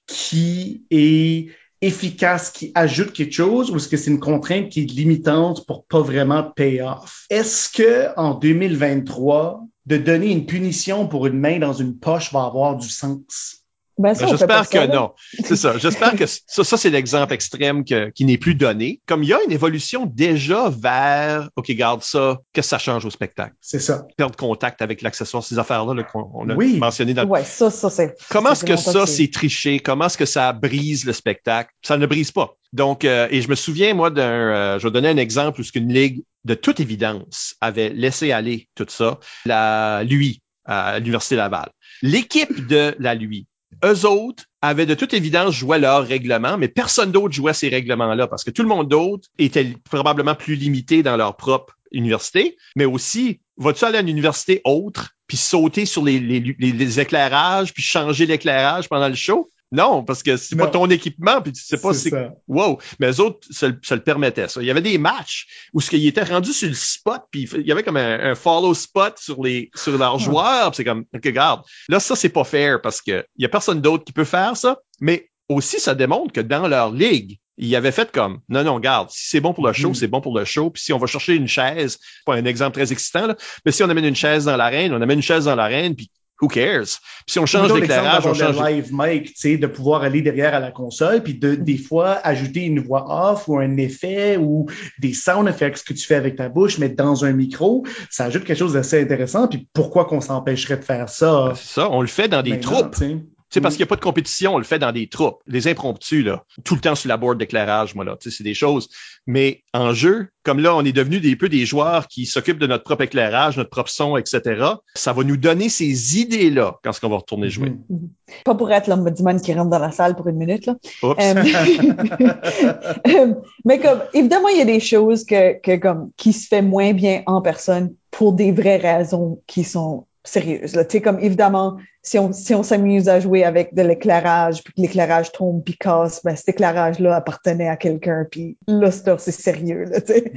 qui 0.05 0.83
est 0.91 1.47
efficace, 1.81 2.49
qui 2.49 2.71
ajoute 2.75 3.11
quelque 3.11 3.33
chose, 3.33 3.69
ou 3.69 3.77
est-ce 3.77 3.89
que 3.89 3.97
c'est 3.97 4.11
une 4.11 4.19
contrainte 4.19 4.69
qui 4.69 4.81
est 4.81 4.91
limitante 4.91 5.65
pour 5.65 5.85
pas 5.85 6.01
vraiment 6.01 6.43
pay 6.43 6.81
off? 6.81 7.25
Est-ce 7.29 7.69
que 7.69 8.17
en 8.17 8.35
2023, 8.35 9.65
de 9.85 9.97
donner 9.97 10.31
une 10.31 10.45
punition 10.45 11.07
pour 11.07 11.27
une 11.27 11.39
main 11.39 11.59
dans 11.59 11.73
une 11.73 11.97
poche 11.97 12.31
va 12.31 12.45
avoir 12.45 12.77
du 12.77 12.89
sens? 12.89 13.62
Ben, 13.97 14.13
ben 14.13 14.27
J'espère 14.27 14.69
que 14.69 14.87
non. 14.87 15.11
C'est 15.43 15.55
ça. 15.55 15.77
J'espère 15.77 16.15
que 16.15 16.25
ça, 16.25 16.63
ça 16.63 16.77
c'est 16.77 16.89
l'exemple 16.89 17.33
extrême 17.33 17.85
que, 17.85 18.09
qui 18.09 18.25
n'est 18.25 18.37
plus 18.37 18.55
donné. 18.55 19.01
Comme 19.05 19.23
il 19.23 19.29
y 19.29 19.33
a 19.33 19.43
une 19.43 19.51
évolution 19.51 20.05
déjà 20.05 20.69
vers, 20.69 21.49
OK, 21.55 21.71
garde 21.71 22.01
ça, 22.01 22.39
que 22.53 22.61
ça 22.61 22.79
change 22.79 23.05
au 23.05 23.09
spectacle. 23.09 23.53
C'est 23.61 23.79
ça. 23.79 24.07
Perdre 24.17 24.35
contact 24.35 24.81
avec 24.81 25.01
l'accessoire, 25.01 25.43
ces 25.43 25.59
affaires-là 25.59 26.03
qu'on 26.03 26.49
a 26.49 26.55
mentionné 26.55 27.13
dans 27.13 27.25
Ouais, 27.25 27.43
ça, 27.43 27.69
ça, 27.69 27.89
c'est. 27.89 28.15
Comment 28.29 28.51
est-ce 28.51 28.65
que 28.65 28.75
ça, 28.75 29.05
c'est 29.05 29.29
triché? 29.29 29.79
Comment 29.79 30.05
est-ce 30.05 30.17
que 30.17 30.25
ça 30.25 30.51
brise 30.53 31.05
le 31.05 31.13
spectacle? 31.13 31.71
Ça 31.83 31.97
ne 31.97 32.05
brise 32.05 32.31
pas. 32.31 32.55
Donc, 32.73 33.05
euh, 33.05 33.27
et 33.29 33.41
je 33.41 33.49
me 33.49 33.55
souviens, 33.55 33.93
moi, 33.93 34.09
d'un, 34.09 34.23
euh, 34.23 34.79
je 34.79 34.87
vais 34.87 34.91
donner 34.91 35.09
un 35.09 35.17
exemple 35.17 35.61
où 35.61 35.63
une 35.75 35.93
ligue, 35.93 36.23
de 36.43 36.55
toute 36.55 36.79
évidence, 36.79 37.55
avait 37.61 37.89
laissé 37.89 38.31
aller 38.31 38.67
tout 38.75 38.85
ça, 38.89 39.19
la 39.45 40.03
lui 40.03 40.41
à 40.65 40.99
l'Université 40.99 41.35
Laval. 41.35 41.69
L'équipe 42.01 42.67
de 42.67 42.95
la 42.99 43.15
lui 43.15 43.47
eux 43.83 44.05
autres 44.05 44.45
avaient 44.61 44.85
de 44.85 44.95
toute 44.95 45.13
évidence 45.13 45.53
joué 45.53 45.79
leur 45.79 46.05
règlement, 46.05 46.57
mais 46.57 46.67
personne 46.67 47.11
d'autre 47.11 47.33
jouait 47.33 47.53
ces 47.53 47.69
règlements-là 47.69 48.27
parce 48.27 48.43
que 48.43 48.51
tout 48.51 48.61
le 48.61 48.67
monde 48.67 48.87
d'autre 48.87 49.27
était 49.37 49.75
probablement 49.89 50.35
plus 50.35 50.55
limité 50.55 51.03
dans 51.03 51.17
leur 51.17 51.35
propre 51.35 51.77
université, 51.91 52.57
mais 52.75 52.85
aussi, 52.85 53.39
vas-tu 53.57 53.85
aller 53.85 53.97
à 53.97 54.01
une 54.01 54.09
université 54.09 54.61
autre 54.65 55.15
puis 55.27 55.37
sauter 55.37 55.85
sur 55.85 56.03
les, 56.03 56.99
éclairages 56.99 57.73
puis 57.73 57.83
changer 57.83 58.25
l'éclairage 58.25 58.89
pendant 58.89 59.09
le 59.09 59.15
show? 59.15 59.49
Non, 59.73 60.03
parce 60.03 60.21
que 60.21 60.37
c'est 60.37 60.55
pas 60.55 60.67
ton 60.67 60.87
équipement, 60.91 61.41
puis 61.41 61.51
tu 61.51 61.63
sais 61.63 61.77
pas 61.77 61.95
c'est 61.95 62.13
wow. 62.47 62.77
Mais 62.99 63.07
les 63.07 63.19
autres 63.19 63.47
se, 63.49 63.65
le 63.65 64.03
permettaient 64.03 64.47
ça. 64.47 64.61
Il 64.61 64.67
y 64.67 64.71
avait 64.71 64.83
des 64.83 64.99
matchs 64.99 65.47
où 65.73 65.81
ce 65.81 65.89
qu'ils 65.89 66.05
étaient 66.05 66.23
rendus 66.23 66.53
sur 66.53 66.69
le 66.69 66.75
spot, 66.75 67.23
puis 67.31 67.49
il 67.55 67.65
y 67.65 67.71
avait 67.71 67.81
comme 67.81 67.97
un, 67.97 68.35
follow 68.35 68.75
spot 68.75 69.17
sur 69.17 69.41
les 69.43 69.71
sur 69.73 69.97
leurs 69.97 70.19
joueurs. 70.19 70.75
C'est 70.75 70.83
comme 70.83 71.05
regarde, 71.11 71.63
là 71.89 71.99
ça 71.99 72.15
c'est 72.15 72.29
pas 72.29 72.43
fair 72.43 72.81
parce 72.81 73.01
que 73.01 73.25
il 73.35 73.41
y 73.41 73.45
a 73.45 73.49
personne 73.49 73.81
d'autre 73.81 74.03
qui 74.03 74.13
peut 74.13 74.25
faire 74.25 74.55
ça. 74.55 74.77
Mais 75.01 75.31
aussi 75.49 75.79
ça 75.79 75.95
démontre 75.95 76.33
que 76.33 76.41
dans 76.41 76.67
leur 76.67 76.91
ligue, 76.91 77.39
ils 77.57 77.75
avaient 77.75 77.91
fait 77.91 78.11
comme 78.11 78.41
non 78.49 78.63
non 78.63 78.79
garde 78.79 79.09
si 79.09 79.27
c'est 79.27 79.41
bon 79.41 79.53
pour 79.53 79.65
le 79.65 79.73
show 79.73 79.89
mm. 79.89 79.95
c'est 79.95 80.07
bon 80.07 80.21
pour 80.21 80.37
le 80.37 80.45
show 80.45 80.69
puis 80.69 80.81
si 80.81 80.93
on 80.93 80.97
va 80.97 81.05
chercher 81.05 81.35
une 81.35 81.47
chaise 81.47 81.99
pas 82.25 82.35
un 82.35 82.45
exemple 82.45 82.73
très 82.73 82.91
excitant 82.91 83.27
là 83.27 83.35
mais 83.63 83.71
si 83.71 83.83
on 83.83 83.89
amène 83.89 84.05
une 84.05 84.15
chaise 84.15 84.45
dans 84.45 84.57
l'arène 84.57 84.91
on 84.91 85.01
amène 85.01 85.19
une 85.19 85.23
chaise 85.23 85.45
dans 85.45 85.55
l'arène 85.55 85.95
puis 85.95 86.09
who 86.43 86.47
cares? 86.47 86.99
Puis 87.25 87.33
si 87.33 87.39
on 87.39 87.45
change 87.45 87.73
l'éclairage, 87.73 88.25
on 88.25 88.33
change... 88.33 88.59
le 88.59 88.67
live 88.67 88.89
mic, 88.91 89.27
tu 89.27 89.33
sais, 89.35 89.57
de 89.57 89.67
pouvoir 89.67 90.03
aller 90.03 90.21
derrière 90.21 90.53
à 90.53 90.59
la 90.59 90.71
console, 90.71 91.23
puis 91.23 91.35
de, 91.35 91.55
des 91.55 91.77
fois, 91.77 92.19
ajouter 92.23 92.61
une 92.61 92.79
voix 92.79 93.05
off 93.31 93.47
ou 93.47 93.57
un 93.57 93.77
effet 93.77 94.37
ou 94.37 94.67
des 94.99 95.13
sound 95.13 95.47
effects 95.47 95.83
que 95.83 95.93
tu 95.93 96.05
fais 96.05 96.15
avec 96.15 96.35
ta 96.35 96.49
bouche, 96.49 96.77
mais 96.77 96.89
dans 96.89 97.25
un 97.25 97.31
micro, 97.31 97.85
ça 98.09 98.25
ajoute 98.25 98.43
quelque 98.43 98.59
chose 98.59 98.73
d'assez 98.73 99.01
intéressant. 99.01 99.47
Puis 99.47 99.67
pourquoi 99.73 100.05
qu'on 100.05 100.21
s'empêcherait 100.21 100.77
de 100.77 100.83
faire 100.83 101.09
ça? 101.09 101.53
C'est 101.55 101.79
ça, 101.79 101.89
on 101.89 102.01
le 102.01 102.07
fait 102.07 102.27
dans 102.27 102.41
des 102.41 102.59
troupes. 102.59 102.95
C'est 102.97 103.17
parce 103.61 103.75
mm. 103.75 103.77
qu'il 103.77 103.83
n'y 103.83 103.87
a 103.87 103.89
pas 103.89 103.95
de 103.95 104.01
compétition, 104.01 104.55
on 104.55 104.57
le 104.57 104.63
fait 104.63 104.79
dans 104.79 104.91
des 104.91 105.07
troupes, 105.07 105.41
des 105.47 105.67
impromptus, 105.67 106.25
là, 106.25 106.43
tout 106.63 106.75
le 106.75 106.81
temps 106.81 106.95
sur 106.95 107.09
la 107.09 107.17
board 107.17 107.37
d'éclairage, 107.37 107.95
moi, 107.95 108.05
là, 108.05 108.17
c'est 108.19 108.43
des 108.43 108.53
choses. 108.53 108.89
Mais 109.27 109.63
en 109.73 109.93
jeu, 109.93 110.29
comme 110.43 110.59
là, 110.59 110.75
on 110.75 110.83
est 110.83 110.91
devenu 110.91 111.19
des 111.19 111.35
peu 111.35 111.49
des 111.49 111.65
joueurs 111.65 112.07
qui 112.07 112.25
s'occupent 112.25 112.59
de 112.59 112.67
notre 112.67 112.83
propre 112.83 113.03
éclairage, 113.03 113.57
notre 113.57 113.69
propre 113.69 113.89
son, 113.89 114.17
etc., 114.17 114.65
ça 114.95 115.13
va 115.13 115.23
nous 115.23 115.37
donner 115.37 115.69
ces 115.69 116.19
idées-là 116.19 116.79
quand 116.83 116.91
on 117.03 117.09
va 117.09 117.17
retourner 117.17 117.49
jouer. 117.49 117.69
Mm-hmm. 117.69 117.91
Mm-hmm. 117.91 118.43
Pas 118.45 118.55
pour 118.55 118.71
être 118.71 118.87
l'ombudsman 118.87 119.41
qui 119.41 119.53
rentre 119.53 119.69
dans 119.69 119.79
la 119.79 119.91
salle 119.91 120.15
pour 120.15 120.27
une 120.27 120.37
minute, 120.37 120.65
là. 120.65 120.75
Euh, 121.03 121.13
euh, 123.07 123.33
mais 123.65 123.79
comme, 123.79 123.99
évidemment, 124.13 124.49
il 124.49 124.57
y 124.57 124.61
a 124.61 124.65
des 124.65 124.79
choses 124.79 125.25
que, 125.25 125.59
que, 125.59 125.77
comme, 125.77 126.11
qui 126.17 126.33
se 126.33 126.47
fait 126.47 126.61
moins 126.61 126.93
bien 126.93 127.23
en 127.25 127.41
personne 127.41 127.93
pour 128.11 128.33
des 128.33 128.51
vraies 128.51 128.77
raisons 128.77 129.41
qui 129.47 129.63
sont 129.63 130.05
sérieuse. 130.23 130.75
Là. 130.75 130.85
Tu 130.85 130.97
sais, 130.97 131.01
comme 131.01 131.19
évidemment, 131.19 131.77
si 132.01 132.17
on 132.17 132.31
si 132.31 132.53
on 132.55 132.63
s'amuse 132.63 133.09
à 133.09 133.19
jouer 133.19 133.43
avec 133.43 133.73
de 133.73 133.81
l'éclairage, 133.81 134.63
puis 134.63 134.73
que 134.73 134.81
l'éclairage 134.81 135.31
tombe 135.31 135.63
puis 135.63 135.77
casse, 135.77 136.23
ben 136.23 136.35
cet 136.35 136.49
éclairage-là 136.49 137.15
appartenait 137.15 137.67
à 137.67 137.75
quelqu'un, 137.75 138.25
puis 138.29 138.57
là, 138.67 138.89
c'est 138.91 139.31
sérieux. 139.31 139.85
Là, 139.85 140.01
tu 140.01 140.13
sais. 140.13 140.33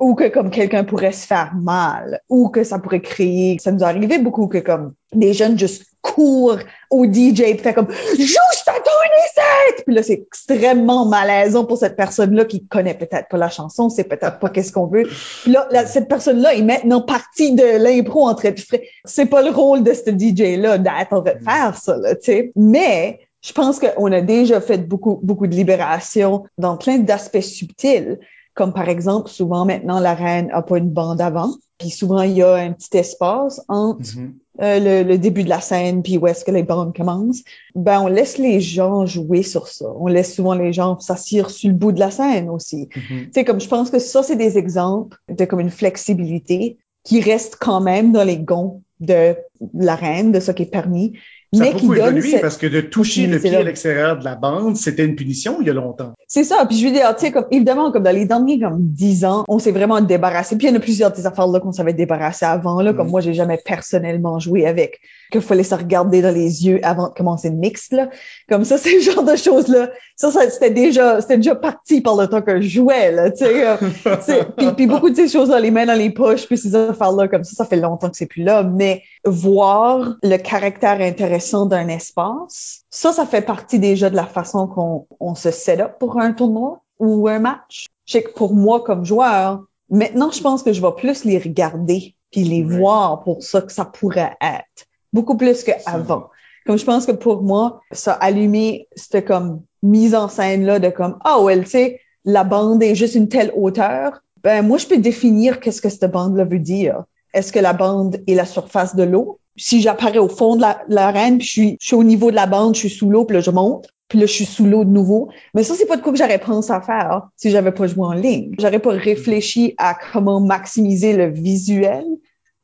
Ou 0.00 0.14
que 0.14 0.28
comme 0.28 0.50
quelqu'un 0.50 0.84
pourrait 0.84 1.12
se 1.12 1.26
faire 1.26 1.54
mal, 1.54 2.20
ou 2.28 2.48
que 2.48 2.64
ça 2.64 2.78
pourrait 2.78 3.02
créer... 3.02 3.58
Ça 3.60 3.72
nous 3.72 3.80
est 3.80 3.84
arrivé 3.84 4.18
beaucoup 4.18 4.46
que 4.46 4.58
comme 4.58 4.94
des 5.12 5.32
jeunes 5.32 5.58
juste 5.58 5.86
court 6.14 6.58
au 6.90 7.04
DJ 7.04 7.42
puis 7.42 7.58
fait 7.58 7.74
comme 7.74 7.88
joue 8.18 8.64
ta 8.64 8.72
tourne 8.72 9.84
puis 9.84 9.94
là 9.94 10.02
c'est 10.02 10.26
extrêmement 10.26 11.06
malaisant 11.06 11.64
pour 11.64 11.78
cette 11.78 11.96
personne 11.96 12.34
là 12.34 12.44
qui 12.44 12.66
connaît 12.66 12.94
peut-être 12.94 13.28
pas 13.28 13.36
la 13.36 13.50
chanson 13.50 13.88
c'est 13.88 14.04
peut-être 14.04 14.38
pas 14.38 14.48
qu'est-ce 14.48 14.72
qu'on 14.72 14.86
veut. 14.86 15.08
Puis 15.42 15.52
là, 15.52 15.86
cette 15.86 16.08
personne 16.08 16.40
là 16.40 16.54
est 16.54 16.62
maintenant 16.62 17.00
partie 17.00 17.54
de 17.54 17.78
l'impro 17.78 18.26
en 18.26 18.34
train 18.34 18.50
de 18.50 18.60
faire 18.60 18.80
c'est 19.04 19.26
pas 19.26 19.42
le 19.42 19.50
rôle 19.50 19.82
de 19.82 19.92
ce 19.92 20.10
DJ 20.10 20.58
là 20.58 20.78
d'être 20.78 21.12
en 21.12 21.22
train 21.22 21.34
de 21.34 21.44
faire 21.44 21.76
ça 21.76 21.96
tu 22.16 22.22
sais. 22.22 22.52
Mais 22.56 23.20
je 23.42 23.52
pense 23.52 23.78
qu'on 23.78 24.12
a 24.12 24.20
déjà 24.20 24.60
fait 24.60 24.78
beaucoup 24.78 25.20
beaucoup 25.22 25.46
de 25.46 25.54
libération 25.54 26.44
dans 26.58 26.76
plein 26.76 26.98
d'aspects 26.98 27.40
subtils 27.40 28.18
comme 28.54 28.72
par 28.72 28.88
exemple 28.88 29.28
souvent 29.28 29.64
maintenant 29.64 30.00
la 30.00 30.14
reine 30.14 30.50
a 30.52 30.62
pas 30.62 30.78
une 30.78 30.90
bande 30.90 31.20
avant 31.20 31.50
puis 31.78 31.90
souvent 31.90 32.22
il 32.22 32.32
y 32.32 32.42
a 32.42 32.54
un 32.54 32.72
petit 32.72 32.96
espace 32.96 33.60
entre 33.68 34.00
mm-hmm. 34.00 34.32
Euh, 34.62 35.04
le, 35.04 35.18
début 35.18 35.44
de 35.44 35.50
la 35.50 35.60
scène, 35.60 36.02
puis 36.02 36.16
où 36.16 36.26
est-ce 36.26 36.44
que 36.44 36.50
les 36.50 36.62
bandes 36.62 36.96
commencent, 36.96 37.42
ben 37.74 38.00
on 38.00 38.06
laisse 38.06 38.38
les 38.38 38.60
gens 38.60 39.04
jouer 39.04 39.42
sur 39.42 39.68
ça. 39.68 39.84
On 39.98 40.06
laisse 40.06 40.34
souvent 40.34 40.54
les 40.54 40.72
gens 40.72 40.98
s'asseoir 40.98 41.50
sur 41.50 41.68
le 41.68 41.74
bout 41.74 41.92
de 41.92 42.00
la 42.00 42.10
scène 42.10 42.48
aussi. 42.48 42.86
Mm-hmm. 42.86 43.24
Tu 43.24 43.30
sais, 43.34 43.44
comme 43.44 43.60
je 43.60 43.68
pense 43.68 43.90
que 43.90 43.98
ça, 43.98 44.22
c'est 44.22 44.36
des 44.36 44.56
exemples 44.56 45.18
de 45.28 45.44
comme 45.44 45.60
une 45.60 45.70
flexibilité 45.70 46.78
qui 47.04 47.20
reste 47.20 47.56
quand 47.60 47.80
même 47.80 48.12
dans 48.12 48.24
les 48.24 48.38
gonds 48.38 48.82
de 49.00 49.36
l'arène, 49.74 50.32
de 50.32 50.40
ce 50.40 50.52
qui 50.52 50.62
est 50.62 50.70
permis, 50.70 51.18
ça 51.52 51.64
a 51.64 51.72
beaucoup 51.72 51.94
évolué 51.94 52.38
parce 52.40 52.56
que 52.56 52.66
de 52.66 52.80
toucher 52.80 53.26
le 53.26 53.38
pied 53.38 53.54
à 53.54 53.62
l'extérieur 53.62 54.18
de 54.18 54.24
la 54.24 54.34
bande, 54.34 54.76
c'était 54.76 55.04
une 55.04 55.16
punition 55.16 55.58
il 55.60 55.66
y 55.66 55.70
a 55.70 55.72
longtemps. 55.72 56.14
C'est 56.26 56.44
ça. 56.44 56.64
Puis 56.66 56.78
je 56.78 56.86
veux 56.86 56.92
dire, 56.92 57.14
tu 57.16 57.26
sais, 57.26 57.32
comme, 57.32 57.46
évidemment, 57.50 57.92
comme 57.92 58.02
dans 58.02 58.14
les 58.14 58.26
derniers 58.26 58.58
comme 58.58 58.78
dix 58.80 59.24
ans, 59.24 59.44
on 59.48 59.58
s'est 59.58 59.70
vraiment 59.70 60.00
débarrassé. 60.00 60.56
Puis 60.56 60.66
il 60.66 60.70
y 60.70 60.72
en 60.72 60.76
a 60.76 60.80
plusieurs 60.80 61.12
des 61.12 61.26
affaires 61.26 61.46
là 61.46 61.60
qu'on 61.60 61.72
savait 61.72 61.92
débarrasser 61.92 62.46
avant, 62.46 62.80
là, 62.82 62.92
comme 62.92 63.06
mm. 63.06 63.10
moi, 63.10 63.20
j'ai 63.20 63.34
jamais 63.34 63.58
personnellement 63.64 64.38
joué 64.38 64.66
avec, 64.66 65.00
qu'il 65.30 65.40
fallait 65.40 65.62
se 65.62 65.74
regarder 65.74 66.22
dans 66.22 66.34
les 66.34 66.66
yeux 66.66 66.80
avant 66.82 67.08
de 67.08 67.14
commencer 67.14 67.50
le 67.50 67.56
mix, 67.56 67.90
là. 67.92 68.08
Comme 68.48 68.64
ça, 68.64 68.78
c'est 68.78 68.94
le 68.94 69.00
genre 69.00 69.24
de 69.24 69.36
choses-là. 69.36 69.90
Ça, 70.16 70.30
ça 70.30 70.48
c'était 70.50 70.70
déjà, 70.70 71.20
c'était 71.20 71.36
déjà 71.36 71.54
parti 71.54 72.00
par 72.00 72.16
le 72.16 72.26
temps 72.26 72.42
que 72.42 72.60
je 72.60 72.68
jouais, 72.68 73.12
là, 73.12 73.30
tu 73.32 73.44
sais. 73.44 74.44
puis, 74.56 74.72
puis 74.72 74.86
beaucoup 74.86 75.10
de 75.10 75.16
ces 75.16 75.28
choses-là, 75.28 75.60
les 75.60 75.70
mains 75.70 75.86
dans 75.86 75.98
les 75.98 76.10
poches, 76.10 76.46
puis 76.46 76.58
ces 76.58 76.74
affaires-là, 76.74 77.28
comme 77.28 77.44
ça, 77.44 77.54
ça 77.56 77.64
fait 77.64 77.76
longtemps 77.76 78.10
que 78.10 78.16
c'est 78.16 78.26
plus 78.26 78.42
là. 78.42 78.62
Mais 78.62 79.02
voir 79.24 80.14
le 80.22 80.36
caractère 80.36 81.00
intéressant 81.00 81.66
d'un 81.66 81.88
espace, 81.88 82.84
ça, 82.90 83.12
ça 83.12 83.26
fait 83.26 83.42
partie 83.42 83.78
déjà 83.78 84.10
de 84.10 84.16
la 84.16 84.26
façon 84.26 84.66
qu'on 84.66 85.06
on 85.20 85.34
se 85.34 85.50
set 85.50 85.80
up 85.80 85.92
pour 85.98 86.20
un 86.20 86.32
tournoi 86.32 86.80
ou 86.98 87.28
un 87.28 87.38
match. 87.38 87.86
Je 88.06 88.12
sais 88.12 88.22
que 88.22 88.32
pour 88.32 88.54
moi, 88.54 88.82
comme 88.82 89.04
joueur, 89.04 89.64
maintenant, 89.90 90.30
je 90.30 90.40
pense 90.40 90.62
que 90.62 90.72
je 90.72 90.80
vais 90.80 90.92
plus 90.96 91.24
les 91.24 91.38
regarder 91.38 92.14
puis 92.30 92.44
les 92.44 92.62
voir 92.62 93.22
pour 93.22 93.42
ça 93.42 93.60
que 93.62 93.72
ça 93.72 93.84
pourrait 93.84 94.36
être. 94.40 94.86
Beaucoup 95.16 95.36
plus 95.36 95.64
qu'avant. 95.64 96.30
Comme 96.66 96.78
je 96.78 96.84
pense 96.84 97.06
que 97.06 97.12
pour 97.12 97.42
moi, 97.42 97.80
ça 97.92 98.12
allumé 98.12 98.88
c'était 98.96 99.22
comme 99.22 99.62
mise 99.82 100.14
en 100.14 100.28
scène 100.28 100.64
là 100.64 100.78
de 100.78 100.88
comme, 100.88 101.18
ah 101.24 101.36
oh, 101.38 101.44
ouais, 101.44 101.58
tu 101.60 101.70
sais, 101.70 102.00
la 102.24 102.44
bande 102.44 102.82
est 102.82 102.94
juste 102.94 103.14
une 103.14 103.28
telle 103.28 103.52
hauteur. 103.56 104.20
Ben, 104.42 104.66
moi, 104.66 104.78
je 104.78 104.86
peux 104.86 104.98
définir 104.98 105.60
qu'est-ce 105.60 105.80
que 105.80 105.88
cette 105.88 106.10
bande-là 106.10 106.44
veut 106.44 106.58
dire. 106.58 107.04
Est-ce 107.34 107.52
que 107.52 107.58
la 107.58 107.72
bande 107.72 108.18
est 108.26 108.34
la 108.34 108.44
surface 108.44 108.94
de 108.94 109.04
l'eau? 109.04 109.38
si 109.56 109.80
j'apparais 109.80 110.18
au 110.18 110.28
fond 110.28 110.56
de 110.56 110.64
l'arène, 110.88 111.38
puis 111.38 111.46
je 111.46 111.52
suis, 111.52 111.76
je 111.80 111.86
suis 111.86 111.96
au 111.96 112.04
niveau 112.04 112.30
de 112.30 112.36
la 112.36 112.46
bande, 112.46 112.74
je 112.74 112.80
suis 112.80 112.90
sous 112.90 113.10
l'eau, 113.10 113.24
puis 113.24 113.36
là, 113.36 113.40
je 113.40 113.50
monte, 113.50 113.88
puis 114.08 114.18
là, 114.18 114.26
je 114.26 114.32
suis 114.32 114.44
sous 114.44 114.66
l'eau 114.66 114.84
de 114.84 114.90
nouveau. 114.90 115.28
Mais 115.54 115.62
ça, 115.62 115.74
c'est 115.74 115.86
pas 115.86 115.96
de 115.96 116.02
quoi 116.02 116.12
que 116.12 116.18
j'aurais 116.18 116.38
pensé 116.38 116.72
à 116.72 116.80
faire 116.80 117.28
si 117.36 117.50
j'avais 117.50 117.72
pas 117.72 117.86
joué 117.86 118.04
en 118.04 118.12
ligne. 118.12 118.54
J'aurais 118.58 118.78
pas 118.78 118.90
réfléchi 118.90 119.74
à 119.78 119.96
comment 120.12 120.40
maximiser 120.40 121.14
le 121.14 121.26
visuel. 121.30 122.04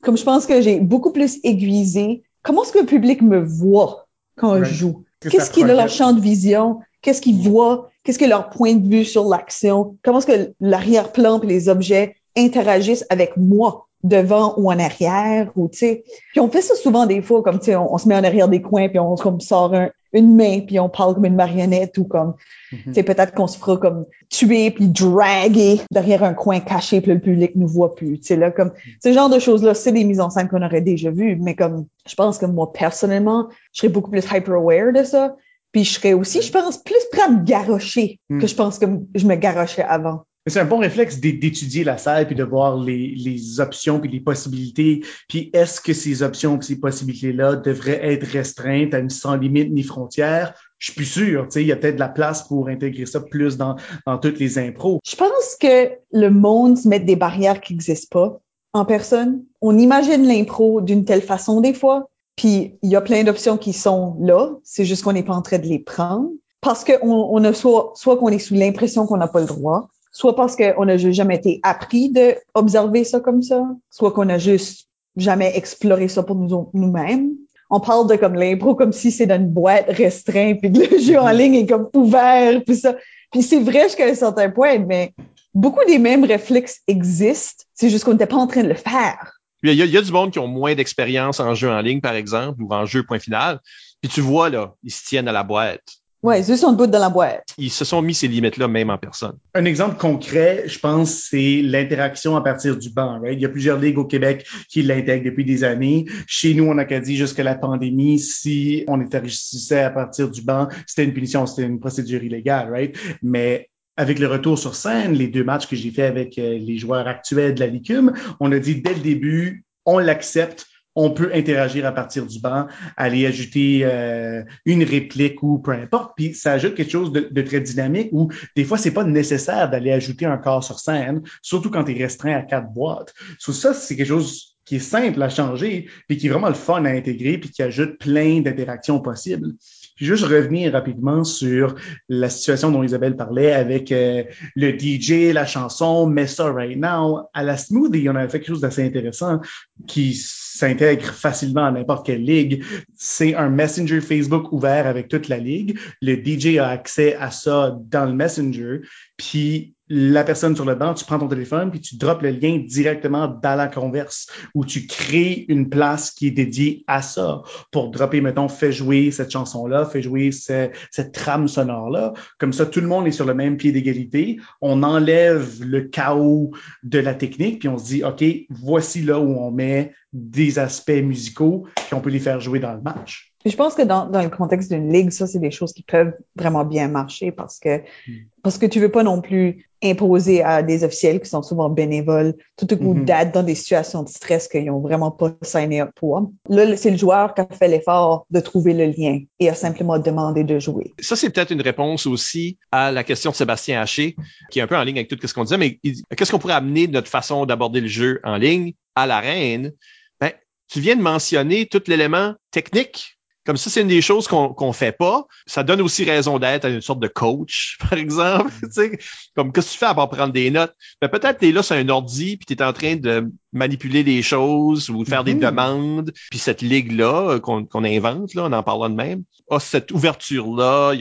Comme 0.02 0.16
je 0.16 0.24
pense 0.24 0.46
que 0.46 0.60
j'ai 0.60 0.80
beaucoup 0.80 1.12
plus 1.12 1.38
aiguisé 1.44 2.22
comment 2.42 2.62
est-ce 2.62 2.72
que 2.72 2.80
le 2.80 2.86
public 2.86 3.22
me 3.22 3.38
voit 3.38 4.06
quand 4.36 4.58
je 4.58 4.64
joue? 4.64 5.04
Qu'est-ce 5.20 5.50
qu'il 5.50 5.70
a 5.70 5.74
leur 5.74 5.88
champ 5.88 6.12
de 6.12 6.20
vision? 6.20 6.80
Qu'est-ce 7.00 7.20
qu'ils 7.20 7.48
voient? 7.48 7.90
Qu'est-ce 8.02 8.18
que 8.18 8.24
leur 8.24 8.50
point 8.50 8.74
de 8.74 8.88
vue 8.88 9.04
sur 9.04 9.28
l'action? 9.28 9.96
Comment 10.02 10.18
est-ce 10.18 10.26
que 10.26 10.54
l'arrière-plan 10.60 11.40
et 11.40 11.46
les 11.46 11.68
objets 11.68 12.16
interagissent 12.36 13.06
avec 13.10 13.36
moi? 13.36 13.88
Devant 14.02 14.54
ou 14.56 14.70
en 14.70 14.78
arrière 14.78 15.50
ou 15.56 15.68
tu 15.68 15.78
sais. 15.78 16.04
Puis 16.32 16.40
on 16.40 16.48
fait 16.48 16.62
ça 16.62 16.74
souvent 16.74 17.06
des 17.06 17.22
fois 17.22 17.42
comme 17.42 17.58
tu 17.58 17.66
sais 17.66 17.76
on, 17.76 17.96
se 17.98 18.08
met 18.08 18.16
en 18.16 18.24
arrière 18.24 18.48
des 18.48 18.60
coins 18.60 18.88
puis 18.88 18.98
on 18.98 19.14
comme 19.14 19.40
sort 19.40 19.74
une 20.12 20.34
main 20.34 20.60
puis 20.60 20.80
on 20.80 20.88
parle 20.88 21.14
comme 21.14 21.24
une 21.24 21.36
marionnette 21.36 21.96
ou 21.98 22.04
comme 22.04 22.30
mm 22.30 22.76
tu 22.86 22.94
sais 22.94 23.02
peut-être 23.02 23.34
qu'on 23.34 23.46
se 23.46 23.58
fera 23.58 23.76
comme 23.76 24.06
tuer 24.30 24.70
puis 24.70 24.88
draguer 24.88 25.82
derrière 25.90 26.24
un 26.24 26.32
coin 26.32 26.58
caché 26.58 27.02
puis 27.02 27.12
le 27.12 27.20
public 27.20 27.52
nous 27.54 27.68
voit 27.68 27.94
plus 27.94 28.18
tu 28.18 28.28
sais 28.28 28.36
là 28.36 28.50
comme 28.50 28.72
ce 29.04 29.12
genre 29.12 29.28
de 29.28 29.38
choses 29.38 29.62
là 29.62 29.74
c'est 29.74 29.92
des 29.92 30.04
mises 30.04 30.20
en 30.20 30.30
scène 30.30 30.48
qu'on 30.48 30.62
aurait 30.62 30.80
déjà 30.80 31.10
vues 31.10 31.36
mais 31.36 31.54
comme 31.54 31.84
je 32.08 32.14
pense 32.14 32.38
que 32.38 32.46
moi 32.46 32.72
personnellement 32.72 33.48
je 33.74 33.80
serais 33.80 33.92
beaucoup 33.92 34.10
plus 34.10 34.24
hyper 34.24 34.54
aware 34.54 34.92
de 34.94 35.04
ça 35.04 35.36
puis 35.70 35.84
je 35.84 35.92
serais 35.92 36.14
aussi 36.14 36.40
je 36.40 36.50
pense 36.50 36.78
plus 36.78 37.04
prêt 37.12 37.22
à 37.22 37.28
me 37.28 37.44
garrocher 37.44 38.20
mm. 38.30 38.40
que 38.40 38.46
je 38.46 38.54
pense 38.54 38.78
que 38.78 38.86
je 39.14 39.26
me 39.26 39.34
garrochais 39.34 39.84
avant 39.84 40.24
c'est 40.46 40.60
un 40.60 40.64
bon 40.64 40.78
réflexe 40.78 41.20
d'étudier 41.20 41.84
la 41.84 41.98
salle 41.98 42.26
puis 42.26 42.34
de 42.34 42.42
voir 42.42 42.76
les, 42.76 43.60
options 43.60 44.00
puis 44.00 44.10
les 44.10 44.20
possibilités. 44.20 45.04
Puis 45.28 45.50
est-ce 45.52 45.80
que 45.80 45.92
ces 45.92 46.22
options 46.22 46.58
puis 46.58 46.68
ces 46.68 46.80
possibilités-là 46.80 47.56
devraient 47.56 48.12
être 48.12 48.26
restreintes 48.26 48.94
à 48.94 48.98
une 48.98 49.10
sans 49.10 49.36
limite 49.36 49.72
ni 49.72 49.82
frontière? 49.82 50.54
Je 50.78 50.86
suis 50.86 50.94
plus 50.94 51.06
sûr. 51.06 51.46
Il 51.54 51.66
y 51.66 51.72
a 51.72 51.76
peut-être 51.76 51.94
de 51.94 52.00
la 52.00 52.08
place 52.08 52.42
pour 52.48 52.68
intégrer 52.68 53.06
ça 53.06 53.20
plus 53.20 53.56
dans, 53.56 53.76
toutes 54.20 54.40
les 54.40 54.58
impros. 54.58 54.98
Je 55.06 55.14
pense 55.14 55.56
que 55.60 55.90
le 56.10 56.28
monde 56.30 56.76
se 56.76 56.88
met 56.88 56.98
des 56.98 57.16
barrières 57.16 57.60
qui 57.60 57.74
n'existent 57.74 58.08
pas 58.10 58.40
en 58.72 58.84
personne. 58.84 59.44
On 59.60 59.78
imagine 59.78 60.26
l'impro 60.26 60.80
d'une 60.80 61.04
telle 61.04 61.22
façon 61.22 61.60
des 61.60 61.74
fois. 61.74 62.08
Puis 62.34 62.78
il 62.82 62.90
y 62.90 62.96
a 62.96 63.00
plein 63.00 63.22
d'options 63.22 63.58
qui 63.58 63.72
sont 63.72 64.16
là. 64.18 64.50
C'est 64.64 64.84
juste 64.84 65.04
qu'on 65.04 65.12
n'est 65.12 65.22
pas 65.22 65.34
en 65.34 65.42
train 65.42 65.58
de 65.58 65.66
les 65.66 65.78
prendre. 65.78 66.30
Parce 66.60 66.82
qu'on 66.84 66.98
on 67.02 67.44
a 67.44 67.52
soit, 67.52 67.92
soit 67.94 68.16
qu'on 68.16 68.28
est 68.28 68.38
sous 68.38 68.54
l'impression 68.54 69.06
qu'on 69.06 69.16
n'a 69.16 69.28
pas 69.28 69.40
le 69.40 69.46
droit, 69.46 69.88
soit 70.12 70.36
parce 70.36 70.54
qu'on 70.56 70.84
n'a 70.84 70.96
jamais 70.98 71.36
été 71.36 71.58
appris 71.62 72.10
de 72.10 72.36
observer 72.54 73.02
ça 73.04 73.18
comme 73.18 73.42
ça, 73.42 73.66
soit 73.90 74.12
qu'on 74.12 74.28
a 74.28 74.38
juste 74.38 74.88
jamais 75.16 75.56
exploré 75.56 76.08
ça 76.08 76.22
pour 76.22 76.36
nous 76.36 76.70
nous-mêmes. 76.74 77.30
On 77.70 77.80
parle 77.80 78.08
de 78.08 78.16
comme 78.16 78.34
l'impro 78.34 78.74
comme 78.74 78.92
si 78.92 79.10
c'est 79.10 79.26
dans 79.26 79.40
une 79.40 79.48
boîte 79.48 79.86
restreinte 79.88 80.60
puis 80.60 80.70
que 80.70 80.78
le 80.78 80.98
jeu 80.98 81.18
en 81.18 81.30
ligne 81.30 81.54
est 81.54 81.66
comme 81.66 81.88
ouvert 81.94 82.62
puis 82.64 82.76
ça. 82.76 82.94
Puis 83.30 83.42
c'est 83.42 83.60
vrai 83.60 83.84
jusqu'à 83.84 84.06
un 84.06 84.14
certain 84.14 84.50
point, 84.50 84.78
mais 84.78 85.14
beaucoup 85.54 85.84
des 85.86 85.98
mêmes 85.98 86.24
réflexes 86.24 86.80
existent. 86.86 87.64
C'est 87.74 87.88
juste 87.88 88.04
qu'on 88.04 88.12
n'était 88.12 88.26
pas 88.26 88.36
en 88.36 88.46
train 88.46 88.62
de 88.62 88.68
le 88.68 88.74
faire. 88.74 89.38
Il 89.62 89.72
y, 89.72 89.80
a, 89.80 89.84
il 89.84 89.90
y 89.90 89.96
a 89.96 90.02
du 90.02 90.12
monde 90.12 90.32
qui 90.32 90.38
ont 90.38 90.48
moins 90.48 90.74
d'expérience 90.74 91.38
en 91.40 91.54
jeu 91.54 91.70
en 91.70 91.80
ligne, 91.80 92.00
par 92.00 92.14
exemple, 92.14 92.62
ou 92.62 92.74
en 92.74 92.84
jeu 92.84 93.04
point 93.04 93.20
final. 93.20 93.60
Puis 94.02 94.10
tu 94.10 94.20
vois, 94.20 94.50
là, 94.50 94.74
ils 94.82 94.90
se 94.90 95.06
tiennent 95.06 95.28
à 95.28 95.32
la 95.32 95.44
boîte. 95.44 96.01
Ouais, 96.22 96.40
ils 96.40 96.56
sont 96.56 96.70
debout 96.70 96.86
dans 96.86 97.00
la 97.00 97.08
boîte. 97.08 97.48
Ils 97.58 97.70
se 97.70 97.84
sont 97.84 98.00
mis 98.00 98.14
ces 98.14 98.28
limites-là 98.28 98.68
même 98.68 98.90
en 98.90 98.98
personne. 98.98 99.36
Un 99.54 99.64
exemple 99.64 99.96
concret, 99.96 100.62
je 100.66 100.78
pense, 100.78 101.10
c'est 101.30 101.62
l'interaction 101.62 102.36
à 102.36 102.42
partir 102.42 102.76
du 102.76 102.90
banc. 102.90 103.20
Right? 103.20 103.34
Il 103.34 103.40
y 103.40 103.44
a 103.44 103.48
plusieurs 103.48 103.78
ligues 103.80 103.98
au 103.98 104.04
Québec 104.04 104.46
qui 104.68 104.82
l'intègrent 104.82 105.24
depuis 105.24 105.44
des 105.44 105.64
années. 105.64 106.06
Chez 106.28 106.54
nous, 106.54 106.64
on 106.64 106.78
a 106.78 106.84
qu'à 106.84 107.00
dire 107.00 107.18
jusqu'à 107.18 107.42
la 107.42 107.56
pandémie, 107.56 108.20
si 108.20 108.84
on 108.86 109.00
interagissait 109.00 109.82
à 109.82 109.90
partir 109.90 110.30
du 110.30 110.42
banc, 110.42 110.68
c'était 110.86 111.04
une 111.04 111.12
punition, 111.12 111.44
c'était 111.46 111.66
une 111.66 111.80
procédure 111.80 112.22
illégale, 112.22 112.70
right? 112.70 112.96
Mais 113.22 113.68
avec 113.96 114.20
le 114.20 114.28
retour 114.28 114.58
sur 114.58 114.76
scène, 114.76 115.14
les 115.14 115.26
deux 115.26 115.44
matchs 115.44 115.66
que 115.66 115.76
j'ai 115.76 115.90
fait 115.90 116.04
avec 116.04 116.38
euh, 116.38 116.56
les 116.56 116.78
joueurs 116.78 117.08
actuels 117.08 117.54
de 117.54 117.60
la 117.60 117.66
Licume, 117.66 118.12
on 118.38 118.52
a 118.52 118.58
dit 118.60 118.80
dès 118.80 118.94
le 118.94 119.00
début, 119.00 119.64
on 119.84 119.98
l'accepte, 119.98 120.66
on 120.94 121.10
peut 121.10 121.30
interagir 121.34 121.86
à 121.86 121.92
partir 121.92 122.26
du 122.26 122.40
banc, 122.40 122.66
aller 122.96 123.26
ajouter 123.26 123.80
euh, 123.84 124.42
une 124.64 124.82
réplique 124.82 125.42
ou 125.42 125.58
peu 125.58 125.72
importe. 125.72 126.12
Puis 126.16 126.34
ça 126.34 126.52
ajoute 126.52 126.74
quelque 126.74 126.90
chose 126.90 127.12
de, 127.12 127.42
très 127.42 127.60
dynamique 127.60 128.08
où 128.12 128.30
des 128.56 128.64
fois, 128.64 128.78
c'est 128.78 128.92
pas 128.92 129.04
nécessaire 129.04 129.70
d'aller 129.70 129.92
ajouter 129.92 130.26
un 130.26 130.38
corps 130.38 130.64
sur 130.64 130.78
scène, 130.78 131.22
surtout 131.40 131.70
quand 131.70 131.84
tu 131.84 131.92
es 131.92 132.02
restreint 132.02 132.36
à 132.36 132.42
quatre 132.42 132.72
boîtes. 132.72 133.14
Sur 133.38 133.54
ça, 133.54 133.74
c'est 133.74 133.96
quelque 133.96 134.08
chose 134.08 134.52
qui 134.64 134.76
est 134.76 134.80
simple 134.80 135.20
à 135.20 135.28
changer, 135.28 135.88
puis 136.08 136.16
qui 136.16 136.28
est 136.28 136.30
vraiment 136.30 136.48
le 136.48 136.54
fun 136.54 136.84
à 136.84 136.90
intégrer, 136.90 137.38
puis 137.38 137.50
qui 137.50 137.62
ajoute 137.62 137.98
plein 137.98 138.40
d'interactions 138.40 139.00
possibles. 139.00 139.54
Puis 139.96 140.06
juste 140.06 140.24
revenir 140.24 140.72
rapidement 140.72 141.24
sur 141.24 141.74
la 142.08 142.30
situation 142.30 142.70
dont 142.70 142.82
Isabelle 142.82 143.16
parlait 143.16 143.52
avec 143.52 143.92
euh, 143.92 144.24
le 144.54 144.78
DJ, 144.78 145.32
la 145.32 145.46
chanson, 145.46 146.06
mais 146.06 146.26
ça 146.26 146.50
right 146.50 146.78
now. 146.78 147.28
À 147.34 147.42
la 147.42 147.56
Smoothie, 147.56 148.08
on 148.08 148.14
a 148.14 148.28
fait 148.28 148.38
quelque 148.38 148.48
chose 148.48 148.60
d'assez 148.60 148.84
intéressant 148.84 149.40
qui 149.86 150.14
s'intègre 150.62 151.12
facilement 151.12 151.64
à 151.64 151.72
n'importe 151.72 152.06
quelle 152.06 152.24
ligue. 152.24 152.64
C'est 152.94 153.34
un 153.34 153.48
Messenger 153.48 154.00
Facebook 154.00 154.52
ouvert 154.52 154.86
avec 154.86 155.08
toute 155.08 155.28
la 155.28 155.38
ligue. 155.38 155.76
Le 156.00 156.14
DJ 156.14 156.58
a 156.58 156.68
accès 156.68 157.16
à 157.16 157.32
ça 157.32 157.76
dans 157.90 158.04
le 158.04 158.12
Messenger. 158.12 158.80
Puis 159.16 159.74
la 159.94 160.24
personne 160.24 160.56
sur 160.56 160.64
le 160.64 160.74
banc, 160.74 160.94
tu 160.94 161.04
prends 161.04 161.18
ton 161.18 161.28
téléphone 161.28 161.70
puis 161.70 161.78
tu 161.78 161.98
drops 161.98 162.22
le 162.22 162.30
lien 162.30 162.64
directement 162.66 163.28
dans 163.28 163.54
la 163.54 163.68
converse 163.68 164.26
où 164.54 164.64
tu 164.64 164.86
crées 164.86 165.44
une 165.48 165.68
place 165.68 166.10
qui 166.10 166.28
est 166.28 166.30
dédiée 166.30 166.82
à 166.86 167.02
ça 167.02 167.42
pour 167.70 167.90
dropper, 167.90 168.22
mettons, 168.22 168.48
fais 168.48 168.72
jouer 168.72 169.10
cette 169.10 169.30
chanson-là, 169.30 169.84
fais 169.84 170.00
jouer 170.00 170.30
cette 170.32 171.12
trame 171.12 171.46
sonore-là. 171.46 172.14
Comme 172.38 172.54
ça, 172.54 172.64
tout 172.64 172.80
le 172.80 172.86
monde 172.86 173.06
est 173.06 173.12
sur 173.12 173.26
le 173.26 173.34
même 173.34 173.58
pied 173.58 173.70
d'égalité. 173.70 174.38
On 174.62 174.82
enlève 174.82 175.62
le 175.62 175.82
chaos 175.82 176.52
de 176.82 176.98
la 176.98 177.12
technique 177.12 177.58
puis 177.58 177.68
on 177.68 177.76
se 177.76 177.84
dit, 177.84 178.02
OK, 178.02 178.24
voici 178.48 179.02
là 179.02 179.20
où 179.20 179.36
on 179.40 179.50
met 179.50 179.92
des 180.14 180.58
aspects 180.58 180.90
musicaux 180.90 181.66
puis 181.76 181.92
on 181.92 182.00
peut 182.00 182.08
les 182.08 182.18
faire 182.18 182.40
jouer 182.40 182.60
dans 182.60 182.72
le 182.72 182.80
match. 182.80 183.31
Je 183.44 183.56
pense 183.56 183.74
que 183.74 183.82
dans, 183.82 184.06
dans 184.06 184.22
le 184.22 184.28
contexte 184.28 184.72
d'une 184.72 184.92
ligue, 184.92 185.10
ça, 185.10 185.26
c'est 185.26 185.38
des 185.38 185.50
choses 185.50 185.72
qui 185.72 185.82
peuvent 185.82 186.12
vraiment 186.36 186.64
bien 186.64 186.88
marcher 186.88 187.32
parce 187.32 187.58
que, 187.58 187.78
hmm. 187.78 188.12
parce 188.42 188.58
que 188.58 188.66
tu 188.66 188.80
veux 188.80 188.90
pas 188.90 189.02
non 189.02 189.20
plus 189.20 189.66
imposer 189.82 190.42
à 190.42 190.62
des 190.62 190.84
officiels 190.84 191.20
qui 191.20 191.28
sont 191.28 191.42
souvent 191.42 191.68
bénévoles 191.68 192.34
tout 192.56 192.72
au 192.72 192.76
coup 192.76 192.94
mm 192.94 193.02
d'être 193.04 193.32
dans 193.32 193.42
des 193.42 193.56
situations 193.56 194.04
de 194.04 194.08
stress 194.08 194.46
qu'ils 194.46 194.70
ont 194.70 194.80
vraiment 194.80 195.10
pas 195.10 195.34
signé 195.42 195.80
up 195.80 195.90
pour. 195.96 196.30
Là, 196.48 196.76
c'est 196.76 196.90
le 196.90 196.96
joueur 196.96 197.34
qui 197.34 197.40
a 197.40 197.48
fait 197.50 197.66
l'effort 197.66 198.26
de 198.30 198.38
trouver 198.38 198.74
le 198.74 198.86
lien 198.86 199.20
et 199.40 199.48
a 199.48 199.54
simplement 199.54 199.98
demandé 199.98 200.44
de 200.44 200.60
jouer. 200.60 200.92
Ça, 201.00 201.16
c'est 201.16 201.30
peut-être 201.30 201.50
une 201.50 201.62
réponse 201.62 202.06
aussi 202.06 202.58
à 202.70 202.92
la 202.92 203.02
question 203.02 203.32
de 203.32 203.36
Sébastien 203.36 203.80
Haché, 203.80 204.14
qui 204.50 204.60
est 204.60 204.62
un 204.62 204.68
peu 204.68 204.76
en 204.76 204.84
ligne 204.84 204.98
avec 204.98 205.08
tout 205.08 205.18
ce 205.26 205.34
qu'on 205.34 205.42
disait, 205.42 205.58
mais 205.58 205.80
qu'est-ce 206.16 206.30
qu'on 206.30 206.38
pourrait 206.38 206.54
amener 206.54 206.86
de 206.86 206.92
notre 206.92 207.08
façon 207.08 207.44
d'aborder 207.44 207.80
le 207.80 207.88
jeu 207.88 208.20
en 208.22 208.36
ligne 208.36 208.74
à 208.94 209.06
l'arène? 209.08 209.72
Ben, 210.20 210.30
tu 210.68 210.80
viens 210.80 210.94
de 210.94 211.02
mentionner 211.02 211.66
tout 211.66 211.82
l'élément 211.88 212.34
technique 212.52 213.18
comme 213.44 213.56
ça, 213.56 213.70
c'est 213.70 213.80
une 213.80 213.88
des 213.88 214.00
choses 214.00 214.28
qu'on 214.28 214.54
qu'on 214.54 214.72
fait 214.72 214.92
pas. 214.92 215.26
Ça 215.46 215.62
donne 215.62 215.80
aussi 215.80 216.04
raison 216.04 216.38
d'être 216.38 216.64
à 216.64 216.68
une 216.68 216.80
sorte 216.80 217.00
de 217.00 217.08
coach, 217.08 217.76
par 217.90 217.94
exemple. 217.94 218.52
sais, 218.70 218.98
comme 219.34 219.52
qu'est-ce 219.52 219.68
que 219.68 219.72
tu 219.72 219.78
fais 219.78 219.86
à 219.86 219.94
part 219.94 220.08
prendre 220.08 220.32
des 220.32 220.50
notes? 220.50 220.74
Ben, 221.00 221.08
peut-être 221.08 221.40
tu 221.40 221.48
es 221.48 221.52
là 221.52 221.62
sur 221.62 221.76
un 221.76 221.88
ordi, 221.88 222.36
puis 222.36 222.46
tu 222.46 222.54
es 222.54 222.62
en 222.62 222.72
train 222.72 222.96
de 222.96 223.30
manipuler 223.52 224.04
des 224.04 224.22
choses 224.22 224.90
ou 224.90 225.04
de 225.04 225.08
faire 225.08 225.24
des 225.24 225.34
mm-hmm. 225.34 225.50
demandes. 225.50 226.12
Puis 226.30 226.38
cette 226.38 226.62
ligue-là 226.62 227.32
euh, 227.32 227.40
qu'on 227.40 227.84
invente, 227.84 228.34
là, 228.34 228.44
on 228.44 228.52
en 228.52 228.62
parle 228.62 228.90
de 228.90 228.94
même, 228.94 229.24
a 229.50 229.58
cette 229.58 229.90
ouverture-là. 229.90 230.94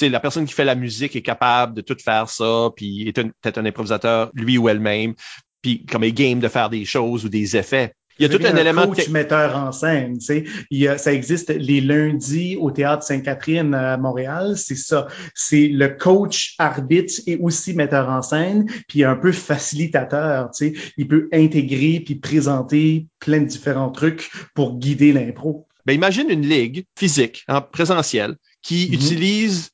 La 0.00 0.20
personne 0.20 0.46
qui 0.46 0.54
fait 0.54 0.64
la 0.64 0.74
musique 0.74 1.16
est 1.16 1.22
capable 1.22 1.74
de 1.74 1.80
tout 1.80 1.96
faire 2.02 2.28
ça, 2.28 2.70
puis 2.76 3.08
est 3.08 3.12
peut-être 3.12 3.58
un 3.58 3.66
improvisateur, 3.66 4.30
lui 4.34 4.58
ou 4.58 4.68
elle-même, 4.68 5.14
puis 5.62 5.84
comme 5.86 6.04
est 6.04 6.12
game 6.12 6.40
de 6.40 6.48
faire 6.48 6.70
des 6.70 6.84
choses 6.84 7.24
ou 7.24 7.28
des 7.28 7.56
effets. 7.56 7.94
Il 8.18 8.22
y 8.22 8.34
a 8.34 8.38
tout 8.38 8.44
un, 8.44 8.56
élément 8.56 8.86
coach 8.86 9.08
metteur 9.08 9.56
en 9.56 9.72
scène. 9.72 10.18
Tu 10.18 10.24
sais. 10.24 10.44
Il 10.70 10.78
y 10.78 10.88
a, 10.88 10.98
ça 10.98 11.12
existe 11.12 11.50
les 11.50 11.80
lundis 11.80 12.56
au 12.56 12.70
théâtre 12.70 13.02
Sainte-Catherine 13.02 13.74
à 13.74 13.96
Montréal. 13.96 14.54
C'est 14.56 14.76
ça. 14.76 15.08
C'est 15.34 15.68
le 15.68 15.88
coach 15.88 16.54
arbitre 16.58 17.14
et 17.26 17.36
aussi 17.36 17.74
metteur 17.74 18.08
en 18.08 18.22
scène, 18.22 18.66
puis 18.88 19.04
un 19.04 19.16
peu 19.16 19.32
facilitateur. 19.32 20.50
Tu 20.50 20.72
sais. 20.72 20.80
Il 20.96 21.08
peut 21.08 21.28
intégrer 21.32 22.00
puis 22.00 22.14
présenter 22.14 23.06
plein 23.20 23.40
de 23.40 23.46
différents 23.46 23.90
trucs 23.90 24.30
pour 24.54 24.78
guider 24.78 25.12
l'impro. 25.12 25.66
Ben, 25.86 25.92
imagine 25.92 26.30
une 26.30 26.46
ligue 26.46 26.84
physique, 26.98 27.44
en 27.48 27.62
présentiel, 27.62 28.36
qui 28.62 28.86
mm-hmm. 28.86 28.94
utilise 28.94 29.70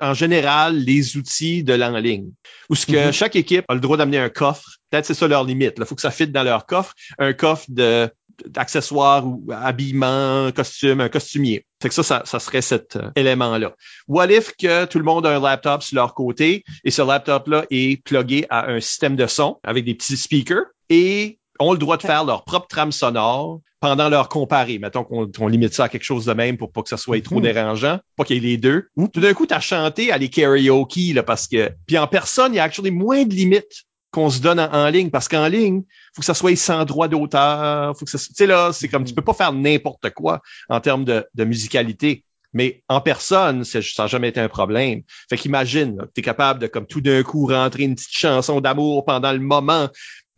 en 0.00 0.14
général 0.14 0.76
les 0.76 1.16
outils 1.16 1.62
de 1.62 1.74
l'en 1.74 1.96
ligne. 1.98 2.30
Où 2.70 2.74
ce 2.74 2.86
que 2.86 2.92
mm-hmm. 2.92 3.12
chaque 3.12 3.36
équipe 3.36 3.64
a 3.68 3.74
le 3.74 3.80
droit 3.80 3.96
d'amener 3.96 4.18
un 4.18 4.30
coffre. 4.30 4.78
Peut-être 4.90 5.06
c'est 5.06 5.14
ça 5.14 5.28
leur 5.28 5.44
limite. 5.44 5.74
Il 5.78 5.84
faut 5.84 5.94
que 5.94 6.00
ça 6.00 6.10
fitte 6.10 6.32
dans 6.32 6.42
leur 6.42 6.66
coffre. 6.66 6.94
Un 7.18 7.32
coffre 7.32 7.64
de 7.68 8.10
d'accessoires 8.46 9.26
ou 9.26 9.44
habillement, 9.52 10.50
costume, 10.52 11.00
un 11.00 11.08
costumier. 11.08 11.66
Fait 11.82 11.88
que 11.88 11.94
ça, 11.94 12.22
ça, 12.24 12.40
serait 12.40 12.62
cet 12.62 12.96
euh, 12.96 13.10
élément-là. 13.16 13.74
What 14.08 14.30
if 14.30 14.52
que 14.56 14.86
tout 14.86 14.98
le 14.98 15.04
monde 15.04 15.26
a 15.26 15.36
un 15.36 15.40
laptop 15.40 15.82
sur 15.82 15.96
leur 15.96 16.14
côté 16.14 16.64
et 16.84 16.90
ce 16.90 17.02
laptop-là 17.02 17.66
est 17.70 18.02
plugué 18.02 18.46
à 18.48 18.70
un 18.70 18.80
système 18.80 19.16
de 19.16 19.26
son 19.26 19.58
avec 19.62 19.84
des 19.84 19.94
petits 19.94 20.16
speakers 20.16 20.64
et 20.88 21.38
ont 21.58 21.72
le 21.72 21.78
droit 21.78 21.96
de 21.96 22.02
faire 22.02 22.24
leur 22.24 22.44
propre 22.44 22.66
trame 22.66 22.92
sonore 22.92 23.60
pendant 23.80 24.08
leur 24.08 24.28
comparé. 24.28 24.78
Mettons 24.78 25.04
qu'on 25.04 25.48
limite 25.48 25.74
ça 25.74 25.84
à 25.84 25.88
quelque 25.88 26.04
chose 26.04 26.26
de 26.26 26.32
même 26.32 26.58
pour 26.58 26.70
pas 26.70 26.82
que 26.82 26.88
ça 26.88 26.96
soit 26.96 27.22
trop 27.24 27.36
mhm. 27.36 27.42
dérangeant, 27.42 27.98
pas 28.16 28.24
qu'il 28.24 28.36
y 28.36 28.38
ait 28.38 28.50
les 28.50 28.56
deux. 28.58 28.88
Tout 29.12 29.20
d'un 29.20 29.32
coup, 29.32 29.46
tu 29.46 29.54
as 29.54 29.60
chanté 29.60 30.12
à 30.12 30.18
les 30.18 30.28
karaoke, 30.28 31.12
là, 31.14 31.22
parce 31.22 31.48
que... 31.48 31.70
Puis 31.86 31.96
en 31.96 32.06
personne, 32.06 32.52
il 32.52 32.56
y 32.56 32.60
a 32.60 32.64
actually 32.64 32.90
moins 32.90 33.24
de 33.24 33.34
limites 33.34 33.84
qu'on 34.10 34.30
se 34.30 34.40
donne 34.40 34.58
en, 34.58 34.88
ligne 34.88 35.10
parce 35.10 35.28
qu'en 35.28 35.46
ligne, 35.46 35.82
faut 36.14 36.20
que 36.20 36.26
ça 36.26 36.34
soit 36.34 36.56
sans 36.56 36.84
droit 36.84 37.08
d'auteur, 37.08 37.96
faut 37.96 38.04
que 38.04 38.10
ça, 38.10 38.18
tu 38.18 38.34
sais 38.34 38.46
là, 38.46 38.72
c'est 38.72 38.88
comme 38.88 39.04
tu 39.04 39.14
peux 39.14 39.22
pas 39.22 39.34
faire 39.34 39.52
n'importe 39.52 40.10
quoi 40.10 40.40
en 40.68 40.80
termes 40.80 41.04
de, 41.04 41.26
de 41.34 41.44
musicalité. 41.44 42.24
Mais 42.52 42.82
en 42.88 43.00
personne, 43.00 43.64
ça 43.64 43.78
n'a 43.98 44.06
jamais 44.08 44.28
été 44.28 44.40
un 44.40 44.48
problème. 44.48 45.02
Fait 45.28 45.36
qu'imagine, 45.36 45.98
tu 46.14 46.20
es 46.20 46.22
capable 46.22 46.60
de 46.60 46.66
comme 46.66 46.86
tout 46.86 47.00
d'un 47.00 47.22
coup 47.22 47.46
rentrer 47.46 47.84
une 47.84 47.94
petite 47.94 48.12
chanson 48.12 48.60
d'amour 48.60 49.04
pendant 49.04 49.32
le 49.32 49.38
moment. 49.38 49.88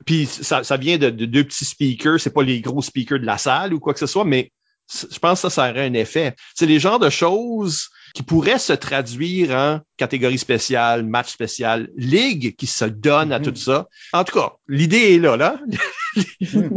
Puis 0.04 0.26
ça, 0.26 0.62
ça 0.64 0.76
vient 0.76 0.98
de, 0.98 1.10
deux 1.10 1.44
petits 1.44 1.64
speakers, 1.64 2.20
c'est 2.20 2.34
pas 2.34 2.42
les 2.42 2.60
gros 2.60 2.82
speakers 2.82 3.20
de 3.20 3.26
la 3.26 3.38
salle 3.38 3.72
ou 3.72 3.80
quoi 3.80 3.94
que 3.94 4.00
ce 4.00 4.06
soit, 4.06 4.24
mais 4.24 4.52
je 4.92 5.18
pense 5.18 5.40
que 5.40 5.48
ça, 5.48 5.50
ça 5.50 5.70
aurait 5.70 5.86
un 5.86 5.94
effet. 5.94 6.34
C'est 6.54 6.66
les 6.66 6.80
genres 6.80 6.98
de 6.98 7.08
choses 7.08 7.88
qui 8.14 8.22
pourraient 8.22 8.58
se 8.58 8.72
traduire 8.72 9.50
en 9.52 9.80
catégorie 9.96 10.38
spéciale, 10.38 11.04
match 11.04 11.32
spécial, 11.32 11.88
ligue 11.96 12.56
qui 12.56 12.66
se 12.66 12.84
donne 12.84 13.32
à 13.32 13.40
tout 13.40 13.50
mm-hmm. 13.50 13.64
ça. 13.64 13.88
En 14.12 14.24
tout 14.24 14.38
cas, 14.38 14.52
l'idée 14.68 15.14
est 15.14 15.18
là, 15.18 15.36
là. 15.36 15.60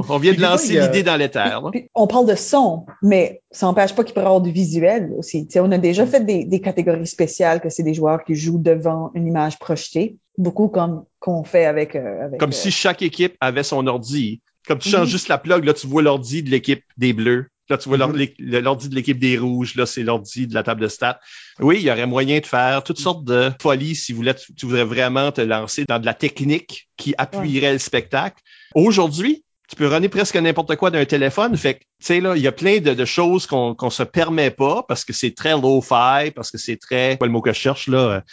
on 0.09 0.17
vient 0.17 0.33
de 0.33 0.41
lancer 0.41 0.79
l'idée 0.79 1.03
dans 1.03 1.15
l'éther. 1.15 1.61
On 1.93 2.07
parle 2.07 2.27
de 2.27 2.35
son, 2.35 2.85
mais 3.01 3.41
ça 3.51 3.65
n'empêche 3.65 3.93
pas 3.93 4.03
qu'il 4.03 4.13
pourrait 4.13 4.25
y 4.25 4.27
avoir 4.27 4.41
du 4.41 4.51
visuel 4.51 5.11
aussi. 5.17 5.47
on 5.55 5.71
a 5.71 5.77
déjà 5.77 6.05
fait 6.05 6.25
des, 6.25 6.61
catégories 6.61 7.07
spéciales 7.07 7.61
que 7.61 7.69
c'est 7.69 7.83
des 7.83 7.93
joueurs 7.93 8.23
qui 8.23 8.35
jouent 8.35 8.61
devant 8.61 9.11
une 9.13 9.27
image 9.27 9.59
projetée, 9.59 10.17
beaucoup 10.37 10.69
comme 10.69 11.03
qu'on 11.19 11.43
fait 11.43 11.65
avec, 11.65 11.95
euh, 11.95 12.29
Comme 12.39 12.51
si 12.51 12.69
euh, 12.69 12.71
chaque 12.71 13.01
équipe 13.01 13.35
avait 13.41 13.63
son 13.63 13.85
ordi. 13.87 14.41
Comme 14.67 14.79
tu 14.79 14.89
changes 14.89 15.07
mm-hmm. 15.07 15.11
juste 15.11 15.27
la 15.27 15.37
plug, 15.37 15.63
là, 15.63 15.73
tu 15.73 15.85
vois 15.85 16.01
l'ordi 16.01 16.41
de 16.41 16.49
l'équipe 16.49 16.83
des 16.97 17.13
Bleus. 17.13 17.49
Là, 17.69 17.77
tu 17.77 17.89
vois 17.89 17.97
mm-hmm. 17.97 18.59
l'ordi 18.59 18.89
de 18.89 18.95
l'équipe 18.95 19.17
des 19.17 19.37
Rouges, 19.37 19.75
là, 19.75 19.85
c'est 19.85 20.03
l'ordi 20.03 20.47
de 20.47 20.53
la 20.53 20.63
table 20.63 20.81
de 20.81 20.87
stats. 20.87 21.19
Oui, 21.59 21.77
il 21.79 21.83
y 21.83 21.91
aurait 21.91 22.05
moyen 22.05 22.39
de 22.39 22.45
faire 22.45 22.83
toutes 22.83 22.99
sortes 22.99 23.23
de 23.25 23.51
folies 23.59 23.95
si 23.95 24.13
vous 24.13 24.17
voulez, 24.17 24.33
tu 24.35 24.65
voudrais 24.65 24.83
vraiment 24.83 25.31
te 25.31 25.41
lancer 25.41 25.85
dans 25.87 25.99
de 25.99 26.05
la 26.05 26.13
technique 26.13 26.89
qui 26.97 27.15
appuierait 27.17 27.73
le 27.73 27.79
spectacle. 27.79 28.41
Aujourd'hui, 28.75 29.43
tu 29.67 29.75
peux 29.75 29.87
runner 29.87 30.09
presque 30.09 30.35
n'importe 30.35 30.75
quoi 30.75 30.91
d'un 30.91 31.05
téléphone. 31.05 31.57
Fait 31.57 31.75
que, 31.75 31.79
tu 31.79 31.85
sais, 32.01 32.21
là, 32.21 32.35
il 32.35 32.41
y 32.43 32.47
a 32.47 32.51
plein 32.51 32.79
de, 32.79 33.05
choses 33.05 33.47
qu'on 33.47 33.73
qu'on 33.73 33.89
se 33.89 34.03
permet 34.03 34.51
pas 34.51 34.83
parce 34.87 35.03
que 35.03 35.13
c'est 35.13 35.33
très 35.33 35.53
low-fi, 35.53 36.31
parce 36.35 36.51
que 36.51 36.57
c'est 36.57 36.77
très, 36.77 37.17
quoi 37.17 37.25
le 37.27 37.33
mot 37.33 37.41
que 37.41 37.51
je 37.51 37.59
cherche, 37.59 37.87
là? 37.87 38.23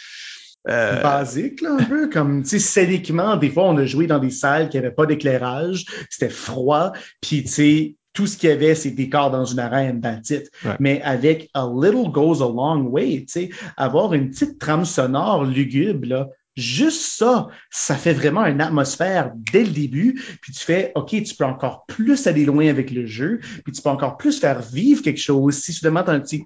Euh... 0.69 1.01
Basique, 1.01 1.61
là, 1.61 1.75
un 1.79 1.83
peu, 1.83 2.09
comme, 2.09 2.43
tu 2.43 2.49
sais, 2.49 2.59
scéniquement, 2.59 3.35
des 3.35 3.49
fois, 3.49 3.65
on 3.65 3.77
a 3.77 3.85
joué 3.85 4.07
dans 4.07 4.19
des 4.19 4.29
salles 4.29 4.69
qui 4.69 4.77
n'avaient 4.77 4.91
pas 4.91 5.05
d'éclairage, 5.05 5.85
c'était 6.09 6.29
froid, 6.29 6.93
puis, 7.19 7.43
tu 7.43 7.49
sais, 7.49 7.95
tout 8.13 8.27
ce 8.27 8.37
qu'il 8.37 8.49
y 8.49 8.53
avait, 8.53 8.75
c'est 8.75 8.91
des 8.91 9.09
corps 9.09 9.31
dans 9.31 9.45
une 9.45 9.59
arène, 9.59 10.01
that's 10.01 10.31
Mais 10.79 11.01
avec 11.01 11.49
A 11.53 11.67
Little 11.67 12.11
Goes 12.11 12.41
a 12.43 12.47
Long 12.47 12.85
Way, 12.85 13.25
tu 13.25 13.25
sais, 13.27 13.49
avoir 13.75 14.13
une 14.13 14.29
petite 14.29 14.59
trame 14.59 14.85
sonore 14.85 15.43
lugubre, 15.43 16.07
là, 16.07 16.29
juste 16.55 17.17
ça, 17.17 17.47
ça 17.71 17.95
fait 17.95 18.13
vraiment 18.13 18.45
une 18.45 18.61
atmosphère 18.61 19.31
dès 19.51 19.63
le 19.63 19.71
début. 19.71 20.21
Puis 20.41 20.53
tu 20.53 20.59
fais, 20.59 20.91
OK, 20.95 21.09
tu 21.23 21.35
peux 21.35 21.45
encore 21.45 21.85
plus 21.87 22.27
aller 22.27 22.45
loin 22.45 22.67
avec 22.67 22.91
le 22.91 23.05
jeu, 23.05 23.39
puis 23.63 23.73
tu 23.73 23.81
peux 23.81 23.89
encore 23.89 24.17
plus 24.17 24.39
faire 24.39 24.61
vivre 24.61 25.01
quelque 25.01 25.21
chose. 25.21 25.55
Si 25.55 25.73
tu 25.73 25.83
demandes 25.83 26.09
un 26.09 26.19
petit 26.19 26.45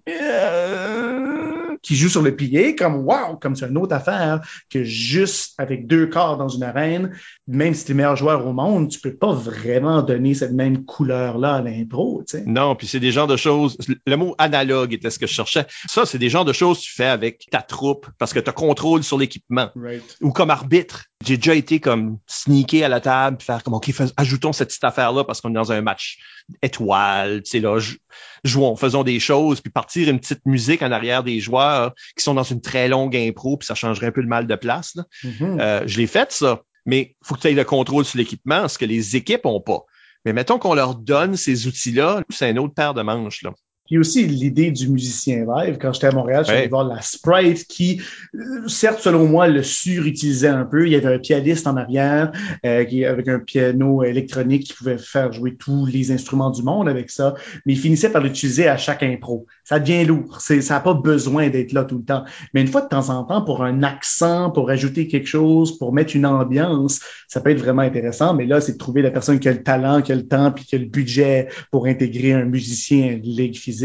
qui 1.87 1.95
joue 1.95 2.09
sur 2.09 2.21
le 2.21 2.35
pied, 2.35 2.75
comme 2.75 3.05
wow, 3.05 3.37
comme 3.39 3.55
c'est 3.55 3.65
une 3.65 3.77
autre 3.77 3.95
affaire 3.95 4.41
que 4.69 4.83
juste 4.83 5.53
avec 5.57 5.87
deux 5.87 6.07
corps 6.07 6.37
dans 6.37 6.49
une 6.49 6.63
arène, 6.63 7.15
même 7.47 7.73
si 7.73 7.85
tu 7.85 7.91
es 7.91 7.93
le 7.93 7.97
meilleur 7.97 8.17
joueur 8.17 8.45
au 8.45 8.51
monde, 8.51 8.89
tu 8.89 8.99
peux 8.99 9.15
pas 9.15 9.31
vraiment 9.31 10.01
donner 10.01 10.33
cette 10.33 10.51
même 10.51 10.83
couleur-là 10.83 11.55
à 11.55 11.61
l'impro. 11.61 12.23
Tu 12.27 12.39
sais. 12.39 12.43
Non, 12.45 12.75
puis 12.75 12.87
c'est 12.87 12.99
des 12.99 13.13
genres 13.13 13.27
de 13.27 13.37
choses. 13.37 13.77
Le 14.05 14.15
mot 14.17 14.35
analogue 14.37 14.93
était 14.93 15.09
ce 15.09 15.17
que 15.17 15.27
je 15.27 15.33
cherchais. 15.33 15.65
Ça, 15.87 16.05
c'est 16.05 16.17
des 16.17 16.29
genres 16.29 16.43
de 16.43 16.51
choses 16.51 16.79
que 16.79 16.83
tu 16.83 16.93
fais 16.93 17.05
avec 17.05 17.47
ta 17.51 17.61
troupe 17.61 18.07
parce 18.17 18.33
que 18.33 18.39
tu 18.41 18.49
as 18.49 18.53
contrôle 18.53 19.03
sur 19.03 19.17
l'équipement. 19.17 19.69
Ou 20.19 20.31
comme 20.31 20.49
arbitre. 20.49 21.05
J'ai 21.25 21.37
déjà 21.37 21.55
été 21.55 21.79
comme 21.79 22.19
sneaker 22.27 22.83
à 22.83 22.89
la 22.89 23.01
table, 23.01 23.41
faire 23.41 23.63
comme 23.63 23.73
OK, 23.73 23.91
ajoutons 24.17 24.53
cette 24.53 24.69
petite 24.69 24.83
affaire-là 24.83 25.23
parce 25.23 25.41
qu'on 25.41 25.49
est 25.49 25.55
dans 25.55 25.71
un 25.71 25.81
match 25.81 26.19
étoile, 26.61 27.41
tu 27.43 27.51
sais 27.51 27.59
là, 27.59 27.79
jouons, 28.43 28.75
faisons 28.75 29.03
des 29.03 29.19
choses, 29.19 29.59
puis 29.59 29.71
partir 29.71 30.09
une 30.09 30.19
petite 30.19 30.45
musique 30.45 30.83
en 30.83 30.91
arrière 30.91 31.23
des 31.23 31.39
joueurs 31.39 31.93
qui 32.15 32.23
sont 32.23 32.35
dans 32.35 32.43
une 32.43 32.61
très 32.61 32.87
longue 32.87 33.15
impro, 33.15 33.57
puis 33.57 33.65
ça 33.65 33.75
changerait 33.75 34.07
un 34.07 34.11
peu 34.11 34.21
le 34.21 34.27
mal 34.27 34.45
de 34.45 34.55
place. 34.55 34.95
Là. 34.95 35.05
Mm-hmm. 35.23 35.59
Euh, 35.59 35.83
je 35.87 35.97
l'ai 35.97 36.07
fait 36.07 36.31
ça, 36.31 36.61
mais 36.85 37.15
faut 37.23 37.35
que 37.35 37.41
tu 37.41 37.47
aies 37.47 37.53
le 37.53 37.65
contrôle 37.65 38.05
sur 38.05 38.17
l'équipement, 38.17 38.67
ce 38.67 38.77
que 38.77 38.85
les 38.85 39.15
équipes 39.15 39.45
ont 39.45 39.61
pas. 39.61 39.81
Mais 40.23 40.33
mettons 40.33 40.59
qu'on 40.59 40.75
leur 40.75 40.95
donne 40.95 41.35
ces 41.35 41.67
outils-là, 41.67 42.21
c'est 42.29 42.49
un 42.49 42.57
autre 42.57 42.73
paire 42.73 42.93
de 42.93 43.01
manches. 43.01 43.43
Là. 43.43 43.53
Puis 43.87 43.97
aussi 43.97 44.27
l'idée 44.27 44.71
du 44.71 44.89
musicien 44.89 45.45
live. 45.47 45.77
Quand 45.79 45.93
j'étais 45.93 46.07
à 46.07 46.11
Montréal, 46.11 46.43
je 46.43 46.49
suis 46.49 46.57
allé 46.57 46.67
voir 46.67 46.83
la 46.83 47.01
Sprite 47.01 47.65
qui, 47.67 48.01
euh, 48.35 48.67
certes, 48.67 48.99
selon 48.99 49.25
moi, 49.27 49.47
le 49.47 49.63
surutilisait 49.63 50.49
un 50.49 50.65
peu. 50.65 50.85
Il 50.85 50.91
y 50.91 50.95
avait 50.95 51.15
un 51.15 51.19
pianiste 51.19 51.67
en 51.67 51.77
arrière 51.77 52.33
euh, 52.65 52.83
qui, 52.83 53.05
avec 53.05 53.29
un 53.29 53.39
piano 53.39 54.03
électronique 54.03 54.65
qui 54.65 54.73
pouvait 54.73 54.97
faire 54.97 55.31
jouer 55.31 55.55
tous 55.55 55.85
les 55.85 56.11
instruments 56.11 56.51
du 56.51 56.63
monde 56.63 56.89
avec 56.89 57.09
ça, 57.09 57.35
mais 57.65 57.73
il 57.73 57.79
finissait 57.79 58.11
par 58.11 58.21
l'utiliser 58.21 58.67
à 58.67 58.75
chaque 58.75 59.03
impro. 59.03 59.45
Ça 59.63 59.79
devient 59.79 60.03
lourd. 60.03 60.41
ça 60.41 60.55
n'a 60.55 60.79
pas 60.81 60.93
besoin 60.93 61.49
d'être 61.49 61.71
là 61.71 61.85
tout 61.85 61.97
le 61.97 62.03
temps. 62.03 62.25
Mais 62.53 62.61
une 62.61 62.67
fois 62.67 62.81
de 62.81 62.89
temps 62.89 63.09
en 63.09 63.23
temps, 63.23 63.41
pour 63.41 63.63
un 63.63 63.83
accent, 63.83 64.51
pour 64.51 64.69
ajouter 64.69 65.07
quelque 65.07 65.27
chose, 65.27 65.77
pour 65.77 65.93
mettre 65.93 66.15
une 66.15 66.25
ambiance, 66.25 66.99
ça 67.29 67.39
peut 67.39 67.51
être 67.51 67.59
vraiment 67.59 67.83
intéressant. 67.83 68.33
Mais 68.33 68.45
là, 68.45 68.59
c'est 68.59 68.73
de 68.73 68.77
trouver 68.77 69.01
la 69.01 69.11
personne 69.11 69.39
qui 69.39 69.47
a 69.47 69.53
le 69.53 69.63
talent, 69.63 70.01
qui 70.01 70.11
a 70.11 70.15
le 70.15 70.27
temps, 70.27 70.51
puis 70.51 70.65
qui 70.65 70.75
a 70.75 70.79
le 70.79 70.85
budget 70.85 71.47
pour 71.71 71.85
intégrer 71.85 72.33
un 72.33 72.43
musicien 72.43 73.17
ligue 73.23 73.55
physique 73.55 73.76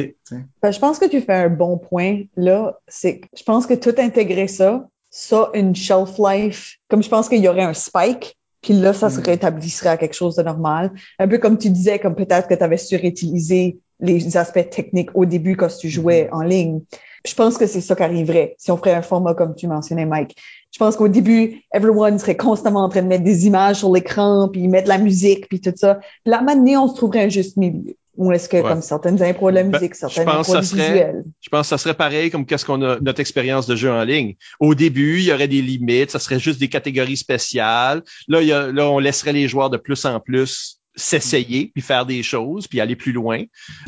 ben, 0.63 0.71
je 0.71 0.79
pense 0.79 0.99
que 0.99 1.07
tu 1.07 1.21
fais 1.21 1.35
un 1.35 1.49
bon 1.49 1.79
point 1.79 2.23
là. 2.37 2.79
C'est, 2.89 3.21
je 3.37 3.43
pense 3.43 3.67
que 3.67 3.75
tout 3.75 3.95
intégrer 3.99 4.49
ça, 4.49 4.89
ça, 5.11 5.51
une 5.55 5.77
shelf 5.77 6.19
life, 6.19 6.79
comme 6.89 7.03
je 7.03 7.09
pense 7.09 7.29
qu'il 7.29 7.41
y 7.41 7.49
aurait 7.49 7.63
un 7.63 7.75
spike, 7.75 8.37
puis 8.63 8.75
là, 8.75 8.93
ça 8.93 9.11
se 9.11 9.21
mm. 9.21 9.25
rétabliserait 9.25 9.91
à 9.91 9.97
quelque 9.97 10.15
chose 10.15 10.37
de 10.37 10.43
normal. 10.43 10.93
Un 11.19 11.29
peu 11.29 11.39
comme 11.39 11.59
tu 11.59 11.69
disais, 11.71 11.99
comme 11.99 12.15
peut-être 12.15 12.49
que 12.49 12.55
tu 12.55 12.63
avais 12.63 12.79
surutilisé 12.79 13.79
les 14.01 14.37
aspects 14.37 14.71
techniques 14.71 15.11
au 15.15 15.27
début 15.27 15.57
quand 15.57 15.69
tu 15.69 15.89
jouais 15.89 16.25
mm-hmm. 16.25 16.37
en 16.37 16.43
ligne. 16.43 16.81
Je 17.25 17.35
pense 17.35 17.57
que 17.57 17.67
c'est 17.67 17.81
ça 17.81 17.95
qui 17.95 18.03
arriverait 18.03 18.57
si 18.59 18.71
on 18.71 18.77
ferait 18.77 18.95
un 18.95 19.03
format 19.03 19.35
comme 19.35 19.55
tu 19.55 19.69
mentionnais, 19.69 20.07
Mike. 20.07 20.37
Je 20.73 20.79
pense 20.79 20.97
qu'au 20.97 21.09
début, 21.09 21.63
everyone 21.73 22.19
serait 22.19 22.37
constamment 22.37 22.85
en 22.85 22.89
train 22.89 23.03
de 23.03 23.07
mettre 23.07 23.25
des 23.25 23.47
images 23.47 23.77
sur 23.77 23.93
l'écran, 23.93 24.49
puis 24.49 24.67
mettre 24.67 24.89
la 24.89 24.99
musique, 24.99 25.49
puis 25.49 25.61
tout 25.61 25.73
ça. 25.77 25.97
Puis 25.97 26.31
là, 26.33 26.41
maintenant, 26.41 26.85
on 26.85 26.89
se 26.89 26.95
trouverait 26.95 27.25
un 27.25 27.29
juste 27.29 27.57
milieu. 27.57 27.95
Ou 28.17 28.31
est-ce 28.33 28.49
que 28.49 28.61
comme 28.61 28.83
certaines 28.83 29.23
impros 29.23 29.51
de 29.51 29.57
la 29.57 29.63
ben, 29.63 29.73
musique, 29.73 29.95
certaines 29.95 30.29
impros 30.29 30.61
visuelles? 30.61 31.25
Je 31.41 31.49
pense 31.49 31.63
que 31.63 31.69
ça 31.69 31.79
serait 31.79 31.95
pareil 31.95 32.31
comme 32.31 32.45
qu'est-ce 32.45 32.67
qu'on 32.67 32.83
a 32.83 32.99
notre 33.01 33.21
expérience 33.21 33.67
de 33.67 33.75
jeu 33.75 33.91
en 33.91 34.05
ligne. 34.05 34.35
Au 34.61 34.75
début, 34.75 35.19
il 35.19 35.25
y 35.25 35.33
aurait 35.33 35.49
des 35.49 35.63
limites, 35.63 36.11
ça 36.11 36.19
serait 36.19 36.39
juste 36.39 36.61
des 36.61 36.69
catégories 36.69 37.17
spéciales. 37.17 38.03
Là, 38.29 38.43
il 38.43 38.49
y 38.49 38.53
a, 38.53 38.71
là, 38.71 38.89
on 38.91 38.99
laisserait 38.99 39.33
les 39.33 39.49
joueurs 39.49 39.71
de 39.71 39.79
plus 39.79 40.05
en 40.05 40.21
plus 40.21 40.82
s'essayer 40.95 41.71
puis 41.75 41.83
faire 41.83 42.07
des 42.07 42.23
choses 42.23 42.67
puis 42.67 42.81
aller 42.81 42.97
plus 42.97 43.13
loin. 43.13 43.39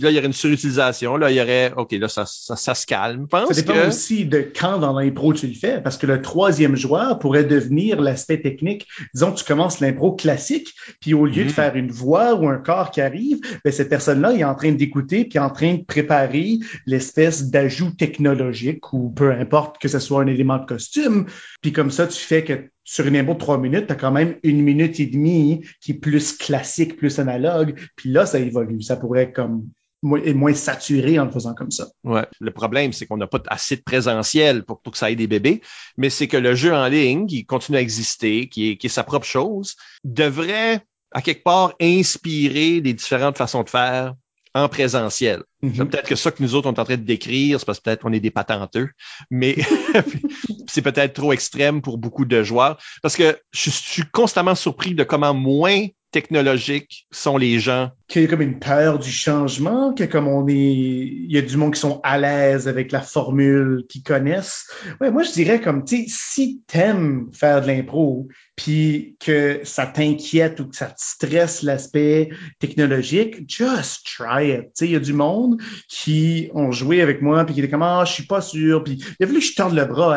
Là, 0.00 0.10
il 0.10 0.14
y 0.14 0.18
aurait 0.18 0.26
une 0.26 0.32
surutilisation. 0.32 1.16
Là, 1.16 1.30
il 1.30 1.36
y 1.36 1.40
aurait, 1.40 1.72
OK, 1.76 1.92
là, 1.92 2.08
ça, 2.08 2.24
ça, 2.26 2.74
se 2.74 2.86
calme. 2.86 3.28
Pense 3.28 3.52
ça 3.52 3.62
dépend 3.62 3.88
aussi 3.88 4.24
de 4.24 4.40
quand 4.58 4.78
dans 4.78 4.98
l'impro 4.98 5.32
tu 5.32 5.46
le 5.46 5.54
fais, 5.54 5.80
parce 5.80 5.96
que 5.96 6.06
le 6.06 6.22
troisième 6.22 6.76
joueur 6.76 7.18
pourrait 7.18 7.44
devenir 7.44 8.00
l'aspect 8.00 8.40
technique. 8.40 8.86
Disons 9.14 9.32
tu 9.32 9.44
commences 9.44 9.80
l'impro 9.80 10.12
classique, 10.12 10.72
puis 11.00 11.14
au 11.14 11.26
lieu 11.26 11.44
de 11.44 11.50
mm. 11.50 11.52
faire 11.52 11.76
une 11.76 11.90
voix 11.90 12.34
ou 12.34 12.48
un 12.48 12.58
corps 12.58 12.90
qui 12.90 13.00
arrive, 13.00 13.40
ben, 13.64 13.72
cette 13.72 13.88
personne-là 13.88 14.32
est 14.34 14.44
en 14.44 14.54
train 14.54 14.72
d'écouter 14.72 15.24
puis 15.24 15.38
en 15.38 15.50
train 15.50 15.74
de 15.74 15.84
préparer 15.84 16.58
l'espèce 16.86 17.50
d'ajout 17.50 17.90
technologique 17.90 18.92
ou 18.92 19.10
peu 19.10 19.32
importe 19.32 19.78
que 19.78 19.88
ce 19.88 19.98
soit 19.98 20.22
un 20.22 20.26
élément 20.26 20.58
de 20.58 20.66
costume. 20.66 21.26
Puis 21.60 21.72
comme 21.72 21.90
ça, 21.90 22.06
tu 22.06 22.18
fais 22.18 22.44
que 22.44 22.70
sur 22.84 23.06
une 23.06 23.16
impro 23.16 23.34
de 23.34 23.38
trois 23.38 23.58
minutes, 23.58 23.86
tu 23.86 23.92
as 23.92 23.96
quand 23.96 24.12
même 24.12 24.36
une 24.42 24.62
minute 24.62 25.00
et 25.00 25.06
demie 25.06 25.64
qui 25.80 25.92
est 25.92 25.98
plus 25.98 26.36
classique, 26.36 26.96
plus 26.96 27.18
analogue. 27.18 27.78
Puis 27.96 28.10
là, 28.10 28.26
ça 28.26 28.38
évolue. 28.38 28.82
Ça 28.82 28.96
pourrait 28.96 29.22
être 29.24 29.32
comme 29.32 29.68
moins, 30.02 30.20
moins 30.34 30.54
saturé 30.54 31.18
en 31.18 31.24
le 31.24 31.30
faisant 31.30 31.54
comme 31.54 31.70
ça. 31.70 31.88
Ouais. 32.04 32.26
Le 32.38 32.50
problème, 32.50 32.92
c'est 32.92 33.06
qu'on 33.06 33.16
n'a 33.16 33.26
pas 33.26 33.42
assez 33.48 33.76
de 33.76 33.82
présentiel 33.82 34.62
pour, 34.64 34.82
que 34.82 34.98
ça 34.98 35.10
ait 35.10 35.16
des 35.16 35.26
bébés, 35.26 35.62
mais 35.96 36.10
c'est 36.10 36.28
que 36.28 36.36
le 36.36 36.54
jeu 36.54 36.72
en 36.72 36.86
ligne, 36.86 37.26
qui 37.26 37.44
continue 37.46 37.78
à 37.78 37.80
exister, 37.80 38.48
qui 38.48 38.70
est, 38.70 38.76
qui 38.76 38.86
est 38.86 38.90
sa 38.90 39.02
propre 39.02 39.26
chose, 39.26 39.74
devrait 40.04 40.80
à 41.10 41.22
quelque 41.22 41.42
part 41.42 41.74
inspirer 41.80 42.80
les 42.80 42.92
différentes 42.92 43.38
façons 43.38 43.62
de 43.62 43.70
faire 43.70 44.14
en 44.54 44.68
présentiel. 44.68 45.42
Mhm. 45.62 45.88
Peut-être 45.88 46.08
que 46.08 46.14
ça 46.14 46.30
que 46.30 46.42
nous 46.42 46.54
autres, 46.54 46.68
on 46.68 46.72
est 46.72 46.78
en 46.80 46.84
train 46.84 46.96
de 46.96 47.02
décrire, 47.02 47.58
c'est 47.58 47.66
parce 47.66 47.78
que 47.78 47.84
peut-être 47.84 48.02
qu'on 48.02 48.12
est 48.12 48.20
des 48.20 48.30
patenteux, 48.30 48.90
mais 49.30 49.56
c'est 50.68 50.82
peut-être 50.82 51.14
trop 51.14 51.32
extrême 51.32 51.82
pour 51.82 51.98
beaucoup 51.98 52.24
de 52.24 52.42
joueurs. 52.42 52.78
Parce 53.02 53.16
que 53.16 53.38
je 53.52 53.70
suis 53.70 54.04
constamment 54.12 54.54
surpris 54.54 54.94
de 54.94 55.02
comment 55.02 55.34
moins 55.34 55.86
technologiques 56.12 57.08
sont 57.10 57.36
les 57.36 57.58
gens 57.58 57.90
qu'il 58.14 58.22
y 58.22 58.26
a 58.26 58.28
comme 58.28 58.42
une 58.42 58.60
peur 58.60 59.00
du 59.00 59.10
changement, 59.10 59.92
que 59.92 60.04
comme 60.04 60.28
on 60.28 60.46
est, 60.46 60.54
il 60.54 61.32
y 61.32 61.36
a 61.36 61.42
du 61.42 61.56
monde 61.56 61.74
qui 61.74 61.80
sont 61.80 62.00
à 62.04 62.16
l'aise 62.16 62.68
avec 62.68 62.92
la 62.92 63.00
formule, 63.00 63.86
qui 63.88 64.04
connaissent. 64.04 64.70
Ouais, 65.00 65.10
moi 65.10 65.24
je 65.24 65.32
dirais 65.32 65.60
comme, 65.60 65.84
tu 65.84 65.96
sais, 65.96 66.04
si 66.06 66.62
t'aimes 66.68 67.28
faire 67.32 67.60
de 67.60 67.66
l'impro, 67.66 68.28
puis 68.54 69.16
que 69.18 69.62
ça 69.64 69.86
t'inquiète 69.86 70.60
ou 70.60 70.68
que 70.68 70.76
ça 70.76 70.86
te 70.86 70.94
stresse 70.98 71.62
l'aspect 71.62 72.28
technologique, 72.60 73.50
just 73.50 74.06
try 74.16 74.52
it. 74.52 74.66
Tu 74.66 74.70
sais, 74.74 74.86
il 74.86 74.92
y 74.92 74.96
a 74.96 75.00
du 75.00 75.12
monde 75.12 75.60
qui 75.88 76.50
ont 76.54 76.70
joué 76.70 77.00
avec 77.00 77.20
moi 77.20 77.44
puis 77.44 77.54
qui 77.54 77.60
étaient 77.60 77.70
comme 77.70 77.82
ah, 77.82 78.04
je 78.06 78.12
suis 78.12 78.26
pas 78.26 78.40
sûr. 78.40 78.84
Puis 78.84 79.04
il 79.18 79.24
a 79.24 79.26
fallu 79.26 79.40
que 79.40 79.44
je 79.44 79.56
tende 79.56 79.74
le 79.74 79.86
bras 79.86 80.14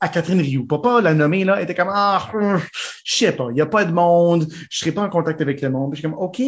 à, 0.00 0.08
Catherine 0.10 0.42
Rioux. 0.42 0.66
Papa 0.66 1.00
la 1.00 1.14
nommer 1.14 1.44
là, 1.44 1.62
était 1.62 1.74
comme 1.74 1.90
ah, 1.90 2.30
je 3.04 3.16
sais 3.16 3.32
pas, 3.32 3.48
il 3.52 3.56
y 3.56 3.62
a 3.62 3.66
pas 3.66 3.86
de 3.86 3.92
monde, 3.92 4.46
je 4.70 4.78
serai 4.78 4.92
pas 4.92 5.02
en 5.02 5.08
contact 5.08 5.40
avec 5.40 5.62
le 5.62 5.70
monde. 5.70 5.92
Puis 5.92 6.02
je 6.02 6.06
suis 6.06 6.14
comme 6.14 6.22
ok, 6.22 6.42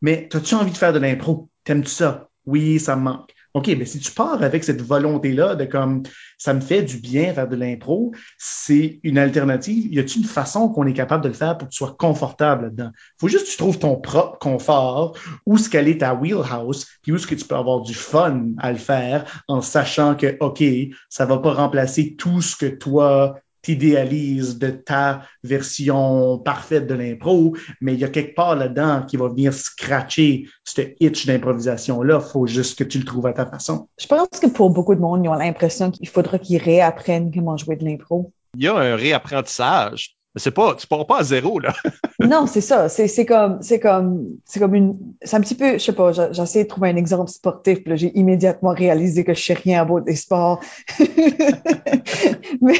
mais 0.00 0.28
as-tu 0.32 0.54
envie 0.54 0.72
de 0.72 0.76
faire 0.76 0.92
de 0.92 0.98
l'impro? 0.98 1.48
T'aimes-tu 1.64 1.90
ça? 1.90 2.28
Oui, 2.46 2.80
ça 2.80 2.96
me 2.96 3.02
manque. 3.02 3.34
OK, 3.52 3.66
mais 3.76 3.84
si 3.84 3.98
tu 3.98 4.12
pars 4.12 4.40
avec 4.44 4.62
cette 4.62 4.80
volonté-là 4.80 5.56
de 5.56 5.64
comme 5.64 6.04
ça 6.38 6.54
me 6.54 6.60
fait 6.60 6.82
du 6.82 6.98
bien 6.98 7.34
faire 7.34 7.48
de 7.48 7.56
l'impro, 7.56 8.12
c'est 8.38 9.00
une 9.02 9.18
alternative. 9.18 9.92
Y 9.92 9.98
a-t-il 9.98 10.22
une 10.22 10.28
façon 10.28 10.68
qu'on 10.68 10.86
est 10.86 10.92
capable 10.92 11.24
de 11.24 11.28
le 11.28 11.34
faire 11.34 11.58
pour 11.58 11.66
que 11.66 11.72
tu 11.72 11.78
sois 11.78 11.96
confortable 11.98 12.66
là-dedans? 12.66 12.92
Faut 13.18 13.26
juste 13.26 13.46
que 13.46 13.50
tu 13.50 13.56
trouves 13.56 13.80
ton 13.80 13.96
propre 13.96 14.38
confort, 14.38 15.18
où 15.46 15.58
ce 15.58 15.68
qu'elle 15.68 15.88
est 15.88 15.98
ta 15.98 16.14
wheelhouse, 16.14 16.86
puis 17.02 17.10
où 17.10 17.16
est-ce 17.16 17.26
que 17.26 17.34
tu 17.34 17.44
peux 17.44 17.56
avoir 17.56 17.80
du 17.80 17.94
fun 17.94 18.50
à 18.58 18.70
le 18.70 18.78
faire 18.78 19.42
en 19.48 19.60
sachant 19.62 20.14
que, 20.14 20.36
OK, 20.38 20.62
ça 21.08 21.26
va 21.26 21.38
pas 21.38 21.52
remplacer 21.52 22.14
tout 22.14 22.42
ce 22.42 22.54
que 22.54 22.66
toi, 22.66 23.34
t'idéalises 23.62 24.58
de 24.58 24.70
ta 24.70 25.22
version 25.42 26.38
parfaite 26.38 26.86
de 26.86 26.94
l'impro, 26.94 27.56
mais 27.80 27.94
il 27.94 28.00
y 28.00 28.04
a 28.04 28.08
quelque 28.08 28.34
part 28.34 28.56
là-dedans 28.56 29.04
qui 29.06 29.16
va 29.16 29.28
venir 29.28 29.52
scratcher 29.52 30.46
ce 30.64 30.82
itch 31.00 31.26
d'improvisation-là. 31.26 32.20
faut 32.20 32.46
juste 32.46 32.78
que 32.78 32.84
tu 32.84 32.98
le 32.98 33.04
trouves 33.04 33.26
à 33.26 33.32
ta 33.32 33.46
façon. 33.46 33.88
Je 33.98 34.06
pense 34.06 34.28
que 34.40 34.46
pour 34.46 34.70
beaucoup 34.70 34.94
de 34.94 35.00
monde, 35.00 35.24
ils 35.24 35.28
ont 35.28 35.34
l'impression 35.34 35.90
qu'il 35.90 36.08
faudra 36.08 36.38
qu'ils 36.38 36.62
réapprennent 36.62 37.32
comment 37.32 37.56
jouer 37.56 37.76
de 37.76 37.84
l'impro. 37.84 38.32
Il 38.56 38.64
y 38.64 38.68
a 38.68 38.76
un 38.76 38.96
réapprentissage 38.96 40.16
c'est 40.36 40.52
pas, 40.52 40.74
tu 40.76 40.86
pars 40.86 41.06
pas 41.06 41.20
à 41.20 41.22
zéro, 41.24 41.58
là. 41.58 41.74
non, 42.20 42.46
c'est 42.46 42.60
ça. 42.60 42.88
C'est 42.88 43.26
comme, 43.26 43.58
c'est 43.62 43.80
comme, 43.80 44.26
c'est 44.44 44.60
comme 44.60 44.74
une, 44.74 44.96
c'est 45.22 45.36
un 45.36 45.40
petit 45.40 45.54
peu, 45.54 45.74
je 45.74 45.78
sais 45.78 45.92
pas, 45.92 46.12
j'essaie 46.30 46.64
de 46.64 46.68
trouver 46.68 46.90
un 46.90 46.96
exemple 46.96 47.30
sportif, 47.30 47.78
là, 47.86 47.96
j'ai 47.96 48.16
immédiatement 48.16 48.72
réalisé 48.72 49.24
que 49.24 49.34
je 49.34 49.42
sais 49.42 49.54
rien 49.54 49.82
à 49.82 49.84
bord 49.84 50.02
des 50.02 50.16
sports. 50.16 50.60
mais. 52.60 52.74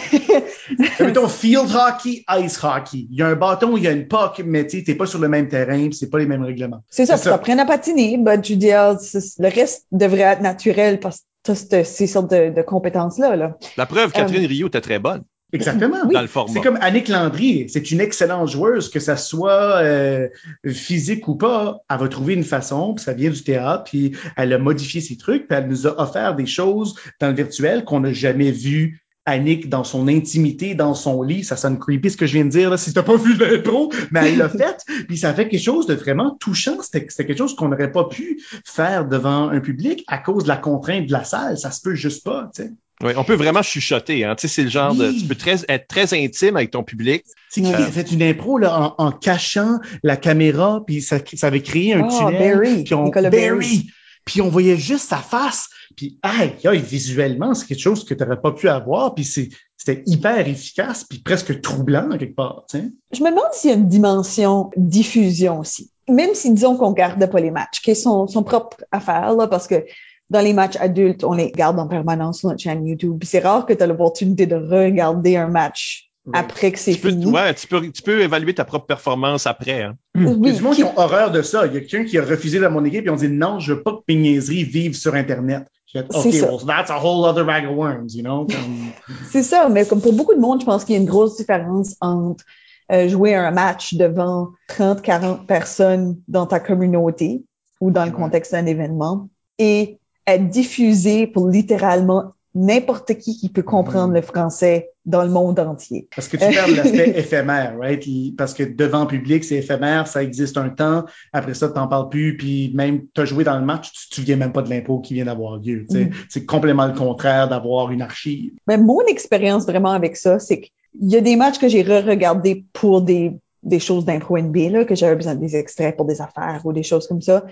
mettons, 1.00 1.28
field 1.28 1.70
hockey, 1.74 2.24
ice 2.28 2.62
hockey. 2.62 3.06
Il 3.10 3.18
y 3.18 3.22
a 3.22 3.26
un 3.26 3.36
bâton, 3.36 3.76
il 3.76 3.82
y 3.82 3.88
a 3.88 3.92
une 3.92 4.06
puck, 4.06 4.40
mais 4.44 4.66
tu 4.66 4.84
t'es 4.84 4.94
pas 4.94 5.06
sur 5.06 5.18
le 5.18 5.28
même 5.28 5.48
terrain, 5.48 5.88
c'est 5.92 6.10
pas 6.10 6.18
les 6.18 6.26
mêmes 6.26 6.44
règlements. 6.44 6.82
C'est 6.88 7.06
ça, 7.06 7.18
tu 7.18 7.28
apprends 7.28 7.58
à 7.58 7.64
patiner, 7.64 8.16
veux 8.16 8.36
dire, 8.38 8.96
le 9.38 9.48
reste 9.48 9.86
devrait 9.92 10.20
être 10.20 10.42
naturel 10.42 11.00
parce 11.00 11.20
que 11.44 11.52
tu 11.68 11.76
as 11.76 11.84
ces 11.84 12.06
sortes 12.06 12.30
de, 12.30 12.62
compétences-là, 12.62 13.36
là. 13.36 13.56
La 13.76 13.86
preuve, 13.86 14.12
Catherine 14.12 14.44
euh, 14.44 14.48
Rio 14.48 14.66
était 14.68 14.80
très 14.80 14.98
bonne. 14.98 15.22
Exactement. 15.52 16.04
Dans 16.04 16.20
le 16.20 16.26
format. 16.26 16.52
C'est 16.52 16.60
comme 16.60 16.78
Annick 16.80 17.08
Landry, 17.08 17.66
c'est 17.68 17.90
une 17.90 18.00
excellente 18.00 18.48
joueuse, 18.48 18.88
que 18.88 19.00
ça 19.00 19.16
soit 19.16 19.78
euh, 19.82 20.28
physique 20.66 21.26
ou 21.28 21.34
pas, 21.34 21.80
elle 21.90 21.98
va 21.98 22.08
trouver 22.08 22.34
une 22.34 22.44
façon, 22.44 22.94
puis 22.94 23.04
ça 23.04 23.12
vient 23.12 23.30
du 23.30 23.42
théâtre, 23.42 23.84
puis 23.84 24.12
elle 24.36 24.52
a 24.52 24.58
modifié 24.58 25.00
ses 25.00 25.16
trucs, 25.16 25.48
puis 25.48 25.58
elle 25.58 25.68
nous 25.68 25.86
a 25.86 26.00
offert 26.00 26.34
des 26.34 26.46
choses 26.46 26.94
dans 27.20 27.28
le 27.28 27.34
virtuel 27.34 27.84
qu'on 27.84 28.00
n'a 28.00 28.12
jamais 28.12 28.50
vu 28.50 29.02
Annick 29.26 29.68
dans 29.68 29.84
son 29.84 30.08
intimité, 30.08 30.74
dans 30.74 30.94
son 30.94 31.22
lit. 31.22 31.44
Ça 31.44 31.56
sonne 31.56 31.78
creepy 31.78 32.10
ce 32.10 32.16
que 32.16 32.26
je 32.26 32.34
viens 32.34 32.44
de 32.44 32.50
dire, 32.50 32.70
là, 32.70 32.76
si 32.76 32.92
t'as 32.92 33.02
pas 33.02 33.16
vu 33.16 33.36
l'intro, 33.36 33.92
mais 34.10 34.28
elle 34.28 34.38
l'a 34.38 34.48
fait, 34.48 34.84
puis 35.06 35.18
ça 35.18 35.34
fait 35.34 35.48
quelque 35.48 35.62
chose 35.62 35.86
de 35.86 35.94
vraiment 35.94 36.36
touchant. 36.40 36.80
C'était 36.82 37.06
quelque 37.06 37.36
chose 37.36 37.54
qu'on 37.54 37.68
n'aurait 37.68 37.92
pas 37.92 38.04
pu 38.04 38.40
faire 38.64 39.06
devant 39.06 39.48
un 39.48 39.60
public 39.60 40.04
à 40.06 40.18
cause 40.18 40.44
de 40.44 40.48
la 40.48 40.56
contrainte 40.56 41.06
de 41.06 41.12
la 41.12 41.24
salle. 41.24 41.58
Ça 41.58 41.70
se 41.70 41.80
peut 41.80 41.94
juste 41.94 42.24
pas, 42.24 42.50
tu 42.54 42.62
sais. 42.62 42.70
Oui, 43.02 43.12
on 43.16 43.24
peut 43.24 43.34
vraiment 43.34 43.62
chuchoter. 43.62 44.24
Hein. 44.24 44.34
Tu 44.36 44.46
sais, 44.46 44.54
c'est 44.54 44.62
le 44.62 44.68
genre 44.68 44.94
de. 44.94 45.10
Tu 45.12 45.24
peux 45.24 45.36
être 45.68 45.88
très 45.88 46.12
intime 46.14 46.56
avec 46.56 46.70
ton 46.70 46.82
public. 46.82 47.24
Tu 47.52 47.62
sais, 47.64 47.72
qui 47.72 47.72
a 47.72 47.86
fait 47.86 48.12
une 48.12 48.22
impro 48.22 48.58
là, 48.58 48.94
en, 48.98 49.10
cachant 49.10 49.78
la 50.02 50.16
caméra, 50.16 50.82
puis 50.86 51.00
ça, 51.00 51.18
ça 51.34 51.46
avait 51.46 51.62
créé 51.62 51.94
un 51.94 52.06
oh, 52.06 52.18
tunnel. 52.18 52.56
Barry. 52.56 52.84
Puis 52.84 52.94
on, 52.94 53.08
Barry. 53.08 53.90
Puis 54.24 54.42
on 54.42 54.48
voyait 54.48 54.76
juste 54.76 55.08
sa 55.08 55.16
face. 55.16 55.68
Puis, 55.96 56.18
aïe, 56.22 56.52
aïe, 56.64 56.78
visuellement, 56.78 57.54
c'est 57.54 57.66
quelque 57.66 57.80
chose 57.80 58.04
que 58.04 58.14
tu 58.14 58.22
n'aurais 58.22 58.40
pas 58.40 58.52
pu 58.52 58.68
avoir. 58.68 59.14
Puis 59.14 59.24
c'était 59.24 60.02
hyper 60.06 60.46
efficace, 60.46 61.04
puis 61.04 61.18
presque 61.18 61.60
troublant 61.62 62.16
quelque 62.18 62.36
part. 62.36 62.64
Tu 62.68 62.78
sais. 62.78 62.84
Je 63.12 63.22
me 63.22 63.30
demande 63.30 63.52
s'il 63.52 63.70
y 63.70 63.72
a 63.72 63.76
une 63.76 63.88
dimension 63.88 64.70
diffusion 64.76 65.60
aussi. 65.60 65.90
Même 66.08 66.34
si, 66.34 66.52
disons 66.52 66.76
qu'on 66.76 66.92
garde 66.92 67.24
pas 67.30 67.40
les 67.40 67.50
matchs, 67.50 67.80
qui 67.80 67.96
sont 67.96 68.26
son 68.26 68.42
propre 68.42 68.84
affaire, 68.92 69.34
là, 69.34 69.46
parce 69.46 69.66
que 69.66 69.84
dans 70.30 70.40
les 70.40 70.52
matchs 70.52 70.76
adultes, 70.80 71.24
on 71.24 71.32
les 71.32 71.50
garde 71.50 71.78
en 71.78 71.88
permanence 71.88 72.40
sur 72.40 72.48
notre 72.48 72.60
chaîne 72.60 72.86
YouTube. 72.86 73.22
C'est 73.24 73.40
rare 73.40 73.66
que 73.66 73.72
tu 73.72 73.82
as 73.82 73.86
l'opportunité 73.86 74.46
de 74.46 74.54
regarder 74.54 75.36
un 75.36 75.48
match 75.48 76.10
après 76.32 76.70
que 76.70 76.78
c'est 76.78 76.92
fini. 76.92 77.26
ouais, 77.26 77.54
tu 77.54 77.66
peux, 77.66 77.80
tu 77.90 78.02
peux 78.02 78.20
évaluer 78.20 78.54
ta 78.54 78.64
propre 78.64 78.86
performance 78.86 79.46
après. 79.46 79.82
Hein. 79.82 79.96
Il 80.14 80.22
y 80.22 80.50
a 80.50 80.52
du 80.52 80.62
monde 80.62 80.74
qui 80.74 80.84
ont 80.84 80.96
horreur 80.96 81.32
de 81.32 81.42
ça. 81.42 81.66
Il 81.66 81.74
y 81.74 81.76
a 81.76 81.80
quelqu'un 81.80 82.04
qui 82.04 82.18
a 82.18 82.24
refusé 82.24 82.60
dans 82.60 82.70
mon 82.70 82.84
équipe 82.84 83.06
et 83.06 83.10
on 83.10 83.16
dit 83.16 83.28
non, 83.28 83.58
je 83.58 83.72
veux 83.72 83.82
pas 83.82 83.92
que 83.92 84.02
mes 84.08 84.16
niaiseries 84.16 84.64
vivent 84.64 84.94
sur 84.94 85.14
Internet. 85.14 85.66
OK, 85.92 86.24
well, 86.24 86.58
that's 86.64 86.88
a 86.90 87.00
whole 87.00 87.24
other 87.24 87.44
bag 87.44 87.64
of 87.64 87.74
worms, 87.74 88.14
you 88.14 88.22
know? 88.22 88.46
c'est 89.32 89.42
ça, 89.42 89.68
mais 89.68 89.84
comme 89.84 90.00
pour 90.00 90.12
beaucoup 90.12 90.34
de 90.34 90.40
monde, 90.40 90.60
je 90.60 90.66
pense 90.66 90.84
qu'il 90.84 90.94
y 90.94 90.98
a 90.98 91.00
une 91.00 91.08
grosse 91.08 91.36
différence 91.36 91.96
entre 92.00 92.44
euh, 92.92 93.08
jouer 93.08 93.34
un 93.34 93.50
match 93.50 93.94
devant 93.94 94.50
30, 94.68 95.02
40 95.02 95.46
personnes 95.48 96.16
dans 96.28 96.46
ta 96.46 96.60
communauté 96.60 97.42
ou 97.80 97.90
dans 97.90 98.04
le 98.04 98.12
contexte 98.12 98.52
d'un 98.52 98.66
événement 98.66 99.28
et 99.58 99.99
être 100.26 100.48
diffusé 100.48 101.26
pour 101.26 101.48
littéralement 101.48 102.32
n'importe 102.54 103.16
qui 103.18 103.36
qui 103.36 103.48
peut 103.48 103.62
comprendre 103.62 104.12
le 104.12 104.22
français 104.22 104.90
dans 105.06 105.22
le 105.22 105.30
monde 105.30 105.58
entier. 105.60 106.08
Parce 106.14 106.28
que 106.28 106.36
tu 106.36 106.46
perds 106.46 106.68
l'aspect 106.76 107.12
éphémère, 107.16 107.78
right? 107.78 108.04
Parce 108.36 108.54
que 108.54 108.64
devant 108.64 109.02
le 109.02 109.06
public, 109.06 109.44
c'est 109.44 109.56
éphémère, 109.56 110.06
ça 110.08 110.22
existe 110.22 110.56
un 110.56 110.68
temps. 110.68 111.04
Après 111.32 111.54
ça, 111.54 111.68
tu 111.68 111.74
n'en 111.74 111.86
parles 111.86 112.08
plus, 112.08 112.36
puis 112.36 112.72
même 112.74 113.02
tu 113.14 113.20
as 113.20 113.24
joué 113.24 113.44
dans 113.44 113.58
le 113.58 113.64
match, 113.64 113.92
tu 113.92 114.08
te 114.08 114.14
souviens 114.16 114.36
même 114.36 114.52
pas 114.52 114.62
de 114.62 114.70
l'impôt 114.70 114.98
qui 114.98 115.14
vient 115.14 115.26
d'avoir 115.26 115.58
lieu. 115.58 115.86
Mm. 115.90 116.10
C'est 116.28 116.44
complètement 116.44 116.86
le 116.86 116.94
contraire 116.94 117.48
d'avoir 117.48 117.92
une 117.92 118.02
archive. 118.02 118.52
Mais 118.66 118.78
mon 118.78 119.00
expérience 119.06 119.64
vraiment 119.64 119.92
avec 119.92 120.16
ça, 120.16 120.38
c'est 120.38 120.60
qu'il 120.60 120.72
y 121.08 121.16
a 121.16 121.20
des 121.20 121.36
matchs 121.36 121.58
que 121.58 121.68
j'ai 121.68 121.82
re-regardés 121.82 122.64
pour 122.72 123.02
des, 123.02 123.32
des 123.62 123.78
choses 123.78 124.04
d'impro 124.04 124.38
NBA, 124.38 124.84
que 124.84 124.94
j'avais 124.96 125.16
besoin 125.16 125.36
des 125.36 125.56
extraits 125.56 125.96
pour 125.96 126.06
des 126.06 126.20
affaires 126.20 126.62
ou 126.64 126.72
des 126.72 126.82
choses 126.82 127.06
comme 127.06 127.22
ça. 127.22 127.44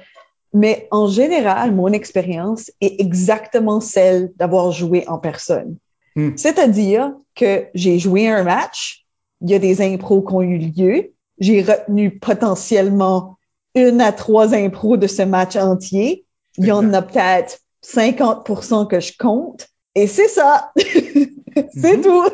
Mais 0.53 0.89
en 0.91 1.09
général, 1.09 1.75
mon 1.75 1.93
expérience 1.93 2.71
est 2.81 3.01
exactement 3.01 3.81
celle 3.81 4.33
d'avoir 4.37 4.73
joué 4.73 5.07
en 5.09 5.19
personne. 5.19 5.77
Hmm. 6.17 6.31
C'est-à-dire 6.37 7.13
que 7.35 7.67
j'ai 7.75 7.99
joué 7.99 8.29
un 8.29 8.45
match, 8.45 9.07
il 9.41 9.51
y 9.51 9.55
a 9.55 9.59
des 9.59 9.83
impros 9.83 10.23
qui 10.23 10.35
ont 10.35 10.43
eu 10.43 10.59
lieu, 10.59 11.13
j'ai 11.39 11.63
retenu 11.63 12.19
potentiellement 12.19 13.37
une 13.75 14.01
à 14.01 14.13
trois 14.13 14.55
impros 14.55 14.97
de 14.97 15.07
ce 15.07 15.23
match 15.23 15.57
entier. 15.57 16.25
Il 16.57 16.67
y 16.67 16.73
en 16.73 16.93
a 16.93 17.03
peut-être 17.03 17.61
50% 17.85 18.89
que 18.89 19.01
je 19.01 19.13
compte. 19.17 19.69
Et 19.95 20.07
c'est 20.07 20.29
ça. 20.29 20.73
c'est 20.77 21.97
mm-hmm. 21.97 22.03
tout. 22.03 22.25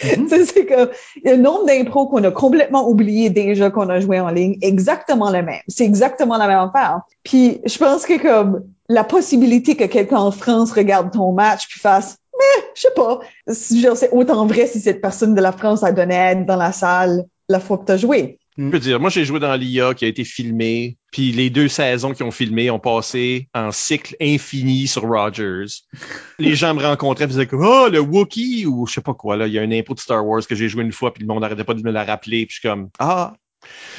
Mm-hmm. 0.00 0.44
c'est 0.54 0.66
que 0.66 0.90
le 1.24 1.36
nombre 1.36 1.66
d'impros 1.66 2.08
qu'on 2.08 2.24
a 2.24 2.30
complètement 2.30 2.88
oublié 2.88 3.30
déjà 3.30 3.70
qu'on 3.70 3.88
a 3.88 4.00
joué 4.00 4.20
en 4.20 4.30
ligne, 4.30 4.58
exactement 4.62 5.30
le 5.30 5.42
même. 5.42 5.60
C'est 5.68 5.84
exactement 5.84 6.36
la 6.36 6.46
même 6.46 6.58
affaire. 6.58 7.02
Puis 7.22 7.60
je 7.64 7.78
pense 7.78 8.06
que 8.06 8.20
comme 8.20 8.64
la 8.88 9.04
possibilité 9.04 9.76
que 9.76 9.84
quelqu'un 9.84 10.18
en 10.18 10.30
France 10.30 10.72
regarde 10.72 11.12
ton 11.12 11.32
match 11.32 11.68
puis 11.68 11.80
fasse 11.80 12.18
mais 12.38 12.64
je 12.74 12.82
sais 12.82 12.94
pas, 12.94 13.20
c'est 13.48 14.10
autant 14.12 14.46
vrai 14.46 14.66
si 14.66 14.80
cette 14.80 15.00
personne 15.00 15.34
de 15.34 15.40
la 15.40 15.52
France 15.52 15.82
a 15.82 15.90
donné 15.90 16.14
aide 16.14 16.46
dans 16.46 16.56
la 16.56 16.72
salle 16.72 17.24
la 17.48 17.60
fois 17.60 17.78
que 17.78 17.86
tu 17.86 17.92
as 17.92 17.96
joué. 17.96 18.38
Je 18.58 18.70
peux 18.70 18.80
dire, 18.80 18.98
moi 18.98 19.08
j'ai 19.08 19.24
joué 19.24 19.38
dans 19.38 19.54
l'IA 19.54 19.94
qui 19.94 20.04
a 20.04 20.08
été 20.08 20.24
filmé, 20.24 20.98
puis 21.12 21.30
les 21.30 21.48
deux 21.48 21.68
saisons 21.68 22.12
qui 22.12 22.24
ont 22.24 22.32
filmé 22.32 22.70
ont 22.70 22.80
passé 22.80 23.48
en 23.54 23.70
cycle 23.70 24.16
infini 24.20 24.88
sur 24.88 25.02
Rogers. 25.02 25.66
Les 26.40 26.56
gens 26.56 26.74
me 26.74 26.82
rencontraient, 26.82 27.26
ils 27.26 27.28
disaient 27.28 27.46
comme 27.46 27.64
oh 27.64 27.88
le 27.88 28.00
Wookiee 28.00 28.66
ou 28.66 28.84
je 28.88 28.94
sais 28.94 29.00
pas 29.00 29.14
quoi 29.14 29.36
là, 29.36 29.46
il 29.46 29.52
y 29.52 29.60
a 29.60 29.62
un 29.62 29.70
impôt 29.70 29.94
de 29.94 30.00
Star 30.00 30.26
Wars 30.26 30.44
que 30.44 30.56
j'ai 30.56 30.68
joué 30.68 30.82
une 30.82 30.90
fois, 30.90 31.14
puis 31.14 31.22
le 31.22 31.28
monde 31.28 31.42
n'arrêtait 31.42 31.62
pas 31.62 31.74
de 31.74 31.82
me 31.82 31.92
la 31.92 32.02
rappeler, 32.02 32.46
puis 32.46 32.56
je 32.56 32.60
suis 32.60 32.68
comme 32.68 32.90
ah. 32.98 33.34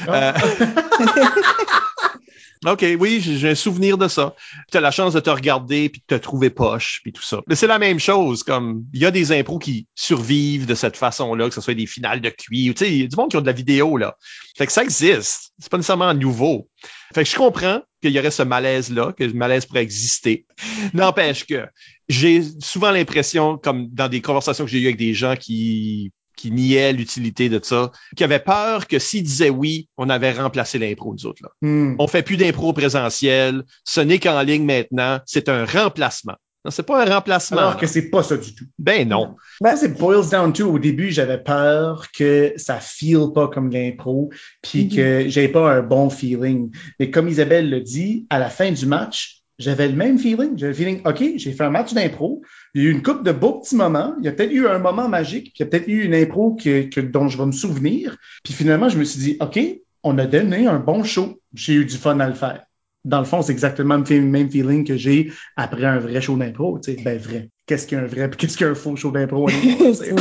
ah. 0.07 0.13
Euh, 0.13 0.33
OK, 2.65 2.85
oui, 2.99 3.21
j'ai 3.21 3.49
un 3.49 3.55
souvenir 3.55 3.97
de 3.97 4.09
ça. 4.09 4.35
Tu 4.69 4.77
as 4.77 4.81
la 4.81 4.91
chance 4.91 5.13
de 5.13 5.21
te 5.21 5.29
regarder 5.29 5.87
puis 5.87 6.01
de 6.07 6.17
te 6.17 6.21
trouver 6.21 6.49
poche 6.49 6.99
puis 7.03 7.13
tout 7.13 7.23
ça. 7.23 7.39
Mais 7.47 7.55
c'est 7.55 7.67
la 7.67 7.79
même 7.79 7.99
chose, 7.99 8.43
comme 8.43 8.83
il 8.93 9.01
y 9.01 9.05
a 9.05 9.11
des 9.11 9.31
impros 9.31 9.59
qui 9.59 9.87
survivent 9.95 10.65
de 10.65 10.75
cette 10.75 10.97
façon-là, 10.97 11.47
que 11.47 11.55
ce 11.55 11.61
soit 11.61 11.73
des 11.73 11.85
finales 11.85 12.19
de 12.19 12.29
cuit, 12.29 12.73
tu 12.73 12.85
sais, 12.85 12.91
il 12.91 13.01
y 13.01 13.03
a 13.03 13.07
du 13.07 13.15
monde 13.15 13.29
qui 13.29 13.37
ont 13.37 13.41
de 13.41 13.45
la 13.45 13.53
vidéo, 13.53 13.95
là. 13.95 14.17
Fait 14.57 14.65
que 14.65 14.73
ça 14.73 14.83
existe. 14.83 15.53
C'est 15.59 15.71
pas 15.71 15.77
nécessairement 15.77 16.13
nouveau. 16.13 16.67
Fait 17.15 17.23
que 17.23 17.29
je 17.29 17.35
comprends 17.37 17.81
qu'il 18.01 18.11
y 18.11 18.19
aurait 18.19 18.31
ce 18.31 18.43
malaise-là, 18.43 19.13
que 19.13 19.23
le 19.23 19.33
malaise 19.33 19.65
pourrait 19.65 19.83
exister. 19.83 20.45
N'empêche 20.93 21.45
que 21.45 21.65
j'ai 22.09 22.43
souvent 22.59 22.91
l'impression, 22.91 23.57
comme 23.57 23.87
dans 23.89 24.09
des 24.09 24.19
conversations 24.19 24.65
que 24.65 24.71
j'ai 24.71 24.79
eues 24.79 24.85
avec 24.85 24.97
des 24.97 25.13
gens 25.13 25.35
qui 25.37 26.11
qui 26.39 26.51
niaient 26.51 26.93
l'utilité 26.93 27.49
de 27.49 27.59
ça, 27.61 27.91
qui 28.15 28.23
avaient 28.23 28.39
peur 28.39 28.87
que 28.87 28.97
s'ils 28.97 29.23
disaient 29.23 29.49
oui, 29.49 29.89
on 29.97 30.09
avait 30.09 30.31
remplacé 30.31 30.79
l'impro, 30.79 31.13
nous 31.13 31.25
autres. 31.25 31.41
Là. 31.43 31.49
Hmm. 31.61 31.95
On 31.99 32.07
fait 32.07 32.23
plus 32.23 32.37
d'impro 32.37 32.71
présentiel, 32.71 33.63
ce 33.83 33.99
n'est 33.99 34.19
qu'en 34.19 34.41
ligne 34.41 34.63
maintenant, 34.63 35.19
c'est 35.25 35.49
un 35.49 35.65
remplacement. 35.65 36.35
Non, 36.65 36.71
c'est 36.71 36.83
pas 36.83 37.05
un 37.05 37.13
remplacement. 37.13 37.57
Alors 37.57 37.77
que 37.77 37.87
c'est 37.87 38.09
pas 38.09 38.21
ça 38.23 38.35
du 38.37 38.53
tout. 38.53 38.65
Ben 38.77 39.07
non. 39.07 39.35
Ça, 39.63 39.75
c'est 39.77 39.97
boils 39.97 40.29
down 40.29 40.51
to. 40.51 40.65
Au 40.73 40.79
début, 40.79 41.09
j'avais 41.11 41.37
peur 41.37 42.07
que 42.17 42.53
ça 42.57 42.79
feel 42.79 43.31
pas 43.33 43.47
comme 43.47 43.69
l'impro, 43.71 44.29
puis 44.61 44.85
Mhm. 44.85 44.95
que 44.95 45.29
j'avais 45.29 45.47
pas 45.47 45.71
un 45.71 45.81
bon 45.81 46.09
feeling. 46.09 46.69
Mais 46.99 47.11
comme 47.11 47.27
Isabelle 47.29 47.69
le 47.69 47.79
dit, 47.81 48.27
à 48.29 48.39
la 48.39 48.49
fin 48.49 48.71
du 48.71 48.85
match, 48.85 49.41
j'avais 49.57 49.87
le 49.87 49.95
même 49.95 50.17
feeling. 50.19 50.57
J'avais 50.57 50.71
le 50.71 50.77
feeling, 50.77 51.01
OK, 51.05 51.23
j'ai 51.37 51.51
fait 51.53 51.63
un 51.63 51.69
match 51.69 51.93
d'impro. 51.93 52.41
Il 52.75 52.83
y 52.83 52.85
a 52.85 52.89
eu 52.89 52.91
une 52.91 53.01
coupe 53.01 53.23
de 53.23 53.31
beaux 53.31 53.59
petits 53.59 53.75
moments. 53.75 54.13
Il 54.19 54.25
y 54.25 54.27
a 54.27 54.31
peut-être 54.31 54.51
eu 54.51 54.67
un 54.67 54.79
moment 54.79 55.07
magique, 55.09 55.45
puis 55.45 55.53
il 55.59 55.61
y 55.61 55.63
a 55.63 55.65
peut-être 55.67 55.87
eu 55.87 56.03
une 56.03 56.13
impro 56.13 56.55
que, 56.55 56.83
que- 56.89 57.01
dont 57.01 57.27
je 57.27 57.37
vais 57.37 57.45
me 57.45 57.51
souvenir. 57.51 58.17
Puis 58.43 58.53
finalement, 58.53 58.89
je 58.89 58.97
me 58.97 59.03
suis 59.03 59.19
dit, 59.19 59.37
OK, 59.39 59.59
on 60.03 60.17
a 60.17 60.25
donné 60.25 60.67
un 60.67 60.79
bon 60.79 61.03
show. 61.03 61.39
J'ai 61.53 61.73
eu 61.73 61.85
du 61.85 61.97
fun 61.97 62.19
à 62.19 62.27
le 62.27 62.35
faire. 62.35 62.63
Dans 63.05 63.19
le 63.19 63.25
fond, 63.25 63.41
c'est 63.41 63.53
exactement 63.53 63.95
le 63.97 64.21
même 64.21 64.49
feeling 64.49 64.85
que 64.85 64.97
j'ai 64.97 65.31
après 65.55 65.85
un 65.85 65.99
vrai 65.99 66.21
show 66.21 66.35
d'impro. 66.35 66.79
Tu 66.79 66.93
sais, 66.95 67.01
ben 67.01 67.17
vrai. 67.17 67.49
Qu'est-ce 67.65 67.87
qu'un 67.87 68.05
vrai, 68.05 68.29
puis 68.29 68.37
qu'est-ce 68.37 68.57
qu'un 68.57 68.75
faux 68.75 68.95
show 68.95 69.11
d'impro? 69.11 69.47
tu 69.47 69.93
sais? 69.93 70.13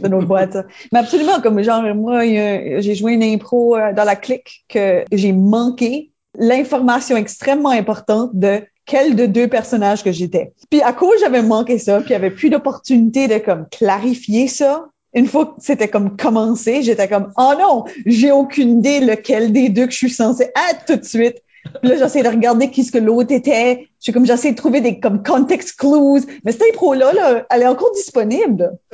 de 0.00 0.08
notre 0.08 0.26
boîte. 0.26 0.52
ça. 0.52 0.66
Mais 0.92 1.00
absolument, 1.00 1.40
comme 1.40 1.60
genre, 1.62 1.82
moi, 1.94 2.24
j'ai 2.24 2.94
joué 2.94 3.12
une 3.14 3.22
impro 3.24 3.76
euh, 3.76 3.92
dans 3.92 4.04
la 4.04 4.16
clique 4.16 4.64
que 4.68 5.04
j'ai 5.12 5.32
manqué 5.32 6.11
l'information 6.38 7.16
extrêmement 7.16 7.70
importante 7.70 8.30
de 8.34 8.62
quel 8.84 9.14
de 9.14 9.26
deux 9.26 9.48
personnages 9.48 10.02
que 10.02 10.12
j'étais. 10.12 10.52
Puis 10.70 10.82
à 10.82 10.92
cause 10.92 11.20
j'avais 11.20 11.42
manqué 11.42 11.78
ça, 11.78 12.00
puis 12.00 12.10
il 12.10 12.12
y 12.12 12.16
avait 12.16 12.30
plus 12.30 12.50
d'opportunité 12.50 13.28
de 13.28 13.38
comme 13.38 13.66
clarifier 13.70 14.48
ça. 14.48 14.86
Une 15.14 15.26
fois 15.26 15.46
que 15.46 15.52
c'était 15.58 15.88
comme 15.88 16.16
commencé, 16.16 16.82
j'étais 16.82 17.06
comme 17.06 17.32
oh 17.36 17.52
non, 17.60 17.84
j'ai 18.06 18.32
aucune 18.32 18.78
idée 18.78 19.00
lequel 19.00 19.52
des 19.52 19.68
deux 19.68 19.86
que 19.86 19.92
je 19.92 19.98
suis 19.98 20.10
censée 20.10 20.50
être 20.70 20.84
tout 20.86 20.96
de 20.96 21.04
suite. 21.04 21.42
Puis 21.80 21.90
là, 21.90 21.96
j'essaie 21.96 22.22
de 22.22 22.28
regarder 22.28 22.70
qui 22.70 22.82
ce 22.82 22.90
que 22.90 22.98
l'autre 22.98 23.32
était. 23.32 23.86
Je 23.98 24.04
suis 24.04 24.12
comme 24.12 24.26
j'essaie 24.26 24.50
de 24.50 24.56
trouver 24.56 24.80
des 24.80 24.98
comme 24.98 25.22
context 25.22 25.78
clues. 25.78 26.22
Mais 26.44 26.52
cette 26.52 26.62
impro 26.62 26.94
là, 26.94 27.12
là, 27.12 27.46
elle 27.50 27.62
est 27.62 27.66
encore 27.66 27.92
disponible. 27.92 28.72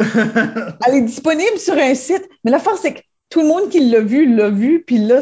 Elle 0.86 0.94
est 0.96 1.02
disponible 1.02 1.58
sur 1.58 1.74
un 1.74 1.94
site. 1.94 2.28
Mais 2.44 2.50
l'affaire, 2.50 2.76
c'est 2.76 2.94
que 2.94 3.00
tout 3.30 3.40
le 3.40 3.48
monde 3.48 3.68
qui 3.70 3.80
l'a 3.80 4.00
vu, 4.00 4.34
l'a 4.34 4.50
vu, 4.50 4.84
puis 4.86 4.98
là, 4.98 5.20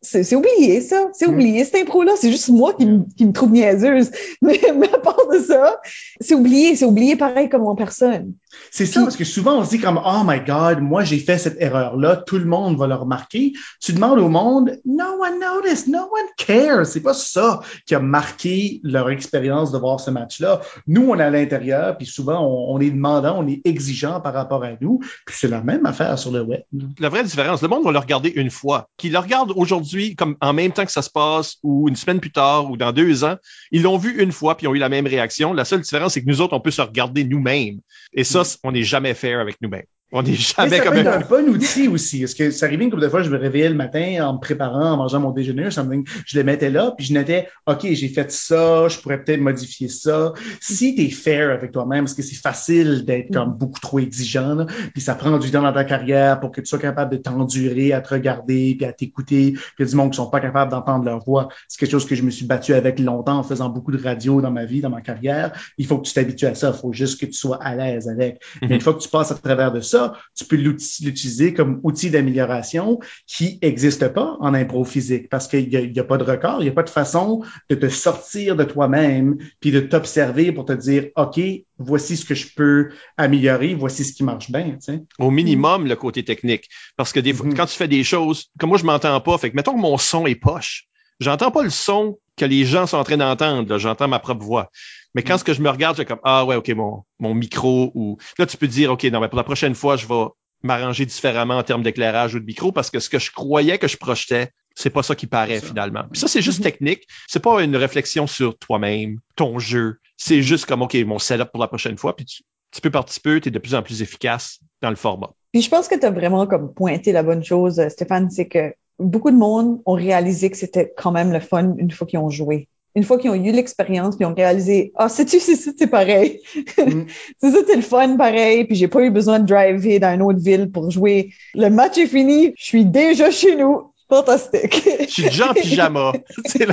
c'est 0.00 0.22
c'est 0.22 0.36
oublié, 0.36 0.80
ça. 0.80 1.08
C'est 1.12 1.26
Mm. 1.26 1.32
oublié. 1.32 1.64
Cette 1.64 1.82
impro-là, 1.82 2.12
c'est 2.16 2.30
juste 2.30 2.48
moi 2.50 2.74
qui, 2.74 2.86
me- 2.86 3.04
qui 3.16 3.26
me 3.26 3.32
trouve 3.32 3.50
niaiseuse. 3.52 4.10
Mais, 4.42 4.60
mais 4.76 4.88
à 4.94 4.98
part 4.98 5.26
de 5.32 5.38
ça, 5.40 5.80
c'est 6.20 6.34
oublié. 6.34 6.76
C'est 6.76 6.84
oublié 6.84 7.16
pareil 7.16 7.48
comme 7.48 7.66
en 7.66 7.74
personne. 7.74 8.34
C'est 8.70 8.86
ça, 8.86 9.02
parce 9.02 9.16
que 9.16 9.24
souvent 9.24 9.58
on 9.58 9.64
se 9.64 9.70
dit 9.70 9.80
comme 9.80 10.00
Oh 10.04 10.22
my 10.24 10.40
God, 10.40 10.80
moi 10.80 11.04
j'ai 11.04 11.18
fait 11.18 11.38
cette 11.38 11.60
erreur-là, 11.60 12.16
tout 12.16 12.38
le 12.38 12.44
monde 12.44 12.76
va 12.76 12.86
le 12.86 12.94
remarquer. 12.94 13.52
Tu 13.80 13.92
demandes 13.92 14.18
au 14.18 14.28
monde, 14.28 14.78
No 14.84 15.20
one 15.20 15.40
noticed, 15.40 15.88
no 15.88 15.98
one 15.98 16.28
cares. 16.36 16.86
C'est 16.86 17.00
pas 17.00 17.14
ça 17.14 17.60
qui 17.86 17.94
a 17.94 18.00
marqué 18.00 18.80
leur 18.82 19.10
expérience 19.10 19.72
de 19.72 19.78
voir 19.78 20.00
ce 20.00 20.10
match-là. 20.10 20.60
Nous, 20.86 21.08
on 21.08 21.18
est 21.18 21.22
à 21.22 21.30
l'intérieur, 21.30 21.96
puis 21.96 22.06
souvent 22.06 22.40
on, 22.40 22.74
on 22.74 22.80
est 22.80 22.90
demandant, 22.90 23.38
on 23.38 23.46
est 23.46 23.60
exigeant 23.64 24.20
par 24.20 24.34
rapport 24.34 24.64
à 24.64 24.72
nous. 24.80 25.00
Puis 25.26 25.36
c'est 25.38 25.48
la 25.48 25.62
même 25.62 25.86
affaire 25.86 26.18
sur 26.18 26.30
le 26.30 26.42
web. 26.42 26.62
La 26.98 27.08
vraie 27.08 27.24
différence, 27.24 27.62
le 27.62 27.68
monde 27.68 27.84
va 27.84 27.92
le 27.92 27.98
regarder 27.98 28.30
une 28.30 28.50
fois. 28.50 28.88
Qu'ils 28.96 29.12
le 29.12 29.18
regardent 29.18 29.52
aujourd'hui 29.56 30.14
comme 30.16 30.36
en 30.40 30.52
même 30.52 30.72
temps 30.72 30.84
que 30.84 30.92
ça 30.92 31.02
se 31.02 31.10
passe 31.10 31.56
ou 31.62 31.88
une 31.88 31.96
semaine 31.96 32.20
plus 32.20 32.32
tard 32.32 32.70
ou 32.70 32.76
dans 32.76 32.92
deux 32.92 33.24
ans, 33.24 33.36
ils 33.70 33.82
l'ont 33.82 33.98
vu 33.98 34.22
une 34.22 34.32
fois 34.32 34.56
puis 34.56 34.66
ils 34.66 34.68
ont 34.68 34.74
eu 34.74 34.78
la 34.78 34.88
même 34.88 35.06
réaction. 35.06 35.52
La 35.52 35.64
seule 35.64 35.80
différence, 35.80 36.14
c'est 36.14 36.22
que 36.22 36.28
nous 36.28 36.40
autres, 36.40 36.54
on 36.54 36.60
peut 36.60 36.70
se 36.70 36.82
regarder 36.82 37.24
nous-mêmes. 37.24 37.80
Et 38.12 38.24
ça, 38.24 38.44
on 38.64 38.72
n'est 38.72 38.82
jamais 38.82 39.14
fair 39.14 39.40
avec 39.40 39.60
nous-mêmes. 39.60 39.84
On 40.10 40.22
n'est 40.22 40.30
Mais 40.30 40.36
jamais 40.36 40.78
ça 40.78 40.84
comme 40.84 40.94
peut 40.94 41.00
être 41.00 41.06
un... 41.08 41.20
bon 41.20 41.48
outil 41.50 41.86
aussi. 41.86 42.20
Parce 42.20 42.32
que 42.32 42.50
ça 42.50 42.64
arrivait 42.64 42.84
une 42.84 42.90
couple 42.90 43.02
de 43.02 43.08
fois, 43.10 43.22
je 43.22 43.28
me 43.28 43.36
réveillais 43.36 43.68
le 43.68 43.74
matin 43.74 44.26
en 44.26 44.34
me 44.34 44.38
préparant, 44.38 44.92
en 44.92 44.96
mangeant 44.96 45.20
mon 45.20 45.32
déjeuner. 45.32 45.68
Je 45.70 46.38
le 46.38 46.44
mettais 46.44 46.70
là, 46.70 46.94
puis 46.96 47.04
je 47.04 47.12
notais, 47.12 47.48
OK, 47.66 47.86
j'ai 47.92 48.08
fait 48.08 48.32
ça, 48.32 48.88
je 48.88 48.98
pourrais 48.98 49.22
peut-être 49.22 49.40
modifier 49.40 49.88
ça. 49.88 50.32
Si 50.60 50.94
tu 50.94 51.02
es 51.02 51.10
fair 51.10 51.50
avec 51.50 51.72
toi-même, 51.72 52.04
parce 52.04 52.14
que 52.14 52.22
c'est 52.22 52.36
facile 52.36 53.04
d'être 53.04 53.34
comme 53.34 53.52
beaucoup 53.52 53.80
trop 53.80 53.98
exigeant, 53.98 54.54
là, 54.54 54.66
puis 54.94 55.02
ça 55.02 55.14
prend 55.14 55.36
du 55.38 55.50
temps 55.50 55.62
dans 55.62 55.74
ta 55.74 55.84
carrière 55.84 56.40
pour 56.40 56.52
que 56.52 56.62
tu 56.62 56.66
sois 56.66 56.78
capable 56.78 57.12
de 57.12 57.18
t'endurer, 57.18 57.92
à 57.92 58.00
te 58.00 58.14
regarder, 58.14 58.76
puis 58.78 58.86
à 58.86 58.94
t'écouter. 58.94 59.52
Puis 59.52 59.62
il 59.78 59.82
y 59.84 59.88
a 59.88 59.90
du 59.90 59.96
monde 59.96 60.12
qui 60.12 60.16
sont 60.16 60.30
pas 60.30 60.40
capables 60.40 60.70
d'entendre 60.70 61.04
leur 61.04 61.22
voix. 61.22 61.48
C'est 61.68 61.78
quelque 61.78 61.90
chose 61.90 62.06
que 62.06 62.14
je 62.14 62.22
me 62.22 62.30
suis 62.30 62.46
battu 62.46 62.72
avec 62.72 62.98
longtemps 62.98 63.38
en 63.38 63.42
faisant 63.42 63.68
beaucoup 63.68 63.92
de 63.92 64.02
radio 64.02 64.40
dans 64.40 64.50
ma 64.50 64.64
vie, 64.64 64.80
dans 64.80 64.90
ma 64.90 65.02
carrière. 65.02 65.52
Il 65.76 65.86
faut 65.86 65.98
que 65.98 66.06
tu 66.06 66.14
t'habitues 66.14 66.46
à 66.46 66.54
ça. 66.54 66.72
Il 66.74 66.80
faut 66.80 66.94
juste 66.94 67.20
que 67.20 67.26
tu 67.26 67.34
sois 67.34 67.62
à 67.62 67.74
l'aise 67.74 68.08
avec. 68.08 68.40
Mais 68.62 68.76
une 68.76 68.80
fois 68.80 68.94
que 68.94 69.00
tu 69.00 69.08
passes 69.10 69.30
à 69.30 69.34
travers 69.34 69.70
de 69.70 69.80
ça, 69.80 69.97
tu 70.36 70.44
peux 70.44 70.56
l'utiliser 70.56 71.54
comme 71.54 71.80
outil 71.82 72.10
d'amélioration 72.10 72.98
qui 73.26 73.58
n'existe 73.62 74.08
pas 74.08 74.36
en 74.40 74.54
impro 74.54 74.84
physique 74.84 75.28
parce 75.28 75.48
qu'il 75.48 75.68
n'y 75.68 75.76
a, 75.76 75.80
il 75.80 75.96
y 75.96 76.00
a 76.00 76.04
pas 76.04 76.18
de 76.18 76.24
record, 76.24 76.60
il 76.60 76.64
n'y 76.64 76.70
a 76.70 76.72
pas 76.72 76.82
de 76.82 76.90
façon 76.90 77.42
de 77.70 77.74
te 77.74 77.88
sortir 77.88 78.56
de 78.56 78.64
toi-même 78.64 79.36
puis 79.60 79.70
de 79.70 79.80
t'observer 79.80 80.52
pour 80.52 80.64
te 80.64 80.72
dire, 80.72 81.08
OK, 81.16 81.40
voici 81.78 82.16
ce 82.16 82.24
que 82.24 82.34
je 82.34 82.46
peux 82.54 82.88
améliorer, 83.16 83.74
voici 83.74 84.04
ce 84.04 84.12
qui 84.12 84.24
marche 84.24 84.50
bien. 84.50 84.70
Tu 84.72 84.76
sais. 84.80 85.02
Au 85.18 85.30
minimum, 85.30 85.86
le 85.86 85.96
côté 85.96 86.24
technique. 86.24 86.68
Parce 86.96 87.12
que 87.12 87.20
des 87.20 87.32
fois, 87.32 87.46
Mhm. 87.46 87.54
quand 87.54 87.66
tu 87.66 87.76
fais 87.76 87.88
des 87.88 88.04
choses, 88.04 88.46
comme 88.58 88.70
moi, 88.70 88.78
je 88.78 88.84
m'entends 88.84 89.20
pas. 89.20 89.38
Fait 89.38 89.50
que 89.50 89.56
mettons 89.56 89.74
que 89.74 89.80
mon 89.80 89.96
son 89.98 90.26
est 90.26 90.34
poche. 90.34 90.84
J'entends 91.20 91.50
pas 91.50 91.62
le 91.62 91.70
son 91.70 92.18
que 92.36 92.44
les 92.44 92.64
gens 92.64 92.86
sont 92.86 92.96
en 92.96 93.04
train 93.04 93.16
d'entendre. 93.16 93.78
J'entends 93.78 94.06
ma 94.06 94.20
propre 94.20 94.44
voix. 94.44 94.70
Mais 95.14 95.22
quand 95.22 95.38
ce 95.38 95.44
que 95.44 95.54
je 95.54 95.62
me 95.62 95.70
regarde, 95.70 95.96
j'ai 95.96 96.04
comme, 96.04 96.20
ah 96.24 96.44
ouais, 96.44 96.56
OK, 96.56 96.68
mon, 96.70 97.02
mon 97.18 97.34
micro 97.34 97.90
ou, 97.94 98.18
là, 98.38 98.46
tu 98.46 98.56
peux 98.56 98.66
dire, 98.68 98.92
OK, 98.92 99.04
non, 99.04 99.20
mais 99.20 99.28
pour 99.28 99.36
la 99.38 99.44
prochaine 99.44 99.74
fois, 99.74 99.96
je 99.96 100.06
vais 100.06 100.24
m'arranger 100.62 101.06
différemment 101.06 101.56
en 101.58 101.62
termes 101.62 101.82
d'éclairage 101.82 102.34
ou 102.34 102.40
de 102.40 102.44
micro 102.44 102.72
parce 102.72 102.90
que 102.90 102.98
ce 103.00 103.08
que 103.08 103.18
je 103.18 103.30
croyais 103.30 103.78
que 103.78 103.88
je 103.88 103.96
projetais, 103.96 104.50
c'est 104.74 104.90
pas 104.90 105.02
ça 105.02 105.14
qui 105.14 105.26
paraît 105.26 105.60
ça. 105.60 105.66
finalement. 105.66 106.04
Puis 106.10 106.20
ça, 106.20 106.28
c'est 106.28 106.42
juste 106.42 106.58
Mhm. 106.58 106.64
technique. 106.64 107.06
C'est 107.26 107.42
pas 107.42 107.62
une 107.62 107.74
réflexion 107.76 108.26
sur 108.26 108.56
toi-même, 108.58 109.18
ton 109.36 109.58
jeu. 109.58 109.98
C'est 110.16 110.42
juste 110.42 110.66
comme, 110.66 110.82
OK, 110.82 110.94
mon 111.06 111.18
setup 111.18 111.50
pour 111.52 111.60
la 111.60 111.68
prochaine 111.68 111.96
fois. 111.96 112.14
Puis 112.14 112.26
tu, 112.26 112.42
petit 112.70 112.80
peu 112.80 112.90
par 112.90 113.04
petit 113.04 113.20
peu, 113.20 113.40
tu 113.40 113.48
es 113.48 113.50
de 113.52 113.58
plus 113.58 113.74
en 113.74 113.82
plus 113.82 114.02
efficace 114.02 114.58
dans 114.82 114.90
le 114.90 114.96
format. 114.96 115.30
Puis 115.52 115.62
je 115.62 115.70
pense 115.70 115.88
que 115.88 115.98
tu 115.98 116.04
as 116.04 116.10
vraiment 116.10 116.46
comme 116.46 116.74
pointé 116.74 117.12
la 117.12 117.22
bonne 117.22 117.42
chose, 117.42 117.80
Stéphane, 117.88 118.30
c'est 118.30 118.46
que 118.48 118.74
beaucoup 118.98 119.30
de 119.30 119.36
monde 119.36 119.80
ont 119.86 119.94
réalisé 119.94 120.50
que 120.50 120.56
c'était 120.56 120.92
quand 120.96 121.12
même 121.12 121.32
le 121.32 121.40
fun 121.40 121.74
une 121.78 121.90
fois 121.90 122.06
qu'ils 122.06 122.18
ont 122.18 122.30
joué. 122.30 122.68
Une 122.98 123.04
fois 123.04 123.16
qu'ils 123.16 123.30
ont 123.30 123.34
eu 123.34 123.52
l'expérience, 123.52 124.16
puis 124.16 124.24
ils 124.24 124.28
ont 124.28 124.34
réalisé, 124.34 124.90
ah, 124.96 125.08
sais-tu, 125.08 125.38
c'est 125.38 125.54
ça, 125.54 125.70
c'est 125.78 125.86
pareil. 125.86 126.40
Mm. 126.78 127.02
c'est 127.40 127.50
ça, 127.52 127.58
c'est 127.64 127.76
le 127.76 127.82
fun 127.82 128.16
pareil, 128.16 128.64
puis 128.64 128.74
j'ai 128.74 128.88
pas 128.88 129.02
eu 129.02 129.10
besoin 129.10 129.38
de 129.38 129.46
driver 129.46 130.00
dans 130.00 130.12
une 130.12 130.22
autre 130.22 130.40
ville 130.40 130.68
pour 130.72 130.90
jouer. 130.90 131.30
Le 131.54 131.68
match 131.68 131.96
est 131.96 132.08
fini, 132.08 132.54
je 132.58 132.64
suis 132.64 132.84
déjà 132.84 133.30
chez 133.30 133.54
nous. 133.54 133.92
Fantastique. 134.08 134.82
Je 135.00 135.06
suis 135.06 135.22
déjà 135.24 135.50
en 135.50 135.54
pyjama. 135.54 136.12
C'est 136.46 136.66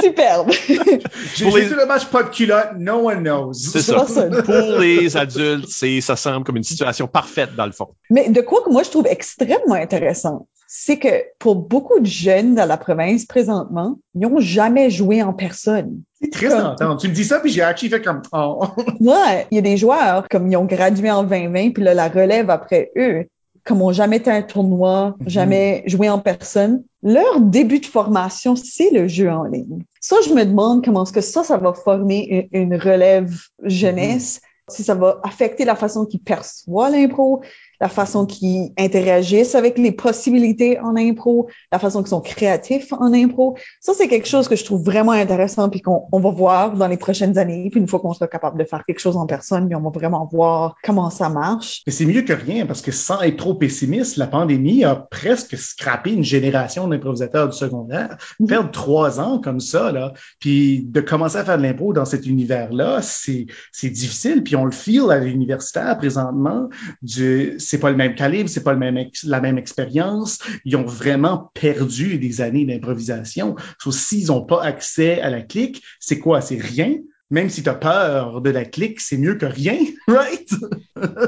Superbe. 0.00 0.50
J'ai 1.34 1.50
les- 1.50 1.68
le 1.68 1.86
match 1.86 2.06
pas 2.06 2.22
de 2.22 2.30
culotte, 2.30 2.70
no 2.78 3.08
one 3.08 3.22
knows. 3.22 3.52
C'est 3.52 3.82
ça. 3.82 3.96
Personne. 3.96 4.42
Pour 4.44 4.78
les 4.78 5.18
adultes, 5.18 5.68
c'est, 5.68 6.00
ça 6.00 6.16
semble 6.16 6.44
comme 6.44 6.56
une 6.56 6.62
situation 6.62 7.08
parfaite 7.08 7.56
dans 7.56 7.66
le 7.66 7.72
fond. 7.72 7.88
Mais 8.08 8.30
de 8.30 8.40
quoi 8.40 8.62
que 8.62 8.70
moi 8.70 8.84
je 8.84 8.90
trouve 8.90 9.06
extrêmement 9.08 9.74
intéressant, 9.74 10.46
c'est 10.72 11.00
que 11.00 11.24
pour 11.40 11.56
beaucoup 11.56 11.98
de 11.98 12.06
jeunes 12.06 12.54
dans 12.54 12.64
la 12.64 12.76
province 12.76 13.24
présentement, 13.24 13.98
ils 14.14 14.20
n'ont 14.20 14.38
jamais 14.38 14.88
joué 14.88 15.20
en 15.20 15.32
personne. 15.32 16.02
C'est 16.22 16.30
triste 16.30 16.56
d'entendre. 16.56 16.96
Tu 17.00 17.08
me 17.08 17.12
dis 17.12 17.24
ça, 17.24 17.40
puis 17.40 17.50
j'ai 17.50 17.88
fait 17.88 18.00
comme, 18.00 18.22
oh. 18.30 18.64
Ouais, 19.00 19.48
il 19.50 19.56
y 19.56 19.58
a 19.58 19.62
des 19.62 19.76
joueurs 19.76 20.28
comme 20.28 20.48
ils 20.48 20.56
ont 20.56 20.66
gradué 20.66 21.10
en 21.10 21.24
2020 21.24 21.70
puis 21.72 21.82
là 21.82 21.92
la 21.92 22.06
relève 22.06 22.50
après 22.50 22.92
eux, 22.96 23.26
comme 23.64 23.82
ont 23.82 23.90
jamais 23.90 24.18
été 24.18 24.30
à 24.30 24.34
un 24.34 24.42
tournoi, 24.42 25.16
Mhm. 25.18 25.28
jamais 25.28 25.82
joué 25.86 26.08
en 26.08 26.20
personne. 26.20 26.84
Leur 27.02 27.40
début 27.40 27.80
de 27.80 27.86
formation, 27.86 28.54
c'est 28.54 28.90
le 28.92 29.08
jeu 29.08 29.28
en 29.28 29.42
ligne. 29.42 29.82
Ça, 30.00 30.16
je 30.24 30.32
me 30.32 30.44
demande 30.44 30.84
comment 30.84 31.02
est-ce 31.02 31.12
que 31.12 31.20
ça, 31.20 31.42
ça 31.42 31.56
va 31.56 31.72
former 31.72 32.48
une, 32.52 32.62
une 32.74 32.76
relève 32.76 33.34
jeunesse, 33.64 34.40
si 34.68 34.84
ça 34.84 34.94
va 34.94 35.18
affecter 35.24 35.64
la 35.64 35.74
façon 35.74 36.06
qu'ils 36.06 36.20
perçoivent 36.22 36.92
l'impro, 36.92 37.42
la 37.80 37.88
façon 37.88 38.26
qu'ils 38.26 38.72
interagissent 38.78 39.54
avec 39.54 39.78
les 39.78 39.92
possibilités 39.92 40.78
en 40.80 40.96
impro, 40.96 41.48
la 41.72 41.78
façon 41.78 42.00
qu'ils 42.00 42.10
sont 42.10 42.20
créatifs 42.20 42.92
en 42.92 43.12
impro. 43.12 43.56
Ça, 43.80 43.92
c'est 43.96 44.08
quelque 44.08 44.28
chose 44.28 44.48
que 44.48 44.56
je 44.56 44.64
trouve 44.64 44.84
vraiment 44.84 45.12
intéressant 45.12 45.70
puis 45.70 45.80
qu'on 45.80 46.02
on 46.12 46.20
va 46.20 46.30
voir 46.30 46.76
dans 46.76 46.88
les 46.88 46.98
prochaines 46.98 47.38
années. 47.38 47.68
Puis 47.70 47.80
une 47.80 47.88
fois 47.88 48.00
qu'on 48.00 48.12
sera 48.12 48.28
capable 48.28 48.58
de 48.58 48.64
faire 48.64 48.84
quelque 48.84 48.98
chose 48.98 49.16
en 49.16 49.26
personne, 49.26 49.66
puis 49.66 49.74
on 49.74 49.80
va 49.80 49.90
vraiment 49.90 50.28
voir 50.30 50.76
comment 50.84 51.10
ça 51.10 51.28
marche. 51.28 51.82
Mais 51.86 51.92
c'est 51.92 52.04
mieux 52.04 52.22
que 52.22 52.32
rien 52.32 52.66
parce 52.66 52.82
que 52.82 52.92
sans 52.92 53.22
être 53.22 53.36
trop 53.36 53.54
pessimiste, 53.54 54.16
la 54.16 54.26
pandémie 54.26 54.84
a 54.84 54.94
presque 54.94 55.56
scrappé 55.56 56.12
une 56.12 56.24
génération 56.24 56.86
d'improvisateurs 56.86 57.48
du 57.48 57.56
secondaire. 57.56 58.18
Mhm. 58.40 58.46
Perdre 58.46 58.70
trois 58.70 59.20
ans 59.20 59.38
comme 59.38 59.60
ça, 59.60 59.90
là, 59.90 60.12
puis 60.38 60.82
de 60.86 61.00
commencer 61.00 61.38
à 61.38 61.44
faire 61.44 61.56
de 61.56 61.62
l'impro 61.62 61.92
dans 61.92 62.04
cet 62.04 62.26
univers-là, 62.26 63.00
c'est 63.00 63.46
c'est 63.72 63.90
difficile. 63.90 64.42
Puis 64.42 64.56
on 64.56 64.66
le 64.66 64.70
feel 64.70 65.10
à 65.10 65.18
l'universitaire 65.18 65.96
présentement. 65.96 66.68
Du, 67.02 67.54
c'est 67.70 67.78
pas 67.78 67.90
le 67.90 67.96
même 67.96 68.16
calibre, 68.16 68.50
c'est 68.50 68.64
pas 68.64 68.72
le 68.72 68.80
même 68.80 68.98
la 69.22 69.40
même 69.40 69.56
expérience. 69.56 70.40
Ils 70.64 70.76
ont 70.76 70.84
vraiment 70.84 71.52
perdu 71.54 72.18
des 72.18 72.40
années 72.40 72.64
d'improvisation. 72.64 73.54
So, 73.78 73.92
s'ils 73.92 74.26
n'ont 74.26 74.44
pas 74.44 74.60
accès 74.64 75.20
à 75.20 75.30
la 75.30 75.40
clique, 75.40 75.80
c'est 76.00 76.18
quoi? 76.18 76.40
C'est 76.40 76.60
rien. 76.60 76.96
Même 77.30 77.48
si 77.48 77.62
tu 77.62 77.68
as 77.68 77.74
peur 77.74 78.40
de 78.40 78.50
la 78.50 78.64
clique, 78.64 79.00
c'est 79.00 79.16
mieux 79.16 79.36
que 79.36 79.46
rien, 79.46 79.78
right? 80.08 80.50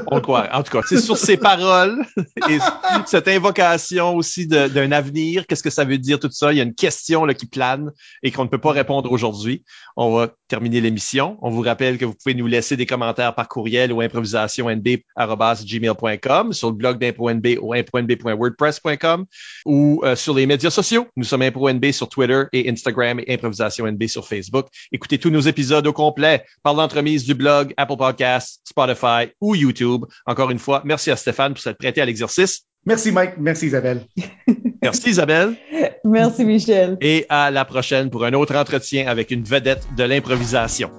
On 0.07 0.19
croit. 0.19 0.49
En 0.53 0.61
tout 0.61 0.71
cas, 0.71 0.81
c'est 0.87 0.99
sur 0.99 1.17
ces 1.17 1.37
paroles 1.37 2.05
et 2.49 2.57
cette 3.05 3.29
invocation 3.29 4.15
aussi 4.15 4.47
d'un 4.47 4.91
avenir. 4.91 5.47
Qu'est-ce 5.47 5.63
que 5.63 5.69
ça 5.69 5.85
veut 5.85 5.97
dire 5.97 6.19
tout 6.19 6.29
ça? 6.29 6.51
Il 6.51 6.57
y 6.57 6.61
a 6.61 6.63
une 6.63 6.75
question 6.75 7.23
là, 7.25 7.33
qui 7.33 7.45
plane 7.45 7.91
et 8.21 8.31
qu'on 8.31 8.43
ne 8.43 8.49
peut 8.49 8.59
pas 8.59 8.73
répondre 8.73 9.09
aujourd'hui. 9.11 9.63
On 9.95 10.15
va 10.15 10.31
terminer 10.49 10.81
l'émission. 10.81 11.37
On 11.41 11.49
vous 11.49 11.61
rappelle 11.61 11.97
que 11.97 12.03
vous 12.05 12.13
pouvez 12.13 12.35
nous 12.35 12.47
laisser 12.47 12.75
des 12.75 12.85
commentaires 12.85 13.33
par 13.33 13.47
courriel 13.47 13.93
ou 13.93 14.01
improvisationnb.gmail.com, 14.01 16.53
sur 16.53 16.69
le 16.69 16.75
blog 16.75 16.99
d'ImproNB 16.99 17.47
ou 17.61 17.73
impronb.wordpress.com 17.73 19.25
ou 19.65 20.01
euh, 20.03 20.17
sur 20.17 20.33
les 20.33 20.45
médias 20.45 20.69
sociaux. 20.69 21.07
Nous 21.15 21.23
sommes 21.23 21.43
ImproNB 21.43 21.91
sur 21.91 22.09
Twitter 22.09 22.43
et 22.51 22.69
Instagram 22.69 23.21
et 23.21 23.33
ImprovisationNB 23.33 24.07
sur 24.07 24.27
Facebook. 24.27 24.67
Écoutez 24.91 25.17
tous 25.17 25.29
nos 25.29 25.39
épisodes 25.39 25.87
complet 25.93 26.43
par 26.63 26.73
l'entremise 26.73 27.23
du 27.23 27.33
blog, 27.33 27.73
Apple 27.77 27.97
Podcasts, 27.97 28.61
Spotify 28.65 29.31
ou 29.39 29.55
YouTube. 29.55 30.05
Encore 30.25 30.51
une 30.51 30.59
fois, 30.59 30.81
merci 30.85 31.11
à 31.11 31.15
Stéphane 31.15 31.53
pour 31.53 31.61
s'être 31.61 31.77
prêté 31.77 32.01
à 32.01 32.05
l'exercice. 32.05 32.63
Merci 32.85 33.11
Mike, 33.11 33.35
merci 33.37 33.67
Isabelle. 33.67 34.01
merci 34.81 35.09
Isabelle. 35.09 35.55
Merci 36.03 36.43
Michel. 36.43 36.97
Et 36.99 37.25
à 37.29 37.49
la 37.49 37.63
prochaine 37.63 38.09
pour 38.09 38.25
un 38.25 38.33
autre 38.33 38.55
entretien 38.55 39.07
avec 39.07 39.31
une 39.31 39.43
vedette 39.43 39.87
de 39.95 40.03
l'improvisation. 40.03 40.91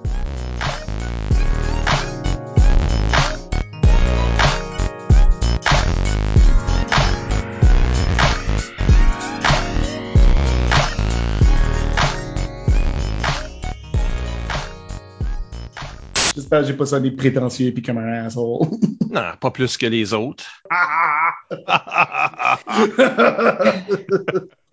J'espère 16.45 16.61
que 16.61 16.67
j'ai 16.67 16.73
pas 16.73 16.85
sonné 16.85 17.09
prétentieux 17.09 17.73
puis 17.73 17.81
comme 17.81 17.97
un 17.97 18.27
asshole. 18.27 18.67
non, 19.09 19.31
pas 19.41 19.49
plus 19.49 19.77
que 19.77 19.87
les 19.87 20.13
autres. 20.13 20.45